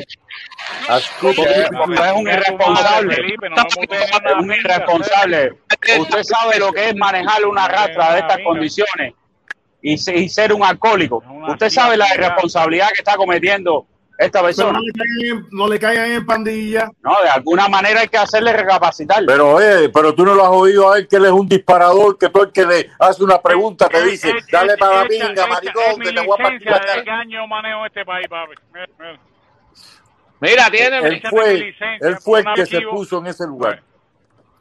Porque 1.22 1.68
porque 1.78 1.94
es 2.02 2.12
un 2.16 2.28
irresponsable. 2.28 3.18
Un 4.40 4.52
irresponsable. 4.54 5.54
Usted 6.00 6.24
sabe 6.24 6.60
lo 6.60 6.72
que 6.74 6.90
es 6.90 6.96
manejar 6.96 7.46
una 7.46 7.68
rastra 7.68 8.14
de 8.14 8.20
estas 8.20 8.38
condiciones 8.44 9.14
y 9.82 9.98
ser 9.98 10.54
un 10.54 10.64
alcohólico. 10.64 11.24
Usted 11.48 11.70
sabe 11.70 11.96
la 11.98 12.14
irresponsabilidad 12.14 12.88
que 12.90 13.00
está 13.02 13.16
cometiendo 13.16 13.86
esta 14.20 14.40
Pero 14.40 14.48
persona. 14.48 14.74
no 14.74 14.80
le, 14.82 14.91
caigan 14.91 15.38
en, 15.38 15.48
no 15.52 15.68
le 15.70 15.80
caigan 15.80 16.12
en 16.12 16.26
pandilla. 16.26 16.91
No, 17.02 17.22
de 17.24 17.30
alguna 17.30 17.70
manera 17.70 18.02
hay 18.02 18.10
que 18.10 18.18
hacerle 18.18 18.52
recapacitar. 18.52 19.24
Pero, 19.26 19.62
eh, 19.62 19.88
pero 19.88 20.14
tú 20.14 20.26
no 20.26 20.34
lo 20.34 20.44
has 20.44 20.52
oído 20.52 20.91
a 20.91 20.98
él 20.98 21.08
que 21.08 21.16
él 21.16 21.26
es 21.26 21.32
un 21.32 21.48
disparador, 21.48 22.18
que 22.18 22.28
todo 22.28 22.44
el 22.44 22.52
que 22.52 22.66
le 22.66 22.90
hace 23.00 23.24
una 23.24 23.41
pregunta 23.41 23.88
te 23.88 24.04
dice, 24.04 24.34
dale 24.52 24.76
para 24.76 25.04
la 25.04 25.08
pinga, 25.08 25.48
maricón, 25.48 26.02
que 26.02 26.12
te 26.12 26.20
voy 26.20 26.38
a 26.38 26.44
partir 26.44 26.70
la 26.70 26.80
¿De 26.80 26.86
cara". 26.86 27.04
qué 27.06 27.10
año 27.12 27.48
manejo 27.48 27.86
este 27.86 28.04
país, 28.04 28.28
papi? 28.28 28.56
Mira, 30.41 30.70
tiene 30.70 30.98
Él 30.98 31.22
fue, 31.30 31.76
él 32.02 32.18
fue 32.18 32.40
el 32.41 32.46
que 32.56 32.66
se 32.66 32.82
puso 32.82 33.20
en 33.20 33.28
ese 33.28 33.48
lugar. 33.48 33.82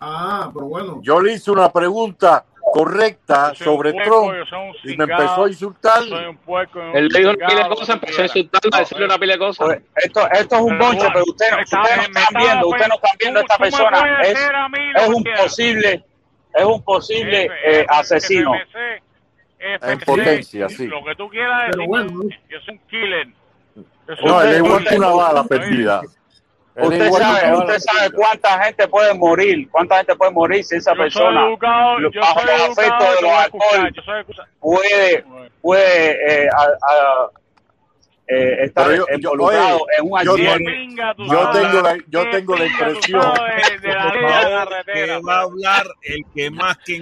Ah, 0.00 0.50
pero 0.54 0.66
bueno. 0.66 1.00
Yo 1.02 1.20
le 1.20 1.32
hice 1.32 1.50
una 1.50 1.72
pregunta 1.72 2.44
correcta 2.72 3.54
sobre 3.54 3.92
puerco, 3.92 4.32
Trump 4.48 4.74
y 4.84 4.96
me 4.96 5.04
empezó 5.04 5.44
a 5.44 5.48
insultar. 5.48 6.02
Soy 6.04 6.24
un 6.26 6.36
puerco. 6.38 6.80
un 6.80 6.96
Él 6.96 7.08
le 7.08 7.18
dijo 7.20 7.30
una 7.32 7.46
pila 7.48 7.62
de 7.64 7.68
cosas, 7.68 7.88
empezó 7.90 8.12
a 8.12 8.16
quiera. 8.16 8.24
insultarlo, 8.38 8.70
a 8.76 8.78
decirle 8.80 9.04
una 9.04 9.18
pila 9.18 9.32
de 9.34 9.38
cosas. 9.38 9.78
Esto, 9.96 10.30
esto 10.32 10.54
es 10.56 10.62
un 10.62 10.68
Pero 10.78 10.84
bonche, 10.84 11.06
pero 11.12 11.24
ustedes 11.28 11.52
no 11.52 11.60
están 11.60 12.24
viendo, 12.36 12.68
ustedes 12.68 12.88
no 12.88 12.94
están 12.94 13.16
viendo 13.18 13.38
a 13.38 13.42
esta 13.42 13.58
persona. 13.58 14.22
Es, 14.22 14.38
es 15.02 15.08
un 15.08 15.24
posible, 15.24 16.04
es 16.54 16.64
un 16.64 16.82
posible 16.84 17.44
F, 17.44 17.80
eh, 17.80 17.86
asesino. 17.88 18.52
En 19.60 19.98
potencia, 20.00 20.68
sí. 20.68 20.86
Lo 20.86 21.04
que 21.04 21.14
tú 21.16 21.28
quieras 21.28 21.62
Pero 21.70 21.78
decir. 21.78 21.88
bueno. 21.88 22.22
Yo 22.48 22.60
soy 22.64 22.74
un 22.74 22.80
killer. 22.88 23.26
Yo 23.74 24.16
soy 24.16 24.24
No, 24.26 24.42
es 24.42 24.56
igual 24.58 24.78
killer. 24.78 24.88
que 24.92 24.96
una 24.98 25.08
bala 25.08 25.44
perdida. 25.44 26.00
Usted 26.80 27.10
sabe, 27.12 27.56
usted 27.56 27.78
sabe 27.80 28.10
cuánta 28.12 28.64
gente 28.64 28.88
puede 28.88 29.14
morir, 29.14 29.68
cuánta 29.70 29.96
gente 29.96 30.14
puede 30.16 30.30
morir 30.30 30.64
si 30.64 30.76
esa 30.76 30.92
Yo 30.92 30.98
persona 30.98 31.46
educado, 31.48 31.96
bajo 32.20 32.40
los 32.42 32.50
educado, 32.60 32.72
efectos 32.72 33.08
de 33.08 33.14
los 33.14 33.22
voy 33.22 33.30
a 33.30 33.42
escuchar, 33.42 33.68
alcohol 33.74 33.92
yo 33.94 34.02
soy 34.02 34.20
escuchar. 34.20 34.46
puede, 34.60 35.24
puede 35.60 36.44
eh, 36.44 36.48
a- 36.56 36.62
a- 36.92 37.28
eh, 38.30 38.70
Pero 38.74 38.90
yo- 38.94 39.06
yo- 39.08 39.14
involucrado 39.32 39.76
oye, 39.78 39.94
en 39.98 40.04
un 40.04 40.24
yo 40.24 40.36
Yo 41.32 41.50
tengo 41.50 41.80
la, 41.82 41.96
yo 42.08 42.30
tengo 42.30 42.56
la 42.56 42.66
impresión. 42.66 43.20
de 43.82 43.88
la 43.88 44.04
ley 44.12 44.20
de 44.22 44.26
la 44.76 44.84
que 44.84 45.20
va 45.20 45.34
a 45.38 45.40
hablar 45.42 45.86
el 46.02 46.24
que 46.34 46.50
más 46.50 46.76
que. 46.78 47.00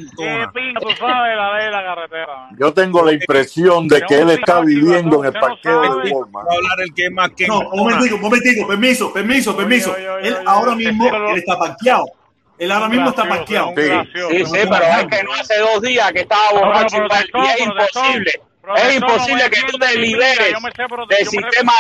Yo 2.59 2.73
tengo 2.73 3.03
la 3.05 3.13
impresión 3.13 3.89
de 3.89 4.03
que 4.03 4.15
él 4.21 4.31
está 4.31 4.61
viviendo 4.61 5.21
en 5.25 5.35
el 5.35 5.41
parqueo 5.41 5.81
de 5.83 6.11
Walmart. 6.13 6.47
Va 6.49 6.53
a 6.53 6.57
hablar 6.57 6.81
el 6.81 6.95
que 6.95 7.11
más 7.11 7.31
que 7.31 7.47
No, 7.49 7.61
un 7.61 7.79
momentico, 7.79 8.15
un 8.17 8.21
momentico, 8.23 8.67
permiso, 8.69 9.13
permiso, 9.13 9.57
permiso. 9.57 9.93
oye, 9.95 10.09
oye, 10.09 10.29
Él 10.29 10.35
oye, 10.35 10.45
ahora 10.47 10.73
oye, 10.73 10.87
mismo 10.87 11.09
él 11.31 11.39
está 11.39 11.59
parqueado. 11.59 12.05
Él 12.59 12.73
ahora 12.73 12.89
mismo 12.89 13.11
está 13.11 13.29
parqueado. 13.29 13.69
Sí, 13.77 14.45
sí, 14.47 14.59
pero 14.71 14.85
es 14.85 15.07
que 15.09 15.23
no 15.25 15.33
hace 15.35 15.59
dos 15.59 15.83
días 15.83 16.13
que 16.13 16.21
estaba 16.21 16.51
borracho 16.53 16.97
y 17.35 17.47
es 17.47 17.61
imposible. 17.67 18.33
Es 18.75 18.95
imposible 18.97 19.51
que 19.51 19.63
tú 19.63 19.79
te 19.79 19.97
liberes 19.97 20.55
del 21.09 21.27
sistema. 21.27 21.73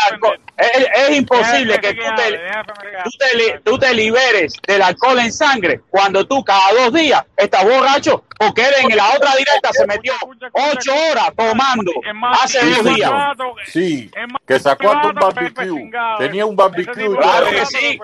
Es, 0.58 0.86
es 1.10 1.16
imposible 1.18 1.76
Déjame 1.76 1.80
que 1.80 1.94
tú 1.94 2.00
que 2.16 2.22
te, 2.22 2.30
que 2.30 3.02
tú, 3.04 3.10
te, 3.18 3.60
tú 3.62 3.78
te 3.78 3.94
liberes 3.94 4.54
del 4.66 4.80
alcohol 4.80 5.18
en 5.18 5.30
sangre 5.32 5.80
cuando 5.90 6.26
tú 6.26 6.42
cada 6.44 6.72
dos 6.72 6.94
días 6.94 7.22
estás 7.36 7.62
borracho, 7.64 8.24
porque 8.38 8.62
él 8.62 8.72
en 8.90 8.96
la 8.96 9.10
otra 9.14 9.36
directa 9.36 9.70
se 9.72 9.86
metió 9.86 10.14
ocho 10.52 10.92
horas 11.10 11.30
tomando 11.36 11.92
hace 12.42 12.58
dos 12.70 12.84
días. 12.94 13.10
Sí, 13.66 14.10
que 14.46 14.58
sacó 14.58 14.90
hasta 14.92 15.08
un 15.08 15.14
barbecue. 15.14 15.90
Tenía 16.18 16.46
un 16.46 16.56
barbecue 16.56 17.04
y 17.04 17.16
Claro 17.16 17.46
que 17.50 17.66
sí. 17.66 17.98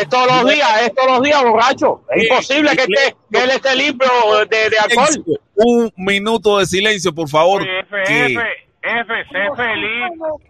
Es 0.00 0.08
todos 0.08 0.26
los 0.26 0.52
días, 0.52 0.82
es 0.82 0.94
todos 0.94 1.10
los 1.12 1.22
días 1.22 1.42
borracho. 1.44 2.02
Es 2.10 2.22
imposible 2.24 2.70
que, 2.76 2.82
esté, 2.82 3.16
que 3.30 3.38
él 3.44 3.50
esté 3.50 3.76
limpio 3.76 4.08
de, 4.50 4.70
de 4.70 4.78
alcohol. 4.78 5.40
Un 5.54 5.92
minuto 5.96 6.58
de 6.58 6.66
silencio, 6.66 7.14
por 7.14 7.28
favor. 7.28 7.62
Oye, 7.62 7.80
F, 7.80 7.96
que- 8.06 8.24
F, 8.24 8.40
F, 8.82 9.24
sé 9.30 9.56
feliz. 9.56 10.49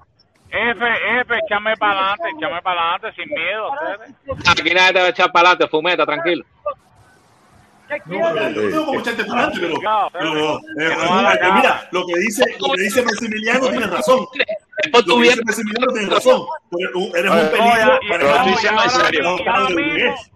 F, 0.53 0.85
F, 1.21 1.39
échame 1.47 1.77
para 1.77 2.13
adelante, 2.13 2.25
échame 2.37 2.63
para 2.63 2.81
adelante 2.95 3.23
sin 3.23 3.29
miedo. 3.35 3.71
Aquí 4.51 4.75
nadie 4.75 4.93
te 4.93 4.99
va 5.01 5.07
a 5.07 5.09
echar 5.11 5.31
para 5.33 5.51
adelante, 5.51 5.69
fumeta, 5.71 6.05
tranquilo. 6.05 6.45
No, 8.07 8.31
pero 8.35 8.51
yo 8.53 8.71
no 8.71 8.87
como 8.87 9.01
echarte 9.01 9.25
para 9.25 9.43
adelante, 9.47 9.61
pero, 9.61 10.11
pero, 10.13 10.59
eh, 10.59 10.61
eh, 10.79 11.39
eh, 11.43 11.53
mira, 11.55 11.89
lo 11.91 12.07
que 12.07 12.19
dice, 12.21 12.45
lo 12.61 12.73
que 12.73 12.83
dice 12.83 13.03
Maximiliano 13.05 13.67
tiene 13.69 13.87
razón. 13.89 14.27
por 14.93 15.03
tu 15.05 15.19
bien. 15.19 15.39
Maximiliano 15.45 15.93
tiene 15.93 16.15
razón. 16.15 16.43
Eres 16.79 17.31
un 17.31 17.39
Eh, 17.39 17.45
peligro 17.51 17.67
no, 17.67 17.77
ya- 17.77 18.01
para 18.09 18.23
no, 18.23 18.31
el 18.31 18.31
y 18.31 18.31
ahora 18.31 18.39
No, 18.39 18.47
mismo- 18.47 18.61
y 18.63 18.67
ahora 18.67 18.85
padre, 18.87 19.19
mismo- 19.19 19.37
burgués. 19.75 20.31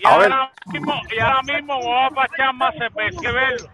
Y 0.00 0.06
A 0.06 0.18
ver. 0.18 0.32
ahora 0.32 0.52
mismo, 0.66 1.02
y 1.10 1.18
ahora 1.20 1.42
mismo 1.42 1.80
voy 1.80 2.04
a 2.04 2.10
pachar 2.10 2.54
más 2.54 2.74
cerveza, 2.76 3.20
que 3.20 3.32
verlo. 3.32 3.68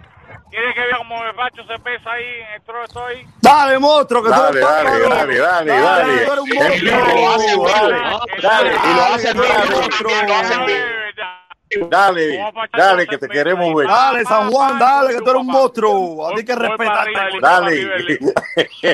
¿Quieres 0.54 0.72
que 0.72 0.80
vea 0.82 0.98
cómo 0.98 1.20
me 1.20 1.34
pacho 1.34 1.64
cerveza 1.66 2.12
ahí 2.12 2.22
en 2.22 2.54
el 2.54 2.62
tro 2.62 2.84
estoy? 2.84 3.26
Dale, 3.42 3.76
monstruo, 3.76 4.22
que 4.22 4.28
tú 4.28 4.34
Dale, 4.36 4.60
eres 4.60 4.70
dale, 4.70 5.08
dale, 5.08 5.38
dale, 5.38 5.70
Dale, 5.72 5.82
dale. 5.82 6.26
tú 6.26 6.44
En 6.44 6.44
vivo, 6.44 6.62
en 6.62 6.84
vivo, 6.84 7.36
bien, 7.38 7.62
dale. 7.64 7.96
Dale, 8.40 8.70
y 8.70 8.94
lo 8.94 9.02
hace 9.02 9.34
Dale, 9.34 10.32
hace 10.32 10.58
bien. 10.64 11.90
Dale, 11.90 12.52
dale, 12.72 13.06
que 13.08 13.18
te 13.18 13.28
queremos 13.28 13.74
ver. 13.74 13.88
Dale, 13.88 14.24
San 14.26 14.48
Juan, 14.48 14.78
dale, 14.78 15.14
que 15.16 15.22
tú 15.22 15.30
eres 15.30 15.40
un 15.40 15.46
monstruo. 15.48 16.28
A 16.28 16.34
ti 16.36 16.44
que 16.44 16.54
respetarte. 16.54 17.40
Dale. 17.40 18.18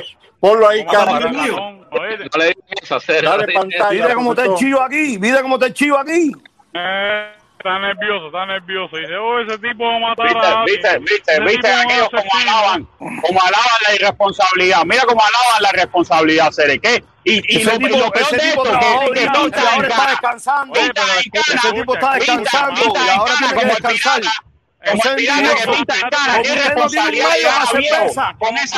Ponlo 0.41 0.67
ahí, 0.67 0.87
hacer. 2.91 3.23
Dale 3.23 3.53
pantalla. 3.53 3.91
Mira 3.91 4.15
cómo 4.15 4.33
está 4.33 4.47
el 4.47 4.55
chivo 4.55 4.81
aquí. 4.81 5.19
Mira 5.19 5.43
cómo 5.43 5.57
está 5.57 5.67
el 5.67 5.75
chivo 5.75 5.99
aquí. 5.99 6.33
Eh, 6.73 7.33
está 7.61 7.79
nervioso, 7.79 8.27
está 8.27 8.47
nervioso. 8.47 8.97
Dice, 8.97 9.17
oh, 9.17 9.41
ese 9.41 9.59
tipo 9.59 9.85
va 9.85 9.97
a 9.97 9.99
matar 10.01 10.27
Viste, 10.27 10.47
a 10.47 10.61
alguien. 10.61 10.81
viste, 10.81 10.99
viste, 11.01 11.33
Ese 11.33 11.41
viste 11.43 11.73
aquellos 11.73 12.09
como 12.11 12.31
alaban, 12.43 12.85
como 12.99 13.41
alaban 13.43 13.81
la 13.87 13.95
irresponsabilidad. 13.95 14.83
Mira 14.85 15.03
cómo 15.07 15.21
alaban 15.21 15.63
la 15.63 15.73
responsabilidad, 15.73 16.51
Cere. 16.53 16.79
¿Qué? 16.79 17.05
Y, 17.25 17.55
y, 17.55 17.61
Ese 17.61 17.71
lo, 17.71 17.77
y 17.77 17.79
tipo- 17.91 17.99
lo 17.99 18.11
peor 18.11 18.27
ese 18.27 18.37
de 18.37 18.49
esto, 18.49 18.63
que, 18.63 18.71
y 18.71 19.27
ahora 19.27 19.89
está 19.89 19.97
cara. 19.97 20.11
descansando. 20.11 20.75
Ese 20.81 21.73
tipo 21.73 21.95
está 21.95 22.15
descansando 22.15 22.81
Pinta, 22.83 23.01
y 23.05 23.09
ahora 23.11 23.33
tiene 23.39 23.53
que 23.53 23.55
como 23.55 23.61
el 23.61 23.69
descansar. 23.69 24.21
pirata, 24.21 24.37
Como 24.81 24.95
Ese 25.03 25.09
el 25.11 25.17
pirata 25.17 25.43
que 25.43 25.49
envidioso. 25.51 25.73
pinta 25.73 25.95
en 25.95 26.01
cara. 26.01 26.33
Como 26.33 26.43
Qué 26.43 26.49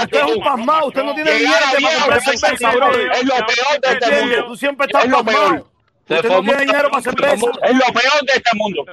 usted 0.03 0.19
es 0.19 0.25
un 0.37 0.43
pasmado. 0.45 0.87
Usted 0.89 1.03
no 1.05 1.15
tiene 1.15 1.31
billete 1.33 1.83
para 1.83 1.97
comprar 1.99 2.21
cerveza, 2.23 2.71
brother. 2.73 3.13
Es 3.13 3.25
lo 3.25 3.35
peor 3.37 3.81
de 3.81 3.93
este 3.93 4.11
mundo. 4.21 4.45
Tú 4.47 4.57
siempre 4.57 4.87
estás 4.87 5.07
pasmado. 5.07 5.69
Usted 6.09 6.29
no 6.31 6.43
tiene 6.43 6.61
dinero 6.61 6.91
para 6.91 7.03
cerveza. 7.03 7.35
Es 7.63 7.75
lo 7.77 7.85
peor 7.93 8.21
de 8.27 8.33
este 8.35 8.51
mundo. 8.57 8.85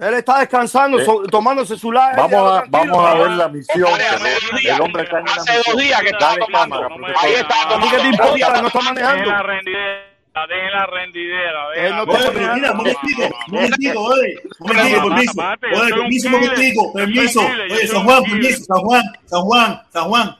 Él 0.00 0.14
está 0.14 0.38
descansando, 0.38 1.00
Eh, 1.00 1.04
so- 1.04 1.22
tomándose 1.24 1.76
su 1.76 1.90
live. 1.90 2.12
Vamos 2.16 2.52
a, 2.60 2.64
vamos 2.68 3.04
a 3.04 3.14
ver 3.14 3.30
la 3.32 3.48
misión. 3.48 3.84
Hace 3.92 4.68
El 4.70 4.80
hombre 4.80 5.02
está 5.02 5.18
en 5.18 5.28
Hace 5.28 5.60
dos 5.66 5.76
días 5.76 6.00
que 6.02 6.12
Dale 6.20 6.40
tomando. 6.40 6.80
cámara, 6.80 6.94
Ahí 6.94 7.32
profesor. 7.32 7.40
estaba 7.40 7.60
¿A 7.60 7.64
ti 7.64 7.68
tomando. 7.74 7.90
qué 7.96 8.02
te 8.02 8.08
importa? 8.08 8.60
No 8.62 8.66
está 8.68 8.78
Dejen 8.78 8.94
manejando. 8.94 9.30
la 9.30 9.42
rendidera, 9.42 10.46
dejen 10.48 10.70
la 10.72 10.86
rendidera. 10.86 11.60
Él 11.74 11.82
dejen 11.82 11.96
no 11.96 12.04
la- 12.04 12.12
está 12.12 12.28
Oye, 12.30 12.38
pero 12.38 12.54
mira, 12.54 12.70
un 12.70 12.76
momentico, 12.76 13.22
un 13.48 13.54
momentico, 13.54 14.00
oye, 14.04 14.40
un 14.60 14.66
momentico, 14.68 15.02
permiso. 15.02 15.42
Oye, 15.82 15.94
permiso, 15.94 16.28
un 16.28 16.32
momentico, 16.32 16.92
permiso. 16.92 17.40
Oye, 17.40 17.86
San 17.88 18.04
Juan, 18.04 18.22
permiso, 18.22 18.64
San 18.64 18.80
Juan, 18.82 19.02
San 19.26 19.40
Juan, 19.42 19.82
San 19.92 20.04
Juan. 20.04 20.36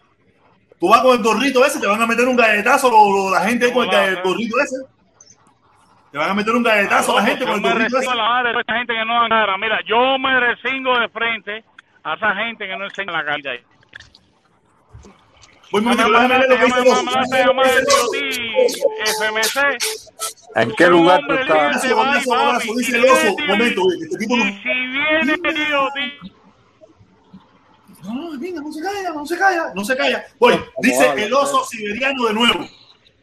Tú 0.79 0.89
vas 0.89 1.01
con 1.03 1.17
el 1.17 1.23
gorrito 1.25 1.65
ese, 1.67 1.81
te 1.81 1.87
van 1.89 2.01
a 2.01 2.07
meter 2.07 2.29
un 2.29 2.37
galletazo 2.37 3.31
la 3.33 3.41
gente 3.41 3.73
con 3.73 3.89
el, 3.93 3.95
el 4.11 4.23
gorrito 4.23 4.61
ese. 4.61 4.77
Te 6.11 6.17
van 6.17 6.31
a 6.31 6.35
meter 6.35 6.55
un 6.55 6.63
galletazo 6.63 7.15
la 7.17 7.23
gente 7.23 7.45
Yo 7.45 7.59
me 7.59 7.75
resingo 7.75 8.11
a 8.11 8.15
la 8.15 8.29
madre 8.29 8.53
de 8.55 8.61
esta 8.61 8.75
gente 8.79 8.95
que 8.95 9.05
no 9.05 9.23
da 9.23 9.29
cara. 9.29 9.59
Mira, 9.59 9.79
yo 9.87 10.19
me 10.19 10.41
resingo 10.41 10.99
de 10.99 11.09
frente 11.11 11.65
a 12.03 12.15
esa 12.15 12.35
gente 12.35 12.67
que 12.67 12.77
no 12.77 12.85
enseña 12.85 13.13
la 13.13 13.25
cara. 13.25 13.51
ahí. 13.51 13.61
Voy 15.71 15.83
momentico, 15.83 16.11
déjame 16.11 16.39
ver 16.39 16.49
lo 16.49 16.57
que 16.57 16.65
dice 16.65 16.79
a 16.79 16.83
tío 16.83 17.53
FMC. 19.05 19.59
¿En 20.55 20.73
qué 20.77 20.87
lugar 20.87 21.21
tú 21.29 21.35
estás? 21.35 21.93
golazo, 21.93 22.31
golazo, 22.31 22.75
dice 22.75 22.97
el 22.97 23.05
oso. 23.05 23.37
Momento, 23.47 23.83
este 24.03 24.17
tipo 24.17 24.37
no. 24.37 24.47
Y 24.47 24.53
si 24.55 24.69
viene 24.69 25.37
tío, 25.37 25.89
No, 28.05 28.15
no, 28.15 28.39
venga, 28.39 28.63
no 28.63 28.73
se 28.73 28.83
calla, 28.83 29.11
no 29.13 29.27
se 29.27 29.39
calla, 29.39 29.73
no 29.75 29.85
se 29.85 29.97
calla. 29.97 30.25
Voy, 30.39 30.59
dice 30.81 31.13
el 31.19 31.35
oso 31.35 31.63
siberiano 31.67 32.25
de 32.29 32.33
nuevo. 32.33 32.67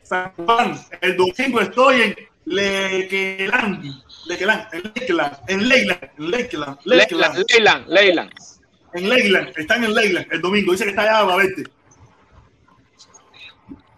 San 0.03 0.31
Juan, 0.33 0.79
el 1.01 1.17
domingo 1.17 1.61
estoy 1.61 2.01
en 2.03 2.15
Lequelán. 2.45 4.05
Lakeland, 4.25 4.67
en 4.73 4.83
Lakeland, 4.83 5.37
en 5.47 5.69
Leyland, 5.69 6.03
en 6.17 6.31
Lakeland, 6.31 6.77
Lakeland, 6.83 7.45
Leyland, 7.47 7.87
Leyland. 7.87 8.31
en 8.93 9.09
Leyland, 9.09 9.49
están 9.55 9.83
en 9.83 9.93
Leyland 9.93 10.27
el 10.31 10.41
domingo, 10.41 10.71
dice 10.71 10.85
que 10.85 10.89
está 10.91 11.03
allá 11.03 11.25
para 11.25 11.35
verte. 11.37 11.63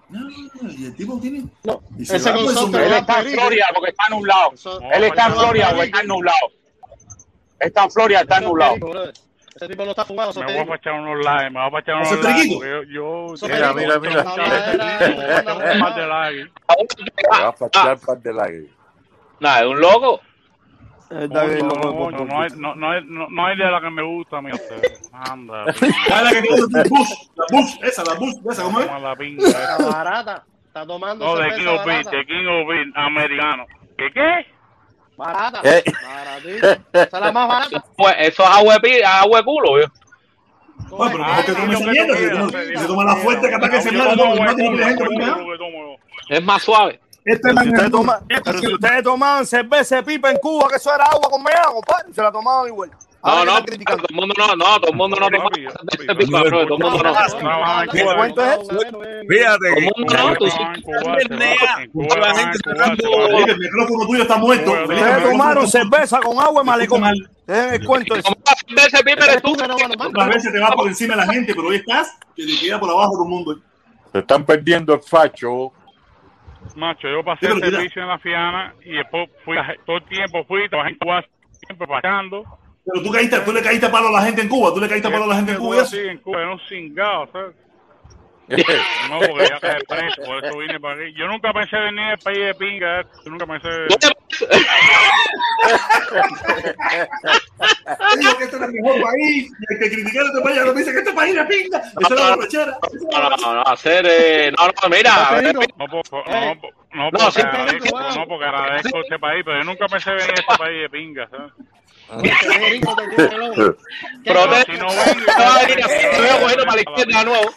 No, 0.09 0.29
y 0.29 0.85
el 0.85 0.95
tipo 0.95 1.19
tiene. 1.19 1.45
se 2.03 2.15
ese 2.15 2.31
consorte 2.31 2.53
sombrero. 2.53 2.87
Él 2.87 2.93
está 2.93 3.21
en 3.21 3.27
Florida 3.27 3.65
porque 3.73 3.89
está 3.89 4.03
nublado. 4.09 4.51
Él 4.93 5.03
está 5.03 5.27
en 5.27 5.33
Florida 5.33 5.69
porque 5.69 5.85
está 5.85 6.03
nublado. 6.03 6.51
Está 7.59 7.83
en 7.83 7.91
Florida, 7.91 8.21
está 8.21 8.39
nublado. 8.39 8.75
Ese 9.57 9.67
tipo 9.67 9.83
no 9.83 9.91
está 9.91 10.05
fumado, 10.05 10.31
Me 10.39 10.45
te 10.45 10.63
voy 10.63 10.71
a 10.71 10.75
echar 10.75 10.93
unos 10.93 11.25
likes, 11.25 11.49
me 11.49 11.69
voy 11.69 11.77
a 11.77 11.79
echar 11.81 11.95
unos 11.95 12.07
¿Eso 12.11 12.19
es 12.19 12.23
likes. 12.23 12.49
Yo, 12.49 12.83
yo, 12.83 13.47
Mira, 13.47 13.73
mira, 13.73 13.99
mira. 13.99 14.23
más 15.79 15.95
de 15.95 16.07
likes. 16.07 16.51
Te 17.15 17.27
va 17.41 17.47
a 17.49 17.53
fachar 17.53 17.97
par 17.99 18.17
de 18.19 18.33
likes. 18.33 18.69
Nada, 19.39 19.59
es 19.61 19.65
un 19.67 19.79
loco. 19.79 20.21
No, 21.09 21.25
no, 21.27 21.39
hay- 22.41 22.49
no, 22.55 22.75
no, 22.75 22.91
hay- 22.91 23.03
no, 23.05 23.27
no 23.29 23.45
hay 23.45 23.57
de 23.57 23.71
la 23.71 23.79
que 23.79 23.89
me 23.89 24.03
gusta, 24.03 24.41
mi 24.41 24.51
Anda. 25.13 25.63
La 26.09 26.29
que 26.31 26.41
la 26.41 26.83
Bush, 26.89 27.09
la 27.35 27.45
Bush, 27.49 27.77
esa, 27.81 28.03
la 28.03 28.13
Bush, 28.15 28.35
esa, 28.51 28.63
¿cómo 28.63 28.79
es? 28.81 28.87
La 29.01 29.15
pinga 29.15 29.47
Está 29.47 29.75
esa. 29.77 29.89
barata. 29.89 30.43
Está 30.67 30.85
tomando 30.85 31.25
No, 31.25 31.35
de 31.37 31.49
King 31.55 31.65
of 31.67 31.85
barata. 31.85 32.09
de 32.11 32.25
King 32.25 32.45
of 32.47 32.67
Beer, 32.67 32.87
americano. 32.95 33.65
¿Qué 33.97 34.11
qué? 34.13 34.45
Barata. 35.17 35.61
Eh. 35.63 35.83
Baratita. 36.03 36.79
Esa 36.93 37.03
es 37.03 37.11
la 37.11 37.31
más 37.31 37.47
barata. 37.47 37.85
Pues 37.97 38.15
eso 38.19 38.43
es 38.43 38.49
agua 38.49 38.77
de, 38.81 39.03
agua 39.03 39.39
de 39.39 39.45
culo, 39.45 39.79
yo. 39.81 39.85
Es 46.29 46.43
más 46.43 46.61
suave. 46.61 46.99
Este 47.25 47.49
Pero 47.49 47.61
si, 47.61 47.69
ustedes 47.69 47.91
toma- 47.91 48.19
este 48.29 48.41
pero 48.43 48.59
si 48.59 48.73
ustedes 48.73 49.03
tomaban 49.03 49.45
cerveza 49.45 49.95
de 49.97 50.03
pipa 50.03 50.31
en 50.31 50.37
Cuba, 50.37 50.69
que 50.69 50.75
eso 50.77 50.93
era 50.93 51.03
agua 51.05 51.29
con 51.29 51.43
meado, 51.43 51.73
compadre, 51.73 52.13
se 52.13 52.21
la 52.21 52.31
tomaban 52.31 52.67
igual. 52.67 52.89
No, 53.23 53.43
no, 53.45 53.51
todo 53.55 53.65
criticando. 53.65 54.03
el 54.09 54.15
mundo 54.15 54.33
no, 54.37 54.55
no, 54.55 54.79
todo 54.79 54.91
el 54.91 54.95
mundo 54.97 55.17
no 55.19 55.27
toma 55.29 56.43
bro, 56.43 56.65
todo 56.67 56.77
el 56.77 56.83
mundo 56.83 57.03
no. 57.03 57.13
¿Qué 57.91 58.03
cuento 58.03 58.41
es 58.45 58.51
eso? 58.53 58.79
Fíjate, 59.27 59.57
Todo 59.57 59.75
el 59.75 59.83
mundo 59.83 60.13
no, 60.17 60.35
tú 60.35 60.47
sí. 60.49 60.57
va- 60.59 60.73
la 61.93 62.07
trabaja 62.07 62.39
gente 62.39 62.57
sacando- 62.63 63.11
va- 63.11 63.51
el 63.51 63.57
micrófono 63.59 64.05
tuyo 64.07 64.21
está 64.21 64.37
muerto. 64.37 64.71
Ustedes 64.71 65.23
tomaron 65.23 65.67
cerveza 65.67 66.19
con 66.21 66.39
agua 66.39 66.61
y 66.63 66.65
malecón. 66.65 67.03
el 67.47 67.85
cuento 67.85 68.15
ese. 68.15 68.23
Como 68.23 68.35
vas 68.45 68.83
a 68.83 68.87
ese 68.87 69.03
pipa 69.03 69.25
eres 69.25 69.41
tú. 69.41 69.51
Otras 69.53 70.27
veces 70.29 70.53
te 70.53 70.59
vas 70.59 70.71
por 70.75 70.87
encima 70.87 71.15
de 71.15 71.25
la 71.25 71.33
gente, 71.33 71.53
pero 71.55 71.67
hoy 71.67 71.75
estás 71.77 72.17
que 72.35 72.45
te 72.45 72.59
queda 72.59 72.79
por 72.79 72.89
abajo 72.89 73.11
todo 73.13 73.23
el 73.23 73.29
mundo. 73.29 73.55
Se 74.11 74.19
están 74.19 74.45
perdiendo 74.45 74.93
el 74.93 75.01
facho. 75.01 75.71
Macho, 76.75 77.07
yo 77.07 77.23
pasé 77.23 77.47
el 77.47 77.59
servicio 77.59 78.01
en 78.03 78.07
la 78.09 78.19
Fiana 78.19 78.73
y 78.83 78.91
después 78.93 79.29
fui, 79.43 79.55
todo 79.85 79.97
el 79.97 80.03
tiempo 80.05 80.43
fui, 80.45 80.67
trabajé 80.69 80.91
en 80.91 80.97
Cuba, 80.97 81.23
siempre 81.65 81.87
pasando. 81.87 82.43
Pero 82.91 83.03
tú 83.03 83.11
caíste, 83.11 83.39
tú 83.41 83.51
le 83.51 83.61
caíste 83.61 83.85
a 83.85 83.91
palo 83.91 84.07
a 84.07 84.11
la 84.11 84.21
gente 84.21 84.41
en 84.41 84.49
Cuba, 84.49 84.73
tú 84.73 84.79
le 84.79 84.87
caíste 84.87 85.07
a 85.09 85.11
palo 85.11 85.25
a 85.25 85.27
la 85.27 85.35
gente 85.35 85.51
en 85.51 85.57
Cuba. 85.57 85.75
eso. 85.77 85.85
Sí, 85.87 85.99
en 86.07 86.17
Cuba, 86.19 86.41
era 86.41 86.51
un 86.53 86.59
cingado, 86.67 87.29
¿sabes? 87.31 87.55
No, 89.09 89.19
porque 89.19 89.49
ya 89.49 89.59
caí 89.59 89.83
preso, 89.83 90.21
por 90.25 90.45
eso 90.45 90.57
vine 90.57 90.79
para 90.79 90.93
aquí. 91.03 91.13
Yo 91.17 91.27
nunca 91.27 91.51
pensé 91.51 91.75
venir 91.77 91.99
al 92.05 92.17
país 92.19 92.37
de 92.39 92.55
pinga, 92.55 93.01
eh. 93.01 93.05
yo 93.25 93.31
nunca 93.31 93.45
pensé... 93.45 93.67
Él 98.13 98.19
dijo 98.19 98.37
que 98.37 98.43
este 98.45 98.55
era 98.55 98.65
el 98.65 98.71
mejor 98.73 99.01
país. 99.01 99.51
Y 99.51 99.73
el 99.73 99.79
que 99.79 99.89
criticaron 99.91 100.29
este 100.29 100.41
país, 100.41 100.57
ahora 100.59 100.71
me 100.73 100.79
dice 100.79 100.91
que 100.91 100.97
este 100.99 101.13
país 101.13 101.35
es 101.35 101.45
pinga. 101.45 101.77
Esa 101.79 102.13
es 102.13 102.19
la 102.21 102.35
borrachera. 102.35 102.77
es 102.93 103.01
No, 103.11 103.29
no, 103.29 103.53
no, 103.55 103.61
hacer, 103.63 104.05
eh, 104.09 104.51
no, 104.57 104.67
no, 104.67 104.89
mira, 104.95 105.27
a 105.27 105.35
ver, 105.41 105.55
No, 105.55 105.61
no, 105.77 105.87
por- 105.87 106.29
no, 106.29 106.55
No, 106.93 107.11
porque 107.11 107.31
sí, 107.31 107.41
agradezco, 107.41 107.99
no, 107.99 108.27
porque 108.27 108.45
agradezco 108.45 109.01
este 109.01 109.19
país, 109.19 109.43
pero 109.45 109.57
yo 109.57 109.63
nunca 109.65 109.87
pensé 109.87 110.11
venir 110.11 110.31
a 110.31 110.33
este 110.39 110.57
país 110.57 110.81
de 110.83 110.89
pinga, 110.89 111.27
¿sabes? 111.29 111.51
protesta, 114.23 114.65
Si 114.65 114.71
no 114.77 114.87
vengo, 114.87 115.19
no 115.27 115.33
va 115.43 115.55
a 115.55 115.57
venir 115.65 115.83
así, 115.83 116.05
te 116.11 116.21
veo 116.21 116.39
cogiendo 116.39 116.63
para 116.65 116.75
la 116.75 116.81
izquierda 116.81 117.19
de 117.19 117.25
nuevo. 117.25 117.49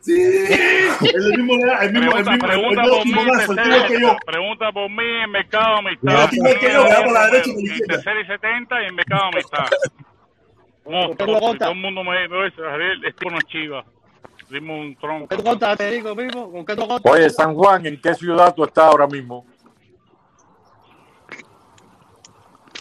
Sí, 0.00 0.14
el 0.14 1.42
mismo, 1.42 1.54
el 1.80 1.92
mismo, 1.92 2.16
el 2.16 2.24
Pregunta, 2.38 2.82
mismo, 2.82 2.96
por 2.96 3.06
mí, 3.06 3.12
en 3.12 3.18
tío 3.62 3.86
que 3.86 4.00
yo. 4.00 4.08
tercera, 4.08 4.16
pregunta 4.24 4.72
por 4.72 4.90
mí 4.90 5.04
en 5.24 5.30
Mercado 5.30 5.76
Amistad. 5.76 6.30
Que 6.30 6.72
yo, 6.72 6.82
por 6.84 7.12
la 7.12 7.26
derecha 7.26 7.50
y 7.56 7.78
tercera 7.86 8.20
y 8.20 8.26
70 8.26 8.82
y 8.82 8.86
en 8.86 8.94
Mercado 8.94 9.24
Amistad. 9.24 9.66
Todo 10.84 11.70
el 11.70 11.74
mundo 11.76 12.04
me 12.04 12.22
dice, 12.22 12.62
Javier, 12.62 12.92
es 13.06 13.14
chiva. 13.48 13.84
Dimos 14.48 14.80
un 14.80 14.96
tronco. 14.96 15.28
¿Qué 15.28 15.36
tú 15.36 15.42
contas, 15.42 15.76
Federico, 15.76 16.14
mismo? 16.14 16.50
¿Con 16.50 16.64
qué 16.64 16.74
tú 16.74 16.88
contas? 16.88 17.12
Oye, 17.12 17.28
San 17.28 17.54
Juan, 17.54 17.84
¿en 17.84 18.00
qué 18.00 18.14
ciudad 18.14 18.54
tú 18.54 18.64
estás 18.64 18.86
ahora 18.86 19.06
mismo? 19.06 19.44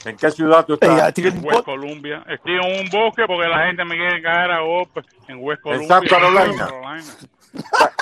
¿En 0.09 0.17
qué 0.17 0.31
ciudad 0.31 0.65
tú 0.65 0.73
estás? 0.75 1.17
En 1.17 1.45
West. 1.45 1.63
Columbia. 1.65 2.23
Estoy 2.29 2.53
en 2.53 2.81
un 2.81 2.89
bosque 2.89 3.23
porque 3.27 3.47
la 3.47 3.65
gente 3.67 3.83
me 3.85 3.95
quiere 3.95 4.21
caer 4.21 4.51
a 4.51 4.61
golpe 4.61 5.01
en 5.27 5.37
West 5.39 5.59
En 5.65 5.87
Columbia. 5.87 5.87
South 5.87 6.07
Carolina. 6.09 6.65
Carolina. 6.67 7.03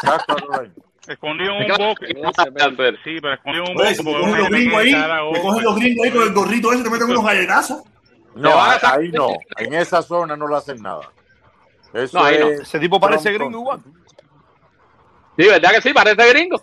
South 0.02 0.22
Carolina. 0.28 0.74
Escondido 1.08 1.52
en 1.54 1.72
un 1.72 1.78
bosque. 1.78 2.08
Sí, 3.04 3.18
pero 3.22 3.34
escondido 3.34 3.64
en 3.66 3.70
un 3.72 3.76
bosque 3.78 3.96
si 3.96 4.04
te 4.04 4.04
porque 4.04 4.20
cogen 4.20 4.32
la 4.34 4.38
los 4.40 4.50
gringos 4.50 4.80
ahí, 4.80 4.84
quiere 4.86 5.02
caer 5.02 5.12
a 5.12 5.18
te 5.18 5.24
golpe. 5.24 5.42
cogen 5.42 5.64
los 5.64 5.76
gringos 5.76 6.06
ahí 6.06 6.12
con 6.12 6.22
el 6.24 6.34
gorrito 6.34 6.74
ese, 6.74 6.84
te 6.84 6.90
meten 6.90 7.10
unos 7.10 7.26
galletazos. 7.26 7.84
No, 8.36 8.52
ahí 8.62 9.12
no. 9.12 9.30
En 9.58 9.74
esa 9.74 10.02
zona 10.02 10.36
no 10.36 10.48
le 10.48 10.56
hacen 10.58 10.82
nada. 10.82 11.10
Eso 11.94 12.20
No, 12.20 12.26
ahí 12.26 12.40
no. 12.40 12.48
es 12.50 12.62
Ese 12.62 12.80
tipo 12.80 13.00
parece 13.00 13.30
Trump. 13.30 13.40
gringo 13.40 13.60
igual. 13.60 13.80
Sí, 15.38 15.48
¿verdad 15.48 15.72
que 15.72 15.82
sí? 15.82 15.94
Parece 15.94 16.30
gringo. 16.34 16.62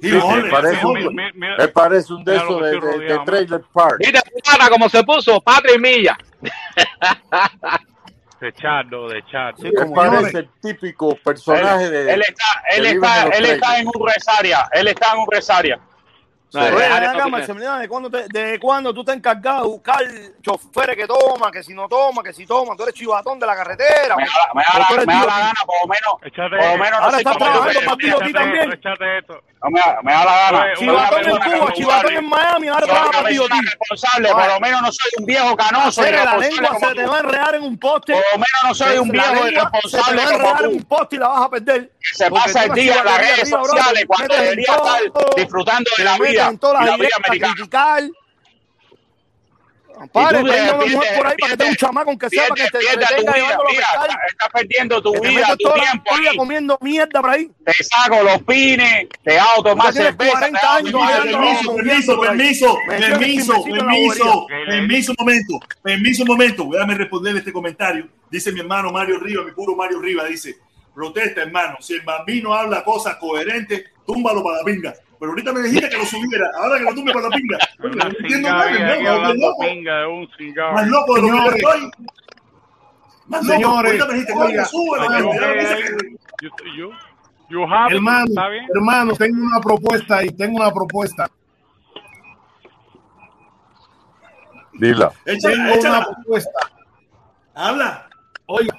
Sí, 0.00 0.10
Sí, 0.10 0.20
sí, 0.20 0.42
parece 0.50 0.82
no, 0.82 0.88
un- 0.90 1.14
Mira, 1.14 1.30
mira, 1.34 1.56
Él 1.58 1.72
parece 1.72 2.12
un 2.12 2.22
de 2.24 2.32
que 2.38 2.54
de, 2.54 2.80
de- 2.80 2.98
de 3.14 3.18
trailer 3.24 3.62
park. 3.72 3.96
Mira, 4.00 4.20
pana, 4.44 4.68
como 4.68 4.88
se 4.90 5.02
puso, 5.04 5.40
Patria 5.40 5.74
y 5.74 5.78
Milla. 5.78 6.18
de 8.40 8.52
Chardo, 8.52 9.08
de 9.08 9.24
Chardo. 9.26 9.56
Sí, 9.62 9.68
Él 9.68 9.74
como 9.74 9.94
parece 9.94 10.38
el 10.38 10.50
típico 10.60 11.16
personaje 11.16 11.88
de. 11.90 12.12
Él 12.12 12.20
está, 12.20 12.44
él 12.76 12.86
está, 12.86 13.22
él 13.28 13.44
está 13.46 13.78
en 13.78 13.86
un 13.88 14.06
resaria. 14.06 14.68
Él 14.72 14.88
está 14.88 15.12
en 15.14 15.18
un 15.20 15.26
resaria. 15.30 15.80
De 16.52 16.60
acá, 16.60 17.12
tocar. 17.12 17.28
Maximiliano, 17.30 17.78
¿de 17.78 17.88
cuándo, 17.88 18.08
te- 18.10 18.28
¿de 18.28 18.58
cuándo 18.60 18.94
tú 18.94 19.04
te 19.04 19.12
encargado 19.12 19.62
de 19.64 19.68
buscar 19.68 19.98
choferes 20.40 20.96
que 20.96 21.06
toman, 21.06 21.50
que 21.50 21.62
si 21.62 21.74
no 21.74 21.88
toman, 21.88 22.24
que 22.24 22.32
si 22.32 22.46
toman? 22.46 22.76
Tú 22.76 22.84
eres 22.84 22.94
chivatón 22.94 23.38
de 23.38 23.46
la 23.46 23.56
carretera. 23.56 24.16
Me 24.16 24.22
da, 24.24 24.30
me 24.54 24.62
la, 24.62 25.04
me 25.04 25.12
da 25.12 25.26
gana, 25.26 25.52
por 25.66 25.74
lo 25.82 25.88
menos. 25.88 26.22
Échate, 26.22 26.56
Por 26.56 26.78
lo 26.78 26.78
menos 26.84 26.98
no 27.00 27.04
Ahora 27.04 27.10
sé 27.10 27.18
está 27.18 27.32
cómo 27.32 27.44
trabajando 27.44 27.80
para 27.84 27.96
Ti 28.26 28.32
también. 28.32 28.72
échate 28.72 29.18
esto. 29.18 29.42
No, 29.66 29.72
me, 29.72 29.80
me 30.04 30.12
da 30.12 30.24
la 30.24 30.36
gana. 30.36 30.58
Una 30.58 31.08
Chivatón 31.08 31.24
en 31.24 31.58
Cuba, 31.58 31.72
chivatón 31.72 32.12
en 32.12 32.28
Miami, 32.28 32.68
ahora 32.68 32.86
para 32.86 33.22
me 33.22 33.30
tío 33.30 33.42
responsable, 33.48 34.28
por 34.30 34.46
lo 34.46 34.60
menos 34.60 34.82
no 34.82 34.92
soy 34.92 35.10
un 35.18 35.26
viejo 35.26 35.56
canoso 35.56 36.00
Hacer 36.00 36.14
la 36.14 36.20
irresponsable 36.20 36.48
lengua 36.48 36.78
se 36.78 36.94
te 36.94 37.06
va 37.06 37.16
a 37.16 37.20
enredar 37.20 37.54
en 37.56 37.62
un 37.62 37.78
poste. 37.78 38.12
Por 38.12 38.22
lo 38.32 38.38
menos 38.38 38.62
no 38.64 38.74
soy 38.74 38.98
un 38.98 39.08
viejo 39.08 39.26
lengua 39.26 39.42
se 39.42 39.50
te 39.50 39.56
irresponsable 39.56 40.16
va 40.16 40.30
a 40.30 40.34
enredar 40.34 40.64
en 40.64 40.70
un 40.70 40.84
poste 40.84 41.16
y 41.16 41.18
la 41.18 41.28
vas 41.28 41.42
a 41.42 41.50
perder. 41.50 41.88
Que 41.88 42.16
se 42.16 42.30
pasa 42.30 42.64
el 42.64 42.72
día 42.74 42.98
en 42.98 43.04
las 43.04 43.18
redes 43.18 43.50
sociales 43.50 44.04
cuando 44.06 44.34
debería 44.36 44.66
estar 44.72 45.34
disfrutando 45.36 45.90
de 45.96 46.04
la 46.04 46.18
vida 46.18 46.52
y 46.52 46.86
la 46.86 46.96
vida 46.96 47.16
americana. 47.24 48.10
Criticar. 49.98 50.06
Y 50.06 50.08
Padre, 50.08 50.38
tú 50.40 50.46
tenga 50.46 50.62
una 50.62 50.78
pierdes- 50.78 50.94
mujer 50.94 51.16
por 51.16 51.26
ahí 51.26 51.36
para 51.38 51.50
que 51.50 51.56
tenga 51.56 51.70
un 51.70 51.76
chamaco 51.76 52.18
que 52.18 52.28
sepa 52.30 52.54
que 52.54 52.62
te, 52.64 52.78
tenga 52.78 52.92
vida, 52.96 53.34
llevándolo 53.36 53.68
a 53.68 53.72
estás- 53.72 54.48
perdiendo 54.52 55.02
tu 55.02 55.12
vida, 55.20 55.46
tu 55.58 55.72
tiempo 55.72 56.14
ahí. 56.14 56.36
comiendo 56.36 56.78
mierda 56.80 57.20
por 57.20 57.30
ahí. 57.30 57.50
Te 57.64 57.72
saco 57.84 58.22
los 58.22 58.42
pines, 58.42 59.06
te 59.22 59.38
hago 59.38 59.62
tomar 59.62 59.92
cerveza, 59.92 60.30
40 60.32 60.60
te 60.60 60.66
hago 60.66 60.76
años, 60.76 60.92
tomar 60.92 61.12
todavía 61.12 61.32
no- 61.32 61.40
Permiso, 61.76 61.76
permiso, 61.76 62.20
permiso, 62.20 62.78
Me 62.86 62.98
permiso, 62.98 63.64
permiso, 63.64 64.46
permiso 64.68 65.12
un 65.12 65.16
momento, 65.18 65.60
permiso 65.82 66.22
un 66.22 66.28
momento. 66.28 66.68
Déjame 66.72 66.94
responderle 66.94 67.38
este 67.40 67.52
comentario. 67.52 68.08
Dice 68.30 68.52
mi 68.52 68.60
hermano 68.60 68.90
Mario 68.92 69.18
Riva, 69.20 69.44
mi 69.44 69.52
puro 69.52 69.74
Mario 69.76 70.00
Riva, 70.00 70.24
dice, 70.24 70.56
protesta 70.94 71.42
hermano, 71.42 71.76
si 71.80 71.94
el 71.94 72.00
bambino 72.02 72.52
habla 72.54 72.82
cosas 72.84 73.16
coherentes, 73.16 73.84
túmbalo 74.06 74.42
para 74.42 74.58
la 74.58 74.64
pinga. 74.64 74.94
Pero 75.18 75.30
ahorita 75.32 75.52
me 75.52 75.60
dijiste 75.60 75.88
que 75.88 75.96
lo 75.98 76.04
subiera, 76.04 76.50
ahora 76.56 76.78
que 76.78 76.84
lo 76.84 76.94
tumbe 76.94 77.12
para 77.12 77.28
la 77.28 77.36
pinga. 77.36 77.58
Oye, 77.82 77.96
no 77.96 78.04
entiendo 78.06 78.48
nada, 78.48 79.20
más 79.20 79.34
loco, 79.36 79.58
pinga 79.60 79.98
de 80.00 80.06
un 80.06 80.28
cingado. 80.36 80.72
más 80.72 80.86
loco 80.88 81.14
de 81.14 81.20
lo 81.22 81.26
que 81.28 81.32
yo 81.36 81.50
estoy. 81.50 81.90
Más 83.26 83.44
loco, 83.46 83.66
ahorita 83.68 84.06
me 84.06 84.14
dijiste, 84.14 84.32
que- 84.34 84.46
it, 86.46 86.52
Hermano, 87.90 88.26
hermano, 88.74 89.12
tengo 89.14 89.44
una 89.46 89.60
propuesta 89.60 90.24
y 90.24 90.30
tengo 90.30 90.56
una 90.56 90.70
propuesta. 90.72 91.28
Dila. 94.74 95.12
Échala, 95.24 95.72
Tengo 95.72 95.88
una 95.88 96.04
propuesta. 96.04 96.50
Habla. 97.54 98.08
Oiga, 98.46 98.76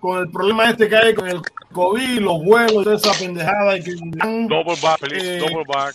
con 0.00 0.18
el 0.18 0.30
problema 0.30 0.70
este 0.70 0.88
que 0.88 0.96
hay 0.96 1.14
con 1.14 1.28
el 1.28 1.40
COVID, 1.72 2.20
los 2.20 2.42
vuelos, 2.44 2.84
toda 2.84 2.96
esa 2.96 3.12
pendejada 3.18 3.76
y 3.76 3.82
que 3.84 3.92
Double 4.00 4.74
back, 4.82 4.98
please, 5.00 5.36
Eh, 5.36 5.38
double 5.38 5.64
back. 5.68 5.94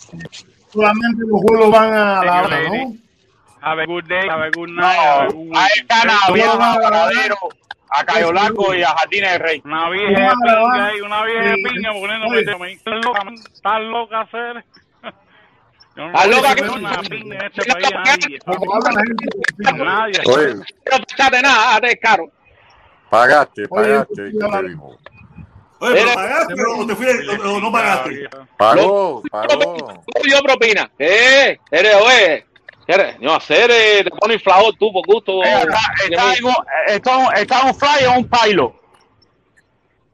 solamente 0.72 1.22
los 1.26 1.42
vuelos 1.42 1.70
van 1.70 1.92
a 1.92 2.24
la 2.24 2.42
Thank 2.48 2.50
you, 2.50 2.72
hora. 2.72 2.86
Have 3.62 3.82
a 3.82 3.86
good 3.86 4.04
day, 4.04 4.28
have 4.28 4.42
a 4.46 4.50
good 4.54 4.68
night, 4.70 4.96
have 4.96 5.26
a 5.28 5.32
good 5.32 5.44
no 5.46 6.58
va 6.58 6.70
a 6.70 6.74
a 6.74 6.78
Varadero, 6.78 7.36
a 7.90 8.04
Cayo 8.04 8.32
Largo 8.32 8.74
y 8.74 8.82
a 8.82 8.88
Jardines 8.88 9.32
del 9.32 9.40
Rey. 9.40 9.62
Una 9.64 9.90
vieja 9.90 10.32
pinga 10.44 10.86
ahí, 10.86 11.00
una 11.00 11.24
vieja 11.24 11.42
de 11.42 11.54
Sí. 11.56 11.62
pinga 11.64 11.92
poniéndome 11.92 12.36
Oye. 12.38 12.44
de 12.44 12.56
mí. 12.58 12.72
Estás 12.74 12.94
loca, 13.04 13.22
estás 13.52 13.80
loca, 13.82 14.20
hacer. 14.20 14.64
No 15.96 16.06
loca 16.26 16.54
que- 16.54 16.62
una 16.62 16.94
en 17.10 17.32
este 17.42 17.72
país 17.72 17.86
a 17.92 18.04
nadie. 18.04 18.38
Nadie. 19.78 20.20
Oye, 20.26 20.54
No 20.54 20.62
pensaste 21.06 21.42
nada, 21.42 21.74
hazte 21.74 21.90
el 21.90 21.98
caro. 21.98 22.30
Pagaste, 23.10 23.68
pagaste. 23.68 24.22
Oye, 25.78 25.92
pero 25.94 26.14
pagaste 26.14 26.54
o 26.54 26.86
te 26.86 26.96
fui 26.96 27.06
o, 27.06 27.54
o 27.56 27.60
no 27.60 27.70
pagaste. 27.72 28.28
Pagó, 28.56 29.22
pagó. 29.30 29.76
Tú 30.06 30.28
yo 30.28 30.40
propina. 30.42 30.90
Eh, 30.98 31.58
eres, 31.70 31.94
oye. 31.96 32.46
Eres, 32.88 33.18
no, 33.20 33.34
hacer, 33.34 33.68
eh, 33.68 34.04
te 34.04 34.10
pone 34.10 34.34
inflador 34.34 34.72
tú 34.78 34.92
por 34.92 35.04
gusto. 35.06 35.42
Eh, 35.42 35.48
está, 35.58 35.78
está 36.08 36.34
en 36.36 36.44
un, 36.44 36.54
está, 36.86 37.28
está 37.34 37.60
en 37.62 37.66
un 37.66 37.74
fly 37.74 38.06
o 38.06 38.12
un 38.12 38.30
pilot. 38.30 38.72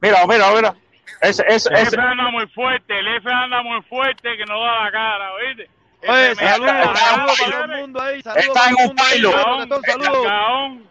Mira, 0.01 0.25
mira, 0.25 0.51
mira. 0.55 0.75
Ese, 1.21 1.43
ese, 1.47 1.69
El 1.69 1.75
ese. 1.75 1.91
jefe 1.91 2.01
anda 2.01 2.31
muy 2.31 2.47
fuerte, 2.47 2.99
el 2.99 3.05
jefe 3.05 3.29
anda 3.31 3.61
muy 3.61 3.79
fuerte 3.83 4.37
que 4.37 4.45
no 4.45 4.59
da 4.59 4.85
la 4.85 4.91
cara, 4.91 5.33
¿oíste? 5.35 5.69
Oye, 6.05 6.35
saludos, 6.35 6.71
está- 6.73 6.95
saludos 6.95 7.39
está- 7.39 7.45
para 7.45 7.63
todo 7.67 7.73
el 7.75 7.81
mundo 7.81 8.01
ahí. 8.01 8.21
Saludos 8.23 8.43
está 8.47 8.59
para 8.59 8.69
en 8.69 8.75
un 8.89 8.95
pilot. 8.95 9.85
Saludos. 9.85 10.81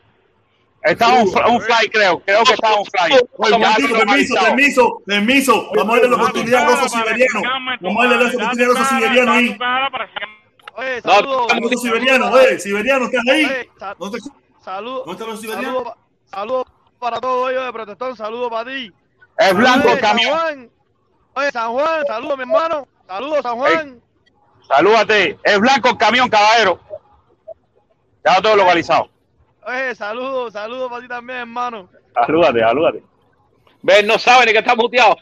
Está 0.85 1.09
un, 1.15 1.29
fl- 1.29 1.49
un 1.49 1.61
fly, 1.61 1.89
creo. 1.91 2.19
Creo 2.25 2.43
que 2.45 2.53
está 2.55 2.75
un 2.75 2.85
fly. 2.87 3.17
Oye, 3.37 3.59
permiso, 3.93 4.35
permiso, 4.35 5.03
permiso. 5.07 5.71
Vamos 5.77 5.95
a 5.97 6.01
darle 6.01 6.09
la 6.11 6.17
oportunidad 6.17 6.69
a 6.69 6.75
esos 6.75 6.91
siberianos. 6.93 7.43
Vamos 7.81 8.05
a 8.05 8.09
darle 8.09 8.25
la 8.25 8.31
oportunidad 8.31 8.69
a 8.71 8.73
esos 8.73 8.89
siberianos 8.89 9.37
ahí. 9.37 9.59
Oye, 10.75 11.01
saludos. 11.03 11.47
Los 11.71 11.83
siberianos, 11.83 12.33
oye, 12.35 12.59
siberianos, 12.59 13.09
¿están 13.13 13.31
ahí? 13.35 13.45
Oye, 13.45 13.71
sa- 13.79 13.95
¿Dónde, 13.99 14.19
Saludos. 14.65 15.03
dónde 15.07 15.13
están 15.13 15.29
los 15.29 15.41
siberianos? 15.41 15.67
Saludos 15.75 15.95
pa- 16.31 16.37
saludos 16.37 16.67
para 16.99 17.21
todos 17.21 17.51
ellos 17.51 17.67
de 17.67 17.73
protestón. 17.73 18.17
Saludos 18.17 18.51
para 18.51 18.71
ti. 18.71 18.93
Es 19.39 19.55
blanco 19.55 19.89
el 19.91 20.01
camión. 20.01 20.71
Oye, 21.35 21.51
San 21.53 21.71
Juan. 21.73 22.07
Saludos, 22.07 22.37
mi 22.39 22.43
hermano. 22.43 22.89
Saludos, 23.07 23.39
San 23.43 23.57
Juan. 23.57 24.03
Salúdate. 24.67 25.39
Es 25.45 25.59
blanco 25.61 25.91
el 25.91 25.97
camión, 25.97 26.29
caballero. 26.29 26.81
Ya 28.25 28.41
tengo 28.41 28.57
localizado. 28.57 29.11
Oye, 29.67 29.95
saludos, 29.95 30.53
saludos 30.53 30.91
para 30.91 31.03
ti 31.03 31.09
también, 31.09 31.39
hermano. 31.41 31.89
Salúdate, 32.15 32.61
salúdate. 32.61 33.03
Ven, 33.83 34.07
no 34.07 34.19
sabe 34.19 34.47
ni 34.47 34.53
que 34.53 34.59
está 34.59 34.75
muteado. 34.75 35.17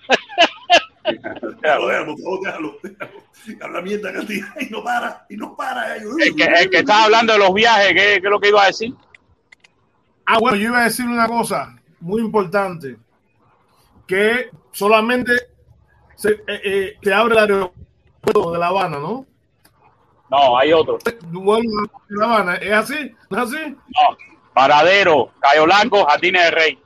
Déjalo, 1.62 1.88
déjalo, 1.88 2.14
déjalo, 2.42 2.78
déjalo. 2.82 3.20
Habla 3.62 3.80
mierda 3.80 4.12
cantidad 4.12 4.48
y 4.60 4.66
no 4.70 4.84
para, 4.84 5.24
y 5.30 5.36
no 5.36 5.56
para. 5.56 5.96
eh. 5.96 6.02
El 6.20 6.36
que, 6.36 6.44
el 6.44 6.70
que 6.70 6.78
estaba 6.78 7.04
hablando 7.04 7.32
de 7.32 7.38
los 7.38 7.54
viajes, 7.54 7.88
¿qué, 7.88 7.94
qué 7.94 8.16
es 8.16 8.22
lo 8.30 8.38
que 8.40 8.48
iba 8.48 8.62
a 8.62 8.66
decir? 8.66 8.94
Ah, 10.26 10.38
bueno, 10.38 10.56
yo 10.56 10.68
iba 10.68 10.80
a 10.80 10.84
decir 10.84 11.06
una 11.06 11.26
cosa 11.26 11.74
muy 12.00 12.20
importante, 12.20 12.96
que 14.06 14.50
solamente 14.72 15.32
se, 16.16 16.32
eh, 16.32 16.60
eh, 16.64 16.98
se 17.02 17.14
abre 17.14 17.32
el 17.34 17.40
aeropuerto 17.40 18.52
de 18.52 18.58
La 18.58 18.66
Habana, 18.68 18.98
¿no? 18.98 19.26
No, 20.30 20.58
hay 20.58 20.72
otro. 20.72 20.98
Vuelo 21.28 21.62
de 22.08 22.16
La 22.16 22.24
Habana, 22.26 22.54
¿es 22.56 22.72
así? 22.72 23.14
¿No 23.30 23.38
es 23.42 23.52
así? 23.54 23.70
No. 23.70 24.16
Paradero, 24.60 25.32
Cayo 25.40 25.64
Blanco, 25.64 26.04
Jardines 26.04 26.44
de 26.44 26.50
Rey. 26.50 26.78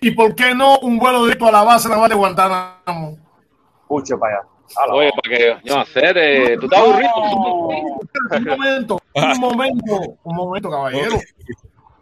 ¿Y 0.00 0.12
por 0.12 0.34
qué 0.34 0.54
no 0.54 0.78
un 0.78 0.98
vuelo 0.98 1.24
directo 1.24 1.46
a 1.46 1.52
la 1.52 1.62
base 1.62 1.90
naval 1.90 2.08
de 2.08 2.14
Guantánamo? 2.14 3.18
Escuche 3.82 4.16
para 4.16 4.38
allá. 4.38 4.48
Oye, 4.94 5.10
para 5.10 5.36
que 5.36 5.56
yo 5.62 5.78
hacer, 5.78 6.16
eh, 6.16 6.56
tú 6.58 6.64
estás 6.64 6.80
aburrido. 6.80 7.10
Un 7.14 8.44
momento, 8.44 8.98
un 9.12 9.40
momento, 9.40 10.18
un 10.22 10.34
momento, 10.34 10.70
caballero. 10.70 11.16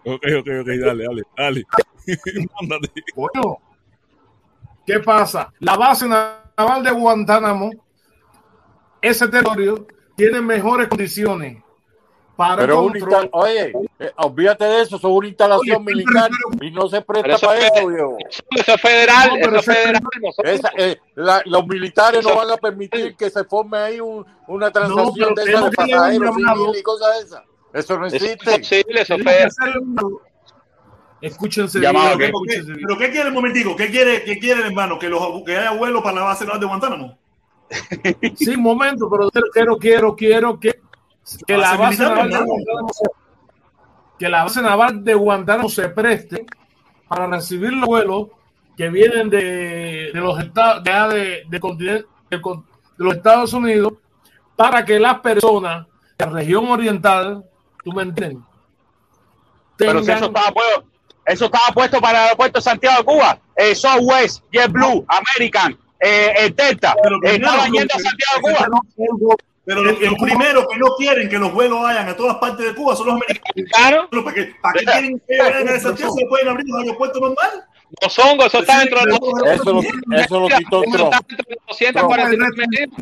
Ok, 0.04 0.22
ok, 0.38 0.48
ok, 0.60 0.66
dale, 0.66 1.04
dale, 1.04 1.22
dale. 1.36 1.64
Mándate. 2.60 3.02
Bueno, 3.16 3.58
¿qué 4.86 5.00
pasa? 5.00 5.52
La 5.58 5.76
base 5.76 6.06
naval 6.06 6.84
de 6.84 6.92
Guantánamo, 6.92 7.70
ese 9.02 9.26
territorio, 9.26 9.88
tiene 10.14 10.40
mejores 10.40 10.86
condiciones 10.86 11.64
para 12.48 12.56
Pero 12.62 12.82
una 12.82 12.98
control. 13.00 13.24
insta- 13.24 13.28
oye, 13.32 13.72
eh, 13.98 14.12
olvídate 14.16 14.64
de 14.64 14.80
eso, 14.82 14.98
son 14.98 15.12
una 15.12 15.28
instalación 15.28 15.76
Oye, 15.76 15.94
militar 15.94 16.30
y 16.60 16.70
no 16.70 16.88
se 16.88 17.02
presta 17.02 17.34
eso 17.34 17.46
para 17.46 17.58
es- 17.58 17.72
eso, 17.76 17.86
viejo. 17.86 18.16
Eso 18.56 18.74
es 18.74 18.80
federal, 18.80 19.28
No, 19.28 19.36
eso 19.36 19.44
pero 19.44 19.56
es 19.56 19.62
eso 19.62 19.70
es 19.72 19.76
federal. 19.78 20.02
nosotros- 20.22 20.52
Esa, 20.54 20.70
eh, 20.78 20.98
la- 21.16 21.42
los 21.44 21.66
militares 21.66 22.22
no 22.24 22.30
Eso- 22.30 22.38
van 22.38 22.50
a 22.50 22.56
permitir 22.56 23.14
que 23.16 23.28
se 23.30 23.44
forme 23.44 23.76
ahí 23.78 24.00
un- 24.00 24.24
una 24.48 24.70
transacción 24.70 25.34
de, 25.34 25.42
esa 25.42 25.44
tenemos 25.44 25.60
de 25.60 25.66
un 25.68 25.74
pasajeros 25.74 26.78
y 26.78 26.82
cosas 26.82 27.08
de 27.18 27.24
esas. 27.26 27.42
Eso 27.74 27.98
no 27.98 28.06
Eso 28.06 28.16
es 28.16 28.22
existe. 28.22 28.54
imposible, 28.54 29.00
eso 29.02 29.14
es 29.14 29.26
hacerle 29.26 29.78
un- 29.80 30.18
Escúchense 31.20 31.78
Llamado, 31.80 32.16
bien, 32.16 32.18
¿qué? 32.18 32.24
¿Pero 32.26 32.40
qué, 32.46 32.52
escúchense 32.54 32.72
bien. 32.72 32.86
pero 32.86 32.98
qué 32.98 33.10
quiere 33.10 33.28
el 33.28 33.34
momentico? 33.34 33.76
¿Qué 33.76 33.90
quiere, 33.90 34.24
qué 34.24 34.38
quiere 34.38 34.62
hermano? 34.62 34.98
¿Que, 34.98 35.08
los, 35.10 35.20
¿Que 35.44 35.56
haya 35.58 35.72
vuelo 35.72 36.02
para 36.02 36.16
la 36.16 36.22
base 36.22 36.46
de 36.46 36.66
Guantánamo? 36.66 37.18
Sí, 38.36 38.50
un 38.56 38.62
momento, 38.62 39.08
pero 39.10 39.30
quiero, 39.52 39.76
quiero, 39.78 40.16
quiero 40.16 40.58
que, 40.58 40.80
que 41.46 41.56
la 41.56 41.76
Base 41.76 42.02
naval 42.02 42.30
de. 42.30 42.36
Guantánamo 42.38 42.88
se- 42.92 43.10
que 44.18 44.28
la 44.28 44.42
base 44.44 44.60
naval 44.62 45.02
de 45.04 45.14
Guantánamo 45.14 45.68
se 45.70 45.88
preste 45.88 46.44
para 47.08 47.26
recibir 47.26 47.72
los 47.72 47.86
vuelos 47.86 48.28
que 48.76 48.88
vienen 48.90 49.30
de, 49.30 50.10
de 50.12 50.20
los 50.20 50.38
estados 50.38 50.84
de, 50.84 50.92
de, 50.92 51.44
de 51.48 51.60
continente- 51.60 52.06
de 52.30 52.40
los 52.98 53.14
Estados 53.16 53.52
Unidos 53.54 53.94
para 54.56 54.84
que 54.84 55.00
las 55.00 55.20
personas 55.20 55.86
de 56.18 56.26
la 56.26 56.32
región 56.32 56.68
oriental, 56.70 57.42
tú 57.82 57.92
me 57.92 58.02
entiendes, 58.02 58.44
Pero 59.76 60.02
si 60.02 60.10
eso 60.10 60.26
estaba 60.26 60.52
puesto, 60.52 60.84
eso 61.24 61.44
estaba 61.46 61.68
puesto 61.72 62.00
para 62.00 62.18
el 62.18 62.24
aeropuerto 62.24 62.58
de 62.58 62.62
Santiago 62.62 62.98
de 62.98 63.04
Cuba. 63.04 63.38
Eh, 63.56 63.74
Southwest, 63.74 64.44
JetBlue, 64.52 65.06
American, 65.08 65.78
eh, 65.98 66.32
el 66.40 66.54
Delta. 66.54 66.94
Pero 67.02 67.16
eh, 67.24 67.36
estaban 67.36 67.72
yendo 67.72 67.94
a 67.94 67.98
Santiago 67.98 68.34
de 68.36 68.66
Cuba. 68.66 68.68
Pero 69.70 69.84
los, 69.84 70.00
los 70.00 70.14
primeros 70.14 70.66
que 70.66 70.78
no 70.80 70.86
quieren 70.96 71.28
que 71.28 71.38
los 71.38 71.52
vuelos 71.52 71.80
vayan 71.80 72.08
a 72.08 72.16
todas 72.16 72.38
partes 72.38 72.66
de 72.66 72.74
Cuba 72.74 72.96
son 72.96 73.06
los 73.06 73.14
americanos. 73.14 73.70
Claro, 73.72 74.10
¿Para 74.10 74.34
qué, 74.34 74.52
para 74.60 74.80
qué 74.80 74.84
quieren 74.84 75.22
que 75.28 75.38
vayan 75.38 75.68
a 75.68 75.78
Santiago? 75.78 76.12
¿Se 76.12 76.26
pueden 76.26 76.48
abrir 76.48 76.66
los 76.66 76.80
aeropuertos 76.80 77.22
normales? 77.22 77.60
los 78.02 78.18
hongos, 78.18 78.46
eso 78.46 78.58
está 78.58 78.80
dentro 78.80 78.98
de 78.98 79.06
los. 79.06 79.18
Eso 79.46 79.72
lo, 79.72 79.80
eso 80.16 80.40
lo 80.40 80.48
quitó 80.48 80.82
Eso 80.82 80.92
Trump. 80.92 81.12
está 81.12 81.24
dentro 81.28 81.46
de 81.46 81.54
los 81.54 81.66
249 81.68 82.52
medidas. 82.56 83.00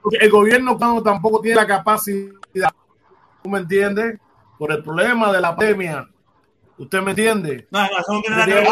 Porque 0.00 0.18
el 0.20 0.30
gobierno 0.30 0.74
cubano 0.74 1.02
tampoco 1.02 1.40
tiene 1.40 1.56
la 1.56 1.66
capacidad, 1.66 2.70
¿tú 3.42 3.48
me 3.48 3.58
entiendes? 3.58 4.20
Por 4.60 4.70
el 4.70 4.84
problema 4.84 5.32
de 5.32 5.40
la 5.40 5.56
pandemia. 5.56 6.08
¿Usted 6.78 7.00
me 7.00 7.12
entiende? 7.12 7.66
No, 7.70 7.80
no, 7.80 7.88
no 7.88 8.22
al 8.36 8.46
revés, 8.46 8.68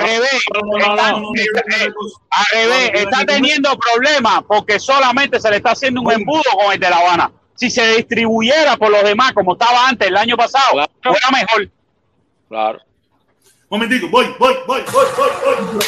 revés. 0.00 0.42
Revés, 2.52 2.90
está 2.94 3.24
teniendo 3.26 3.76
problemas 3.76 4.42
porque 4.46 4.78
solamente 4.78 5.40
se 5.40 5.50
le 5.50 5.56
está 5.56 5.72
haciendo 5.72 6.00
un 6.00 6.12
embudo 6.12 6.42
con 6.52 6.72
el 6.72 6.78
de 6.78 6.88
La 6.88 6.96
Habana. 6.98 7.32
Si 7.56 7.70
se 7.70 7.96
distribuyera 7.96 8.76
por 8.76 8.90
los 8.90 9.02
demás, 9.02 9.32
como 9.32 9.54
estaba 9.54 9.88
antes 9.88 10.08
el 10.08 10.16
año 10.16 10.36
pasado, 10.36 10.72
Claro. 10.72 10.90
fuera 11.02 11.30
mejor. 11.32 11.70
Claro. 12.48 12.78
Momentico, 13.68 14.08
voy, 14.08 14.26
voy, 14.38 14.54
voy, 14.66 14.82
voy, 14.92 15.06
voy, 15.16 15.28
voy. 15.74 15.84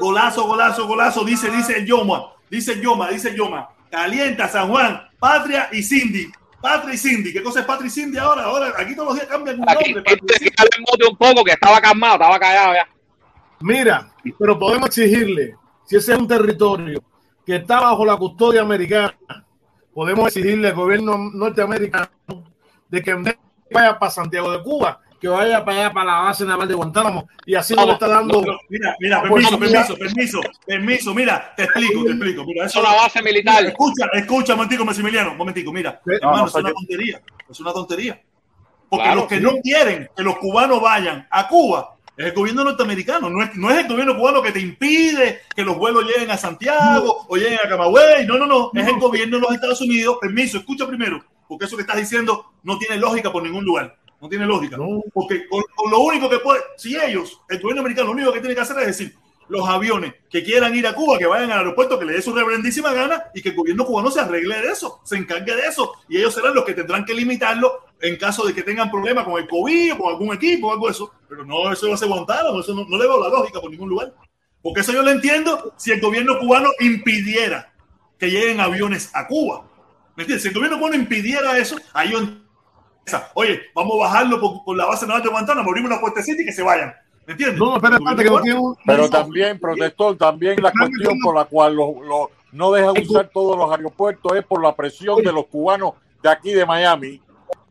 Golazo, 0.00 0.44
golazo, 0.44 0.86
golazo, 0.86 1.24
dice, 1.24 1.50
dice 1.50 1.78
el 1.78 1.86
Yoma, 1.86 2.32
dice 2.50 2.72
el 2.74 2.82
Yoma, 2.82 3.08
dice 3.08 3.30
el 3.30 3.36
Yoma. 3.36 3.70
Calienta 3.90 4.48
San 4.48 4.68
Juan, 4.68 5.08
Patria 5.18 5.70
y 5.72 5.82
Cindy. 5.82 6.30
Patria 6.60 6.94
y 6.94 6.98
Cindy. 6.98 7.32
¿Qué 7.32 7.42
cosa 7.42 7.60
es 7.60 7.66
Patria 7.66 7.86
y 7.86 7.90
Cindy 7.90 8.18
ahora? 8.18 8.44
Ahora, 8.44 8.72
aquí 8.76 8.94
todos 8.94 9.08
los 9.08 9.14
días 9.16 9.26
cambian 9.26 9.60
un 9.60 9.68
Aquí, 9.68 9.92
nombre. 9.92 10.14
este, 10.14 10.46
el 10.46 11.08
un 11.10 11.16
poco, 11.16 11.44
que 11.44 11.52
estaba 11.52 11.80
calmado, 11.80 12.14
estaba 12.14 12.38
callado 12.38 12.74
ya. 12.74 12.88
Mira, 13.60 14.12
pero 14.38 14.58
podemos 14.58 14.88
exigirle, 14.88 15.56
si 15.84 15.96
ese 15.96 16.12
es 16.12 16.18
un 16.18 16.28
territorio 16.28 17.02
que 17.44 17.56
está 17.56 17.80
bajo 17.80 18.04
la 18.04 18.16
custodia 18.16 18.62
americana, 18.62 19.14
podemos 19.94 20.26
exigirle 20.28 20.68
al 20.68 20.74
gobierno 20.74 21.16
norteamericano 21.32 22.10
de 22.88 23.02
que 23.02 23.10
en 23.10 23.22
vez 23.24 23.38
de 23.68 23.74
vaya 23.74 23.98
para 23.98 24.10
Santiago 24.10 24.50
de 24.52 24.62
Cuba, 24.62 25.00
que 25.20 25.28
vaya 25.28 25.64
para 25.64 25.78
allá, 25.78 25.92
para 25.92 26.06
la 26.12 26.20
base 26.20 26.44
naval 26.44 26.68
de 26.68 26.74
Guantánamo, 26.74 27.28
y 27.44 27.54
así 27.54 27.74
no 27.74 27.86
le 27.86 27.92
está 27.92 28.08
dando... 28.08 28.42
No, 28.42 28.58
mira, 28.68 28.96
mira, 29.00 29.22
permiso, 29.22 29.58
permiso, 29.58 29.96
permiso, 29.96 30.40
permiso, 30.66 31.14
mira, 31.14 31.54
te 31.56 31.64
explico, 31.64 32.04
te 32.04 32.10
explico, 32.10 32.44
mira, 32.44 32.66
eso 32.66 32.80
Es 32.80 32.86
una 32.86 32.96
base 32.96 33.22
militar. 33.22 33.64
Escucha, 33.64 34.06
escucha, 34.12 34.54
momentico, 34.54 34.84
Maximiliano, 34.84 35.34
momentico, 35.34 35.72
mira, 35.72 36.00
hermano, 36.06 36.38
no 36.38 36.46
es 36.46 36.54
una 36.54 36.68
yo. 36.68 36.74
tontería, 36.74 37.20
es 37.48 37.60
una 37.60 37.72
tontería. 37.72 38.20
Porque 38.88 39.04
Claro, 39.04 39.20
los 39.20 39.28
que 39.28 39.36
sí. 39.38 39.42
no 39.42 39.52
quieren 39.62 40.08
que 40.16 40.22
los 40.22 40.36
cubanos 40.36 40.80
vayan 40.80 41.26
a 41.30 41.48
Cuba 41.48 41.96
es 42.16 42.26
el 42.26 42.32
gobierno 42.32 42.64
norteamericano, 42.64 43.28
no 43.28 43.42
es, 43.42 43.54
no 43.56 43.70
es 43.70 43.78
el 43.78 43.88
gobierno 43.88 44.16
cubano 44.16 44.40
que 44.42 44.52
te 44.52 44.60
impide 44.60 45.42
que 45.54 45.62
los 45.62 45.76
vuelos 45.76 46.04
lleguen 46.04 46.30
a 46.30 46.38
Santiago 46.38 47.26
o 47.28 47.36
lleguen 47.36 47.58
a 47.62 47.68
Camagüey, 47.68 48.26
no, 48.26 48.38
no, 48.38 48.46
no, 48.46 48.70
es 48.74 48.86
el 48.86 48.98
gobierno 48.98 49.36
de 49.36 49.42
los 49.42 49.52
Estados 49.52 49.80
Unidos, 49.82 50.16
permiso, 50.20 50.56
escucha 50.58 50.86
primero, 50.86 51.22
porque 51.46 51.66
eso 51.66 51.76
que 51.76 51.82
estás 51.82 51.98
diciendo 51.98 52.52
no 52.62 52.78
tiene 52.78 52.96
lógica 52.96 53.30
por 53.30 53.42
ningún 53.42 53.64
lugar, 53.64 53.96
no 54.20 54.28
tiene 54.28 54.46
lógica, 54.46 54.76
No. 54.76 55.02
porque 55.12 55.46
con, 55.48 55.62
con 55.74 55.90
lo 55.90 56.00
único 56.00 56.28
que 56.28 56.38
puede, 56.38 56.60
si 56.76 56.96
ellos, 56.96 57.40
el 57.48 57.60
gobierno 57.60 57.80
americano, 57.82 58.06
lo 58.08 58.12
único 58.12 58.32
que 58.32 58.40
tiene 58.40 58.54
que 58.54 58.60
hacer 58.62 58.78
es 58.80 58.86
decir, 58.86 59.14
los 59.48 59.68
aviones 59.68 60.12
que 60.28 60.42
quieran 60.42 60.74
ir 60.74 60.86
a 60.86 60.94
Cuba, 60.94 61.18
que 61.18 61.26
vayan 61.26 61.52
al 61.52 61.58
aeropuerto, 61.58 61.98
que 61.98 62.04
le 62.04 62.14
dé 62.14 62.22
su 62.22 62.34
reverendísima 62.34 62.92
gana 62.92 63.24
y 63.32 63.40
que 63.42 63.50
el 63.50 63.54
gobierno 63.54 63.84
cubano 63.84 64.10
se 64.10 64.18
arregle 64.20 64.60
de 64.60 64.72
eso, 64.72 65.00
se 65.04 65.16
encargue 65.16 65.54
de 65.54 65.66
eso. 65.68 65.92
Y 66.08 66.16
ellos 66.16 66.34
serán 66.34 66.52
los 66.54 66.64
que 66.64 66.74
tendrán 66.74 67.04
que 67.04 67.14
limitarlo 67.14 67.80
en 68.00 68.16
caso 68.16 68.44
de 68.44 68.52
que 68.52 68.64
tengan 68.64 68.90
problemas 68.90 69.24
con 69.24 69.40
el 69.40 69.46
COVID 69.46 69.92
o 69.94 69.98
con 69.98 70.08
algún 70.12 70.34
equipo 70.34 70.66
o 70.68 70.72
algo 70.72 70.86
de 70.86 70.92
eso. 70.92 71.12
Pero 71.28 71.44
no, 71.44 71.72
eso 71.72 71.88
va 71.88 71.94
a 71.94 71.96
ser 71.96 72.08
Guantánamo, 72.08 72.58
eso 72.58 72.74
no, 72.74 72.84
no 72.88 72.98
le 72.98 73.06
veo 73.06 73.22
la 73.22 73.28
lógica 73.28 73.60
por 73.60 73.70
ningún 73.70 73.88
lugar. 73.88 74.12
Porque 74.60 74.80
eso 74.80 74.92
yo 74.92 75.02
lo 75.04 75.10
entiendo 75.12 75.72
si 75.76 75.92
el 75.92 76.00
gobierno 76.00 76.40
cubano 76.40 76.70
impidiera 76.80 77.72
que 78.18 78.28
lleguen 78.30 78.58
aviones 78.58 79.10
a 79.14 79.28
Cuba. 79.28 79.64
¿Me 80.16 80.24
entiendes? 80.24 80.42
Si 80.42 80.48
el 80.48 80.54
gobierno 80.54 80.78
cubano 80.78 80.96
impidiera 80.96 81.56
eso, 81.56 81.76
ahí 81.92 82.10
yo 82.10 82.18
Oye, 83.34 83.60
vamos 83.74 83.96
a 84.00 84.04
bajarlo 84.04 84.40
por, 84.40 84.64
por 84.64 84.76
la 84.76 84.86
base 84.86 85.06
naval 85.06 85.22
de 85.22 85.28
Guantánamo, 85.28 85.68
abrimos 85.70 85.90
una 85.92 86.00
puertecita 86.00 86.42
y 86.42 86.44
que 86.46 86.52
se 86.52 86.62
vayan. 86.62 86.92
¿Me 87.26 87.32
entiendes? 87.32 87.58
No, 87.58 87.80
pero 87.80 87.96
espérate, 87.96 88.22
que 88.24 88.30
no 88.30 88.40
tiene 88.40 88.58
un- 88.60 88.76
Pero 88.84 89.08
también, 89.10 89.58
protector, 89.60 90.16
también 90.16 90.62
la 90.62 90.72
cuestión 90.72 91.18
por 91.20 91.34
la 91.34 91.44
cual 91.44 91.74
lo- 91.74 92.02
lo- 92.02 92.30
no 92.52 92.72
dejan 92.72 92.94
usar 93.02 93.30
todos 93.32 93.56
los 93.56 93.70
aeropuertos 93.70 94.36
es 94.36 94.44
por 94.44 94.62
la 94.62 94.74
presión 94.74 95.22
de 95.22 95.32
los 95.32 95.46
cubanos 95.46 95.92
de 96.22 96.28
aquí 96.30 96.52
de 96.52 96.64
Miami. 96.66 97.20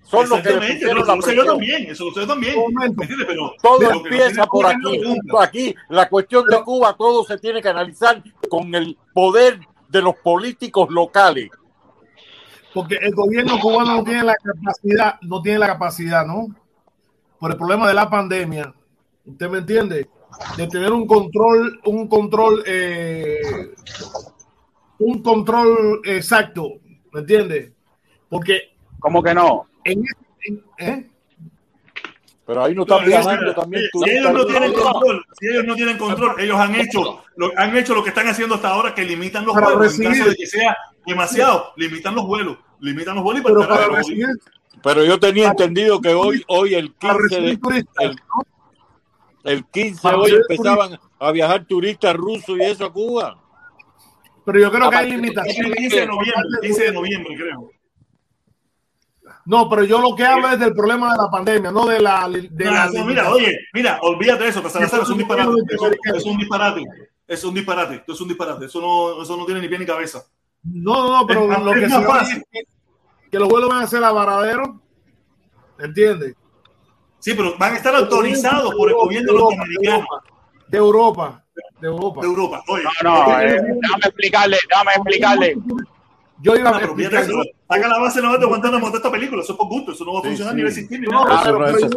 Son 0.03 0.29
los 0.29 0.39
que 0.41 0.49
eso 0.49 0.59
la 0.93 1.15
lo 1.15 1.21
sé 1.21 1.35
yo 1.35 1.45
también, 1.45 1.89
eso 1.89 2.05
lo 2.05 2.11
sé 2.13 2.19
yo 2.21 2.27
también. 2.27 2.55
Pero 3.27 3.53
Todo 3.61 3.79
pero 3.79 3.91
empieza 3.91 4.41
no 4.41 4.47
por 4.47 4.65
aquí. 4.67 5.01
Aquí, 5.39 5.75
la 5.89 6.07
cuestión 6.09 6.45
de 6.45 6.61
Cuba, 6.63 6.95
todo 6.97 7.23
se 7.25 7.37
tiene 7.39 7.61
que 7.61 7.69
analizar 7.69 8.21
con 8.49 8.73
el 8.75 8.95
poder 9.13 9.59
de 9.89 10.01
los 10.01 10.15
políticos 10.17 10.89
locales. 10.91 11.49
Porque 12.75 12.95
el 13.01 13.15
gobierno 13.15 13.57
cubano 13.57 13.95
no 13.95 14.03
tiene 14.03 14.23
la 14.23 14.35
capacidad, 14.35 15.15
no 15.21 15.41
tiene 15.41 15.59
la 15.59 15.67
capacidad, 15.67 16.25
¿no? 16.27 16.47
Por 17.39 17.51
el 17.51 17.57
problema 17.57 17.87
de 17.87 17.93
la 17.93 18.09
pandemia, 18.09 18.73
¿usted 19.25 19.49
me 19.49 19.59
entiende? 19.59 20.09
De 20.57 20.67
tener 20.67 20.91
un 20.91 21.07
control, 21.07 21.79
un 21.85 22.09
control, 22.09 22.63
eh, 22.67 23.73
un 24.99 25.23
control 25.23 26.01
exacto, 26.03 26.73
¿me 27.13 27.21
entiende? 27.21 27.73
Porque 28.27 28.75
¿Cómo 28.99 29.23
que 29.23 29.33
no? 29.33 29.67
en, 29.85 30.03
en- 30.43 30.63
¿eh? 30.77 31.09
Pero 32.45 32.63
ahí 32.63 32.75
no 32.75 32.83
están 32.83 32.97
No, 33.01 33.07
ellos- 33.07 33.25
viajando 33.25 33.55
también 33.55 33.83
si 33.83 33.89
turistas 33.91 34.19
ellos 34.21 34.33
no 34.33 34.45
tienen 34.45 34.73
control, 34.73 35.25
si 35.39 35.47
ellos 35.47 35.63
no 35.65 35.75
tienen 35.75 35.97
control, 35.97 36.39
ellos 36.39 36.57
han 36.59 36.75
hecho, 36.75 37.23
lo, 37.37 37.51
han 37.57 37.75
hecho 37.77 37.95
lo 37.95 38.03
que 38.03 38.09
están 38.09 38.27
haciendo 38.27 38.55
hasta 38.55 38.69
ahora, 38.69 38.93
que 38.93 39.03
limitan 39.03 39.45
los 39.45 39.53
Para 39.55 39.67
vuelos. 39.69 39.81
En 39.99 40.05
recibir- 40.05 40.17
caso 40.19 40.29
de 40.29 40.35
que 40.35 40.45
sea 40.47 40.77
demasiado, 41.07 41.73
limitan 41.75 42.13
los 42.13 42.25
vuelos, 42.27 42.57
limitan 42.81 43.15
los 43.15 43.23
vuelos 43.23 43.41
y 43.41 43.45
Pero 43.45 43.55
para 43.61 43.67
para 43.69 43.81
carajo, 43.81 43.95
recibir, 43.97 44.27
Pero 44.83 45.03
yo 45.03 45.19
tenía 45.19 45.47
entendido 45.47 45.99
que 45.99 46.13
hoy, 46.13 46.43
hoy 46.47 46.75
el 46.75 46.91
para 46.93 47.17
15 47.17 47.41
de, 47.41 47.85
el, 48.01 48.15
el 49.43 49.65
15 49.65 50.01
Para 50.03 50.17
hoy 50.19 50.31
empezaban 50.35 50.99
a 51.19 51.31
viajar 51.31 51.65
turistas 51.65 52.15
rusos 52.15 52.57
y 52.59 52.61
eso 52.61 52.85
a 52.85 52.93
Cuba. 52.93 53.39
pero 54.45 54.59
yo 54.59 54.71
creo 54.71 54.89
que 54.91 54.95
hay 54.97 55.09
el 55.09 55.15
limitaciones. 55.21 55.75
15 55.77 55.99
de 56.01 56.05
noviembre, 56.05 56.59
15 56.61 56.83
de 56.83 56.91
noviembre, 56.91 57.35
creo. 57.35 57.71
No, 59.45 59.69
pero 59.69 59.83
yo 59.83 59.99
lo 60.01 60.15
que 60.15 60.25
hablo 60.25 60.49
es 60.49 60.59
del 60.59 60.73
problema 60.73 61.11
de 61.11 61.17
la 61.17 61.29
pandemia, 61.29 61.71
no 61.71 61.85
de 61.85 61.99
la. 61.99 62.27
De 62.29 62.65
la 62.65 62.89
sí, 62.89 62.97
mira, 63.03 63.29
oye, 63.31 63.55
mira, 63.73 63.99
olvídate 64.01 64.43
de 64.45 64.49
eso, 64.49 64.61
Tazarazar, 64.61 65.01
es 65.03 65.09
un 65.09 65.17
disparate, 65.19 65.51
es 66.15 66.25
un 66.25 66.37
disparate, 66.37 66.83
es 67.27 67.43
un 67.43 67.53
disparate, 67.53 67.95
esto 67.95 68.13
es 68.13 68.21
un 68.21 68.27
disparate, 68.27 68.65
eso 68.65 68.81
no, 68.81 69.21
eso 69.21 69.37
no 69.37 69.45
tiene 69.45 69.61
ni 69.61 69.67
pie 69.67 69.77
ni 69.79 69.85
cabeza. 69.85 70.23
No, 70.63 70.95
no, 70.95 71.19
no, 71.19 71.27
pero 71.27 71.51
Es 71.51 71.59
lo 71.59 71.73
es 71.73 71.79
que 71.79 71.87
más 71.87 71.99
se 72.01 72.05
fácil. 72.07 72.37
es 72.37 72.43
que, 72.51 73.29
que 73.29 73.39
los 73.39 73.47
vuelos 73.47 73.69
van 73.69 73.83
a 73.83 73.87
ser 73.87 74.03
a 74.03 74.11
Varadero, 74.11 74.81
¿entiendes? 75.77 76.35
Sí, 77.19 77.33
pero 77.35 77.55
van 77.57 77.73
a 77.73 77.77
estar 77.77 77.95
autorizados 77.95 78.73
por 78.73 78.89
el 78.89 78.95
gobierno 78.95 79.33
norteamericano. 79.33 80.05
De 80.67 80.77
Europa, 80.79 81.43
de 81.79 81.87
Europa. 81.87 82.21
De 82.21 82.27
Europa, 82.27 82.63
oye. 82.67 82.83
No, 83.03 83.27
no, 83.27 83.39
eh, 83.41 83.61
déjame 83.61 84.05
explicarle, 84.05 84.57
déjame 84.69 84.91
explicarle. 84.93 85.57
Yo 86.41 86.55
iba 86.55 86.69
No, 86.71 86.77
a 86.77 86.95
fíjate 86.95 87.17
eso, 87.21 87.41
Saca 87.69 87.87
la 87.87 87.97
base 87.99 88.21
naval 88.21 88.39
de 88.39 88.45
Guantánamo 88.45 88.89
de 88.91 88.97
esta 88.97 89.11
película, 89.11 89.41
eso 89.41 89.53
es 89.53 89.57
por 89.57 89.67
gusto, 89.67 89.91
eso 89.93 90.03
no 90.05 90.13
va 90.13 90.19
a 90.19 90.21
Sí, 90.23 90.27
funcionar 90.29 90.53
sí. 90.53 90.57
ni 90.57 90.61
va 90.63 90.67
a 90.67 90.69
existir 90.71 90.99
ni 90.99 91.07
No, 91.07 91.23
nada. 91.23 91.41
pero, 91.43 91.59
no, 91.59 91.65
pero 91.65 91.89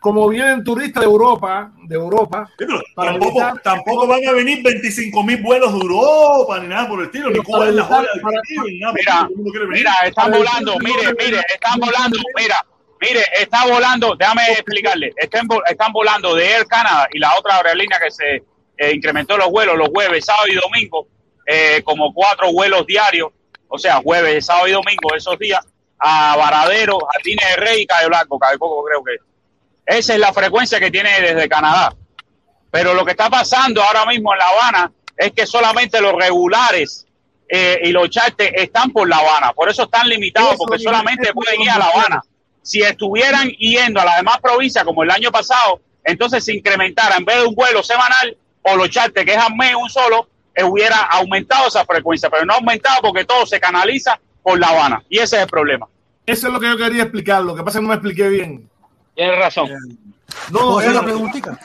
como 0.00 0.28
vienen 0.28 0.62
turistas 0.62 1.00
de 1.02 1.06
Europa, 1.06 1.72
de 1.88 1.94
Europa, 1.94 2.46
Sí, 2.58 2.64
pero 2.66 2.78
para 2.94 3.12
tampoco, 3.12 3.40
evitar- 3.40 3.62
tampoco 3.62 4.06
van 4.06 4.28
a 4.28 4.32
venir 4.32 4.62
25 4.62 5.22
mil 5.22 5.42
vuelos 5.42 5.72
de 5.72 5.78
Europa 5.80 6.60
ni 6.60 6.68
nada 6.68 6.86
por 6.88 7.00
el 7.00 7.06
estilo, 7.06 7.30
ni 7.30 7.38
Cuba 7.38 7.68
es 7.68 7.74
la 7.74 7.84
joya 7.84 8.08
ni. 8.14 8.74
Mira. 8.92 9.28
Mira, 9.70 9.92
están 10.04 10.30
volando, 10.30 10.78
mire, 10.80 11.14
mire, 11.18 11.40
están 11.54 11.80
volando, 11.80 12.18
mira, 12.36 12.56
mire, 13.00 13.22
está 13.40 13.66
volando, 13.66 14.14
déjame 14.14 14.42
explicarle, 14.52 15.12
están 15.16 15.92
volando 15.92 16.34
de 16.34 16.50
Air 16.52 16.66
Canada 16.66 17.08
y 17.12 17.18
la 17.18 17.34
otra 17.38 17.56
aerolínea 17.56 17.98
que 17.98 18.10
se 18.10 18.42
eh, 18.76 18.92
incrementó 18.94 19.38
los 19.38 19.48
vuelos 19.50 19.76
los 19.78 19.88
jueves, 19.88 20.24
sábado 20.26 20.48
y 20.48 20.54
domingo, 20.56 21.06
eh, 21.46 21.80
como 21.82 22.12
cuatro 22.12 22.52
vuelos 22.52 22.84
diarios, 22.86 23.30
o 23.74 23.78
sea, 23.78 23.96
jueves, 23.96 24.46
sábado 24.46 24.68
y 24.68 24.72
domingo, 24.72 25.14
esos 25.16 25.36
días, 25.36 25.60
a 25.98 26.36
Varadero, 26.36 26.96
Jardines 27.12 27.44
de 27.48 27.56
Rey 27.56 27.82
y 27.82 27.86
Cayo 27.86 28.08
Blanco, 28.08 28.38
Cayo 28.38 28.58
Coco 28.58 28.84
creo 28.84 29.02
que. 29.02 29.16
Esa 29.84 30.14
es 30.14 30.20
la 30.20 30.32
frecuencia 30.32 30.78
que 30.78 30.92
tiene 30.92 31.10
desde 31.20 31.48
Canadá. 31.48 31.92
Pero 32.70 32.94
lo 32.94 33.04
que 33.04 33.10
está 33.10 33.28
pasando 33.28 33.82
ahora 33.82 34.06
mismo 34.06 34.32
en 34.32 34.38
La 34.38 34.46
Habana 34.46 34.92
es 35.16 35.32
que 35.32 35.44
solamente 35.44 36.00
los 36.00 36.14
regulares 36.14 37.04
eh, 37.48 37.80
y 37.82 37.90
los 37.90 38.08
charters 38.10 38.52
están 38.54 38.92
por 38.92 39.08
La 39.08 39.16
Habana. 39.16 39.52
Por 39.52 39.68
eso 39.68 39.82
están 39.82 40.08
limitados, 40.08 40.52
Eso 40.52 40.58
porque 40.58 40.78
solamente 40.78 41.32
pueden 41.32 41.60
ir 41.60 41.70
a 41.70 41.78
La 41.78 41.86
Habana. 41.86 42.22
Si 42.62 42.80
estuvieran 42.80 43.48
yendo 43.48 44.00
a 44.00 44.04
las 44.04 44.16
demás 44.16 44.38
provincias, 44.40 44.84
como 44.84 45.02
el 45.02 45.10
año 45.10 45.32
pasado, 45.32 45.80
entonces 46.04 46.44
se 46.44 46.54
incrementara 46.54 47.16
en 47.16 47.24
vez 47.24 47.38
de 47.38 47.46
un 47.46 47.54
vuelo 47.56 47.82
semanal 47.82 48.36
o 48.62 48.76
los 48.76 48.88
charters, 48.88 49.26
que 49.26 49.34
es 49.34 49.38
al 49.38 49.54
mes 49.56 49.74
un 49.74 49.90
solo, 49.90 50.28
hubiera 50.62 50.96
aumentado 50.98 51.66
esa 51.68 51.84
frecuencia, 51.84 52.30
pero 52.30 52.44
no 52.44 52.52
ha 52.52 52.56
aumentado 52.56 53.00
porque 53.02 53.24
todo 53.24 53.44
se 53.46 53.58
canaliza 53.58 54.20
por 54.42 54.58
La 54.60 54.68
Habana. 54.68 55.02
Y 55.08 55.18
ese 55.18 55.36
es 55.36 55.42
el 55.42 55.48
problema. 55.48 55.86
eso 56.26 56.46
es 56.46 56.52
lo 56.52 56.60
que 56.60 56.68
yo 56.68 56.76
quería 56.76 57.02
explicar. 57.02 57.42
Lo 57.42 57.54
que 57.56 57.62
pasa 57.64 57.78
es 57.78 57.80
que 57.80 57.82
no 57.82 57.88
me 57.88 57.94
expliqué 57.94 58.28
bien. 58.28 58.68
Tienes 59.16 59.38
razón. 59.38 59.68
No, 60.50 60.58
¿Puedo 60.58 60.78
hacer 60.78 60.90
es- 60.90 60.96
la 60.96 61.02
preguntita? 61.02 61.58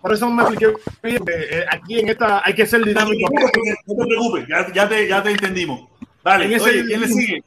por 0.00 0.12
eso 0.12 0.26
no 0.28 0.34
me 0.36 0.42
expliqué 0.44 0.66
bien. 1.02 1.16
eh, 1.28 1.46
eh, 1.50 1.64
aquí 1.70 1.98
en 2.00 2.08
esta 2.08 2.40
hay 2.44 2.54
que 2.54 2.66
ser 2.66 2.80
No 2.80 2.84
te 2.86 2.90
dinámico. 2.90 3.30
preocupes, 3.30 3.74
no 3.86 3.94
te 3.96 4.06
preocupes, 4.06 4.46
ya, 4.48 4.72
ya 4.72 4.88
te, 4.88 5.08
ya 5.08 5.22
te 5.22 5.30
entendimos. 5.30 5.88
Dale, 6.24 6.44
En 6.46 6.52
ese- 6.52 6.64
oye, 6.70 6.84
¿quién 6.86 7.00
le 7.00 7.08
sigue? 7.08 7.42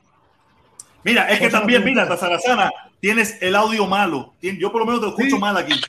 Mira, 1.04 1.30
es 1.30 1.40
que 1.40 1.50
también, 1.50 1.84
mira, 1.84 2.08
Tazarazana, 2.08 2.72
tienes 3.00 3.38
el 3.42 3.56
audio 3.56 3.88
malo. 3.88 4.34
Yo 4.42 4.72
por 4.72 4.82
lo 4.82 4.86
menos 4.86 5.02
te 5.02 5.08
escucho 5.08 5.36
Sí. 5.36 5.40
mal 5.42 5.58
aquí. 5.58 5.80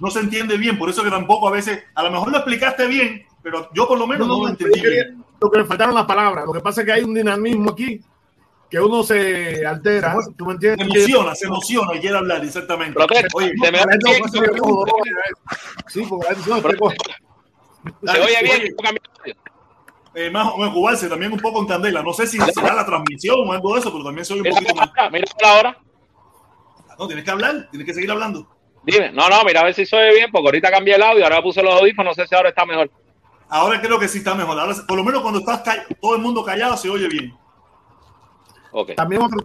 No 0.00 0.10
se 0.10 0.20
entiende 0.20 0.56
bien, 0.56 0.78
por 0.78 0.88
eso 0.88 1.04
que 1.04 1.10
tampoco 1.10 1.48
a 1.48 1.50
veces, 1.50 1.82
a 1.94 2.02
lo 2.02 2.10
mejor 2.10 2.30
lo 2.30 2.38
explicaste 2.38 2.86
bien, 2.86 3.26
pero 3.44 3.68
yo 3.74 3.86
por 3.86 3.98
lo 3.98 4.06
menos 4.08 4.26
no, 4.26 4.38
lo 4.38 4.42
yo 4.44 4.48
entendí 4.48 4.80
quería- 4.80 5.04
bien. 5.04 5.24
lo 5.40 5.50
que 5.50 5.58
me 5.58 5.64
faltaron 5.66 5.94
las 5.94 6.06
palabras. 6.06 6.46
Lo 6.46 6.52
que 6.52 6.60
pasa 6.60 6.80
es 6.80 6.86
que 6.86 6.92
hay 6.94 7.02
un 7.04 7.14
dinamismo 7.14 7.70
aquí 7.72 8.00
que 8.70 8.80
uno 8.80 9.02
se 9.04 9.64
altera. 9.64 10.16
¿Tú 10.36 10.46
me 10.46 10.52
Se 10.58 10.72
entiendes? 10.72 10.86
emociona, 10.96 11.34
se 11.34 11.46
emociona 11.46 11.94
y 11.94 12.00
quiere 12.00 12.16
hablar, 12.16 12.42
exactamente. 12.42 12.98
Oye, 13.34 13.52
se 13.62 13.70
me 13.70 13.78
no 13.78 13.84
¿no? 13.84 14.86
Sí, 15.86 16.04
porque 16.08 16.34
no 16.36 16.90
se 18.12 18.20
oye 18.20 18.36
bien. 18.42 18.74
Eh, 20.16 20.30
más 20.30 20.46
o 20.52 20.56
menos 20.58 20.72
cubarse 20.72 21.08
también 21.08 21.32
un 21.32 21.40
poco 21.40 21.60
en 21.60 21.66
candela. 21.66 22.02
No 22.02 22.12
sé 22.12 22.26
si 22.26 22.38
será 22.40 22.72
la 22.74 22.86
transmisión 22.86 23.36
o 23.46 23.52
algo 23.52 23.74
de 23.74 23.80
eso, 23.80 23.92
pero 23.92 24.04
también 24.04 24.24
soy 24.24 24.40
un 24.40 24.44
poquito 24.46 24.74
más. 24.74 24.90
mira 25.12 25.24
ahora. 25.44 25.76
No, 26.98 27.06
tienes 27.08 27.24
que 27.24 27.30
hablar, 27.32 27.68
tienes 27.70 27.86
que 27.86 27.94
seguir 27.94 28.10
hablando. 28.10 28.48
Dime, 28.84 29.10
no, 29.12 29.28
no, 29.28 29.42
mira 29.44 29.60
a 29.60 29.64
ver 29.64 29.74
si 29.74 29.84
se 29.86 29.96
oye 29.96 30.14
bien, 30.14 30.30
porque 30.30 30.46
ahorita 30.48 30.70
cambié 30.70 30.94
el 30.94 31.02
audio, 31.02 31.24
ahora 31.24 31.42
puse 31.42 31.62
los 31.62 31.74
audífonos, 31.74 32.16
no 32.16 32.22
sé 32.22 32.28
si 32.28 32.34
ahora 32.34 32.50
está 32.50 32.64
mejor. 32.64 32.90
Ahora 33.54 33.80
creo 33.80 34.00
que 34.00 34.08
sí 34.08 34.18
está 34.18 34.34
mejor. 34.34 34.58
Ahora, 34.58 34.74
por 34.84 34.96
lo 34.96 35.04
menos 35.04 35.22
cuando 35.22 35.38
estás 35.38 35.60
ca- 35.60 35.86
todo 36.00 36.16
el 36.16 36.20
mundo 36.22 36.44
callado 36.44 36.76
se 36.76 36.90
oye 36.90 37.06
bien. 37.06 37.32
Ok. 38.72 38.96
También 38.96 39.22
otra, 39.22 39.38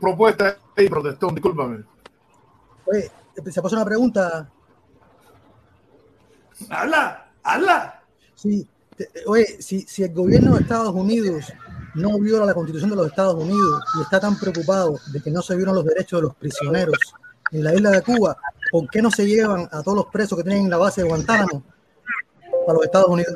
propuesta 0.00 0.56
y 0.76 0.88
protestón, 0.88 1.36
discúlpame. 1.36 1.84
Oye, 2.86 3.08
se 3.52 3.62
puso 3.62 3.76
una 3.76 3.84
pregunta. 3.84 4.50
Habla, 6.68 7.28
habla. 7.44 8.02
Sí, 8.34 8.66
te- 8.96 9.08
oye, 9.28 9.62
si, 9.62 9.82
si 9.82 10.02
el 10.02 10.12
gobierno 10.12 10.56
de 10.56 10.62
Estados 10.62 10.92
Unidos 10.92 11.44
no 11.94 12.18
viola 12.18 12.44
la 12.44 12.54
constitución 12.54 12.90
de 12.90 12.96
los 12.96 13.06
Estados 13.06 13.36
Unidos 13.36 13.84
y 13.96 14.02
está 14.02 14.18
tan 14.18 14.36
preocupado 14.36 14.98
de 15.12 15.22
que 15.22 15.30
no 15.30 15.42
se 15.42 15.54
violan 15.54 15.76
los 15.76 15.84
derechos 15.84 16.20
de 16.20 16.26
los 16.26 16.34
prisioneros 16.34 16.98
en 17.52 17.62
la 17.62 17.72
isla 17.72 17.90
de 17.92 18.02
Cuba, 18.02 18.36
¿por 18.72 18.90
qué 18.90 19.00
no 19.00 19.12
se 19.12 19.26
llevan 19.26 19.68
a 19.70 19.80
todos 19.84 19.96
los 19.98 20.06
presos 20.06 20.36
que 20.36 20.42
tienen 20.42 20.64
en 20.64 20.70
la 20.70 20.76
base 20.76 21.02
de 21.02 21.08
Guantánamo 21.08 21.62
para 22.68 22.76
los 22.76 22.84
Estados 22.84 23.08
Unidos? 23.08 23.34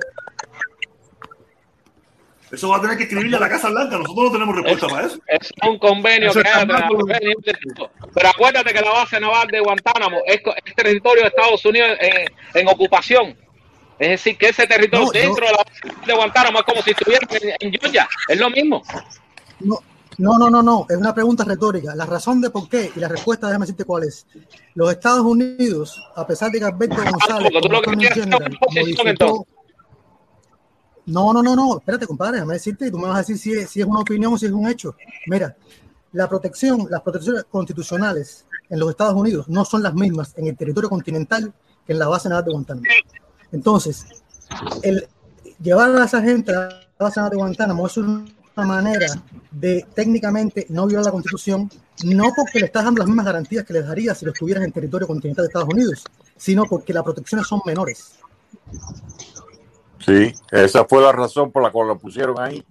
Eso 2.50 2.68
va 2.68 2.76
a 2.76 2.80
tener 2.82 2.98
que 2.98 3.04
escribirle 3.04 3.38
a 3.38 3.40
la 3.40 3.48
Casa 3.48 3.70
Blanca. 3.70 3.96
Nosotros 3.96 4.24
no 4.26 4.32
tenemos 4.32 4.54
respuesta 4.56 4.86
para 4.86 5.06
eso. 5.06 5.18
Es 5.26 5.50
un 5.66 5.78
convenio 5.78 6.28
Eso 6.30 6.42
que 6.42 6.48
hay 6.50 6.66
México. 6.66 7.90
Pero 8.12 8.28
acuérdate 8.28 8.74
que 8.74 8.80
la 8.82 8.90
base 8.90 9.18
naval 9.18 9.48
de 9.48 9.60
Guantánamo 9.60 10.18
es, 10.26 10.42
co- 10.42 10.54
es 10.62 10.74
territorio 10.74 11.22
de 11.22 11.28
Estados 11.28 11.64
Unidos 11.64 11.92
en, 11.98 12.26
en 12.52 12.68
ocupación. 12.68 13.34
Es 13.98 14.08
decir, 14.08 14.36
que 14.36 14.50
ese 14.50 14.66
territorio 14.66 15.06
No, 15.06 15.12
dentro 15.12 15.46
de 15.46 15.52
la 15.52 15.58
base 15.64 16.06
de 16.06 16.12
Guantánamo 16.12 16.58
es 16.58 16.64
como 16.66 16.82
si 16.82 16.90
estuvieran 16.90 17.26
en, 17.40 17.54
en 17.58 17.72
Georgia. 17.80 18.06
Es 18.28 18.38
lo 18.38 18.50
mismo. 18.50 18.82
No, 19.60 19.78
no, 20.22 20.38
no, 20.38 20.48
no, 20.48 20.62
no, 20.62 20.86
es 20.88 20.96
una 20.96 21.12
pregunta 21.14 21.44
retórica. 21.44 21.94
La 21.94 22.06
razón 22.06 22.40
de 22.40 22.50
por 22.50 22.68
qué 22.68 22.90
y 22.94 23.00
la 23.00 23.08
respuesta, 23.08 23.48
déjame 23.48 23.64
decirte 23.64 23.84
cuál 23.84 24.04
es. 24.04 24.26
Los 24.74 24.90
Estados 24.92 25.20
Unidos, 25.24 26.00
a 26.14 26.26
pesar 26.26 26.50
de 26.50 26.58
que 26.60 26.64
Alberto 26.64 26.96
González, 26.96 27.50
tú 27.60 27.68
lo 27.68 27.82
que 27.82 28.08
General, 28.08 28.58
modificó- 28.74 29.08
entonces. 29.08 29.46
No, 31.06 31.32
no, 31.32 31.42
no, 31.42 31.56
no, 31.56 31.78
espérate, 31.78 32.06
compadre, 32.06 32.34
déjame 32.34 32.54
decirte 32.54 32.86
y 32.86 32.90
tú 32.92 32.98
me 32.98 33.08
vas 33.08 33.16
a 33.16 33.18
decir 33.18 33.36
si 33.36 33.52
es, 33.52 33.70
si 33.70 33.80
es 33.80 33.86
una 33.86 34.00
opinión 34.00 34.32
o 34.34 34.38
si 34.38 34.46
es 34.46 34.52
un 34.52 34.68
hecho. 34.68 34.94
Mira, 35.26 35.56
la 36.12 36.28
protección, 36.28 36.86
las 36.88 37.00
protecciones 37.02 37.44
constitucionales 37.50 38.46
en 38.70 38.78
los 38.78 38.90
Estados 38.90 39.14
Unidos 39.14 39.48
no 39.48 39.64
son 39.64 39.82
las 39.82 39.94
mismas 39.94 40.32
en 40.36 40.46
el 40.46 40.56
territorio 40.56 40.88
continental 40.88 41.52
que 41.84 41.92
en 41.92 41.98
la 41.98 42.06
base 42.06 42.28
naval 42.28 42.44
de 42.44 42.52
Guantánamo. 42.52 42.86
Entonces, 43.50 44.06
el 44.82 45.08
llevar 45.60 45.90
a 45.96 46.04
esa 46.04 46.22
gente 46.22 46.54
a 46.54 46.68
la 46.68 46.86
base 47.00 47.18
naval 47.18 47.30
de 47.30 47.36
Guantánamo 47.36 47.86
es 47.86 47.96
una 47.96 48.24
manera 48.56 49.06
de 49.50 49.86
técnicamente 49.94 50.66
no 50.68 50.86
violar 50.86 51.06
la 51.06 51.12
constitución, 51.12 51.70
no 52.04 52.32
porque 52.36 52.60
le 52.60 52.66
estás 52.66 52.84
dando 52.84 52.98
las 52.98 53.08
mismas 53.08 53.26
garantías 53.26 53.64
que 53.64 53.72
les 53.72 53.86
daría 53.86 54.14
si 54.14 54.24
lo 54.24 54.32
estuvieras 54.32 54.64
en 54.64 54.72
territorio 54.72 55.06
continental 55.06 55.44
de 55.44 55.48
Estados 55.48 55.68
Unidos, 55.72 56.04
sino 56.36 56.64
porque 56.64 56.92
las 56.92 57.02
protecciones 57.02 57.46
son 57.46 57.60
menores. 57.64 58.18
Sí, 60.04 60.32
esa 60.50 60.84
fue 60.84 61.02
la 61.02 61.12
razón 61.12 61.50
por 61.50 61.62
la 61.62 61.70
cual 61.70 61.88
lo 61.88 61.98
pusieron 61.98 62.38
ahí. 62.40 62.64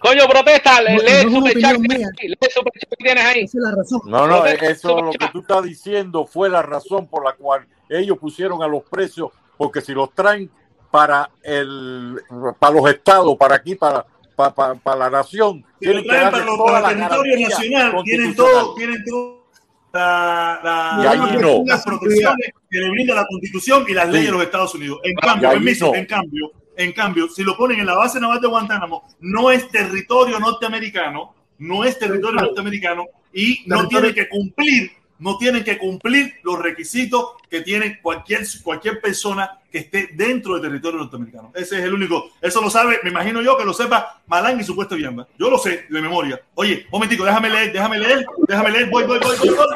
Coño, 0.00 0.28
protesta, 0.28 0.80
lee 0.80 1.24
No, 1.24 1.40
no 1.40 1.46
opinión 1.46 1.82
que 1.82 1.88
tienes 1.88 2.08
ahí, 2.18 2.28
lee 2.28 2.36
el 2.40 2.50
superchat 2.50 2.88
que 2.90 3.04
tienes 3.04 3.24
ahí. 3.24 3.40
Esa 3.40 3.58
es 3.58 3.64
la 3.64 3.70
razón. 3.72 4.00
No, 4.06 4.26
no, 4.26 4.42
Protesta, 4.42 4.66
eso 4.70 5.02
lo 5.02 5.10
que 5.10 5.28
tú 5.32 5.40
estás 5.40 5.64
diciendo 5.64 6.26
fue 6.26 6.48
la 6.48 6.62
razón 6.62 7.06
por 7.08 7.24
la 7.24 7.34
cual 7.34 7.66
ellos 7.88 8.16
pusieron 8.18 8.62
a 8.62 8.68
los 8.68 8.84
precios, 8.84 9.30
porque 9.56 9.80
si 9.80 9.92
los 9.92 10.14
traen 10.14 10.50
para 10.90 11.30
el 11.42 12.22
para 12.58 12.74
los 12.74 12.88
estados, 12.88 13.36
para 13.36 13.56
aquí, 13.56 13.74
para 13.74 14.06
para, 14.38 14.54
para, 14.54 14.74
para 14.76 14.96
la 15.00 15.10
nación, 15.10 15.64
Si 15.80 15.92
lo 15.92 16.00
traen 16.04 16.30
para, 16.30 16.46
toda 16.46 16.72
para 16.80 16.90
el 16.92 16.96
territorio 16.98 17.48
nacional, 17.48 17.94
tienen 18.04 18.34
todo, 18.36 18.74
tienen 18.76 19.04
todo 19.04 19.48
la, 19.92 20.60
la- 20.62 21.10
allí 21.10 21.36
no. 21.40 21.64
las 21.66 21.82
protecciones 21.82 22.50
que 22.70 22.78
le 22.78 22.90
brinda 22.90 23.14
la 23.16 23.26
constitución 23.26 23.84
y 23.88 23.94
las 23.94 24.06
Sí. 24.06 24.12
leyes 24.12 24.26
de 24.28 24.32
los 24.32 24.42
Estados 24.42 24.74
Unidos. 24.76 25.00
En 25.02 25.14
cambio, 25.16 25.50
permiso, 25.50 25.86
no. 25.88 25.94
en 25.96 26.06
cambio, 26.06 26.52
en 26.76 26.92
cambio, 26.92 27.28
si 27.28 27.42
lo 27.42 27.56
ponen 27.56 27.80
en 27.80 27.86
la 27.86 27.94
base 27.96 28.20
naval 28.20 28.40
de 28.40 28.46
Guantánamo, 28.46 29.02
no 29.18 29.50
es 29.50 29.68
territorio 29.70 30.38
norteamericano, 30.38 31.34
no 31.58 31.82
es 31.82 31.98
territorio 31.98 32.40
norteamericano 32.40 33.06
y 33.32 33.64
no 33.66 33.78
Territorio- 33.78 33.88
tienen 33.88 34.14
que 34.14 34.28
cumplir, 34.28 34.92
no 35.18 35.36
tienen 35.36 35.64
que 35.64 35.78
cumplir 35.78 36.34
los 36.42 36.58
requisitos 36.58 37.32
que 37.50 37.62
tiene 37.62 38.00
cualquier, 38.00 38.46
cualquier 38.62 39.00
persona 39.00 39.58
que 39.70 39.78
esté 39.78 40.10
dentro 40.14 40.54
del 40.54 40.62
territorio 40.62 41.00
norteamericano. 41.00 41.52
Ese 41.54 41.78
es 41.78 41.84
el 41.84 41.94
único. 41.94 42.30
Eso 42.40 42.60
lo 42.60 42.70
sabe, 42.70 43.00
me 43.02 43.10
imagino 43.10 43.42
yo 43.42 43.56
que 43.56 43.64
lo 43.64 43.72
sepa 43.72 44.20
Malán 44.26 44.60
y 44.60 44.64
su 44.64 44.74
puesto 44.74 44.96
Viamba. 44.96 45.26
Yo 45.38 45.50
lo 45.50 45.58
sé 45.58 45.86
de 45.88 46.00
memoria. 46.00 46.40
Oye, 46.54 46.84
un 46.84 46.90
momentico, 46.92 47.24
déjame 47.24 47.50
leer, 47.50 47.72
déjame 47.72 47.98
leer, 47.98 48.26
déjame 48.46 48.70
leer. 48.70 48.90
Voy, 48.90 49.04
voy, 49.04 49.18
voy, 49.18 49.36
voy, 49.36 49.48
voy. 49.48 49.66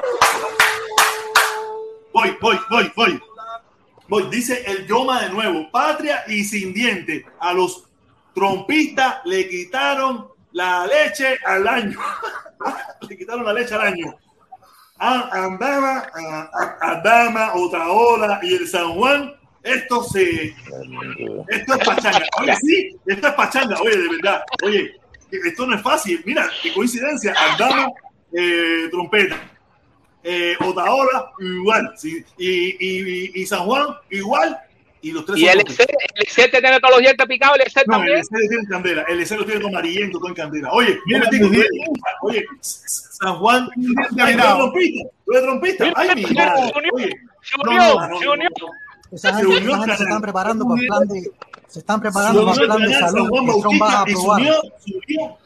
Voy, 2.12 2.36
voy, 2.40 2.58
voy, 2.70 2.92
voy. 2.94 3.20
Voy, 4.08 4.24
dice 4.30 4.62
el 4.66 4.86
Yoma 4.86 5.22
de 5.22 5.30
nuevo, 5.30 5.70
patria 5.70 6.24
y 6.28 6.44
sin 6.44 6.74
diente. 6.74 7.24
A 7.40 7.52
los 7.52 7.84
trompistas 8.34 9.20
le 9.24 9.48
quitaron 9.48 10.28
la 10.52 10.86
leche 10.86 11.38
al 11.44 11.66
año. 11.66 11.98
le 13.08 13.16
quitaron 13.16 13.44
la 13.44 13.52
leche 13.52 13.74
al 13.74 13.80
año. 13.80 14.14
A 15.04 15.46
Andama, 15.46 16.08
a, 16.14 18.40
y 18.44 18.54
el 18.54 18.68
San 18.68 18.92
Juan, 18.92 19.34
esto 19.64 20.04
se. 20.04 20.54
Esto 21.48 21.74
es 21.74 21.84
pachanga. 21.84 22.24
Oye, 22.40 22.56
sí, 22.62 22.96
esto 23.06 23.26
es 23.26 23.34
pachanga. 23.34 23.80
Oye, 23.80 23.96
de 23.96 24.08
verdad. 24.08 24.44
Oye, 24.62 25.00
esto 25.28 25.66
no 25.66 25.74
es 25.74 25.82
fácil. 25.82 26.22
Mira, 26.24 26.48
qué 26.62 26.72
coincidencia. 26.72 27.34
Andama, 27.36 27.88
eh, 28.32 28.86
trompeta. 28.92 29.40
Eh, 30.22 30.54
Otaola, 30.60 31.32
igual. 31.40 31.92
Y, 32.04 32.76
y, 32.78 33.40
y 33.40 33.46
San 33.46 33.64
Juan, 33.64 33.96
igual. 34.08 34.56
Y 35.02 35.10
los 35.12 35.24
tres 35.26 35.38
Y 35.38 35.46
el. 35.48 35.60
Excel, 35.60 35.86
el 36.14 36.50
tiene 36.50 36.80
todos 36.80 36.94
los 36.94 37.00
dientes 37.00 37.26
picados, 37.26 37.56
el 37.56 37.62
Excel 37.62 37.84
No, 37.86 37.94
el 37.94 37.98
también. 37.98 38.18
Excel 38.18 38.48
tiene 38.48 38.68
candela. 38.68 39.02
El 39.02 39.20
Excel 39.20 39.38
lo 39.38 39.44
tiene 39.44 39.60
todo 39.60 39.68
amarillento, 39.70 40.18
todo 40.18 40.28
en 40.28 40.34
candela. 40.34 40.70
Oye, 40.72 40.98
Mira, 41.06 41.28
mira. 41.30 41.64
oye, 42.22 42.44
San 42.60 43.36
Juan, 43.36 43.68
tú 43.74 44.22
eres 44.22 44.36
trompista, 44.36 45.08
tú 45.24 45.32
eres 45.32 45.42
trompista. 45.42 45.92
Ay, 45.96 46.08
mi 46.14 46.22
madre. 46.22 46.62
se 46.62 46.78
unió, 46.78 47.08
se 47.42 47.54
unió, 47.58 48.18
se 48.20 48.28
unió. 48.28 48.48
Se 49.14 49.28
el 49.28 49.96
se 49.96 50.02
están 50.04 50.22
preparando 50.22 50.66
para 50.66 50.80
el 50.80 50.86
plan 50.86 51.08
de, 51.08 51.30
se 51.66 51.78
están 51.80 51.96
Se 51.98 52.02
preparando 52.02 52.46
para 52.46 52.52
unió 52.52 52.64
el 52.64 52.70
al 52.70 52.76
plan 52.78 52.88
de 52.88 52.94
canal 52.94 53.00
San 53.00 53.10
salud 53.10 53.28
Trump 53.60 53.82
va 53.82 53.88
a 53.88 53.92
se 54.06 54.12
aprobar. 54.12 54.40
unió, 54.40 54.54
se 54.78 54.94
unió, 54.94 55.38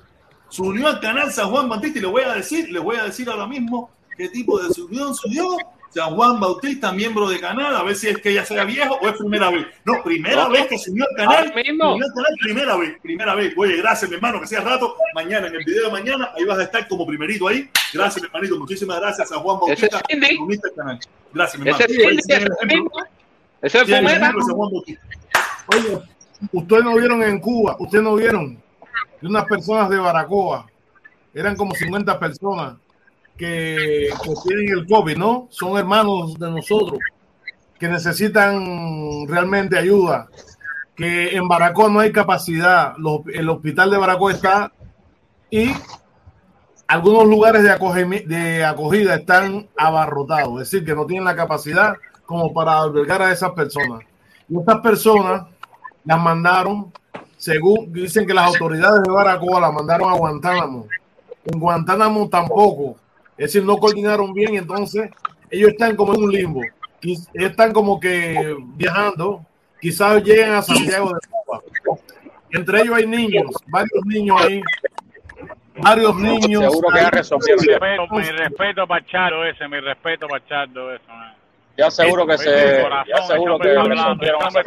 se 0.50 0.62
unió 0.62 0.86
al 0.88 1.00
canal 1.00 1.32
San 1.32 1.50
Juan 1.50 1.68
Bautista 1.68 1.98
y 1.98 2.02
les 2.02 2.10
voy 2.10 2.22
a 2.22 2.34
decir, 2.34 2.70
les 2.70 2.82
voy 2.82 2.96
a 2.96 3.04
decir 3.04 3.28
ahora 3.28 3.46
mismo 3.46 3.90
qué 4.16 4.28
tipo 4.28 4.58
de 4.62 4.82
unión 4.82 5.14
se 5.14 5.26
unió. 5.28 5.56
San 5.90 6.14
Juan 6.14 6.38
Bautista, 6.38 6.92
miembro 6.92 7.28
de 7.28 7.40
canal, 7.40 7.74
a 7.74 7.82
ver 7.82 7.96
si 7.96 8.08
es 8.08 8.18
que 8.18 8.34
ya 8.34 8.44
sea 8.44 8.64
viejo 8.64 8.98
o 9.00 9.08
es 9.08 9.16
primera 9.16 9.50
vez. 9.50 9.66
No, 9.84 10.02
primera 10.02 10.44
No, 10.44 10.50
vez 10.50 10.66
que 10.66 10.78
se 10.78 10.90
unió 10.90 11.04
al 11.08 11.16
canal. 11.16 11.54
mismo. 11.54 11.96
primera 12.40 12.76
vez, 12.76 12.98
primera 13.00 13.34
vez. 13.34 13.54
Oye, 13.56 13.76
gracias, 13.78 14.10
mi 14.10 14.16
hermano, 14.16 14.40
que 14.40 14.46
sea 14.46 14.60
rato. 14.60 14.94
Mañana, 15.14 15.46
en 15.46 15.54
el 15.54 15.64
video 15.64 15.86
de 15.86 15.92
mañana, 15.92 16.30
ahí 16.36 16.44
vas 16.44 16.58
a 16.58 16.64
estar 16.64 16.86
como 16.88 17.06
primerito 17.06 17.48
ahí. 17.48 17.70
Gracias, 17.94 18.22
mi 18.22 18.26
hermanito. 18.26 18.58
Muchísimas 18.58 19.00
gracias, 19.00 19.28
San 19.30 19.40
Juan 19.40 19.58
Bautista. 19.58 19.98
Al 19.98 20.74
canal. 20.74 20.98
Gracias, 21.32 21.62
mi 21.62 21.68
hermano. 21.70 21.84
ese 21.84 23.78
es 23.78 23.88
el 23.88 23.94
el 23.94 24.06
el 24.06 24.42
San 24.42 24.54
Juan 24.56 24.70
Bautista. 24.70 25.02
Oye, 25.68 25.98
ustedes 26.52 26.84
no 26.84 26.94
vieron 26.96 27.22
en 27.22 27.40
Cuba, 27.40 27.76
ustedes 27.78 28.04
no 28.04 28.14
vieron 28.16 28.62
de 29.20 29.28
unas 29.28 29.44
personas 29.46 29.88
de 29.88 29.96
Baracoa, 29.96 30.66
eran 31.34 31.56
como 31.56 31.74
50 31.74 32.18
personas 32.18 32.74
que, 33.36 34.08
tienen 34.44 34.78
el 34.78 34.86
COVID, 34.86 35.16
¿no? 35.16 35.48
Son 35.50 35.76
hermanos 35.78 36.38
de 36.38 36.50
nosotros 36.50 36.98
que 37.78 37.88
necesitan 37.88 39.26
realmente 39.28 39.78
ayuda, 39.78 40.28
que 40.94 41.36
en 41.36 41.46
Baracoa 41.46 41.90
no 41.90 42.00
hay 42.00 42.10
capacidad, 42.10 42.94
el 43.32 43.48
hospital 43.50 43.90
de 43.90 43.98
Baracoa 43.98 44.32
está 44.32 44.72
y 45.50 45.72
algunos 46.88 47.26
lugares 47.26 47.62
de, 47.62 47.70
acogimi- 47.70 48.24
de 48.24 48.64
acogida 48.64 49.16
están 49.16 49.68
abarrotados, 49.76 50.62
es 50.62 50.70
decir, 50.70 50.86
que 50.86 50.94
no 50.94 51.04
tienen 51.04 51.24
la 51.24 51.36
capacidad 51.36 51.96
como 52.24 52.52
para 52.54 52.78
albergar 52.78 53.22
a 53.22 53.32
esas 53.32 53.50
personas. 53.50 54.00
Y 54.48 54.58
estas 54.58 54.80
personas 54.80 55.46
las 56.04 56.20
mandaron, 56.20 56.92
según 57.36 57.92
dicen 57.92 58.26
que 58.26 58.32
las 58.32 58.46
autoridades 58.46 59.02
de 59.02 59.10
Baracoa 59.10 59.60
las 59.60 59.72
mandaron 59.72 60.10
a 60.10 60.16
Guantánamo. 60.16 60.86
En 61.44 61.60
Guantánamo 61.60 62.28
tampoco. 62.28 62.96
Es 63.38 63.52
decir, 63.52 63.64
no 63.64 63.76
coordinaron 63.76 64.32
bien 64.32 64.54
y 64.54 64.56
entonces 64.58 65.10
ellos 65.50 65.70
están 65.70 65.94
como 65.96 66.14
en 66.14 66.22
un 66.24 66.32
limbo. 66.32 66.62
Están 67.34 67.72
como 67.72 68.00
que 68.00 68.56
viajando. 68.74 69.44
Quizás 69.80 70.22
lleguen 70.24 70.52
a 70.54 70.62
Santiago 70.62 71.08
de 71.12 71.20
Cuba. 71.44 71.60
Entre 72.50 72.80
ellos 72.80 72.94
hay 72.96 73.06
niños, 73.06 73.46
varios 73.68 74.04
niños 74.06 74.40
ahí. 74.40 74.62
Varios 75.78 76.16
niños. 76.16 76.62
Seguro 76.64 76.88
que 76.94 77.00
ya 77.02 77.10
resolvieron. 77.10 77.60
Mi 77.60 77.68
respeto, 77.74 78.06
mi 78.14 78.22
respeto 78.38 78.86
para 78.86 79.04
Charo 79.06 79.44
ese, 79.44 79.68
mi 79.68 79.80
respeto 79.80 80.26
para 80.26 80.46
Chardo 80.46 80.94
eso. 80.94 81.04
man. 81.08 81.34
Ya 81.76 81.90
seguro 81.90 82.26
que 82.26 82.38
se. 82.38 82.80
corazón, 82.82 83.12
Ya 83.14 83.26
seguro 83.26 83.58
que 83.58 83.68
hablando, 83.76 83.94
resolvieron 84.24 84.40
ese 84.48 84.58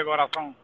de 0.00 0.04
corazón. 0.04 0.56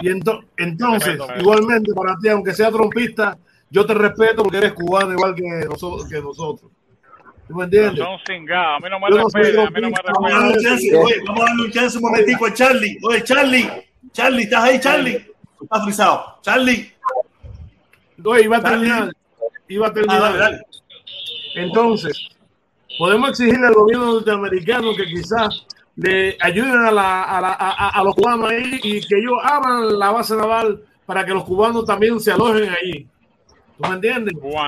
Y 0.00 0.08
ento- 0.08 0.44
entonces, 0.56 1.18
Respeto, 1.18 1.40
igualmente 1.40 1.92
para 1.94 2.16
ti, 2.18 2.28
aunque 2.28 2.52
sea 2.52 2.70
trompista, 2.70 3.36
yo 3.70 3.84
te 3.86 3.94
respeto 3.94 4.42
porque 4.42 4.58
eres 4.58 4.72
cubano 4.74 5.12
igual 5.12 5.34
que 5.34 5.42
nosotros. 5.68 6.08
Que 6.08 6.20
nosotros. 6.20 6.70
¿Tú 7.48 7.54
me 7.54 7.64
entiendes? 7.64 8.04
Son 8.04 8.18
cingados, 8.26 8.76
a 8.76 8.80
mí 8.80 8.90
no 8.90 8.98
me 8.98 9.08
no 9.10 9.16
a 9.22 9.70
mí 9.70 9.80
no 9.80 9.90
me 9.90 9.96
Vamos 10.12 10.32
a 10.32 10.34
darle 10.34 10.56
un 10.56 10.62
chance, 10.64 10.96
oye, 10.96 11.14
vamos 11.26 11.42
a 11.42 11.46
darle 11.46 11.62
un 11.64 11.70
chance 11.70 11.96
un 11.98 12.02
momentico 12.02 12.46
a 12.46 12.54
Charlie. 12.54 12.98
Oye, 13.04 13.22
Charlie, 13.22 13.70
Charlie, 14.12 14.42
¿estás 14.42 14.64
ahí, 14.64 14.80
Charlie? 14.80 15.26
Estás 15.62 15.84
frisado. 15.84 16.38
Charlie. 16.42 16.92
Oye, 18.24 18.42
iba 18.44 18.56
a 18.56 18.62
terminar. 18.62 19.12
Iba 19.68 19.86
a 19.86 19.90
Ah, 19.90 19.92
terminar. 19.94 20.20
dale, 20.22 20.38
dale. 20.38 20.60
Entonces, 21.54 22.28
podemos 22.98 23.30
exigirle 23.30 23.66
al 23.66 23.74
gobierno 23.74 24.06
norteamericano 24.14 24.94
que 24.96 25.06
quizás 25.06 25.66
le 25.96 26.36
ayuden 26.40 26.84
a, 26.84 26.90
la- 26.90 27.22
a 27.24 27.40
la- 27.40 27.52
a- 27.52 27.86
a- 27.86 28.00
a 28.00 28.04
los 28.04 28.14
cubanos 28.14 28.50
ahí 28.50 28.80
y 28.82 29.00
que 29.06 29.18
ellos 29.18 29.38
abran 29.42 29.98
la 29.98 30.10
base 30.10 30.36
naval 30.36 30.82
para 31.06 31.24
que 31.24 31.32
los 31.32 31.44
cubanos 31.44 31.84
también 31.86 32.18
se 32.20 32.32
alojen 32.32 32.70
ahí. 32.70 33.06
¿Tú 33.76 33.88
me 33.88 33.94
entiendes? 33.96 34.34
Porque 34.40 34.60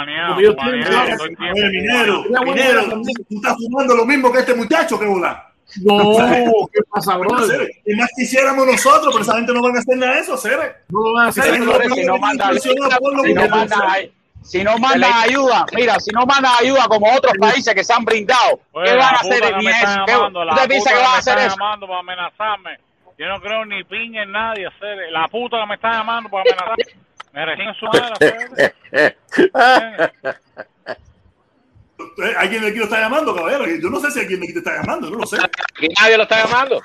Oye, 1.55 1.71
minero, 1.71 2.25
minero, 2.45 2.83
tú 3.03 3.37
estás 3.37 3.57
fumando 3.57 3.95
lo 3.97 4.05
mismo 4.05 4.31
que 4.33 4.41
este 4.41 4.55
muchacho, 4.55 4.99
que 4.99 5.07
bola. 5.07 5.45
No, 5.83 5.99
¿qué 6.73 6.81
pasa, 6.91 7.17
brother? 7.17 7.71
¿Qué 7.85 7.95
más 7.97 8.09
quisiéramos 8.17 8.67
nosotros? 8.67 9.09
Pero 9.13 9.23
esa 9.23 9.37
gente 9.37 9.53
no 9.53 9.63
van 9.63 9.77
a 9.77 9.81
hacer 9.81 9.97
nada 9.99 10.15
de 10.15 10.21
eso, 10.21 10.37
Cere. 10.37 10.77
No 10.89 11.01
lo 11.03 11.13
van 11.15 11.27
a 11.27 11.29
hacer. 11.29 11.45
Gente 11.45 11.67
no 11.67 11.73
si 11.73 11.89
no 11.89 11.95
si 11.95 12.05
no 12.05 12.19
mandan, 12.19 12.59
si 14.43 14.63
no 14.65 14.79
mandan 14.79 15.13
ayuda, 15.15 15.67
mira, 15.75 15.99
si 16.01 16.11
no 16.13 16.25
mandan 16.25 16.53
ayuda 16.61 16.87
como 16.89 17.13
otros 17.13 17.35
países 17.39 17.75
que 17.75 17.85
se 17.85 17.93
han 17.93 18.05
brindado, 18.05 18.61
Oye, 18.73 18.91
¿qué 18.93 18.97
van 18.97 19.15
a 19.15 19.19
hacer 19.19 19.41
puta 19.41 19.49
que 19.51 19.57
ni 19.59 19.65
me 19.65 19.71
eso? 19.71 19.79
están 19.81 20.07
¿Qué- 20.07 20.13
llamando, 20.13 20.45
la 20.45 20.53
¿Usted 20.55 20.69
piensa 20.69 20.91
que 20.91 20.97
van 20.97 21.05
a 21.05 21.17
hacer 21.19 21.39
eso? 21.39 21.49
llamando 21.59 21.87
para 21.87 22.01
amenazarme. 22.01 22.71
Yo 23.19 23.27
no 23.27 23.41
creo 23.41 23.65
ni 23.67 23.85
piña 23.85 24.23
en 24.23 24.33
nadie, 24.33 24.67
hacer 24.67 24.97
La 25.11 25.27
puta 25.29 25.61
que 25.61 25.67
me 25.67 25.75
está 25.75 25.91
llamando 25.93 26.31
para 26.31 26.43
amenazarme. 26.43 26.85
Eh, 32.19 32.35
¿Alguien 32.37 32.63
de 32.63 32.69
aquí 32.69 32.79
lo 32.79 32.85
está 32.85 33.01
llamando, 33.01 33.35
caballero? 33.35 33.67
Yo 33.81 33.91
no 33.91 34.01
sé 34.01 34.11
si 34.11 34.21
alguien 34.21 34.41
de 34.41 34.47
aquí 34.47 34.53
te 34.55 34.59
está 34.61 34.77
llamando, 34.77 35.11
no 35.11 35.19
lo 35.19 35.27
sé. 35.27 35.37
Aquí 35.37 35.89
nadie 36.01 36.17
lo 36.17 36.23
está 36.25 36.45
llamando. 36.45 36.81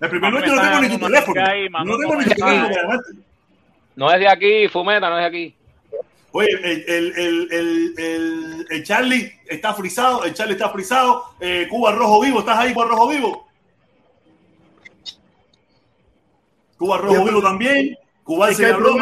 El 0.00 0.08
primer 0.08 0.32
momento 0.32 0.54
me 0.54 0.56
no 0.56 0.62
tengo 0.62 0.80
ni 0.80 0.88
tu 0.88 0.98
teléfono. 0.98 1.46
ahí, 1.46 1.68
No 1.68 1.98
tengo 1.98 2.16
ni 2.16 2.24
tu 2.24 2.30
teléfono. 2.30 3.00
No 3.96 4.10
es 4.12 4.20
de 4.20 4.28
aquí, 4.28 4.68
Fumeta, 4.68 5.10
no 5.10 5.18
es 5.18 5.22
de 5.22 5.26
aquí. 5.26 5.56
Oye, 6.32 6.48
el, 6.62 6.84
el, 6.88 7.12
el, 7.18 7.48
el, 7.52 7.94
el, 7.98 8.66
el 8.70 8.84
Charlie 8.84 9.32
está 9.46 9.74
frisado, 9.74 10.24
el 10.24 10.32
Charlie 10.32 10.54
está 10.54 10.70
frisado. 10.70 11.34
Eh, 11.40 11.66
Cuba 11.68 11.92
Rojo 11.92 12.20
Vivo, 12.20 12.38
¿estás 12.40 12.58
ahí, 12.58 12.72
Cuba 12.72 12.86
Rojo 12.86 13.08
Vivo? 13.08 13.48
Cuba 16.78 16.98
Rojo 16.98 17.24
Vivo 17.24 17.42
también. 17.42 17.98
Se 18.54 18.64
que 18.64 18.70
habló, 18.72 18.94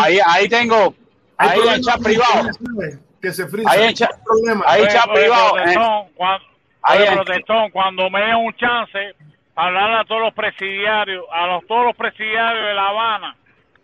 Ahí, 0.00 0.18
ahí 0.26 0.48
tengo, 0.48 0.94
ahí 1.36 1.60
en 1.74 1.82
chat 1.82 2.02
privado. 2.02 2.48
Que 3.20 3.32
se 3.32 3.46
frisa. 3.48 3.70
Ahí 3.70 3.84
en 3.88 3.94
chat, 3.94 4.10
privado. 5.12 5.58
eh. 5.58 5.74
Ahí 6.82 7.04
en- 7.06 7.14
protestón, 7.14 7.70
cuando 7.70 8.10
me 8.10 8.20
den 8.20 8.36
un 8.36 8.54
chance, 8.56 9.14
hablar 9.54 9.92
a 10.00 10.04
todos 10.04 10.20
los 10.22 10.34
presidiarios, 10.34 11.24
a 11.32 11.46
los, 11.46 11.66
todos 11.66 11.86
los 11.86 11.96
presidiarios 11.96 12.66
de 12.66 12.74
La 12.74 12.86
Habana, 12.88 13.36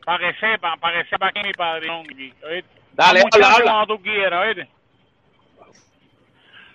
para 0.04 0.18
que 0.32 0.38
sepan, 0.40 0.80
para 0.80 1.02
que 1.02 1.08
sepan 1.08 1.30
quién 1.32 1.46
es 1.46 1.50
mi 1.50 1.54
padrino. 1.54 2.02
Dale, 2.94 3.22
habla, 3.32 3.52
habla. 3.54 3.64
Cuando 3.72 3.96
tú 3.96 4.02
quieras, 4.02 4.46
¿oíste? 4.46 4.68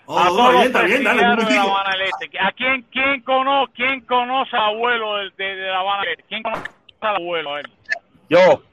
Oh, 0.06 0.20
a 0.20 0.24
no, 0.26 0.30
todos 0.36 0.66
está 0.66 0.82
bien, 0.84 1.04
los 1.04 1.14
está 1.14 1.14
bien, 1.14 1.36
dale, 1.38 1.46
de 1.46 1.56
La. 1.56 1.62
Habana 1.64 1.90
del 1.92 2.02
Este. 2.02 2.40
¿A 2.40 2.52
quién, 2.52 2.82
quién, 2.92 3.22
conoce, 3.22 3.72
quién 3.74 4.02
conoce 4.02 4.56
al 4.56 4.64
abuelo 4.76 5.16
de, 5.18 5.30
de, 5.38 5.56
de 5.56 5.68
La 5.70 5.80
Habana 5.80 6.02
del 6.04 6.12
Este? 6.12 6.24
¿Quién 6.30 6.44
conoce 6.44 6.64
al 7.10 7.16
abuelo? 7.18 7.52
¿oíste? 7.52 7.72
Yo. 8.30 8.64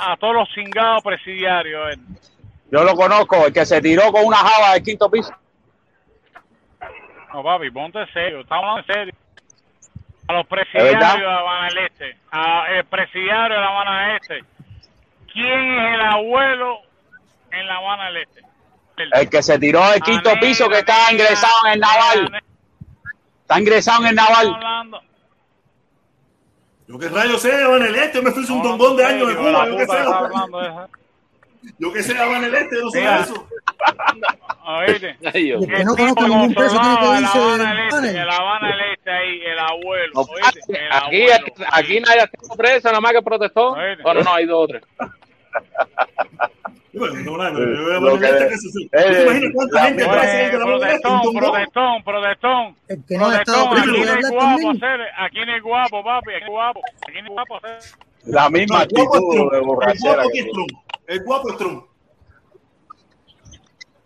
A 0.00 0.16
todos 0.16 0.34
los 0.34 0.48
cingados 0.54 1.02
presidiarios. 1.02 1.86
¿oíste? 1.86 2.30
yo 2.70 2.84
lo 2.84 2.94
conozco, 2.94 3.46
el 3.46 3.52
que 3.52 3.66
se 3.66 3.80
tiró 3.80 4.12
con 4.12 4.24
una 4.24 4.36
java 4.36 4.74
del 4.74 4.82
quinto 4.82 5.10
piso. 5.10 5.32
No, 7.32 7.42
papi, 7.42 7.70
ponte 7.70 8.04
serio, 8.12 8.40
estamos 8.40 8.64
hablando 8.64 8.80
en 8.92 8.94
serio. 8.94 9.14
A 10.28 10.32
los 10.32 10.46
presidiarios 10.46 11.00
de 11.00 11.26
La 11.26 11.38
Habana 11.38 11.68
del 11.68 11.78
Este, 11.78 12.16
a 12.30 12.64
el 12.70 12.84
presidiario 12.84 13.56
de 13.56 13.60
La 13.60 13.68
Habana 13.68 14.06
del 14.06 14.16
Este. 14.16 14.44
¿Quién 15.32 15.78
es 15.78 15.94
el 15.94 16.00
abuelo 16.00 16.78
en 17.52 17.66
La 17.66 17.76
Habana 17.76 18.06
del 18.06 18.16
Este? 18.18 18.40
El 19.12 19.30
que 19.30 19.42
se 19.42 19.58
tiró 19.58 19.88
del 19.90 20.00
quinto 20.02 20.30
Anel, 20.30 20.40
piso 20.40 20.68
que 20.68 20.78
está 20.78 21.10
ingresado 21.10 21.52
en 21.66 21.72
el 21.72 21.80
Naval. 21.80 22.18
Anel, 22.26 22.42
Está 23.42 23.58
ingresado 23.60 24.02
en 24.02 24.08
el 24.08 24.14
Naval. 24.14 24.54
hablando. 24.54 25.00
Yo 26.90 26.98
qué 26.98 27.08
rayos 27.08 27.40
sé, 27.40 27.54
Habana 27.54 27.84
del 27.84 27.94
Este, 27.94 28.18
yo 28.18 28.22
me 28.24 28.32
fui 28.32 28.42
un 28.42 28.56
No, 28.58 28.62
tombón 28.64 28.96
de 28.96 29.02
no, 29.04 29.08
años 29.08 29.28
de 29.28 29.36
Cuba, 29.36 29.68
yo 29.68 29.76
qué 29.76 29.86
sé. 29.86 29.92
hablando 29.98 30.60
de. 30.60 30.70
Yo 31.78 31.92
qué 31.92 32.02
sé, 32.02 32.18
Habana 32.18 32.46
del 32.48 32.54
Este, 32.56 32.76
yo 32.76 32.82
no 32.84 32.90
sé 32.90 32.98
Mira. 33.00 33.20
eso. 33.20 33.48
¿Oíste? 34.66 35.16
El 35.22 35.32
que 35.32 35.52
El 35.76 35.84
no 35.84 35.94
conozca 35.94 36.22
ningún 36.28 36.54
preso 36.54 36.80
tiene 36.80 36.98
que 36.98 37.06
de 37.06 37.12
La 37.12 37.20
irse 37.20 37.38
Habana 37.38 37.70
del 37.74 37.78
Este, 37.86 38.10
en 38.10 38.28
Habana 38.28 38.74
Este 38.92 39.10
ahí, 39.10 39.40
el 39.42 39.58
abuelo. 39.60 40.12
No, 40.14 40.20
¿oíste? 40.22 40.60
El 40.68 40.92
aquí, 40.92 41.22
abuelo. 41.30 41.46
aquí 41.72 42.00
nadie 42.00 42.22
está 42.24 42.54
preso, 42.56 42.88
nada 42.88 43.00
más 43.00 43.12
que 43.12 43.22
protestó. 43.22 43.76
Bueno, 44.02 44.22
no, 44.24 44.34
hay 44.34 44.46
dos 44.46 44.64
o 44.64 44.66
tres. 44.66 44.82
Yo 47.00 47.06
no 47.06 47.24
tengo 47.24 47.36
nada, 47.38 47.50
yo 47.50 47.56
voy 47.58 47.66
a 47.66 48.00
Lo 48.00 48.08
Habana 48.10 48.28
del 48.28 48.48
que- 48.48 48.54
Este, 48.54 48.90
¿qué 48.90 49.04
es 49.04 50.60
Protestón, 50.60 51.20
protestón, 51.34 52.02
protestón. 52.04 52.64
No 52.66 53.18
Protestón, 53.18 53.70
preso 53.70 53.90
aquí 53.90 54.00
no 54.00 54.28
guapo, 54.30 54.60
también. 54.60 54.76
hacer, 54.84 55.00
aquí 55.18 55.38
no 55.46 55.52
hay 55.54 55.60
guapo, 55.60 56.04
papi, 56.04 56.34
aquí 56.34 56.46
guapo, 56.48 56.80
aquí 57.08 57.18
no 57.22 57.28
hay 57.28 57.32
guapo, 57.34 57.56
hacer. 57.56 57.78
La 58.26 58.50
misma 58.50 58.78
No, 58.78 58.82
el 58.82 58.88
guapo 58.90 59.16
es 59.16 59.20
actitud 59.20 59.34
Trump. 59.34 59.50
de 59.52 59.58
El 59.58 59.64
borrachera 59.64 60.14
guapo 60.14 60.30
que 60.30 60.38
es 60.40 60.46
Trump. 60.52 60.70
El 61.06 61.24
guapo 61.24 61.48
es 61.50 61.56
Trump. 61.56 61.84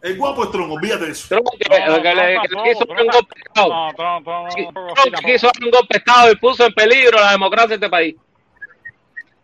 El 0.02 0.18
guapo 0.18 0.44
es 0.44 0.50
Trump, 0.50 0.70
olvídate 0.73 1.06
de 1.06 1.12
eso. 1.12 1.28
Trump 1.28 1.48
que, 1.58 1.68
No, 1.68 1.97
no, 1.97 2.02
que 2.02 2.14
le, 2.14 2.14
no, 2.14 2.14
que 2.14 2.14
le 2.14 2.34
tampoco, 2.34 2.64
quiso 2.64 2.84
dar 2.84 2.89
un 2.90 2.97
Trump 2.97 3.12
golpe 3.14 3.34
de 3.34 3.40
estado. 3.48 3.68
No, 3.68 3.92
Trump, 3.94 4.24
Trump, 4.24 4.26
no, 4.26 4.32
no, 4.32 4.44
no, 4.44 4.94
Trump 4.94 4.98
sí, 5.16 5.24
que 5.24 5.32
quiso 5.32 5.47
dar 5.47 5.55
un 5.64 5.70
golpe 5.70 5.86
de 5.94 5.98
estado 5.98 6.31
y 6.32 6.36
puso 6.36 6.66
en 6.66 6.73
peligro 6.74 7.18
la 7.18 7.31
democracia 7.32 7.68
de 7.68 7.74
este 7.74 7.89
país. 7.89 8.14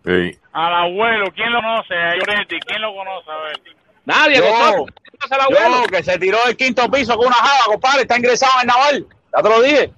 Sí. 0.05 0.39
Al 0.53 0.75
abuelo, 0.75 1.27
¿quién 1.35 1.53
lo 1.53 1.61
conoce? 1.61 1.95
A 1.95 2.15
Lloretti, 2.17 2.59
¿quién 2.61 2.81
lo 2.83 2.95
conoce? 2.95 3.31
A 3.31 3.37
ver. 3.37 3.61
Nadie, 4.07 4.37
Yo. 4.39 4.45
¿Conoce 4.45 5.35
al 5.35 5.41
abuelo? 5.43 5.83
Yo, 5.83 5.87
que 5.89 6.03
se 6.03 6.19
tiró 6.19 6.39
del 6.47 6.57
quinto 6.57 6.91
piso 6.91 7.17
con 7.17 7.27
una 7.27 7.37
java, 7.37 7.61
compadre, 7.67 8.03
está 8.03 8.17
ingresado 8.17 8.53
en 8.57 8.61
el 8.63 8.67
Naval. 8.67 9.07
Ya 9.37 9.43
te 9.43 9.49
lo 9.49 9.63
dije. 9.63 9.93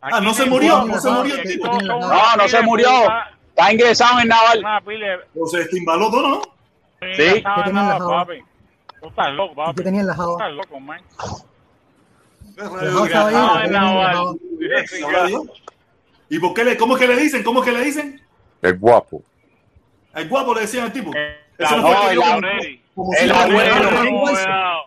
Ah, 0.00 0.20
no 0.20 0.34
se 0.34 0.44
murió, 0.44 0.72
guapo, 0.72 0.86
no 0.88 1.00
se 1.00 1.10
murió 1.10 1.34
el 1.36 1.42
tipo. 1.48 1.66
No, 1.66 2.00
No, 2.00 2.36
no 2.36 2.48
se 2.48 2.60
murió. 2.62 2.88
Está 3.48 3.72
ingresado 3.72 4.14
en 4.18 4.22
el 4.22 4.28
Naval. 4.28 4.58
Una 4.58 4.80
pila 4.80 5.06
de... 5.06 5.18
O 5.40 5.46
se 5.46 5.60
estimbaló 5.62 6.10
todo, 6.10 6.28
¿no? 6.28 6.42
Sí. 7.14 7.42
No 7.42 7.54
¿Qué 7.54 7.62
tenía 7.64 7.80
en 7.82 7.88
la 7.88 7.98
java? 7.98 8.24
papi. 8.26 8.40
Tú 9.00 9.08
estás 9.08 9.32
loco, 9.34 9.52
¿Y 9.52 9.56
papi. 9.56 9.74
qué 9.76 9.82
tenía 9.82 10.00
en 10.00 10.06
la 10.08 10.14
Tú 10.14 10.20
java? 10.20 10.32
estás 10.32 10.52
loco, 10.52 10.80
man. 10.80 11.00
No. 12.56 14.36
¿Y 16.28 16.38
por 16.38 16.54
qué 16.54 16.64
le, 16.64 16.76
cómo 16.76 16.96
es 16.96 17.00
que 17.00 17.08
le 17.08 17.16
dicen? 17.16 17.42
¿Cómo 17.42 17.60
es 17.60 17.66
que 17.66 17.72
le 17.72 17.84
dicen? 17.84 18.20
El 18.62 18.78
guapo. 18.78 19.22
Al 20.14 20.28
guapo 20.28 20.54
le 20.54 20.60
decían 20.62 20.84
al 20.84 20.92
tipo. 20.92 21.10
El 21.14 21.36
Eso 21.58 21.76
no 21.76 21.86
abuelo, 21.88 22.02
fue 22.02 22.12
el 22.12 22.22
abuelo. 22.22 22.78
como 22.94 23.14
el 23.14 23.30
abuelo, 23.32 23.88
el 23.88 23.96
abuelo. 24.08 24.84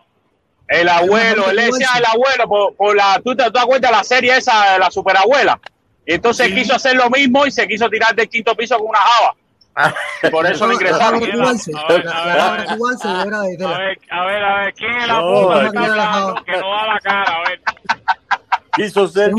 El 0.68 0.88
abuelo, 0.88 1.50
él 1.50 1.56
le 1.56 1.64
decía 1.66 1.88
el 1.96 2.04
abuelo 2.04 2.46
por, 2.48 2.74
por 2.76 2.94
la. 2.96 3.20
¿Tú 3.24 3.34
te, 3.34 3.44
tú 3.44 3.52
te 3.52 3.58
acuerdas 3.60 3.90
de 3.90 3.96
la 3.96 4.04
serie 4.04 4.36
esa 4.36 4.72
de 4.74 4.78
la 4.78 4.90
superabuela? 4.90 5.58
Y 6.06 6.14
entonces 6.14 6.46
Sí. 6.48 6.54
quiso 6.54 6.74
hacer 6.74 6.94
lo 6.96 7.08
mismo 7.10 7.46
y 7.46 7.50
se 7.50 7.66
quiso 7.66 7.88
tirar 7.88 8.14
del 8.14 8.28
quinto 8.28 8.54
piso 8.54 8.76
con 8.78 8.88
una 8.88 8.98
java. 8.98 9.34
Y 10.22 10.28
por 10.30 10.44
eso 10.46 10.66
lo 10.66 10.72
ingresaron. 10.74 11.22
A 11.22 11.26
ver, 11.26 12.08
a 12.08 12.24
ver, 14.24 14.44
a 14.44 14.56
ver. 14.64 14.74
¿quién 14.74 14.94
es 14.96 15.06
la 15.06 15.14
No, 15.14 15.22
puta 15.42 15.60
que 15.60 15.66
aquí 15.66 15.76
está 15.76 15.86
no 15.88 15.94
la 15.96 16.12
hablando? 16.12 16.44
Que 16.44 16.52
no 16.52 16.70
da 16.70 16.86
la 16.86 17.00
cara, 17.00 17.36
a 17.36 17.48
ver. 17.48 17.60
Quiso 18.74 19.08
ser 19.08 19.32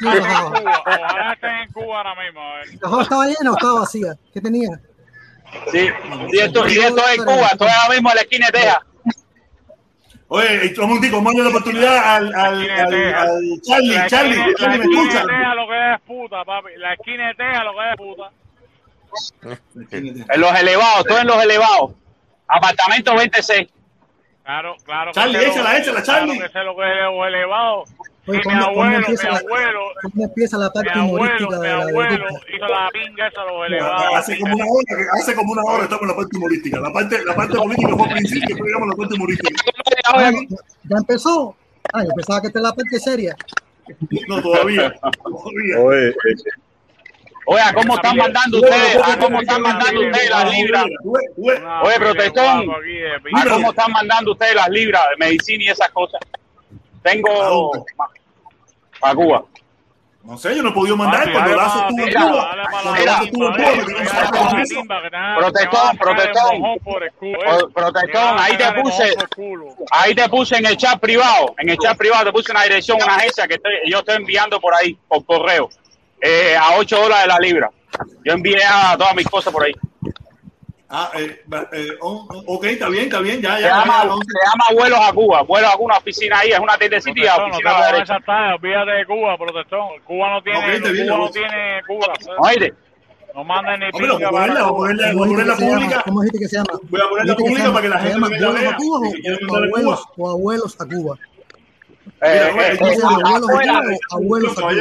la 0.00 0.14
la. 0.14 0.40
Cuba, 0.60 0.82
ojalá 0.86 1.32
estén 1.34 1.50
en 1.50 1.72
Cuba 1.72 1.96
ahora 1.98 2.14
mismo. 2.22 2.40
¿La 2.96 3.02
estaba 3.02 3.26
llena 3.26 3.50
o 3.52 3.56
estaba 3.56 3.80
vacía? 3.80 4.14
¿Qué 4.32 4.40
tenía? 4.40 4.80
Sí. 5.70 5.88
Y 6.32 6.38
esto, 6.38 6.66
y 6.68 6.78
esto 6.78 7.08
es 7.08 7.18
en 7.18 7.24
Cuba, 7.24 7.46
esto 7.52 7.66
es 7.66 7.72
ahora 7.74 7.94
mismo 7.94 8.10
en 8.10 8.16
la 8.16 8.22
esquina 8.22 8.46
de 8.46 8.52
Texas. 8.52 8.78
Oye, 10.28 10.72
un 10.78 10.88
momentico, 10.88 11.16
vamos 11.16 11.34
a 11.34 11.42
la 11.42 11.48
oportunidad 11.50 12.16
al, 12.16 12.34
al, 12.34 12.70
al, 12.70 13.14
al 13.14 13.60
Charlie. 13.62 13.94
La 13.94 14.06
Charlie, 14.06 14.34
esquina- 14.34 14.54
Charlie, 14.56 14.56
la 14.58 14.68
¿me 14.78 14.84
esquina 14.84 15.02
escucha? 15.02 15.20
de 15.20 15.26
Texas 15.26 15.54
lo 15.56 15.68
que 15.68 15.92
es 15.94 16.00
puta, 16.06 16.44
papi. 16.44 16.70
La 16.78 16.92
esquina 16.94 17.28
de 17.28 17.34
Texas 17.34 17.64
lo 17.64 17.72
que 17.72 17.90
es 17.90 17.96
puta. 17.96 18.30
En 20.34 20.40
los 20.40 20.58
elevados, 20.60 21.04
todo 21.06 21.18
en 21.18 21.26
los 21.26 21.42
elevados. 21.44 21.90
Apartamento 22.48 23.14
26. 23.14 23.68
Claro, 24.44 24.74
claro. 24.84 25.12
Charlie, 25.12 25.44
échala, 25.44 25.76
échala, 25.78 26.02
Charlie. 26.02 26.36
Claro 26.38 26.46
que 26.46 26.52
sé 26.58 26.64
lo 26.64 26.76
que 26.76 26.82
es 26.82 27.04
los 27.04 27.26
elevados. 27.26 27.90
Oye, 28.24 28.40
Y 28.44 28.48
mi 28.48 28.54
¿cómo, 28.54 28.66
cómo 28.66 28.70
abuelo, 28.70 28.90
mi 28.90 28.96
empieza 29.04 29.30
la, 29.30 29.38
abuelo, 29.38 29.80
cómo 30.02 30.24
empieza 30.24 30.58
la 30.58 30.66
mi 30.66 30.72
parte 30.72 30.98
abuelo, 30.98 31.14
humorística 31.14 31.56
mi 31.56 31.62
de 31.62 31.68
la 31.68 31.82
abuelo 31.82 32.26
hizo 32.54 32.68
la 32.68 32.90
pinga 32.92 33.26
esa 33.26 33.44
los 33.44 33.66
elevados. 33.66 34.14
Hace 34.14 34.38
como 34.38 34.54
una 34.54 34.64
hora, 34.64 35.06
hace 35.20 35.34
como 35.34 35.52
una 35.52 35.62
hora 35.62 35.82
estamos 35.82 36.02
en 36.02 36.08
la 36.08 36.16
parte 36.16 36.36
humorística. 36.36 36.80
La 36.80 36.92
parte, 36.92 37.24
la 37.24 37.34
parte 37.34 37.56
política 37.56 37.96
fue 37.96 38.06
al 38.06 38.14
principio, 38.14 38.48
después 38.48 38.68
llegamos 38.68 38.86
a 38.86 38.90
la 38.90 38.96
parte 38.96 39.14
humorística. 39.14 39.62
Ah, 40.06 40.32
¿Ya 40.84 40.96
empezó? 40.96 41.56
Ah, 41.92 42.04
yo 42.04 42.10
pensaba 42.14 42.40
que 42.40 42.46
esta 42.46 42.58
es 42.60 42.62
la 42.62 42.72
parte 42.72 43.00
seria. 43.00 43.36
No, 44.28 44.40
todavía. 44.40 44.94
todavía. 45.00 45.80
Oye, 45.80 46.08
eh, 46.10 46.14
Oye, 47.46 47.60
¿a 47.60 47.72
¿cómo 47.72 47.96
están 47.96 48.16
mandando 48.16 48.60
ustedes? 48.60 48.96
¿A 49.02 49.18
¿Cómo 49.18 49.40
están 49.40 49.62
mandando 49.62 50.00
ustedes 50.00 50.30
las 50.30 50.52
libras? 50.52 50.84
Oye, 51.82 51.96
protestón. 51.98 52.70
¿A. 53.34 53.48
¿Cómo 53.48 53.70
están 53.70 53.92
mandando 53.92 54.32
ustedes 54.32 54.54
las 54.54 54.68
libras 54.68 55.02
de 55.10 55.26
medicina 55.26 55.64
y 55.64 55.68
esas 55.68 55.90
cosas? 55.90 56.20
Tengo 57.02 57.84
a 59.02 59.14
Cuba. 59.14 59.44
No 60.24 60.38
sé, 60.38 60.54
yo 60.54 60.62
no 60.62 60.68
he 60.68 60.72
podido 60.72 60.96
mandar 60.96 61.20
Papi, 61.24 61.32
cuando 61.32 61.56
Lazo 61.56 61.80
estuvo 61.80 62.06
en 62.06 62.14
Cuba. 62.14 62.54
Protestón, 65.36 65.96
protestón. 65.98 66.62
Pro- 67.32 67.58
eh. 67.58 67.72
protestón, 67.74 68.36
ahí 68.38 68.56
te 68.56 68.64
puse-. 68.80 69.14
Ahí 69.90 70.14
te 70.14 70.28
puse 70.28 70.56
en 70.58 70.66
el 70.66 70.76
chat 70.76 71.00
privado, 71.00 71.54
en 71.58 71.70
el 71.70 71.76
chat 71.78 71.96
privado 71.98 72.26
te 72.26 72.32
puse 72.32 72.52
una 72.52 72.62
dirección, 72.62 72.98
una 73.02 73.16
agencia 73.16 73.48
que 73.48 73.54
estoy- 73.54 73.90
yo 73.90 73.98
estoy 73.98 74.14
enviando 74.16 74.60
por 74.60 74.72
ahí, 74.76 74.96
por 75.08 75.24
correo, 75.24 75.68
eh, 76.20 76.56
a 76.56 76.76
8 76.76 77.00
dólares 77.02 77.26
la 77.26 77.38
libra. 77.38 77.70
Yo 78.24 78.32
envié 78.32 78.62
a 78.64 78.96
todas 78.96 79.16
mis 79.16 79.26
cosas 79.26 79.52
por 79.52 79.64
ahí. 79.64 79.72
Ah, 80.94 81.10
eh, 81.16 81.42
eh, 81.72 81.88
oh, 82.02 82.28
ok, 82.48 82.64
está 82.64 82.90
bien, 82.90 83.04
está 83.04 83.20
bien, 83.20 83.40
ya, 83.40 83.56
Se 83.56 83.62
ya. 83.62 83.68
llama, 83.78 84.02
se 84.02 84.08
llama 84.08 84.64
Vuelos 84.74 84.98
a 85.00 85.10
Cuba, 85.14 85.40
Vuelos 85.42 85.70
a 85.72 85.76
Cuba, 85.78 85.86
una 85.86 85.96
oficina 85.96 86.38
ahí, 86.40 86.50
es 86.50 86.58
una 86.60 86.76
tiendecita 86.76 87.18
y 87.18 87.22
no 87.24 87.34
te 87.34 87.42
oficina 87.42 87.70
a 87.70 87.72
la 87.72 87.78
pongas 87.78 87.92
derecha. 87.92 88.16
esa 88.16 88.24
talla, 88.26 88.54
olvídate 88.56 88.90
de 88.90 89.06
Cuba, 89.06 89.38
protestón. 89.38 89.88
Cuba 90.04 90.28
no 90.34 90.42
tiene, 90.42 90.60
bien, 90.90 91.06
Cuba 91.08 91.16
no 91.18 91.30
tiene 91.30 91.80
cura. 91.86 92.12
Oíste, 92.40 92.74
No 93.34 93.42
mandan 93.44 93.80
ni 93.80 93.86
Hombre, 93.86 94.06
voy 94.08 94.16
pinga 94.18 94.28
a 94.28 94.30
ponerla, 94.30 94.62
voy 94.64 94.68
a 94.68 94.68
Cuba. 94.68 95.26
ponerla, 95.28 95.56
pública. 95.56 96.02
¿Cómo 96.04 96.20
dijiste 96.20 96.38
que 96.40 96.48
se 96.48 96.56
llama? 96.56 96.68
Voy 96.82 97.00
a 97.00 97.08
ponerla 97.08 97.34
Dijiste 97.34 97.36
que 97.36 97.36
se 97.36 97.48
pública 97.48 97.62
llama- 97.64 97.72
para 97.72 97.82
que 97.82 97.88
la 97.88 97.98
gente 97.98 98.12
Cuba 98.76 98.98
o, 98.98 99.56
abuelos, 99.64 100.06
Cuba. 100.14 100.32
a 100.78 100.86
Cuba. 100.86 101.18
eh, 102.20 102.52
eh, 102.52 102.76
¿Cómo 102.78 102.90
se 102.92 102.98
llama? 102.98 103.16
¿Abuelos 103.16 103.48
a 103.48 103.52
afuera, 103.52 103.72
Cuba 103.72 103.96
o 104.10 104.16
abuelos 104.16 104.58
a 104.58 104.60
Cuba? 104.60 104.72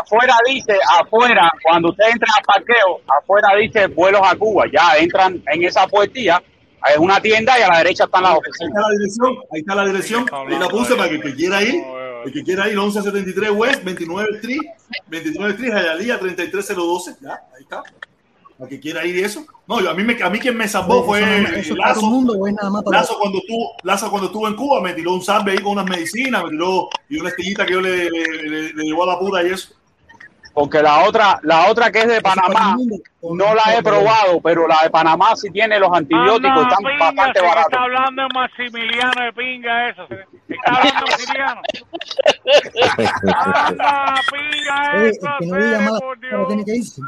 Afuera 0.00 0.34
dice, 0.46 0.78
afuera, 1.00 1.50
cuando 1.62 1.90
usted 1.90 2.04
entra 2.12 2.28
al 2.38 2.44
parqueo, 2.44 3.00
afuera 3.20 3.48
dice 3.58 3.86
Vuelos 3.88 4.20
a 4.24 4.36
Cuba, 4.36 4.64
ya 4.72 4.96
entran 4.98 5.42
en 5.52 5.64
esa 5.64 5.86
puertilla, 5.86 6.42
es 6.90 6.98
una 6.98 7.20
tienda 7.20 7.58
y 7.58 7.62
a 7.62 7.68
la 7.68 7.78
derecha 7.78 8.04
están 8.04 8.22
las 8.24 8.32
Ahí 8.32 8.38
oficinas. 8.38 8.68
está 8.74 8.80
la 8.88 8.94
dirección, 8.98 9.36
ahí 9.52 9.60
está 9.60 9.74
la 9.74 9.84
dirección. 9.84 10.26
Ahí 10.32 10.58
la 10.58 10.68
puse 10.68 10.94
para 10.96 11.08
que 11.08 11.14
el 11.16 11.22
que 11.22 11.34
quiera 11.34 11.62
ir, 11.62 11.82
el 12.24 12.32
que 12.32 12.42
quiera 12.42 12.68
ir, 12.68 12.76
1173 12.76 13.50
West, 13.52 13.84
29 13.84 14.30
Street, 14.36 14.60
29 15.08 15.52
Street, 15.52 15.72
Hialeah, 15.72 16.18
33012. 16.18 17.16
Ya, 17.20 17.30
ahí 17.54 17.62
está. 17.62 17.82
Para 18.58 18.68
que 18.68 18.78
quiera 18.80 19.04
ir 19.04 19.16
y 19.16 19.20
eso. 19.24 19.44
No, 19.66 19.80
yo, 19.80 19.90
a 19.90 19.94
mí, 19.94 20.02
me, 20.04 20.22
a 20.22 20.30
mí 20.30 20.38
quien 20.38 20.56
me 20.56 20.68
salvó 20.68 21.02
fue 21.04 21.20
¿Eso, 21.20 21.52
eso 21.54 21.72
es 21.74 21.78
para 21.80 21.94
todo 21.94 22.02
Lazo. 22.02 22.06
el 22.06 22.12
mundo 22.12 22.46
es 22.46 22.54
nada 22.54 22.70
más 22.70 22.82
Lazo 22.90 23.18
cuando 23.18 23.38
estuvo, 23.38 23.72
Lazo 23.82 24.10
cuando 24.10 24.26
estuvo 24.26 24.48
en 24.48 24.54
Cuba 24.56 24.80
me 24.80 24.92
tiró 24.94 25.14
un 25.14 25.22
salve 25.22 25.52
ahí 25.52 25.58
con 25.58 25.72
unas 25.72 25.86
medicinas, 25.86 26.44
me 26.44 26.50
tiró 26.50 26.88
y 27.08 27.18
una 27.18 27.28
estillita 27.30 27.64
que 27.66 27.72
yo 27.72 27.80
le, 27.80 28.10
le, 28.10 28.20
le- 28.48 28.72
le 28.74 28.84
llevó 28.84 29.04
a 29.04 29.06
la 29.14 29.18
pura 29.18 29.42
y 29.42 29.50
eso. 29.50 29.74
porque 30.54 30.82
la 30.82 31.04
otra, 31.04 31.40
la 31.44 31.68
otra 31.70 31.90
que 31.90 32.00
es 32.00 32.08
de 32.08 32.20
Panamá, 32.20 32.76
no 33.22 33.54
la 33.54 33.74
he 33.78 33.82
probado, 33.82 34.40
pero 34.42 34.68
la 34.68 34.76
de 34.82 34.90
Panamá 34.90 35.34
sí 35.34 35.50
tiene 35.50 35.78
los 35.78 35.90
antibióticos, 35.92 36.50
Anda, 36.50 36.62
están 36.68 36.84
pinga, 36.84 37.04
bastante 37.06 37.40
si 37.40 37.46
baratos. 37.46 37.72
Está 37.72 37.82
hablando 37.84 38.22
de 38.22 38.28
Maximiliano 38.34 39.24
de 39.24 39.32
pinga 39.32 39.88
eso. 39.88 40.02
Está 40.48 40.72
hablando 40.74 41.04
de 41.06 41.10
Maximiliano. 41.10 41.60
Anda, 43.66 44.14
pinga 44.30 44.92
Oye, 44.96 45.08
eso. 45.10 45.28
que 45.38 45.46
no 45.46 45.56
diga 45.56 45.78
palabra 45.78 46.46
tiene 46.48 46.64
que 46.64 46.76
irse. 46.76 47.00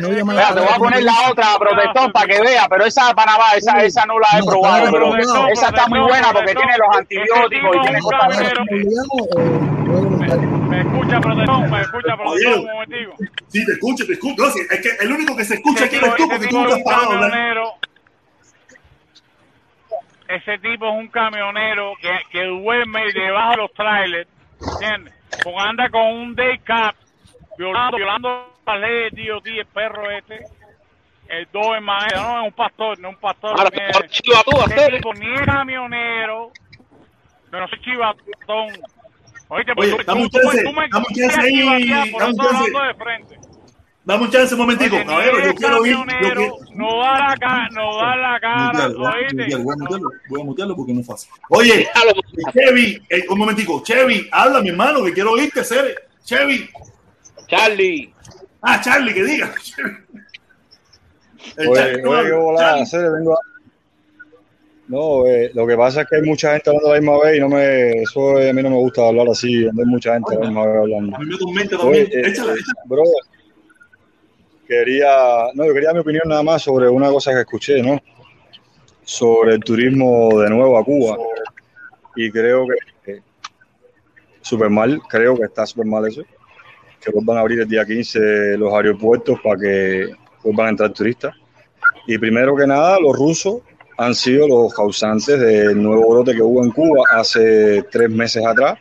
No 0.00 0.08
Mira, 0.08 0.54
te 0.54 0.60
voy 0.60 0.68
a 0.72 0.76
poner 0.76 1.02
la 1.02 1.30
otra, 1.30 1.58
protector, 1.58 2.12
para 2.12 2.26
que 2.26 2.40
vea, 2.40 2.66
pero 2.68 2.84
esa 2.84 3.08
de 3.08 3.14
Panamá, 3.14 3.44
esa, 3.56 3.82
esa 3.84 4.06
no 4.06 4.18
la 4.18 4.26
he 4.34 4.38
No, 4.40 4.46
probado, 4.46 4.90
pero 4.90 5.16
esa 5.48 5.68
está 5.68 5.86
muy 5.88 6.00
buena 6.00 6.32
porque 6.32 6.54
tiene 6.54 6.72
los 6.78 6.96
antibióticos 6.96 7.76
y 7.76 7.80
tiene 7.80 8.00
cosas 8.00 8.28
Me 10.68 10.80
escucha, 10.80 11.20
protector, 11.20 11.70
me 11.70 11.80
escucha, 11.80 12.16
protector, 12.16 12.58
un 12.58 12.66
momentico. 12.66 13.16
Sí, 13.48 13.64
te 13.64 13.72
escucho, 13.72 14.06
te 14.06 14.12
escucho. 14.14 14.44
No, 14.44 14.50
sí, 14.50 14.60
es 14.70 14.80
que 14.80 15.04
el 15.04 15.12
único 15.12 15.36
que 15.36 15.44
se 15.44 15.54
escucha 15.54 15.84
aquí 15.84 15.96
eres 15.96 16.14
tú, 16.16 16.28
porque 16.28 16.46
tú 16.46 16.60
no 16.60 16.76
parado. 16.84 17.74
Ese 20.28 20.58
tipo 20.58 20.88
es 20.88 20.94
un 20.94 21.08
camionero 21.08 21.92
que, 22.00 22.10
que 22.32 22.44
duerme 22.44 23.12
debajo 23.12 23.50
de 23.50 23.56
los 23.58 23.72
trailers, 23.74 24.28
¿entiendes? 24.72 25.14
Porque 25.42 25.60
anda 25.60 25.88
con 25.90 26.02
un 26.02 26.34
day 26.34 26.58
cap, 26.60 26.94
violando, 27.58 27.96
violando 27.96 28.53
leyes 28.80 29.12
de 29.14 29.26
DOT, 29.28 29.46
el 29.46 29.66
perro 29.66 30.10
este. 30.10 30.40
El 31.28 31.48
Doberman, 31.52 32.06
este, 32.06 32.20
no 32.20 32.40
es 32.40 32.46
un 32.48 32.52
pastor, 32.52 32.98
no 32.98 33.08
es 33.08 33.14
un 33.14 33.20
pastor. 33.20 33.50
Ahora, 33.58 33.70
ni 33.72 33.82
es- 33.82 33.96
por 33.96 34.08
chivatúa, 34.08 34.64
ese 34.66 34.86
¿sí? 34.86 34.92
tipo 34.96 35.14
ni 35.14 35.34
es 35.34 35.40
camionero, 35.42 36.52
yo 37.52 37.60
no 37.60 37.68
soy 37.68 37.80
chivatón. 37.80 38.68
Oíste, 39.48 39.74
pues 39.74 39.92
Oye, 39.94 40.04
dame 40.04 40.22
un 40.22 40.28
tú- 40.30 40.38
chance, 40.40 40.64
tú 40.64 40.72
me 40.72 40.88
dame 40.88 41.04
un 41.08 41.14
chance 41.14 41.40
ahí, 41.40 42.10
por 42.12 42.20
dame 42.20 42.32
un 42.32 42.38
chance. 42.38 42.70
de 42.70 42.94
frente. 42.94 43.38
Dame 44.04 44.22
un 44.24 44.30
chance 44.30 44.54
un 44.54 44.60
momentico, 44.60 44.96
Oye, 44.96 45.04
caballero. 45.06 45.36
ni 45.38 45.44
Yo 45.44 45.48
es 45.50 45.54
quiero 45.56 45.78
oír. 45.80 45.96
Yo 45.96 46.04
quiero... 46.18 46.56
no 46.74 46.98
da 46.98 47.18
la 47.28 47.36
cara, 47.38 47.68
no 47.72 47.96
da 47.96 48.16
la 48.16 48.40
cara, 48.40 48.88
voy 48.88 49.06
a 49.06 49.28
mutearlo, 49.32 49.64
voy 49.64 49.72
a 49.72 49.76
mutearlo, 49.78 50.10
voy 50.28 50.40
a 50.40 50.44
mutearlo 50.44 50.76
porque 50.76 50.92
no 50.92 51.00
es 51.00 51.06
fácil. 51.06 51.30
Oye, 51.48 51.88
Chevy, 52.52 53.02
eh, 53.08 53.24
un 53.30 53.38
momentico, 53.38 53.82
Chevy, 53.82 54.28
habla 54.30 54.60
mi 54.60 54.68
hermano, 54.68 55.02
que 55.04 55.12
quiero 55.14 55.32
oírte, 55.32 55.64
Cere. 55.64 55.94
Chevy. 56.22 56.68
Charlie. 57.46 58.12
Ah, 58.66 58.80
Charlie, 58.80 59.12
que 59.12 59.22
diga. 59.24 59.52
Oye, 61.58 61.68
oye, 61.70 62.00
habla. 62.02 62.22
qué 62.24 62.32
volada, 62.32 62.68
Charlie. 62.70 62.86
Cere, 62.86 63.10
vengo 63.10 63.34
a- 63.34 63.38
No, 64.88 65.26
eh, 65.26 65.50
lo 65.54 65.66
que 65.66 65.76
pasa 65.76 66.02
es 66.02 66.08
que 66.08 66.16
hay 66.16 66.22
mucha 66.22 66.52
gente 66.52 66.70
hablando 66.70 66.90
a 66.90 66.94
la 66.94 67.00
misma 67.00 67.18
vez 67.22 67.36
y 67.36 67.40
no 67.40 67.48
me, 67.48 68.02
eso 68.02 68.38
eh, 68.38 68.50
a 68.50 68.52
mí 68.52 68.62
no 68.62 68.70
me 68.70 68.76
gusta 68.76 69.06
hablar 69.06 69.28
así, 69.28 69.64
hay 69.64 69.70
mucha 69.86 70.14
gente 70.14 70.34
a 70.34 70.38
la 70.40 70.46
misma 70.46 70.66
vez 70.66 70.76
hablando. 70.76 71.16
A 71.16 71.18
mí 71.20 71.26
me 71.26 71.38
tormenta 71.38 71.76
Oye, 71.78 72.04
también. 72.04 72.24
eh, 72.26 72.28
échala. 72.30 72.54
bro, 72.86 73.02
quería, 74.66 75.46
no, 75.54 75.66
yo 75.66 75.74
quería 75.74 75.92
mi 75.92 76.00
opinión 76.00 76.24
nada 76.26 76.42
más 76.42 76.62
sobre 76.62 76.88
una 76.88 77.08
cosa 77.10 77.32
que 77.32 77.40
escuché, 77.40 77.82
¿no? 77.82 78.00
Sobre 79.04 79.54
el 79.54 79.60
turismo 79.60 80.40
de 80.40 80.50
nuevo 80.50 80.78
a 80.78 80.84
Cuba. 80.84 81.16
Y 82.16 82.30
creo 82.30 82.66
que 83.04 83.12
eh, 83.12 83.22
súper 84.42 84.70
mal, 84.70 85.00
creo 85.08 85.36
que 85.36 85.44
está 85.44 85.66
súper 85.66 85.86
mal 85.86 86.06
eso. 86.06 86.22
Que 87.04 87.12
vuelvan 87.12 87.36
a 87.36 87.40
abrir 87.40 87.60
el 87.60 87.68
día 87.68 87.84
15 87.84 88.56
los 88.56 88.72
aeropuertos 88.72 89.38
para 89.42 89.60
que 89.60 90.06
vuelvan 90.42 90.66
a 90.66 90.70
entrar 90.70 90.92
turistas. 90.92 91.34
Y 92.06 92.18
primero 92.18 92.56
que 92.56 92.66
nada, 92.66 92.98
los 93.00 93.16
rusos 93.16 93.60
han 93.98 94.14
sido 94.14 94.48
los 94.48 94.74
causantes 94.74 95.38
del 95.38 95.82
nuevo 95.82 96.10
brote 96.10 96.34
que 96.34 96.42
hubo 96.42 96.64
en 96.64 96.70
Cuba 96.70 97.04
hace 97.12 97.82
tres 97.90 98.10
meses 98.10 98.44
atrás, 98.44 98.78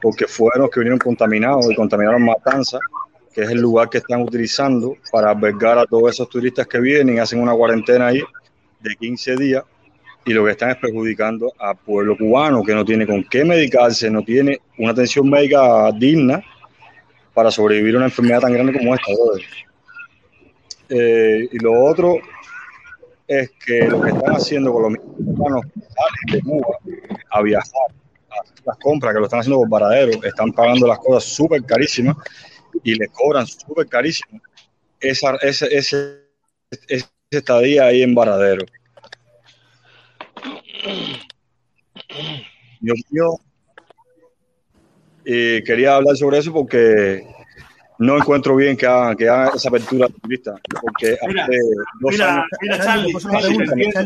porque 0.00 0.26
fueron 0.26 0.62
los 0.62 0.70
que 0.70 0.80
vinieron 0.80 0.98
contaminados 0.98 1.70
y 1.70 1.74
contaminaron 1.74 2.24
Matanza, 2.24 2.78
que 3.34 3.42
es 3.42 3.50
el 3.50 3.60
lugar 3.60 3.90
que 3.90 3.98
están 3.98 4.22
utilizando 4.22 4.96
para 5.10 5.30
albergar 5.30 5.78
a 5.78 5.86
todos 5.86 6.10
esos 6.10 6.28
turistas 6.28 6.66
que 6.66 6.80
vienen 6.80 7.16
y 7.16 7.18
hacen 7.18 7.40
una 7.40 7.54
cuarentena 7.54 8.08
ahí 8.08 8.22
de 8.80 8.96
15 8.96 9.36
días 9.36 9.64
y 10.24 10.32
lo 10.32 10.44
que 10.44 10.52
están 10.52 10.70
es 10.70 10.76
perjudicando 10.76 11.52
al 11.58 11.76
pueblo 11.76 12.16
cubano 12.16 12.62
que 12.62 12.74
no 12.74 12.84
tiene 12.84 13.06
con 13.06 13.24
qué 13.24 13.44
medicarse, 13.44 14.10
no 14.10 14.22
tiene 14.22 14.60
una 14.78 14.90
atención 14.90 15.30
médica 15.30 15.90
digna 15.92 16.42
para 17.36 17.50
sobrevivir 17.50 17.94
a 17.94 17.98
una 17.98 18.06
enfermedad 18.06 18.40
tan 18.40 18.54
grande 18.54 18.72
como 18.72 18.94
esta. 18.94 19.12
Eh, 20.88 21.48
y 21.52 21.58
lo 21.58 21.84
otro 21.84 22.16
es 23.28 23.50
que 23.62 23.88
lo 23.88 24.00
que 24.00 24.08
están 24.08 24.36
haciendo 24.36 24.72
con 24.72 24.82
los 24.84 24.92
mexicanos 24.92 25.62
de 26.32 26.40
Cuba 26.40 26.78
a 27.32 27.42
viajar, 27.42 27.90
a 28.30 28.40
hacer 28.40 28.56
las 28.64 28.78
compras, 28.78 29.12
que 29.12 29.20
lo 29.20 29.26
están 29.26 29.40
haciendo 29.40 29.58
por 29.58 29.68
varadero, 29.68 30.12
están 30.24 30.50
pagando 30.50 30.86
las 30.86 30.98
cosas 30.98 31.24
súper 31.24 31.62
carísimas 31.64 32.16
y 32.82 32.94
les 32.94 33.10
cobran 33.10 33.46
súper 33.46 33.86
carísimo 33.86 34.40
esa, 35.00 35.36
ese, 35.42 35.66
ese, 35.76 36.22
ese 36.88 37.06
estadía 37.30 37.84
ahí 37.84 38.02
en 38.02 38.14
varadero. 38.14 38.64
Dios 42.80 42.98
mío, 43.10 43.40
y 45.28 45.62
quería 45.64 45.96
hablar 45.96 46.16
sobre 46.16 46.38
eso 46.38 46.52
porque 46.52 47.26
no 47.98 48.16
encuentro 48.16 48.54
bien 48.54 48.76
que 48.76 48.86
hagan, 48.86 49.16
que 49.16 49.28
hagan 49.28 49.56
esa 49.56 49.68
apertura 49.68 50.06
turista, 50.08 50.54
porque 50.80 51.16
Mira, 51.26 51.48
Mira, 52.00 52.34
años- 52.34 52.44
mira, 52.60 52.78
Charlie, 52.84 53.12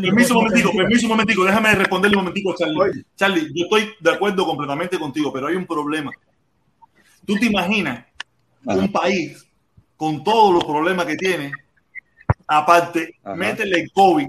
permiso 0.01 0.33
un 0.33 0.43
momentico, 0.43 0.71
permiso 0.75 1.05
un 1.05 1.11
momentico, 1.11 1.43
déjame 1.45 1.75
responderle 1.75 2.17
un 2.17 2.23
momentico 2.23 2.55
Charlie. 2.57 3.05
Charlie, 3.15 3.51
yo 3.53 3.65
estoy 3.65 3.93
de 3.99 4.11
acuerdo 4.11 4.45
completamente 4.45 4.97
contigo, 4.97 5.31
pero 5.31 5.47
hay 5.47 5.55
un 5.55 5.67
problema. 5.67 6.11
¿Tú 7.25 7.35
te 7.35 7.45
imaginas 7.45 8.05
un 8.65 8.91
país 8.91 9.45
con 9.97 10.23
todos 10.23 10.53
los 10.55 10.63
problemas 10.65 11.05
que 11.05 11.15
tiene, 11.17 11.51
aparte, 12.47 13.15
métele 13.35 13.81
el 13.81 13.91
COVID? 13.91 14.27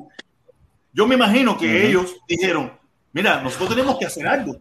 Yo 0.92 1.06
me 1.06 1.14
imagino 1.14 1.56
que 1.56 1.86
ellos 1.88 2.16
dijeron, 2.28 2.70
mira, 3.14 3.40
nosotros 3.40 3.70
tenemos 3.70 3.98
que 3.98 4.04
hacer 4.06 4.26
algo. 4.26 4.56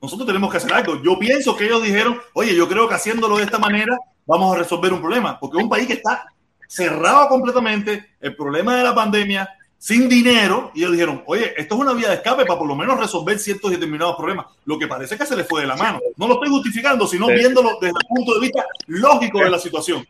Nosotros 0.00 0.26
tenemos 0.26 0.50
que 0.50 0.58
hacer 0.58 0.72
algo. 0.72 1.02
Yo 1.02 1.18
pienso 1.18 1.56
que 1.56 1.66
ellos 1.66 1.82
dijeron, 1.82 2.20
oye, 2.34 2.54
yo 2.54 2.68
creo 2.68 2.88
que 2.88 2.94
haciéndolo 2.94 3.36
de 3.38 3.44
esta 3.44 3.58
manera 3.58 3.96
vamos 4.26 4.54
a 4.54 4.58
resolver 4.58 4.92
un 4.92 5.00
problema, 5.00 5.38
porque 5.40 5.58
es 5.58 5.64
un 5.64 5.70
país 5.70 5.86
que 5.86 5.94
está 5.94 6.26
cerrado 6.68 7.28
completamente, 7.28 8.10
el 8.20 8.36
problema 8.36 8.76
de 8.76 8.84
la 8.84 8.94
pandemia, 8.94 9.48
sin 9.78 10.08
dinero, 10.08 10.70
y 10.74 10.80
ellos 10.80 10.92
dijeron, 10.92 11.22
oye, 11.26 11.54
esto 11.56 11.76
es 11.76 11.80
una 11.80 11.94
vía 11.94 12.08
de 12.08 12.16
escape 12.16 12.44
para 12.44 12.58
por 12.58 12.68
lo 12.68 12.74
menos 12.74 12.98
resolver 12.98 13.38
ciertos 13.38 13.70
y 13.70 13.74
determinados 13.74 14.16
problemas. 14.16 14.46
Lo 14.64 14.78
que 14.78 14.86
parece 14.86 15.16
que 15.16 15.24
se 15.24 15.36
les 15.36 15.46
fue 15.46 15.62
de 15.62 15.68
la 15.68 15.76
mano. 15.76 16.00
No 16.16 16.26
lo 16.26 16.34
estoy 16.34 16.48
justificando, 16.50 17.06
sino 17.06 17.26
Sí. 17.28 17.34
viéndolo 17.34 17.78
desde 17.80 17.96
el 17.98 18.06
punto 18.08 18.34
de 18.34 18.40
vista 18.40 18.66
lógico 18.86 19.38
de 19.38 19.50
la 19.50 19.58
situación. 19.58 20.06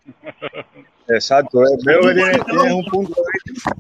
Exacto, 1.09 1.63
eh, 1.63 1.77
veo 1.85 2.01
que 2.01 2.15
tienes, 2.15 2.45
tienes 2.47 2.73
un 2.73 2.85
punto 2.87 3.15
de 3.15 3.53
vista. 3.53 3.71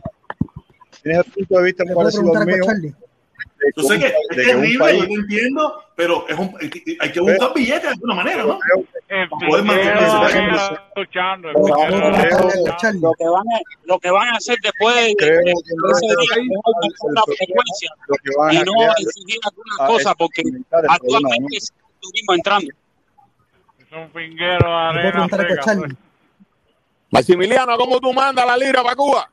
Tienes 1.02 1.26
el 1.26 1.32
punto 1.32 1.58
de 1.58 1.64
vista 1.64 1.84
muy 1.84 1.94
parecido 1.94 2.36
al 2.36 2.46
mío. 2.46 2.94
Yo 3.76 3.82
sé 3.82 3.98
que 3.98 4.06
es 4.06 4.14
terrible, 4.46 4.78
país- 4.78 5.00
yo 5.00 5.06
te 5.08 5.14
entiendo, 5.14 5.82
pero 5.96 6.28
es 6.28 6.38
un, 6.38 6.54
hay 7.00 7.12
que 7.12 7.20
buscar 7.20 7.52
billetes 7.54 7.82
de 7.82 7.88
alguna 7.88 8.14
manera, 8.14 8.44
¿no? 8.44 8.58
Poder 9.46 9.64
Lo, 13.84 13.98
que 13.98 14.10
van 14.10 14.28
a, 14.28 14.36
hacer 14.36 14.58
después 14.62 14.94
de, 14.94 15.14
Creo 15.16 15.38
de- 15.38 15.44
que 15.44 15.50
de 15.50 15.54
no 15.76 15.90
ese 15.90 16.06
es 16.06 16.16
día 16.18 16.36
es 16.36 17.36
frecuencia 17.36 17.90
y 18.52 18.64
no 18.64 18.92
exigir 18.98 19.40
algunas 19.44 19.80
a 19.80 19.86
cosas 19.86 20.14
porque 20.16 20.42
actualmente 20.88 21.56
es 21.56 21.70
el 21.70 22.00
turismo 22.00 22.34
entrando. 22.34 22.70
Es 23.78 23.92
un 23.92 24.08
pinguero 24.10 24.68
de 24.68 24.74
arena. 24.74 25.26
Maximiliano, 27.10 27.76
¿cómo 27.78 27.98
tú 28.00 28.12
mandas 28.12 28.46
la 28.46 28.56
libra 28.56 28.82
para 28.82 28.94
Cuba? 28.94 29.30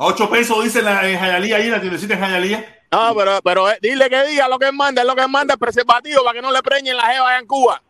A 0.00 0.06
8 0.06 0.30
pesos 0.30 0.64
dice 0.64 0.80
la, 0.80 1.06
en 1.06 1.18
Jayalía, 1.18 1.56
ahí 1.56 1.68
la 1.68 1.78
tiendecita 1.78 2.14
en 2.14 2.20
Jayalía. 2.20 2.82
No, 2.90 3.14
pero, 3.14 3.38
pero 3.44 3.70
eh, 3.70 3.76
dile 3.82 4.08
que 4.08 4.28
diga 4.28 4.48
lo 4.48 4.58
que 4.58 4.72
manda, 4.72 5.02
es 5.02 5.06
lo 5.06 5.14
que 5.14 5.28
manda 5.28 5.52
el 5.52 5.60
preservativo 5.60 6.24
para 6.24 6.36
que 6.36 6.40
no 6.40 6.50
le 6.50 6.62
preñen 6.62 6.96
la 6.96 7.02
jeva 7.02 7.28
allá 7.28 7.38
en 7.38 7.46
Cuba. 7.46 7.82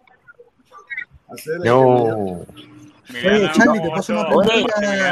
Oye, 1.28 3.52
Charlie, 3.52 3.80
te 3.80 3.90
paso 3.90 4.12
una 4.12 4.26
pregunta 4.26 4.54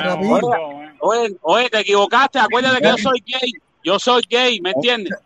rapidito. 0.02 0.51
Oye, 0.99 1.36
oye, 1.43 1.70
te 1.70 1.78
equivocaste, 1.78 2.41
acuérdate 2.41 2.83
que 2.83 2.89
yo 2.89 2.99
soy 2.99 3.23
gay. 3.25 3.52
Yo 3.85 4.01
soy 4.01 4.23
gay, 4.28 4.60
¿me 4.60 4.73
entiendes? 4.73 5.17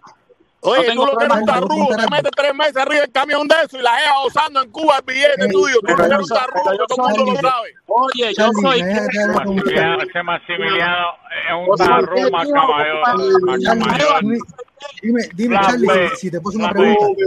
Oye, 0.65 0.79
No 0.79 0.87
tengo 0.87 1.07
tú 1.07 1.13
lo 1.13 1.19
que 1.19 1.25
eres 1.25 1.37
un 1.39 1.45
tarrugo, 1.45 1.89
te 1.89 2.09
metes 2.09 2.31
tres 2.37 2.55
meses 2.55 2.77
arriba 2.77 3.01
del 3.01 3.11
camión 3.11 3.49
de 3.49 3.55
eso 3.65 3.79
y 3.79 3.83
la 3.83 3.97
jeva 3.97 4.27
usando 4.27 4.63
en 4.63 4.71
Cuba 4.71 4.99
el 4.99 5.05
billete 5.05 5.49
tuyo. 5.49 5.75
Tú 5.81 5.89
lo 5.89 5.97
que 5.97 6.03
eres 6.05 6.19
un 6.21 6.29
tarrugo, 6.29 6.71
que 6.71 6.79
todo 6.87 7.09
el 7.09 7.17
mundo 7.17 7.33
lo 7.33 7.41
sabe. 7.49 7.75
Oye, 7.87 8.33
yo 8.39 8.49
soy 8.63 8.81
que 8.81 8.93
ese 8.93 10.23
Maximiliano 10.23 11.09
es 11.35 11.53
un 11.53 11.67
gay, 12.15 12.31
más 12.31 12.49
dime, 15.03 15.29
dime, 15.35 15.57
Charlie, 15.63 15.89
fe, 15.89 16.09
si, 16.17 16.31
te 16.31 16.41
puse 16.41 16.59
una 16.59 16.71
pregunta. 16.71 17.25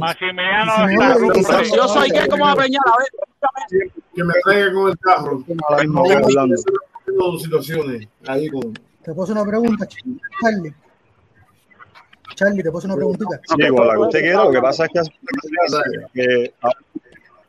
Maximiliano 0.00 0.88
es 0.88 1.72
yo 1.72 1.86
soy 1.86 2.10
¿cómo 2.28 2.46
va 2.46 2.52
a 2.52 2.56
preñar? 2.56 2.82
A 2.84 2.96
ver, 2.98 3.92
Que 4.12 4.24
me 4.24 4.34
traiga 4.42 4.72
con 4.72 4.88
el 4.90 4.98
carro. 4.98 5.44
a 5.68 5.76
la 5.76 5.82
misma 5.84 6.02
vez 6.02 6.16
hablando. 6.16 6.56
Dos 7.16 7.42
situaciones 7.42 8.08
ahí 8.26 8.48
con. 8.50 8.72
Te 9.04 9.14
puse 9.14 9.30
una 9.30 9.44
pregunta, 9.44 9.86
Charlie. 9.86 10.74
Charlie, 12.36 12.62
te 12.62 12.70
puse 12.70 12.86
una 12.86 12.94
preguntita. 12.96 13.40
Sí, 13.48 13.62
igual 13.64 13.88
la 13.88 13.94
que 13.94 14.00
usted 14.00 14.20
quiera, 14.20 14.44
lo 14.44 14.50
que 14.52 14.60
pasa 14.60 14.84
es 14.86 14.90
que, 14.92 15.00
que- 16.14 16.52
Sí, 16.54 16.70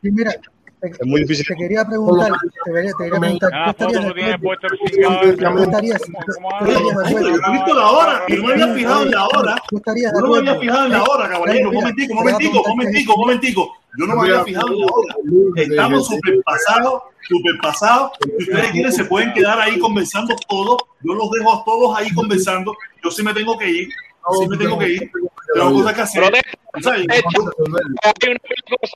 Sí, 0.02 0.10
mira, 0.12 0.32
te, 0.80 0.88
Es 0.90 1.06
muy 1.06 1.22
difícil. 1.22 1.44
te 1.46 1.56
quería 1.56 1.84
preguntar, 1.84 2.30
te 2.64 2.72
quería, 2.72 2.90
te 2.92 3.04
quería 3.04 3.18
preguntar, 3.20 3.50
¿tú 3.64 3.70
estarías 3.70 4.14
de 4.14 4.32
acuerdo? 4.32 4.68
¿Tú 4.68 5.62
estarías, 5.62 6.00
tú- 6.02 6.12
tú 6.12 6.70
estarías 6.70 7.52
visto 7.52 7.74
la 7.74 7.86
hora 7.90 8.22
y 8.28 8.32
no 8.36 8.42
me 8.44 8.52
había 8.52 8.74
fijado 8.74 9.02
en 9.02 9.10
la 9.10 9.26
hora. 9.26 9.56
¿Tú 9.68 9.76
estarías 9.78 10.12
de 10.12 10.18
Yo 10.20 10.26
no 10.26 10.32
me 10.32 10.38
había 10.38 10.60
fijado 10.60 10.84
en 10.86 10.92
la 10.92 11.02
hora, 11.02 11.28
caballero. 11.28 11.68
Un 11.70 11.74
momentico, 11.74 12.12
te 12.12 12.12
un 12.12 12.18
momentico, 12.18 12.62
preguntar 12.62 12.68
momentico, 12.68 13.16
momentico. 13.16 13.72
Yo 13.98 14.06
no 14.06 14.14
me 14.14 14.20
había 14.22 14.44
fijado 14.44 14.68
en 14.72 14.78
la 14.80 14.86
hora. 14.86 15.14
Estamos 15.56 16.06
súper 16.06 16.42
pasados, 16.44 17.02
súper 17.28 17.58
pasados. 17.60 18.12
Si 18.38 18.44
ustedes 18.44 18.70
quieren, 18.70 18.92
se 18.92 19.04
pueden 19.04 19.32
quedar 19.32 19.58
ahí 19.60 19.78
conversando 19.80 20.36
todos. 20.48 20.76
Yo 21.02 21.14
los 21.14 21.28
dejo 21.32 21.54
a 21.60 21.64
todos 21.64 21.98
ahí 21.98 22.12
conversando. 22.14 22.72
Yo 23.02 23.10
sí 23.10 23.22
me 23.24 23.34
tengo 23.34 23.58
que 23.58 23.68
ir. 23.68 23.88
Sí 24.38 24.48
me 24.48 24.56
tengo 24.56 24.78
que 24.78 24.88
ir. 24.88 25.10
Tengo 25.54 25.72
cosas 25.72 25.94
que 25.94 26.00
hacer. 26.00 26.24
Hay 26.24 26.32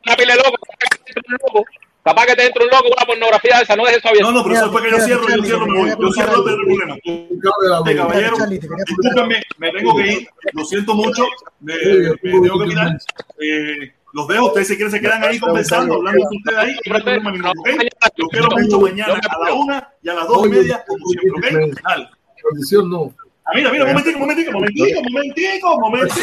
una 0.07 0.17
pila 0.17 0.37
loco, 0.37 1.65
capaz 2.05 2.27
que 2.27 2.37
te 2.37 2.47
entre 2.47 2.65
un 2.65 2.71
loco 2.71 2.83
con 2.83 2.93
una 2.93 3.07
pornografía 3.07 3.61
esa, 3.61 3.77
no 3.77 3.87
es 3.87 3.97
eso 3.97 4.09
abierto. 4.09 4.31
No, 4.31 4.39
no, 4.39 4.45
pero 4.45 4.57
eso 4.57 4.67
es 4.67 4.73
porque 4.73 4.91
yo 4.91 5.01
cierro, 5.01 5.29
yo 5.29 5.45
cierro, 5.45 5.67
me 5.67 5.79
voy. 5.79 5.91
Yo 5.91 6.13
cierro 6.13 6.49
el 6.49 6.57
problema. 6.57 6.97
Este 7.05 7.97
caballero, 7.97 8.37
discúlpenme, 8.49 9.43
me 9.59 9.73
tengo 9.73 9.97
que 9.97 10.13
ir. 10.13 10.29
Lo 10.53 10.65
siento 10.65 10.95
mucho. 10.95 11.27
Me, 11.61 11.75
tengo 12.23 12.59
que 12.59 12.67
mirar. 12.67 12.99
Eh, 13.41 13.93
los 14.13 14.29
dejo. 14.29 14.47
Ustedes 14.49 14.69
si 14.69 14.77
quieren 14.77 14.93
se 14.93 15.01
quedan 15.01 15.25
ahí 15.25 15.39
conversando, 15.39 15.95
hablando 15.95 16.25
con 16.25 16.37
ustedes 16.37 16.59
ahí. 16.59 16.77
No 16.87 16.99
problema. 17.01 17.33
Los 18.17 18.29
quiero 18.31 18.49
mucho 18.51 18.81
mañana 18.81 19.21
a 19.31 19.49
la 19.49 19.55
una 19.55 19.89
y 20.03 20.09
a 20.09 20.15
las 20.15 20.29
dos 20.29 20.47
y 20.47 20.51
media, 20.51 20.85
como 20.87 21.07
siempre, 21.07 21.65
¿ok? 21.65 21.81
Dale. 21.83 22.09
Condición 22.43 22.91
no. 22.91 23.15
Ah, 23.45 23.51
mira, 23.55 23.73
mira, 23.73 23.87
momentico, 23.87 24.19
momentico, 24.19 24.53
momentico, 24.53 25.03
momentico, 25.03 25.81
momentico. 25.81 26.21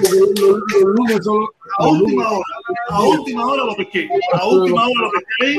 Los 0.00 0.82
lunes 0.82 1.24
son 1.24 1.46
A 1.78 1.86
última 1.88 2.30
hora, 2.30 2.44
a 2.90 3.02
última 3.02 3.46
hora 3.46 3.64
lo 3.64 3.76
pesqué. 3.76 4.08
A 4.32 4.46
última 4.46 4.82
hora 4.82 5.00
lo 5.02 5.10
pesqué 5.10 5.46
ahí. 5.46 5.56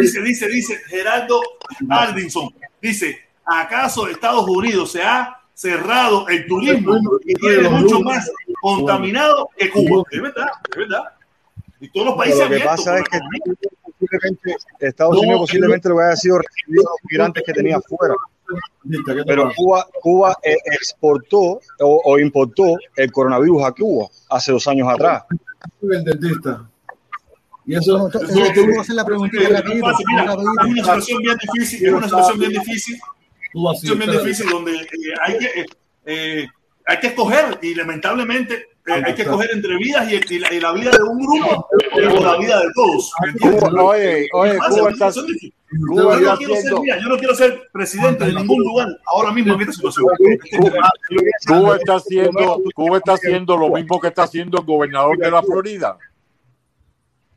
Dice, 0.00 0.22
dice, 0.22 0.48
dice 0.48 0.78
Gerardo 0.88 1.40
Aldinson. 1.88 2.50
Dice, 2.80 3.18
¿acaso 3.44 4.08
Estados 4.08 4.46
Unidos 4.48 4.92
se 4.92 5.02
ha 5.02 5.38
cerrado 5.54 6.28
el 6.28 6.46
turismo 6.46 6.98
y 7.24 7.34
tiene 7.34 7.68
mucho 7.68 8.00
más 8.00 8.30
contaminado 8.60 9.48
que 9.56 9.70
Cuba? 9.70 10.04
Es 10.10 10.22
verdad, 10.22 10.46
es 10.70 10.76
verdad. 10.76 11.04
Y 11.80 11.88
todos 11.90 12.08
los 12.08 12.16
países 12.16 12.40
abiertos. 12.40 12.86
Posiblemente 14.00 14.56
Estados 14.80 15.18
Unidos 15.18 15.40
posiblemente 15.42 15.88
lo 15.88 16.00
haya 16.00 16.16
sido 16.16 16.38
recibido 16.38 16.84
los 16.84 17.10
migrantes 17.10 17.42
que 17.44 17.52
tenía 17.52 17.76
afuera. 17.76 18.14
Pero 19.26 19.52
Cuba, 19.54 19.86
Cuba 20.02 20.36
eh, 20.42 20.56
exportó 20.64 21.60
o, 21.80 22.02
o 22.04 22.18
importó 22.18 22.76
el 22.96 23.12
coronavirus 23.12 23.62
a 23.64 23.72
Cuba 23.72 24.08
hace 24.28 24.52
dos 24.52 24.66
años 24.66 24.88
atrás. 24.88 25.22
el 25.82 26.04
dentista. 26.04 26.68
Y 27.66 27.76
eso, 27.76 27.98
No, 27.98 28.08
te 28.08 28.18
voy 28.18 28.76
a 28.78 28.80
hacer 28.80 28.96
la 28.96 29.04
rapidito. 29.04 29.90
es 29.90 29.96
una 30.10 30.74
situación 30.74 31.22
bien 31.22 31.36
difícil, 31.36 31.86
es 31.86 31.92
una 31.92 32.04
situación 32.08 32.38
bien 32.38 32.52
difícil, 32.52 32.98
Tú 33.52 33.68
así, 33.68 33.80
situación 33.86 33.98
bien 34.10 34.24
difícil 34.24 34.50
donde 34.50 34.72
eh, 34.72 34.88
hay 35.22 35.38
que 35.38 35.66
eh, 36.06 36.46
hay 36.86 36.98
que 36.98 37.06
escoger 37.08 37.58
y 37.62 37.74
lamentablemente 37.74 38.69
eh, 38.98 39.02
hay 39.06 39.14
que 39.14 39.22
escoger 39.22 39.50
entre 39.52 39.76
vidas 39.76 40.10
y, 40.10 40.34
y 40.34 40.38
la, 40.38 40.52
y 40.52 40.60
la 40.60 40.72
vida 40.72 40.90
de 40.90 41.02
un 41.02 41.18
grupo 41.18 41.68
o 41.94 42.24
la 42.24 42.36
vida 42.38 42.60
de 42.60 42.66
todos. 42.74 43.12
Cuba- 43.40 43.82
oye, 43.84 44.28
oye, 44.32 44.58
Cuba 44.58 44.88
es 44.88 44.94
está- 44.94 45.10
yo, 45.12 45.22
no 46.20 46.36
quiero 46.36 46.56
ser, 46.56 46.72
mira, 46.80 46.98
yo 46.98 47.08
no 47.08 47.16
quiero 47.16 47.34
ser 47.34 47.68
presidente 47.72 48.24
de 48.24 48.32
ningún 48.34 48.62
lugar 48.64 48.88
ahora 49.06 49.30
mismo 49.32 49.54
en 49.54 49.60
esta 49.60 49.72
situación. 49.74 50.06
Cuba 51.46 51.76
está 51.76 51.94
haciendo, 51.96 52.62
Cuba 52.74 52.96
está 52.98 53.12
haciendo 53.14 53.56
lo 53.56 53.68
mismo 53.70 54.00
que 54.00 54.08
está 54.08 54.24
haciendo 54.24 54.58
el 54.58 54.64
gobernador 54.66 55.16
de 55.18 55.30
la 55.30 55.42
Florida. 55.42 55.96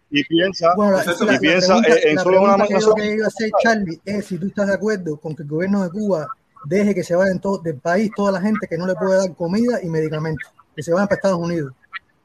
Y 0.10 0.24
piensa, 0.26 0.74
Bueno, 0.76 0.98
la, 0.98 1.36
y 1.36 1.40
piensa 1.40 1.68
pregunta, 1.82 1.90
eh, 1.96 2.12
en 2.12 2.20
solo 2.20 2.42
una 2.44 2.54
pregunta 2.66 2.68
que 2.68 2.86
yo 2.86 2.94
que 2.96 3.14
iba 3.16 3.26
a 3.26 3.28
hacer, 3.28 3.50
Charlie, 3.64 4.00
es 4.06 4.26
si 4.26 4.38
tú 4.38 4.46
estás 4.48 4.68
de 4.68 4.74
acuerdo 4.76 5.18
con 5.18 5.36
que 5.36 5.42
el 5.44 5.50
gobierno 5.50 5.84
de 5.84 5.90
Cuba 5.90 6.28
deje 6.66 6.94
que 6.94 7.04
se 7.04 7.16
vayan 7.16 7.40
todo, 7.40 7.58
del 7.58 7.78
país 7.78 8.12
toda 8.16 8.32
la 8.32 8.40
gente 8.42 8.68
que 8.68 8.78
no 8.78 8.86
le 8.86 8.94
puede 8.94 9.18
dar 9.18 9.36
comida 9.36 9.80
y 9.82 9.90
medicamentos, 9.90 10.52
que 10.76 10.84
se 10.84 10.92
vayan 10.92 11.08
para 11.08 11.18
Estados 11.18 11.40
Unidos, 11.40 11.74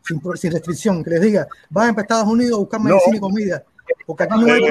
sin, 0.04 0.52
restricción, 0.52 1.04
que 1.04 1.10
les 1.10 1.20
diga, 1.20 1.48
vayan 1.70 1.94
para 1.94 2.02
Estados 2.02 2.28
Unidos 2.28 2.54
a 2.54 2.58
buscar 2.60 2.80
No. 2.80 2.86
medicina 2.90 3.16
y 3.16 3.20
comida, 3.20 3.64
porque 4.06 4.22
aquí 4.24 4.40
no 4.40 4.52
hay. 4.52 4.62